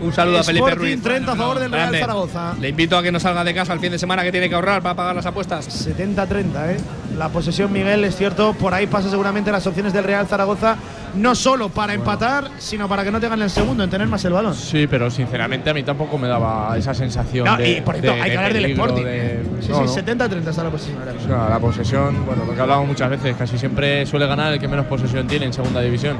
Un 0.00 0.12
saludo 0.12 0.38
a 0.38 0.44
Felipe 0.44 0.68
Sporting, 0.68 0.92
Ruiz. 0.92 1.02
30 1.02 1.32
a 1.32 1.36
favor 1.36 1.58
del 1.58 1.72
Real 1.72 1.82
Grande. 1.82 2.00
Zaragoza. 2.00 2.54
Le 2.58 2.68
invito 2.70 2.96
a 2.96 3.02
que 3.02 3.12
no 3.12 3.20
salga 3.20 3.44
de 3.44 3.52
casa 3.52 3.72
el 3.72 3.80
fin 3.80 3.92
de 3.92 3.98
semana 3.98 4.22
que 4.22 4.32
tiene 4.32 4.48
que 4.48 4.54
ahorrar 4.54 4.80
para 4.80 4.94
pagar 4.94 5.14
las 5.14 5.26
apuestas. 5.26 5.88
70-30, 5.88 6.70
¿eh? 6.70 6.80
La 7.18 7.28
posesión, 7.28 7.72
Miguel, 7.72 8.04
es 8.04 8.16
cierto. 8.16 8.54
Por 8.54 8.72
ahí 8.72 8.86
pasa 8.86 9.10
seguramente 9.10 9.52
las 9.52 9.66
opciones 9.66 9.92
del 9.92 10.04
Real 10.04 10.26
Zaragoza. 10.26 10.76
No 11.14 11.34
solo 11.34 11.68
para 11.68 11.92
empatar, 11.94 12.48
sino 12.58 12.88
para 12.88 13.02
que 13.04 13.10
no 13.10 13.18
tengan 13.20 13.40
el 13.42 13.50
segundo, 13.50 13.82
en 13.84 13.90
tener 13.90 14.06
más 14.06 14.24
el 14.24 14.32
balón. 14.32 14.54
Sí, 14.54 14.86
pero 14.86 15.10
sinceramente 15.10 15.68
a 15.70 15.74
mí 15.74 15.82
tampoco 15.82 16.16
me 16.18 16.28
daba 16.28 16.76
esa 16.78 16.94
sensación 16.94 17.44
No, 17.46 17.56
de. 17.56 17.70
y 17.70 17.80
por 17.80 17.96
cierto, 17.96 18.12
de- 18.14 18.20
hay 18.20 18.24
que 18.24 18.30
de 18.30 18.36
hablar 18.36 18.52
del 18.52 18.62
peligro, 18.62 18.84
Sporting. 18.86 19.04
de- 19.06 19.42
sí, 19.60 19.68
no, 19.70 19.74
sí, 19.76 19.82
no. 19.86 19.88
70-30 19.88 20.50
está 20.50 20.64
la 20.64 20.70
posesión 20.70 20.98
ahora 20.98 21.10
O 21.10 21.14
mismo. 21.14 21.28
sea, 21.28 21.48
la 21.48 21.58
posesión, 21.58 22.26
bueno, 22.26 22.44
lo 22.46 22.54
que 22.54 22.60
hablamos 22.60 22.86
muchas 22.86 23.10
veces, 23.10 23.34
casi 23.36 23.58
siempre 23.58 24.06
suele 24.06 24.26
ganar 24.26 24.52
el 24.52 24.58
que 24.60 24.68
menos 24.68 24.86
posesión 24.86 25.26
tiene 25.26 25.46
en 25.46 25.52
segunda 25.52 25.80
división. 25.80 26.16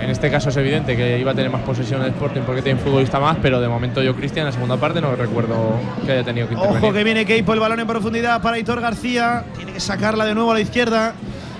En 0.00 0.10
este 0.10 0.30
caso 0.30 0.50
es 0.50 0.56
evidente 0.58 0.94
que 0.94 1.18
iba 1.18 1.32
a 1.32 1.34
tener 1.34 1.50
más 1.50 1.62
posesión 1.62 2.02
el 2.02 2.08
Sporting 2.08 2.42
porque 2.42 2.60
tiene 2.60 2.78
un 2.78 2.84
futbolista 2.84 3.18
más, 3.18 3.38
pero 3.40 3.60
de 3.62 3.68
momento 3.68 4.02
yo, 4.02 4.14
Cristian, 4.14 4.40
en 4.42 4.46
la 4.48 4.52
segunda 4.52 4.76
parte 4.76 5.00
no 5.00 5.14
recuerdo 5.16 5.56
que 6.04 6.12
haya 6.12 6.22
tenido 6.22 6.46
que 6.48 6.54
intervenir. 6.54 6.84
Ojo 6.84 6.92
que 6.92 7.02
viene 7.02 7.24
Keipo, 7.24 7.54
el 7.54 7.60
balón 7.60 7.80
en 7.80 7.86
profundidad 7.86 8.42
para 8.42 8.58
Hitor 8.58 8.80
García. 8.82 9.44
Tiene 9.56 9.72
que 9.72 9.80
sacarla 9.80 10.26
de 10.26 10.34
nuevo 10.34 10.50
a 10.50 10.54
la 10.54 10.60
izquierda. 10.60 11.14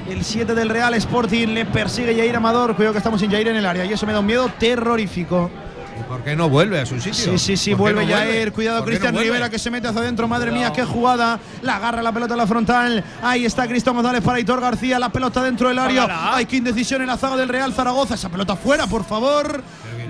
El 0.08 0.24
7 0.24 0.54
del 0.54 0.68
Real 0.68 0.94
Sporting 0.94 1.48
le 1.48 1.64
persigue 1.66 2.14
Jair 2.14 2.36
Amador. 2.36 2.76
Cuidado 2.76 2.92
que 2.92 2.98
estamos 2.98 3.20
sin 3.20 3.30
Jair 3.30 3.48
en 3.48 3.56
el 3.56 3.66
área 3.66 3.84
y 3.84 3.92
eso 3.92 4.06
me 4.06 4.12
da 4.12 4.20
un 4.20 4.26
miedo 4.26 4.48
terrorífico. 4.58 5.50
¿Y 5.98 6.02
por 6.04 6.22
qué 6.22 6.36
no 6.36 6.48
vuelve 6.48 6.78
a 6.80 6.86
su 6.86 7.00
sitio? 7.00 7.14
Sí, 7.14 7.38
sí, 7.38 7.56
sí, 7.56 7.70
¿Por 7.74 7.88
qué 7.88 7.94
vuelve 7.94 8.06
no 8.12 8.16
Jair. 8.18 8.52
Cuidado, 8.52 8.80
¿Por 8.80 8.86
qué 8.88 8.90
no 8.92 8.98
Cristian 8.98 9.14
vuelve? 9.14 9.30
Rivera 9.30 9.50
que 9.50 9.58
se 9.58 9.70
mete 9.70 9.88
hacia 9.88 10.00
adentro. 10.02 10.28
Madre 10.28 10.52
mía, 10.52 10.70
qué 10.72 10.84
jugada. 10.84 11.40
La 11.62 11.76
agarra 11.76 12.02
la 12.02 12.12
pelota 12.12 12.34
en 12.34 12.38
la 12.38 12.46
frontal. 12.46 13.04
Ahí 13.22 13.44
está 13.46 13.66
Cristian 13.66 13.96
González 13.96 14.22
para 14.22 14.38
Hitor 14.38 14.60
García. 14.60 14.98
La 14.98 15.08
pelota 15.08 15.42
dentro 15.42 15.68
del 15.68 15.78
área. 15.78 16.34
Hay 16.36 16.46
que 16.46 16.56
indecisión 16.56 17.00
en 17.00 17.08
la 17.08 17.16
zaga 17.16 17.36
del 17.36 17.48
Real 17.48 17.72
Zaragoza. 17.72 18.14
Esa 18.14 18.28
pelota 18.28 18.54
fuera, 18.56 18.86
por 18.86 19.04
favor. 19.04 19.62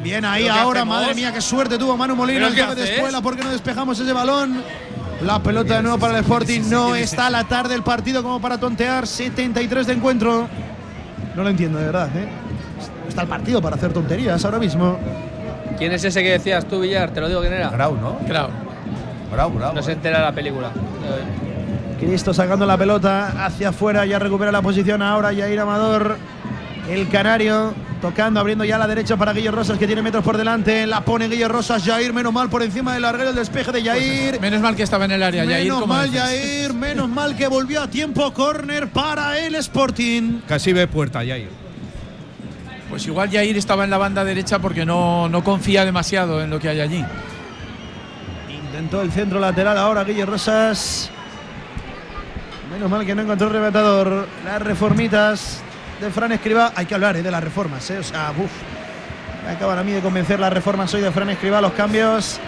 Bien 0.02 0.24
ahí 0.24 0.42
¿Pero 0.42 0.54
qué 0.54 0.60
ahora, 0.60 0.84
madre 0.84 1.14
mía, 1.14 1.32
qué 1.32 1.40
suerte 1.40 1.78
tuvo 1.78 1.96
Manu 1.96 2.14
Molina. 2.14 2.38
¿Pero 2.40 2.48
El 2.50 2.54
qué 2.54 2.62
toque 2.62 2.74
de 2.76 2.82
haces? 2.82 2.94
escuela, 2.96 3.20
¿por 3.22 3.36
qué 3.36 3.44
no 3.44 3.50
despejamos 3.50 3.98
ese 3.98 4.12
balón? 4.12 4.62
La 5.22 5.42
pelota 5.42 5.76
de 5.76 5.82
nuevo 5.82 5.98
para 5.98 6.18
el 6.18 6.20
Sporting. 6.20 6.62
No 6.68 6.94
está 6.94 7.26
a 7.26 7.30
la 7.30 7.44
tarde 7.44 7.74
el 7.74 7.82
partido 7.82 8.22
como 8.22 8.40
para 8.40 8.58
tontear. 8.58 9.06
73 9.06 9.86
de 9.86 9.92
encuentro. 9.94 10.48
No 11.34 11.42
lo 11.42 11.48
entiendo, 11.48 11.78
de 11.78 11.86
verdad. 11.86 12.08
¿eh? 12.16 12.28
Está 13.08 13.22
el 13.22 13.28
partido 13.28 13.62
para 13.62 13.76
hacer 13.76 13.92
tonterías 13.92 14.44
ahora 14.44 14.58
mismo. 14.58 14.98
¿Quién 15.78 15.92
es 15.92 16.04
ese 16.04 16.22
que 16.22 16.30
decías 16.30 16.66
tú, 16.66 16.80
Villar? 16.80 17.10
Te 17.10 17.20
lo 17.20 17.28
digo 17.28 17.40
quién 17.40 17.52
era. 17.52 17.70
Grau, 17.70 17.96
¿no? 17.96 18.18
Claro. 18.26 18.50
Grau, 19.32 19.52
Grau. 19.52 19.74
No 19.74 19.82
se 19.82 19.92
entera 19.92 20.20
la 20.20 20.32
película. 20.32 20.70
Cristo 21.98 22.34
sacando 22.34 22.66
la 22.66 22.76
pelota 22.76 23.46
hacia 23.46 23.70
afuera, 23.70 24.04
ya 24.04 24.18
recupera 24.18 24.52
la 24.52 24.60
posición 24.60 25.00
ahora 25.00 25.32
Yair 25.32 25.60
Amador, 25.60 26.18
el 26.90 27.08
canario, 27.08 27.72
tocando, 28.00 28.40
abriendo 28.40 28.64
ya 28.64 28.76
a 28.76 28.78
la 28.78 28.86
derecha 28.86 29.16
para 29.16 29.32
Guillo 29.32 29.52
Rosas 29.52 29.78
que 29.78 29.86
tiene 29.86 30.02
metros 30.02 30.24
por 30.24 30.36
delante, 30.36 30.86
la 30.86 31.04
pone 31.04 31.28
Guillo 31.28 31.48
Rosas, 31.48 31.84
Jair, 31.84 32.12
menos 32.12 32.32
mal 32.32 32.48
por 32.48 32.62
encima 32.62 32.92
del 32.92 33.02
larguero, 33.02 33.30
el 33.30 33.36
despeje 33.36 33.72
de 33.72 33.82
Yair. 33.82 34.40
Menos 34.40 34.60
mal 34.60 34.76
que 34.76 34.82
estaba 34.82 35.04
en 35.04 35.12
el 35.12 35.22
área, 35.22 35.44
Jair. 35.44 35.64
menos 35.64 35.86
mal. 35.86 36.10
Yair, 36.10 36.74
menos 36.74 37.08
mal 37.08 37.36
que 37.36 37.48
volvió 37.48 37.82
a 37.82 37.88
tiempo, 37.88 38.32
córner 38.32 38.88
para 38.88 39.38
el 39.38 39.54
Sporting. 39.56 40.40
Casi 40.46 40.72
ve 40.72 40.86
puerta, 40.86 41.20
Jair. 41.20 41.48
Pues 42.88 43.06
igual 43.06 43.30
Jair 43.30 43.56
estaba 43.56 43.84
en 43.84 43.90
la 43.90 43.98
banda 43.98 44.24
derecha 44.24 44.58
porque 44.58 44.86
no, 44.86 45.28
no 45.28 45.42
confía 45.42 45.84
demasiado 45.84 46.42
en 46.42 46.50
lo 46.50 46.60
que 46.60 46.68
hay 46.68 46.80
allí. 46.80 47.04
Intentó 48.48 49.02
el 49.02 49.10
centro 49.10 49.40
lateral 49.40 49.76
ahora 49.76 50.04
Guillo 50.04 50.26
Rosas. 50.26 51.10
Menos 52.70 52.90
mal 52.90 53.04
que 53.06 53.14
no 53.14 53.22
encontró 53.22 53.48
el 53.48 53.54
rematador. 53.54 54.28
Las 54.44 54.62
reformitas 54.62 55.62
de 56.00 56.10
Fran 56.10 56.32
Escriba. 56.32 56.72
Hay 56.74 56.86
que 56.86 56.94
hablar 56.94 57.16
eh, 57.16 57.22
de 57.22 57.30
las 57.30 57.42
reformas, 57.42 57.90
¿eh? 57.90 57.98
O 57.98 58.02
sea, 58.02 58.32
uff. 58.32 58.50
Me 59.44 59.52
acaban 59.52 59.78
a 59.78 59.84
mí 59.84 59.92
de 59.92 60.00
convencer 60.00 60.40
las 60.40 60.52
reformas 60.52 60.92
hoy 60.94 61.00
de 61.00 61.10
Fran 61.12 61.30
Escriba, 61.30 61.60
los 61.60 61.72
cambios. 61.72 62.40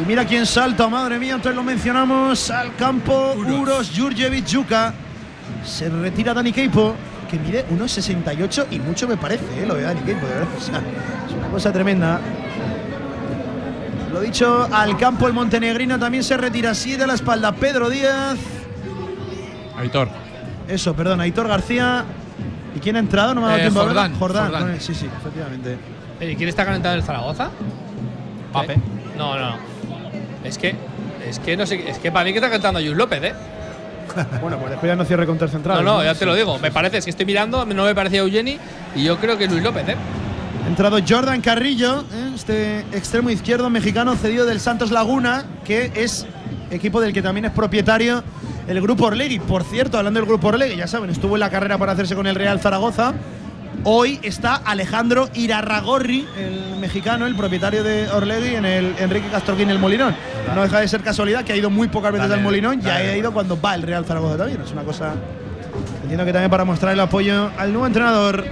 Y 0.00 0.06
mira 0.06 0.24
quién 0.24 0.44
salta, 0.44 0.88
madre 0.88 1.18
mía, 1.18 1.34
entonces 1.34 1.56
lo 1.56 1.62
mencionamos. 1.62 2.50
Al 2.50 2.74
campo, 2.76 3.34
Uros 3.34 3.90
Jurjevic 3.96 4.44
Juka. 4.52 4.92
Se 5.64 5.88
retira 5.88 6.34
Dani 6.34 6.52
Keipo, 6.52 6.94
que 7.30 7.38
mide 7.38 7.64
1,68 7.68 8.66
y 8.70 8.78
mucho 8.78 9.08
me 9.08 9.16
parece, 9.16 9.44
¿eh? 9.62 9.66
lo 9.66 9.74
de 9.74 9.82
Dani 9.82 10.00
Keipo, 10.00 10.26
de 10.26 10.34
verdad. 10.34 10.48
O 10.56 10.60
sea, 10.60 10.78
es 11.26 11.32
una 11.32 11.48
cosa 11.48 11.72
tremenda. 11.72 12.20
Lo 14.12 14.20
dicho, 14.20 14.68
al 14.70 14.96
campo 14.96 15.26
el 15.26 15.32
montenegrino 15.32 15.98
también 15.98 16.22
se 16.22 16.36
retira 16.36 16.70
así 16.70 16.96
de 16.96 17.06
la 17.06 17.14
espalda 17.14 17.52
Pedro 17.52 17.88
Díaz. 17.88 18.38
Aitor. 19.78 20.08
Eso, 20.68 20.94
perdón, 20.94 21.20
Aitor 21.20 21.48
García. 21.48 22.04
¿Y 22.74 22.80
quién 22.80 22.96
ha 22.96 22.98
entrado? 22.98 23.34
No 23.34 23.40
me 23.40 23.46
ha 23.46 23.50
dado 23.50 23.58
Eh, 23.60 23.62
tiempo 23.62 23.80
a. 23.80 23.84
Jordán, 23.84 24.14
Jordán. 24.18 24.50
Con 24.52 24.80
Sí, 24.80 24.94
sí, 24.94 25.06
efectivamente. 25.06 25.78
¿Y 26.20 26.36
quién 26.36 26.48
está 26.48 26.64
calentado 26.64 26.94
en 26.94 27.00
el 27.00 27.06
Zaragoza? 27.06 27.50
Pape. 28.52 28.76
No, 29.16 29.38
no, 29.38 29.50
no. 29.50 29.56
Es 30.44 30.58
que. 30.58 30.74
Es 31.28 31.38
que 31.38 31.56
no 31.56 31.66
sé. 31.66 31.88
Es 31.88 31.98
que 31.98 32.10
para 32.12 32.24
mí 32.24 32.32
que 32.32 32.38
está 32.38 32.50
cantando 32.50 32.80
Luis 32.80 32.96
López, 32.96 33.22
¿eh? 33.22 33.34
Bueno, 34.40 34.58
pues 34.58 34.70
después 34.70 34.90
ya 34.90 34.96
no 34.96 35.04
cierre 35.04 35.26
contra 35.26 35.46
el 35.46 35.50
central. 35.52 35.82
No, 35.84 35.96
no, 35.96 36.04
ya 36.04 36.14
te 36.14 36.26
lo 36.26 36.34
digo. 36.34 36.58
Me 36.58 36.70
parece, 36.70 36.98
es 36.98 37.04
que 37.04 37.10
estoy 37.10 37.26
mirando, 37.26 37.64
no 37.64 37.84
me 37.84 37.94
parecía 37.94 38.20
Eugeni 38.20 38.58
y 38.94 39.04
yo 39.04 39.18
creo 39.18 39.38
que 39.38 39.48
Luis 39.48 39.62
López, 39.62 39.88
¿eh? 39.88 39.96
Ha 40.64 40.68
entrado 40.68 40.98
Jordan 41.06 41.40
Carrillo, 41.40 42.02
¿eh? 42.12 42.32
este 42.34 42.80
extremo 42.92 43.30
izquierdo 43.30 43.68
mexicano 43.70 44.14
cedido 44.16 44.46
del 44.46 44.60
Santos 44.60 44.90
Laguna, 44.90 45.44
que 45.64 45.90
es 45.94 46.26
equipo 46.70 47.00
del 47.00 47.12
que 47.12 47.22
también 47.22 47.46
es 47.46 47.50
propietario 47.52 48.22
el 48.68 48.80
Grupo 48.80 49.06
Orlegui. 49.06 49.38
Por 49.38 49.62
cierto, 49.64 49.98
hablando 49.98 50.20
del 50.20 50.28
Grupo 50.28 50.48
Orlegui, 50.48 50.76
ya 50.76 50.86
saben, 50.86 51.10
estuvo 51.10 51.36
en 51.36 51.40
la 51.40 51.50
carrera 51.50 51.78
para 51.78 51.92
hacerse 51.92 52.14
con 52.14 52.26
el 52.26 52.34
Real 52.34 52.60
Zaragoza. 52.60 53.14
Hoy 53.82 54.18
está 54.22 54.54
Alejandro 54.54 55.28
Irarragorri, 55.34 56.26
el 56.38 56.76
mexicano, 56.80 57.26
el 57.26 57.34
propietario 57.36 57.82
de 57.82 58.08
Orlegui, 58.08 58.54
en 58.54 58.64
el 58.64 58.94
Enrique 58.98 59.28
Castroquín, 59.28 59.68
el 59.68 59.78
Molinón. 59.78 60.14
No 60.54 60.62
deja 60.62 60.80
de 60.80 60.88
ser 60.88 61.02
casualidad 61.02 61.44
que 61.44 61.52
ha 61.52 61.56
ido 61.56 61.70
muy 61.70 61.88
pocas 61.88 62.12
veces 62.12 62.28
Dale, 62.28 62.40
al 62.40 62.44
Molinón, 62.44 62.80
ya 62.80 62.94
dale. 62.94 63.10
ha 63.10 63.16
ido 63.16 63.32
cuando 63.32 63.60
va 63.60 63.74
el 63.74 63.82
Real 63.82 64.04
Zaragoza 64.04 64.38
también. 64.38 64.60
Es 64.62 64.70
una 64.72 64.82
cosa. 64.82 65.14
Entiendo 66.02 66.24
que 66.24 66.32
también 66.32 66.50
para 66.50 66.64
mostrar 66.64 66.92
el 66.92 67.00
apoyo 67.00 67.50
al 67.58 67.72
nuevo 67.72 67.86
entrenador. 67.86 68.44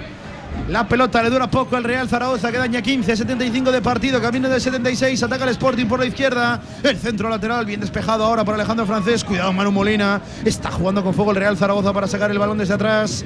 La 0.69 0.87
pelota 0.87 1.23
le 1.23 1.31
dura 1.31 1.51
poco 1.51 1.77
al 1.77 1.85
Real 1.85 2.09
Zaragoza, 2.09 2.51
quedan 2.53 2.73
ya 2.73 2.81
15, 2.81 3.17
75 3.17 3.73
de 3.73 3.83
partido, 3.83 4.21
camino 4.21 4.49
del 4.49 4.61
76, 4.61 5.23
ataca 5.23 5.45
el 5.45 5.51
Sporting 5.51 5.87
por 5.87 5.99
la 5.99 6.07
izquierda, 6.07 6.61
el 6.83 6.97
centro 6.97 7.29
lateral 7.29 7.67
bien 7.67 7.81
despejado 7.81 8.25
ahora 8.25 8.45
por 8.45 8.55
Alejandro 8.55 8.87
Francés, 8.87 9.25
cuidado 9.25 9.53
Manu 9.53 9.73
Molina, 9.73 10.21
está 10.45 10.71
jugando 10.71 11.03
con 11.03 11.15
fuego 11.15 11.33
el 11.33 11.37
Real 11.37 11.57
Zaragoza 11.59 11.93
para 11.93 12.07
sacar 12.07 12.31
el 12.31 12.39
balón 12.39 12.59
desde 12.59 12.75
atrás. 12.75 13.25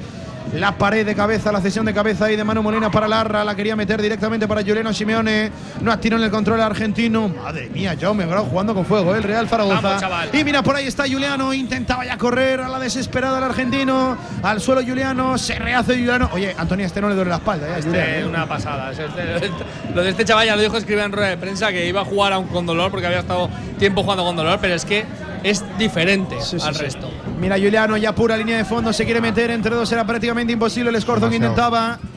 La 0.53 0.77
pared 0.77 1.05
de 1.05 1.13
cabeza, 1.13 1.51
la 1.51 1.61
cesión 1.61 1.85
de 1.85 1.93
cabeza 1.93 2.25
ahí 2.25 2.35
de 2.35 2.43
Manu 2.43 2.63
Molina 2.63 2.89
para 2.89 3.07
Larra, 3.07 3.43
la 3.43 3.53
quería 3.55 3.75
meter 3.75 4.01
directamente 4.01 4.47
para 4.47 4.61
Juliano 4.61 4.93
Simeone, 4.93 5.51
no 5.81 5.91
atiró 5.91 6.17
en 6.17 6.23
el 6.23 6.31
control 6.31 6.61
argentino. 6.61 7.27
Madre 7.29 7.69
mía, 7.69 7.95
Jaume 7.99 8.25
Bravo 8.25 8.45
jugando 8.45 8.73
con 8.73 8.85
fuego, 8.85 9.13
¿eh? 9.13 9.17
el 9.17 9.23
Real 9.23 9.47
Zaragoza. 9.47 9.99
Vamos. 9.99 10.27
Y 10.33 10.43
mira, 10.43 10.63
por 10.63 10.75
ahí 10.75 10.87
está 10.87 11.03
Juliano, 11.07 11.53
intentaba 11.53 12.05
ya 12.05 12.17
correr 12.17 12.61
a 12.61 12.69
la 12.69 12.79
desesperada 12.79 13.37
el 13.39 13.43
argentino, 13.43 14.17
al 14.41 14.61
suelo 14.61 14.81
Juliano, 14.83 15.37
se 15.37 15.59
rehace 15.59 15.93
Juliano. 15.95 16.29
Oye, 16.33 16.55
Antonio, 16.57 16.85
este 16.85 17.01
no 17.01 17.09
le 17.09 17.15
duele 17.15 17.29
la 17.29 17.37
espalda, 17.37 17.67
ya, 17.67 17.83
Juliano, 17.83 17.97
Este, 18.07 18.19
¿eh? 18.21 18.25
una 18.25 18.47
pasada. 18.47 18.91
Es 18.91 18.99
este- 18.99 19.49
lo 19.93 20.01
de 20.01 20.09
este 20.09 20.25
chaval 20.25 20.45
ya 20.47 20.55
lo 20.55 20.61
dijo 20.61 20.77
escribir 20.77 21.03
en 21.03 21.11
rueda 21.11 21.27
de 21.29 21.37
prensa 21.37 21.69
que 21.71 21.85
iba 21.87 22.01
a 22.01 22.05
jugar 22.05 22.31
aún 22.33 22.47
con 22.47 22.65
dolor 22.65 22.89
porque 22.89 23.05
había 23.05 23.19
estado 23.19 23.49
tiempo 23.77 24.01
jugando 24.01 24.23
con 24.23 24.35
dolor, 24.35 24.57
pero 24.61 24.73
es 24.75 24.85
que 24.85 25.05
es 25.43 25.63
diferente 25.77 26.35
Sí, 26.41 26.59
sí, 26.59 26.65
al 26.67 26.73
sí. 26.75 26.81
resto. 26.81 27.11
Mira, 27.39 27.55
Juliano 27.57 27.95
ya 27.97 28.15
pura 28.15 28.35
línea 28.35 28.57
de 28.57 28.65
fondo, 28.65 28.91
se 28.91 29.05
quiere 29.05 29.21
meter 29.21 29.51
entre 29.51 29.75
dos, 29.75 29.91
era 29.91 30.03
prácticamente 30.05 30.36
imposible 30.41 30.89
el 30.89 30.95
escorzo 30.95 31.29
que 31.29 31.35
intentaba. 31.37 31.97
Pero, 32.01 32.11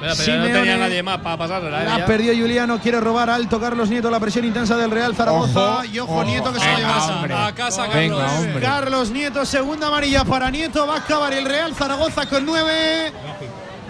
pero 0.00 0.08
no 0.08 0.14
Simeone. 0.46 0.52
tenía 0.54 0.76
nadie 0.78 1.02
más 1.02 1.18
para 1.18 1.36
pasársela. 1.36 1.82
¿eh? 1.82 1.98
La 1.98 2.06
perdió 2.06 2.32
Juliano, 2.32 2.80
quiere 2.80 3.00
robar 3.00 3.28
alto 3.28 3.60
Carlos 3.60 3.90
Nieto, 3.90 4.10
la 4.10 4.18
presión 4.18 4.46
intensa 4.46 4.74
del 4.78 4.90
Real 4.90 5.14
Zaragoza. 5.14 5.60
Ojo, 5.80 5.84
y 5.84 5.98
ojo, 5.98 6.12
ojo. 6.14 6.24
Nieto 6.24 6.52
que 6.54 6.58
se 6.60 6.66
va 6.66 6.72
a 6.72 6.74
A 6.74 6.78
llevar 6.78 6.94
casa, 6.94 7.04
esa. 7.04 7.14
hombre. 7.16 7.34
a 7.34 7.54
casa, 7.54 7.82
Venga, 7.88 8.16
Carlos. 8.16 8.32
hombre. 8.38 8.60
Carlos 8.62 9.10
Nieto, 9.10 9.44
segunda 9.44 9.88
amarilla 9.88 10.24
para 10.24 10.50
Nieto, 10.50 10.86
va 10.86 10.94
a 10.94 10.98
acabar 11.00 11.34
el 11.34 11.44
Real 11.44 11.74
Zaragoza 11.74 12.24
con 12.26 12.46
nueve. 12.46 13.12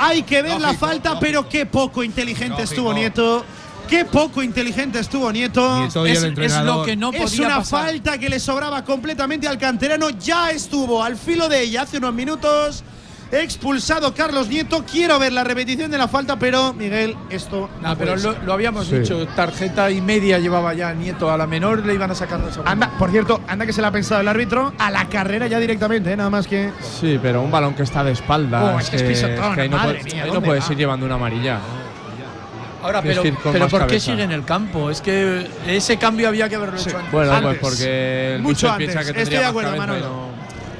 Hay 0.01 0.23
que 0.24 0.43
ver 0.43 0.61
la 0.61 0.74
falta, 0.74 1.11
lógico. 1.11 1.20
pero 1.20 1.48
qué 1.48 1.66
poco 1.66 2.02
inteligente 2.02 2.48
Lógico. 2.62 2.62
estuvo 2.70 2.93
Nieto. 2.93 3.44
Qué 3.89 4.05
poco 4.05 4.43
inteligente 4.43 4.98
estuvo 4.98 5.31
Nieto. 5.31 5.78
Nieto 5.81 6.07
y 6.07 6.11
Es, 6.12 6.23
el 6.24 6.36
es 6.40 6.57
lo 6.62 6.82
que 6.85 6.97
no 6.97 7.12
es 7.12 7.20
podía 7.23 7.47
una 7.47 7.57
pasar. 7.59 7.86
falta 7.86 8.19
que 8.19 8.28
le 8.28 8.40
sobraba 8.40 8.85
completamente 8.85 9.47
al 9.47 9.59
canterano. 9.59 10.11
Ya 10.11 10.51
estuvo 10.51 11.02
al 11.05 11.16
filo 11.16 11.48
de 11.48 11.61
ella 11.62 11.82
hace 11.82 11.98
unos 11.98 12.15
minutos. 12.15 12.82
Expulsado 13.32 14.12
Carlos 14.12 14.48
Nieto. 14.48 14.85
Quiero 14.90 15.19
ver 15.19 15.32
la 15.32 15.44
repetición 15.44 15.90
de 15.90 15.98
la 15.98 16.09
falta, 16.09 16.36
pero 16.36 16.73
Miguel, 16.73 17.16
esto. 17.31 17.70
No, 17.81 17.90
no 17.90 17.97
pero 17.97 18.12
puede 18.15 18.24
lo, 18.27 18.32
ser. 18.35 18.43
lo 18.44 18.52
habíamos 18.52 18.86
Sí. 18.86 18.98
dicho, 18.98 19.27
tarjeta 19.36 19.90
y 19.90 20.01
media 20.01 20.39
llevaba 20.39 20.74
ya 20.74 20.93
Nieto. 20.93 21.31
A 21.31 21.36
la 21.36 21.47
menor 21.47 21.86
le 21.86 21.94
iban 21.94 22.11
a 22.11 22.15
sacar. 22.15 22.40
Anda, 22.65 22.90
por 22.98 23.11
cierto, 23.11 23.40
anda 23.47 23.66
que 23.66 23.73
se 23.73 23.81
la 23.82 23.89
ha 23.89 23.93
pensado 23.93 24.20
el 24.20 24.28
árbitro 24.28 24.73
a 24.78 24.90
la 24.90 25.05
carrera 25.09 25.47
ya 25.47 25.59
directamente, 25.61 26.12
¿eh? 26.12 26.16
nada 26.16 26.31
más 26.31 26.47
que. 26.47 26.70
Sí, 27.01 27.19
pero 27.23 27.43
un 27.43 27.51
balón 27.51 27.74
que 27.74 27.85
está 27.85 28.02
de 28.02 28.12
espalda. 28.12 28.74
Oh, 28.74 28.81
es 28.81 28.90
que 28.90 28.97
es 28.97 29.02
pisotón, 29.02 29.59
ahí 29.61 29.69
no, 29.69 29.77
madre 29.77 29.98
puedes- 30.01 30.12
mía, 30.12 30.23
ahí 30.24 30.28
no 30.28 30.35
¿dónde 30.35 30.47
puedes 30.48 30.69
va? 30.69 30.73
ir 30.73 30.78
llevando 30.78 31.07
una 31.07 31.15
amarilla. 31.15 31.59
Ahora, 32.82 33.02
pero, 33.02 33.23
pero 33.23 33.69
¿por 33.69 33.81
qué 33.82 33.86
cabeza. 33.89 34.07
sigue 34.12 34.23
en 34.23 34.32
el 34.32 34.43
campo? 34.44 34.90
Es 34.90 35.02
que 35.02 35.47
ese 35.66 35.98
cambio 35.98 36.28
había 36.28 36.48
que 36.48 36.57
haberlo 36.57 36.78
hecho 36.81 36.97
antes. 36.97 37.12
Bueno, 37.12 37.31
Antes. 37.32 37.59
pues 37.61 37.74
porque 37.74 38.35
el 38.36 38.43
Mucho 38.43 38.66
Mister 38.69 38.77
piensa 38.78 38.98
antes. 39.01 39.15
que 39.15 39.23
Estoy 39.23 39.39
de 39.39 39.44
acuerdo, 39.44 39.77
Manolo. 39.77 40.30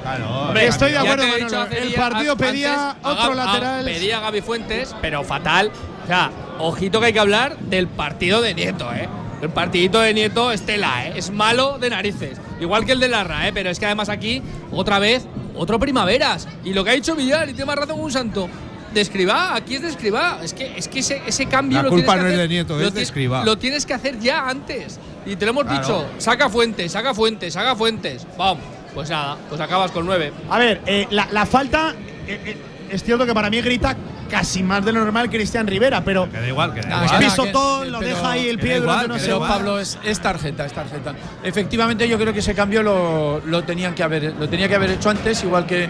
Claro, 0.01 0.29
Hombre, 0.29 0.67
Estoy 0.67 0.91
de 0.91 0.97
acuerdo, 0.97 1.23
Manolo. 1.27 1.45
dicho 1.45 1.67
El 1.77 1.93
partido 1.93 2.35
pedía 2.37 2.95
otro 3.03 3.31
a- 3.31 3.35
lateral. 3.35 3.85
Pedía 3.85 4.17
a 4.17 4.21
Gaby 4.21 4.41
Fuentes, 4.41 4.95
pero 5.01 5.23
fatal. 5.23 5.71
O 6.03 6.07
sea, 6.07 6.31
ojito 6.59 6.99
que 6.99 7.07
hay 7.07 7.13
que 7.13 7.19
hablar 7.19 7.57
del 7.57 7.87
partido 7.87 8.41
de 8.41 8.53
Nieto, 8.53 8.91
¿eh? 8.93 9.07
El 9.41 9.49
partidito 9.49 9.99
de 10.01 10.13
Nieto 10.13 10.51
es 10.51 10.63
tela, 10.65 11.07
¿eh? 11.07 11.13
Es 11.15 11.31
malo 11.31 11.77
de 11.79 11.89
narices. 11.89 12.39
Igual 12.59 12.85
que 12.85 12.91
el 12.91 12.99
de 12.99 13.07
Larra, 13.09 13.47
¿eh? 13.47 13.51
Pero 13.53 13.69
es 13.69 13.79
que 13.79 13.85
además 13.85 14.09
aquí, 14.09 14.41
otra 14.71 14.99
vez, 14.99 15.25
otro 15.55 15.79
primaveras. 15.79 16.47
Y 16.63 16.73
lo 16.73 16.83
que 16.83 16.91
ha 16.91 16.93
dicho 16.93 17.15
Villar, 17.15 17.49
y 17.49 17.53
tiene 17.53 17.65
más 17.65 17.75
razón 17.75 17.95
que 17.97 18.01
un 18.01 18.11
santo. 18.11 18.49
De 18.93 18.99
Escribá, 18.99 19.55
aquí 19.55 19.75
es 19.75 19.81
de 19.83 19.87
Escribá. 19.87 20.39
Es 20.43 20.53
que, 20.53 20.77
es 20.77 20.87
que 20.89 20.99
ese, 20.99 21.21
ese 21.25 21.45
cambio 21.45 21.77
La 21.77 21.83
lo 21.83 21.89
tienes 21.91 22.05
que 22.05 22.11
no 22.11 22.21
es 22.21 22.25
hacer- 22.27 22.37
de 22.37 22.47
Nieto, 22.49 22.77
lo 22.77 22.87
es 22.87 22.93
de 22.93 23.01
Escribá. 23.01 23.45
Lo 23.45 23.57
tienes 23.57 23.85
que 23.85 23.93
hacer 23.93 24.19
ya 24.19 24.49
antes. 24.49 24.99
Y 25.25 25.37
te 25.37 25.45
lo 25.45 25.51
hemos 25.51 25.63
Claro. 25.63 25.79
dicho, 25.79 26.05
saca 26.17 26.49
fuentes, 26.49 26.91
saca 26.91 27.13
fuentes, 27.13 27.53
saca 27.53 27.73
fuentes. 27.75 28.27
Vamos, 28.37 28.63
pues 28.93 29.09
nada, 29.09 29.37
pues 29.49 29.59
acabas 29.61 29.91
con 29.91 30.05
nueve. 30.05 30.31
A 30.49 30.57
ver, 30.59 30.81
eh, 30.85 31.07
la, 31.11 31.27
la 31.31 31.45
falta. 31.45 31.93
eh, 32.27 32.39
eh, 32.45 32.57
es 32.89 33.03
cierto 33.03 33.25
que 33.25 33.33
para 33.33 33.49
mí 33.49 33.61
grita 33.61 33.95
casi 34.29 34.63
más 34.63 34.83
de 34.83 34.91
lo 34.91 34.99
normal 35.01 35.29
Cristian 35.29 35.65
Rivera, 35.67 36.03
pero 36.03 36.29
Que 36.29 36.39
da 36.41 36.47
igual, 36.47 36.73
que 36.73 36.81
da 36.81 36.87
Nada, 36.89 37.05
igual. 37.05 37.19
que- 37.19 37.25
pisotón, 37.25 37.83
que- 37.85 37.89
lo 37.89 37.99
pero- 37.99 38.15
deja 38.15 38.31
ahí 38.31 38.47
el 38.49 38.59
pie 38.59 38.79
durante 38.81 39.07
Pero 39.07 39.19
segundos. 39.19 39.49
Pablo 39.49 39.79
es, 39.79 39.97
es 40.03 40.19
tarjeta, 40.19 40.65
es 40.65 40.73
tarjeta. 40.73 41.13
Efectivamente, 41.43 42.07
yo 42.07 42.17
creo 42.17 42.33
que 42.33 42.39
ese 42.39 42.53
cambio 42.53 42.83
lo, 42.83 43.41
lo 43.45 43.63
tenían 43.63 43.93
que 43.95 44.03
haber, 44.03 44.33
lo 44.37 44.47
tenía 44.49 44.67
que 44.67 44.75
haber 44.75 44.91
hecho 44.91 45.09
antes, 45.09 45.43
igual 45.43 45.65
que, 45.65 45.83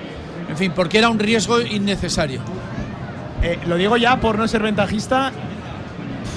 en 0.49 0.57
fin, 0.57 0.72
porque 0.76 0.98
era 0.99 1.10
un 1.10 1.18
riesgo 1.19 1.60
innecesario. 1.61 2.41
Eh, 3.44 3.57
lo 3.65 3.76
digo 3.78 3.98
ya 3.98 4.19
por 4.19 4.38
no 4.38 4.48
ser 4.48 4.61
ventajista, 4.61 5.32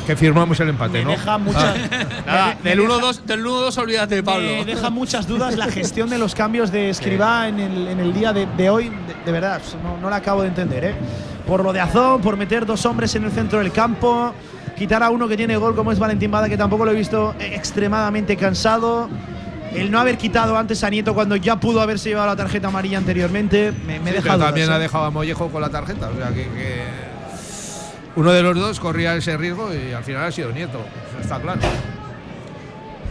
Que 0.07 0.17
firmamos 0.17 0.59
el 0.61 0.69
empate, 0.69 0.99
me 0.99 1.05
¿no? 1.05 1.11
deja 1.13 1.39
muchas. 1.39 1.77
Nada, 2.27 2.57
me 2.63 2.71
del 2.71 2.81
deja- 2.81 2.95
1-2 3.01 3.21
del 3.23 3.45
1-2 3.45 3.79
olvídate 3.79 4.23
Pablo. 4.23 4.47
Me 4.49 4.65
deja 4.65 4.91
muchas 4.91 5.27
dudas 5.27 5.57
la 5.57 5.67
gestión 5.69 6.11
de 6.11 6.19
los 6.19 6.35
cambios 6.35 6.71
de 6.71 6.91
Escribá 6.91 7.49
en, 7.49 7.59
el, 7.61 7.89
en 7.89 8.01
el 8.01 8.13
día 8.13 8.33
de, 8.33 8.47
de 8.57 8.71
hoy. 8.71 8.89
De, 8.91 9.15
de 9.25 9.33
verdad, 9.33 9.61
no, 9.83 9.97
no 9.99 10.11
la 10.11 10.17
acabo 10.17 10.43
de 10.43 10.49
entender. 10.49 10.85
¿eh? 10.85 10.95
Por 11.47 11.63
lo 11.65 11.73
de 11.73 11.81
Azón, 11.81 12.21
por 12.21 12.37
meter 12.37 12.67
dos 12.67 12.85
hombres 12.87 13.15
en 13.15 13.25
el 13.25 13.33
centro 13.33 13.59
del 13.61 13.73
campo, 13.73 14.35
quitar 14.77 15.03
a 15.03 15.11
uno 15.11 15.27
que 15.29 15.37
tiene 15.37 15.57
gol 15.57 15.75
como 15.75 15.91
es 15.93 15.99
Valentín 15.99 16.31
Bada, 16.31 16.49
que 16.49 16.57
tampoco 16.59 16.85
lo 16.85 16.91
he 16.91 16.95
visto 16.95 17.35
eh, 17.39 17.53
extremadamente 17.55 18.37
cansado. 18.37 19.09
El 19.75 19.91
no 19.91 19.99
haber 19.99 20.17
quitado 20.19 20.57
antes 20.57 20.85
a 20.85 20.91
Nieto 20.91 21.15
cuando 21.15 21.35
ya 21.35 21.57
pudo 21.59 21.81
haberse 21.81 22.11
llevado 22.11 22.29
la 22.29 22.37
tarjeta 22.37 22.69
amarilla 22.69 22.97
anteriormente, 22.99 23.73
me, 23.87 23.99
me 23.99 24.11
Sí, 24.11 24.17
deja 24.17 24.23
pero 24.23 24.35
dudas, 24.35 24.49
también 24.49 24.71
¿eh? 24.71 24.73
ha 24.75 24.79
dejado 24.79 25.05
a 25.05 25.11
Mollejo 25.11 25.49
con 25.49 25.61
la 25.63 25.69
tarjeta. 25.71 26.11
O 26.11 26.17
sea 26.17 26.29
que, 26.29 26.43
que 26.45 26.85
uno 28.16 28.32
de 28.32 28.43
los 28.43 28.57
dos 28.57 28.81
corría 28.81 29.15
ese 29.16 29.36
riesgo 29.36 29.70
y 29.74 29.93
al 29.93 30.05
final 30.05 30.24
ha 30.24 30.32
sido 30.32 30.51
Nieto. 30.53 30.81
Está 31.20 31.41
claro. 31.41 31.61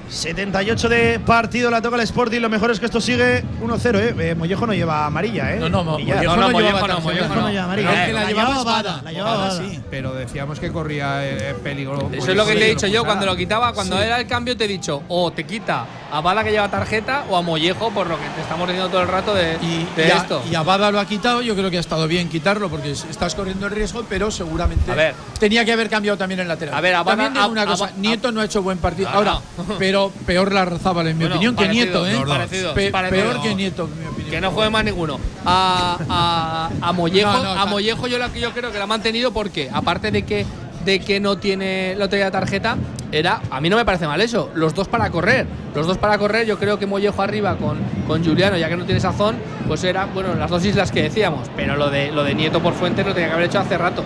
78 0.10 0.90
de 0.90 1.20
partido, 1.20 1.70
la 1.72 1.82
toca 1.82 1.96
el 1.98 2.02
Sporting. 2.04 2.40
Lo 2.42 2.50
mejor 2.50 2.72
es 2.72 2.80
que 2.80 2.86
esto 2.86 3.02
sigue 3.02 3.44
1-0. 3.62 3.96
¿eh? 4.00 4.16
Eh, 4.32 4.36
Mollejo 4.36 4.68
no 4.68 4.74
lleva 4.74 5.06
amarilla. 5.06 5.54
¿eh? 5.54 5.60
No, 5.60 5.70
no, 5.70 5.84
Mo-. 5.84 5.92
Mollejo 6.00 6.24
no, 6.24 6.36
no, 6.36 6.50
Mollejo 6.52 6.60
llevaba 6.62 6.88
no, 6.88 6.94
tarjeta. 6.96 7.04
Mollejo 7.28 7.36
no 7.42 7.50
lleva 7.50 7.64
amarilla. 7.66 7.90
Pero 7.90 8.04
Eh, 8.04 8.14
la 8.14 8.26
llevaba 8.28 8.50
llevaba 8.50 8.64
Bada. 8.64 8.82
Bada, 8.92 9.02
la 9.04 9.12
llevaba 9.12 9.38
Bada, 9.38 9.48
Bada. 9.50 9.70
sí. 9.70 9.80
Pero 9.90 10.14
decíamos 10.14 10.60
que 10.60 10.72
corría 10.72 11.26
eh, 11.28 11.56
peligro. 11.64 12.10
Eso 12.12 12.32
es 12.32 12.38
lo 12.38 12.46
que 12.46 12.54
te 12.56 12.66
he 12.66 12.70
dicho 12.70 12.88
yo 12.88 13.04
cuando 13.06 13.26
lo 13.26 13.36
quitaba, 13.36 13.74
cuando 13.74 14.00
era 14.02 14.20
el 14.20 14.28
cambio 14.28 14.56
te 14.58 14.66
he 14.66 14.68
dicho, 14.68 15.04
o 15.08 15.32
te 15.32 15.46
quita 15.46 15.86
a 16.12 16.22
Bala 16.22 16.44
que 16.44 16.52
lleva 16.52 16.70
tarjeta 16.70 17.26
o 17.30 17.36
a 17.38 17.42
Mollejo 17.42 17.90
por 17.92 18.06
lo 18.08 18.18
que 18.18 18.26
te 18.36 18.42
estamos 18.42 18.68
diciendo 18.68 18.90
todo 18.92 19.02
el 19.02 19.08
rato 19.08 19.34
de, 19.34 19.58
Y, 19.62 19.88
de 19.96 20.08
y 20.08 20.12
a- 20.12 20.18
esto. 20.18 20.44
y 20.50 20.56
Abada 20.56 20.92
lo 20.92 21.00
ha 21.00 21.06
quitado, 21.06 21.42
yo 21.42 21.56
creo 21.56 21.72
que 21.72 21.78
ha 21.78 21.80
estado 21.82 22.08
bien 22.08 22.30
quitarlo 22.30 22.70
porque 22.70 22.92
es- 22.92 23.06
estás 23.10 23.34
corriendo 23.36 23.66
el 23.66 23.72
riesgo, 23.74 24.06
pero 24.08 24.30
seguramente 24.30 24.92
A 24.92 24.96
ver. 24.96 25.16
tenía 25.40 25.66
que 25.66 25.72
haber 25.74 25.90
cambiado 25.90 26.18
también 26.18 26.40
el 26.40 26.48
lateral. 26.48 26.76
A 26.76 26.82
ver, 26.82 26.96
digo 26.96 27.12
Ab- 27.12 27.50
una 27.52 27.66
cosa, 27.66 27.92
Nieto 27.98 28.32
no 28.32 28.42
ha 28.42 28.46
hecho 28.46 28.62
buen 28.62 28.78
partido. 28.78 29.10
Ah, 29.10 29.16
Ahora, 29.16 29.40
no. 29.58 29.78
Pero 30.12 30.26
peor 30.26 30.54
la 30.54 30.66
Razábal 30.66 31.08
en 31.08 31.18
mi 31.18 31.24
Bueno, 31.24 31.36
opinión 31.36 31.56
que 31.56 31.66
parecido, 31.66 32.06
Nieto, 32.06 32.24
¿eh? 32.24 32.26
Parecido, 32.28 32.74
Pe- 32.74 32.92
parecido. 32.92 33.24
Peor 33.32 33.42
que 33.42 33.56
Nieto, 33.56 33.84
en 33.92 34.00
mi 34.00 34.06
opinión. 34.08 34.32
Que 34.32 34.42
no 34.42 34.52
juegue 34.52 34.70
más 34.70 34.84
ninguno. 34.84 35.20
A, 35.46 35.98
a, 36.10 36.70
a 36.82 36.92
Mollejo, 36.94 37.32
No, 37.32 37.44
no, 37.44 37.62
a 37.62 37.66
Mollejo 37.66 38.08
yo, 38.08 38.18
la, 38.18 38.28
yo 38.34 38.52
creo 38.52 38.72
que 38.72 38.78
la 38.78 38.84
ha 38.86 38.88
mantenido 38.88 39.32
porque, 39.32 39.70
aparte 39.72 40.12
de 40.12 40.24
que, 40.24 40.46
de 40.86 41.00
que 41.00 41.20
no 41.20 41.38
tiene 41.38 41.96
la 41.98 42.08
tenía 42.10 42.32
tarjeta, 42.32 42.78
era. 43.12 43.42
A 43.52 43.62
mí 43.62 43.70
no 43.70 43.76
me 43.78 43.86
parece 43.86 44.08
mal 44.08 44.20
eso. 44.22 44.50
Los 44.56 44.74
dos 44.74 44.88
para 44.88 45.10
correr. 45.12 45.46
Los 45.76 45.86
dos 45.88 45.98
para 45.98 46.18
correr, 46.18 46.46
yo 46.48 46.58
creo 46.58 46.80
que 46.80 46.86
Mollejo 46.88 47.22
arriba 47.22 47.56
con, 47.58 47.78
con 48.08 48.24
Juliano, 48.26 48.58
ya 48.58 48.70
que 48.70 48.76
no 48.78 48.86
tiene 48.86 49.00
sazón, 49.00 49.36
pues 49.68 49.84
era, 49.84 50.06
bueno, 50.06 50.34
las 50.36 50.50
dos 50.50 50.66
islas 50.66 50.92
que 50.92 51.04
decíamos. 51.04 51.48
Pero 51.56 51.76
lo 51.76 51.90
de, 51.90 52.12
lo 52.12 52.24
de 52.24 52.34
Nieto 52.34 52.60
por 52.62 52.74
Fuentes 52.74 53.06
lo 53.06 53.14
tenía 53.14 53.30
que 53.30 53.34
haber 53.36 53.46
hecho 53.48 53.60
hace 53.60 53.78
rato. 53.78 54.04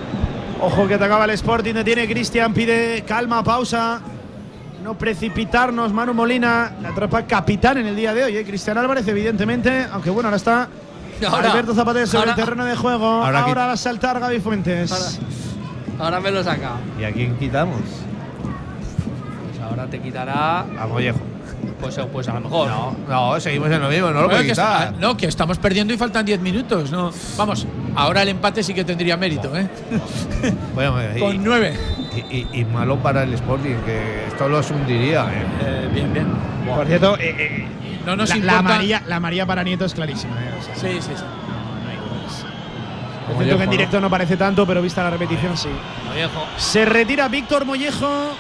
Ojo 0.60 0.88
que 0.88 0.96
atacaba 0.96 1.26
el 1.26 1.32
Sporting, 1.32 1.74
detiene 1.76 2.08
Cristian, 2.08 2.54
pide 2.54 3.04
calma, 3.08 3.44
pausa. 3.44 4.02
No 4.88 4.94
precipitarnos, 4.98 5.92
Manu 5.92 6.14
Molina, 6.14 6.72
la 6.82 6.96
tropa 6.96 7.24
capitán 7.24 7.78
en 7.78 7.88
el 7.88 7.96
día 7.98 8.14
de 8.14 8.24
hoy. 8.24 8.38
¿eh? 8.38 8.46
Cristian 8.46 8.78
Álvarez, 8.78 9.06
evidentemente, 9.06 9.86
aunque 9.92 10.10
bueno, 10.10 10.28
ahora 10.30 10.38
está 10.38 10.70
Ahora- 11.30 11.52
Alberto 11.52 11.74
Zapatero 11.76 12.08
sobre 12.08 12.20
ahora- 12.20 12.32
el 12.32 12.36
terreno 12.38 12.64
de 12.64 12.74
juego. 12.78 13.06
Ahora, 13.06 13.42
va 13.54 13.72
a 13.74 13.76
saltar 13.76 14.18
Gaby 14.18 14.40
Fuentes. 14.40 14.90
Ahora- 14.94 15.06
Ahora 16.00 16.20
me 16.22 16.32
lo 16.32 16.42
saca. 16.42 16.76
¿Y 16.98 17.04
a 17.04 17.12
quién 17.12 17.36
quitamos? 17.38 17.82
Pues 17.82 19.62
ahora 19.62 19.88
te 19.88 20.00
quitará. 20.00 20.60
A 20.62 20.88
Mollejo. 20.88 21.20
Pues, 21.82 22.00
pues 22.14 22.30
a 22.30 22.34
lo 22.36 22.40
mejor. 22.40 22.70
No, 22.70 22.96
no, 23.10 23.40
seguimos 23.42 23.70
en 23.70 23.82
lo 23.82 23.90
mismo, 23.90 24.08
no 24.08 24.14
lo 24.14 24.20
Bueno, 24.22 24.30
puede 24.30 24.46
que 24.46 24.52
está- 24.54 24.94
no, 24.98 25.18
que 25.18 25.26
estamos 25.26 25.58
perdiendo 25.58 25.94
y 25.94 25.98
faltan 25.98 26.26
10 26.26 26.40
minutos. 26.40 26.92
No. 26.92 27.12
Vamos, 27.36 27.68
ahora 27.98 28.22
el 28.24 28.30
empate 28.30 28.64
sí 28.64 28.74
que 28.74 28.84
tendría 28.86 29.18
mérito, 29.18 29.56
¿eh? 29.56 29.68
Bueno, 30.74 30.96
y, 31.16 31.20
Con 31.20 31.44
9. 31.44 31.74
y- 32.32 32.38
y- 32.38 32.48
y 32.62 32.66
malo 32.66 32.98
para 32.98 33.24
el 33.24 33.34
Sporting, 33.34 33.76
que 33.86 34.26
esto 34.28 34.48
los 34.48 34.70
hundiría. 34.72 35.26
eh. 35.62 35.90
bien, 35.94 36.14
bien. 36.14 36.28
Por 36.66 36.86
cierto, 36.88 37.18
eh, 37.18 37.36
eh, 37.38 37.68
No 38.06 38.16
nos 38.16 38.30
la, 38.30 38.36
la. 38.38 38.62
María, 38.62 39.02
la 39.06 39.20
María 39.20 39.46
para 39.46 39.64
Nieto 39.64 39.86
es 39.86 39.94
clarísima. 39.94 40.36
¿eh? 40.36 40.54
O 40.60 40.64
sea, 40.64 40.76
Sí, 40.76 40.98
sí, 41.02 41.12
sí. 41.16 41.24
cierto 43.38 43.58
que 43.58 43.64
en 43.66 43.70
directo 43.70 44.00
no 44.02 44.10
parece 44.10 44.38
tanto, 44.38 44.66
pero 44.66 44.82
vista 44.82 45.04
la 45.04 45.10
repetición 45.12 45.58
sí. 45.58 45.70
Mollejo. 46.08 46.46
Se 46.58 46.86
retira 46.86 47.28
Víctor 47.28 47.66
Mollejo. 47.66 48.32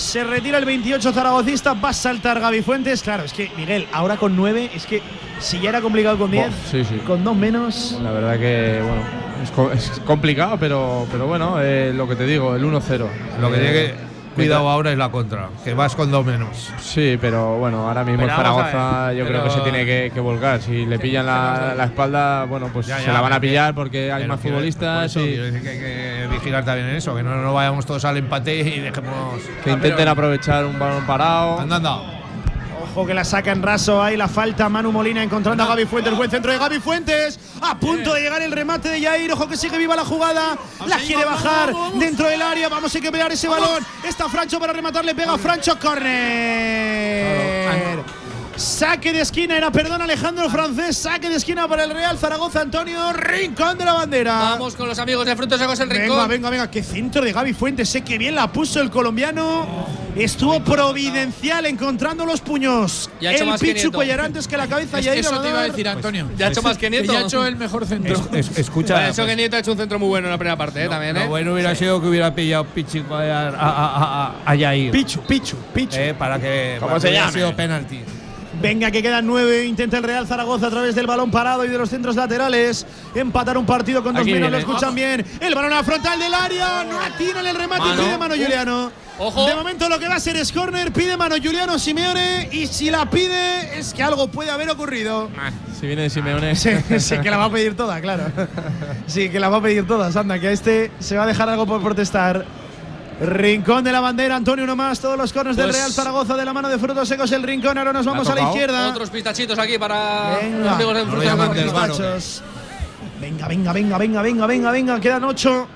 Se 0.00 0.24
retira 0.24 0.56
el 0.58 0.64
28 0.64 1.12
zaragocista. 1.12 1.74
Va 1.74 1.90
a 1.90 1.92
saltar 1.92 2.40
Gaby 2.40 2.62
Fuentes. 2.62 3.02
Claro, 3.02 3.24
es 3.24 3.32
que 3.32 3.50
Miguel, 3.56 3.86
ahora 3.92 4.16
con 4.16 4.34
9, 4.34 4.70
es 4.74 4.86
que 4.86 5.02
si 5.38 5.60
ya 5.60 5.68
era 5.68 5.80
complicado 5.82 6.16
con 6.18 6.30
10, 6.30 6.50
sí, 6.70 6.84
sí. 6.84 6.96
con 7.06 7.22
2 7.22 7.36
menos. 7.36 7.98
La 8.02 8.10
verdad 8.10 8.38
que, 8.38 8.80
bueno, 8.82 9.02
es, 9.42 9.50
co- 9.50 9.70
es 9.72 10.00
complicado, 10.06 10.56
pero, 10.58 11.06
pero 11.12 11.26
bueno, 11.26 11.56
eh, 11.60 11.92
lo 11.94 12.08
que 12.08 12.16
te 12.16 12.24
digo, 12.26 12.56
el 12.56 12.64
1-0. 12.64 13.06
Lo 13.40 13.50
que 13.50 13.56
Eh, 13.56 13.60
tiene 13.60 13.72
que 13.72 13.94
cuidado 14.40 14.68
ahora 14.68 14.92
es 14.92 14.98
la 14.98 15.10
contra, 15.10 15.48
que 15.64 15.74
vas 15.74 15.94
con 15.94 16.10
dos 16.10 16.24
menos. 16.24 16.70
Sí, 16.80 17.18
pero 17.20 17.56
bueno, 17.58 17.88
ahora 17.88 18.04
mismo 18.04 18.20
Pero 18.20 18.30
el 18.32 18.36
Zaragoza 18.36 19.12
yo 19.12 19.26
creo 19.26 19.44
que 19.44 19.50
se 19.50 19.60
tiene 19.60 19.84
que, 19.84 20.10
que 20.12 20.20
volcar. 20.20 20.60
Si 20.60 20.86
le 20.86 20.98
pillan 20.98 21.26
la, 21.26 21.74
la 21.76 21.84
espalda, 21.84 22.44
bueno, 22.44 22.68
pues 22.72 22.86
Ya, 22.86 22.98
se 22.98 23.06
ya, 23.06 23.12
la 23.12 23.20
van 23.20 23.32
a 23.32 23.40
pillar 23.40 23.74
porque 23.74 24.12
hay 24.12 24.26
más 24.26 24.40
futbolistas 24.40 25.12
por 25.12 25.22
eso 25.22 25.30
y 25.30 25.36
decir 25.36 25.62
que 25.62 25.68
hay 25.68 25.78
que 25.78 26.26
vigilar 26.30 26.64
también 26.64 26.88
en 26.88 26.96
eso, 26.96 27.14
que 27.14 27.22
no, 27.22 27.36
no 27.36 27.54
vayamos 27.54 27.86
todos 27.86 28.04
al 28.04 28.16
empate 28.16 28.56
y 28.56 28.80
dejemos. 28.80 29.40
que 29.64 29.70
intenten 29.70 30.08
aprovechar 30.08 30.64
un 30.64 30.78
balón 30.78 31.06
parado. 31.06 31.60
Andando. 31.60 32.19
Ojo 33.00 33.06
que 33.06 33.14
la 33.14 33.24
saca 33.24 33.50
en 33.50 33.62
raso. 33.62 34.02
Ahí 34.02 34.14
la 34.14 34.28
falta. 34.28 34.68
Manu 34.68 34.92
Molina 34.92 35.22
encontrando 35.22 35.62
a 35.62 35.66
Gaby 35.68 35.86
Fuentes. 35.86 36.14
Buen 36.14 36.30
centro 36.30 36.52
de 36.52 36.58
Gaby 36.58 36.80
Fuentes. 36.80 37.40
A 37.62 37.74
punto 37.78 38.12
de 38.12 38.20
llegar 38.20 38.42
el 38.42 38.52
remate 38.52 38.90
de 38.90 39.00
Jair. 39.00 39.32
Ojo 39.32 39.48
que 39.48 39.56
sigue 39.56 39.78
viva 39.78 39.96
la 39.96 40.04
jugada. 40.04 40.58
La 40.86 40.98
quiere 40.98 41.24
bajar 41.24 41.72
dentro 41.94 42.28
del 42.28 42.42
área. 42.42 42.68
Vamos 42.68 42.94
a 42.94 43.00
que 43.00 43.10
pelear 43.10 43.32
ese 43.32 43.48
balón. 43.48 43.82
Está 44.06 44.28
Francho 44.28 44.60
para 44.60 44.74
rematar. 44.74 45.02
Le 45.02 45.14
pega 45.14 45.38
Francho. 45.38 45.78
Corner. 45.78 46.10
Saque 48.60 49.12
de 49.12 49.20
esquina. 49.22 49.56
Era, 49.56 49.72
perdón, 49.72 50.02
Alejandro 50.02 50.50
Francés. 50.50 50.96
Saque 50.98 51.28
de 51.30 51.36
esquina 51.36 51.66
para 51.66 51.84
el 51.84 51.90
Real 51.92 52.18
Zaragoza. 52.18 52.60
Antonio 52.60 53.12
Rincón 53.12 53.78
de 53.78 53.84
la 53.86 53.94
bandera. 53.94 54.34
Vamos 54.38 54.74
con 54.76 54.86
los 54.86 54.98
amigos 54.98 55.24
de 55.24 55.34
Frutos 55.34 55.58
Secos 55.58 55.80
el 55.80 55.88
Venga, 55.88 56.02
Rincón. 56.04 56.28
venga, 56.28 56.50
venga, 56.50 56.70
qué 56.70 56.82
centro 56.82 57.22
de 57.24 57.32
Gaby 57.32 57.54
Fuentes, 57.54 57.88
sé 57.88 58.02
que 58.02 58.18
bien 58.18 58.34
la 58.34 58.52
puso 58.52 58.80
el 58.80 58.90
colombiano. 58.90 59.66
Estuvo 60.14 60.60
providencial 60.62 61.64
encontrando 61.66 62.26
los 62.26 62.40
puños. 62.40 63.08
Ya 63.20 63.30
ha 63.30 63.32
hecho 63.32 63.44
el 63.44 63.50
más 63.50 63.60
que 63.60 63.68
Pichu 63.68 63.76
Nieto. 63.86 63.92
Cuellar 63.92 64.20
antes 64.20 64.46
que 64.48 64.56
la 64.56 64.66
cabeza 64.66 64.98
Es 64.98 65.04
y 65.04 65.08
que 65.08 65.10
ahí 65.14 65.18
eso 65.20 65.40
te 65.40 65.48
iba 65.48 65.60
a 65.60 65.62
decir, 65.62 65.88
Antonio. 65.88 66.28
Ya 66.36 66.46
ha 66.46 66.50
hecho 66.50 66.62
más 66.62 66.76
que 66.76 66.86
Que 66.86 66.90
Nieto. 66.90 67.12
ya 67.12 67.20
ha 67.20 67.22
hecho 67.22 67.46
el 67.46 67.56
mejor 67.56 67.86
centro. 67.86 68.20
Es- 68.32 68.58
escucha, 68.58 68.94
Vale, 68.94 69.06
eso 69.10 69.22
pues, 69.22 69.28
que 69.28 69.36
Nieto 69.36 69.56
ha 69.56 69.60
hecho 69.60 69.72
un 69.72 69.78
centro 69.78 69.98
muy 69.98 70.08
bueno 70.08 70.26
en 70.26 70.32
la 70.32 70.38
primera 70.38 70.56
parte, 70.56 70.84
¿eh? 70.84 70.88
también, 70.88 71.16
¿eh? 71.16 71.20
lo 71.20 71.28
bueno 71.28 71.54
hubiera 71.54 71.74
sido 71.74 72.00
que 72.00 72.08
hubiera 72.08 72.34
pillado 72.34 72.64
Pichi 72.64 73.04
a, 73.10 73.14
a, 73.14 73.48
a, 73.48 74.26
a, 74.26 74.34
a 74.44 74.54
Yair, 74.54 74.90
Pichu, 74.90 75.20
Pichu, 75.22 75.56
Pichu. 75.72 75.96
eh, 75.96 76.14
para 76.18 76.38
que 76.40 76.76
¿Cómo 76.78 76.88
para 76.88 77.00
se 77.00 77.08
que 77.08 77.14
llame? 77.14 77.32
sido 77.32 77.56
penalti. 77.56 78.00
Venga, 78.60 78.90
que 78.90 79.02
quedan 79.02 79.26
nueve. 79.26 79.64
Intenta 79.64 79.96
el 79.96 80.04
Real 80.04 80.26
Zaragoza 80.26 80.66
a 80.66 80.70
través 80.70 80.94
del 80.94 81.06
balón 81.06 81.30
parado 81.30 81.64
y 81.64 81.68
de 81.68 81.78
los 81.78 81.88
centros 81.88 82.16
laterales. 82.16 82.86
Empatar 83.14 83.56
un 83.56 83.66
partido 83.66 84.02
con 84.02 84.14
dos 84.14 84.22
Aquí 84.22 84.32
menos. 84.32 84.50
Lo 84.50 84.58
escuchan 84.58 84.94
bien. 84.94 85.24
El 85.40 85.54
balón 85.54 85.72
a 85.72 85.82
frontal 85.82 86.18
del 86.18 86.34
área. 86.34 86.84
No 86.84 87.00
atina 87.00 87.40
en 87.40 87.46
el 87.46 87.56
remate. 87.56 87.80
Mano. 87.82 88.02
Pide 88.02 88.18
mano 88.18 88.34
Juliano. 88.34 88.92
Ojo. 89.18 89.46
De 89.46 89.54
momento 89.54 89.88
lo 89.88 89.98
que 89.98 90.08
va 90.08 90.16
a 90.16 90.20
ser 90.20 90.36
es 90.36 90.52
corner. 90.52 90.92
Pide 90.92 91.16
mano 91.16 91.36
Juliano 91.42 91.78
Simeone. 91.78 92.48
Y 92.52 92.66
si 92.66 92.90
la 92.90 93.08
pide, 93.08 93.78
es 93.78 93.94
que 93.94 94.02
algo 94.02 94.28
puede 94.28 94.50
haber 94.50 94.70
ocurrido. 94.70 95.30
Si 95.78 95.86
viene 95.86 96.02
de 96.02 96.10
Simeone. 96.10 96.54
Sí, 96.60 96.70
sí, 96.98 97.18
que 97.18 97.30
la 97.30 97.38
va 97.38 97.46
a 97.46 97.50
pedir 97.50 97.76
toda, 97.76 98.00
claro. 98.00 98.24
Sí, 99.06 99.30
que 99.30 99.40
la 99.40 99.48
va 99.48 99.58
a 99.58 99.62
pedir 99.62 99.86
toda, 99.86 100.12
Sanda, 100.12 100.38
que 100.38 100.48
a 100.48 100.52
este 100.52 100.90
se 100.98 101.16
va 101.16 101.24
a 101.24 101.26
dejar 101.26 101.48
algo 101.48 101.66
por 101.66 101.82
protestar. 101.82 102.44
Rincón 103.20 103.84
de 103.84 103.92
la 103.92 104.00
bandera, 104.00 104.36
Antonio 104.36 104.64
uno 104.64 104.74
más, 104.76 104.98
todos 104.98 105.18
los 105.18 105.32
corners 105.32 105.56
del 105.56 105.66
Pues- 105.66 105.76
Real 105.76 105.92
Zaragoza 105.92 106.34
de 106.36 106.44
la 106.44 106.52
mano 106.54 106.68
de 106.68 106.78
Frutos 106.78 107.06
Secos, 107.06 107.30
el 107.32 107.42
Rincón, 107.42 107.76
ahora 107.76 107.92
nos 107.92 108.06
vamos 108.06 108.28
a 108.28 108.34
la 108.34 108.42
izquierda. 108.42 108.88
Otros 108.88 109.10
pistachitos 109.10 109.58
aquí 109.58 109.78
para 109.78 110.40
los 110.42 110.68
amigos 110.72 110.94
de 110.94 111.04
No 111.04 111.10
Frutos 111.10 111.24
llaman 111.24 111.48
Secos. 111.48 111.56
del 111.64 111.74
bar, 111.74 111.90
¿o 111.90 111.96
qué? 111.96 112.02
Pistachos. 112.02 112.42
Venga, 113.20 113.48
venga, 113.48 113.72
venga, 113.72 113.98
venga, 113.98 114.22
venga, 114.22 114.46
venga, 114.46 114.70
venga, 114.70 115.00
quedan 115.00 115.24
ocho. 115.24 115.68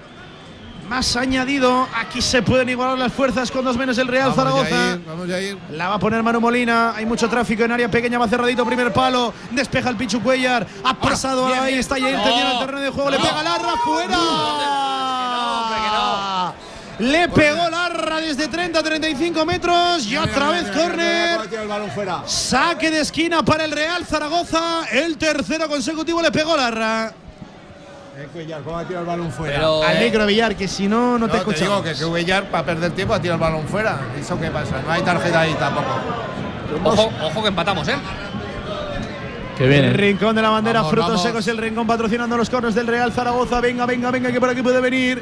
Más 0.89 1.17
añadido, 1.17 1.87
aquí 1.99 2.21
se 2.21 2.43
pueden 2.43 2.69
igualar 2.69 2.99
las 2.99 3.11
fuerzas 3.13 3.51
con 3.51 3.65
dos 3.65 3.75
menos 3.77 3.97
el 3.97 4.07
Real 4.07 4.31
Vamos, 4.31 4.37
Zaragoza. 4.37 4.71
Yair, 4.71 5.01
vamos 5.07 5.31
a 5.31 5.41
ir. 5.41 5.59
La 5.73 5.89
va 5.89 5.95
a 5.95 5.99
poner 5.99 6.23
Manu 6.23 6.41
Molina. 6.43 6.93
Hay 6.95 7.07
mucho 7.07 7.27
tráfico 7.29 7.63
en 7.65 7.73
área 7.73 7.91
pequeña. 7.91 8.19
Va 8.19 8.29
cerradito. 8.29 8.67
Primer 8.67 8.93
palo. 8.93 9.33
Despeja 9.51 9.89
el 9.89 9.97
Pichu 9.97 10.23
Cuellar. 10.23 10.67
Ha 10.85 10.95
pasado 10.95 11.47
ahí. 11.47 11.75
Está 11.79 11.95
Jair 11.99 12.17
No. 12.19 12.53
el 12.53 12.59
terreno 12.59 12.81
de 12.81 12.91
juego. 12.91 13.11
Le 13.11 13.17
No. 13.19 13.25
pega 13.25 13.43
Larra. 13.43 13.73
¡Fuera! 13.83 14.19
Le 16.99 17.29
pegó 17.29 17.69
Larra 17.71 18.21
desde 18.21 18.47
30 18.49 18.79
a 18.79 18.83
35 18.83 19.45
metros. 19.45 20.07
Y 20.07 20.17
otra 20.17 20.51
vez 20.51 20.71
córner. 20.71 21.41
Saque 22.27 22.91
de 22.91 23.01
esquina 23.01 23.43
para 23.45 23.65
el 23.65 23.73
Real 23.73 24.05
Zaragoza. 24.05 24.85
El 24.93 25.17
tercero 25.19 25.69
consecutivo 25.69 26.23
le 26.23 26.31
pegó 26.31 26.57
Larra. 26.57 27.13
Eh, 28.17 28.29
Cuellar, 28.33 28.63
¿cómo 28.63 28.79
ha 28.79 28.85
tirado 28.85 29.01
el 29.03 29.09
balón 29.09 29.33
fuera? 29.33 29.57
Pero- 29.57 29.83
Al 29.83 29.97
Eh, 29.97 30.05
micro 30.05 30.25
Villar, 30.25 30.55
que 30.55 30.69
si 30.69 30.87
no, 30.87 31.19
no 31.19 31.27
te 31.27 31.33
No, 31.39 31.43
te 31.43 31.51
escuchamos. 31.51 31.83
digo 31.83 31.95
que, 31.95 31.99
que 31.99 32.05
Cuellar, 32.09 32.45
para 32.49 32.65
perder 32.65 32.93
tiempo, 32.93 33.13
ha 33.13 33.21
tirado 33.21 33.45
el 33.45 33.53
balón 33.53 33.67
fuera. 33.67 33.99
¿Eso 34.17 34.39
qué 34.41 34.51
pasa? 34.53 34.81
No 34.87 34.93
hay 34.93 35.03
tarjeta 35.03 35.41
ahí 35.41 35.55
tampoco. 35.55 35.89
Ojo, 36.85 37.11
ojo 37.25 37.43
que 37.43 37.49
empatamos, 37.49 37.89
¿eh? 37.89 37.97
Que 39.59 39.67
viene. 39.67 39.89
El 39.89 39.95
rincón 39.95 40.35
de 40.37 40.43
la 40.43 40.51
bandera, 40.51 40.81
Vamos, 40.81 40.91
frutos 40.93 41.09
vamos. 41.11 41.23
secos, 41.25 41.47
el 41.49 41.59
rincón 41.59 41.87
patrocinando 41.89 42.37
los 42.37 42.49
cornos 42.49 42.75
del 42.75 42.87
Real 42.87 43.13
Zaragoza. 43.13 43.61
Venga, 43.61 43.85
venga, 43.85 44.13
venga, 44.13 44.31
que 44.31 44.39
por 44.41 44.49
aquí 44.49 44.63
puede 44.63 44.81
venir. 44.81 45.21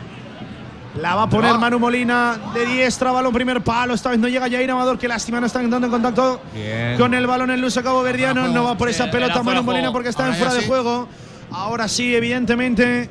La 1.00 1.14
va 1.14 1.22
a 1.22 1.28
poner? 1.28 1.56
Manu 1.58 1.78
Molina 1.78 2.38
de 2.52 2.66
diestra, 2.66 3.10
balón 3.12 3.32
primer 3.32 3.62
palo. 3.62 3.94
Esta 3.94 4.10
vez 4.10 4.18
no 4.18 4.28
llega 4.28 4.48
Jair 4.50 4.70
Amador, 4.70 4.98
que 4.98 5.08
lástima, 5.08 5.40
no 5.40 5.46
está 5.46 5.60
entrando 5.62 5.86
en 5.86 5.90
contacto 5.90 6.40
Bien. 6.52 6.98
con 6.98 7.14
el 7.14 7.26
balón 7.26 7.50
el 7.50 7.60
luso 7.60 7.80
cabo 7.82 8.02
verdiano. 8.02 8.48
No 8.48 8.64
va 8.64 8.76
por 8.76 8.88
esa 8.88 9.10
pelota 9.10 9.42
Manu 9.42 9.62
Molina 9.62 9.90
porque 9.90 10.10
está 10.10 10.24
en 10.26 10.34
Ahora 10.34 10.38
fuera 10.38 10.54
de 10.54 10.66
juego. 10.66 11.08
Ahora 11.50 11.88
sí, 11.88 12.14
evidentemente. 12.14 13.08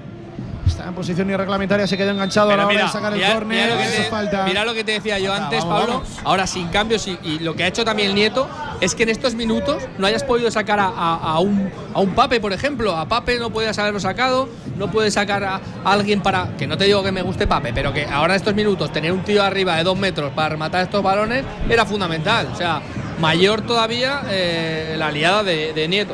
Está 0.66 0.86
en 0.88 0.94
posición 0.94 1.30
irreglamentaria, 1.30 1.86
se 1.88 1.98
quedó 1.98 2.12
enganchado 2.12 2.52
a 2.52 2.56
la 2.56 2.68
Pero 2.68 2.68
hora 2.68 2.74
mira, 2.76 2.86
de 2.88 2.92
sacar 2.92 3.14
el 3.14 3.20
mira- 3.20 3.34
córner. 3.34 3.64
mira 3.66 3.76
lo 3.76 3.82
que 3.82 3.98
te- 3.98 4.04
falta. 4.10 4.44
mira 4.46 4.66
lo 4.66 4.74
que 4.74 4.84
te 4.84 4.92
decía 4.94 5.20
yo 5.20 5.34
antes, 5.34 5.60
vamos, 5.66 5.80
Pablo. 5.80 5.94
vamos. 5.96 6.10
Ahora 6.24 6.48
sin 6.48 6.68
cambios 6.70 7.08
y, 7.08 7.18
y 7.24 7.40
lo 7.40 7.56
que 7.56 7.64
ha 7.64 7.68
hecho 7.68 7.84
también 7.84 8.10
el 8.10 8.16
nieto 8.16 8.48
es 8.80 8.96
que 8.96 9.04
en 9.04 9.10
estos 9.10 9.36
minutos 9.36 9.84
no 9.98 10.08
hayas 10.08 10.24
podido 10.24 10.50
sacar 10.52 10.80
a, 10.80 10.86
a- 10.88 11.16
a 11.34 11.40
un, 11.40 11.72
a 11.94 12.00
un 12.00 12.12
Pape, 12.16 12.40
por 12.40 12.54
ejemplo. 12.54 12.96
A 12.96 13.08
Pape 13.08 13.40
no 13.40 13.50
podías 13.50 13.78
haberlo 13.80 14.00
sacado, 14.00 14.48
no 14.78 14.90
puedes 14.92 15.14
sacar 15.16 15.44
a 15.44 15.60
alguien 15.84 16.22
para. 16.22 16.56
Que 16.58 16.68
no 16.68 16.78
te 16.78 16.86
digo 16.86 17.04
que 17.04 17.12
me 17.12 17.22
guste 17.22 17.48
Pape, 17.48 17.74
pero 17.74 17.92
que 17.94 18.06
ahora 18.06 18.34
en 18.36 18.38
estos 18.38 18.54
minutos 18.56 18.92
tener 18.94 19.12
un 19.12 19.24
tío 19.24 19.44
arriba 19.44 19.76
de 19.78 19.84
dos 19.84 19.98
metros 19.98 20.32
para 20.34 20.50
rematar 20.50 20.84
estos 20.84 21.02
balones 21.04 21.44
era 21.70 21.86
fundamental. 21.86 22.48
O 22.54 22.56
sea, 22.56 22.82
mayor 23.20 23.62
todavía 23.62 24.22
eh, 24.30 24.96
la 24.98 25.08
aliada 25.08 25.44
de, 25.44 25.74
de 25.74 25.88
Nieto. 25.88 26.14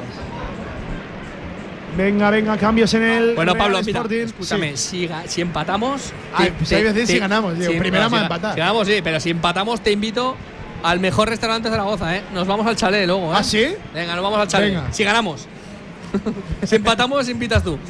Venga, 1.97 2.29
venga, 2.29 2.57
cambios 2.57 2.93
en 2.93 3.03
el. 3.03 3.35
Bueno, 3.35 3.53
Real 3.53 3.57
Pablo, 3.65 3.79
mira, 3.83 3.99
Sporting. 3.99 4.17
escúchame, 4.25 4.77
si, 4.77 5.07
ga- 5.07 5.25
si 5.25 5.41
empatamos. 5.41 6.13
Ay, 6.33 6.53
pues 6.57 6.71
hay 6.71 6.83
veces 6.83 7.09
si 7.09 7.17
ganamos, 7.17 7.57
digo, 7.57 7.73
primero 7.79 8.03
vamos 8.03 8.17
a 8.17 8.21
si 8.21 8.23
empatar. 8.25 8.53
Si 8.53 8.59
ganamos, 8.59 8.87
sí, 8.87 8.93
pero 9.03 9.19
si 9.19 9.29
empatamos, 9.31 9.81
te 9.81 9.91
invito 9.91 10.35
al 10.83 10.99
mejor 10.99 11.27
restaurante 11.29 11.69
de 11.69 11.75
Zaragoza, 11.75 12.15
¿eh? 12.15 12.21
Nos 12.33 12.45
vamos 12.45 12.67
al 12.67 12.75
chalet 12.75 13.07
luego, 13.07 13.31
¿eh? 13.33 13.35
¿Ah, 13.37 13.43
sí? 13.43 13.65
Venga, 13.95 14.13
nos 14.15 14.23
vamos 14.23 14.39
al 14.39 14.47
chalet. 14.47 14.69
Venga. 14.75 14.93
Si 14.93 15.03
ganamos. 15.03 15.47
si 16.63 16.75
empatamos, 16.75 17.27
invitas 17.29 17.63
tú. 17.63 17.77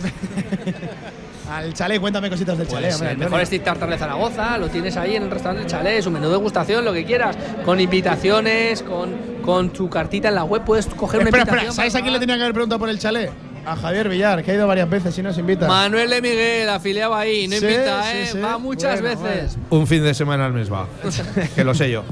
Al 1.49 1.73
chalet, 1.73 2.01
cuéntame 2.01 2.29
cositas 2.29 2.57
del 2.57 2.67
chalet. 2.67 2.89
Pues, 2.89 2.95
hombre, 2.95 3.11
el 3.13 3.17
mejor 3.19 3.45
steak 3.45 3.63
tartar 3.63 3.89
de 3.89 3.97
Zaragoza, 3.97 4.57
lo 4.57 4.67
tienes 4.67 4.97
ahí 4.97 5.15
en 5.15 5.23
el 5.23 5.31
restaurante 5.31 5.61
del 5.63 5.71
chalet, 5.71 6.03
su 6.03 6.11
menú 6.11 6.25
de 6.25 6.31
degustación, 6.33 6.83
lo 6.83 6.91
que 6.91 7.05
quieras. 7.05 7.37
Con 7.63 7.79
invitaciones, 7.79 8.83
con, 8.83 9.15
con 9.45 9.69
tu 9.69 9.89
cartita 9.89 10.27
en 10.27 10.35
la 10.35 10.43
web, 10.43 10.63
puedes 10.65 10.87
coger 10.87 11.21
una 11.21 11.29
Espera, 11.29 11.43
invitación. 11.43 11.69
espera, 11.69 11.73
¿sabes 11.73 11.95
a 11.95 12.01
quién 12.01 12.11
le 12.11 12.19
tenía 12.19 12.35
que 12.35 12.41
haber 12.41 12.53
preguntado 12.53 12.79
por 12.79 12.89
el 12.89 12.99
chalet? 12.99 13.31
A 13.67 13.75
Javier 13.75 14.07
Villar, 14.07 14.43
que 14.43 14.51
ha 14.51 14.53
ido 14.53 14.65
varias 14.65 14.89
veces 14.89 15.17
y 15.17 15.21
nos 15.21 15.37
invita. 15.37 15.67
Manuel 15.67 16.09
de 16.09 16.21
Miguel, 16.21 16.69
afiliado 16.69 17.13
ahí, 17.13 17.49
no 17.49 17.57
Sí, 17.57 17.65
invita, 17.65 18.13
¿eh? 18.15 18.29
sí. 18.31 18.39
Va 18.39 18.57
muchas 18.57 19.01
Bueno, 19.01 19.21
veces. 19.21 19.57
Un 19.69 19.85
fin 19.85 20.03
de 20.03 20.13
semana 20.13 20.45
al 20.45 20.53
mes 20.53 20.71
va. 20.71 20.87
que 21.55 21.63
lo 21.65 21.75
sé 21.75 21.91
yo. 21.91 22.03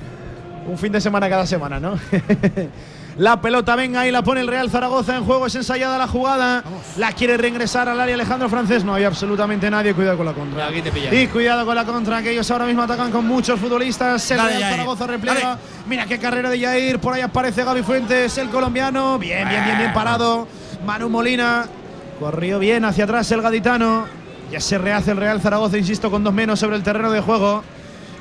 Un 0.68 0.78
fin 0.78 0.92
de 0.92 1.00
semana 1.00 1.30
cada 1.30 1.48
semana, 1.48 1.80
¿no? 1.80 1.98
la 3.18 3.40
pelota 3.40 3.76
venga 3.78 4.06
y 4.06 4.12
la 4.12 4.22
pone 4.22 4.42
el 4.42 4.48
Real 4.48 4.70
Zaragoza 4.70 5.16
en 5.16 5.24
juego. 5.24 5.46
Es 5.48 5.56
ensayada 5.56 5.98
la 5.98 6.08
jugada. 6.10 6.62
La 6.98 7.14
quiere 7.14 7.38
reingresar 7.38 7.88
al 7.88 8.02
área 8.02 8.16
Alejandro 8.16 8.50
Francés. 8.50 8.84
No 8.84 8.94
hay 8.94 9.06
absolutamente 9.06 9.72
nadie. 9.72 9.94
Cuidado 9.94 10.18
con 10.18 10.26
la 10.26 10.34
contra. 10.34 10.68
Aquí 10.68 10.82
te 10.82 10.92
pillan. 10.92 11.14
Y 11.16 11.28
cuidado 11.28 11.66
con 11.66 11.76
la 11.76 11.86
contra, 11.86 12.22
que 12.22 12.32
ellos 12.32 12.52
ahora 12.52 12.66
mismo 12.66 12.82
atacan 12.82 13.12
con 13.12 13.26
muchos 13.26 13.58
futbolistas. 13.62 14.30
El 14.32 14.38
Dale, 14.38 14.58
Real. 14.58 14.72
Zaragoza 14.72 15.08
repliega. 15.08 15.40
Dale. 15.40 15.60
Mira 15.88 16.06
qué 16.06 16.20
carrera 16.20 16.50
de 16.50 16.60
Jair. 16.60 17.00
Por 17.00 17.14
ahí 17.14 17.22
aparece 17.22 17.64
Gaby 17.64 17.84
Fuentes, 17.84 18.38
el 18.40 18.50
colombiano. 18.50 19.18
Bien, 19.20 19.48
bien, 19.48 19.64
bien, 19.64 19.78
bien 19.78 19.94
parado. 19.94 20.48
Manu 20.86 21.10
Molina. 21.10 21.66
Corrió 22.20 22.60
bien 22.60 22.86
hacia 22.86 23.04
atrás 23.04 23.30
el 23.32 23.42
gaditano. 23.42 24.06
Ya 24.52 24.60
se 24.60 24.78
rehace 24.78 25.12
el 25.12 25.18
Real 25.18 25.42
Zaragoza, 25.42 25.78
insisto, 25.78 26.10
con 26.12 26.24
dos 26.24 26.34
menos 26.34 26.60
sobre 26.60 26.76
el 26.78 26.84
terreno 26.84 27.12
de 27.12 27.20
juego. 27.20 27.64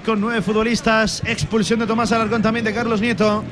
Con 0.05 0.21
nueve 0.21 0.43
futbolistas. 0.43 1.23
Expulsión 1.27 1.79
de 1.79 1.87
Tomás 1.87 2.11
Alarcón 2.13 2.43
también 2.43 2.65
de 2.65 2.75
Carlos 2.75 3.01
Nieto. 3.01 3.45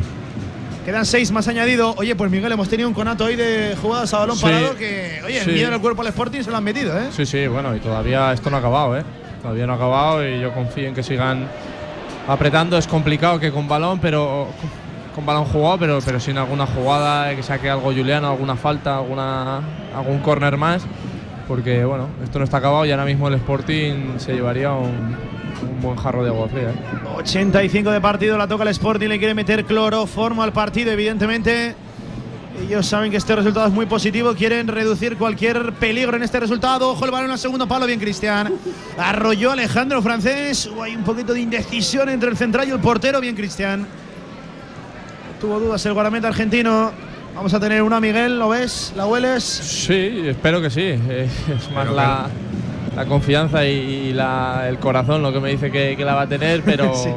Quedan 0.84 1.06
seis 1.06 1.30
más 1.30 1.46
añadido. 1.46 1.94
Oye, 1.96 2.16
pues 2.16 2.30
Miguel, 2.30 2.50
hemos 2.50 2.68
tenido 2.68 2.88
un 2.88 2.94
conato 2.94 3.24
ahí 3.26 3.36
de 3.36 3.76
jugadas 3.80 4.12
a 4.14 4.18
balón 4.18 4.36
Sí. 4.36 4.42
parado 4.42 4.74
que, 4.76 5.20
oye, 5.24 5.40
Sí. 5.44 5.50
el 5.50 5.54
miedo 5.56 5.74
el 5.74 5.80
cuerpo 5.80 6.02
al 6.02 6.08
Sporting 6.08 6.42
se 6.42 6.50
lo 6.50 6.56
han 6.56 6.64
metido, 6.64 6.98
¿eh? 6.98 7.04
Sí, 7.12 7.24
sí, 7.24 7.46
bueno, 7.46 7.76
y 7.76 7.78
todavía 7.78 8.32
esto 8.32 8.50
no 8.50 8.56
ha 8.56 8.58
acabado, 8.58 8.98
¿eh? 8.98 9.04
Todavía 9.42 9.66
no 9.66 9.74
ha 9.74 9.76
acabado 9.76 10.28
y 10.28 10.40
yo 10.40 10.52
confío 10.52 10.88
en 10.88 10.94
que 10.94 11.04
sigan 11.04 11.46
apretando. 12.26 12.76
Es 12.76 12.88
complicado 12.88 13.38
que 13.38 13.52
con 13.52 13.68
balón, 13.68 14.00
pero 14.00 14.48
con 15.14 15.26
balón 15.26 15.44
jugado, 15.44 15.78
pero, 15.78 15.98
pero 16.04 16.20
sin 16.20 16.38
alguna 16.38 16.66
jugada, 16.66 17.34
que 17.34 17.42
saque 17.42 17.70
algo 17.70 17.92
Juliano, 17.92 18.28
alguna 18.28 18.56
falta, 18.56 18.96
alguna, 18.96 19.60
algún 19.94 20.18
córner 20.20 20.56
más. 20.56 20.82
Porque, 21.48 21.84
bueno, 21.84 22.08
esto 22.22 22.38
no 22.38 22.44
está 22.44 22.58
acabado 22.58 22.84
y 22.86 22.90
ahora 22.90 23.04
mismo 23.04 23.28
el 23.28 23.34
Sporting 23.34 24.18
se 24.18 24.32
llevaría 24.32 24.72
un, 24.72 25.16
un 25.62 25.80
buen 25.80 25.96
jarro 25.96 26.22
de 26.22 26.30
agua 26.30 26.48
fría. 26.48 26.70
¿eh? 26.70 26.74
85 27.16 27.90
de 27.90 28.00
partido, 28.00 28.38
la 28.38 28.46
toca 28.46 28.62
el 28.62 28.70
Sporting, 28.70 29.08
le 29.08 29.18
quiere 29.18 29.34
meter 29.34 29.64
cloroformo 29.64 30.42
al 30.42 30.52
partido, 30.52 30.90
evidentemente. 30.92 31.74
Ellos 32.60 32.86
saben 32.86 33.10
que 33.10 33.16
este 33.16 33.34
resultado 33.34 33.66
es 33.66 33.72
muy 33.72 33.86
positivo, 33.86 34.34
quieren 34.34 34.68
reducir 34.68 35.16
cualquier 35.16 35.72
peligro 35.74 36.16
en 36.16 36.22
este 36.22 36.38
resultado. 36.38 36.90
Ojo 36.90 37.04
el 37.04 37.10
balón 37.10 37.30
al 37.30 37.38
segundo 37.38 37.66
palo, 37.66 37.86
bien 37.86 37.98
Cristian. 37.98 38.52
Arrolló 38.98 39.52
Alejandro 39.52 40.02
Francés. 40.02 40.66
Hubo 40.66 40.82
ahí 40.82 40.94
un 40.94 41.02
poquito 41.02 41.32
de 41.32 41.40
indecisión 41.40 42.08
entre 42.08 42.28
el 42.28 42.36
central 42.36 42.68
y 42.68 42.70
el 42.70 42.78
portero, 42.78 43.20
bien 43.20 43.34
Cristian. 43.34 43.86
Tuvo 45.42 45.58
dudas 45.60 45.84
el 45.86 45.92
guardameta 45.92 46.28
argentino. 46.28 46.92
Vamos 47.34 47.52
a 47.52 47.58
tener 47.60 47.82
una, 47.82 48.00
Miguel, 48.00 48.38
¿lo 48.38 48.48
ves? 48.50 48.92
¿La 48.96 49.06
hueles? 49.06 49.42
Sí, 49.42 50.22
espero 50.26 50.60
que 50.62 50.70
sí. 50.70 50.80
Es 51.10 51.70
más 51.74 51.90
la, 51.90 52.28
la 52.94 53.04
confianza 53.06 53.64
y, 53.66 53.70
y 53.70 54.12
la- 54.12 54.68
el 54.68 54.78
corazón 54.78 55.20
lo 55.22 55.32
que 55.32 55.40
me 55.40 55.50
dice 55.50 55.70
que, 55.70 55.96
que 55.96 56.04
la 56.04 56.14
va 56.14 56.22
a 56.22 56.26
tener, 56.28 56.62
pero, 56.62 56.94
Sí. 57.02 57.10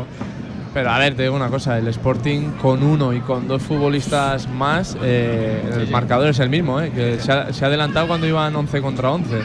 pero 0.74 0.90
a 0.90 0.98
ver, 1.00 1.16
te 1.16 1.22
digo 1.24 1.36
una 1.36 1.50
cosa, 1.50 1.78
el 1.78 1.88
Sporting 1.90 2.52
con 2.62 2.82
uno 2.82 3.14
y 3.14 3.20
con 3.20 3.48
dos 3.48 3.62
futbolistas 3.62 4.50
más, 4.50 4.98
eh, 5.04 5.62
el 5.82 5.90
marcador 5.90 6.30
es 6.30 6.40
el 6.40 6.50
mismo, 6.50 6.82
eh, 6.82 6.92
que 6.96 7.20
se 7.20 7.32
ha, 7.32 7.54
se 7.54 7.64
ha 7.64 7.68
adelantado 7.68 8.08
cuando 8.08 8.26
iban 8.26 8.56
11 8.56 8.82
contra 8.82 9.12
11. 9.12 9.36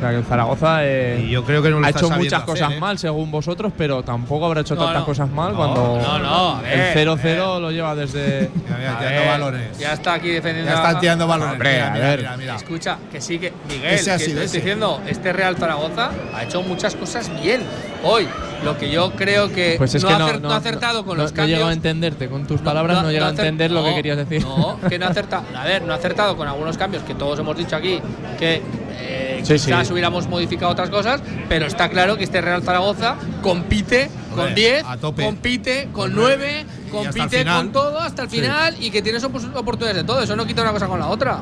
O 0.00 0.02
sea 0.02 0.10
que 0.12 0.16
el 0.16 0.24
Zaragoza 0.24 0.78
eh, 0.86 1.24
Y 1.26 1.30
yo 1.30 1.44
creo 1.44 1.60
que 1.62 1.68
no 1.68 1.78
lo 1.78 1.84
ha 1.84 1.90
está 1.90 2.00
hecho 2.00 2.10
muchas 2.10 2.32
hacer, 2.42 2.46
cosas 2.46 2.72
¿eh? 2.72 2.80
mal 2.80 2.98
según 2.98 3.30
vosotros, 3.30 3.70
pero 3.76 4.02
tampoco 4.02 4.46
habrá 4.46 4.62
hecho 4.62 4.74
No, 4.74 4.84
tantas 4.84 5.00
no. 5.00 5.04
cosas 5.04 5.28
mal 5.30 5.52
cuando 5.54 6.00
no, 6.00 6.18
no, 6.18 6.62
ver, 6.62 6.96
el 6.96 7.06
0-0 7.08 7.60
lo 7.60 7.70
lleva 7.70 7.94
desde... 7.94 8.48
Mira, 8.64 8.76
mira, 8.78 8.92
A 8.94 8.98
tirando 8.98 9.20
ver, 9.20 9.28
balones. 9.28 9.78
Ya 9.78 9.92
está 9.92 10.14
aquí 10.14 10.30
defendiendo. 10.30 10.70
Ya 10.72 10.78
están 10.78 11.00
tirando 11.00 11.26
balones. 11.26 11.52
Hombre, 11.52 11.72
mira, 11.74 11.86
a 11.86 11.90
mira, 11.92 12.06
ver. 12.08 12.18
mira, 12.20 12.36
mira. 12.38 12.56
Escucha, 12.56 12.96
que 13.12 13.20
sí 13.20 13.38
que 13.38 13.52
Miguel, 13.68 13.92
Ese 13.94 14.10
ha 14.10 14.16
que 14.16 14.24
sido 14.24 14.38
te 14.38 14.44
ese. 14.46 14.56
estoy 14.56 14.60
diciendo, 14.62 15.02
este 15.06 15.32
Real 15.34 15.56
Zaragoza 15.56 16.10
ha 16.34 16.44
hecho 16.44 16.62
muchas 16.62 16.94
cosas 16.96 17.30
bien. 17.42 17.60
Hoy, 18.02 18.26
lo 18.64 18.78
que 18.78 18.90
yo 18.90 19.12
creo 19.12 19.52
que, 19.52 19.74
Pues 19.76 19.94
es 19.94 20.02
no, 20.02 20.08
que 20.08 20.14
no, 20.18 20.26
acer- 20.28 20.40
no, 20.40 20.48
no 20.48 20.54
acertado 20.54 21.04
con 21.04 21.18
no- 21.18 21.24
los 21.24 21.32
no 21.32 21.36
cambios. 21.36 21.58
llego 21.58 21.68
a 21.68 21.72
entenderte 21.74 22.28
con 22.30 22.46
tus 22.46 22.62
palabras, 22.62 23.02
no, 23.02 23.10
llego 23.10 23.26
a 23.26 23.30
entender 23.30 23.70
lo 23.70 23.82
que 23.84 23.90
no, 23.90 23.96
querías 23.96 24.16
decir. 24.16 24.42
No, 24.42 24.78
que 24.88 24.98
no 24.98 25.04
ha 25.04 25.08
acertado. 25.10 25.44
A 25.54 25.64
ver, 25.64 25.82
no 25.82 25.92
ha 25.92 25.96
acertado 25.96 26.34
con 26.38 26.48
algunos 26.48 26.78
cambios 26.78 27.02
que 27.02 27.14
todos 27.14 27.38
hemos 27.38 27.54
dicho 27.58 27.76
aquí, 27.76 28.00
que 28.38 28.62
eh, 28.92 29.40
Sí, 29.44 29.54
quizás 29.54 29.86
sí. 29.86 29.92
hubiéramos 29.92 30.28
modificado 30.28 30.70
otras 30.72 30.90
cosas, 30.90 31.22
pero 31.48 31.66
está 31.66 31.88
claro 31.88 32.16
que 32.16 32.24
este 32.24 32.40
Real 32.40 32.62
Zaragoza 32.62 33.16
compite 33.42 34.10
con 34.30 34.40
Hombre, 34.48 34.54
10, 34.54 34.84
a 34.84 34.96
tope. 34.98 35.24
compite 35.24 35.88
con 35.92 36.12
Con 36.12 36.14
9, 36.14 36.60
hasta 36.60 36.86
el 36.86 36.90
compite 36.90 37.44
con 37.44 37.72
todo 37.72 37.98
hasta 38.00 38.22
el 38.22 38.30
Sí. 38.30 38.36
final 38.36 38.76
y 38.80 38.90
que 38.90 39.02
tienes 39.02 39.24
oportunidades 39.24 39.96
de 39.96 40.04
todo. 40.04 40.22
Eso 40.22 40.36
no 40.36 40.46
quita 40.46 40.62
una 40.62 40.72
cosa 40.72 40.86
con 40.86 40.98
la 41.00 41.08
otra. 41.08 41.40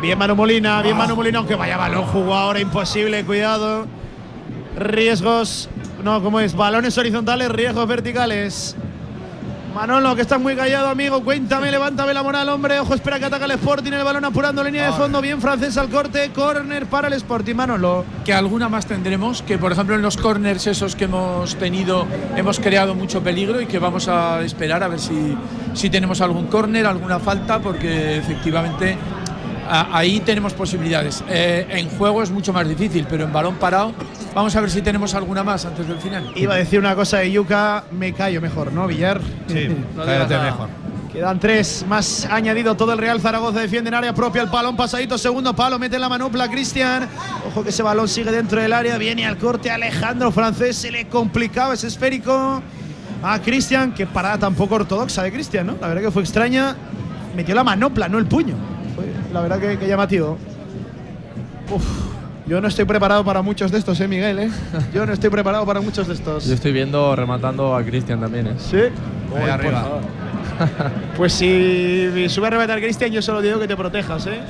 Bien 0.00 0.18
Manu 0.18 0.34
Molina, 0.34 0.82
bien 0.82 0.96
Manu 0.96 1.16
Molina, 1.16 1.38
aunque 1.38 1.54
vaya 1.54 1.76
balón 1.76 2.04
jugó 2.04 2.34
ahora, 2.34 2.60
imposible, 2.60 3.24
cuidado. 3.24 3.86
Riesgos, 4.76 5.68
no, 6.02 6.22
¿cómo 6.22 6.40
es? 6.40 6.54
Balones 6.54 6.98
horizontales, 6.98 7.48
riesgos 7.50 7.86
verticales. 7.86 8.76
Manolo, 9.74 10.14
que 10.14 10.22
estás 10.22 10.40
muy 10.40 10.54
callado, 10.54 10.88
amigo, 10.88 11.24
cuéntame, 11.24 11.68
levántame 11.68 12.14
la 12.14 12.22
moral, 12.22 12.48
hombre. 12.48 12.78
Ojo, 12.78 12.94
espera 12.94 13.18
que 13.18 13.24
ataca 13.24 13.44
el 13.44 13.50
Sporting, 13.50 13.90
el 13.90 14.04
balón 14.04 14.24
apurando 14.24 14.62
línea 14.62 14.86
de 14.86 14.92
fondo, 14.92 15.20
bien 15.20 15.40
francés 15.40 15.76
al 15.76 15.88
corte, 15.88 16.30
córner 16.30 16.86
para 16.86 17.08
el 17.08 17.14
Sporting, 17.14 17.56
Manolo. 17.56 18.04
que 18.24 18.32
alguna 18.32 18.68
más 18.68 18.86
tendremos, 18.86 19.42
que 19.42 19.58
por 19.58 19.72
ejemplo 19.72 19.96
en 19.96 20.02
los 20.02 20.16
corners 20.16 20.68
esos 20.68 20.94
que 20.94 21.04
hemos 21.04 21.56
tenido 21.56 22.06
hemos 22.36 22.60
creado 22.60 22.94
mucho 22.94 23.20
peligro 23.22 23.60
y 23.60 23.66
que 23.66 23.80
vamos 23.80 24.06
a 24.06 24.42
esperar 24.42 24.84
a 24.84 24.88
ver 24.88 25.00
si, 25.00 25.36
si 25.74 25.90
tenemos 25.90 26.20
algún 26.20 26.46
corner, 26.46 26.86
alguna 26.86 27.18
falta, 27.18 27.58
porque 27.58 28.18
efectivamente 28.18 28.96
ahí 29.68 30.20
tenemos 30.20 30.52
posibilidades. 30.54 31.24
Eh, 31.28 31.66
en 31.70 31.88
juego 31.90 32.22
es 32.22 32.30
mucho 32.30 32.52
más 32.52 32.68
difícil, 32.68 33.06
pero 33.08 33.24
en 33.24 33.32
balón 33.32 33.56
parado 33.56 33.92
vamos 34.34 34.54
a 34.56 34.60
ver 34.60 34.70
si 34.70 34.82
tenemos 34.82 35.14
alguna 35.14 35.42
más 35.42 35.64
antes 35.64 35.86
del 35.86 35.98
final. 35.98 36.32
Iba 36.34 36.54
a 36.54 36.56
decir 36.58 36.78
una 36.78 36.94
cosa 36.94 37.18
de 37.18 37.30
Yuka, 37.30 37.84
me 37.92 38.12
callo 38.12 38.40
mejor, 38.40 38.72
¿no, 38.72 38.86
Villar? 38.86 39.20
Sí, 39.46 39.68
No 39.96 40.04
cállate 40.04 40.38
mejor. 40.38 40.68
Quedan 41.12 41.38
tres 41.38 41.84
más 41.88 42.26
añadido 42.28 42.74
todo 42.74 42.92
el 42.92 42.98
Real 42.98 43.20
Zaragoza 43.20 43.60
defiende 43.60 43.86
en 43.86 43.94
área 43.94 44.12
propia 44.12 44.42
el 44.42 44.48
balón 44.48 44.76
pasadito 44.76 45.16
segundo 45.16 45.54
palo 45.54 45.78
mete 45.78 45.96
la 45.96 46.08
manopla 46.08 46.50
Cristian 46.50 47.08
ojo 47.46 47.62
que 47.62 47.68
ese 47.68 47.84
balón 47.84 48.08
sigue 48.08 48.32
dentro 48.32 48.60
del 48.60 48.72
área 48.72 48.98
viene 48.98 49.24
al 49.24 49.38
corte 49.38 49.70
Alejandro 49.70 50.32
Francés 50.32 50.74
se 50.76 50.90
le 50.90 51.06
complicaba 51.06 51.74
ese 51.74 51.86
esférico 51.86 52.60
a 53.22 53.38
Cristian 53.38 53.94
que 53.94 54.08
parada 54.08 54.38
tampoco 54.38 54.74
ortodoxa 54.74 55.22
de 55.22 55.30
Cristian 55.30 55.68
no 55.68 55.76
la 55.80 55.86
verdad 55.86 56.02
que 56.02 56.10
fue 56.10 56.22
extraña 56.22 56.74
metió 57.36 57.54
la 57.54 57.62
manopla 57.62 58.08
no 58.08 58.18
el 58.18 58.26
puño 58.26 58.56
la 59.32 59.40
verdad 59.40 59.58
que, 59.58 59.78
que 59.78 59.86
llamativo 59.86 60.38
Yo 62.46 62.60
no 62.60 62.68
estoy 62.68 62.84
preparado 62.84 63.24
para 63.24 63.40
muchos 63.42 63.70
de 63.70 63.78
estos, 63.78 63.98
eh, 64.00 64.08
Miguel, 64.08 64.38
eh. 64.38 64.50
Yo 64.92 65.06
no 65.06 65.12
estoy 65.12 65.30
preparado 65.30 65.64
para 65.64 65.80
muchos 65.80 66.06
de 66.06 66.14
estos. 66.14 66.46
Yo 66.46 66.54
estoy 66.54 66.72
viendo 66.72 67.16
rematando 67.16 67.74
a 67.74 67.82
Cristian 67.82 68.20
también, 68.20 68.48
¿eh? 68.48 68.54
Sí. 68.58 68.78
Ahí 69.36 69.50
arriba. 69.50 70.00
Pues 71.16 71.32
si 71.32 72.28
sube 72.28 72.46
a 72.46 72.50
rematar 72.50 72.80
Cristian, 72.80 73.10
yo 73.10 73.22
solo 73.22 73.40
digo 73.40 73.58
que 73.58 73.66
te 73.66 73.76
protejas, 73.76 74.26
¿eh? 74.26 74.40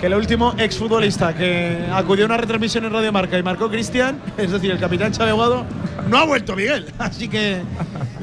Que 0.00 0.06
el 0.06 0.14
último 0.14 0.54
exfutbolista 0.56 1.34
que 1.34 1.86
acudió 1.92 2.24
a 2.24 2.26
una 2.26 2.36
retransmisión 2.38 2.84
en 2.86 2.92
Radio 2.92 3.12
Marca 3.12 3.38
y 3.38 3.42
marcó 3.42 3.68
Cristian, 3.68 4.18
es 4.38 4.50
decir, 4.50 4.70
el 4.70 4.78
capitán 4.78 5.12
Chávez 5.12 5.34
Guado, 5.34 5.64
no 6.08 6.16
ha 6.16 6.24
vuelto 6.24 6.56
Miguel. 6.56 6.86
Así 6.98 7.28
que 7.28 7.60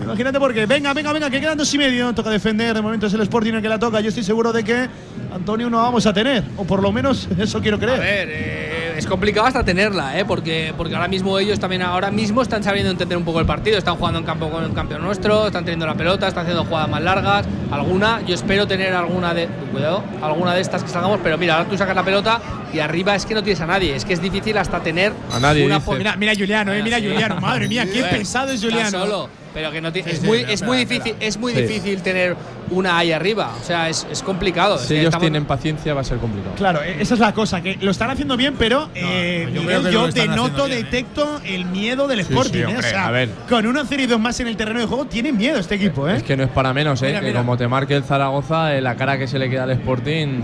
imagínate 0.02 0.40
porque, 0.40 0.66
venga, 0.66 0.94
venga, 0.94 1.14
venga, 1.14 1.30
que 1.30 1.40
quedan 1.40 1.58
dos 1.58 1.72
y 1.74 1.78
medio, 1.78 2.14
toca 2.14 2.30
defender, 2.30 2.76
de 2.76 2.82
momento 2.82 3.08
es 3.08 3.14
el 3.14 3.22
Sporting 3.22 3.54
el 3.54 3.62
que 3.62 3.70
la 3.70 3.80
toca. 3.80 4.00
Yo 4.02 4.10
estoy 4.10 4.24
seguro 4.24 4.52
de 4.52 4.64
que 4.64 4.88
Antonio 5.34 5.70
no 5.70 5.78
vamos 5.78 6.06
a 6.06 6.14
tener, 6.14 6.44
o 6.58 6.64
por 6.64 6.82
lo 6.82 6.92
menos 6.92 7.28
eso 7.40 7.60
quiero 7.62 7.78
A 7.78 7.80
creer. 7.80 8.00
ver, 8.00 8.30
eh, 8.32 8.94
es 8.98 9.06
complicado 9.06 9.46
hasta 9.46 9.64
tenerla, 9.64 10.18
¿eh? 10.18 10.26
porque, 10.26 10.74
porque 10.76 10.96
ahora 10.96 11.08
mismo 11.08 11.38
ellos 11.38 11.60
también 11.60 11.82
ahora 11.84 12.10
mismo 12.10 12.42
están 12.42 12.64
sabiendo 12.64 12.90
entender 12.92 13.18
un 13.18 13.24
poco 13.26 13.40
el 13.40 13.46
partido, 13.46 13.78
están 13.78 13.96
jugando 13.98 14.20
en 14.20 14.26
campo 14.26 14.50
con 14.50 14.64
el 14.64 14.74
campeón 14.74 15.04
nuestro, 15.04 15.48
están 15.48 15.66
teniendo 15.66 15.86
la 15.86 15.94
pelota, 15.96 16.28
están 16.28 16.44
haciendo 16.44 16.66
jugadas 16.66 16.90
más 16.90 17.02
largas, 17.02 17.46
alguna, 17.72 18.22
yo 18.26 18.34
espero 18.34 18.66
tener 18.68 18.94
alguna 18.94 19.34
de, 19.34 19.48
cuidado, 19.72 20.04
alguna 20.22 20.54
de 20.56 20.62
estas 20.62 20.84
que 20.84 20.90
salgamos, 20.90 21.20
pero 21.24 21.38
mira, 21.38 21.58
ahora 21.58 21.70
tú 21.70 21.78
sacas 21.78 21.96
la 21.96 22.04
pelota 22.04 22.42
y 22.74 22.80
arriba 22.80 23.16
es 23.16 23.26
que 23.26 23.34
no 23.36 23.44
tienes 23.44 23.62
a 23.62 23.68
nadie, 23.68 23.96
es 23.96 24.04
que 24.04 24.14
es 24.14 24.22
difícil 24.22 24.58
hasta 24.58 24.80
tener 24.80 25.14
A 25.32 25.40
nadie, 25.40 25.66
una 25.66 25.80
Mira, 25.80 26.16
mira 26.16 26.34
Juliano, 26.36 26.74
eh, 26.74 26.82
mira. 26.84 26.98
Juliano, 26.98 27.40
madre 27.40 27.68
mía, 27.68 27.86
qué 27.92 28.04
A 28.04 28.10
pesado 28.10 28.50
es 28.52 28.56
está 28.64 28.68
Juliano. 28.68 29.00
solo, 29.06 29.30
pero 29.54 29.72
que 29.72 29.82
no 29.82 29.92
Sí, 29.92 30.04
es 30.06 30.20
sí, 30.20 30.26
muy, 30.28 30.46
es 30.48 30.62
muy 30.64 30.78
difícil, 30.78 31.16
es 31.20 31.38
muy 31.38 31.54
Sí. 31.54 31.62
difícil 31.62 32.02
tener 32.02 32.36
una 32.70 32.98
ahí 32.98 33.12
arriba, 33.12 33.52
o 33.60 33.64
sea, 33.64 33.90
es, 33.90 34.06
es 34.12 34.22
complicado. 34.22 34.76
es 34.76 34.82
Si 34.82 34.88
que 34.90 34.94
ellos 34.96 35.06
estamos- 35.06 35.22
tienen 35.22 35.46
paciencia 35.46 35.94
va 35.94 36.02
a 36.02 36.04
ser 36.04 36.18
complicado. 36.18 36.54
Claro, 36.56 36.82
eh, 36.84 36.98
esa 37.00 37.14
es 37.14 37.20
la 37.20 37.34
cosa, 37.34 37.62
que 37.62 37.78
lo 37.82 37.92
están 37.92 38.10
haciendo 38.10 38.36
bien, 38.38 38.56
pero 38.60 38.90
eh, 38.94 39.50
yo 39.54 39.62
Miguel, 39.62 39.90
yo 39.92 40.08
denoto, 40.10 40.66
bien, 40.66 40.78
¿eh? 40.80 40.84
detecto 40.84 41.40
el 41.46 41.66
miedo 41.66 42.08
del 42.08 42.20
Sporting. 42.20 42.52
sí, 42.54 42.60
eh, 42.60 42.66
hombre, 42.66 42.80
o 42.80 42.90
sea, 42.90 43.08
a 43.08 43.12
ver. 43.12 43.30
con 43.50 43.66
una 43.66 43.86
serie 43.86 44.06
y 44.06 44.08
dos 44.08 44.20
más 44.20 44.40
en 44.40 44.48
el 44.48 44.58
terreno 44.58 44.80
de 44.82 44.86
juego, 44.86 45.06
tiene 45.06 45.32
miedo 45.32 45.58
este 45.60 45.76
equipo, 45.76 46.08
¿eh? 46.08 46.18
Es 46.18 46.24
que 46.24 46.36
no 46.38 46.44
es 46.44 46.50
para 46.50 46.74
menos, 46.74 47.02
¿eh? 47.02 47.08
Mira, 47.08 47.20
que 47.22 47.28
mira. 47.28 47.40
como 47.40 47.58
te 47.58 47.68
marque 47.68 47.96
el 47.96 48.04
Zaragoza, 48.04 48.76
eh, 48.76 48.82
la 48.82 48.96
cara 48.96 49.18
que 49.18 49.28
se 49.28 49.40
le 49.40 49.50
queda 49.50 49.64
al 49.64 49.72
Sporting, 49.72 50.42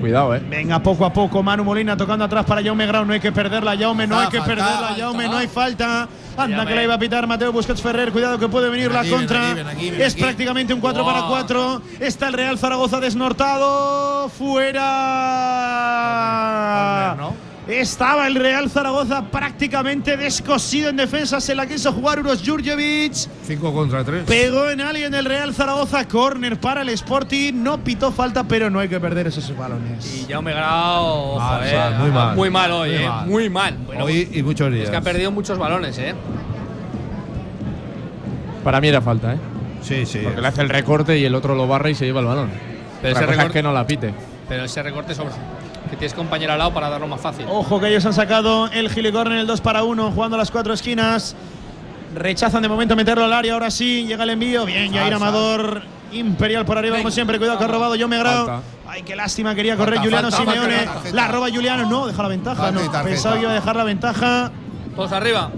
cuidado, 0.00 0.34
¿eh? 0.34 0.40
Venga, 0.48 0.82
poco 0.82 1.04
a 1.04 1.12
poco, 1.12 1.42
Manu 1.42 1.62
Molina 1.62 1.94
tocando 1.96 2.24
atrás 2.24 2.46
para 2.46 2.62
Jaume 2.62 2.86
Grau, 2.86 3.04
no 3.04 3.12
hay 3.12 3.20
que 3.20 3.32
perderla, 3.32 3.76
Jaume, 3.76 4.06
no 4.06 4.18
hay 4.18 4.28
que 4.28 4.40
perderla. 4.40 4.94
Jaume, 4.98 5.28
no 5.28 5.36
hay 5.36 5.46
falta. 5.46 6.08
Anda 6.36 6.64
que 6.66 6.74
la 6.74 6.82
iba 6.84 6.94
a 6.94 6.98
pitar 6.98 7.26
Mateo 7.26 7.52
Busquets 7.52 7.82
Ferrer, 7.82 8.12
cuidado 8.12 8.38
que 8.38 8.48
puede 8.48 8.70
venir 8.70 8.86
Ven 8.88 8.94
la 8.94 9.02
ven 9.02 9.10
contra. 9.12 9.46
aquí, 9.48 9.54
ven 9.54 9.66
aquí, 9.68 9.90
ven 9.90 10.00
es 10.00 10.14
prácticamente 10.14 10.72
un 10.72 10.80
4 10.80 11.04
para 11.04 11.20
Wow. 11.20 11.28
4. 11.30 11.82
Está 12.00 12.28
el 12.28 12.32
Real 12.34 12.58
Zaragoza 12.58 12.98
desnortado, 13.00 14.28
fuera. 14.30 14.86
Corner, 17.16 17.18
¿no? 17.18 17.49
Estaba 17.68 18.26
el 18.26 18.34
Real 18.34 18.68
Zaragoza 18.68 19.22
prácticamente 19.30 20.16
descosido 20.16 20.88
en 20.88 20.96
defensa, 20.96 21.40
se 21.40 21.54
la 21.54 21.66
quiso 21.66 21.92
jugar 21.92 22.18
Uros 22.18 22.42
Jurjevic. 22.44 23.12
5 23.44 23.72
contra 23.72 24.02
3. 24.02 24.24
Pegó 24.24 24.70
en 24.70 24.80
alguien 24.80 25.12
del 25.12 25.24
Real 25.24 25.54
Zaragoza, 25.54 26.08
corner 26.08 26.58
para 26.58 26.82
el 26.82 26.88
Sporting. 26.88 27.52
No 27.54 27.78
pitó 27.78 28.10
falta, 28.10 28.42
pero 28.44 28.70
no 28.70 28.80
hay 28.80 28.88
que 28.88 28.98
perder 28.98 29.28
esos 29.28 29.56
balones. 29.56 30.26
Y 30.28 30.32
Mal, 30.32 30.52
joder, 30.52 31.74
mal, 31.76 31.94
muy 32.00 32.10
mal. 32.10 32.36
muy 32.36 32.50
mal 32.50 32.72
hoy, 32.72 32.88
Muy 32.90 32.98
eh, 33.02 33.08
mal. 33.08 33.26
muy 33.28 33.50
mal. 33.50 33.78
Bueno, 33.86 34.04
Hoy 34.04 34.28
y 34.32 34.42
muchos 34.42 34.72
días. 34.72 34.84
es 34.84 34.90
que 34.90 34.96
ha 34.96 35.00
perdido 35.02 35.30
muchos 35.30 35.56
balones, 35.58 35.96
¿eh? 35.98 36.14
Para 38.64 38.80
mí 38.80 38.88
era 38.88 39.00
falta, 39.00 39.34
¿eh? 39.34 39.38
Sí, 39.82 40.04
sí. 40.06 40.20
Porque 40.24 40.40
le 40.40 40.48
hace 40.48 40.62
el 40.62 40.68
recorte 40.68 41.18
y 41.18 41.24
el 41.24 41.34
otro 41.34 41.54
lo 41.54 41.66
barra 41.68 41.88
y 41.90 41.94
se 41.94 42.04
lleva 42.04 42.20
el 42.20 42.26
balón. 42.26 42.50
Pero 43.00 43.12
Otra 43.14 43.26
ese 43.26 43.26
cosa 43.26 43.32
es 43.32 43.38
recorte- 43.38 43.52
que 43.52 43.62
no 43.62 43.72
la 43.72 43.86
pite. 43.86 44.14
Pero 44.48 44.64
ese 44.64 44.82
recorte 44.82 45.14
sobre 45.14 45.30
que 45.90 45.96
tienes 45.96 46.14
compañero 46.14 46.52
al 46.52 46.58
lado 46.58 46.72
para 46.72 46.88
darlo 46.88 47.08
más 47.08 47.20
fácil. 47.20 47.46
Ojo 47.48 47.80
que 47.80 47.88
ellos 47.88 48.06
han 48.06 48.14
sacado 48.14 48.68
el 48.68 48.88
gilicorn 48.90 49.32
en 49.32 49.38
el 49.38 49.46
2 49.46 49.60
para 49.60 49.82
1, 49.82 50.12
jugando 50.12 50.36
a 50.36 50.38
las 50.38 50.50
cuatro 50.50 50.72
esquinas. 50.72 51.34
Rechazan 52.14 52.62
de 52.62 52.68
momento 52.68 52.96
meterlo 52.96 53.24
al 53.24 53.32
área, 53.32 53.52
ahora 53.54 53.70
sí, 53.70 54.06
llega 54.06 54.24
el 54.24 54.30
envío. 54.30 54.64
Bien, 54.64 54.92
Jair 54.92 55.14
Amador, 55.14 55.82
Imperial 56.12 56.64
por 56.64 56.78
arriba, 56.78 56.96
como 56.98 57.10
siempre. 57.10 57.38
Cuidado 57.38 57.58
que 57.58 57.64
ha 57.64 57.68
robado 57.68 57.94
Yo 57.94 58.08
Grau. 58.08 58.46
Falta. 58.46 58.62
Ay, 58.88 59.02
qué 59.02 59.14
lástima, 59.14 59.54
quería 59.54 59.76
correr 59.76 59.96
Falta, 59.96 60.04
Juliano 60.04 60.30
falta, 60.30 60.52
Simeone. 60.52 60.86
falta. 60.86 61.12
La 61.12 61.28
roba 61.28 61.48
Juliano, 61.52 61.88
no, 61.88 62.06
deja 62.06 62.22
la 62.22 62.28
ventaja. 62.28 62.70
No, 62.72 62.80
pensaba 63.04 63.36
que 63.36 63.42
iba 63.42 63.50
a 63.50 63.54
dejar 63.54 63.76
la 63.76 63.84
ventaja. 63.84 64.50
Todos 64.96 65.12
arriba. 65.12 65.50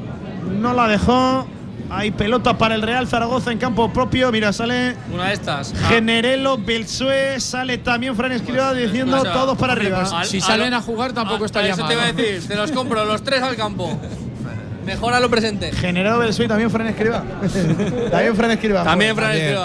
No 0.51 0.75
la 0.75 0.89
dejó. 0.89 1.47
Hay 1.95 2.11
pelota 2.11 2.57
para 2.57 2.75
el 2.75 2.81
Real 2.83 3.07
Zaragoza 3.07 3.53
en 3.53 3.59
campo 3.59 3.93
propio. 3.93 4.33
Mira, 4.33 4.53
sale 4.53 4.97
Una 5.13 5.27
de 5.29 5.35
estas. 5.35 5.75
Ah, 5.85 5.89
Generelo 5.91 6.57
Belsué. 6.57 7.39
Sale 7.39 7.77
también 7.79 8.17
Fran 8.17 8.33
Escribá 8.33 8.73
diciendo 8.73 9.19
o 9.19 9.23
sea, 9.23 9.33
todos 9.35 9.59
para 9.59 9.75
arriba. 9.75 10.01
pues, 10.01 10.13
al- 10.13 10.25
Si 10.27 10.39
a 10.39 10.41
salen 10.41 10.71
lo- 10.71 10.77
a 10.79 10.81
jugar 10.81 11.13
tampoco 11.13 11.43
a- 11.43 11.47
estaría 11.47 11.73
Eso 11.73 11.81
mal. 11.83 11.89
te 11.89 11.95
iba 11.95 12.03
a 12.05 12.07
¿no? 12.07 12.13
decir, 12.15 12.49
te 12.49 12.57
los 12.57 12.73
compro 12.73 13.05
los 13.05 13.23
tres 13.23 13.43
al 13.43 13.57
campo. 13.57 13.99
Mejora 14.87 15.21
lo 15.21 15.29
presente. 15.31 15.71
Generado 15.73 16.19
Belsué 16.19 16.49
también 16.49 16.71
Fran 16.71 16.87
Escribá. 16.89 17.23
también 18.11 18.37
Fran 18.37 18.51
Escribá. 18.53 18.85
También. 18.85 19.15
Fran 19.15 19.29
también. 19.33 19.57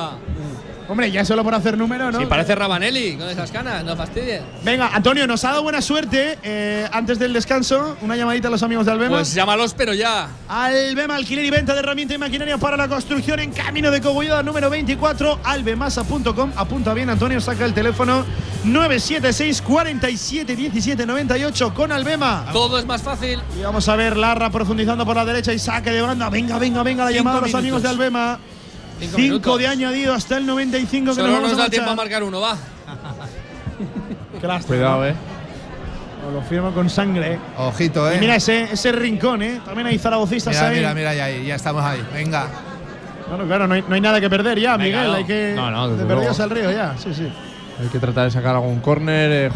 Hombre, 0.89 1.11
ya 1.11 1.26
solo 1.26 1.43
por 1.43 1.53
hacer 1.53 1.77
número, 1.77 2.11
¿no? 2.11 2.19
Si 2.19 2.26
parece 2.26 2.55
Rabanelli 2.55 3.18
con 3.18 3.30
esas 3.30 3.51
canas, 3.51 3.84
no 3.84 3.95
fastidies. 3.95 4.41
Venga, 4.64 4.89
Antonio, 4.93 5.27
nos 5.27 5.43
ha 5.43 5.49
dado 5.49 5.64
buena 5.64 5.81
suerte 5.81 6.38
eh, 6.43 6.88
antes 6.91 7.19
del 7.19 7.34
descanso. 7.34 7.97
Una 8.01 8.15
llamadita 8.15 8.47
a 8.47 8.51
los 8.51 8.64
amigos 8.64 8.85
de 8.85 8.93
Albema. 8.93 9.18
Pues 9.18 9.34
llámalos, 9.34 9.73
pero 9.73 9.93
ya. 9.93 10.30
Albema, 10.47 11.15
alquiler 11.15 11.43
y 11.45 11.49
venta 11.49 11.73
de 11.73 11.80
herramientas 11.80 12.15
y 12.15 12.18
maquinaria 12.19 12.57
para 12.57 12.77
la 12.77 12.88
construcción 12.88 13.39
en 13.39 13.51
camino 13.51 13.91
de 13.91 13.99
Cogollada 14.01 14.43
número 14.43 14.69
24, 14.69 15.39
albemasa.com. 15.43 16.51
Apunta 16.55 16.93
bien, 16.93 17.09
Antonio, 17.09 17.41
saca 17.41 17.65
el 17.65 17.73
teléfono 17.73 18.23
976 18.64 19.61
47 19.61 20.55
17 20.55 21.05
98 21.05 21.73
con 21.73 21.91
Albema. 21.91 22.45
Todo 22.53 22.80
es 22.80 22.85
más 22.85 23.01
fácil. 23.01 23.41
Y 23.59 23.64
vamos 23.64 23.88
a 23.89 23.95
ver 23.95 24.15
Larra 24.18 24.49
profundizando 24.49 25.05
por 25.05 25.15
la 25.15 25.26
derecha 25.26 25.53
y 25.53 25.59
saque 25.59 25.91
de 25.91 26.01
banda. 26.01 26.30
Venga, 26.30 26.57
venga, 26.59 26.84
venga, 26.84 27.03
la 27.03 27.09
Cinco 27.09 27.18
llamada 27.19 27.38
a 27.39 27.41
los 27.41 27.47
minutos. 27.49 27.59
amigos 27.59 27.84
de 27.84 27.89
Albema. 27.89 28.39
Cinco 28.99 29.15
5 29.15 29.18
minutos. 29.22 29.60
de 29.60 29.68
añadido 29.68 30.14
hasta 30.14 30.38
el 30.38 30.45
95 30.45 31.10
que 31.11 31.15
Solo 31.15 31.28
nos 31.34 31.41
nos 31.44 31.53
a 31.53 31.56
da 31.64 31.69
tiempo 31.69 31.90
a 31.91 31.95
marcar 31.95 32.24
uno, 32.24 32.41
va. 32.41 32.56
Qué 34.41 34.48
lástima. 34.48 34.68
Cuidado, 34.78 35.07
¿eh? 35.07 35.15
Os 36.28 36.34
lo 36.34 36.41
firmo 36.41 36.72
con 36.74 36.90
sangre. 36.90 37.34
eh. 37.34 37.40
Ojito, 37.57 38.10
eh. 38.11 38.18
Y 38.18 38.19
mira 38.19 38.36
ese, 38.36 38.64
ese 38.64 38.91
rincón, 38.91 39.41
¿eh? 39.41 39.61
También 39.65 39.88
hay 39.88 39.98
zaragocistas 39.98 40.53
mira, 40.56 40.68
ahí. 40.68 40.76
mira, 40.78 40.94
mira, 40.94 41.14
ya, 41.15 41.30
ya 41.30 41.56
estamos 41.56 41.84
ahí. 41.84 42.03
Venga. 42.14 42.48
Bueno, 43.30 43.45
claro, 43.45 43.68
no 43.68 43.74
hay, 43.76 43.84
no 43.88 43.94
hay 43.95 44.02
nada 44.02 44.19
que 44.22 44.30
perder 44.30 44.60
ya, 44.60 44.78
Venga, 44.78 44.98
Miguel. 44.99 45.11
no. 45.11 45.18
Hay 45.18 45.24
que. 45.26 45.53
No, 45.56 45.72
no, 45.72 45.95
perdidos 45.95 46.38
luego. 46.38 46.44
al 46.44 46.49
río 46.49 46.72
ya, 46.72 46.95
sí, 46.98 47.14
sí. 47.14 47.32
Hay 47.82 47.88
que 47.90 47.99
tratar 47.99 48.26
de 48.26 48.32
sacar 48.32 48.56
algún 48.56 48.80
córner. 48.80 49.32
eh, 49.32 49.52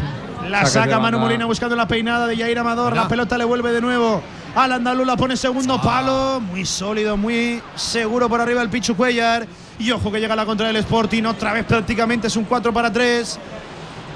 La 0.49 0.65
saca 0.65 0.99
Manu. 0.99 1.19
Molina 1.19 1.45
buscando 1.45 1.75
la 1.75 1.87
peinada 1.87 2.27
de 2.27 2.35
Yair 2.35 2.59
Amador. 2.59 2.95
La 2.95 3.07
pelota 3.07 3.37
le 3.37 3.45
vuelve 3.45 3.71
de 3.71 3.81
nuevo. 3.81 4.21
Al 4.55 4.71
andaluz 4.73 5.05
la 5.07 5.15
pone 5.15 5.37
segundo 5.37 5.79
palo. 5.81 6.41
Muy 6.41 6.65
sólido, 6.65 7.15
muy 7.15 7.61
seguro 7.75 8.27
por 8.27 8.41
arriba 8.41 8.61
el 8.61 8.69
Pichu 8.69 8.95
Cuellar. 8.95 9.47
Y 9.79 9.91
ojo 9.91 10.11
que 10.11 10.19
llega 10.19 10.35
la 10.35 10.45
contra 10.45 10.67
del 10.67 10.75
Sporting. 10.77 11.23
Otra 11.23 11.53
vez 11.53 11.65
prácticamente 11.65 12.27
es 12.27 12.35
un 12.35 12.43
4 12.45 12.73
para 12.73 12.91
3. 12.91 13.39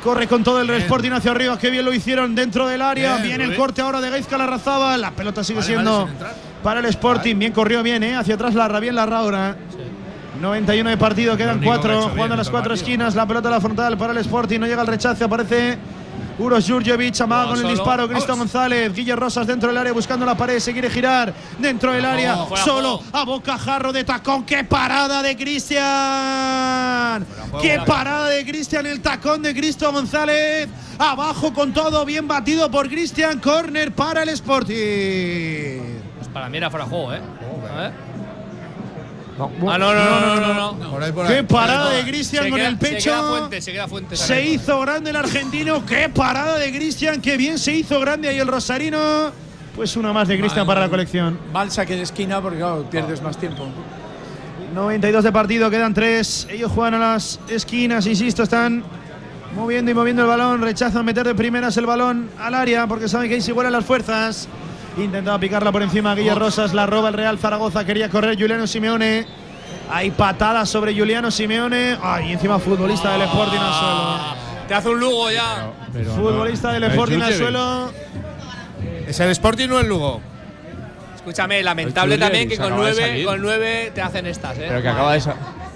Corre 0.04 0.28
con 0.28 0.44
todo 0.44 0.62
el 0.62 0.70
Sporting 0.72 1.12
hacia 1.12 1.32
arriba. 1.32 1.58
Qué 1.58 1.70
bien 1.70 1.86
lo 1.86 1.94
hicieron 1.94 2.36
dentro 2.36 2.68
del 2.68 2.82
área. 2.82 3.16
Bien, 3.18 3.38
Bien, 3.40 3.42
el 3.52 3.56
corte 3.56 3.82
ahora 3.82 4.02
de 4.02 4.10
Gaizka 4.10 4.38
Larrazaba. 4.38 4.98
La 4.98 5.12
pelota 5.12 5.44
sigue 5.44 5.60
Vale, 5.60 5.68
siendo 5.68 6.06
vale, 6.06 6.18
para 6.62 6.80
el 6.82 6.86
Sporting. 6.88 7.40
Bien 7.40 7.54
corrió 7.54 7.82
bien, 7.82 8.04
¿eh? 8.04 8.16
Hacia 8.16 8.36
atrás 8.36 8.54
Larra. 8.56 8.80
Bien 8.80 8.94
Larra 8.96 9.20
ahora. 9.20 9.56
91 10.42 10.90
de 10.90 10.98
partido, 10.98 11.38
quedan 11.38 11.58
único 11.60 11.72
que 11.72 11.78
ha 11.78 11.80
cuatro. 11.80 11.92
hecho 11.94 12.00
bien 12.02 12.12
Jugando 12.16 12.34
a 12.34 12.38
las 12.38 12.48
todo 12.48 12.50
el 12.58 12.62
cuatro 12.62 12.70
partido. 12.72 12.86
esquinas. 12.86 13.16
La 13.16 13.26
pelota 13.26 13.48
a 13.48 13.52
la 13.52 13.62
frontal 13.62 13.98
para 13.98 14.12
el 14.12 14.18
Sporting. 14.20 14.60
No 14.60 14.68
llega 14.68 14.82
el 14.82 14.88
rechace. 14.88 15.24
Aparece 15.24 15.78
Uros 16.38 16.68
Jurjevic. 16.68 17.20
Amaga 17.22 17.44
No, 17.44 17.50
con 17.52 17.66
el 17.66 17.72
disparo. 17.72 18.08
Cristo 18.08 18.28
Vamos. 18.34 18.52
González. 18.52 18.94
Guille 18.94 19.16
Rosas 19.16 19.48
dentro 19.48 19.70
del 19.70 19.78
área 19.78 19.94
buscando 19.94 20.26
la 20.26 20.36
pared. 20.36 20.60
Se 20.60 20.74
quiere 20.74 20.90
girar 20.90 21.34
dentro 21.60 21.92
del 21.92 22.06
área. 22.06 22.38
Solo 22.64 23.02
a 23.12 23.24
bocajarro 23.24 23.94
de 23.94 24.04
tacón. 24.04 24.46
¡Qué 24.46 24.64
parada 24.64 25.22
de 25.22 25.36
Cristian! 25.36 27.26
¡Qué 27.62 27.80
parada 27.86 28.30
de 28.30 28.46
Cristian! 28.46 28.86
El 28.86 29.02
tacón 29.02 29.42
de 29.42 29.54
Cristo 29.54 29.92
González. 29.92 30.68
Abajo 30.98 31.54
con 31.54 31.74
todo. 31.74 32.06
Bien 32.06 32.28
batido 32.28 32.70
por 32.70 32.90
Cristian. 32.90 33.40
Corner 33.40 33.94
para 33.94 34.24
el 34.24 34.30
Sporting. 34.30 36.00
Pues 36.18 36.28
para 36.34 36.50
mí 36.50 36.58
era 36.58 36.70
fuera 36.70 36.86
juego, 36.86 37.14
¿eh? 37.14 37.22
Ver. 37.76 38.05
No, 39.38 39.52
Ah, 39.70 39.78
no, 39.78 39.94
no, 39.94 39.94
no, 39.94 40.36
no, 40.38 40.54
no. 40.54 40.72
no. 40.78 40.92
Por 40.92 41.04
ahí, 41.04 41.12
por 41.12 41.26
ahí. 41.26 41.36
¡Qué 41.36 41.44
parada 41.44 41.90
de 41.90 42.04
Cristian 42.06 42.44
Se 42.46 42.50
con 42.50 42.58
queda- 42.60 42.68
el 42.70 42.76
Se 42.80 42.80
queda 42.80 42.90
pecho! 42.96 43.28
fuente, 43.40 43.62
se 43.62 43.72
queda 43.74 43.88
fuente. 43.88 44.16
Se 44.16 44.46
hizo 44.46 44.80
grande 44.80 45.10
el 45.10 45.16
argentino. 45.18 45.86
¡Qué 45.86 46.08
parada 46.10 46.58
de 46.58 46.72
Cristian! 46.72 47.22
¡Qué 47.22 47.36
bien 47.36 47.60
se 47.60 47.74
hizo 47.74 48.00
grande 48.00 48.30
ahí 48.30 48.40
el 48.40 48.48
rosarino! 48.48 48.98
Pues 49.76 49.98
una 49.98 50.14
más 50.14 50.30
de 50.30 50.38
Cristian 50.40 50.66
para 50.66 50.80
la 50.80 50.90
colección. 50.90 51.38
Mal 51.52 51.70
saque 51.70 51.98
de 51.98 52.04
esquina 52.04 52.42
porque, 52.42 52.60
claro, 52.60 52.90
pierdes 52.90 53.22
más 53.22 53.38
tiempo. 53.38 53.68
92 54.74 55.24
de 55.24 55.32
partido, 55.32 55.70
quedan 55.70 55.94
3. 55.94 56.48
Ellos 56.50 56.72
juegan 56.72 56.94
a 56.96 57.00
las 57.14 57.40
esquinas, 57.50 58.06
insisto, 58.08 58.44
están 58.44 58.84
moviendo 59.56 59.92
y 59.92 59.94
moviendo 59.94 60.22
el 60.22 60.28
balón. 60.30 60.62
Rechazan 60.62 61.04
meter 61.06 61.26
de 61.26 61.36
primeras 61.36 61.76
el 61.78 61.86
balón 61.86 62.30
al 62.40 62.54
área 62.54 62.88
porque 62.88 63.08
saben 63.10 63.28
que 63.30 63.36
ahí 63.36 63.42
se 63.42 63.52
vuelan 63.52 63.74
las 63.74 63.86
fuerzas. 63.86 64.48
Intentaba 64.98 65.38
picarla 65.40 65.72
por 65.72 65.84
encima 65.84 66.16
Guille 66.16 66.34
Rosas, 66.36 66.74
la 66.74 66.86
roba 66.86 67.10
el 67.10 67.16
Real 67.16 67.38
Zaragoza. 67.38 67.84
Quería 67.86 68.10
correr 68.10 68.38
Juliano 68.40 68.66
Simeone. 68.66 69.26
Hay 69.90 70.12
patadas 70.12 70.70
sobre 70.70 70.98
Juliano 70.98 71.30
Simeone. 71.32 71.98
Ay, 72.02 72.30
y 72.30 72.34
encima 72.34 72.60
futbolista 72.60 73.12
del 73.12 73.24
Sporting 73.24 73.60
al 73.60 73.74
suelo. 73.74 74.20
Te 74.68 74.74
hace 74.74 74.90
un 74.90 75.00
Lugo 75.00 75.32
ya. 75.32 75.70
pero. 75.92 76.12
Futbolista 76.12 76.72
del 76.72 76.84
Sporting 76.86 77.20
al 77.22 77.34
suelo. 77.34 77.92
Es 79.08 79.20
el 79.20 79.30
Sporting 79.32 79.70
o 79.70 79.80
el 79.80 79.88
Lugo. 79.88 80.22
Escúchame, 81.16 81.62
lamentable 81.62 82.18
también 82.18 82.48
que 82.48 82.56
con 82.56 82.68
acaba 82.68 82.86
de 82.86 82.92
9, 82.94 83.08
salir. 83.08 83.26
con 83.26 83.42
9 83.42 83.92
te 83.94 84.02
hacen 84.02 84.28
estas, 84.28 84.58
¿eh? 84.58 84.66
Pero 84.68 84.82
que 84.82 84.90
acaba 84.90 85.14
de. 85.14 85.24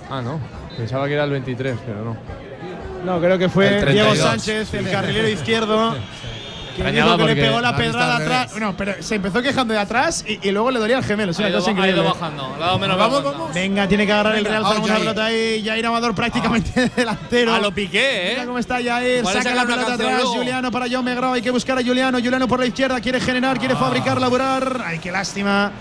Ah, 0.09 0.21
no. 0.21 0.39
Pensaba 0.77 1.07
que 1.07 1.13
era 1.13 1.25
el 1.25 1.31
23, 1.31 1.75
pero 1.85 2.03
no. 2.05 2.17
No, 3.03 3.19
creo 3.19 3.37
que 3.37 3.49
fue 3.49 3.67
32. 3.67 3.93
Diego 3.93 4.15
Sánchez, 4.15 4.73
el 4.75 4.89
carrilero 4.89 5.27
izquierdo. 5.27 5.95
Que 6.81 6.87
Extrañaba 6.89 7.13
dijo 7.17 7.27
que 7.27 7.35
le 7.35 7.41
pegó 7.41 7.61
la 7.61 7.75
pedrada 7.75 8.15
atrás. 8.17 8.51
Bueno, 8.51 8.75
pero 8.77 8.93
se 9.01 9.15
empezó 9.15 9.41
quejando 9.41 9.73
de 9.73 9.79
atrás 9.79 10.23
y, 10.27 10.47
y 10.47 10.51
luego 10.51 10.71
le 10.71 10.79
dolía 10.79 10.97
el 10.97 11.03
gemelo. 11.03 11.31
Ha 11.37 11.49
ido, 11.49 11.59
cosa 11.59 11.71
ha 11.81 11.87
ido 11.89 12.03
bajando, 12.03 12.79
menos 12.79 12.97
Vamos, 12.97 13.23
vamos. 13.23 13.53
Venga, 13.53 13.87
tiene 13.87 14.05
que 14.05 14.13
agarrar 14.13 14.35
el 14.35 14.45
Real 14.45 14.63
Zaragoza 14.63 14.87
la 14.87 14.93
Jair. 14.93 14.99
pelota 14.99 15.25
ahí. 15.25 15.63
Jair 15.65 15.85
Amador 15.85 16.15
prácticamente 16.15 16.89
delantero. 16.95 17.53
A 17.53 17.59
lo 17.59 17.73
piqué, 17.73 18.27
¿eh? 18.27 18.33
Mira 18.33 18.45
cómo 18.45 18.59
está 18.59 18.81
Jair. 18.81 19.25
Saca 19.25 19.53
la 19.55 19.65
pelota 19.65 19.93
atrás. 19.93 20.13
luego. 20.13 20.33
Juliano 20.35 20.71
para 20.71 20.85
John 20.89 21.05
Megrao. 21.05 21.33
Hay 21.33 21.41
que 21.41 21.51
buscar 21.51 21.77
a 21.77 21.83
Juliano. 21.83 22.17
Juliano 22.19 22.47
por 22.47 22.59
la 22.59 22.65
izquierda. 22.65 22.99
Quiere 23.01 23.19
generar, 23.19 23.59
quiere 23.59 23.75
fabricar, 23.75 24.19
laburar. 24.19 24.81
Ay, 24.85 24.99
qué 24.99 25.11
lástima. 25.11 25.71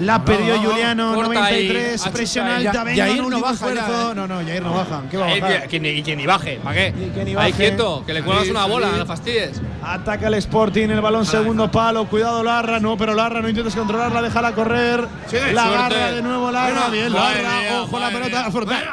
La 0.00 0.24
perdió 0.24 0.56
no, 0.56 0.62
no. 0.62 0.70
Juliano. 0.70 1.14
Corta 1.14 1.44
ahí, 1.44 1.68
93. 1.68 1.94
achucha 2.00 2.10
Presión 2.12 2.46
ahí. 2.46 2.66
alta. 2.66 2.72
Ya- 2.72 2.84
Venga, 2.84 3.04
Jair 3.06 3.22
un 3.22 3.30
no 3.30 3.40
baja 3.40 3.52
esfuerzo. 3.54 4.10
¿eh? 4.12 4.14
No, 4.14 4.26
no, 4.26 4.34
Jair 4.36 4.62
no 4.62 4.72
baja. 4.74 5.02
¿Qué 5.10 5.16
va 5.16 5.26
a 5.26 5.28
Ahí, 5.28 5.40
bajar? 5.40 5.68
que, 5.68 5.80
ni, 5.80 5.88
y 5.90 6.02
que 6.02 6.16
ni 6.16 6.26
baje, 6.26 6.58
¿para 6.62 6.74
qué? 6.76 6.94
que 7.14 7.24
ni 7.24 7.34
Ahí 7.36 7.52
quieto, 7.52 8.02
que 8.06 8.14
le 8.14 8.22
cuelgas 8.22 8.48
una 8.48 8.64
bola, 8.66 8.88
no 8.96 9.04
fastidies. 9.06 9.60
Ataca 9.82 10.28
el 10.28 10.34
Sporting, 10.34 10.88
el 10.88 11.00
balón 11.00 11.26
segundo 11.26 11.70
palo. 11.70 12.06
Cuidado 12.06 12.42
Larra, 12.42 12.80
no, 12.80 12.96
pero 12.96 13.14
Larra 13.14 13.40
no 13.42 13.48
intentes 13.48 13.74
controlarla, 13.76 14.22
déjala 14.22 14.52
correr. 14.54 15.00
la 15.00 15.28
suerte. 15.28 15.58
agarra 15.60 16.12
de 16.12 16.22
nuevo 16.22 16.50
Larra, 16.50 16.88
bien 16.88 17.12
Larra. 17.12 17.38
mía, 17.60 17.80
Ojo 17.82 17.98
la 17.98 18.10
pelota. 18.10 18.48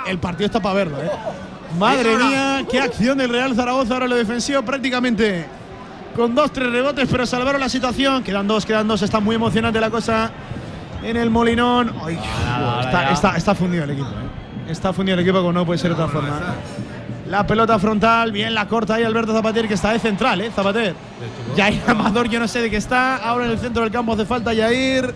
El 0.07 0.19
partido 0.19 0.45
está 0.45 0.59
para 0.61 0.75
verlo, 0.75 0.97
eh. 1.01 1.09
Madre 1.77 2.15
mía, 2.17 2.65
qué 2.69 2.79
acción 2.81 3.17
del 3.17 3.29
Real 3.29 3.55
Zaragoza 3.55 3.93
ahora 3.93 4.05
en 4.05 4.09
lo 4.11 4.15
defensivo 4.17 4.61
prácticamente. 4.63 5.45
Con 6.15 6.33
dos, 6.33 6.51
tres 6.51 6.71
rebotes, 6.71 7.07
pero 7.11 7.25
salvaron 7.27 7.61
la 7.61 7.69
situación. 7.69 8.23
Quedan 8.23 8.47
dos, 8.47 8.65
quedan 8.65 8.87
dos. 8.87 9.01
Está 9.03 9.19
muy 9.19 9.35
emocionante 9.35 9.79
la 9.79 9.91
cosa 9.91 10.31
en 11.09 11.17
el 11.17 11.29
Molinón. 11.29 11.93
Ay, 12.03 12.15
está, 12.15 12.91
ya. 12.91 13.11
está, 13.11 13.37
está 13.37 13.55
fundido 13.55 13.83
el 13.83 13.91
equipo. 13.91 14.07
eh. 14.07 14.71
Está 14.71 14.91
fundido 14.93 15.17
el 15.17 15.21
equipo, 15.23 15.39
como 15.39 15.53
no 15.53 15.65
puede 15.65 15.77
ser 15.79 15.89
de 15.89 16.01
otra 16.01 16.07
forma. 16.07 16.39
La 17.29 17.45
pelota 17.45 17.77
frontal, 17.79 18.31
bien 18.31 18.53
la 18.53 18.67
corta 18.67 18.95
ahí 18.95 19.03
Alberto 19.03 19.33
Zapater, 19.33 19.67
que 19.67 19.73
está 19.73 19.91
de 19.91 19.99
central, 19.99 20.41
¿eh? 20.41 20.51
Zapater. 20.53 20.93
Jair 21.55 21.81
Amador, 21.87 22.29
yo 22.29 22.39
no 22.39 22.47
sé 22.47 22.61
de 22.61 22.69
qué 22.69 22.77
está. 22.77 23.17
Ahora 23.17 23.45
en 23.45 23.51
el 23.51 23.59
centro 23.59 23.83
del 23.83 23.91
campo 23.91 24.13
hace 24.13 24.25
falta 24.25 24.53
Jair. 24.55 25.13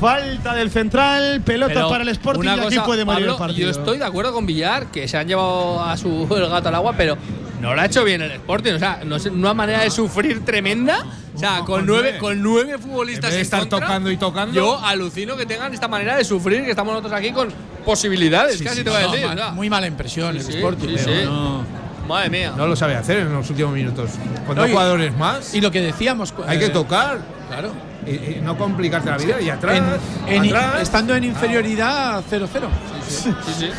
Falta 0.00 0.54
del 0.54 0.70
central, 0.70 1.40
pelota 1.42 1.72
Pero 1.72 1.88
para 1.88 2.02
el 2.02 2.08
Sporting 2.08 2.44
y 2.44 2.48
aquí 2.48 2.74
cosa, 2.74 2.84
puede 2.84 3.04
morir 3.04 3.20
Pablo, 3.20 3.32
el 3.32 3.38
partido. 3.38 3.70
Yo 3.72 3.80
estoy 3.80 3.98
de 3.98 4.04
acuerdo 4.04 4.32
con 4.32 4.44
Villar, 4.44 4.86
que 4.86 5.06
se 5.08 5.16
han 5.16 5.26
llevado 5.28 5.82
a 5.82 5.96
su 5.96 6.28
el 6.36 6.48
gato 6.48 6.68
al 6.68 6.74
agua, 6.74 6.94
pero 6.96 7.16
no 7.64 7.74
lo 7.74 7.80
ha 7.80 7.86
hecho 7.86 8.04
bien 8.04 8.22
el 8.22 8.30
Sporting. 8.32 8.72
O 8.74 8.78
sea, 8.78 9.00
no 9.04 9.16
es 9.16 9.26
una 9.26 9.54
manera 9.54 9.80
de 9.82 9.90
sufrir 9.90 10.44
tremenda. 10.44 11.04
O 11.34 11.38
sea, 11.38 11.60
con 11.60 11.84
nueve, 11.86 12.18
con 12.18 12.40
nueve 12.42 12.78
futbolistas 12.78 13.24
En 13.24 13.30
vez 13.30 13.32
de 13.32 13.38
en 13.38 13.42
estar 13.42 13.60
contra, 13.60 13.80
tocando 13.80 14.10
y 14.10 14.16
tocando. 14.16 14.54
Yo 14.54 14.78
alucino 14.78 15.36
que 15.36 15.46
tengan 15.46 15.72
esta 15.74 15.88
manera 15.88 16.16
de 16.16 16.24
sufrir, 16.24 16.62
que 16.64 16.70
estamos 16.70 16.92
nosotros 16.94 17.12
aquí 17.18 17.32
con 17.32 17.48
posibilidades, 17.84 18.58
Sí, 18.58 18.64
casi 18.64 18.78
sí, 18.78 18.84
te 18.84 18.90
voy 18.90 19.00
a 19.00 19.06
no, 19.06 19.10
decir. 19.12 19.26
mal- 19.26 19.38
o 19.38 19.42
sea. 19.42 19.50
muy 19.52 19.68
mala 19.70 19.86
impresión 19.86 20.36
el 20.36 20.42
Sí, 20.44 20.52
Sporting. 20.52 20.88
sí, 20.88 20.94
pero 21.04 21.16
sí. 21.20 21.24
no- 21.24 21.64
Madre 22.06 22.28
mía. 22.28 22.52
No 22.54 22.66
lo 22.66 22.76
sabe 22.76 22.94
hacer 22.96 23.20
en 23.20 23.32
los 23.32 23.48
últimos 23.48 23.72
minutos. 23.72 24.10
Con 24.46 24.54
dos 24.56 24.68
jugadores 24.70 25.16
más. 25.16 25.54
Y 25.54 25.60
lo 25.62 25.70
que 25.70 25.80
decíamos. 25.80 26.34
hay 26.46 26.58
que 26.58 26.66
eh, 26.66 26.70
tocar. 26.70 27.18
Claro. 27.48 27.72
Y, 28.06 28.10
y 28.10 28.40
no 28.42 28.58
complicarte 28.58 29.08
la 29.10 29.16
vida. 29.16 29.40
Y 29.40 29.48
atrás. 29.48 29.80
En- 30.28 30.34
en- 30.34 30.44
atrás. 30.54 30.82
estando 30.82 31.16
en 31.16 31.24
inferioridad 31.24 32.22
0-0. 32.30 32.68
Sí, 33.08 33.30
sí. 33.58 33.70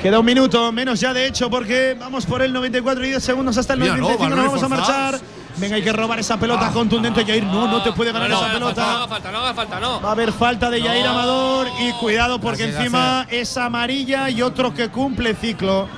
Queda 0.00 0.20
un 0.20 0.26
minuto, 0.26 0.70
menos 0.70 1.00
ya 1.00 1.12
de 1.12 1.26
hecho, 1.26 1.50
porque 1.50 1.96
vamos 1.98 2.24
por 2.24 2.40
el 2.40 2.52
94 2.52 3.04
y 3.04 3.08
10 3.08 3.22
segundos 3.22 3.58
hasta 3.58 3.72
el 3.72 3.80
Mira, 3.80 3.96
no, 3.96 4.02
95. 4.02 4.28
nos 4.28 4.38
balones 4.38 4.62
vamos 4.62 4.62
a 4.62 4.68
marchar. 4.68 5.20
Venga, 5.56 5.74
hay 5.74 5.82
que 5.82 5.92
robar 5.92 6.20
esa 6.20 6.36
pelota 6.36 6.70
contundente. 6.70 7.24
Jair, 7.24 7.42
no, 7.42 7.66
no 7.66 7.82
te 7.82 7.90
puede 7.92 8.12
ganar 8.12 8.30
no, 8.30 8.36
esa 8.36 8.46
no, 8.46 8.54
pelota. 8.54 8.80
No 8.86 8.90
haga 8.90 9.08
falta, 9.08 9.32
no 9.32 9.38
haga 9.38 9.54
falta, 9.54 9.80
no. 9.80 10.00
Va 10.00 10.08
a 10.10 10.12
haber 10.12 10.32
falta 10.32 10.70
de 10.70 10.80
Yair 10.80 11.04
No. 11.04 11.10
Amador 11.10 11.66
y 11.80 11.90
cuidado 11.94 12.40
porque 12.40 12.64
encima 12.64 13.26
es 13.28 13.56
amarilla 13.56 14.30
y 14.30 14.40
otro 14.40 14.72
que 14.72 14.88
cumple 14.88 15.34
ciclo. 15.34 15.88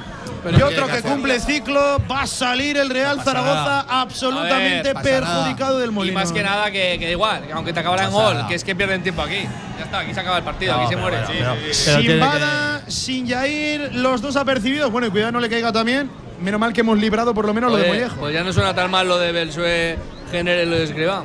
Pero 0.42 0.54
y 0.56 0.58
¿qué 0.58 0.64
otro 0.64 0.86
que 0.86 0.92
que 0.94 1.02
cumple 1.02 1.38
ciclo 1.40 1.98
va 2.10 2.22
a 2.22 2.26
salir 2.26 2.78
el 2.78 2.88
Real 2.88 3.22
Zaragoza 3.22 3.80
absolutamente 3.88 4.94
ver, 4.94 5.02
perjudicado 5.02 5.78
del 5.78 5.90
Y 5.90 5.92
Molino. 5.92 6.18
más 6.18 6.32
que 6.32 6.42
nada 6.42 6.70
que, 6.70 6.96
que 6.98 7.04
da 7.06 7.10
igual, 7.10 7.46
que 7.46 7.52
aunque 7.52 7.72
te 7.74 7.80
acabara 7.80 8.04
en 8.04 8.10
gol, 8.10 8.46
que 8.48 8.54
es 8.54 8.64
que 8.64 8.74
pierden 8.74 9.02
tiempo 9.02 9.20
aquí. 9.22 9.42
Ya 9.78 9.84
está, 9.84 9.98
aquí 10.00 10.14
se 10.14 10.20
acaba 10.20 10.38
el 10.38 10.44
partido, 10.44 10.74
aquí 10.74 10.88
se 10.88 10.96
muere. 10.96 11.18
sí, 11.26 11.32
sí, 11.72 11.90
sí. 11.92 12.02
sin 12.08 12.20
Bada, 12.20 12.82
sin 12.88 13.26
Yair, 13.26 13.94
los 13.94 14.22
dos 14.22 14.36
apercibidos. 14.36 14.90
Bueno, 14.90 15.06
y 15.08 15.10
cuidado 15.10 15.32
no 15.32 15.40
le 15.40 15.48
caiga 15.50 15.72
también. 15.72 16.10
Menos 16.40 16.58
mal 16.58 16.72
que 16.72 16.80
hemos 16.80 16.98
librado 16.98 17.34
por 17.34 17.44
lo 17.44 17.52
menos 17.52 17.70
lo 17.70 17.76
de 17.76 17.82
Oye, 17.82 17.92
Mollejo. 17.92 18.16
pues 18.16 18.32
ya 18.32 18.42
no 18.42 18.50
suena 18.52 18.74
tan 18.74 18.90
mal 18.90 19.06
lo 19.06 19.18
de 19.18 19.32
Belsue 19.32 19.98
Genere 20.30 20.64
lo 20.64 20.76
de 20.76 20.84
Escribá. 20.84 21.22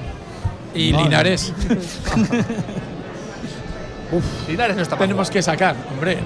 Y 0.74 0.92
Linares. 0.92 1.54
Linares 4.48 4.76
no 4.76 4.82
está 4.82 4.98
Tenemos 4.98 5.28
jugar. 5.28 5.34
que 5.34 5.42
sacar, 5.42 5.76
hombre. 5.92 6.18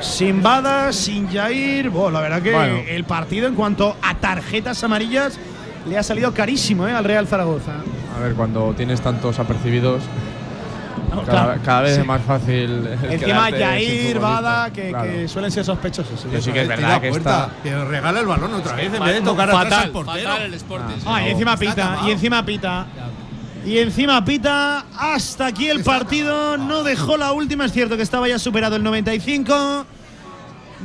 Sin 0.00 0.42
Bada, 0.42 0.92
sin 0.92 1.28
Yair. 1.28 1.90
Bueno, 1.90 2.10
la 2.12 2.20
verdad 2.20 2.42
que 2.42 2.52
Bueno. 2.52 2.78
el 2.88 3.04
partido 3.04 3.46
en 3.46 3.54
cuanto 3.54 3.96
a 4.02 4.14
tarjetas 4.14 4.82
amarillas 4.84 5.38
le 5.88 5.96
ha 5.98 6.02
salido 6.02 6.32
carísimo 6.34 6.86
¿eh? 6.86 6.92
al 6.92 7.04
Real 7.04 7.26
Zaragoza. 7.26 7.72
A 8.16 8.20
ver, 8.20 8.34
cuando 8.34 8.74
tienes 8.76 9.00
tantos 9.00 9.38
apercibidos, 9.38 10.02
No, 11.10 11.22
cada, 11.22 11.44
claro, 11.44 11.60
cada 11.64 11.80
vez 11.82 11.94
sí. 11.94 12.00
es 12.00 12.06
más 12.06 12.20
fácil. 12.22 12.54
el 13.02 13.12
Encima 13.12 13.46
futbolistas. 13.46 14.20
Bada, 14.22 14.70
que, 14.72 14.88
Claro. 14.90 15.04
que 15.10 15.28
suelen 15.28 15.50
ser 15.50 15.64
sospechosos. 15.64 16.26
Que 16.30 16.42
sí 16.42 16.52
que 16.52 16.62
es 16.62 16.68
verdad 16.68 17.00
que 17.00 17.08
está. 17.08 17.50
Que 17.62 17.84
regala 17.84 18.20
el 18.20 18.26
balón 18.26 18.52
otra 18.54 18.74
vez 18.76 18.86
en 18.86 18.92
vez 18.92 19.00
de 19.00 19.06
Fatal, 19.20 19.24
tocar 19.24 19.48
atrás 19.50 19.64
fatal, 19.64 19.84
al 19.84 19.90
portero. 19.90 20.28
fatal 20.30 20.42
el 20.46 20.54
Sporting. 20.54 20.94
sí. 20.98 21.04
Ah, 21.06 21.22
y 21.26 21.30
encima 21.30 21.56
pita, 21.56 21.98
y 22.06 22.10
encima 22.10 22.44
pita. 22.44 22.86
Y 23.66 23.78
encima 23.78 24.24
pita, 24.24 24.86
hasta 24.96 25.46
aquí 25.46 25.66
el 25.66 25.82
partido, 25.82 26.56
no 26.56 26.84
dejó 26.84 27.16
la 27.16 27.32
última, 27.32 27.64
es 27.64 27.72
cierto 27.72 27.96
que 27.96 28.04
estaba 28.04 28.28
ya 28.28 28.38
superado 28.38 28.76
el 28.76 28.84
95. 28.84 29.84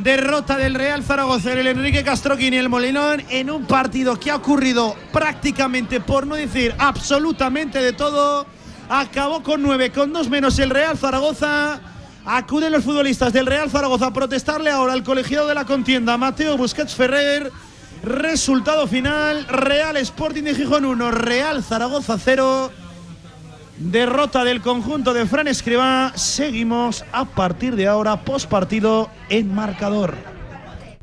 Derrota 0.01 0.57
del 0.57 0.73
Real 0.73 1.03
Zaragoza 1.03 1.53
el 1.53 1.67
Enrique 1.67 2.03
Castroquín 2.03 2.55
y 2.55 2.57
el 2.57 2.69
Molinón 2.69 3.21
en 3.29 3.51
un 3.51 3.67
partido 3.67 4.19
que 4.19 4.31
ha 4.31 4.35
ocurrido 4.35 4.95
prácticamente, 5.13 5.99
por 6.01 6.25
no 6.25 6.33
decir 6.33 6.73
absolutamente 6.79 7.79
de 7.79 7.93
todo. 7.93 8.47
Acabó 8.89 9.43
con 9.43 9.61
nueve, 9.61 9.91
con 9.91 10.11
dos 10.11 10.27
menos 10.27 10.57
el 10.57 10.71
Real 10.71 10.97
Zaragoza. 10.97 11.79
Acuden 12.25 12.71
los 12.71 12.83
futbolistas 12.83 13.31
del 13.31 13.45
Real 13.45 13.69
Zaragoza 13.69 14.07
a 14.07 14.13
protestarle 14.13 14.71
ahora 14.71 14.93
al 14.93 15.03
colegiado 15.03 15.47
de 15.47 15.53
la 15.53 15.65
contienda, 15.65 16.17
Mateo 16.17 16.57
Busquets 16.57 16.95
Ferrer. 16.95 17.51
Resultado 18.03 18.87
final: 18.87 19.45
Real 19.47 19.95
Sporting 19.97 20.43
de 20.43 20.55
Gijón 20.55 20.85
1, 20.85 21.11
Real 21.11 21.63
Zaragoza 21.63 22.17
0. 22.17 22.71
Derrota 23.77 24.43
del 24.43 24.61
conjunto 24.61 25.13
de 25.13 25.25
Fran 25.25 25.47
Escribá. 25.47 26.11
Seguimos 26.15 27.03
a 27.11 27.25
partir 27.25 27.75
de 27.75 27.87
ahora, 27.87 28.23
post 28.23 28.49
partido 28.49 29.09
en 29.29 29.53
marcador. 29.53 30.15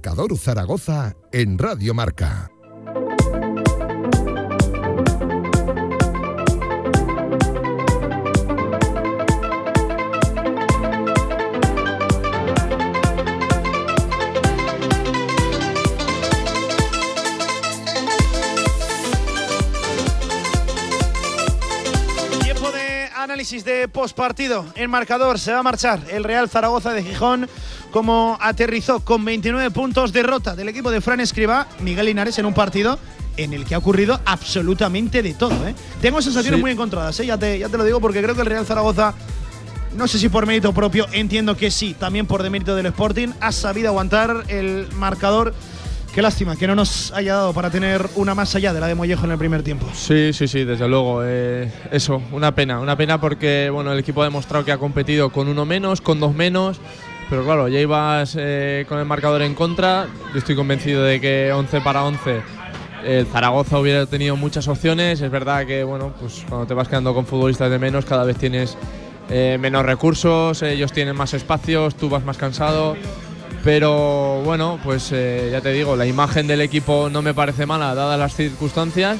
Marcador 0.05 0.37
Zaragoza 0.37 1.15
en 1.31 1.57
Radio 1.57 1.93
Marca. 1.93 2.51
análisis 23.15 23.63
de 23.63 23.87
postpartido. 23.87 24.65
En 24.75 24.91
marcador 24.91 25.39
se 25.39 25.53
va 25.53 25.59
a 25.59 25.63
marchar 25.63 25.99
el 26.11 26.23
Real 26.23 26.49
Zaragoza 26.49 26.91
de 26.91 27.03
Gijón 27.03 27.49
como 27.93 28.37
aterrizó 28.41 28.99
con 29.01 29.23
29 29.23 29.69
puntos, 29.71 30.11
derrota 30.11 30.55
del 30.55 30.67
equipo 30.67 30.89
de 30.91 30.99
Fran 30.99 31.19
Escriba, 31.19 31.67
Miguel 31.79 32.07
Linares 32.07 32.37
en 32.39 32.45
un 32.47 32.53
partido 32.55 32.97
en 33.37 33.53
el 33.53 33.65
que 33.65 33.75
ha 33.75 33.77
ocurrido 33.77 34.19
absolutamente 34.25 35.21
de 35.21 35.33
todo. 35.35 35.67
¿eh? 35.67 35.75
Tengo 36.01 36.21
sensaciones 36.21 36.57
Sí. 36.57 36.61
muy 36.61 36.71
encontradas, 36.71 37.19
¿eh? 37.19 37.25
ya, 37.27 37.37
te, 37.37 37.57
ya 37.59 37.69
te 37.69 37.77
lo 37.77 37.85
digo, 37.85 38.01
porque 38.01 38.21
creo 38.21 38.33
que 38.35 38.41
el 38.41 38.47
Real 38.47 38.65
Zaragoza, 38.65 39.13
no 39.95 40.07
sé 40.07 40.17
si 40.17 40.27
por 40.27 40.45
mérito 40.47 40.73
propio, 40.73 41.05
entiendo 41.11 41.55
que 41.55 41.69
sí, 41.71 41.95
también 41.97 42.25
por 42.25 42.41
demérito 42.41 42.75
del 42.75 42.87
Sporting, 42.87 43.29
ha 43.39 43.51
sabido 43.51 43.89
aguantar 43.89 44.43
el 44.47 44.87
marcador. 44.95 45.53
Qué 46.15 46.21
lástima 46.21 46.55
que 46.55 46.67
no 46.67 46.75
nos 46.75 47.11
haya 47.11 47.33
dado 47.35 47.53
para 47.53 47.71
tener 47.71 48.07
una 48.15 48.35
más 48.35 48.53
allá 48.53 48.71
de 48.73 48.79
la 48.79 48.85
de 48.87 48.93
Mollejo 48.93 49.25
en 49.25 49.31
el 49.31 49.37
primer 49.39 49.63
tiempo. 49.63 49.87
Sí, 49.95 50.31
sí, 50.33 50.47
sí, 50.47 50.63
desde 50.63 50.87
luego. 50.87 51.21
eh, 51.23 51.71
eso, 51.91 52.21
una 52.31 52.53
pena. 52.53 52.79
Una 52.79 52.95
pena 52.95 53.19
porque 53.19 53.69
bueno, 53.71 53.91
el 53.91 53.97
equipo 53.99 54.21
ha 54.21 54.25
demostrado 54.25 54.63
que 54.63 54.71
ha 54.71 54.77
competido 54.77 55.31
con 55.31 55.47
uno 55.47 55.65
menos, 55.65 56.01
con 56.01 56.19
dos 56.19 56.35
menos. 56.35 56.79
Pero 57.33 57.45
claro, 57.45 57.67
ya 57.67 57.79
ibas 57.79 58.35
eh, 58.37 58.85
con 58.87 58.99
el 58.99 59.05
marcador 59.05 59.41
en 59.41 59.55
contra. 59.55 60.05
Yo 60.33 60.37
estoy 60.37 60.55
convencido 60.55 61.01
de 61.01 61.19
que 61.19 61.51
11 61.51 61.81
para 61.81 62.03
11 62.03 62.43
el 63.05 63.25
Zaragoza 63.25 63.79
hubiera 63.79 64.05
tenido 64.05 64.35
muchas 64.35 64.67
opciones. 64.67 65.19
Es 65.19 65.31
verdad 65.31 65.65
que 65.65 65.83
bueno, 65.83 66.13
pues 66.19 66.45
cuando 66.47 66.67
te 66.67 66.75
vas 66.75 66.87
quedando 66.87 67.11
con 67.15 67.25
futbolistas 67.25 67.71
de 67.71 67.79
menos, 67.79 68.05
cada 68.05 68.23
vez 68.23 68.37
tienes 68.37 68.77
eh, 69.31 69.57
menos 69.59 69.83
recursos, 69.83 70.61
ellos 70.61 70.91
tienen 70.93 71.15
más 71.15 71.33
espacios, 71.33 71.95
tú 71.95 72.07
vas 72.07 72.23
más 72.23 72.37
cansado. 72.37 72.95
Pero 73.63 74.43
bueno, 74.45 74.79
pues 74.83 75.09
eh, 75.11 75.49
ya 75.51 75.59
te 75.59 75.71
digo, 75.71 75.95
la 75.95 76.05
imagen 76.05 76.45
del 76.45 76.61
equipo 76.61 77.09
no 77.11 77.23
me 77.23 77.33
parece 77.33 77.65
mala 77.65 77.95
dadas 77.95 78.19
las 78.19 78.35
circunstancias, 78.35 79.17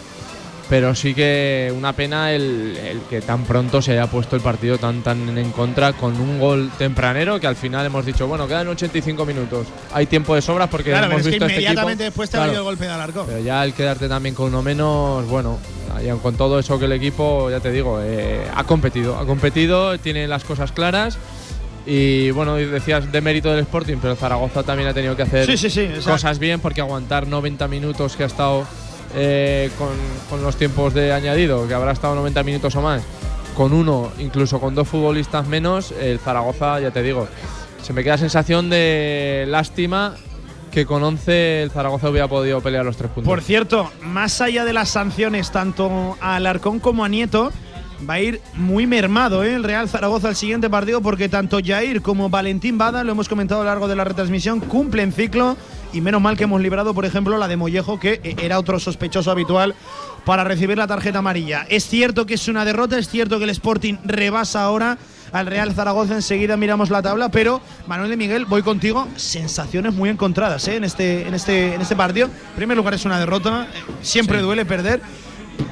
pero 0.73 0.95
sí 0.95 1.13
que 1.13 1.71
una 1.77 1.93
pena 1.93 2.31
el, 2.33 2.75
el 2.75 3.01
que 3.01 3.21
tan 3.21 3.43
pronto 3.43 3.79
se 3.79 3.91
haya 3.91 4.07
puesto 4.07 4.35
el 4.35 4.41
partido 4.41 4.79
tan 4.79 5.03
tan 5.03 5.37
en 5.37 5.51
contra 5.51 5.93
con 5.93 6.19
un 6.19 6.39
gol 6.39 6.71
tempranero 6.79 7.39
que 7.39 7.45
al 7.45 7.55
final 7.55 7.85
hemos 7.85 8.03
dicho, 8.03 8.25
bueno, 8.25 8.47
quedan 8.47 8.67
85 8.69 9.23
minutos. 9.23 9.67
Hay 9.93 10.07
tiempo 10.07 10.33
de 10.33 10.41
sobras 10.41 10.69
porque 10.69 10.89
Claro, 10.89 11.09
pero 11.09 11.19
hemos 11.19 11.19
es 11.19 11.25
que 11.25 11.29
visto 11.33 11.45
este 11.45 11.53
inmediatamente 11.61 12.05
equipo. 12.05 12.09
después 12.09 12.29
te 12.31 12.37
ha 12.37 12.41
venido 12.41 12.61
el 12.61 12.63
golpe 12.63 12.85
de 12.85 12.91
alarco. 12.91 13.23
pero 13.27 13.37
ya 13.37 13.63
el 13.63 13.73
quedarte 13.75 14.09
también 14.09 14.33
con 14.33 14.47
uno 14.47 14.63
menos, 14.63 15.27
bueno, 15.27 15.59
con 16.23 16.35
todo 16.37 16.57
eso 16.57 16.79
que 16.79 16.85
el 16.85 16.93
equipo, 16.93 17.51
ya 17.51 17.59
te 17.59 17.71
digo, 17.71 17.99
eh, 18.01 18.41
ha 18.55 18.63
competido, 18.63 19.19
ha 19.19 19.27
competido, 19.27 19.99
tiene 19.99 20.27
las 20.27 20.43
cosas 20.43 20.71
claras. 20.71 21.19
Y 21.85 22.31
bueno, 22.31 22.55
decías 22.55 23.11
de 23.11 23.21
mérito 23.21 23.51
del 23.51 23.59
Sporting, 23.59 23.97
pero 24.01 24.15
Zaragoza 24.15 24.63
también 24.63 24.89
ha 24.89 24.93
tenido 24.95 25.15
que 25.15 25.21
hacer 25.21 25.45
Sí, 25.45 25.55
sí, 25.55 25.69
sí, 25.69 25.81
exacto. 25.81 26.11
cosas 26.13 26.39
bien 26.39 26.61
porque 26.61 26.81
aguantar 26.81 27.27
90 27.27 27.67
minutos 27.67 28.15
que 28.15 28.23
ha 28.23 28.27
estado 28.27 28.65
eh, 29.15 29.69
con, 29.77 29.89
con 30.29 30.43
los 30.43 30.55
tiempos 30.55 30.93
de 30.93 31.13
añadido, 31.13 31.67
que 31.67 31.73
habrá 31.73 31.91
estado 31.91 32.15
90 32.15 32.43
minutos 32.43 32.75
o 32.75 32.81
más, 32.81 33.03
con 33.55 33.73
uno, 33.73 34.11
incluso 34.19 34.59
con 34.59 34.75
dos 34.75 34.87
futbolistas 34.87 35.47
menos, 35.47 35.93
el 35.99 36.19
Zaragoza, 36.19 36.79
ya 36.79 36.91
te 36.91 37.03
digo, 37.03 37.27
se 37.81 37.93
me 37.93 38.03
queda 38.03 38.17
sensación 38.17 38.69
de 38.69 39.45
lástima 39.47 40.15
que 40.71 40.85
con 40.85 41.03
11 41.03 41.63
el 41.63 41.71
Zaragoza 41.71 42.09
hubiera 42.09 42.27
podido 42.27 42.59
pelear 42.61 42.83
los 42.83 42.97
tres 42.97 43.11
puntos. 43.11 43.29
Por 43.29 43.43
cierto, 43.43 43.91
más 44.01 44.41
allá 44.41 44.65
de 44.65 44.73
las 44.73 44.89
sanciones 44.89 45.51
tanto 45.51 46.17
a 46.19 46.35
Alarcón 46.35 46.79
como 46.79 47.05
a 47.05 47.09
Nieto, 47.09 47.51
va 48.09 48.15
a 48.15 48.21
ir 48.21 48.41
muy 48.55 48.87
mermado 48.87 49.43
¿eh? 49.43 49.53
el 49.53 49.63
Real 49.63 49.87
Zaragoza 49.87 50.29
al 50.29 50.35
siguiente 50.35 50.69
partido 50.69 51.01
porque 51.01 51.29
tanto 51.29 51.59
Jair 51.63 52.01
como 52.01 52.29
Valentín 52.29 52.77
Bada, 52.77 53.03
lo 53.03 53.11
hemos 53.11 53.29
comentado 53.29 53.61
a 53.61 53.63
lo 53.63 53.69
largo 53.69 53.87
de 53.87 53.95
la 53.95 54.03
retransmisión, 54.03 54.59
cumplen 54.61 55.13
ciclo 55.13 55.55
y 55.93 56.01
menos 56.01 56.21
mal 56.21 56.35
que 56.35 56.43
hemos 56.43 56.61
librado, 56.61 56.93
por 56.93 57.05
ejemplo, 57.05 57.37
la 57.37 57.47
de 57.47 57.55
Mollejo, 57.55 57.99
que 57.99 58.19
eh, 58.23 58.35
era 58.41 58.59
otro 58.59 58.79
sospechoso 58.79 59.31
habitual 59.31 59.75
para 60.25 60.43
recibir 60.43 60.77
la 60.77 60.87
tarjeta 60.87 61.19
amarilla. 61.19 61.65
Es 61.69 61.85
cierto 61.87 62.25
que 62.25 62.33
es 62.33 62.47
una 62.47 62.65
derrota, 62.65 62.97
es 62.97 63.07
cierto 63.07 63.37
que 63.37 63.45
el 63.45 63.49
Sporting 63.51 63.95
rebasa 64.03 64.63
ahora 64.63 64.97
al 65.31 65.47
Real 65.47 65.73
Zaragoza, 65.73 66.13
enseguida 66.13 66.57
miramos 66.57 66.89
la 66.89 67.01
tabla, 67.01 67.29
pero 67.29 67.59
Manuel 67.87 68.11
de 68.11 68.17
Miguel, 68.17 68.45
voy 68.45 68.61
contigo, 68.61 69.07
sensaciones 69.15 69.93
muy 69.93 70.09
encontradas 70.09 70.67
¿eh? 70.67 70.75
en, 70.75 70.83
este, 70.83 71.27
en, 71.27 71.33
este, 71.33 71.73
en 71.73 71.81
este 71.81 71.95
partido. 71.95 72.27
En 72.27 72.55
primer 72.55 72.77
lugar 72.77 72.93
es 72.93 73.05
una 73.05 73.19
derrota, 73.19 73.67
eh, 73.73 73.91
siempre 74.01 74.41
duele 74.41 74.63
perder, 74.63 75.01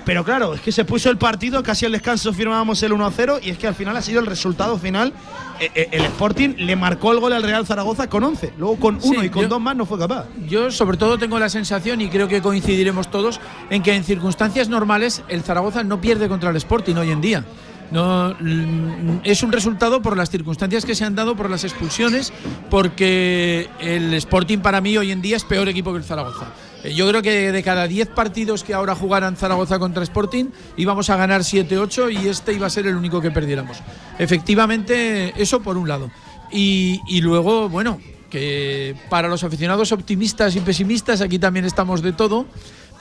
pero 0.06 0.24
claro, 0.24 0.54
es 0.56 0.62
que 0.62 0.72
se 0.72 0.84
puso 0.84 1.10
el 1.10 1.18
partido, 1.18 1.62
casi 1.64 1.86
al 1.86 1.92
descanso 1.92 2.34
firmábamos 2.34 2.82
el 2.84 2.92
1-0 2.92 3.40
y 3.44 3.52
es 3.52 3.58
que 3.58 3.68
al 3.68 3.76
final 3.76 3.96
ha 3.96 4.02
sido 4.02 4.20
el 4.20 4.26
resultado 4.26 4.78
final. 4.78 5.14
Eh, 5.62 5.70
eh, 5.76 5.90
El 5.92 6.06
Sporting 6.06 6.56
le 6.58 6.76
marcó 6.76 7.12
el 7.12 7.20
gol 7.20 7.34
al 7.34 7.44
Real 7.44 7.66
Zaragoza 7.68 8.08
con 8.10 8.24
11, 8.24 8.52
luego 8.58 8.78
con 8.78 9.00
Sí, 9.00 9.10
uno 9.10 9.24
y 9.24 9.30
con 9.30 9.44
yo- 9.44 9.48
dos 9.48 9.62
más 9.62 9.76
no 9.76 9.86
fue 9.86 10.00
capaz. 10.00 10.26
Yo 10.48 10.72
sobre 10.72 10.98
todo 10.98 11.20
tengo 11.20 11.38
la 11.38 11.50
sensación, 11.50 12.02
y 12.02 12.10
creo 12.10 12.28
que 12.28 12.42
coincidiremos 12.42 13.12
todos, 13.12 13.40
en 13.70 13.84
que 13.84 13.94
en 13.94 14.04
circunstancias 14.04 14.70
normales 14.70 15.22
el 15.28 15.44
Zaragoza 15.44 15.84
no 15.84 16.02
pierde 16.02 16.28
contra 16.28 16.50
el 16.50 16.56
Sporting 16.56 16.96
hoy 16.96 17.12
en 17.12 17.22
día. 17.22 17.46
No, 17.92 18.34
mm, 18.40 19.20
es 19.24 19.44
un 19.44 19.52
resultado 19.52 20.02
por 20.02 20.18
las 20.18 20.30
circunstancias 20.32 20.84
que 20.86 20.96
se 20.96 21.04
han 21.06 21.14
dado, 21.14 21.36
por 21.36 21.50
las 21.50 21.64
expulsiones, 21.64 22.32
porque 22.70 23.70
el 23.80 24.14
Sporting 24.16 24.60
para 24.60 24.82
mí 24.82 24.98
hoy 24.98 25.12
en 25.12 25.22
día 25.22 25.36
es 25.38 25.44
peor 25.44 25.70
equipo 25.70 25.92
que 25.92 25.98
el 26.00 26.04
Zaragoza. 26.04 26.48
Eh, 26.84 26.94
Yo 26.94 27.08
creo 27.10 27.22
que 27.22 27.52
de 27.52 27.64
cada 27.64 27.88
10 27.88 28.10
partidos 28.10 28.64
que 28.64 28.74
ahora 28.74 28.96
jugaran 28.96 29.36
Zaragoza 29.36 29.80
contra 29.80 30.04
Sporting, 30.04 30.46
íbamos 30.78 31.10
a 31.10 31.16
ganar 31.18 31.42
7-8 31.42 32.12
y 32.12 32.28
este 32.28 32.54
iba 32.54 32.68
a 32.68 32.70
ser 32.70 32.88
el 32.88 32.96
único 32.96 33.22
que 33.22 33.32
perdiéramos. 33.32 33.78
Efectivamente, 34.20 35.34
eso 35.42 35.62
por 35.62 35.78
un 35.78 35.88
lado. 35.88 36.12
Y, 36.52 37.00
y 37.08 37.22
luego, 37.22 37.70
bueno, 37.70 38.00
que 38.30 38.96
para 39.10 39.28
los 39.28 39.44
aficionados 39.44 39.92
optimistas 39.92 40.56
y 40.56 40.62
pesimistas, 40.62 41.22
aquí 41.22 41.38
también 41.40 41.66
estamos 41.66 42.02
de 42.02 42.14
todo, 42.14 42.46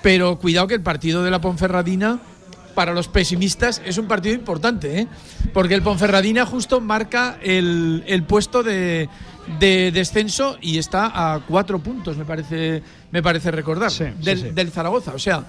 pero 0.03 0.39
cuidado 0.39 0.67
que 0.67 0.75
el 0.75 0.83
partido 0.83 1.23
de 1.23 1.31
la 1.31 1.41
Ponferradina, 1.41 2.21
para 2.81 2.95
los 2.95 3.09
pesimistas, 3.09 3.83
es 3.85 3.99
un 3.99 4.07
partido 4.09 4.35
importante, 4.35 5.01
¿eh? 5.01 5.07
porque 5.53 5.75
el 5.75 5.83
Ponferradina 5.83 6.47
justo 6.47 6.81
marca 6.81 7.39
el, 7.43 8.03
el 8.07 8.23
puesto 8.23 8.63
de, 8.63 9.07
de 9.59 9.93
descenso 9.93 10.57
y 10.63 10.79
está 10.79 11.11
a 11.13 11.41
cuatro 11.47 11.79
puntos, 11.81 12.17
me 12.17 12.25
parece, 12.25 12.83
me 13.11 13.23
parece 13.23 13.51
recordar, 13.51 13.91
Sí, 13.91 14.05
sí, 14.05 14.25
del, 14.25 14.41
sí. 14.41 14.49
del 14.55 14.71
Zaragoza. 14.71 15.13
O 15.13 15.19
sea, 15.19 15.45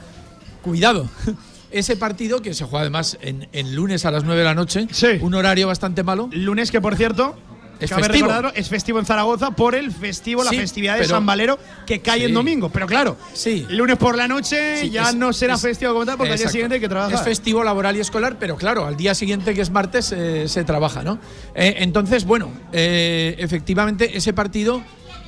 cuidado. 0.61 1.09
Ese 1.71 1.95
partido, 1.95 2.41
que 2.41 2.53
se 2.53 2.65
juega 2.65 2.81
además 2.81 3.17
en, 3.21 3.47
en 3.53 3.75
lunes 3.77 4.03
a 4.03 4.11
las 4.11 4.25
9 4.25 4.37
de 4.39 4.43
la 4.45 4.53
noche, 4.53 4.87
Sí. 4.91 5.07
un 5.21 5.33
horario 5.33 5.67
bastante 5.67 6.03
malo. 6.03 6.27
Lunes 6.33 6.69
que 6.69 6.81
por 6.81 6.97
cierto 6.97 7.37
Es 7.81 7.89
cabe 7.89 8.03
festivo. 8.03 8.27
recordarlo, 8.27 8.51
es 8.55 8.69
festivo 8.69 8.99
en 8.99 9.05
Zaragoza 9.05 9.51
por 9.51 9.75
el 9.75 9.91
festivo, 9.91 10.43
la 10.43 10.51
festividad 10.51 10.97
de 10.97 11.05
San 11.05 11.25
Valero 11.25 11.57
que 11.85 11.99
cae 11.99 12.25
en 12.25 12.33
domingo. 12.33 12.69
Pero 12.69 12.85
claro, 12.87 13.17
Sí. 13.33 13.65
lunes 13.69 13.97
por 13.97 14.15
la 14.15 14.27
noche 14.27 14.89
ya 14.89 15.09
es- 15.09 15.15
no 15.15 15.33
será 15.33 15.55
es- 15.55 15.61
festivo 15.61 15.93
como 15.93 16.05
tal 16.05 16.17
porque 16.17 16.31
al 16.33 16.37
día 16.37 16.43
Exacto. 16.45 16.51
siguiente 16.53 16.75
hay 16.75 16.81
que 16.81 16.89
trabajar. 16.89 17.13
Es 17.15 17.21
festivo 17.21 17.63
laboral 17.63 17.97
y 17.97 17.99
escolar, 17.99 18.37
pero 18.39 18.55
claro, 18.55 18.85
al 18.85 18.95
día 18.95 19.15
siguiente, 19.15 19.53
que 19.53 19.61
es 19.61 19.69
martes, 19.71 20.11
eh, 20.15 20.47
se 20.47 20.63
trabaja, 20.63 21.03
¿no? 21.03 21.17
Eh, 21.55 21.75
entonces, 21.79 22.23
bueno, 22.25 22.51
eh, 22.71 23.35
efectivamente, 23.39 24.15
ese 24.17 24.31
partido. 24.33 24.81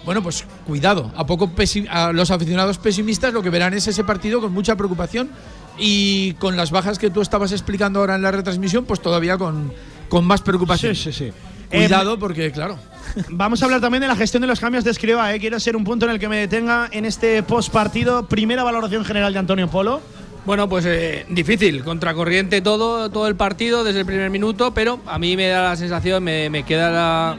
Bueno, 0.05 0.21
pues 0.21 0.43
cuidado. 0.67 1.11
A 1.15 1.25
poco 1.25 1.49
a 1.89 2.11
los 2.11 2.29
aficionados 2.29 2.77
pesimistas 2.77 3.33
lo 3.33 3.41
que 3.41 3.49
verán 3.49 3.73
es 3.73 3.87
ese 3.87 4.03
partido 4.03 4.41
con 4.41 4.51
mucha 4.51 4.75
preocupación 4.75 5.29
y 5.77 6.33
con 6.33 6.57
las 6.57 6.71
bajas 6.71 6.99
que 6.99 7.09
tú 7.09 7.21
estabas 7.21 7.51
explicando 7.51 7.99
ahora 8.01 8.15
en 8.15 8.21
la 8.21 8.31
retransmisión, 8.31 8.85
pues 8.85 9.01
todavía 9.01 9.37
con, 9.37 9.71
con 10.09 10.25
más 10.25 10.41
preocupación. 10.41 10.93
Sí, 10.93 11.11
sí, 11.11 11.13
sí. 11.13 11.33
Cuidado, 11.73 12.19
porque 12.19 12.51
claro. 12.51 12.77
Vamos 13.29 13.61
a 13.61 13.65
hablar 13.65 13.81
también 13.81 14.01
de 14.01 14.07
la 14.07 14.15
gestión 14.15 14.41
de 14.41 14.47
los 14.47 14.59
cambios 14.59 14.83
de 14.83 14.91
Escriba. 14.91 15.33
¿eh? 15.33 15.39
Quiero 15.39 15.59
ser 15.59 15.75
un 15.75 15.83
punto 15.83 16.05
en 16.05 16.11
el 16.11 16.19
que 16.19 16.29
me 16.29 16.37
detenga 16.37 16.89
en 16.91 17.05
este 17.05 17.43
post 17.43 17.71
partido. 17.71 18.27
Primera 18.27 18.63
valoración 18.63 19.05
general 19.05 19.33
de 19.33 19.39
Antonio 19.39 19.67
Polo. 19.69 20.01
Bueno, 20.45 20.67
pues 20.67 20.85
eh, 20.85 21.25
difícil, 21.29 21.83
contracorriente 21.83 22.61
todo, 22.61 23.09
todo 23.09 23.27
el 23.27 23.35
partido 23.35 23.83
desde 23.83 24.01
el 24.01 24.05
primer 24.05 24.29
minuto, 24.29 24.73
pero 24.73 24.99
a 25.05 25.17
mí 25.17 25.37
me 25.37 25.47
da 25.47 25.69
la 25.69 25.75
sensación, 25.77 26.21
me, 26.23 26.49
me 26.49 26.63
queda 26.63 26.91
la. 26.91 27.37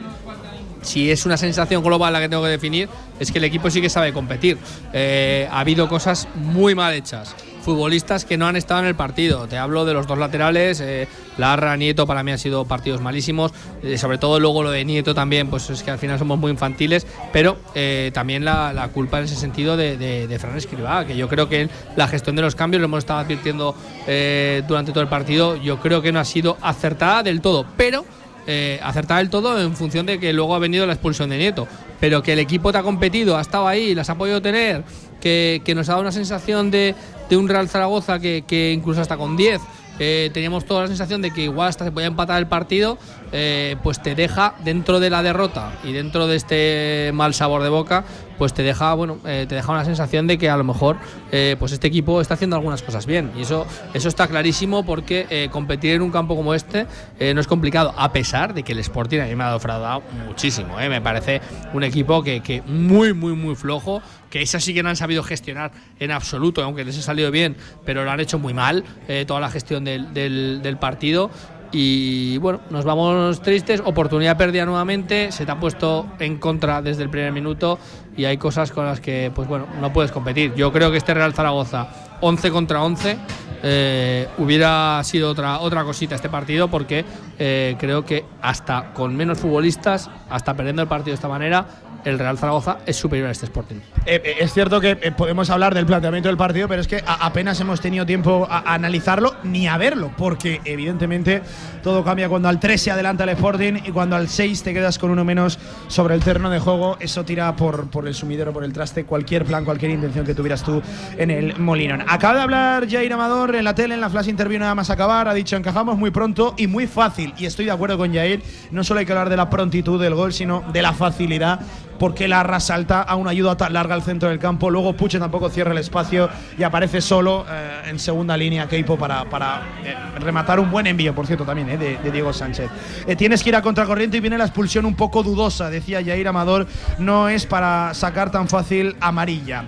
Si 0.81 1.11
es 1.11 1.25
una 1.25 1.37
sensación 1.37 1.83
global 1.83 2.13
la 2.13 2.19
que 2.19 2.29
tengo 2.29 2.43
que 2.43 2.49
definir, 2.49 2.89
es 3.19 3.31
que 3.31 3.37
el 3.37 3.43
equipo 3.43 3.69
sí 3.69 3.81
que 3.81 3.89
sabe 3.89 4.11
competir. 4.13 4.57
Eh, 4.93 5.47
ha 5.51 5.59
habido 5.59 5.87
cosas 5.87 6.27
muy 6.35 6.73
mal 6.73 6.93
hechas. 6.93 7.35
Futbolistas 7.65 8.25
que 8.25 8.37
no 8.37 8.45
han 8.45 8.55
estado 8.55 8.81
en 8.81 8.85
el 8.85 8.93
partido. 8.93 9.47
Te 9.47 9.57
hablo 9.57 9.85
de 9.85 9.93
los 9.95 10.05
dos 10.05 10.19
laterales. 10.19 10.79
Eh, 10.81 11.07
Larra, 11.39 11.75
Nieto, 11.75 12.05
para 12.05 12.21
mí 12.21 12.31
han 12.31 12.37
sido 12.37 12.63
partidos 12.65 13.01
malísimos. 13.01 13.53
Eh, 13.81 13.97
sobre 13.97 14.19
todo 14.19 14.39
luego 14.39 14.61
lo 14.61 14.69
de 14.69 14.85
Nieto 14.85 15.15
también, 15.15 15.49
pues 15.49 15.67
es 15.71 15.81
que 15.81 15.89
al 15.89 15.97
final 15.97 16.19
somos 16.19 16.37
muy 16.37 16.51
infantiles. 16.51 17.07
Pero 17.33 17.57
eh, 17.73 18.11
también 18.13 18.45
la, 18.45 18.87
culpa 18.93 19.17
en 19.17 19.23
ese 19.23 19.35
sentido 19.35 19.77
de, 19.77 20.37
Fran 20.39 20.55
Escribá, 20.55 21.07
que 21.07 21.17
yo 21.17 21.27
creo 21.27 21.49
que 21.49 21.67
la 21.95 22.07
gestión 22.07 22.35
de 22.35 22.43
los 22.43 22.53
cambios, 22.53 22.81
lo 22.81 22.85
hemos 22.85 22.99
estado 22.99 23.21
advirtiendo 23.21 23.75
eh, 24.05 24.61
durante 24.67 24.91
todo 24.91 25.01
el 25.01 25.09
partido, 25.09 25.55
yo 25.55 25.79
creo 25.79 26.03
que 26.03 26.11
no 26.11 26.19
ha 26.19 26.25
sido 26.25 26.59
acertada 26.61 27.23
del 27.23 27.41
todo. 27.41 27.65
Pero 27.75 28.05
eh, 28.47 28.79
acertada 28.83 29.21
del 29.21 29.31
todo 29.31 29.59
en 29.59 29.75
función 29.75 30.05
de 30.05 30.19
que 30.19 30.31
luego 30.31 30.53
ha 30.53 30.59
venido 30.59 30.85
la 30.85 30.93
expulsión 30.93 31.31
de 31.31 31.37
Nieto. 31.39 31.67
Pero 31.99 32.21
que 32.21 32.33
el 32.33 32.39
equipo 32.39 32.71
te 32.71 32.77
ha 32.77 32.83
competido, 32.83 33.37
ha 33.37 33.41
estado 33.41 33.67
ahí, 33.67 33.95
las 33.95 34.11
ha 34.11 34.15
podido 34.15 34.39
tener, 34.39 34.83
que 35.19 35.73
nos 35.75 35.89
ha 35.89 35.93
dado 35.93 36.01
una 36.01 36.11
sensación 36.11 36.69
de, 36.69 36.93
de 37.29 37.37
un 37.37 37.47
Real 37.47 37.69
Zaragoza 37.69 38.19
que, 38.19 38.71
incluso 38.75 39.01
hasta 39.01 39.17
con 39.17 39.37
10 39.37 39.61
eh, 39.97 40.29
teníamos 40.33 40.65
toda 40.65 40.81
la 40.81 40.87
sensación 40.87 41.21
de 41.21 41.31
que 41.31 41.43
igual 41.43 41.69
hasta 41.69 41.85
se 41.85 41.91
podía 41.91 42.07
empatar 42.07 42.37
el 42.39 42.47
partido, 42.47 42.97
eh, 43.37 43.75
pues 43.83 44.01
te 44.01 44.15
deja 44.15 44.55
dentro 44.63 45.01
de 45.01 45.09
la 45.09 45.21
derrota 45.21 45.73
y 45.83 45.91
dentro 45.91 46.25
de 46.25 46.37
este 46.37 47.11
mal 47.13 47.33
sabor 47.33 47.63
de 47.63 47.67
boca, 47.67 48.05
pues 48.37 48.53
te 48.53 48.63
deja, 48.63 48.93
bueno, 48.93 49.17
eh, 49.25 49.45
te 49.49 49.55
deja 49.55 49.73
una 49.73 49.83
sensación 49.83 50.25
de 50.25 50.37
que 50.37 50.49
a 50.49 50.55
lo 50.55 50.63
mejor 50.63 50.95
eh, 51.33 51.57
pues 51.59 51.73
este 51.73 51.87
equipo 51.87 52.21
está 52.21 52.35
haciendo 52.35 52.55
algunas 52.55 52.81
cosas 52.81 53.05
bien. 53.05 53.33
Y 53.35 53.41
eso, 53.41 53.67
eso 53.93 54.07
está 54.07 54.29
clarísimo 54.29 54.85
porque 54.85 55.49
competir 55.51 55.95
en 55.95 56.01
un 56.01 56.11
campo 56.11 56.37
como 56.37 56.53
este 56.53 56.87
no 57.33 57.41
es 57.41 57.47
complicado, 57.47 57.93
a 57.97 58.13
pesar 58.13 58.53
de 58.53 58.63
que 58.63 58.71
el 58.71 58.79
Sporting 58.79 59.19
a 59.19 59.25
mí 59.25 59.35
me 59.35 59.43
ha 59.43 59.51
defraudado 59.51 60.01
muchísimo. 60.25 60.77
Me 60.77 61.01
parece 61.01 61.41
un 61.73 61.83
equipo 61.83 62.23
que, 62.23 62.39
que 62.39 62.61
muy, 62.61 63.13
muy, 63.13 63.33
muy 63.33 63.55
flojo 63.55 64.01
que 64.29 64.41
esas 64.41 64.63
sí 64.63 64.73
que 64.73 64.83
no 64.83 64.89
han 64.89 64.95
sabido 64.95 65.23
gestionar 65.23 65.71
en 65.99 66.11
absoluto, 66.11 66.61
aunque 66.63 66.83
les 66.83 66.97
ha 66.97 67.01
salido 67.01 67.31
bien, 67.31 67.55
pero 67.85 68.03
lo 68.03 68.11
han 68.11 68.19
hecho 68.19 68.37
muy 68.37 68.53
mal, 68.53 68.83
toda 69.27 69.39
la 69.39 69.49
gestión 69.49 69.83
del, 69.83 70.13
del 70.13 70.77
partido. 70.77 71.31
Y 71.77 72.37
bueno, 72.37 72.61
nos 72.69 72.85
vamos 72.85 73.41
tristes, 73.41 73.81
oportunidad 73.83 74.37
perdida 74.37 74.63
nuevamente, 74.63 75.33
se 75.33 75.45
te 75.45 75.51
ha 75.51 75.59
puesto 75.59 76.07
en 76.19 76.37
contra 76.37 76.81
desde 76.81 77.03
el 77.03 77.09
primer 77.09 77.33
minuto 77.33 77.77
y 78.15 78.23
hay 78.23 78.37
cosas 78.37 78.71
con 78.71 78.85
las 78.85 79.01
que 79.01 79.29
pues 79.35 79.45
bueno, 79.45 79.67
no 79.81 79.91
puedes 79.91 80.09
competir. 80.09 80.53
Yo 80.55 80.71
creo 80.71 80.89
que 80.89 80.95
este 80.95 81.13
Real 81.13 81.33
Zaragoza 81.33 81.89
11 82.21 82.51
contra 82.51 82.81
11 82.81 83.17
eh, 83.61 84.29
hubiera 84.37 85.03
sido 85.03 85.29
otra, 85.29 85.59
otra 85.59 85.83
cosita 85.83 86.15
este 86.15 86.29
partido 86.29 86.69
porque 86.69 87.03
eh, 87.37 87.75
creo 87.77 88.05
que 88.05 88.23
hasta 88.41 88.93
con 88.93 89.13
menos 89.13 89.39
futbolistas, 89.39 90.09
hasta 90.29 90.53
perdiendo 90.53 90.81
el 90.81 90.87
partido 90.87 91.11
de 91.11 91.15
esta 91.15 91.27
manera, 91.27 91.65
el 92.05 92.19
Real 92.19 92.37
Zaragoza 92.37 92.77
es 92.85 92.95
superior 92.95 93.27
a 93.27 93.31
este 93.31 93.45
Sporting. 93.45 93.77
Eh, 94.05 94.21
eh, 94.23 94.35
es 94.39 94.53
cierto 94.53 94.79
que 94.79 94.91
eh, 95.01 95.11
podemos 95.11 95.49
hablar 95.49 95.73
del 95.73 95.85
planteamiento 95.85 96.29
del 96.29 96.37
partido, 96.37 96.67
pero 96.67 96.81
es 96.81 96.87
que 96.87 97.03
apenas 97.05 97.59
hemos 97.59 97.81
tenido 97.81 98.05
tiempo 98.05 98.47
a, 98.49 98.73
analizarlo 98.73 99.35
ni 99.43 99.67
a 99.67 99.77
verlo, 99.77 100.11
porque 100.15 100.61
evidentemente 100.63 101.41
todo 101.83 102.03
cambia 102.03 102.29
cuando 102.29 102.47
al 102.47 102.59
3 102.59 102.79
se 102.79 102.91
adelanta 102.91 103.23
el 103.23 103.31
Sporting 103.31 103.73
y 103.83 103.91
cuando 103.91 104.15
al 104.15 104.29
6 104.29 104.63
te 104.63 104.73
quedas 104.73 104.99
con 104.99 105.09
uno 105.09 105.25
menos 105.25 105.59
sobre 105.87 106.13
el 106.13 106.23
terreno 106.23 106.49
de 106.49 106.59
juego. 106.59 106.97
Eso 106.99 107.25
tira 107.25 107.55
por, 107.55 107.89
el 108.05 108.13
sumidero, 108.13 108.53
por 108.53 108.63
el 108.63 108.71
traste, 108.71 109.05
cualquier 109.05 109.43
plan, 109.43 109.65
cualquier 109.65 109.91
intención 109.91 110.25
que 110.25 110.35
tuvieras 110.35 110.63
tú 110.63 110.81
en 111.17 111.31
el 111.31 111.57
Molinón. 111.57 112.03
Acaba 112.07 112.35
de 112.35 112.41
hablar 112.41 112.89
Jair 112.89 113.11
Amador 113.11 113.55
en 113.55 113.63
la 113.63 113.73
tele, 113.73 113.95
en 113.95 114.01
la 114.01 114.09
flash 114.09 114.29
interview 114.29 114.59
nada 114.59 114.75
más 114.75 114.89
acabar, 114.89 115.27
ha 115.27 115.33
dicho 115.33 115.55
encajamos 115.55 115.97
muy 115.97 116.11
pronto 116.11 116.53
y 116.57 116.67
muy 116.67 116.85
fácil. 116.85 117.33
Y 117.37 117.45
estoy 117.45 117.65
de 117.65 117.71
acuerdo 117.71 117.97
con 117.97 118.13
Jair, 118.13 118.43
no 118.69 118.83
solo 118.83 118.99
hay 118.99 119.05
que 119.07 119.11
hablar 119.11 119.29
de 119.29 119.37
la 119.37 119.49
prontitud 119.49 120.01
del 120.01 120.13
gol, 120.13 120.33
sino 120.33 120.63
de 120.71 120.81
la 120.81 120.93
facilidad 120.93 121.59
porque 121.99 122.27
la 122.27 122.45
salta 122.59 123.01
a 123.01 123.15
una 123.15 123.31
ayuda 123.31 123.55
tan 123.57 123.73
larga 123.73 123.95
al 123.95 124.03
centro 124.03 124.29
del 124.29 124.39
campo. 124.39 124.69
Luego 124.69 124.93
Puche 124.93 125.19
tampoco 125.19 125.49
cierra 125.49 125.71
el 125.71 125.77
espacio 125.77 126.29
y 126.57 126.63
aparece 126.63 127.01
solo 127.01 127.45
eh, 127.49 127.89
en 127.89 127.99
segunda 127.99 128.37
línea 128.37 128.67
Keipo 128.67 128.97
para, 128.97 129.25
para 129.25 129.61
eh, 129.83 129.95
rematar 130.19 130.59
un 130.59 130.71
buen 130.71 130.87
envío, 130.87 131.13
por 131.13 131.27
cierto, 131.27 131.45
también 131.45 131.69
eh, 131.69 131.77
de, 131.77 132.11
Diego 132.11 132.31
Sánchez. 132.31 132.69
tienes 133.17 133.43
que 133.43 133.49
ir 133.49 133.55
a 133.55 133.61
contracorriente 133.61 134.17
y 134.17 134.19
viene 134.21 134.37
la 134.37 134.45
expulsión 134.45 134.85
un 134.85 134.95
poco 134.95 135.21
dudosa, 135.21 135.69
decía 135.69 136.03
Jair 136.03 136.27
Amador. 136.27 136.67
No 136.97 137.29
es 137.29 137.45
para 137.45 137.93
sacar 137.93 138.31
tan 138.31 138.47
fácil 138.47 138.95
amarilla. 139.01 139.65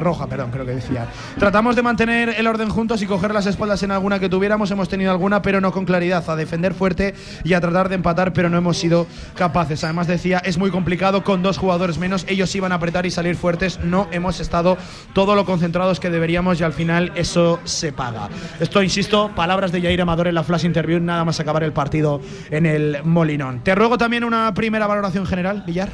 roja, 0.00 0.26
perdón, 0.26 0.50
creo 0.50 0.64
que 0.64 0.72
decía. 0.72 1.08
Tratamos 1.38 1.76
de 1.76 1.82
mantener 1.82 2.34
el 2.38 2.46
orden 2.46 2.70
juntos 2.70 3.02
y 3.02 3.06
coger 3.06 3.34
las 3.34 3.46
espaldas 3.46 3.82
en 3.82 3.90
alguna 3.90 4.18
que 4.18 4.28
tuviéramos. 4.28 4.70
Hemos 4.70 4.88
tenido 4.88 5.10
alguna, 5.10 5.42
pero 5.42 5.60
no 5.60 5.72
con 5.72 5.84
claridad. 5.84 6.24
A 6.28 6.36
defender 6.36 6.74
fuerte 6.74 7.14
y 7.44 7.54
a 7.54 7.60
tratar 7.60 7.88
de 7.88 7.96
empatar, 7.96 8.32
pero 8.32 8.48
no 8.48 8.56
hemos 8.56 8.78
sido 8.78 9.06
capaces. 9.34 9.84
Además, 9.84 10.06
decía, 10.06 10.38
es 10.38 10.56
muy 10.56 10.70
complicado 10.70 11.22
con 11.22 11.42
dos 11.42 11.53
jugadores 11.58 11.98
menos, 11.98 12.24
ellos 12.28 12.54
iban 12.54 12.72
a 12.72 12.76
apretar 12.76 13.06
y 13.06 13.10
salir 13.10 13.36
fuertes, 13.36 13.80
no 13.80 14.08
hemos 14.12 14.40
estado 14.40 14.76
todo 15.12 15.34
lo 15.34 15.44
concentrados 15.44 16.00
que 16.00 16.10
deberíamos 16.10 16.60
y 16.60 16.64
al 16.64 16.72
final 16.72 17.12
eso 17.14 17.60
se 17.64 17.92
paga. 17.92 18.28
Esto, 18.60 18.82
insisto, 18.82 19.30
palabras 19.34 19.72
de 19.72 19.82
Jair 19.82 20.00
Amador 20.00 20.28
en 20.28 20.34
la 20.34 20.44
flash 20.44 20.64
interview, 20.64 21.00
nada 21.00 21.24
más 21.24 21.40
acabar 21.40 21.62
el 21.62 21.72
partido 21.72 22.20
en 22.50 22.66
el 22.66 23.02
Molinón. 23.04 23.60
Te 23.62 23.74
ruego 23.74 23.98
también 23.98 24.24
una 24.24 24.52
primera 24.54 24.86
valoración 24.86 25.26
general, 25.26 25.64
Villar. 25.66 25.88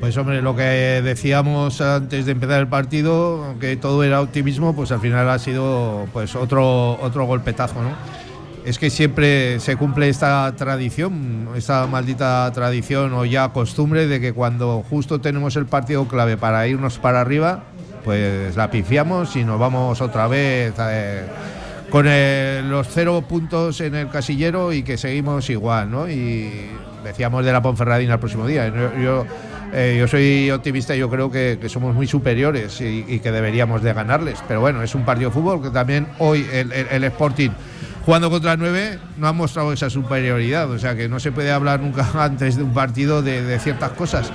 Pues 0.00 0.16
hombre, 0.16 0.42
lo 0.42 0.56
que 0.56 0.62
decíamos 0.62 1.80
antes 1.80 2.26
de 2.26 2.32
empezar 2.32 2.58
el 2.58 2.66
partido, 2.66 3.54
que 3.60 3.76
todo 3.76 4.02
era 4.02 4.20
optimismo, 4.20 4.74
pues 4.74 4.90
al 4.90 5.00
final 5.00 5.28
ha 5.30 5.38
sido 5.38 6.08
pues 6.12 6.34
otro 6.34 6.98
otro 7.00 7.24
golpetazo, 7.24 7.80
¿no? 7.80 7.90
Es 8.64 8.78
que 8.78 8.90
siempre 8.90 9.58
se 9.60 9.76
cumple 9.76 10.08
esta 10.08 10.54
tradición, 10.56 11.48
esta 11.56 11.86
maldita 11.86 12.50
tradición 12.54 13.12
o 13.14 13.24
ya 13.24 13.48
costumbre 13.48 14.06
de 14.06 14.20
que 14.20 14.32
cuando 14.32 14.84
justo 14.88 15.20
tenemos 15.20 15.56
el 15.56 15.66
partido 15.66 16.06
clave 16.06 16.36
para 16.36 16.66
irnos 16.68 16.98
para 16.98 17.20
arriba, 17.20 17.64
pues 18.04 18.56
la 18.56 18.70
pifiamos 18.70 19.34
y 19.36 19.44
nos 19.44 19.58
vamos 19.58 20.00
otra 20.00 20.28
vez 20.28 20.74
eh, 20.78 21.24
con 21.90 22.06
los 22.70 22.88
cero 22.88 23.24
puntos 23.28 23.80
en 23.80 23.94
el 23.94 24.08
casillero 24.08 24.72
y 24.72 24.82
que 24.82 24.96
seguimos 24.96 25.50
igual, 25.50 25.90
¿no? 25.90 26.08
Y 26.08 26.70
decíamos 27.04 27.44
de 27.44 27.52
la 27.52 27.62
Ponferradina 27.62 28.14
el 28.14 28.20
próximo 28.20 28.46
día. 28.46 28.72
Yo, 29.02 29.26
eh, 29.72 29.96
yo 29.98 30.06
soy 30.06 30.50
optimista 30.50 30.94
yo 30.94 31.10
creo 31.10 31.30
que, 31.30 31.58
somos 31.68 31.94
muy 31.94 32.06
superiores 32.06 32.80
y, 32.80 33.18
que 33.18 33.32
deberíamos 33.32 33.82
de 33.82 33.92
ganarles. 33.92 34.38
Pero 34.46 34.60
bueno, 34.60 34.82
es 34.82 34.94
un 34.94 35.04
partido 35.04 35.30
de 35.30 35.34
fútbol 35.34 35.60
que 35.60 35.70
también 35.70 36.06
hoy 36.18 36.46
el 36.52 37.04
Sporting 37.04 37.50
jugando 38.04 38.30
contra 38.30 38.56
nueve 38.56 38.98
no 39.16 39.28
ha 39.28 39.32
mostrado 39.32 39.72
esa 39.72 39.90
superioridad. 39.90 40.70
O 40.70 40.78
sea 40.78 40.94
que 40.94 41.08
no 41.08 41.20
se 41.20 41.32
puede 41.32 41.52
hablar 41.52 41.80
nunca 41.80 42.08
antes 42.14 42.56
de 42.56 42.62
un 42.62 42.72
partido 42.72 43.22
de, 43.22 43.58
ciertas 43.58 43.90
cosas. 43.92 44.30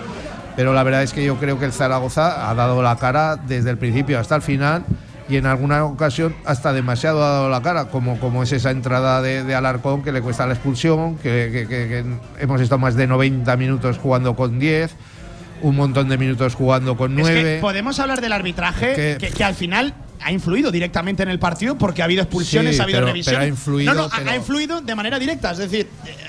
Pero 0.56 0.74
la 0.74 0.84
verdad 0.84 1.04
es 1.04 1.14
que 1.14 1.24
yo 1.24 1.36
creo 1.38 1.60
que 1.60 1.66
el 1.66 1.74
Zaragoza 1.74 2.50
ha 2.50 2.56
dado 2.56 2.82
la 2.82 2.96
cara 2.98 3.36
desde 3.36 3.70
el 3.70 3.78
principio 3.78 4.20
hasta 4.20 4.36
el 4.36 4.42
final 4.42 4.84
y 5.30 5.36
en 5.36 5.46
alguna 5.46 5.86
ocasión 5.86 6.36
hasta 6.46 6.74
demasiado 6.74 7.24
ha 7.24 7.30
dado 7.30 7.50
la 7.50 7.62
cara, 7.62 7.90
como, 7.90 8.20
como 8.20 8.44
es 8.44 8.52
esa 8.54 8.72
entrada 8.72 9.22
de, 9.22 9.54
Alarcón 9.54 10.02
que 10.02 10.12
le 10.12 10.22
cuesta 10.22 10.48
la 10.48 10.54
expulsión, 10.54 11.18
que, 11.18 12.04
hemos 12.40 12.62
estado 12.62 12.80
más 12.80 12.96
de 12.96 13.06
90 13.06 13.56
minutos 13.58 13.98
jugando 13.98 14.36
con 14.36 14.58
10 14.58 14.96
un 15.62 15.76
montón 15.76 16.08
de 16.08 16.18
minutos 16.18 16.56
jugando 16.56 16.96
con 16.96 17.16
9. 17.16 17.60
podemos 17.62 18.00
hablar 18.00 18.22
del 18.22 18.32
arbitraje, 18.32 19.18
que, 19.18 19.44
al 19.44 19.56
final 19.56 19.94
ha 20.22 20.32
influido 20.32 20.72
directamente 20.72 21.24
en 21.24 21.30
el 21.30 21.40
partido 21.40 21.78
porque 21.78 22.02
ha 22.02 22.06
habido 22.06 22.24
expulsiones, 22.24 22.80
ha 22.80 22.84
habido 22.84 23.02
revisiones. 23.02 23.42
ha 23.42 23.48
influido, 23.48 23.94
no, 23.94 24.08
no, 24.08 24.32
ha 24.32 24.36
influido 24.36 24.82
de 24.82 24.96
manera 24.96 25.20
directa. 25.20 25.52
Es 25.52 25.58
decir, 25.58 25.88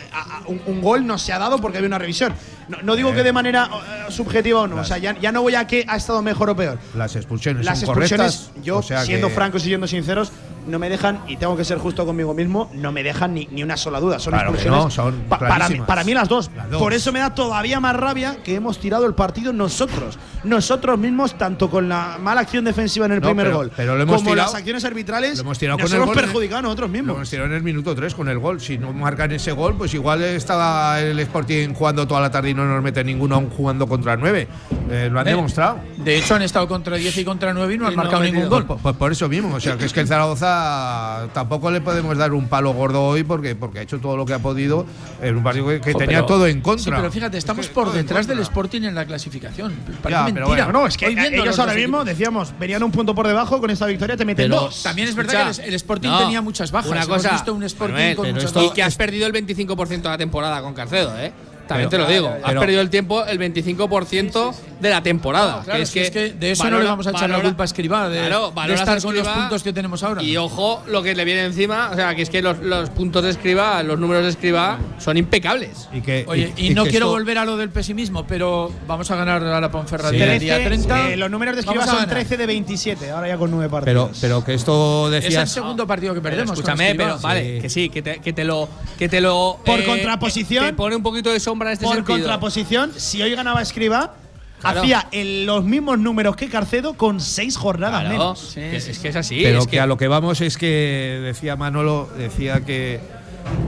eh, 0.08 0.60
un, 0.66 0.80
gol 0.80 1.06
no 1.06 1.18
se 1.18 1.32
ha 1.32 1.38
dado 1.38 1.58
porque 1.58 1.78
había 1.78 1.88
una 1.88 1.98
revisión. 1.98 2.34
No, 2.82 2.96
digo 2.96 3.12
que 3.14 3.22
de 3.22 3.32
manera 3.32 3.70
eh, 3.72 4.10
subjetiva 4.10 4.60
o 4.60 4.66
no. 4.66 4.76
o 4.76 4.84
sea, 4.84 4.98
ya, 4.98 5.32
no 5.32 5.42
voy 5.42 5.54
a 5.54 5.66
que 5.66 5.84
ha 5.88 5.96
estado 5.96 6.22
mejor 6.22 6.50
o 6.50 6.56
peor. 6.56 6.78
Las 6.94 7.16
expulsiones 7.16 7.64
Las 7.64 7.80
son 7.80 7.88
expulsiones, 7.88 8.50
yo, 8.62 8.82
siendo 8.82 9.30
francos 9.30 9.62
y 9.62 9.68
siendo 9.68 9.86
sinceros, 9.86 10.32
no 10.68 10.78
me 10.78 10.88
dejan, 10.88 11.20
y 11.26 11.36
tengo 11.36 11.56
que 11.56 11.64
ser 11.64 11.78
justo 11.78 12.04
conmigo 12.04 12.34
mismo, 12.34 12.70
no 12.74 12.92
me 12.92 13.02
dejan 13.02 13.34
ni, 13.34 13.48
ni 13.50 13.62
una 13.62 13.76
sola 13.76 14.00
duda. 14.00 14.18
Son 14.18 14.34
expulsiones. 14.34 14.94
para, 15.28 15.68
mí, 15.68 15.80
para, 15.80 16.04
mí, 16.04 16.14
las 16.14 16.28
dos. 16.28 16.50
Por 16.78 16.92
eso 16.92 17.12
me 17.12 17.18
da 17.18 17.34
todavía 17.34 17.80
más 17.80 17.96
rabia 17.96 18.36
que 18.44 18.54
hemos 18.54 18.78
tirado 18.78 19.06
el 19.06 19.14
partido 19.14 19.52
nosotros. 19.52 20.18
Nosotros 20.44 20.98
mismos, 20.98 21.36
tanto 21.36 21.70
con 21.70 21.88
la 21.88 22.18
mala 22.20 22.42
acción 22.42 22.64
defensiva 22.64 23.06
en 23.06 23.12
el 23.12 23.20
primer 23.20 23.50
gol, 23.52 23.72
como 24.06 24.34
las 24.34 24.54
acciones 24.54 24.84
arbitrales, 24.84 25.38
lo 25.38 25.42
hemos 25.42 25.58
tirado 25.58 25.78
nos 25.78 25.90
con 25.90 26.02
hemos 26.02 26.16
el 26.16 26.22
perjudicado 26.22 26.62
nosotros 26.62 26.90
mismos. 26.90 27.08
Lo 27.08 27.14
hemos 27.14 27.30
tirado 27.30 27.48
en 27.48 27.54
el 27.54 27.62
minuto 27.62 27.94
3 27.94 28.14
con 28.14 28.28
el 28.28 28.38
gol. 28.38 28.60
Si 28.60 28.78
no 28.78 28.92
marcan 28.92 29.32
ese 29.32 29.52
gol, 29.52 29.76
pues 29.76 29.90
igual 29.98 30.22
estaba 30.22 31.00
el 31.00 31.18
Sporting 31.20 31.74
jugando 31.74 32.06
toda 32.06 32.20
la 32.20 32.30
tarde 32.30 32.50
y 32.50 32.54
no 32.54 32.64
nos 32.64 32.82
mete 32.82 33.04
ninguno 33.04 33.34
aún 33.34 33.50
jugando 33.50 33.86
contra 33.86 34.16
9. 34.16 34.48
Eh, 34.90 35.08
lo 35.10 35.20
han 35.20 35.26
demostrado. 35.26 35.80
De 35.96 36.16
hecho, 36.16 36.34
han 36.34 36.42
estado 36.42 36.66
contra 36.66 36.96
10 36.96 37.18
y 37.18 37.24
contra 37.24 37.52
9 37.52 37.74
y 37.74 37.78
no 37.78 37.86
han 37.86 37.94
marcado 37.94 38.22
ningún 38.22 38.48
gol. 38.48 38.64
Pues, 38.64 38.96
por 38.96 39.12
eso 39.12 39.28
mismo. 39.28 39.54
O 39.54 39.60
sea, 39.60 39.76
que 39.76 39.84
es 39.84 39.92
que 39.92 40.00
el 40.00 40.08
Zaragoza 40.08 41.28
tampoco 41.34 41.70
le 41.70 41.80
podemos 41.80 42.16
dar 42.16 42.32
un 42.32 42.48
palo 42.48 42.72
gordo 42.72 43.04
hoy 43.04 43.24
porque, 43.24 43.54
porque 43.54 43.80
ha 43.80 43.82
hecho 43.82 43.98
todo 43.98 44.16
lo 44.16 44.24
que 44.24 44.34
ha 44.34 44.38
podido 44.38 44.86
en 45.20 45.36
un 45.36 45.42
partido 45.42 45.66
que, 45.80 45.94
tenía 45.94 46.24
todo 46.24 46.46
en 46.46 46.60
contra. 46.60 46.84
Sí, 46.84 46.90
pero 46.90 47.10
fíjate, 47.10 47.38
estamos 47.38 47.68
por 47.68 47.92
detrás 47.92 48.26
del 48.26 48.38
Sporting 48.40 48.82
en 48.82 48.94
la 48.94 49.04
clasificación. 49.04 49.74
Ya, 50.08 50.24
mentira. 50.24 50.46
Bueno, 50.46 50.72
no, 50.72 50.86
es 50.86 50.96
que 50.96 51.06
ellos 51.06 51.58
ahora 51.58 51.74
mismo, 51.74 52.04
decíamos, 52.04 52.54
venían 52.58 52.82
un 52.82 52.90
punto 52.90 53.14
por 53.14 53.26
debajo, 53.26 53.60
con 53.60 53.70
esta 53.70 53.86
victoria 53.86 54.16
te 54.16 54.24
meten 54.24 54.50
dos. 54.50 54.82
También 54.82 55.08
es 55.08 55.14
verdad 55.14 55.54
que 55.54 55.62
el 55.62 55.74
Sporting 55.74 56.10
tenía 56.18 56.40
muchas 56.40 56.70
bajas. 56.70 56.90
Una 56.90 57.06
cosa, 57.06 57.32
visto 57.32 57.54
un 57.54 57.64
Sporting 57.64 58.14
con 58.14 58.32
muchas 58.32 58.52
y 58.56 58.70
que 58.70 58.82
has 58.82 58.96
perdido 58.96 59.26
el 59.26 59.32
25% 59.32 59.87
de 59.88 60.12
la 60.12 60.18
temporada 60.18 60.60
con 60.60 60.74
Carcedo, 60.74 61.18
¿eh? 61.18 61.32
También 61.68 61.90
te 61.90 61.98
lo 61.98 62.06
digo. 62.06 62.34
has 62.42 62.54
perdido 62.54 62.80
el 62.80 62.90
tiempo 62.90 63.24
el 63.24 63.38
25% 63.38 64.54
de 64.80 64.90
la 64.90 65.02
temporada. 65.02 65.62
que 65.64 65.82
es, 65.82 66.10
que, 66.10 66.30
de 66.32 66.52
eso 66.52 66.68
no 66.70 66.78
le 66.78 66.86
vamos 66.86 67.06
a 67.06 67.10
echar 67.10 67.30
la 67.30 67.40
culpa 67.40 67.64
a 67.64 67.66
Escribá, 67.66 68.08
de, 68.08 68.28
estar 68.74 69.00
con 69.02 69.14
los 69.14 69.28
puntos 69.28 69.62
que 69.62 69.72
tenemos 69.72 70.02
ahora. 70.02 70.22
Y 70.22 70.36
ojo 70.36 70.82
lo 70.86 71.02
que 71.02 71.14
le 71.14 71.24
viene 71.24 71.44
encima, 71.44 71.90
o 71.92 71.94
sea, 71.94 72.14
que 72.14 72.22
es 72.22 72.30
que 72.30 72.42
los, 72.42 72.58
los 72.58 72.90
puntos 72.90 73.22
de 73.22 73.30
Escriba, 73.30 73.82
los 73.82 73.98
números 73.98 74.24
de 74.24 74.30
Escriba 74.30 74.78
son 74.98 75.16
impecables. 75.16 75.88
Y 75.92 76.00
que, 76.00 76.24
Oye, 76.26 76.52
y, 76.56 76.70
no 76.70 76.86
quiero 76.86 77.08
volver 77.08 77.38
a 77.38 77.44
lo 77.44 77.56
del 77.56 77.70
pesimismo, 77.70 78.26
pero 78.26 78.72
vamos 78.86 79.10
a 79.10 79.16
ganar 79.16 79.42
a 79.42 79.60
la 79.60 79.70
Ponferradina 79.70 80.34
el 80.34 80.40
día 80.40 80.62
30. 80.64 81.10
Eh, 81.10 81.16
los 81.16 81.30
números 81.30 81.54
de 81.54 81.60
Escriba 81.60 81.86
son 81.86 82.06
13 82.06 82.36
de 82.36 82.46
27, 82.46 83.10
ahora 83.10 83.28
ya 83.28 83.36
con 83.36 83.50
9 83.50 83.68
partidos. 83.68 84.10
Pero, 84.20 84.20
pero 84.20 84.44
que 84.44 84.54
esto 84.54 85.10
decías… 85.10 85.32
Es 85.32 85.40
el 85.40 85.48
segundo 85.48 85.86
partido 85.86 86.14
que 86.14 86.20
perdemos. 86.20 86.52
escúchame, 86.52 86.94
pero 86.94 87.18
vale, 87.18 87.60
que 87.60 87.68
sí, 87.68 87.88
que 87.88 88.02
te, 88.02 88.18
que 88.18 88.32
te 88.32 88.44
lo. 88.44 88.68
Que 88.98 89.08
te 89.08 89.20
lo 89.20 89.58
por 89.64 89.80
eh, 89.80 89.84
contraposición. 89.84 90.66
Te 90.66 90.72
pone 90.72 90.96
un 90.96 91.02
poquito 91.02 91.30
de 91.30 91.40
sombra 91.40 91.57
en 91.66 91.72
este 91.74 91.84
por 91.86 92.04
contraposición, 92.04 92.92
si 92.96 93.20
hoy 93.22 93.34
ganaba 93.34 93.60
Escriba 93.62 94.14
hacía 94.62 95.08
los 95.12 95.64
mismos 95.64 95.98
números 95.98 96.34
que 96.36 96.48
Carcedo 96.48 96.94
con 96.94 97.20
seis 97.20 97.56
jornadas 97.56 98.08
menos. 98.08 98.56
es, 98.56 98.98
que 98.98 99.08
es 99.08 99.16
así. 99.16 99.40
Pero 99.42 99.66
que, 99.66 99.80
a 99.80 99.86
lo 99.86 99.96
que 99.96 100.08
vamos 100.08 100.40
es 100.40 100.56
que 100.56 101.20
decía 101.22 101.56
Manolo, 101.56 102.08
decía 102.16 102.60
que 102.64 103.00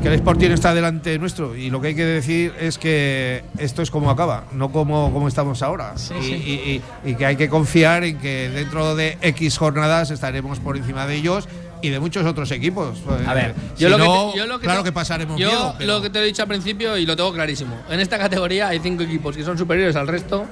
que 0.03 0.09
el 0.09 0.15
Sporting 0.15 0.51
está 0.51 0.75
delante 0.75 1.19
nuestro 1.19 1.57
y 1.57 1.71
lo 1.71 1.81
que 1.81 1.89
hay 1.89 1.95
que 1.95 2.05
decir 2.05 2.53
es 2.61 2.77
que 2.77 3.43
esto 3.57 3.81
es 3.81 3.91
como 3.91 4.11
acaba, 4.11 4.45
no 4.53 4.71
como, 4.73 5.11
como 5.11 5.27
estamos 5.27 5.63
ahora. 5.63 5.95
y, 6.21 6.25
y- 6.27 6.83
y- 7.05 7.11
y 7.11 7.15
que 7.15 7.25
hay 7.25 7.37
que 7.37 7.49
confiar 7.49 8.05
en 8.05 8.19
que 8.19 8.51
dentro 8.51 8.95
de 8.95 9.17
X 9.23 9.57
jornadas 9.57 10.11
estaremos 10.11 10.59
por 10.59 10.77
encima 10.77 11.07
de 11.07 11.17
ellos 11.17 11.49
y 11.83 11.89
de 11.89 11.99
muchos 12.01 12.25
otros 12.27 12.51
equipos. 12.51 12.99
A 13.27 13.35
ver, 13.35 13.55
Si 13.75 13.83
yo 13.85 13.89
lo, 13.91 13.99
no, 13.99 14.05
que 14.27 14.33
te- 14.33 14.39
yo 14.39 14.47
lo 14.47 14.59
que 14.59 14.65
claro 14.67 14.81
te- 14.83 14.89
que 14.89 14.93
pasaremos 14.93 15.39
yo 15.41 15.49
miedo, 15.49 15.75
pero- 15.79 15.93
lo 15.95 16.03
que 16.03 16.11
te 16.11 16.19
he 16.21 16.25
dicho 16.25 16.43
al 16.43 16.49
principio 16.49 16.97
y 16.97 17.07
lo 17.07 17.17
tengo 17.17 17.33
clarísimo. 17.33 17.77
En 17.89 18.01
esta 18.01 18.19
categoría 18.19 18.69
hay 18.69 18.81
cinco 18.81 19.03
equipos 19.03 19.37
que 19.37 19.45
son 19.45 19.57
superiores 19.57 19.97
al 19.97 20.07
resto 20.09 20.47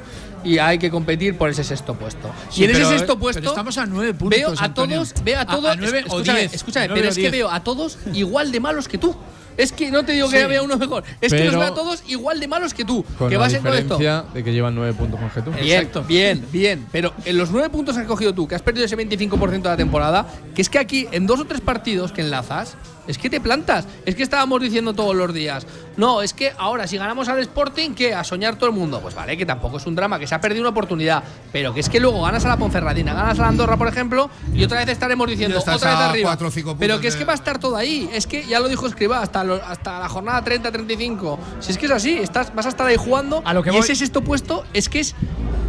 y 0.44 0.58
hay 0.58 0.78
que 0.78 0.90
competir 0.90 1.36
por 1.36 1.50
ese 1.50 1.64
sexto 1.64 1.94
puesto. 1.94 2.30
Sí, 2.50 2.62
y 2.62 2.64
en 2.64 2.70
ese 2.70 2.78
pero- 2.80 2.90
sexto 2.90 3.06
pero 3.14 3.18
puesto 3.20 3.48
estamos 3.48 3.76
a 3.78 3.86
nueve 3.86 4.14
puntos, 4.14 4.38
Veo 4.38 4.54
a 4.58 4.64
Antonio. 4.64 4.96
todos, 4.98 5.14
veo 5.24 5.38
a 5.38 5.42
A- 5.42 5.46
todos, 5.46 5.66
a 5.70 5.76
nueve 5.76 5.98
o 5.98 6.06
escúchame, 6.06 6.38
diez, 6.40 6.54
escúchame, 6.54 6.86
nueve 6.88 7.00
pero 7.00 7.08
o 7.08 7.10
es 7.10 7.16
que 7.16 7.20
diez. 7.22 7.32
veo 7.32 7.50
a 7.50 7.62
todos 7.64 7.98
igual 8.14 8.52
de 8.52 8.60
malos 8.60 8.88
que 8.88 8.98
tú. 8.98 9.14
Es 9.58 9.72
que 9.72 9.90
no 9.90 10.04
te 10.04 10.12
digo 10.12 10.30
que 10.30 10.40
Sí. 10.40 10.46
vea 10.46 10.62
uno 10.62 10.78
mejor, 10.78 11.04
es 11.20 11.32
que 11.32 11.44
los 11.44 11.54
veo 11.54 11.62
a 11.64 11.74
todos 11.74 12.02
igual 12.06 12.40
de 12.40 12.48
malos 12.48 12.72
que 12.72 12.84
tú. 12.84 13.04
Con 13.18 13.28
que 13.28 13.34
la 13.34 13.40
vas 13.40 13.52
en 13.52 13.62
todo 13.62 13.74
esto. 13.74 13.98
diferencia 13.98 14.32
de 14.32 14.44
que 14.44 14.52
llevan 14.52 14.74
nueve 14.74 14.94
puntos 14.94 15.20
más 15.20 15.32
que 15.32 15.42
tú. 15.42 15.50
Bien, 15.50 15.90
bien, 16.06 16.46
bien. 16.52 16.86
Pero 16.92 17.12
en 17.24 17.36
los 17.36 17.50
nueve 17.50 17.68
puntos 17.68 17.96
que 17.96 18.02
has 18.02 18.06
cogido 18.06 18.32
tú, 18.32 18.46
que 18.48 18.54
has 18.54 18.62
perdido 18.62 18.86
ese 18.86 18.96
25% 18.96 19.68
de 19.68 19.74
la 19.74 19.76
temporada, 19.76 20.26
que 20.54 20.62
es 20.62 20.68
que 20.70 20.78
aquí 20.78 21.06
en 21.12 21.26
dos 21.26 21.40
o 21.40 21.44
tres 21.44 21.60
partidos 21.60 22.12
que 22.12 22.20
enlazas, 22.22 22.76
es 23.08 23.18
que 23.18 23.28
te 23.28 23.40
plantas. 23.40 23.86
Es 24.06 24.14
que 24.14 24.22
estábamos 24.22 24.60
diciendo 24.60 24.92
todos 24.94 25.16
los 25.16 25.34
días. 25.34 25.66
No, 25.96 26.22
es 26.22 26.32
que 26.32 26.52
ahora 26.58 26.86
si 26.86 26.96
ganamos 26.96 27.28
al 27.28 27.40
Sporting, 27.40 27.90
¿qué? 27.94 28.14
A 28.14 28.22
soñar 28.22 28.54
todo 28.56 28.68
el 28.70 28.76
mundo. 28.76 29.00
Pues 29.00 29.16
vale, 29.16 29.36
que 29.36 29.44
tampoco 29.44 29.78
es 29.78 29.86
un 29.86 29.96
drama, 29.96 30.18
que 30.20 30.26
se 30.28 30.34
ha 30.36 30.40
perdido 30.40 30.62
una 30.62 30.70
oportunidad. 30.70 31.24
Pero 31.50 31.74
que 31.74 31.80
es 31.80 31.88
que 31.88 31.98
luego 31.98 32.22
ganas 32.22 32.44
a 32.44 32.48
la 32.48 32.56
Ponferradina, 32.56 33.14
ganas 33.14 33.38
a 33.40 33.42
la 33.42 33.48
Andorra, 33.48 33.76
por 33.76 33.88
ejemplo, 33.88 34.30
y 34.54 34.62
otra 34.62 34.78
vez 34.78 34.88
estaremos 34.90 35.26
diciendo, 35.28 35.58
otra 35.58 35.72
vez 35.74 35.82
arriba. 35.84 36.28
cuatro 36.28 36.50
pero 36.78 37.00
que 37.00 37.08
es 37.08 37.16
que 37.16 37.24
va 37.24 37.32
a 37.32 37.36
estar 37.36 37.58
todo 37.58 37.76
ahí. 37.76 38.08
Es 38.12 38.26
que 38.28 38.46
ya 38.46 38.60
lo 38.60 38.68
dijo 38.68 38.86
Escriba, 38.86 39.20
hasta, 39.22 39.42
lo- 39.42 39.54
hasta 39.64 39.98
la 39.98 40.08
jornada 40.08 40.44
30-35. 40.44 41.38
Si 41.60 41.72
es 41.72 41.78
que 41.78 41.86
es 41.86 41.92
así, 41.92 42.18
estás, 42.18 42.54
vas 42.54 42.66
a 42.66 42.68
estar 42.68 42.86
ahí 42.86 42.96
jugando. 42.96 43.42
A 43.44 43.54
lo 43.54 43.62
que 43.62 43.70
y 43.70 43.72
voy- 43.72 43.80
ese 43.80 43.94
sexto 43.96 44.22
puesto 44.22 44.64
es 44.74 44.88
que 44.88 45.00
es, 45.00 45.14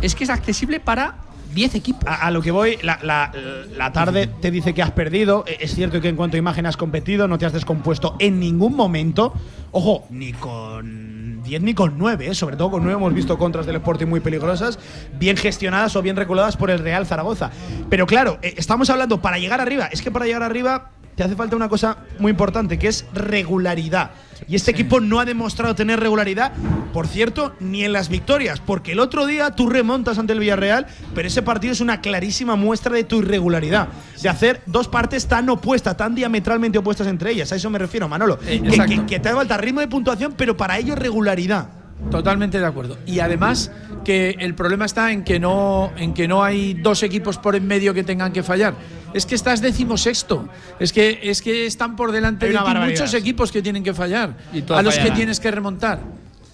es 0.02 0.14
que 0.16 0.26
es 0.26 0.30
accesible 0.30 0.80
para 0.80 1.16
10 1.54 1.76
equipos. 1.76 2.04
A, 2.08 2.32
lo 2.32 2.42
que 2.42 2.52
voy, 2.52 2.78
la, 2.82 3.92
tarde 3.94 4.28
te 4.28 4.52
dice 4.52 4.74
que 4.74 4.82
has 4.82 4.92
perdido. 4.92 5.44
E- 5.48 5.58
Es 5.62 5.76
cierto 5.76 6.02
que 6.02 6.10
en 6.10 6.16
cuanto 6.16 6.38
a 6.38 6.40
imagen 6.40 6.66
has 6.66 6.78
competido, 6.78 7.28
no 7.28 7.38
te 7.38 7.46
has 7.46 7.54
descompuesto 7.54 8.16
en 8.20 8.40
ningún 8.40 8.76
momento. 8.76 9.34
Ojo, 9.72 10.06
ni 10.10 10.34
con 10.34 11.42
10 11.44 11.62
ni 11.62 11.74
con 11.74 11.98
9, 11.98 12.34
sobre 12.36 12.56
todo 12.56 12.72
con 12.72 12.84
9 12.84 12.98
hemos 12.98 13.14
visto 13.14 13.38
contras 13.38 13.66
del 13.66 13.78
Sporting 13.78 14.08
muy 14.08 14.20
peligrosas, 14.20 14.78
bien 15.18 15.38
gestionadas 15.38 15.96
o 15.96 16.02
bien 16.02 16.16
reguladas 16.16 16.58
por 16.58 16.70
el 16.70 16.80
Real 16.80 17.06
Zaragoza. 17.06 17.50
Pero 17.90 18.06
claro, 18.06 18.40
eh, 18.42 18.54
estamos 18.58 18.90
hablando 18.90 19.22
para 19.22 19.38
llegar 19.40 19.62
arriba. 19.62 19.88
Es 19.92 20.02
que 20.02 20.12
para 20.12 20.26
llegar 20.26 20.44
arriba 20.44 20.92
te 21.20 21.26
hace 21.26 21.36
falta 21.36 21.58
una 21.58 21.68
cosa 21.68 21.98
muy 22.18 22.30
importante, 22.32 22.80
que 22.80 22.88
es 22.88 23.06
regularidad. 23.14 24.12
Y 24.48 24.56
este 24.56 24.72
equipo 24.72 25.02
no 25.02 25.20
ha 25.20 25.26
demostrado 25.26 25.76
tener 25.76 26.00
regularidad, 26.00 26.54
por 26.94 27.08
cierto, 27.08 27.56
ni 27.60 27.84
en 27.84 27.92
las 27.92 28.08
victorias, 28.08 28.62
porque 28.62 28.94
el 28.94 29.02
otro 29.02 29.26
día 29.26 29.52
tú 29.52 29.68
remontas 29.68 30.18
ante 30.18 30.32
el 30.32 30.40
Villarreal, 30.40 30.88
pero 31.14 31.28
ese 31.28 31.42
partido 31.42 31.74
es 31.74 31.82
una 31.82 32.00
clarísima 32.00 32.56
muestra 32.56 32.94
de 32.96 33.04
tu 33.04 33.20
irregularidad, 33.20 33.90
de 34.22 34.30
hacer 34.30 34.62
dos 34.66 34.88
partes 34.88 35.28
tan 35.28 35.50
opuestas, 35.50 35.98
tan 35.98 36.16
diametralmente 36.16 36.78
opuestas 36.78 37.08
entre 37.08 37.32
ellas. 37.32 37.52
A 37.52 37.58
eso 37.58 37.70
me 37.70 37.80
refiero, 37.80 38.08
Manolo. 38.08 38.40
Eh, 38.48 38.62
que, 38.62 38.78
que- 38.86 39.06
que 39.06 39.20
te 39.20 39.30
falta 39.34 39.58
ritmo 39.58 39.82
de 39.82 39.90
puntuación, 39.90 40.36
pero 40.38 40.56
para 40.56 40.78
ello 40.78 40.96
regularidad. 40.96 41.68
Totalmente 42.10 42.60
de 42.60 42.66
acuerdo. 42.66 42.98
Y 43.06 43.20
además 43.20 43.74
que 44.06 44.38
el 44.40 44.56
problema 44.56 44.86
está 44.86 45.12
en 45.12 45.26
que 45.26 45.38
no, 45.38 45.92
en 45.98 46.14
que 46.14 46.30
no 46.30 46.46
hay 46.46 46.76
dos 46.76 47.04
equipos 47.04 47.38
por 47.38 47.58
en 47.58 47.68
medio 47.68 47.94
que 47.94 48.06
tengan 48.06 48.32
que 48.32 48.42
fallar. 48.42 48.74
Es 49.14 49.26
que 49.26 49.36
estás 49.36 49.62
decimosexto. 49.62 50.48
Es 50.80 50.94
que, 50.94 51.20
es 51.24 51.42
que 51.42 51.66
están 51.66 51.96
por 51.96 52.12
delante 52.12 52.48
de 52.48 52.58
ti 52.58 52.60
muchos 52.86 53.14
equipos 53.14 53.52
que 53.52 53.62
tienen 53.62 53.84
que 53.84 53.94
fallar. 53.94 54.36
Y 54.54 54.64
a 54.72 54.82
los 54.82 54.98
que 54.98 55.12
tienes 55.12 55.40
que 55.40 55.52
remontar. 55.52 56.00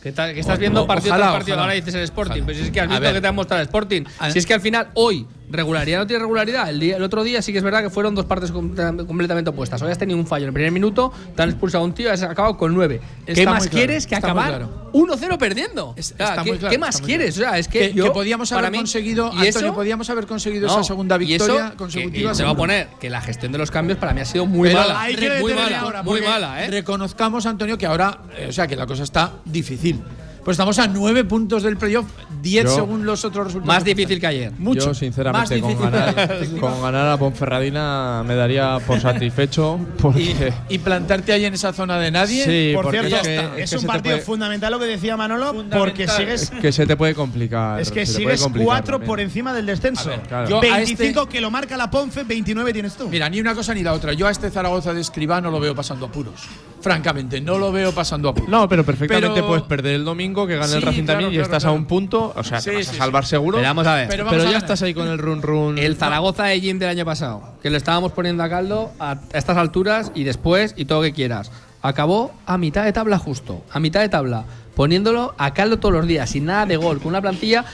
Que, 0.02 0.12
tal- 0.12 0.36
que 0.36 0.40
estás 0.40 0.58
O- 0.58 0.60
viendo 0.60 0.84
o- 0.84 0.88
partido 0.88 1.14
ojalá, 1.14 1.26
tras 1.26 1.36
partido, 1.38 1.56
ojalá. 1.56 1.64
ahora 1.64 1.76
dices 1.76 1.96
el 1.96 2.02
Sporting. 2.04 2.44
Pero 2.46 2.58
si 2.60 2.66
es 2.66 2.72
que 2.72 2.80
has 2.80 2.88
visto 2.90 3.12
que 3.14 3.22
te 3.22 3.28
ha 3.28 3.32
mostrado 3.32 3.62
el 3.62 3.66
Sporting. 3.68 4.04
Si 4.32 4.38
es 4.38 4.46
que 4.46 4.54
al 4.54 4.62
final, 4.62 4.90
hoy, 4.94 5.26
regularidad 5.50 6.00
no 6.00 6.08
tiene 6.08 6.20
regularidad. 6.22 6.70
El, 6.70 6.80
día, 6.80 6.98
el 6.98 7.04
otro 7.04 7.24
día 7.24 7.42
sí 7.42 7.52
que 7.52 7.60
es 7.60 7.64
verdad 7.64 7.82
que 7.82 7.90
fueron 7.90 8.16
dos 8.16 8.26
partes 8.26 8.52
com- 8.52 8.76
completamente 9.08 9.50
opuestas. 9.52 9.82
Hoy 9.82 9.92
has 9.92 9.98
tenido 9.98 10.18
un 10.20 10.26
fallo 10.28 10.44
en 10.46 10.50
el 10.50 10.54
primer 10.54 10.72
minuto, 10.72 11.12
te 11.36 11.42
han 11.44 11.50
expulsado 11.50 11.84
a 11.84 11.88
un 11.88 11.94
tío 11.94 12.08
y 12.08 12.12
has 12.12 12.24
acabado 12.24 12.58
con 12.58 12.74
nueve. 12.74 13.00
¿Qué 13.26 13.34
Está 13.34 13.52
más 13.52 13.64
claro, 13.64 13.76
quieres 13.78 14.08
que 14.08 14.16
acabar 14.16 14.48
claro. 14.50 14.90
1-0 14.94 15.38
perdiendo? 15.38 15.94
Es- 15.98 16.14
O 16.14 16.18
sea, 16.18 16.30
está 16.30 16.44
¿qué, 16.44 16.52
claro, 16.58 16.70
qué 16.72 16.78
más 16.78 17.02
quieres? 17.02 17.38
O 17.38 17.42
sea, 17.42 17.58
es 17.60 17.68
que, 17.68 17.80
que, 17.90 17.94
yo, 17.94 18.06
que 18.06 18.12
podíamos 18.12 18.52
haber 18.52 18.72
mí- 18.72 18.78
conseguido, 18.78 19.26
¿y 19.34 19.48
Antonio, 19.48 19.68
eso? 19.70 19.74
podíamos 19.74 20.10
haber 20.10 20.26
conseguido 20.26 20.68
No, 20.68 20.74
esa 20.74 20.84
segunda 20.84 21.16
eso, 21.16 21.26
victoria 21.28 21.70
que- 21.72 21.78
consecutiva. 21.78 22.32
te 22.34 22.44
voy 22.44 22.52
a 22.52 22.56
poner 22.56 22.88
que 23.00 23.10
la 23.10 23.22
gestión 23.22 23.52
de 23.52 23.58
los 23.58 23.72
cambios 23.72 23.98
para 24.00 24.14
mí 24.14 24.22
ha 24.22 24.26
sido 24.26 24.46
muy 24.46 24.70
Pero 24.70 24.80
mala. 24.82 25.08
muy 25.42 25.54
mala, 25.54 25.80
ahora, 25.80 26.04
muy 26.04 26.22
mala, 26.22 26.64
¿eh? 26.66 26.68
Reconozcamos, 26.70 27.46
Antonio, 27.46 27.78
que 27.78 27.86
ahora, 27.86 28.20
eh, 28.38 28.48
o 28.50 28.52
sea, 28.52 28.68
que 28.68 28.76
la 28.76 28.86
cosa 28.86 29.04
está 29.04 29.34
difícil. 29.46 30.02
Pues 30.46 30.56
estamos 30.56 30.78
a 30.78 30.86
nueve 30.88 31.24
puntos 31.26 31.64
del 31.64 31.76
playoff, 31.76 32.06
10 32.44 32.66
Yo- 32.66 32.76
según 32.76 33.04
los 33.04 33.26
otros 33.26 33.48
resultados. 33.48 33.68
Más 33.76 33.84
difícil 33.84 34.20
que 34.20 34.28
ayer. 34.28 34.52
Mucho. 34.60 34.86
Yo, 34.86 34.94
sinceramente, 34.94 35.56
Más 35.60 35.62
con 35.62 35.70
difícil. 35.72 35.92
ganar, 35.92 36.40
con 36.60 36.82
ganar 36.84 37.08
a 37.10 37.18
Ponferradina 37.18 38.24
me 38.24 38.36
daría 38.36 38.78
por 38.86 39.00
satisfecho. 39.02 39.80
Porque. 40.00 40.54
y, 40.70 40.76
y 40.76 40.78
plantarte 40.78 41.34
ahí 41.34 41.46
en 41.46 41.56
esa 41.56 41.74
zona 41.74 41.98
de 41.98 42.12
nadie. 42.12 42.46
Sí, 42.46 42.76
Por 42.76 42.84
porque 42.86 43.00
cierto, 43.00 43.16
es 43.18 43.22
que- 43.24 43.36
es, 43.64 43.64
es 43.64 43.70
que 43.72 43.78
un 43.78 43.86
partido 43.88 44.16
puede- 44.18 44.26
fundamental 44.26 44.72
lo 44.72 44.78
que 44.80 44.86
decía 44.86 45.18
Manolo, 45.18 45.66
porque 45.72 46.08
sigues 46.08 46.52
que 46.52 46.72
se 46.72 46.86
te 46.86 46.96
puede 46.96 47.16
complicar. 47.16 47.82
Es 47.82 47.90
que 47.92 48.06
sigues 48.06 48.48
cuatro 48.64 49.00
por 49.00 49.20
encima 49.20 49.52
del 49.52 49.66
descenso. 49.66 50.12
claro. 50.28 50.48
Yo 50.48 50.58
a 50.60 50.62
25 50.62 51.22
este- 51.24 51.32
que 51.34 51.42
lo 51.42 51.50
marca 51.50 51.76
la 51.76 51.90
Ponfe, 51.90 52.24
29 52.24 52.72
tienes 52.72 52.94
tú. 52.96 53.10
Mira, 53.10 53.28
ni 53.30 53.40
una 53.40 53.56
cosa 53.56 53.74
ni 53.74 53.82
la 53.82 53.94
otra. 53.94 54.14
Yo 54.14 54.28
a 54.28 54.32
este 54.32 54.52
Zaragoza 54.52 54.94
de 54.94 55.02
Escribá 55.02 55.42
no 55.42 55.50
lo 55.50 55.60
veo 55.60 55.74
pasando 55.74 56.06
apuros. 56.06 56.42
Francamente, 56.86 57.42
no 57.42 57.58
lo 57.58 57.72
veo 57.72 57.92
pasando 57.94 58.30
apuros. 58.30 58.48
No, 58.48 58.70
pero 58.70 58.84
perfectamente 58.86 59.30
Pero- 59.34 59.48
puedes 59.48 59.64
perder 59.64 59.96
el 59.96 60.06
domingo, 60.06 60.46
que 60.46 60.56
gane 60.56 60.72
el 60.74 60.80
Sí, 60.82 60.86
Racing 60.86 61.04
claro, 61.04 61.14
también 61.14 61.32
y 61.32 61.34
claro, 61.34 61.44
estás 61.46 61.64
claro. 61.64 61.76
a 61.76 61.80
un 61.80 61.86
punto. 61.86 62.32
O 62.36 62.44
sea, 62.44 62.62
Sí, 62.62 62.70
te 62.70 62.76
vas 62.76 62.86
sí, 62.86 62.90
a 62.92 62.94
sí. 62.94 63.00
salvar 63.00 63.26
seguro. 63.26 63.58
Pero 63.58 63.68
vamos 63.70 63.88
a 63.88 63.96
ver. 63.96 64.08
Pero 64.08 64.30
a 64.30 64.52
ya 64.52 64.58
estás 64.60 64.84
ahí 64.84 64.94
con 64.94 65.08
el 65.08 65.18
run 65.18 65.42
run. 65.42 65.80
El 65.80 65.96
Zaragoza 65.96 66.44
de 66.44 66.62
Jim 66.62 66.78
del 66.78 66.90
año 66.90 67.04
pasado, 67.04 67.42
que 67.64 67.72
lo 67.72 67.78
estábamos 67.78 68.12
poniendo 68.12 68.44
a 68.44 68.50
caldo 68.50 68.92
a 69.00 69.12
a 69.14 69.20
estas 69.34 69.58
alturas 69.58 70.12
y 70.14 70.24
después 70.26 70.76
y 70.78 70.86
todo 70.86 71.00
lo 71.00 71.06
que 71.06 71.14
quieras. 71.14 71.52
Acabó 71.82 72.32
a 72.46 72.58
mitad 72.60 72.84
de 72.84 72.94
tabla 72.94 73.18
justo, 73.18 73.64
a 73.72 73.80
mitad 73.80 74.02
de 74.02 74.10
tabla, 74.10 74.46
poniéndolo 74.76 75.34
a 75.38 75.54
caldo 75.54 75.78
todos 75.80 75.94
los 75.94 76.08
días, 76.08 76.30
sin 76.30 76.46
nada 76.46 76.66
de 76.68 76.78
gol, 76.78 77.00
con 77.00 77.08
una 77.10 77.22
plantilla 77.22 77.66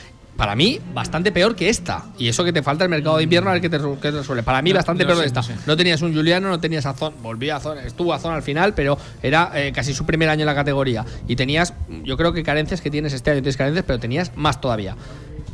para 0.42 0.56
mí 0.56 0.80
bastante 0.92 1.32
peor 1.32 1.56
que 1.56 1.70
esta. 1.70 2.04
Y 2.18 2.28
eso 2.28 2.44
que 2.44 2.52
te 2.52 2.64
falta 2.64 2.84
el 2.84 2.90
mercado 2.90 3.18
de 3.18 3.24
invierno 3.26 3.52
a 3.52 3.54
ver 3.54 3.62
qué 3.62 3.70
te, 3.70 3.80
resu- 3.80 4.00
qué 4.00 4.12
te 4.12 4.18
resuelve. 4.18 4.42
Para 4.42 4.64
mí 4.64 4.72
No, 4.72 4.78
bastante 4.78 5.04
no 5.04 5.10
peor 5.10 5.20
que 5.22 5.28
esta. 5.28 5.44
no 5.68 5.78
tenías 5.78 6.02
un 6.02 6.16
Juliano, 6.16 6.50
no 6.50 6.60
tenías 6.60 6.88
a 6.88 6.96
Zon, 6.96 7.14
volvía 7.22 7.58
a 7.58 7.60
Zon, 7.60 7.78
estuvo 7.78 8.12
a 8.12 8.18
Zon 8.18 8.34
al 8.34 8.42
final, 8.42 8.74
pero 8.74 8.98
era 9.22 9.52
eh, 9.54 9.72
casi 9.72 9.94
su 9.94 10.04
primer 10.04 10.30
año 10.30 10.40
en 10.42 10.48
la 10.48 10.56
categoría. 10.56 11.06
Y 11.28 11.36
tenías, 11.36 11.76
yo 12.04 12.18
creo 12.18 12.34
que 12.34 12.42
carencias 12.42 12.82
que 12.82 12.90
tienes 12.90 13.14
este 13.14 13.30
año, 13.30 13.42
tienes 13.42 13.56
carencias, 13.56 13.86
pero 13.86 14.00
tenías 14.00 14.36
más 14.36 14.60
todavía. 14.60 14.96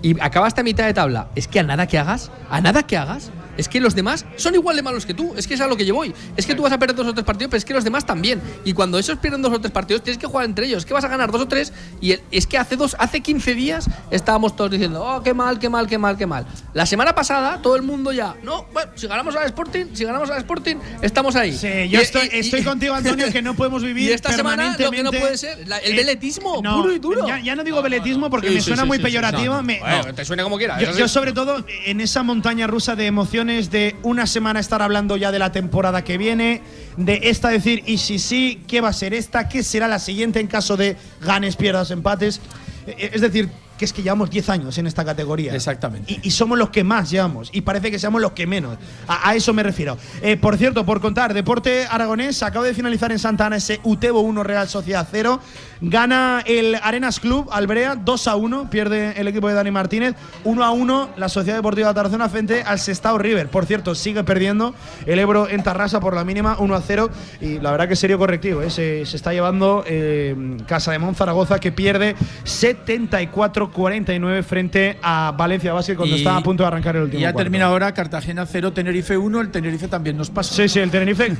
Y 0.02 0.18
acabaste 0.22 0.62
a 0.62 0.64
mitad 0.64 0.86
de 0.86 0.94
tabla. 0.94 1.28
Es 1.36 1.50
que 1.50 1.60
a 1.60 1.64
nada 1.64 1.86
que 1.88 1.98
hagas, 2.00 2.32
a 2.50 2.62
nada 2.62 2.84
que 2.84 2.96
hagas, 2.96 3.30
es 3.58 3.68
que 3.68 3.80
los 3.80 3.96
demás 3.96 4.26
son 4.38 4.54
igual 4.56 4.76
de 4.76 4.82
malos 4.84 5.06
que 5.06 5.14
tú. 5.14 5.34
Es 5.36 5.48
que 5.48 5.56
es 5.56 5.62
a 5.62 5.68
lo 5.68 5.76
que 5.76 5.86
yo 5.86 5.96
voy. 5.96 6.14
Es 6.36 6.46
que 6.46 6.56
tú 6.56 6.62
vas 6.64 6.72
a 6.72 6.78
perder 6.80 6.96
dos 6.96 7.08
o 7.08 7.14
tres 7.14 7.26
partidos, 7.26 7.50
pero 7.52 7.58
es 7.58 7.66
que 7.66 7.74
los 7.74 7.84
demás 7.84 8.06
también. 8.06 8.42
Y 8.64 8.74
cuando 8.74 8.98
esos 9.00 9.18
pierden 9.18 9.42
dos 9.42 9.52
o 9.54 9.60
tres 9.60 9.72
partidos, 9.72 10.04
tienes 10.04 10.18
que 10.20 10.28
jugar 10.28 10.46
entre 10.46 10.66
ellos. 10.68 10.80
Es 10.80 10.86
que 10.86 10.94
vas 10.94 11.04
a 11.04 11.08
ganar 11.08 11.32
dos 11.32 11.42
o 11.42 11.48
tres. 11.48 11.74
Y 12.02 12.16
es 12.32 12.48
que 12.48 12.58
hace 12.58 12.76
dos, 12.76 12.96
hace 13.00 13.22
15 13.22 13.54
días 13.56 13.90
estábamos 14.12 14.56
todos 14.56 14.72
diciendo, 14.72 15.04
oh, 15.04 15.24
qué 15.24 15.34
mal, 15.34 15.60
qué 15.60 15.70
mal, 15.70 15.88
qué 15.88 15.98
mal, 15.98 16.18
qué 16.18 16.26
mal. 16.26 16.46
La 16.74 16.86
semana 16.86 17.14
pasada, 17.16 17.62
todo 17.62 17.76
el 17.76 17.82
mundo 17.82 18.12
ya, 18.12 18.36
no, 18.44 18.66
bueno, 18.74 18.92
si 18.96 19.08
ganamos 19.08 19.36
al 19.36 19.46
Sporting, 19.48 19.86
si 19.94 20.04
ganamos 20.06 20.30
al 20.30 20.38
Sporting, 20.38 20.76
estamos 21.02 21.36
ahí. 21.36 21.54
Sí, 21.58 21.90
yo 21.90 22.00
Y- 22.00 22.04
estoy, 22.04 22.30
y- 22.32 22.38
estoy 22.40 22.60
y- 22.62 22.64
contigo, 22.64 22.94
Antonio, 22.94 23.32
que 23.32 23.42
no 23.42 23.56
podemos 23.56 23.82
vivir 23.84 24.10
Y 24.10 24.14
esta 24.14 24.32
semana 24.34 24.76
lo 24.78 24.92
que 24.92 25.04
no 25.04 25.12
puede 25.12 25.38
ser, 25.38 25.68
la- 25.68 25.80
el 25.80 25.94
Eh, 25.94 25.96
veletismo, 25.98 26.62
no, 26.62 26.82
puro 26.82 26.94
y 26.94 27.00
duro. 27.00 27.28
Ya, 27.28 27.40
ya 27.40 27.56
no 27.56 27.64
digo 27.64 27.82
veletismo 27.82 28.30
porque 28.30 28.50
Sí, 28.50 28.54
me 28.56 28.60
sí, 28.62 28.68
suena 28.68 28.84
sí, 28.84 28.88
muy 28.88 29.00
peyorativo. 29.00 29.56
no, 29.56 29.62
no. 29.62 29.64
me- 29.64 29.80
Bueno, 29.80 30.04
no. 30.08 30.14
te 30.14 30.26
suene 30.26 30.44
como 30.44 30.58
quieras. 30.58 30.82
Yo, 30.82 30.92
yo 30.98 31.08
sobre 31.08 31.32
todo 31.34 31.66
en 31.86 32.02
esa 32.02 32.24
montaña 32.24 32.68
rusa 32.68 32.96
de 32.96 33.06
emociones 33.08 33.47
de 33.48 33.96
una 34.04 34.28
semana 34.28 34.60
estar 34.60 34.82
hablando 34.82 35.16
ya 35.18 35.32
de 35.32 35.40
la 35.40 35.52
temporada 35.52 36.04
que 36.04 36.18
viene, 36.18 36.62
de 36.98 37.22
esta 37.24 37.48
decir, 37.50 37.82
y 37.86 37.98
si 37.98 38.20
sí, 38.20 38.62
¿qué 38.68 38.82
va 38.82 38.90
a 38.90 38.94
ser 38.94 39.14
esta? 39.14 39.48
¿Qué 39.48 39.64
será 39.64 39.88
la 39.88 40.00
siguiente 40.00 40.40
en 40.40 40.48
caso 40.48 40.76
de 40.76 40.98
ganes, 41.22 41.56
pierdas, 41.56 41.90
empates? 41.92 42.42
Eh, 42.86 43.12
Es 43.14 43.22
decir, 43.22 43.50
que 43.78 43.86
es 43.86 43.94
que 43.94 44.02
llevamos 44.02 44.30
10 44.32 44.50
años 44.50 44.78
en 44.80 44.88
esta 44.88 45.06
categoría. 45.06 45.54
Exactamente. 45.56 46.12
Y, 46.12 46.28
y 46.28 46.32
somos 46.32 46.58
los 46.58 46.72
que 46.72 46.84
más 46.84 47.10
llevamos. 47.12 47.50
Y 47.54 47.62
parece 47.62 47.92
que 47.92 48.00
seamos 48.00 48.20
los 48.22 48.32
que 48.32 48.48
menos. 48.48 48.78
A, 49.08 49.30
a 49.30 49.36
eso 49.36 49.54
me 49.54 49.62
refiero. 49.64 49.98
Eh, 50.22 50.36
por 50.36 50.58
cierto, 50.58 50.84
por 50.86 51.00
contar, 51.00 51.34
Deporte 51.34 51.86
Aragonés 51.90 52.42
acaba 52.44 52.66
de 52.66 52.74
finalizar 52.74 53.12
en 53.12 53.20
Santa 53.20 53.46
Ana 53.46 53.58
ese 53.58 53.80
Utebo 53.84 54.22
1 54.22 54.44
Real 54.44 54.68
Sociedad 54.68 55.08
0. 55.12 55.40
Gana 55.82 56.42
el 56.46 56.76
Arenas 56.82 57.20
Club 57.20 57.50
Albrea 57.52 57.96
2 57.96 58.28
a 58.28 58.36
1, 58.36 58.70
pierde 58.70 59.14
el 59.18 59.28
equipo 59.28 59.48
de 59.48 59.54
Dani 59.54 59.72
Martínez 59.72 60.16
1 60.44 60.64
a 60.64 60.72
1 60.72 61.10
la 61.18 61.30
Sociedad 61.30 61.58
Deportiva 61.58 61.94
Tarazona 61.94 62.28
frente 62.30 62.64
al 62.64 62.80
Sestao 62.80 63.18
River. 63.18 63.48
Por 63.50 63.66
cierto, 63.66 63.94
sigue 63.96 64.24
perdiendo 64.24 64.74
el 65.06 65.20
Ebro 65.20 65.48
en 65.50 65.62
Tarrasa 65.64 66.00
por 66.00 66.16
la 66.16 66.24
mínima 66.24 66.58
1 66.60 66.76
a 66.76 66.82
0 66.82 67.10
y 67.42 67.60
la 67.60 67.72
verdad 67.72 67.88
que 67.88 67.96
serio 67.96 68.18
correctivo, 68.18 68.62
¿eh? 68.62 68.70
se, 68.70 69.06
se, 69.06 69.16
está 69.16 69.34
llevando 69.34 69.84
eh, 69.88 70.58
Casa 70.68 70.92
de 70.92 71.00
Monzaragoza 71.00 71.60
que 71.60 71.72
pierde 71.72 72.16
74-49 72.46 74.44
frente 74.44 74.98
a 75.02 75.34
Valencia 75.38 75.74
Basket 75.74 75.96
cuando 75.96 76.16
Y- 76.16 76.20
está 76.20 76.38
a 76.38 76.42
punto 76.42 76.64
de 76.64 76.68
arrancar 76.68 76.96
el 76.96 77.04
último 77.04 77.20
Y 77.20 77.22
ya 77.24 77.32
cuarto. 77.34 77.44
termina 77.46 77.66
ahora 77.66 77.94
Cartagena 77.94 78.46
0, 78.46 78.74
Tenerife 78.74 79.18
1. 79.18 79.42
El 79.42 79.50
Tenerife 79.52 79.88
también 79.88 80.18
nos 80.18 80.30
pasa. 80.30 80.54
Sí, 80.56 80.68
sí, 80.70 80.80
el 80.80 80.90
Tenerife. 80.92 81.36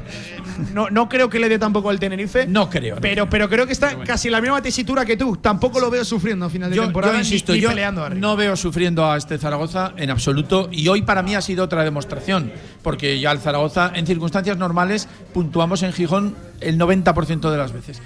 No, 0.74 0.90
no 0.90 1.08
creo 1.10 1.30
que 1.30 1.40
le 1.40 1.50
dé 1.50 1.60
tampoco 1.60 1.90
al 1.90 2.00
Tenerife. 2.00 2.46
No 2.48 2.70
creo. 2.70 2.98
Pero, 3.02 3.30
pero 3.30 3.50
creo 3.50 3.66
que 3.66 3.74
está 3.74 3.96
casi 4.06 4.27
la 4.30 4.42
misma 4.42 4.62
tesitura 4.62 5.06
que 5.06 5.18
tú. 5.18 5.38
Tampoco 5.38 5.80
lo 5.80 5.90
veo 5.90 6.06
sufriendo 6.06 6.46
a 6.46 6.50
final 6.50 6.70
de 6.70 6.76
Yo, 6.78 6.84
temporada. 6.84 7.14
yo 7.14 7.20
insisto, 7.20 7.54
ni 7.54 7.60
yo 7.60 7.70
peleando 7.70 8.10
no 8.10 8.36
veo 8.36 8.56
sufriendo 8.56 9.10
a 9.10 9.18
este 9.18 9.38
Zaragoza 9.38 9.94
en 9.98 10.10
absoluto. 10.10 10.70
Y 10.72 10.88
hoy 10.88 11.02
para 11.02 11.24
mí 11.24 11.36
ha 11.36 11.42
sido 11.42 11.64
otra 11.64 11.84
demostración. 11.84 12.52
Porque 12.84 13.20
ya 13.20 13.32
el 13.32 13.40
Zaragoza, 13.40 13.92
en 13.94 14.08
circunstancias 14.08 14.58
normales, 14.58 15.08
puntuamos 15.34 15.84
en 15.84 15.94
Gijón 15.94 16.36
el 16.62 16.78
90% 16.80 17.50
de 17.52 17.58
las 17.58 17.72
veces. 17.74 18.02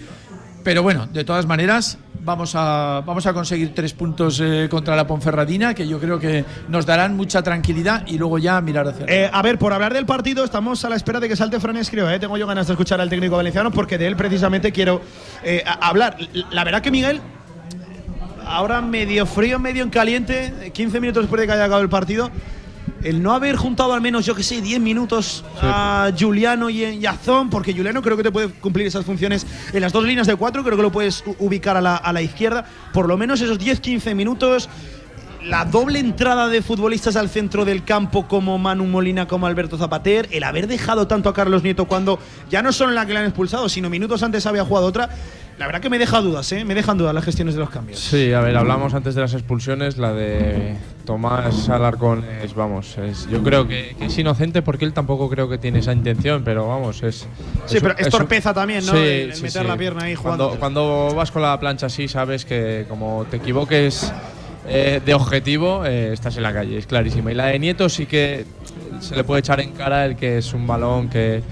Pero 0.63 0.83
bueno, 0.83 1.07
de 1.07 1.23
todas 1.23 1.45
maneras, 1.45 1.97
vamos 2.23 2.53
a, 2.55 3.01
vamos 3.05 3.25
a 3.25 3.33
conseguir 3.33 3.73
tres 3.73 3.93
puntos 3.93 4.39
eh, 4.39 4.67
contra 4.69 4.95
la 4.95 5.07
Ponferradina, 5.07 5.73
que 5.73 5.87
yo 5.87 5.99
creo 5.99 6.19
que 6.19 6.45
nos 6.69 6.85
darán 6.85 7.15
mucha 7.15 7.41
tranquilidad 7.41 8.05
y 8.07 8.17
luego 8.17 8.37
ya 8.37 8.61
mirar 8.61 8.87
hacia 8.87 9.05
Eh, 9.07 9.29
a 9.31 9.41
ver, 9.41 9.57
por 9.57 9.73
hablar 9.73 9.93
del 9.93 10.05
partido, 10.05 10.43
estamos 10.43 10.83
a 10.85 10.89
la 10.89 10.95
espera 10.95 11.19
de 11.19 11.27
que 11.27 11.35
salte 11.35 11.59
Fran 11.59 11.77
Escriba. 11.77 12.13
¿eh? 12.13 12.19
Tengo 12.19 12.37
yo 12.37 12.47
ganas 12.47 12.67
de 12.67 12.73
escuchar 12.73 13.01
al 13.01 13.09
técnico 13.09 13.37
valenciano 13.37 13.71
porque 13.71 13.97
de 13.97 14.07
él 14.07 14.15
precisamente 14.15 14.71
quiero 14.71 15.01
eh, 15.43 15.63
hablar. 15.65 16.17
La 16.51 16.63
verdad 16.63 16.81
que 16.81 16.91
Miguel, 16.91 17.21
ahora 18.45 18.81
medio 18.81 19.25
frío, 19.25 19.59
medio 19.59 19.83
en 19.83 19.89
caliente, 19.89 20.71
15 20.73 20.99
minutos 20.99 21.23
después 21.23 21.41
de 21.41 21.47
que 21.47 21.53
haya 21.53 21.63
acabado 21.63 21.83
el 21.83 21.89
partido, 21.89 22.29
el 23.03 23.21
no 23.21 23.33
haber 23.33 23.55
juntado 23.55 23.93
al 23.93 24.01
menos, 24.01 24.25
yo 24.25 24.35
que 24.35 24.43
sé, 24.43 24.61
10 24.61 24.79
minutos 24.79 25.43
a 25.61 26.11
Juliano 26.17 26.69
y, 26.69 26.83
y 26.83 27.05
a 27.05 27.13
Zon, 27.13 27.49
porque 27.49 27.73
Juliano 27.73 28.01
creo 28.01 28.17
que 28.17 28.23
te 28.23 28.31
puede 28.31 28.49
cumplir 28.49 28.87
esas 28.87 29.05
funciones 29.05 29.45
en 29.73 29.81
las 29.81 29.91
dos 29.91 30.03
líneas 30.03 30.27
de 30.27 30.35
cuatro, 30.35 30.63
creo 30.63 30.77
que 30.77 30.83
lo 30.83 30.91
puedes 30.91 31.23
ubicar 31.39 31.77
a 31.77 31.81
la, 31.81 31.95
a 31.95 32.13
la 32.13 32.21
izquierda, 32.21 32.65
por 32.93 33.07
lo 33.07 33.17
menos 33.17 33.41
esos 33.41 33.59
10-15 33.59 34.15
minutos 34.15 34.69
la 35.43 35.65
doble 35.65 35.99
entrada 35.99 36.47
de 36.49 36.61
futbolistas 36.61 37.15
al 37.15 37.29
centro 37.29 37.65
del 37.65 37.83
campo 37.83 38.27
como 38.27 38.57
Manu 38.57 38.85
Molina, 38.85 39.27
como 39.27 39.47
Alberto 39.47 39.77
Zapater, 39.77 40.29
el 40.31 40.43
haber 40.43 40.67
dejado 40.67 41.07
tanto 41.07 41.29
a 41.29 41.33
Carlos 41.33 41.63
Nieto 41.63 41.85
cuando 41.85 42.19
ya 42.49 42.61
no 42.61 42.71
solo 42.71 42.91
en 42.91 42.95
la 42.95 43.05
que 43.05 43.13
le 43.13 43.19
han 43.19 43.25
expulsado, 43.25 43.67
sino 43.67 43.89
minutos 43.89 44.21
antes 44.21 44.45
había 44.45 44.63
jugado 44.63 44.85
otra, 44.85 45.09
la 45.61 45.67
verdad 45.67 45.79
que 45.79 45.91
me 45.91 45.99
deja 45.99 46.19
dudas, 46.21 46.51
¿eh? 46.53 46.65
me 46.65 46.73
dejan 46.73 46.97
dudas 46.97 47.13
las 47.13 47.23
gestiones 47.23 47.53
de 47.53 47.59
los 47.59 47.69
cambios. 47.69 47.99
Sí, 47.99 48.33
a 48.33 48.39
ver, 48.41 48.57
hablamos 48.57 48.95
antes 48.95 49.13
de 49.13 49.21
las 49.21 49.35
expulsiones, 49.35 49.99
la 49.99 50.11
de 50.11 50.75
Tomás 51.05 51.69
Alarcón 51.69 52.25
es, 52.43 52.55
vamos, 52.55 52.97
es, 52.97 53.29
yo 53.29 53.43
creo 53.43 53.67
que, 53.67 53.95
que 53.99 54.05
es 54.05 54.17
inocente 54.17 54.63
porque 54.63 54.85
él 54.85 54.93
tampoco 54.93 55.29
creo 55.29 55.47
que 55.47 55.59
tiene 55.59 55.77
esa 55.77 55.93
intención, 55.93 56.41
pero 56.43 56.67
vamos, 56.67 57.03
es... 57.03 57.27
Sí, 57.67 57.77
pero 57.79 57.95
es 57.95 58.09
torpeza 58.09 58.55
también, 58.55 58.83
¿no? 58.87 58.91
Sí, 58.91 58.97
El- 58.97 59.27
meter 59.39 59.61
sí. 59.61 59.67
la 59.67 59.77
pierna 59.77 60.05
ahí 60.05 60.15
cuando, 60.15 60.45
jugando. 60.55 60.59
cuando 60.59 61.15
vas 61.15 61.29
con 61.29 61.43
la 61.43 61.59
plancha 61.59 61.85
así, 61.85 62.07
sabes 62.07 62.43
que 62.43 62.87
como 62.89 63.27
te 63.29 63.37
equivoques 63.37 64.11
eh, 64.67 64.99
de 65.05 65.13
objetivo, 65.13 65.85
eh, 65.85 66.11
estás 66.11 66.37
en 66.37 66.41
la 66.41 66.53
calle, 66.53 66.79
es 66.79 66.87
clarísima. 66.87 67.31
Y 67.31 67.35
la 67.35 67.45
de 67.45 67.59
Nieto 67.59 67.87
sí 67.87 68.07
que 68.07 68.45
se 68.99 69.15
le 69.15 69.23
puede 69.23 69.41
echar 69.41 69.59
en 69.59 69.73
cara 69.73 70.05
el 70.05 70.15
que 70.15 70.39
es 70.39 70.53
un 70.55 70.65
balón 70.65 71.07
que, 71.07 71.43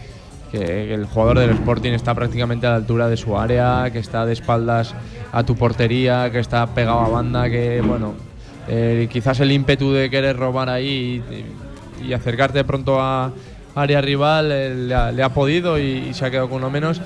que 0.52 0.94
el 0.94 1.06
jugador 1.06 1.40
del 1.40 1.52
Sporting 1.52 1.92
está 1.92 2.14
prácticamente 2.14 2.68
a 2.68 2.72
la 2.72 2.76
altura 2.78 3.08
de 3.08 3.18
su 3.18 3.38
área, 3.38 3.90
que 3.92 4.00
está 4.00 4.26
de 4.26 4.34
espaldas 4.34 4.94
a 5.32 5.44
tu 5.44 5.56
portería, 5.56 6.32
que 6.32 6.40
está 6.40 6.66
pegado 6.68 7.00
a 7.00 7.10
banda, 7.10 7.50
que 7.50 7.82
bueno, 7.82 8.14
eh, 8.68 9.08
quizás 9.12 9.40
el 9.40 9.52
ímpetu 9.52 9.92
de 9.92 10.10
querer 10.10 10.38
robar 10.38 10.70
ahí 10.70 11.24
y, 12.02 12.08
y 12.08 12.14
acercarte 12.14 12.64
pronto 12.64 13.00
a 13.00 13.32
área 13.76 14.02
rival 14.02 14.52
eh, 14.52 14.76
le, 14.76 15.24
ha, 15.24 15.30
podido 15.30 15.80
y, 15.80 16.14
se 16.14 16.26
ha 16.26 16.32
quedado 16.32 16.50
con 16.50 16.58
uno 16.58 16.70
menos. 16.70 17.02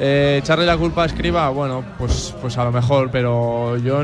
Eh, 0.00 0.40
echarle 0.42 0.66
la 0.66 0.76
culpa 0.76 1.02
a 1.02 1.06
Escriba, 1.06 1.48
bueno, 1.50 1.84
pues, 1.98 2.34
pues 2.40 2.56
a 2.58 2.64
lo 2.64 2.72
mejor, 2.72 3.10
pero 3.10 3.76
yo 3.78 4.02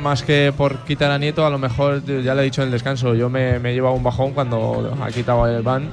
más 0.00 0.22
que 0.22 0.52
por 0.56 0.78
quitar 0.84 1.10
a 1.10 1.18
Nieto, 1.18 1.46
a 1.46 1.50
lo 1.50 1.58
mejor 1.58 2.02
ya 2.04 2.34
le 2.34 2.42
he 2.42 2.44
dicho 2.44 2.62
en 2.62 2.68
el 2.68 2.72
descanso, 2.72 3.14
yo 3.14 3.28
me, 3.28 3.58
me 3.58 3.70
he 3.70 3.74
llevado 3.74 3.94
un 3.94 4.02
bajón 4.02 4.32
cuando 4.32 4.96
ha 5.00 5.08
quitado 5.08 5.46
el 5.46 5.62
ban. 5.62 5.88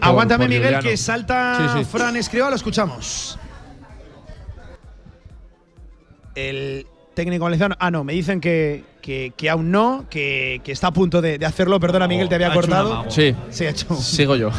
Aguántame, 0.00 0.44
por 0.46 0.54
Miguel, 0.54 0.78
que 0.80 0.96
salta 0.96 1.72
Sí, 1.74 1.78
sí. 1.78 1.84
Fran 1.84 2.16
Escriba, 2.16 2.48
lo 2.50 2.56
escuchamos. 2.56 3.38
El 6.34 6.86
técnico 7.14 7.44
valenciano. 7.44 7.74
Ah, 7.78 7.90
no, 7.90 8.04
me 8.04 8.12
dicen 8.12 8.40
que, 8.40 8.84
que, 9.02 9.32
que 9.36 9.50
aún 9.50 9.70
no, 9.70 10.06
que, 10.08 10.60
que 10.64 10.72
está 10.72 10.88
a 10.88 10.92
punto 10.92 11.20
de, 11.20 11.38
de 11.38 11.46
hacerlo. 11.46 11.78
Perdona, 11.80 12.06
Miguel, 12.06 12.28
te 12.28 12.36
había 12.36 12.52
cortado. 12.52 13.04
Sí, 13.10 13.34
Sí, 13.50 13.66
ha 13.66 13.70
hecho. 13.70 13.94
sigo 13.96 14.36
yo. 14.36 14.50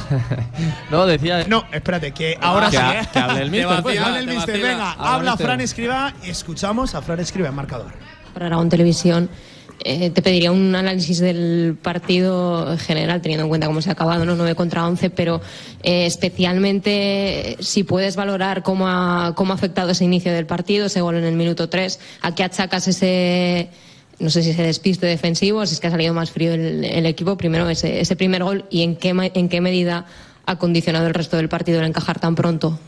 no, 0.92 1.06
decía. 1.06 1.46
No, 1.48 1.64
espérate, 1.72 2.12
que 2.12 2.38
ahora 2.42 2.70
que, 2.70 2.78
sí. 2.78 2.84
ha- 2.84 3.06
que 3.12 3.20
hable 3.20 3.42
el 3.44 3.52
mister. 3.52 3.82
pues. 3.82 4.00
Habla 4.00 4.20
el 4.20 4.28
mister, 4.28 4.62
venga, 4.62 4.92
Habla. 4.94 5.38
Fran 5.38 5.62
Escriba 5.62 6.14
y 6.24 6.30
escuchamos 6.30 6.94
a 6.94 7.02
Fran 7.02 7.20
Escriba 7.20 7.48
en 7.50 7.56
marcador. 7.56 7.92
para 8.34 8.48
Aragón 8.48 8.70
Televisión. 8.70 9.30
Eh, 9.84 10.12
te 10.12 10.22
pediría 10.22 10.52
un 10.52 10.76
análisis 10.76 11.20
del 11.20 11.76
partido 11.82 12.72
en 12.72 12.78
general, 12.78 13.22
teniendo 13.22 13.46
en 13.46 13.50
cuenta 13.50 13.68
cómo 13.68 13.82
se 13.82 13.90
ha 13.90 13.94
acabado, 13.94 14.26
¿no? 14.26 14.36
9 14.36 14.54
contra 14.54 14.86
11, 14.86 15.10
pero 15.10 15.42
eh, 15.82 16.06
especialmente 16.06 17.58
si 17.60 17.84
puedes 17.84 18.16
valorar 18.16 18.62
cómo 18.62 18.88
ha, 18.88 19.34
cómo 19.36 19.54
ha 19.54 19.56
afectado 19.56 19.90
ese 19.92 20.06
inicio 20.06 20.32
del 20.34 20.46
partido, 20.46 20.86
ese 20.86 21.02
gol 21.02 21.16
en 21.18 21.24
el 21.24 21.36
minuto 21.36 21.68
3, 21.68 22.00
a 22.22 22.36
qué 22.36 22.44
achacas 22.44 22.88
ese, 22.88 23.70
no 24.20 24.30
sé 24.30 24.44
si 24.44 24.52
ese 24.52 24.64
despiste 24.64 25.08
defensivo, 25.08 25.66
si 25.66 25.74
es 25.74 25.80
que 25.80 25.88
ha 25.88 25.92
salido 25.92 26.14
más 26.14 26.30
frío 26.30 26.54
el, 26.54 27.06
equipo, 27.08 27.36
primero 27.36 27.68
ese, 27.68 28.02
ese 28.02 28.16
primer 28.16 28.44
gol 28.44 28.66
y 28.70 28.84
en 28.84 28.96
qué, 28.96 29.10
en 29.34 29.50
qué 29.50 29.62
medida 29.62 30.06
ha 30.46 30.58
condicionado 30.58 31.08
el 31.08 31.14
resto 31.16 31.38
del 31.38 31.50
partido 31.50 31.80
el 31.80 31.88
encajar 31.88 32.20
tan 32.20 32.36
pronto. 32.36 32.80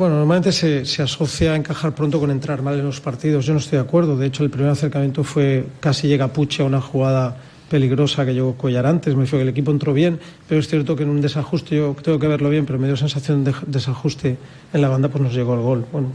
Bueno, 0.00 0.16
normalmente 0.16 0.50
se, 0.50 0.86
se 0.86 1.02
asocia 1.02 1.52
a 1.52 1.56
encajar 1.56 1.94
pronto 1.94 2.18
con 2.18 2.30
entrar 2.30 2.62
mal 2.62 2.78
en 2.78 2.86
los 2.86 3.02
partidos. 3.02 3.44
Yo 3.44 3.52
no 3.52 3.58
estoy 3.58 3.76
de 3.76 3.84
acuerdo. 3.84 4.16
De 4.16 4.28
hecho, 4.28 4.42
el 4.42 4.48
primer 4.48 4.70
acercamiento 4.70 5.24
fue 5.24 5.66
casi 5.78 6.08
llega 6.08 6.28
Puche 6.28 6.62
a 6.62 6.64
una 6.64 6.80
jugada 6.80 7.36
peligrosa 7.68 8.24
que 8.24 8.32
llegó 8.32 8.54
Collar 8.54 8.86
antes. 8.86 9.14
Me 9.14 9.26
fue 9.26 9.40
que 9.40 9.42
el 9.42 9.50
equipo 9.50 9.70
entró 9.70 9.92
bien, 9.92 10.18
pero 10.48 10.58
es 10.58 10.68
cierto 10.68 10.96
que 10.96 11.02
en 11.02 11.10
un 11.10 11.20
desajuste, 11.20 11.76
yo 11.76 11.94
tengo 12.02 12.18
que 12.18 12.28
verlo 12.28 12.48
bien, 12.48 12.64
pero 12.64 12.78
me 12.78 12.86
dio 12.86 12.96
sensación 12.96 13.44
de 13.44 13.52
desajuste 13.66 14.38
en 14.72 14.80
la 14.80 14.88
banda, 14.88 15.10
pues 15.10 15.22
nos 15.22 15.34
llegó 15.34 15.52
el 15.52 15.60
gol. 15.60 15.84
Bueno, 15.92 16.08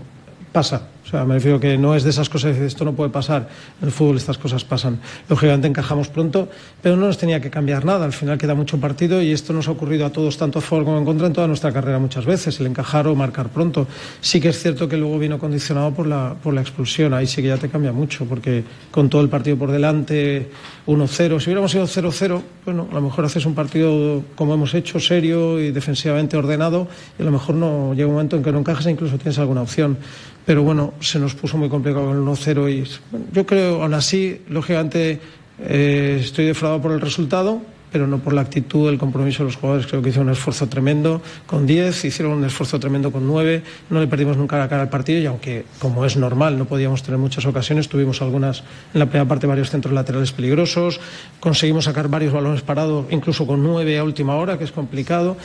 pasa. 0.52 0.88
O 1.06 1.08
sea, 1.08 1.24
me 1.24 1.36
refiero 1.36 1.60
que 1.60 1.78
no 1.78 1.94
es 1.94 2.04
de 2.04 2.10
esas 2.10 2.30
cosas, 2.30 2.54
dices, 2.54 2.68
esto 2.68 2.84
no 2.84 2.94
puede 2.94 3.12
pasar. 3.12 3.48
En 3.80 3.88
el 3.88 3.92
fútbol 3.92 4.18
estas 4.18 4.40
cosas 4.40 4.66
pasan. 4.66 5.00
Lógicamente 5.30 5.68
encajamos 5.68 6.08
pronto, 6.08 6.50
pero 6.82 6.96
no 6.96 7.06
nos 7.06 7.20
tenía 7.20 7.40
que 7.40 7.52
cambiar 7.52 7.86
nada. 7.86 8.06
Al 8.06 8.14
final 8.14 8.40
queda 8.40 8.56
mucho 8.56 8.80
partido 8.80 9.22
y 9.22 9.32
esto 9.32 9.54
nos 9.54 9.68
ha 9.68 9.72
ocurrido 9.72 10.08
a 10.08 10.10
todos, 10.10 10.36
tanto 10.38 10.60
a 10.60 10.62
favor 10.64 10.86
como 10.86 10.98
en 10.98 11.06
contra, 11.06 11.28
en 11.28 11.34
toda 11.34 11.48
nuestra 11.48 11.72
carrera 11.72 12.00
muchas 12.00 12.26
veces, 12.26 12.60
el 12.60 12.66
encajar 12.66 13.08
o 13.08 13.14
marcar 13.14 13.50
pronto. 13.50 13.88
Sí 14.20 14.42
que 14.42 14.50
es 14.50 14.60
cierto 14.60 14.90
que 14.90 14.98
luego 14.98 15.20
vino 15.20 15.38
condicionado 15.38 15.92
por 15.92 16.08
la, 16.08 16.36
por 16.42 16.56
la 16.56 16.62
expulsión. 16.62 17.14
Ahí 17.14 17.28
sí 17.28 17.42
que 17.44 17.50
ya 17.50 17.58
te 17.58 17.70
cambia 17.70 17.92
mucho, 17.92 18.26
porque 18.26 18.64
con 18.90 19.08
todo 19.08 19.22
el 19.22 19.30
partido 19.30 19.58
por 19.58 19.72
delante, 19.72 20.50
1-0, 20.88 21.40
si 21.40 21.50
hubiéramos 21.50 21.72
sido 21.72 21.86
0-0, 21.86 22.42
bueno, 22.66 22.88
a 22.92 22.96
lo 22.96 23.02
mejor 23.02 23.26
haces 23.26 23.46
un 23.46 23.54
partido 23.54 24.24
como 24.36 24.56
hemos 24.56 24.74
hecho, 24.74 25.00
serio 25.00 25.60
y 25.60 25.72
defensivamente 25.72 26.36
ordenado, 26.36 26.88
y 27.20 27.22
a 27.22 27.26
lo 27.26 27.32
mejor 27.32 27.54
no 27.54 27.94
llega 27.94 28.08
un 28.08 28.14
momento 28.14 28.38
en 28.38 28.44
que 28.44 28.52
no 28.52 28.60
encajas 28.60 28.88
e 28.88 28.92
incluso 28.92 29.18
tienes 29.18 29.38
alguna 29.38 29.62
opción. 29.62 29.98
Pero 30.46 30.62
bueno, 30.62 30.94
se 31.00 31.20
nos 31.20 31.36
puso 31.36 31.58
muy 31.58 31.70
complicado 31.70 32.08
con 32.08 32.18
el 32.18 32.24
1-0 32.24 32.72
y 32.72 32.84
yo 33.34 33.46
creo, 33.46 33.84
aún 33.84 33.94
así, 33.94 34.42
lógicamente, 34.50 35.20
eh, 35.60 36.18
estoy 36.20 36.46
defraudado 36.46 36.82
por 36.82 36.92
el 36.92 37.02
resultado, 37.02 37.62
pero 37.96 38.08
no 38.08 38.20
por 38.20 38.34
la 38.34 38.42
actitud, 38.42 38.90
el 38.90 38.98
compromiso 38.98 39.44
de 39.44 39.46
los 39.46 39.56
jugadores. 39.56 39.88
Creo 39.88 40.02
que 40.02 40.10
hicieron 40.10 40.28
un 40.28 40.34
esfuerzo 40.34 40.68
tremendo 40.68 41.22
con 41.46 41.66
10, 41.66 42.04
hicieron 42.04 42.34
un 42.34 42.44
esfuerzo 42.44 42.78
tremendo 42.78 43.10
con 43.10 43.26
9, 43.26 43.64
no 43.90 44.02
le 44.02 44.08
perdimos 44.08 44.36
nunca 44.36 44.58
la 44.58 44.68
cara 44.68 44.82
al 44.82 44.90
partido 44.90 45.22
y 45.22 45.26
aunque, 45.26 45.64
como 45.80 46.04
es 46.04 46.18
normal, 46.18 46.58
no 46.58 46.66
podíamos 46.66 47.04
tener 47.04 47.18
muchas 47.18 47.46
ocasiones, 47.46 47.88
tuvimos 47.88 48.22
algunas 48.22 48.64
en 48.94 49.00
la 49.00 49.06
primera 49.06 49.26
parte 49.30 49.48
varios 49.48 49.70
centros 49.70 49.94
laterales 49.94 50.34
peligrosos, 50.34 51.00
conseguimos 51.40 51.86
sacar 51.86 52.10
varios 52.10 52.34
balones 52.34 52.64
parados, 52.64 53.06
incluso 53.12 53.48
con 53.48 53.64
9 53.64 53.98
a 53.98 54.04
última 54.04 54.36
hora, 54.36 54.58
que 54.58 54.66
es 54.66 54.74
complicado. 54.74 55.38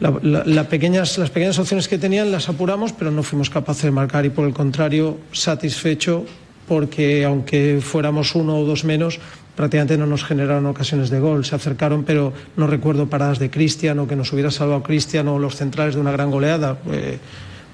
La- 0.00 0.64
pequeñas, 0.68 1.18
las 1.18 1.30
pequeñas 1.30 1.58
opciones 1.58 1.88
que 1.88 1.98
tenían 1.98 2.32
las 2.32 2.48
apuramos, 2.48 2.92
pero 2.92 3.10
no 3.10 3.22
fuimos 3.22 3.48
capaces 3.48 3.84
de 3.84 3.90
marcar 3.90 4.24
y 4.26 4.30
por 4.30 4.46
el 4.46 4.52
contrario, 4.52 5.18
satisfecho 5.32 6.24
porque 6.66 7.24
aunque 7.24 7.80
fuéramos 7.82 8.34
uno 8.34 8.58
o 8.58 8.64
dos 8.64 8.84
menos, 8.84 9.20
prácticamente 9.54 9.96
no 9.98 10.06
nos 10.06 10.24
generaron 10.24 10.66
ocasiones 10.66 11.10
de 11.10 11.20
gol. 11.20 11.44
Se 11.44 11.54
acercaron, 11.54 12.04
pero 12.04 12.32
no 12.56 12.66
recuerdo 12.66 13.06
paradas 13.06 13.38
de 13.38 13.50
Cristian 13.50 13.98
o 13.98 14.08
que 14.08 14.16
nos 14.16 14.32
hubiera 14.32 14.50
salvado 14.50 14.82
Cristian 14.82 15.28
o 15.28 15.38
los 15.38 15.56
centrales 15.56 15.94
de 15.94 16.00
una 16.00 16.10
gran 16.10 16.30
goleada. 16.30 16.78
Eh, 16.90 17.18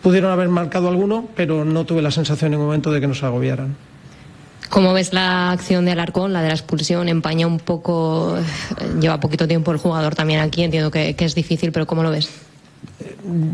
pudieron 0.02 0.30
haber 0.32 0.48
marcado 0.48 0.88
alguno, 0.88 1.28
pero 1.36 1.64
no 1.64 1.84
tuve 1.86 2.02
la 2.02 2.10
sensación 2.10 2.48
en 2.48 2.52
ningún 2.52 2.66
momento 2.66 2.90
de 2.90 3.00
que 3.00 3.06
nos 3.06 3.22
agobiaran. 3.22 3.76
¿Cómo 4.70 4.92
ves 4.92 5.12
la 5.12 5.50
acción 5.50 5.84
de 5.84 5.90
Alarcón, 5.90 6.32
la 6.32 6.42
de 6.42 6.48
la 6.48 6.54
expulsión? 6.54 7.08
Empaña 7.08 7.48
un 7.48 7.58
poco, 7.58 8.38
eh, 8.38 8.42
lleva 9.00 9.18
poquito 9.18 9.48
tiempo 9.48 9.72
el 9.72 9.78
jugador 9.78 10.14
también 10.14 10.40
aquí, 10.40 10.62
entiendo 10.62 10.92
que, 10.92 11.14
es 11.18 11.34
difícil, 11.34 11.72
pero 11.72 11.86
¿cómo 11.86 12.02
lo 12.02 12.10
ves? 12.10 12.30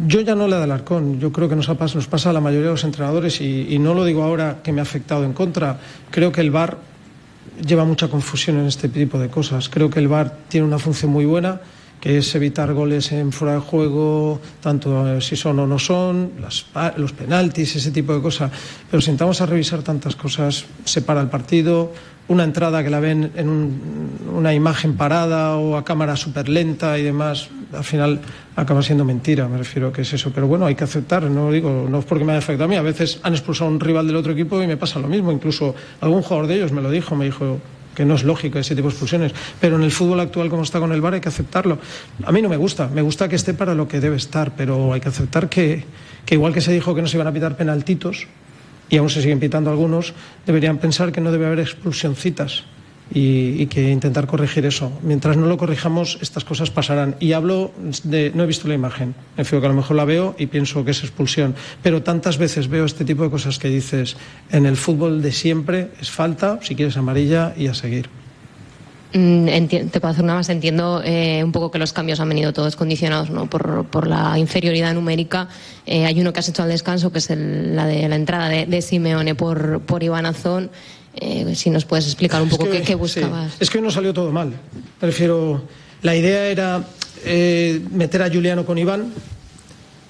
yo 0.06 0.20
ya 0.20 0.34
no 0.34 0.46
le 0.46 0.56
da 0.56 0.64
Alarcón, 0.64 1.18
yo 1.18 1.32
creo 1.32 1.48
que 1.48 1.56
nos, 1.56 1.68
nos 1.68 2.06
pasa 2.06 2.30
a 2.30 2.32
la 2.32 2.40
mayoría 2.40 2.66
de 2.66 2.72
los 2.72 2.84
entrenadores 2.84 3.40
y, 3.40 3.66
y, 3.74 3.78
no 3.78 3.94
lo 3.94 4.04
digo 4.04 4.22
ahora 4.22 4.58
que 4.62 4.72
me 4.72 4.80
ha 4.80 4.82
afectado 4.82 5.24
en 5.24 5.32
contra. 5.32 5.78
Creo 6.10 6.30
que 6.32 6.40
el 6.40 6.50
VAR 6.50 6.78
lleva 7.66 7.84
mucha 7.84 8.08
confusión 8.08 8.58
en 8.58 8.66
este 8.66 8.88
tipo 8.88 9.18
de 9.18 9.28
cosas. 9.28 9.68
Creo 9.68 9.90
que 9.90 9.98
el 9.98 10.08
VAR 10.08 10.36
tiene 10.48 10.66
una 10.66 10.78
función 10.78 11.10
muy 11.10 11.24
buena, 11.24 11.60
es 12.06 12.32
evitar 12.36 12.72
goles 12.72 13.10
en 13.10 13.32
fuera 13.32 13.54
de 13.54 13.60
juego, 13.60 14.40
tanto 14.60 15.20
si 15.20 15.34
son 15.34 15.58
o 15.58 15.66
no 15.66 15.76
son, 15.76 16.32
las, 16.40 16.66
los 16.96 17.12
penaltis, 17.12 17.74
ese 17.74 17.90
tipo 17.90 18.14
de 18.14 18.22
cosas. 18.22 18.52
Pero 18.88 19.00
si 19.00 19.10
entramos 19.10 19.40
a 19.40 19.46
revisar 19.46 19.82
tantas 19.82 20.14
cosas, 20.14 20.66
se 20.84 21.02
para 21.02 21.20
el 21.20 21.28
partido, 21.28 21.92
una 22.28 22.44
entrada 22.44 22.84
que 22.84 22.90
la 22.90 23.00
ven 23.00 23.32
en 23.34 23.48
un, 23.48 24.20
una 24.32 24.54
imagen 24.54 24.94
parada 24.94 25.56
o 25.56 25.76
a 25.76 25.84
cámara 25.84 26.14
súper 26.14 26.48
lenta 26.48 26.96
y 26.96 27.02
demás, 27.02 27.48
al 27.72 27.82
final 27.82 28.20
acaba 28.54 28.82
siendo 28.82 29.04
mentira, 29.04 29.48
me 29.48 29.58
refiero 29.58 29.88
a 29.88 29.92
que 29.92 30.02
es 30.02 30.12
eso. 30.12 30.30
Pero 30.32 30.46
bueno, 30.46 30.64
hay 30.64 30.76
que 30.76 30.84
aceptar, 30.84 31.24
no 31.24 31.50
digo, 31.50 31.88
no 31.90 31.98
es 31.98 32.04
porque 32.04 32.24
me 32.24 32.32
haya 32.32 32.38
afectado 32.38 32.66
a 32.66 32.68
mí, 32.68 32.76
a 32.76 32.82
veces 32.82 33.18
han 33.24 33.32
expulsado 33.32 33.68
a 33.68 33.72
un 33.72 33.80
rival 33.80 34.06
del 34.06 34.14
otro 34.14 34.32
equipo 34.32 34.62
y 34.62 34.68
me 34.68 34.76
pasa 34.76 35.00
lo 35.00 35.08
mismo, 35.08 35.32
incluso 35.32 35.74
algún 36.00 36.22
jugador 36.22 36.46
de 36.46 36.54
ellos 36.54 36.70
me 36.70 36.82
lo 36.82 36.90
dijo, 36.90 37.16
me 37.16 37.24
dijo 37.24 37.58
que 37.96 38.04
no 38.04 38.14
es 38.14 38.22
lógico 38.22 38.60
ese 38.60 38.76
tipo 38.76 38.88
de 38.88 38.92
expulsiones, 38.92 39.32
pero 39.60 39.74
en 39.74 39.82
el 39.82 39.90
fútbol 39.90 40.20
actual 40.20 40.48
como 40.48 40.62
está 40.62 40.78
con 40.78 40.92
el 40.92 41.00
VAR 41.00 41.14
hay 41.14 41.20
que 41.20 41.28
aceptarlo. 41.28 41.78
A 42.24 42.30
mí 42.30 42.42
no 42.42 42.48
me 42.48 42.56
gusta, 42.56 42.88
me 42.88 43.02
gusta 43.02 43.28
que 43.28 43.34
esté 43.34 43.54
para 43.54 43.74
lo 43.74 43.88
que 43.88 43.98
debe 43.98 44.16
estar, 44.16 44.54
pero 44.54 44.92
hay 44.92 45.00
que 45.00 45.08
aceptar 45.08 45.48
que, 45.48 45.84
que 46.24 46.34
igual 46.34 46.52
que 46.52 46.60
se 46.60 46.72
dijo 46.72 46.94
que 46.94 47.02
no 47.02 47.08
se 47.08 47.16
iban 47.16 47.26
a 47.26 47.32
pitar 47.32 47.56
penaltitos, 47.56 48.28
y 48.88 48.98
aún 48.98 49.10
se 49.10 49.20
siguen 49.20 49.40
pitando 49.40 49.70
algunos, 49.70 50.14
deberían 50.46 50.78
pensar 50.78 51.10
que 51.10 51.20
no 51.20 51.32
debe 51.32 51.46
haber 51.46 51.58
expulsioncitas 51.58 52.64
y, 53.12 53.62
y, 53.62 53.66
que 53.66 53.90
intentar 53.90 54.26
corregir 54.26 54.66
eso. 54.66 54.90
Mientras 55.02 55.36
no 55.36 55.46
lo 55.46 55.56
corrijamos, 55.56 56.18
estas 56.20 56.44
cosas 56.44 56.70
pasarán. 56.70 57.16
Y 57.20 57.32
hablo 57.32 57.72
de. 58.04 58.32
No 58.34 58.42
he 58.42 58.46
visto 58.46 58.68
la 58.68 58.74
imagen, 58.74 59.14
me 59.36 59.44
fío 59.44 59.60
que 59.60 59.66
a 59.66 59.70
lo 59.70 59.76
mejor 59.76 59.96
la 59.96 60.04
veo 60.04 60.34
y 60.38 60.46
pienso 60.46 60.84
que 60.84 60.90
es 60.90 61.02
expulsión. 61.02 61.54
Pero 61.82 62.02
tantas 62.02 62.38
veces 62.38 62.68
veo 62.68 62.84
este 62.84 63.04
tipo 63.04 63.22
de 63.22 63.30
cosas 63.30 63.58
que 63.58 63.68
dices 63.68 64.16
en 64.50 64.66
el 64.66 64.76
fútbol 64.76 65.22
de 65.22 65.32
siempre 65.32 65.88
es 66.00 66.10
falta, 66.10 66.58
si 66.62 66.74
quieres 66.74 66.96
amarilla 66.96 67.54
y 67.56 67.68
a 67.68 67.74
seguir. 67.74 68.08
Mm, 69.12 69.66
te 69.68 70.00
puedo 70.00 70.08
hacer 70.08 70.24
una 70.24 70.34
más. 70.34 70.48
Entiendo 70.48 71.00
eh, 71.04 71.42
un 71.42 71.52
poco 71.52 71.70
que 71.70 71.78
los 71.78 71.92
cambios 71.92 72.20
han 72.20 72.28
venido 72.28 72.52
todos 72.52 72.76
condicionados 72.76 73.30
¿no? 73.30 73.48
por, 73.48 73.86
por 73.86 74.06
la 74.06 74.38
inferioridad 74.38 74.92
numérica. 74.94 75.48
Eh, 75.86 76.04
hay 76.04 76.20
uno 76.20 76.32
que 76.32 76.40
has 76.40 76.48
hecho 76.48 76.62
al 76.62 76.68
descanso, 76.68 77.12
que 77.12 77.18
es 77.18 77.30
el, 77.30 77.76
la 77.76 77.86
de 77.86 78.08
la 78.08 78.16
entrada 78.16 78.48
de, 78.48 78.66
de 78.66 78.82
Simeone 78.82 79.34
por, 79.34 79.80
por 79.80 80.02
Iván 80.02 80.26
Azón. 80.26 80.70
Eh, 81.16 81.54
si 81.54 81.70
nos 81.70 81.84
puedes 81.84 82.06
explicar 82.06 82.42
un 82.42 82.48
poco 82.48 82.64
es 82.64 82.70
que, 82.70 82.78
qué, 82.78 82.84
qué, 82.84 82.94
buscabas. 82.94 83.52
Sí. 83.52 83.58
Es 83.60 83.70
que 83.70 83.78
hoy 83.78 83.84
no 83.84 83.90
salió 83.90 84.12
todo 84.12 84.30
mal. 84.32 84.52
Prefiero. 85.00 85.62
La 86.02 86.14
idea 86.14 86.46
era 86.46 86.84
eh, 87.24 87.80
meter 87.90 88.22
a 88.22 88.30
Juliano 88.30 88.66
con 88.66 88.76
Iván, 88.76 89.12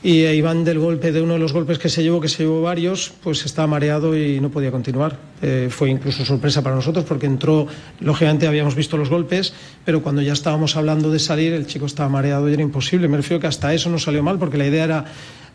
y 0.06 0.24
Iván 0.24 0.62
del 0.62 0.78
golpe, 0.78 1.10
de 1.10 1.20
uno 1.20 1.32
de 1.32 1.40
los 1.40 1.52
golpes 1.52 1.80
que 1.80 1.88
se 1.88 2.00
llevó, 2.00 2.20
que 2.20 2.28
se 2.28 2.44
llevó 2.44 2.62
varios, 2.62 3.12
pues 3.24 3.44
estaba 3.44 3.66
mareado 3.66 4.16
y 4.16 4.38
no 4.38 4.50
podía 4.50 4.70
continuar. 4.70 5.18
Eh, 5.42 5.66
fue 5.68 5.90
incluso 5.90 6.24
sorpresa 6.24 6.62
para 6.62 6.76
nosotros 6.76 7.04
porque 7.04 7.26
entró, 7.26 7.66
lógicamente 7.98 8.46
habíamos 8.46 8.76
visto 8.76 8.96
los 8.96 9.10
golpes, 9.10 9.52
pero 9.84 10.04
cuando 10.04 10.22
ya 10.22 10.32
estábamos 10.32 10.76
hablando 10.76 11.10
de 11.10 11.18
salir, 11.18 11.52
el 11.54 11.66
chico 11.66 11.86
estaba 11.86 12.08
mareado 12.08 12.48
y 12.48 12.52
era 12.52 12.62
imposible. 12.62 13.08
Me 13.08 13.16
refiero 13.16 13.40
que 13.40 13.48
hasta 13.48 13.74
eso 13.74 13.90
no 13.90 13.98
salió 13.98 14.22
mal 14.22 14.38
porque 14.38 14.56
la 14.56 14.66
idea 14.66 14.84
era 14.84 15.04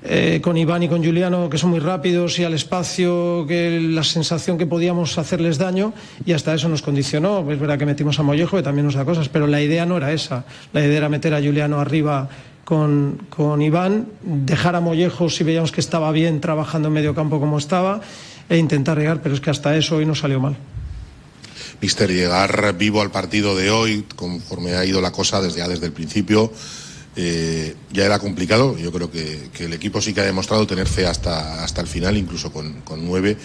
eh, 0.03 0.39
con 0.41 0.57
Iván 0.57 0.81
y 0.81 0.89
con 0.89 1.03
Juliano, 1.03 1.49
que 1.49 1.59
son 1.59 1.69
muy 1.69 1.79
rápidos 1.79 2.39
y 2.39 2.43
al 2.43 2.55
espacio, 2.55 3.45
que 3.47 3.79
la 3.79 4.03
sensación 4.03 4.57
que 4.57 4.65
podíamos 4.65 5.17
hacerles 5.17 5.59
daño, 5.59 5.93
y 6.25 6.33
hasta 6.33 6.53
eso 6.55 6.67
nos 6.69 6.81
condicionó. 6.81 7.39
Es 7.51 7.59
verdad 7.59 7.77
que 7.77 7.85
metimos 7.85 8.19
a 8.19 8.23
Mollejo, 8.23 8.57
que 8.57 8.63
también 8.63 8.85
nos 8.85 8.95
da 8.95 9.05
cosas, 9.05 9.29
pero 9.29 9.45
la 9.45 9.61
idea 9.61 9.85
no 9.85 9.97
era 9.97 10.11
esa. 10.11 10.45
La 10.73 10.83
idea 10.83 10.97
era 10.97 11.09
meter 11.09 11.33
a 11.35 11.39
Juliano 11.39 11.79
arriba 11.79 12.29
con, 12.63 13.27
con, 13.29 13.61
Iván, 13.61 14.07
dejar 14.21 14.75
a 14.75 14.81
Mollejo 14.81 15.29
si 15.29 15.43
veíamos 15.43 15.71
que 15.71 15.81
estaba 15.81 16.11
bien 16.11 16.41
trabajando 16.41 16.87
en 16.87 16.95
medio 16.95 17.13
campo 17.13 17.39
como 17.39 17.57
estaba 17.57 18.01
e 18.49 18.57
intentar 18.57 18.97
llegar, 18.97 19.21
pero 19.21 19.35
es 19.35 19.41
que 19.41 19.49
hasta 19.49 19.75
eso 19.77 19.97
hoy 19.97 20.05
no 20.05 20.15
salió 20.15 20.39
mal. 20.39 20.57
Mister, 21.79 22.11
llegar 22.11 22.75
vivo 22.77 23.01
al 23.01 23.11
partido 23.11 23.55
de 23.55 23.71
hoy, 23.71 24.05
conforme 24.15 24.75
ha 24.75 24.85
ido 24.85 25.01
la 25.01 25.11
cosa 25.11 25.41
desde 25.41 25.59
ya 25.59 25.67
desde 25.67 25.87
el 25.87 25.93
principio, 25.93 26.51
eh, 27.15 27.75
ya 27.91 28.05
era 28.05 28.19
complicado. 28.19 28.77
Yo 28.77 28.91
creo 28.91 29.11
que, 29.11 29.49
el 29.59 29.73
equipo 29.73 30.01
sí 30.01 30.13
que 30.13 30.21
ha 30.21 30.25
demostrado 30.25 30.65
tener 30.67 30.87
fe 30.87 31.05
hasta, 31.05 31.63
hasta 31.63 31.81
el 31.81 31.87
final, 31.87 32.17
incluso 32.17 32.51
con, 32.51 32.83
nueve 32.97 33.37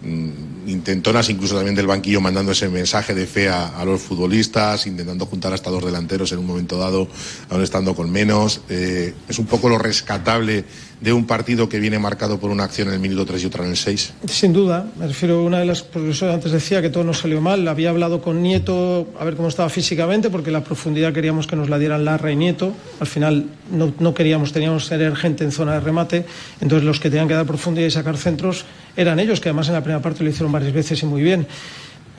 intentonas 0.00 1.28
incluso 1.28 1.56
también 1.56 1.74
del 1.74 1.88
banquillo 1.88 2.20
mandando 2.20 2.52
ese 2.52 2.68
mensaje 2.68 3.14
de 3.14 3.26
fe 3.26 3.48
a, 3.48 3.66
a, 3.66 3.84
los 3.84 4.00
futbolistas, 4.00 4.86
intentando 4.86 5.26
juntar 5.26 5.52
hasta 5.52 5.70
dos 5.70 5.84
delanteros 5.84 6.30
en 6.30 6.38
un 6.38 6.46
momento 6.46 6.78
dado, 6.78 7.08
aún 7.50 7.64
estando 7.64 7.96
con 7.96 8.08
menos. 8.08 8.60
Eh, 8.68 9.12
es 9.28 9.38
un 9.40 9.46
poco 9.46 9.68
lo 9.68 9.76
rescatable 9.76 10.64
de 11.00 11.12
un 11.12 11.26
partido 11.26 11.68
que 11.68 11.78
viene 11.78 11.98
marcado 11.98 12.38
por 12.38 12.50
una 12.50 12.64
acción 12.64 12.88
en 12.88 12.94
el 12.94 13.00
minuto 13.00 13.24
3 13.26 13.42
y 13.42 13.46
otra 13.46 13.64
en 13.64 13.70
el 13.70 13.76
6. 13.76 14.14
Sin 14.26 14.52
duda, 14.52 14.86
me 14.98 15.06
refiero 15.06 15.40
a 15.40 15.42
una 15.42 15.58
de 15.60 15.64
las 15.64 15.82
profesoras 15.82 16.34
antes 16.34 16.52
decía 16.52 16.82
que 16.82 16.90
todo 16.90 17.04
nos 17.04 17.18
salió 17.18 17.40
mal, 17.40 17.66
había 17.68 17.90
hablado 17.90 18.20
con 18.20 18.42
Nieto 18.42 19.08
a 19.18 19.24
ver 19.24 19.36
cómo 19.36 19.48
estaba 19.48 19.68
físicamente 19.68 20.30
porque 20.30 20.50
la 20.50 20.64
profundidad 20.64 21.12
queríamos 21.12 21.46
que 21.46 21.56
nos 21.56 21.68
la 21.68 21.78
dieran 21.78 22.04
Larra 22.04 22.32
y 22.32 22.36
Nieto, 22.36 22.72
al 23.00 23.06
final 23.06 23.46
no, 23.70 23.92
no 23.98 24.14
queríamos, 24.14 24.52
teníamos 24.52 24.84
que 24.88 24.96
tener 24.96 25.16
gente 25.16 25.44
en 25.44 25.52
zona 25.52 25.74
de 25.74 25.80
remate, 25.80 26.26
entonces 26.60 26.84
los 26.84 26.98
que 27.00 27.10
tenían 27.10 27.28
que 27.28 27.34
dar 27.34 27.46
profundidad 27.46 27.86
y 27.86 27.90
sacar 27.90 28.16
centros 28.16 28.64
eran 28.96 29.20
ellos, 29.20 29.40
que 29.40 29.48
además 29.48 29.68
en 29.68 29.74
la 29.74 29.82
primera 29.82 30.02
parte 30.02 30.24
lo 30.24 30.30
hicieron 30.30 30.50
varias 30.50 30.72
veces 30.72 31.02
y 31.02 31.06
muy 31.06 31.22
bien. 31.22 31.46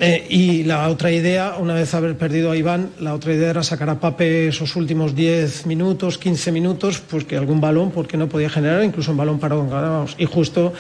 Eh, 0.02 0.26
y 0.30 0.64
la 0.64 0.88
otra 0.88 1.12
idea, 1.12 1.56
una 1.60 1.74
vez 1.74 1.94
haber 1.94 2.18
perdido 2.18 2.52
a 2.52 2.56
Iván, 2.56 2.92
la 3.02 3.14
otra 3.14 3.34
idea 3.34 3.50
era 3.50 3.64
sacar 3.64 3.90
a 3.90 4.00
Pape 4.00 4.48
esos 4.48 4.78
últimos 4.78 5.14
10 5.14 5.66
minutos, 5.66 6.18
15 6.18 6.54
minutos, 6.54 7.00
pues 7.00 7.26
que 7.26 7.36
algún 7.36 7.60
balón, 7.60 7.92
porque 7.92 8.16
no 8.16 8.30
podía 8.30 8.50
generar, 8.50 8.82
incluso 8.84 9.12
un 9.12 9.18
balón 9.18 9.40
parado 9.40 9.68
ganábamos. 9.68 10.16
Y 10.18 10.24
justo 10.24 10.72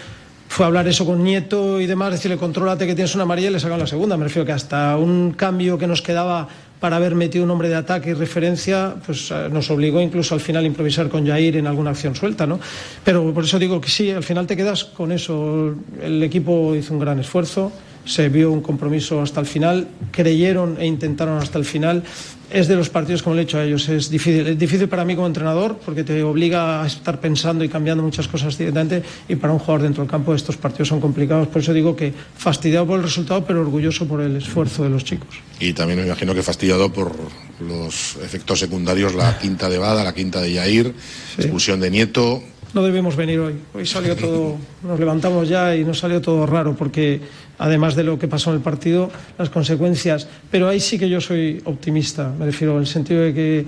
fue 0.47 0.65
hablar 0.65 0.87
eso 0.87 1.05
con 1.05 1.21
Nieto 1.21 1.81
y 1.81 1.85
demás, 1.85 2.11
decirle, 2.11 2.37
contrólate 2.37 2.87
que 2.87 2.95
tienes 2.95 3.13
una 3.13 3.23
amarilla 3.23 3.49
y 3.49 3.53
le 3.53 3.59
sacan 3.59 3.79
la 3.79 3.87
segunda. 3.87 4.15
Me 4.15 4.23
refiero 4.23 4.45
que 4.45 4.53
hasta 4.53 4.95
un 4.95 5.33
cambio 5.33 5.77
que 5.77 5.85
nos 5.85 6.01
quedaba 6.01 6.47
para 6.79 6.95
haber 6.95 7.13
metido 7.13 7.43
un 7.43 7.51
hombre 7.51 7.67
de 7.67 7.75
ataque 7.75 8.11
y 8.11 8.13
referencia, 8.13 8.95
pues 9.05 9.33
nos 9.51 9.69
obligó 9.69 9.99
incluso 9.99 10.33
al 10.33 10.39
final 10.39 10.63
a 10.63 10.67
improvisar 10.67 11.09
con 11.09 11.27
Jair 11.27 11.57
en 11.57 11.67
alguna 11.67 11.89
acción 11.89 12.15
suelta, 12.15 12.47
¿no? 12.47 12.57
Pero 13.03 13.33
por 13.33 13.43
eso 13.43 13.59
digo 13.59 13.81
que 13.81 13.89
sí, 13.89 14.11
al 14.11 14.23
final 14.23 14.47
te 14.47 14.55
quedas 14.55 14.85
con 14.85 15.11
eso. 15.11 15.75
El 16.01 16.23
equipo 16.23 16.73
hizo 16.73 16.93
un 16.93 17.01
gran 17.01 17.19
esfuerzo, 17.19 17.73
se 18.09 18.27
vio 18.27 18.51
un 18.51 18.61
compromiso 18.61 19.21
hasta 19.21 19.39
el 19.39 19.45
final, 19.45 19.87
creyeron 20.11 20.77
e 20.79 20.87
intentaron 20.87 21.37
hasta 21.37 21.59
el 21.59 21.65
final. 21.65 22.03
Es 22.51 22.67
de 22.67 22.75
los 22.75 22.89
partidos, 22.89 23.21
como 23.21 23.35
le 23.35 23.43
he 23.43 23.45
dicho 23.45 23.59
a 23.59 23.63
ellos, 23.63 23.87
es 23.89 24.09
difícil. 24.09 24.47
Es 24.47 24.57
difícil 24.57 24.89
para 24.89 25.05
mí 25.05 25.13
como 25.13 25.27
entrenador 25.27 25.77
porque 25.85 26.03
te 26.03 26.23
obliga 26.23 26.81
a 26.81 26.87
estar 26.87 27.19
pensando 27.19 27.63
y 27.63 27.69
cambiando 27.69 28.01
muchas 28.01 28.27
cosas 28.27 28.57
directamente 28.57 29.03
y 29.27 29.35
para 29.35 29.53
un 29.53 29.59
jugador 29.59 29.83
dentro 29.83 30.01
del 30.01 30.09
campo 30.09 30.33
estos 30.33 30.57
partidos 30.57 30.87
son 30.87 30.99
complicados. 30.99 31.47
Por 31.49 31.61
eso 31.61 31.71
digo 31.71 31.95
que 31.95 32.11
fastidiado 32.35 32.87
por 32.87 32.97
el 32.97 33.03
resultado, 33.03 33.45
pero 33.45 33.61
orgulloso 33.61 34.07
por 34.07 34.21
el 34.21 34.35
esfuerzo 34.37 34.83
de 34.83 34.89
los 34.89 35.03
chicos. 35.03 35.29
Y 35.59 35.73
también 35.73 35.99
me 35.99 36.07
imagino 36.07 36.33
que 36.33 36.41
fastidiado 36.41 36.91
por 36.91 37.15
los 37.59 38.15
efectos 38.23 38.57
secundarios, 38.57 39.13
la 39.13 39.37
quinta 39.37 39.69
de 39.69 39.77
Bada, 39.77 40.03
la 40.03 40.15
quinta 40.15 40.41
de 40.41 40.53
Yair, 40.53 40.95
sí. 41.35 41.43
expulsión 41.43 41.79
de 41.79 41.91
Nieto, 41.91 42.41
no 42.73 42.83
debimos 42.83 43.15
venir 43.15 43.39
hoy. 43.39 43.55
Hoy 43.73 43.85
salió 43.85 44.15
todo, 44.15 44.57
nos 44.83 44.99
levantamos 44.99 45.49
ya 45.49 45.75
y 45.75 45.83
nos 45.83 45.97
salió 45.97 46.21
todo 46.21 46.45
raro 46.45 46.75
porque 46.75 47.19
además 47.59 47.95
de 47.95 48.03
lo 48.03 48.17
que 48.17 48.27
pasó 48.27 48.49
en 48.49 48.57
el 48.57 48.61
partido, 48.63 49.11
las 49.37 49.49
consecuencias. 49.49 50.27
Pero 50.49 50.67
ahí 50.67 50.79
sí 50.79 50.97
que 50.97 51.09
yo 51.09 51.21
soy 51.21 51.61
optimista, 51.65 52.33
me 52.37 52.45
refiero 52.45 52.73
en 52.73 52.79
el 52.79 52.87
sentido 52.87 53.21
de 53.21 53.33
que 53.33 53.65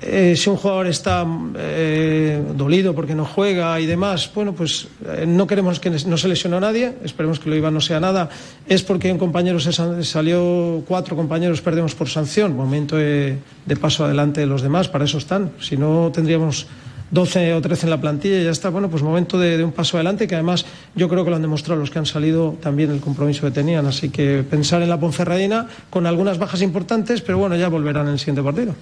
eh, 0.00 0.34
si 0.36 0.50
un 0.50 0.56
jugador 0.56 0.88
está 0.88 1.24
eh, 1.56 2.42
dolido 2.56 2.94
porque 2.94 3.14
no 3.14 3.24
juega 3.24 3.78
y 3.78 3.86
demás, 3.86 4.30
bueno, 4.34 4.52
pues 4.52 4.88
eh, 5.06 5.24
no 5.26 5.46
queremos 5.46 5.78
que 5.78 5.90
no 5.90 6.16
se 6.16 6.28
lesione 6.28 6.56
a 6.56 6.60
nadie, 6.60 6.94
esperemos 7.04 7.38
que 7.38 7.48
lo 7.48 7.56
iba 7.56 7.70
no 7.70 7.80
sea 7.80 8.00
nada. 8.00 8.28
Es 8.66 8.82
porque 8.82 9.12
un 9.12 9.18
compañero 9.18 9.60
se 9.60 9.72
salió, 9.72 10.82
cuatro 10.88 11.14
compañeros 11.14 11.60
perdemos 11.60 11.94
por 11.94 12.08
sanción, 12.08 12.56
momento 12.56 12.96
de, 12.96 13.38
de 13.64 13.76
paso 13.76 14.04
adelante 14.04 14.40
de 14.40 14.46
los 14.46 14.62
demás, 14.62 14.88
para 14.88 15.04
eso 15.04 15.18
están. 15.18 15.52
Si 15.60 15.76
no, 15.76 16.10
tendríamos 16.12 16.66
12 17.12 17.54
o 17.54 17.60
13 17.60 17.86
en 17.86 17.90
la 17.90 18.00
plantilla 18.00 18.40
y 18.40 18.44
ya 18.44 18.50
está. 18.50 18.70
Bueno, 18.70 18.88
pues 18.88 19.02
momento 19.02 19.38
de, 19.38 19.62
un 19.62 19.72
paso 19.72 19.98
adelante 19.98 20.26
que 20.26 20.34
además 20.34 20.64
yo 20.96 21.08
creo 21.08 21.24
que 21.24 21.30
lo 21.30 21.36
han 21.36 21.42
demostrado 21.42 21.78
los 21.78 21.90
que 21.90 21.98
han 21.98 22.06
salido 22.06 22.56
también 22.60 22.90
el 22.90 23.00
compromiso 23.00 23.42
que 23.42 23.50
tenían. 23.50 23.86
Así 23.86 24.08
que 24.08 24.42
pensar 24.42 24.82
en 24.82 24.88
la 24.88 24.98
Ponferradina 24.98 25.68
con 25.90 26.06
algunas 26.06 26.38
bajas 26.38 26.62
importantes, 26.62 27.20
pero 27.20 27.36
bueno, 27.36 27.54
ya 27.54 27.68
volverán 27.68 28.06
en 28.06 28.14
el 28.14 28.18
siguiente 28.18 28.42
partido. 28.42 28.74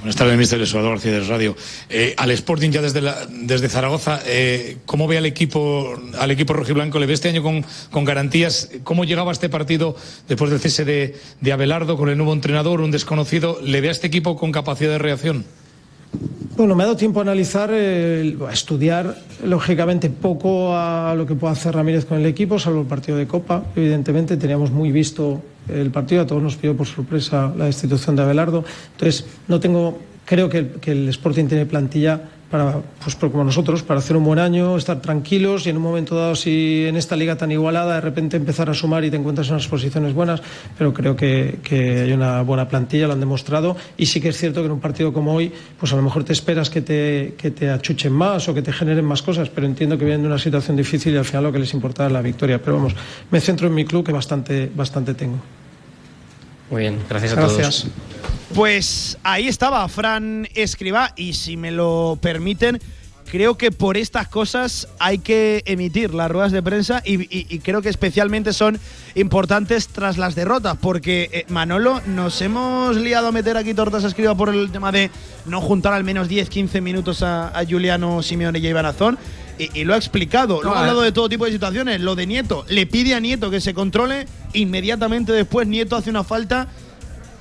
Buenas 0.00 0.16
tardes, 0.16 0.38
mister 0.38 0.66
Salvador 0.66 0.94
García 0.94 1.12
de 1.12 1.20
Radio. 1.20 1.56
Eh, 1.90 2.14
al 2.16 2.30
Sporting 2.32 2.70
ya 2.70 2.82
desde, 2.82 3.02
la, 3.02 3.26
desde 3.30 3.68
Zaragoza, 3.68 4.20
eh, 4.26 4.78
¿cómo 4.86 5.06
ve 5.06 5.18
al 5.18 5.26
equipo, 5.26 5.96
al 6.18 6.30
equipo 6.30 6.54
rojiblanco? 6.54 6.98
¿Le 6.98 7.06
ve 7.06 7.14
este 7.14 7.28
año 7.28 7.42
con, 7.42 7.64
con 7.90 8.04
garantías? 8.04 8.70
¿Cómo 8.84 9.04
llegaba 9.04 9.30
este 9.30 9.48
partido 9.48 9.96
después 10.28 10.50
del 10.50 10.60
cese 10.60 10.84
de, 10.84 11.16
de 11.40 11.52
Abelardo 11.52 11.96
con 11.96 12.08
el 12.08 12.16
nuevo 12.16 12.32
entrenador, 12.32 12.80
un 12.80 12.90
desconocido? 12.90 13.60
¿Le 13.62 13.80
ve 13.80 13.88
a 13.88 13.92
este 13.92 14.06
equipo 14.06 14.36
con 14.36 14.50
capacidad 14.50 14.90
de 14.90 14.98
reacción? 14.98 15.44
Bueno, 16.56 16.74
me 16.74 16.82
ha 16.82 16.86
dado 16.86 16.96
tiempo 16.96 17.20
a 17.20 17.22
analizar, 17.22 17.70
eh, 17.72 18.36
a 18.48 18.52
estudiar, 18.52 19.16
lógicamente, 19.44 20.10
poco 20.10 20.76
a 20.76 21.14
lo 21.16 21.24
que 21.24 21.34
puede 21.36 21.52
hacer 21.52 21.74
Ramírez 21.74 22.04
con 22.04 22.18
el 22.18 22.26
equipo, 22.26 22.58
salvo 22.58 22.80
el 22.80 22.86
partido 22.86 23.16
de 23.16 23.26
Copa. 23.28 23.64
Evidentemente, 23.76 24.36
teníamos 24.36 24.72
muy 24.72 24.90
visto 24.90 25.40
el 25.68 25.90
partido, 25.90 26.22
a 26.22 26.26
todos 26.26 26.42
nos 26.42 26.56
pidió 26.56 26.76
por 26.76 26.86
sorpresa 26.86 27.52
la 27.56 27.66
destitución 27.66 28.16
de 28.16 28.22
Abelardo. 28.22 28.64
Entonces, 28.92 29.24
no 29.46 29.60
tengo, 29.60 29.98
creo 30.24 30.48
que 30.48 30.90
el 30.90 31.08
Sporting 31.10 31.46
tiene 31.46 31.66
plantilla 31.66 32.22
para, 32.50 32.80
pues 33.02 33.16
como 33.16 33.44
nosotros, 33.44 33.82
para 33.82 34.00
hacer 34.00 34.16
un 34.16 34.24
buen 34.24 34.38
año, 34.38 34.76
estar 34.76 35.00
tranquilos 35.00 35.66
y 35.66 35.70
en 35.70 35.76
un 35.76 35.82
momento 35.82 36.16
dado, 36.16 36.34
si 36.34 36.86
en 36.86 36.96
esta 36.96 37.16
liga 37.16 37.36
tan 37.36 37.50
igualada, 37.52 37.96
de 37.96 38.00
repente 38.00 38.36
empezar 38.36 38.70
a 38.70 38.74
sumar 38.74 39.04
y 39.04 39.10
te 39.10 39.16
encuentras 39.16 39.48
en 39.48 39.54
unas 39.54 39.68
posiciones 39.68 40.14
buenas, 40.14 40.42
pero 40.76 40.94
creo 40.94 41.14
que, 41.14 41.58
que 41.62 42.02
hay 42.02 42.12
una 42.12 42.42
buena 42.42 42.68
plantilla, 42.68 43.06
lo 43.06 43.12
han 43.12 43.20
demostrado 43.20 43.76
y 43.96 44.06
sí 44.06 44.20
que 44.20 44.30
es 44.30 44.36
cierto 44.36 44.60
que 44.60 44.66
en 44.66 44.72
un 44.72 44.80
partido 44.80 45.12
como 45.12 45.34
hoy, 45.34 45.52
pues 45.78 45.92
a 45.92 45.96
lo 45.96 46.02
mejor 46.02 46.24
te 46.24 46.32
esperas 46.32 46.70
que 46.70 46.80
te, 46.80 47.34
que 47.36 47.50
te 47.50 47.70
achuchen 47.70 48.12
más 48.12 48.48
o 48.48 48.54
que 48.54 48.62
te 48.62 48.72
generen 48.72 49.04
más 49.04 49.22
cosas, 49.22 49.50
pero 49.50 49.66
entiendo 49.66 49.98
que 49.98 50.04
vienen 50.04 50.22
de 50.22 50.28
una 50.28 50.38
situación 50.38 50.76
difícil 50.76 51.14
y 51.14 51.16
al 51.16 51.24
final 51.24 51.44
lo 51.44 51.52
que 51.52 51.58
les 51.58 51.74
importa 51.74 52.06
es 52.06 52.12
la 52.12 52.22
victoria. 52.22 52.60
Pero 52.62 52.76
vamos, 52.76 52.94
me 53.30 53.40
centro 53.40 53.68
en 53.68 53.74
mi 53.74 53.84
club 53.84 54.04
que 54.04 54.12
bastante, 54.12 54.70
bastante 54.74 55.14
tengo. 55.14 55.38
Muy 56.70 56.82
bien, 56.82 56.98
gracias 57.08 57.32
a 57.32 57.36
Gracias. 57.36 57.80
todos. 57.82 57.86
Pues 58.54 59.18
ahí 59.22 59.48
estaba 59.48 59.86
Fran 59.88 60.48
Escribá 60.54 61.12
y 61.16 61.34
si 61.34 61.56
me 61.56 61.70
lo 61.70 62.18
permiten, 62.20 62.80
creo 63.30 63.58
que 63.58 63.70
por 63.70 63.98
estas 63.98 64.26
cosas 64.28 64.88
hay 64.98 65.18
que 65.18 65.62
emitir 65.66 66.14
las 66.14 66.30
ruedas 66.30 66.50
de 66.50 66.62
prensa 66.62 67.02
y, 67.04 67.20
y- 67.24 67.46
y 67.50 67.58
creo 67.58 67.82
que 67.82 67.90
especialmente 67.90 68.54
son 68.54 68.78
importantes 69.14 69.88
tras 69.88 70.16
las 70.16 70.34
derrotas, 70.34 70.78
porque 70.80 71.28
eh, 71.32 71.44
Manolo, 71.48 72.00
nos 72.06 72.40
hemos 72.40 72.96
liado 72.96 73.28
a 73.28 73.32
meter 73.32 73.56
aquí 73.58 73.74
tortas 73.74 74.04
a 74.04 74.08
Escribá 74.08 74.34
por 74.34 74.48
el 74.48 74.70
tema 74.70 74.92
de 74.92 75.10
no 75.44 75.60
juntar 75.60 75.92
al 75.92 76.04
menos 76.04 76.28
10-15 76.30 76.80
minutos 76.80 77.22
a, 77.22 77.48
a 77.48 77.64
Juliano 77.66 78.22
Simeone 78.22 78.58
y 78.60 78.66
a 78.66 78.70
Iván 78.70 78.86
Azón. 78.86 79.18
Y, 79.58 79.80
y 79.80 79.84
lo 79.84 79.94
ha 79.94 79.96
explicado, 79.96 80.62
lo 80.62 80.74
ha 80.74 80.80
hablado 80.80 81.02
de 81.02 81.12
todo 81.12 81.28
tipo 81.28 81.44
de 81.44 81.52
situaciones. 81.52 82.00
Lo 82.00 82.14
de 82.14 82.26
Nieto, 82.26 82.64
le 82.68 82.86
pide 82.86 83.14
a 83.14 83.20
Nieto 83.20 83.50
que 83.50 83.60
se 83.60 83.74
controle, 83.74 84.26
inmediatamente 84.52 85.32
después 85.32 85.66
Nieto 85.66 85.96
hace 85.96 86.10
una 86.10 86.24
falta 86.24 86.68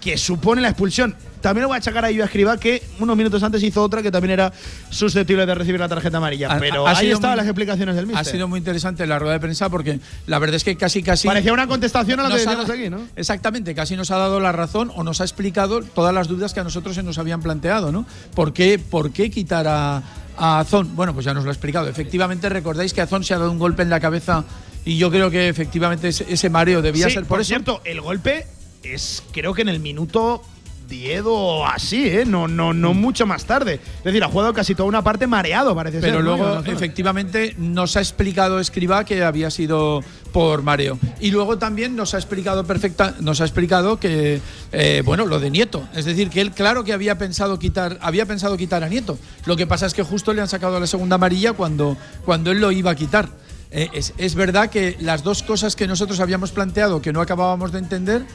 que 0.01 0.17
supone 0.17 0.61
la 0.61 0.69
expulsión. 0.69 1.15
También 1.41 1.63
lo 1.63 1.67
voy 1.67 1.75
a 1.75 1.77
achacar 1.77 2.03
a 2.03 2.11
Iván 2.11 2.25
Escribá, 2.27 2.57
que 2.57 2.81
unos 2.99 3.15
minutos 3.15 3.41
antes 3.43 3.61
hizo 3.61 3.81
otra 3.83 4.01
que 4.01 4.09
también 4.11 4.31
era 4.31 4.51
susceptible 4.89 5.45
de 5.45 5.53
recibir 5.53 5.79
la 5.79 5.87
tarjeta 5.87 6.17
amarilla. 6.17 6.51
Ha- 6.51 6.59
Pero 6.59 6.87
ha 6.87 6.97
ahí 6.97 7.11
estaban 7.11 7.37
las 7.37 7.45
explicaciones 7.45 7.95
del 7.95 8.05
Ha 8.05 8.07
míster. 8.07 8.25
sido 8.25 8.47
muy 8.47 8.57
interesante 8.57 9.05
la 9.05 9.19
rueda 9.19 9.33
de 9.33 9.39
prensa 9.39 9.69
porque 9.69 9.99
la 10.25 10.39
verdad 10.39 10.55
es 10.55 10.63
que 10.63 10.75
casi 10.75 11.03
casi 11.03 11.27
Parecía 11.27 11.53
una 11.53 11.67
contestación 11.67 12.19
a 12.19 12.23
lo 12.23 12.29
que 12.29 12.35
ha 12.35 12.37
decíamos 12.37 12.69
aquí, 12.69 12.89
¿no? 12.89 13.01
Exactamente, 13.15 13.75
casi 13.75 13.95
nos 13.95 14.09
ha 14.11 14.17
dado 14.17 14.39
la 14.39 14.51
razón 14.51 14.91
o 14.95 15.03
nos 15.03 15.21
ha 15.21 15.25
explicado 15.25 15.81
todas 15.83 16.13
las 16.13 16.27
dudas 16.27 16.53
que 16.53 16.59
a 16.59 16.63
nosotros 16.63 16.95
se 16.95 17.03
nos 17.03 17.17
habían 17.19 17.41
planteado, 17.41 17.91
¿no? 17.91 18.05
¿Por 18.33 18.51
qué, 18.51 18.79
por 18.79 19.11
qué 19.11 19.29
quitar 19.29 19.67
a, 19.67 20.01
a 20.37 20.59
Azón? 20.59 20.95
Bueno, 20.95 21.13
pues 21.13 21.25
ya 21.25 21.33
nos 21.33 21.43
lo 21.43 21.49
ha 21.49 21.53
explicado. 21.53 21.87
Efectivamente, 21.87 22.47
recordáis 22.49 22.93
que 22.93 23.01
Azón 23.01 23.23
se 23.23 23.33
ha 23.33 23.37
dado 23.39 23.51
un 23.51 23.59
golpe 23.59 23.81
en 23.83 23.89
la 23.89 23.99
cabeza 23.99 24.43
y 24.85 24.97
yo 24.97 25.09
creo 25.11 25.29
que 25.29 25.49
efectivamente 25.49 26.09
ese, 26.09 26.25
ese 26.29 26.49
mareo 26.49 26.81
debía 26.81 27.07
Sí, 27.07 27.13
ser 27.15 27.25
por, 27.25 27.41
eso. 27.41 27.47
cierto, 27.49 27.81
el 27.83 28.01
golpe 28.01 28.45
es 28.83 29.23
creo 29.33 29.53
que 29.53 29.63
en 29.63 29.69
el 29.69 29.79
minuto 29.79 30.41
10 30.87 31.23
o 31.25 31.65
así, 31.65 32.07
¿eh? 32.07 32.25
No, 32.25 32.47
no, 32.47 32.73
no 32.73 32.93
mucho 32.93 33.25
más 33.25 33.45
tarde. 33.45 33.79
Es 33.97 34.03
decir, 34.03 34.23
ha 34.23 34.29
jugado 34.29 34.53
casi 34.53 34.75
toda 34.75 34.87
una 34.87 35.03
parte 35.03 35.27
mareado, 35.27 35.75
parece 35.75 35.99
ser. 36.01 36.09
Pero 36.09 36.21
luego, 36.21 36.63
efectivamente, 36.65 37.55
nos 37.57 37.97
ha 37.97 37.99
explicado 37.99 38.59
Escribá 38.59 39.03
que 39.03 39.23
había 39.23 39.49
sido 39.51 40.03
por 40.31 40.61
mareo. 40.63 40.99
Y 41.19 41.31
luego 41.31 41.57
también 41.57 41.95
nos 41.95 42.13
ha 42.13 42.17
explicado 42.17 42.63
perfecta, 42.65 43.15
nos 43.19 43.41
ha 43.41 43.43
explicado 43.43 43.99
que, 43.99 44.41
eh, 44.71 45.01
bueno, 45.05 45.25
lo 45.25 45.39
de 45.39 45.49
Nieto. 45.49 45.87
Es 45.95 46.05
decir, 46.05 46.29
que 46.29 46.41
él, 46.41 46.51
claro 46.51 46.83
que 46.83 46.93
había 46.93 47.17
pensado 47.17 47.59
quitar, 47.59 47.97
había 48.01 48.25
pensado 48.25 48.57
quitar 48.57 48.83
a 48.83 48.89
Nieto. 48.89 49.17
Lo 49.45 49.55
que 49.55 49.67
pasa 49.67 49.85
es 49.85 49.93
que 49.93 50.03
justo 50.03 50.33
le 50.33 50.41
han 50.41 50.47
sacado 50.47 50.79
la 50.79 50.87
segunda 50.87 51.15
amarilla 51.15 51.53
cuando, 51.53 51.97
cuando 52.25 52.51
él 52.51 52.61
lo 52.61 52.71
iba 52.71 52.91
a 52.91 52.95
quitar. 52.95 53.29
Eh, 53.71 53.89
es, 53.93 54.13
es 54.17 54.35
verdad 54.35 54.69
que 54.69 54.95
las 55.01 55.23
dos 55.23 55.43
cosas 55.43 55.75
que 55.75 55.87
nosotros 55.87 56.19
habíamos 56.21 56.51
planteado 56.51 57.01
que 57.01 57.11
no 57.11 57.19
acabábamos 57.19 57.71
de 57.71 57.79
entender, 57.79 58.25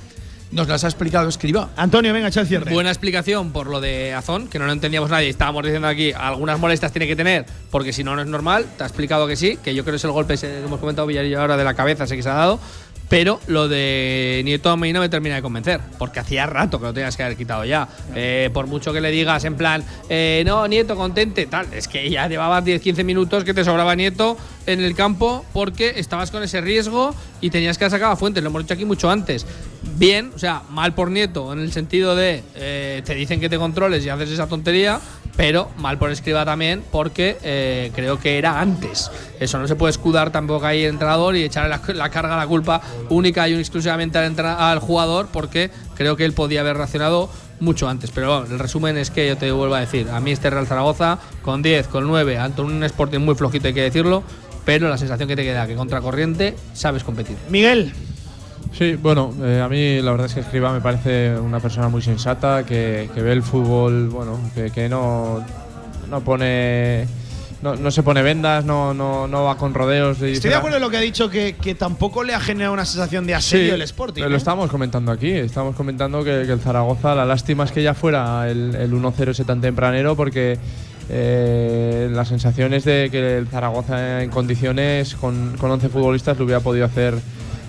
nos 0.52 0.68
las 0.68 0.84
ha 0.84 0.86
explicado 0.86 1.28
Escribá. 1.28 1.70
Antonio, 1.76 2.12
venga, 2.12 2.28
echa 2.28 2.42
el 2.42 2.46
cierre. 2.46 2.72
Buena 2.72 2.90
explicación 2.90 3.52
por 3.52 3.66
lo 3.66 3.80
de 3.80 4.14
Azón, 4.14 4.48
que 4.48 4.58
no 4.58 4.66
lo 4.66 4.72
entendíamos 4.72 5.10
nadie. 5.10 5.28
Estábamos 5.28 5.64
diciendo 5.64 5.88
aquí, 5.88 6.12
algunas 6.12 6.60
molestias 6.60 6.92
tiene 6.92 7.06
que 7.06 7.16
tener, 7.16 7.46
porque 7.70 7.92
si 7.92 8.04
no, 8.04 8.14
no 8.14 8.22
es 8.22 8.28
normal. 8.28 8.66
Te 8.76 8.84
ha 8.84 8.86
explicado 8.86 9.26
que 9.26 9.36
sí, 9.36 9.58
que 9.62 9.74
yo 9.74 9.82
creo 9.82 9.92
que 9.92 9.96
es 9.96 10.04
el 10.04 10.12
golpe 10.12 10.36
que 10.36 10.58
hemos 10.58 10.78
comentado 10.78 11.06
Villarillo 11.06 11.40
ahora 11.40 11.56
de 11.56 11.64
la 11.64 11.74
cabeza, 11.74 12.04
ese 12.04 12.16
que 12.16 12.22
se 12.22 12.28
ha 12.28 12.34
dado. 12.34 12.60
Pero 13.08 13.40
lo 13.46 13.68
de 13.68 14.40
Nieto 14.42 14.70
a 14.70 14.76
mí 14.78 14.90
no 14.90 15.00
me 15.00 15.10
termina 15.10 15.34
de 15.34 15.42
convencer, 15.42 15.80
porque 15.98 16.20
hacía 16.20 16.46
rato 16.46 16.78
que 16.78 16.86
lo 16.86 16.94
tenías 16.94 17.14
que 17.14 17.22
haber 17.22 17.36
quitado 17.36 17.64
ya. 17.64 17.86
Eh, 18.14 18.48
por 18.54 18.66
mucho 18.66 18.90
que 18.92 19.02
le 19.02 19.10
digas 19.10 19.44
en 19.44 19.56
plan, 19.56 19.84
eh, 20.08 20.42
no, 20.46 20.66
Nieto, 20.66 20.96
contente, 20.96 21.44
tal, 21.46 21.66
es 21.74 21.88
que 21.88 22.08
ya 22.08 22.26
llevabas 22.26 22.64
10-15 22.64 23.04
minutos 23.04 23.44
que 23.44 23.52
te 23.52 23.64
sobraba 23.64 23.94
Nieto 23.96 24.38
en 24.64 24.82
el 24.82 24.94
campo 24.94 25.44
porque 25.52 25.92
estabas 25.96 26.30
con 26.30 26.42
ese 26.42 26.62
riesgo 26.62 27.14
y 27.42 27.50
tenías 27.50 27.76
que 27.76 27.90
sacar 27.90 28.12
a 28.12 28.16
Fuentes, 28.16 28.42
lo 28.42 28.48
hemos 28.48 28.62
dicho 28.62 28.72
aquí 28.72 28.86
mucho 28.86 29.10
antes. 29.10 29.44
Bien, 29.96 30.32
o 30.34 30.38
sea, 30.38 30.62
mal 30.70 30.94
por 30.94 31.10
Nieto 31.10 31.52
en 31.52 31.58
el 31.58 31.72
sentido 31.72 32.14
de 32.14 32.42
eh, 32.54 33.02
te 33.04 33.14
dicen 33.14 33.40
que 33.40 33.48
te 33.48 33.58
controles 33.58 34.04
y 34.04 34.08
haces 34.08 34.30
esa 34.30 34.46
tontería, 34.46 35.00
pero 35.36 35.70
mal 35.78 35.98
por 35.98 36.10
Escriba 36.10 36.44
también 36.44 36.82
porque 36.90 37.36
eh, 37.42 37.90
creo 37.94 38.18
que 38.18 38.38
era 38.38 38.60
antes. 38.60 39.10
Eso 39.40 39.58
no 39.58 39.66
se 39.66 39.74
puede 39.74 39.90
escudar 39.90 40.30
tampoco 40.30 40.66
ahí 40.66 40.84
el 40.84 40.90
entrenador 40.90 41.36
y 41.36 41.44
echarle 41.44 41.94
la, 41.94 42.10
carga, 42.10 42.36
la 42.36 42.46
culpa 42.46 42.80
única 43.10 43.48
y 43.48 43.54
exclusivamente 43.54 44.18
al, 44.18 44.78
jugador 44.78 45.28
porque 45.32 45.70
creo 45.94 46.16
que 46.16 46.24
él 46.24 46.32
podía 46.32 46.60
haber 46.60 46.76
reaccionado 46.76 47.28
mucho 47.60 47.88
antes. 47.88 48.10
Pero 48.10 48.40
bueno, 48.40 48.54
el 48.54 48.58
resumen 48.60 48.96
es 48.96 49.10
que 49.10 49.26
yo 49.26 49.36
te 49.36 49.50
vuelvo 49.52 49.74
a 49.74 49.80
decir, 49.80 50.08
a 50.10 50.20
mí 50.20 50.30
este 50.30 50.48
Real 50.50 50.66
Zaragoza 50.66 51.18
con 51.42 51.62
10, 51.62 51.88
con 51.88 52.06
9, 52.06 52.38
ante 52.38 52.62
un 52.62 52.82
Sporting 52.84 53.20
muy 53.20 53.34
flojito 53.34 53.68
hay 53.68 53.74
que 53.74 53.82
decirlo, 53.82 54.22
pero 54.64 54.88
la 54.88 54.98
sensación 54.98 55.28
que 55.28 55.36
te 55.36 55.42
queda 55.42 55.66
que 55.66 55.74
contra 55.74 56.00
corriente 56.00 56.56
sabes 56.72 57.02
competir. 57.02 57.36
Miguel. 57.48 57.92
Sí, 58.72 58.94
bueno, 58.94 59.34
eh, 59.42 59.60
a 59.60 59.68
mí 59.68 60.00
la 60.00 60.12
verdad 60.12 60.26
es 60.26 60.34
que 60.34 60.40
Escriba 60.40 60.72
me 60.72 60.80
parece 60.80 61.38
una 61.38 61.60
persona 61.60 61.88
muy 61.88 62.00
sensata, 62.00 62.64
que, 62.64 63.10
que 63.14 63.20
ve 63.20 63.32
el 63.32 63.42
fútbol, 63.42 64.08
bueno, 64.08 64.38
que, 64.54 64.70
que 64.70 64.88
no, 64.88 65.44
no 66.08 66.20
pone. 66.22 67.06
No, 67.60 67.76
no 67.76 67.92
se 67.92 68.02
pone 68.02 68.22
vendas, 68.22 68.64
no, 68.64 68.92
no, 68.92 69.28
no 69.28 69.44
va 69.44 69.56
con 69.56 69.72
rodeos. 69.72 70.18
y 70.20 70.32
Estoy 70.32 70.50
de 70.50 70.56
acuerdo 70.56 70.78
en 70.78 70.82
lo 70.82 70.90
que 70.90 70.96
ha 70.96 71.00
dicho, 71.00 71.30
que, 71.30 71.54
que 71.54 71.76
tampoco 71.76 72.24
le 72.24 72.34
ha 72.34 72.40
generado 72.40 72.72
una 72.74 72.84
sensación 72.84 73.24
de 73.24 73.36
asedio 73.36 73.74
el 73.74 73.82
Sporting. 73.82 74.22
Lo 74.22 74.30
¿eh? 74.30 74.36
estábamos 74.36 74.68
comentando 74.68 75.12
aquí. 75.12 75.30
Estamos 75.30 75.76
comentando 75.76 76.24
que, 76.24 76.42
que 76.44 76.52
el 76.52 76.58
Zaragoza, 76.58 77.14
la 77.14 77.24
lástima 77.24 77.62
es 77.62 77.70
que 77.70 77.80
ya 77.80 77.94
fuera 77.94 78.50
el, 78.50 78.74
el 78.74 78.92
1-0 78.92 79.28
ese 79.28 79.44
tan 79.44 79.60
tempranero, 79.60 80.16
porque 80.16 80.58
eh, 81.08 82.08
la 82.10 82.24
sensación 82.24 82.74
es 82.74 82.84
de 82.84 83.10
que 83.12 83.38
el 83.38 83.46
Zaragoza 83.46 84.22
en 84.24 84.30
condiciones, 84.30 85.14
con, 85.14 85.56
con 85.56 85.70
11 85.70 85.88
futbolistas, 85.88 86.36
le 86.38 86.44
hubiera 86.44 86.60
podido 86.60 86.86
hacer 86.86 87.14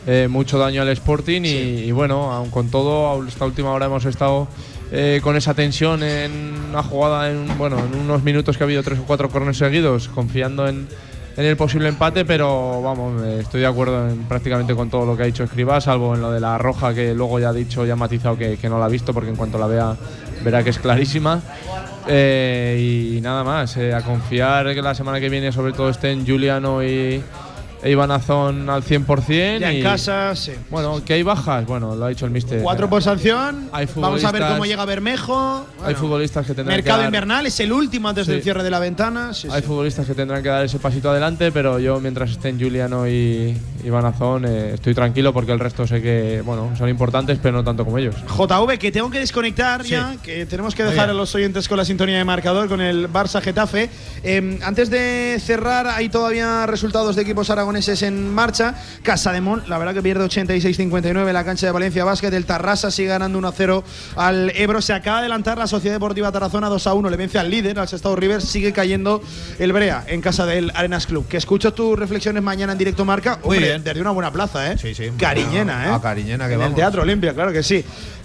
eh, 0.07 0.27
mucho 0.29 0.57
daño 0.57 0.81
al 0.81 0.89
Sporting. 0.89 1.41
Y, 1.43 1.83
y 1.85 1.91
bueno, 1.91 2.31
aun 2.31 2.49
con 2.49 2.69
todo, 2.69 3.25
esta 3.27 3.45
última 3.45 3.71
hora 3.71 3.85
hemos 3.87 4.05
estado. 4.05 4.47
eh, 4.95 5.21
con 5.23 5.35
esa 5.35 5.55
tensión 5.55 6.03
en 6.03 6.31
una 6.69 6.83
jugada, 6.83 7.31
en, 7.31 7.57
bueno, 7.57 7.79
en 7.79 7.99
unos 7.99 8.21
minutos 8.23 8.57
que 8.57 8.63
ha 8.63 8.65
habido 8.65 8.83
tres 8.83 8.99
o 8.99 9.03
cuatro 9.05 9.27
corners 9.27 9.57
seguidos, 9.57 10.07
confiando 10.07 10.67
en, 10.67 10.87
en 11.35 11.45
el 11.45 11.57
posible 11.57 11.89
empate, 11.89 12.25
pero 12.25 12.79
vamos, 12.83 13.23
eh, 13.23 13.39
estoy 13.41 13.61
de 13.61 13.67
acuerdo 13.67 14.07
en 14.07 14.25
prácticamente 14.25 14.75
con 14.75 14.91
todo 14.91 15.07
lo 15.07 15.17
que 15.17 15.23
ha 15.23 15.25
dicho 15.25 15.43
Escribá, 15.43 15.81
salvo 15.81 16.13
en 16.13 16.21
lo 16.21 16.31
de 16.31 16.39
la 16.39 16.59
roja, 16.59 16.93
que 16.93 17.15
luego 17.15 17.39
ya 17.39 17.49
ha 17.49 17.53
dicho, 17.53 17.83
ya 17.87 17.93
ha 17.93 17.95
matizado 17.95 18.37
que, 18.37 18.57
que 18.57 18.69
no 18.69 18.77
la 18.77 18.85
ha 18.85 18.89
visto, 18.89 19.15
porque 19.15 19.31
en 19.31 19.35
cuanto 19.35 19.57
la 19.57 19.65
vea, 19.65 19.95
verá 20.43 20.63
que 20.63 20.69
es 20.69 20.77
clarísima. 20.77 21.41
Eh, 22.07 23.15
y 23.15 23.21
nada 23.21 23.43
más, 23.43 23.75
eh, 23.77 23.95
a 23.95 24.01
confiar 24.01 24.75
que 24.75 24.81
la 24.83 24.93
semana 24.93 25.19
que 25.19 25.29
viene, 25.29 25.51
sobre 25.51 25.73
todo, 25.73 25.89
estén 25.89 26.23
Juliano 26.23 26.83
y. 26.83 27.23
e 27.83 27.91
Iván 27.91 28.11
Azón 28.11 28.69
al 28.69 28.83
100%. 28.83 29.59
Ya 29.59 29.71
en 29.71 29.79
y- 29.79 29.83
casa, 29.83 30.35
sí. 30.35 30.53
Bueno, 30.69 31.03
que 31.05 31.13
hay 31.13 31.23
bajas, 31.23 31.65
bueno, 31.65 31.95
lo 31.95 32.05
ha 32.05 32.09
dicho 32.09 32.25
el 32.25 32.31
mister. 32.31 32.61
Cuatro 32.61 32.89
por 32.89 33.03
sanción. 33.03 33.69
Hay 33.73 33.87
Vamos 33.95 34.23
a 34.23 34.31
ver 34.31 34.43
cómo 34.47 34.65
llega 34.65 34.85
Bermejo. 34.85 35.65
Hay 35.83 35.95
futbolistas 35.95 36.45
que 36.47 36.53
tendrán 36.53 36.77
Mercado 36.77 36.97
que 36.99 37.01
dar- 37.03 37.09
invernal 37.09 37.45
es 37.45 37.59
el 37.59 37.71
último 37.73 38.07
antes 38.09 38.25
Sí. 38.25 38.31
del 38.31 38.41
cierre 38.41 38.63
de 38.63 38.69
la 38.69 38.79
ventana. 38.79 39.33
Sí, 39.33 39.47
Hay 39.51 39.61
sí. 39.61 39.67
futbolistas 39.67 40.07
que 40.07 40.13
tendrán 40.15 40.41
que 40.41 40.49
dar 40.49 40.63
ese 40.63 40.79
pasito 40.79 41.09
adelante, 41.09 41.51
pero 41.51 41.77
yo 41.79 41.99
mientras 41.99 42.31
estén 42.31 42.57
Juliano 42.59 43.07
y 43.07 43.57
Iván 43.83 44.05
Azón 44.05 44.45
eh, 44.47 44.71
estoy 44.75 44.93
tranquilo 44.93 45.33
porque 45.33 45.51
el 45.51 45.59
resto 45.59 45.85
sé 45.85 46.01
que 46.01 46.41
bueno 46.45 46.71
son 46.77 46.87
importantes, 46.87 47.37
pero 47.43 47.57
no 47.57 47.63
tanto 47.65 47.83
como 47.83 47.97
ellos. 47.97 48.15
JV, 48.27 48.77
que 48.79 48.91
tengo 48.93 49.09
que 49.09 49.19
desconectar 49.19 49.83
ya, 49.83 50.15
que 50.23 50.45
tenemos 50.45 50.73
que 50.73 50.83
dejar 50.83 51.09
a 51.09 51.13
los 51.13 51.35
oyentes 51.35 51.67
con 51.67 51.77
la 51.77 51.83
sintonía 51.85 52.17
de 52.17 52.23
marcador 52.23 52.69
con 52.69 52.79
el 52.79 53.11
Barça 53.11 53.41
Getafe. 53.41 53.89
Eh, 54.23 54.59
antes 54.63 54.89
de 54.89 55.37
cerrar, 55.43 55.87
hay 55.87 56.07
todavía 56.07 56.65
resultados 56.65 57.15
de 57.17 57.23
equipos 57.23 57.49
aragoneses 57.49 57.72
en 57.75 58.33
marcha. 58.33 58.75
Casa 59.01 59.31
de 59.31 59.41
Mon, 59.41 59.63
la 59.67 59.77
verdad 59.77 59.93
que 59.93 60.01
pierde 60.01 60.25
86-59 60.25 61.27
en 61.27 61.33
la 61.33 61.43
cancha 61.43 61.65
de 61.65 61.71
Valencia 61.71 62.03
Basket. 62.03 62.31
El 62.33 62.45
Tarrasa 62.45 62.91
sigue 62.91 63.09
ganando 63.09 63.39
1-0 63.39 63.83
al 64.15 64.51
Ebro. 64.55 64.81
Se 64.81 64.93
acaba 64.93 65.17
de 65.17 65.21
adelantar 65.21 65.57
la 65.57 65.67
Sociedad 65.67 65.95
Deportiva 65.95 66.31
Tarazona 66.31 66.69
2-1. 66.69 67.09
Le 67.09 67.17
vence 67.17 67.39
al 67.39 67.49
líder, 67.49 67.79
al 67.79 67.87
Sestao 67.87 68.15
River. 68.15 68.41
Sigue 68.41 68.73
cayendo 68.73 69.21
el 69.59 69.73
Brea 69.73 70.03
en 70.07 70.21
casa 70.21 70.45
del 70.45 70.71
Arenas 70.75 71.07
Club. 71.07 71.27
Que 71.27 71.37
escucho 71.37 71.73
tus 71.73 71.97
reflexiones 71.97 72.43
mañana 72.43 72.73
en 72.73 72.77
directo 72.77 73.05
marca. 73.05 73.39
Muy 73.43 73.57
Hombre, 73.57 73.71
bien. 73.71 73.83
desde 73.83 74.01
una 74.01 74.11
buena 74.11 74.31
plaza, 74.31 74.71
¿eh? 74.71 74.77
Sí, 74.77 74.93
sí. 74.93 75.11
Cariñena, 75.17 75.87
¿eh? 75.87 75.93
A 75.93 75.99
Cariñena 76.01 76.47
que 76.47 76.53
en 76.53 76.59
el 76.59 76.65
vamos. 76.65 76.75
Teatro 76.75 77.01
Olimpia, 77.01 77.33
claro 77.33 77.51
que 77.51 77.63
sí. 77.63 77.83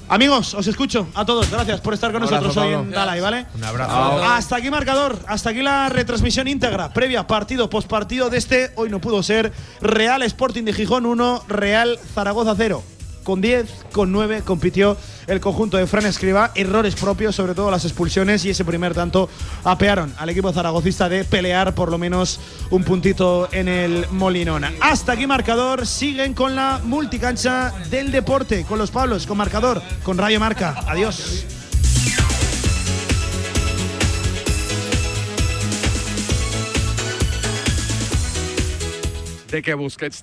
Amigos, 0.09 0.55
os 0.55 0.67
escucho 0.67 1.09
a 1.15 1.25
todos. 1.25 1.51
Gracias 1.51 1.81
por 1.81 1.93
estar 1.95 2.12
con 2.12 2.23
abrazo, 2.23 2.47
nosotros 2.47 2.65
hoy 2.65 2.75
en 2.75 2.91
Dalai, 2.91 3.20
¿vale? 3.20 3.47
Un 3.55 3.65
abrazo. 3.65 4.25
Hasta 4.25 4.57
aquí 4.57 4.70
marcador, 4.70 5.19
hasta 5.27 5.51
aquí 5.51 5.62
la 5.62 5.89
retransmisión 5.89 6.49
íntegra, 6.49 6.93
previa, 6.93 7.27
partido, 7.27 7.69
postpartido 7.69 8.31
de 8.31 8.39
este, 8.39 8.73
hoy 8.77 8.89
no 8.89 9.01
pudo 9.01 9.23
ser, 9.23 9.53
Real 9.81 10.23
Sporting 10.23 10.65
de 10.65 10.73
Gijón 10.73 11.05
1, 11.05 11.45
Real 11.49 11.99
Zaragoza 12.15 12.55
0. 12.57 12.83
Con 13.29 13.43
10, 13.43 13.85
con 13.93 14.11
9 14.11 14.41
compitió 14.43 14.97
el 15.27 15.39
conjunto 15.39 15.77
de 15.77 15.87
Fran 15.87 16.07
Escriba. 16.07 16.51
Errores 16.55 16.95
propios, 16.95 17.37
sobre 17.37 17.55
todo 17.55 17.71
las 17.71 17.85
expulsiones 17.85 18.43
y 18.47 18.49
ese 18.49 18.65
primer 18.65 18.95
tanto 18.95 19.29
apearon 19.65 20.15
al 20.17 20.31
equipo 20.31 20.51
zaragocista 20.51 21.11
de 21.11 21.25
pelear 21.25 21.75
por 21.75 21.91
lo 21.91 21.99
menos 21.99 22.41
un 22.71 22.85
puntito 22.85 23.47
en 23.53 23.69
el 23.69 24.09
Molinón. 24.13 24.65
Hasta 24.81 25.13
aquí 25.13 25.27
marcador. 25.27 25.87
Siguen 25.87 26.33
con 26.33 26.57
la 26.57 26.81
multicancha 26.83 27.75
del 27.91 28.13
deporte, 28.13 28.65
con 28.65 28.79
los 28.79 28.91
Pablos, 28.91 29.27
con 29.27 29.37
marcador, 29.37 29.83
con 30.05 30.17
Radio 30.17 30.41
Marca. 30.41 30.83
Adiós. 30.87 31.45
de 39.51 39.63
que 39.63 39.75
Busquets 39.75 40.17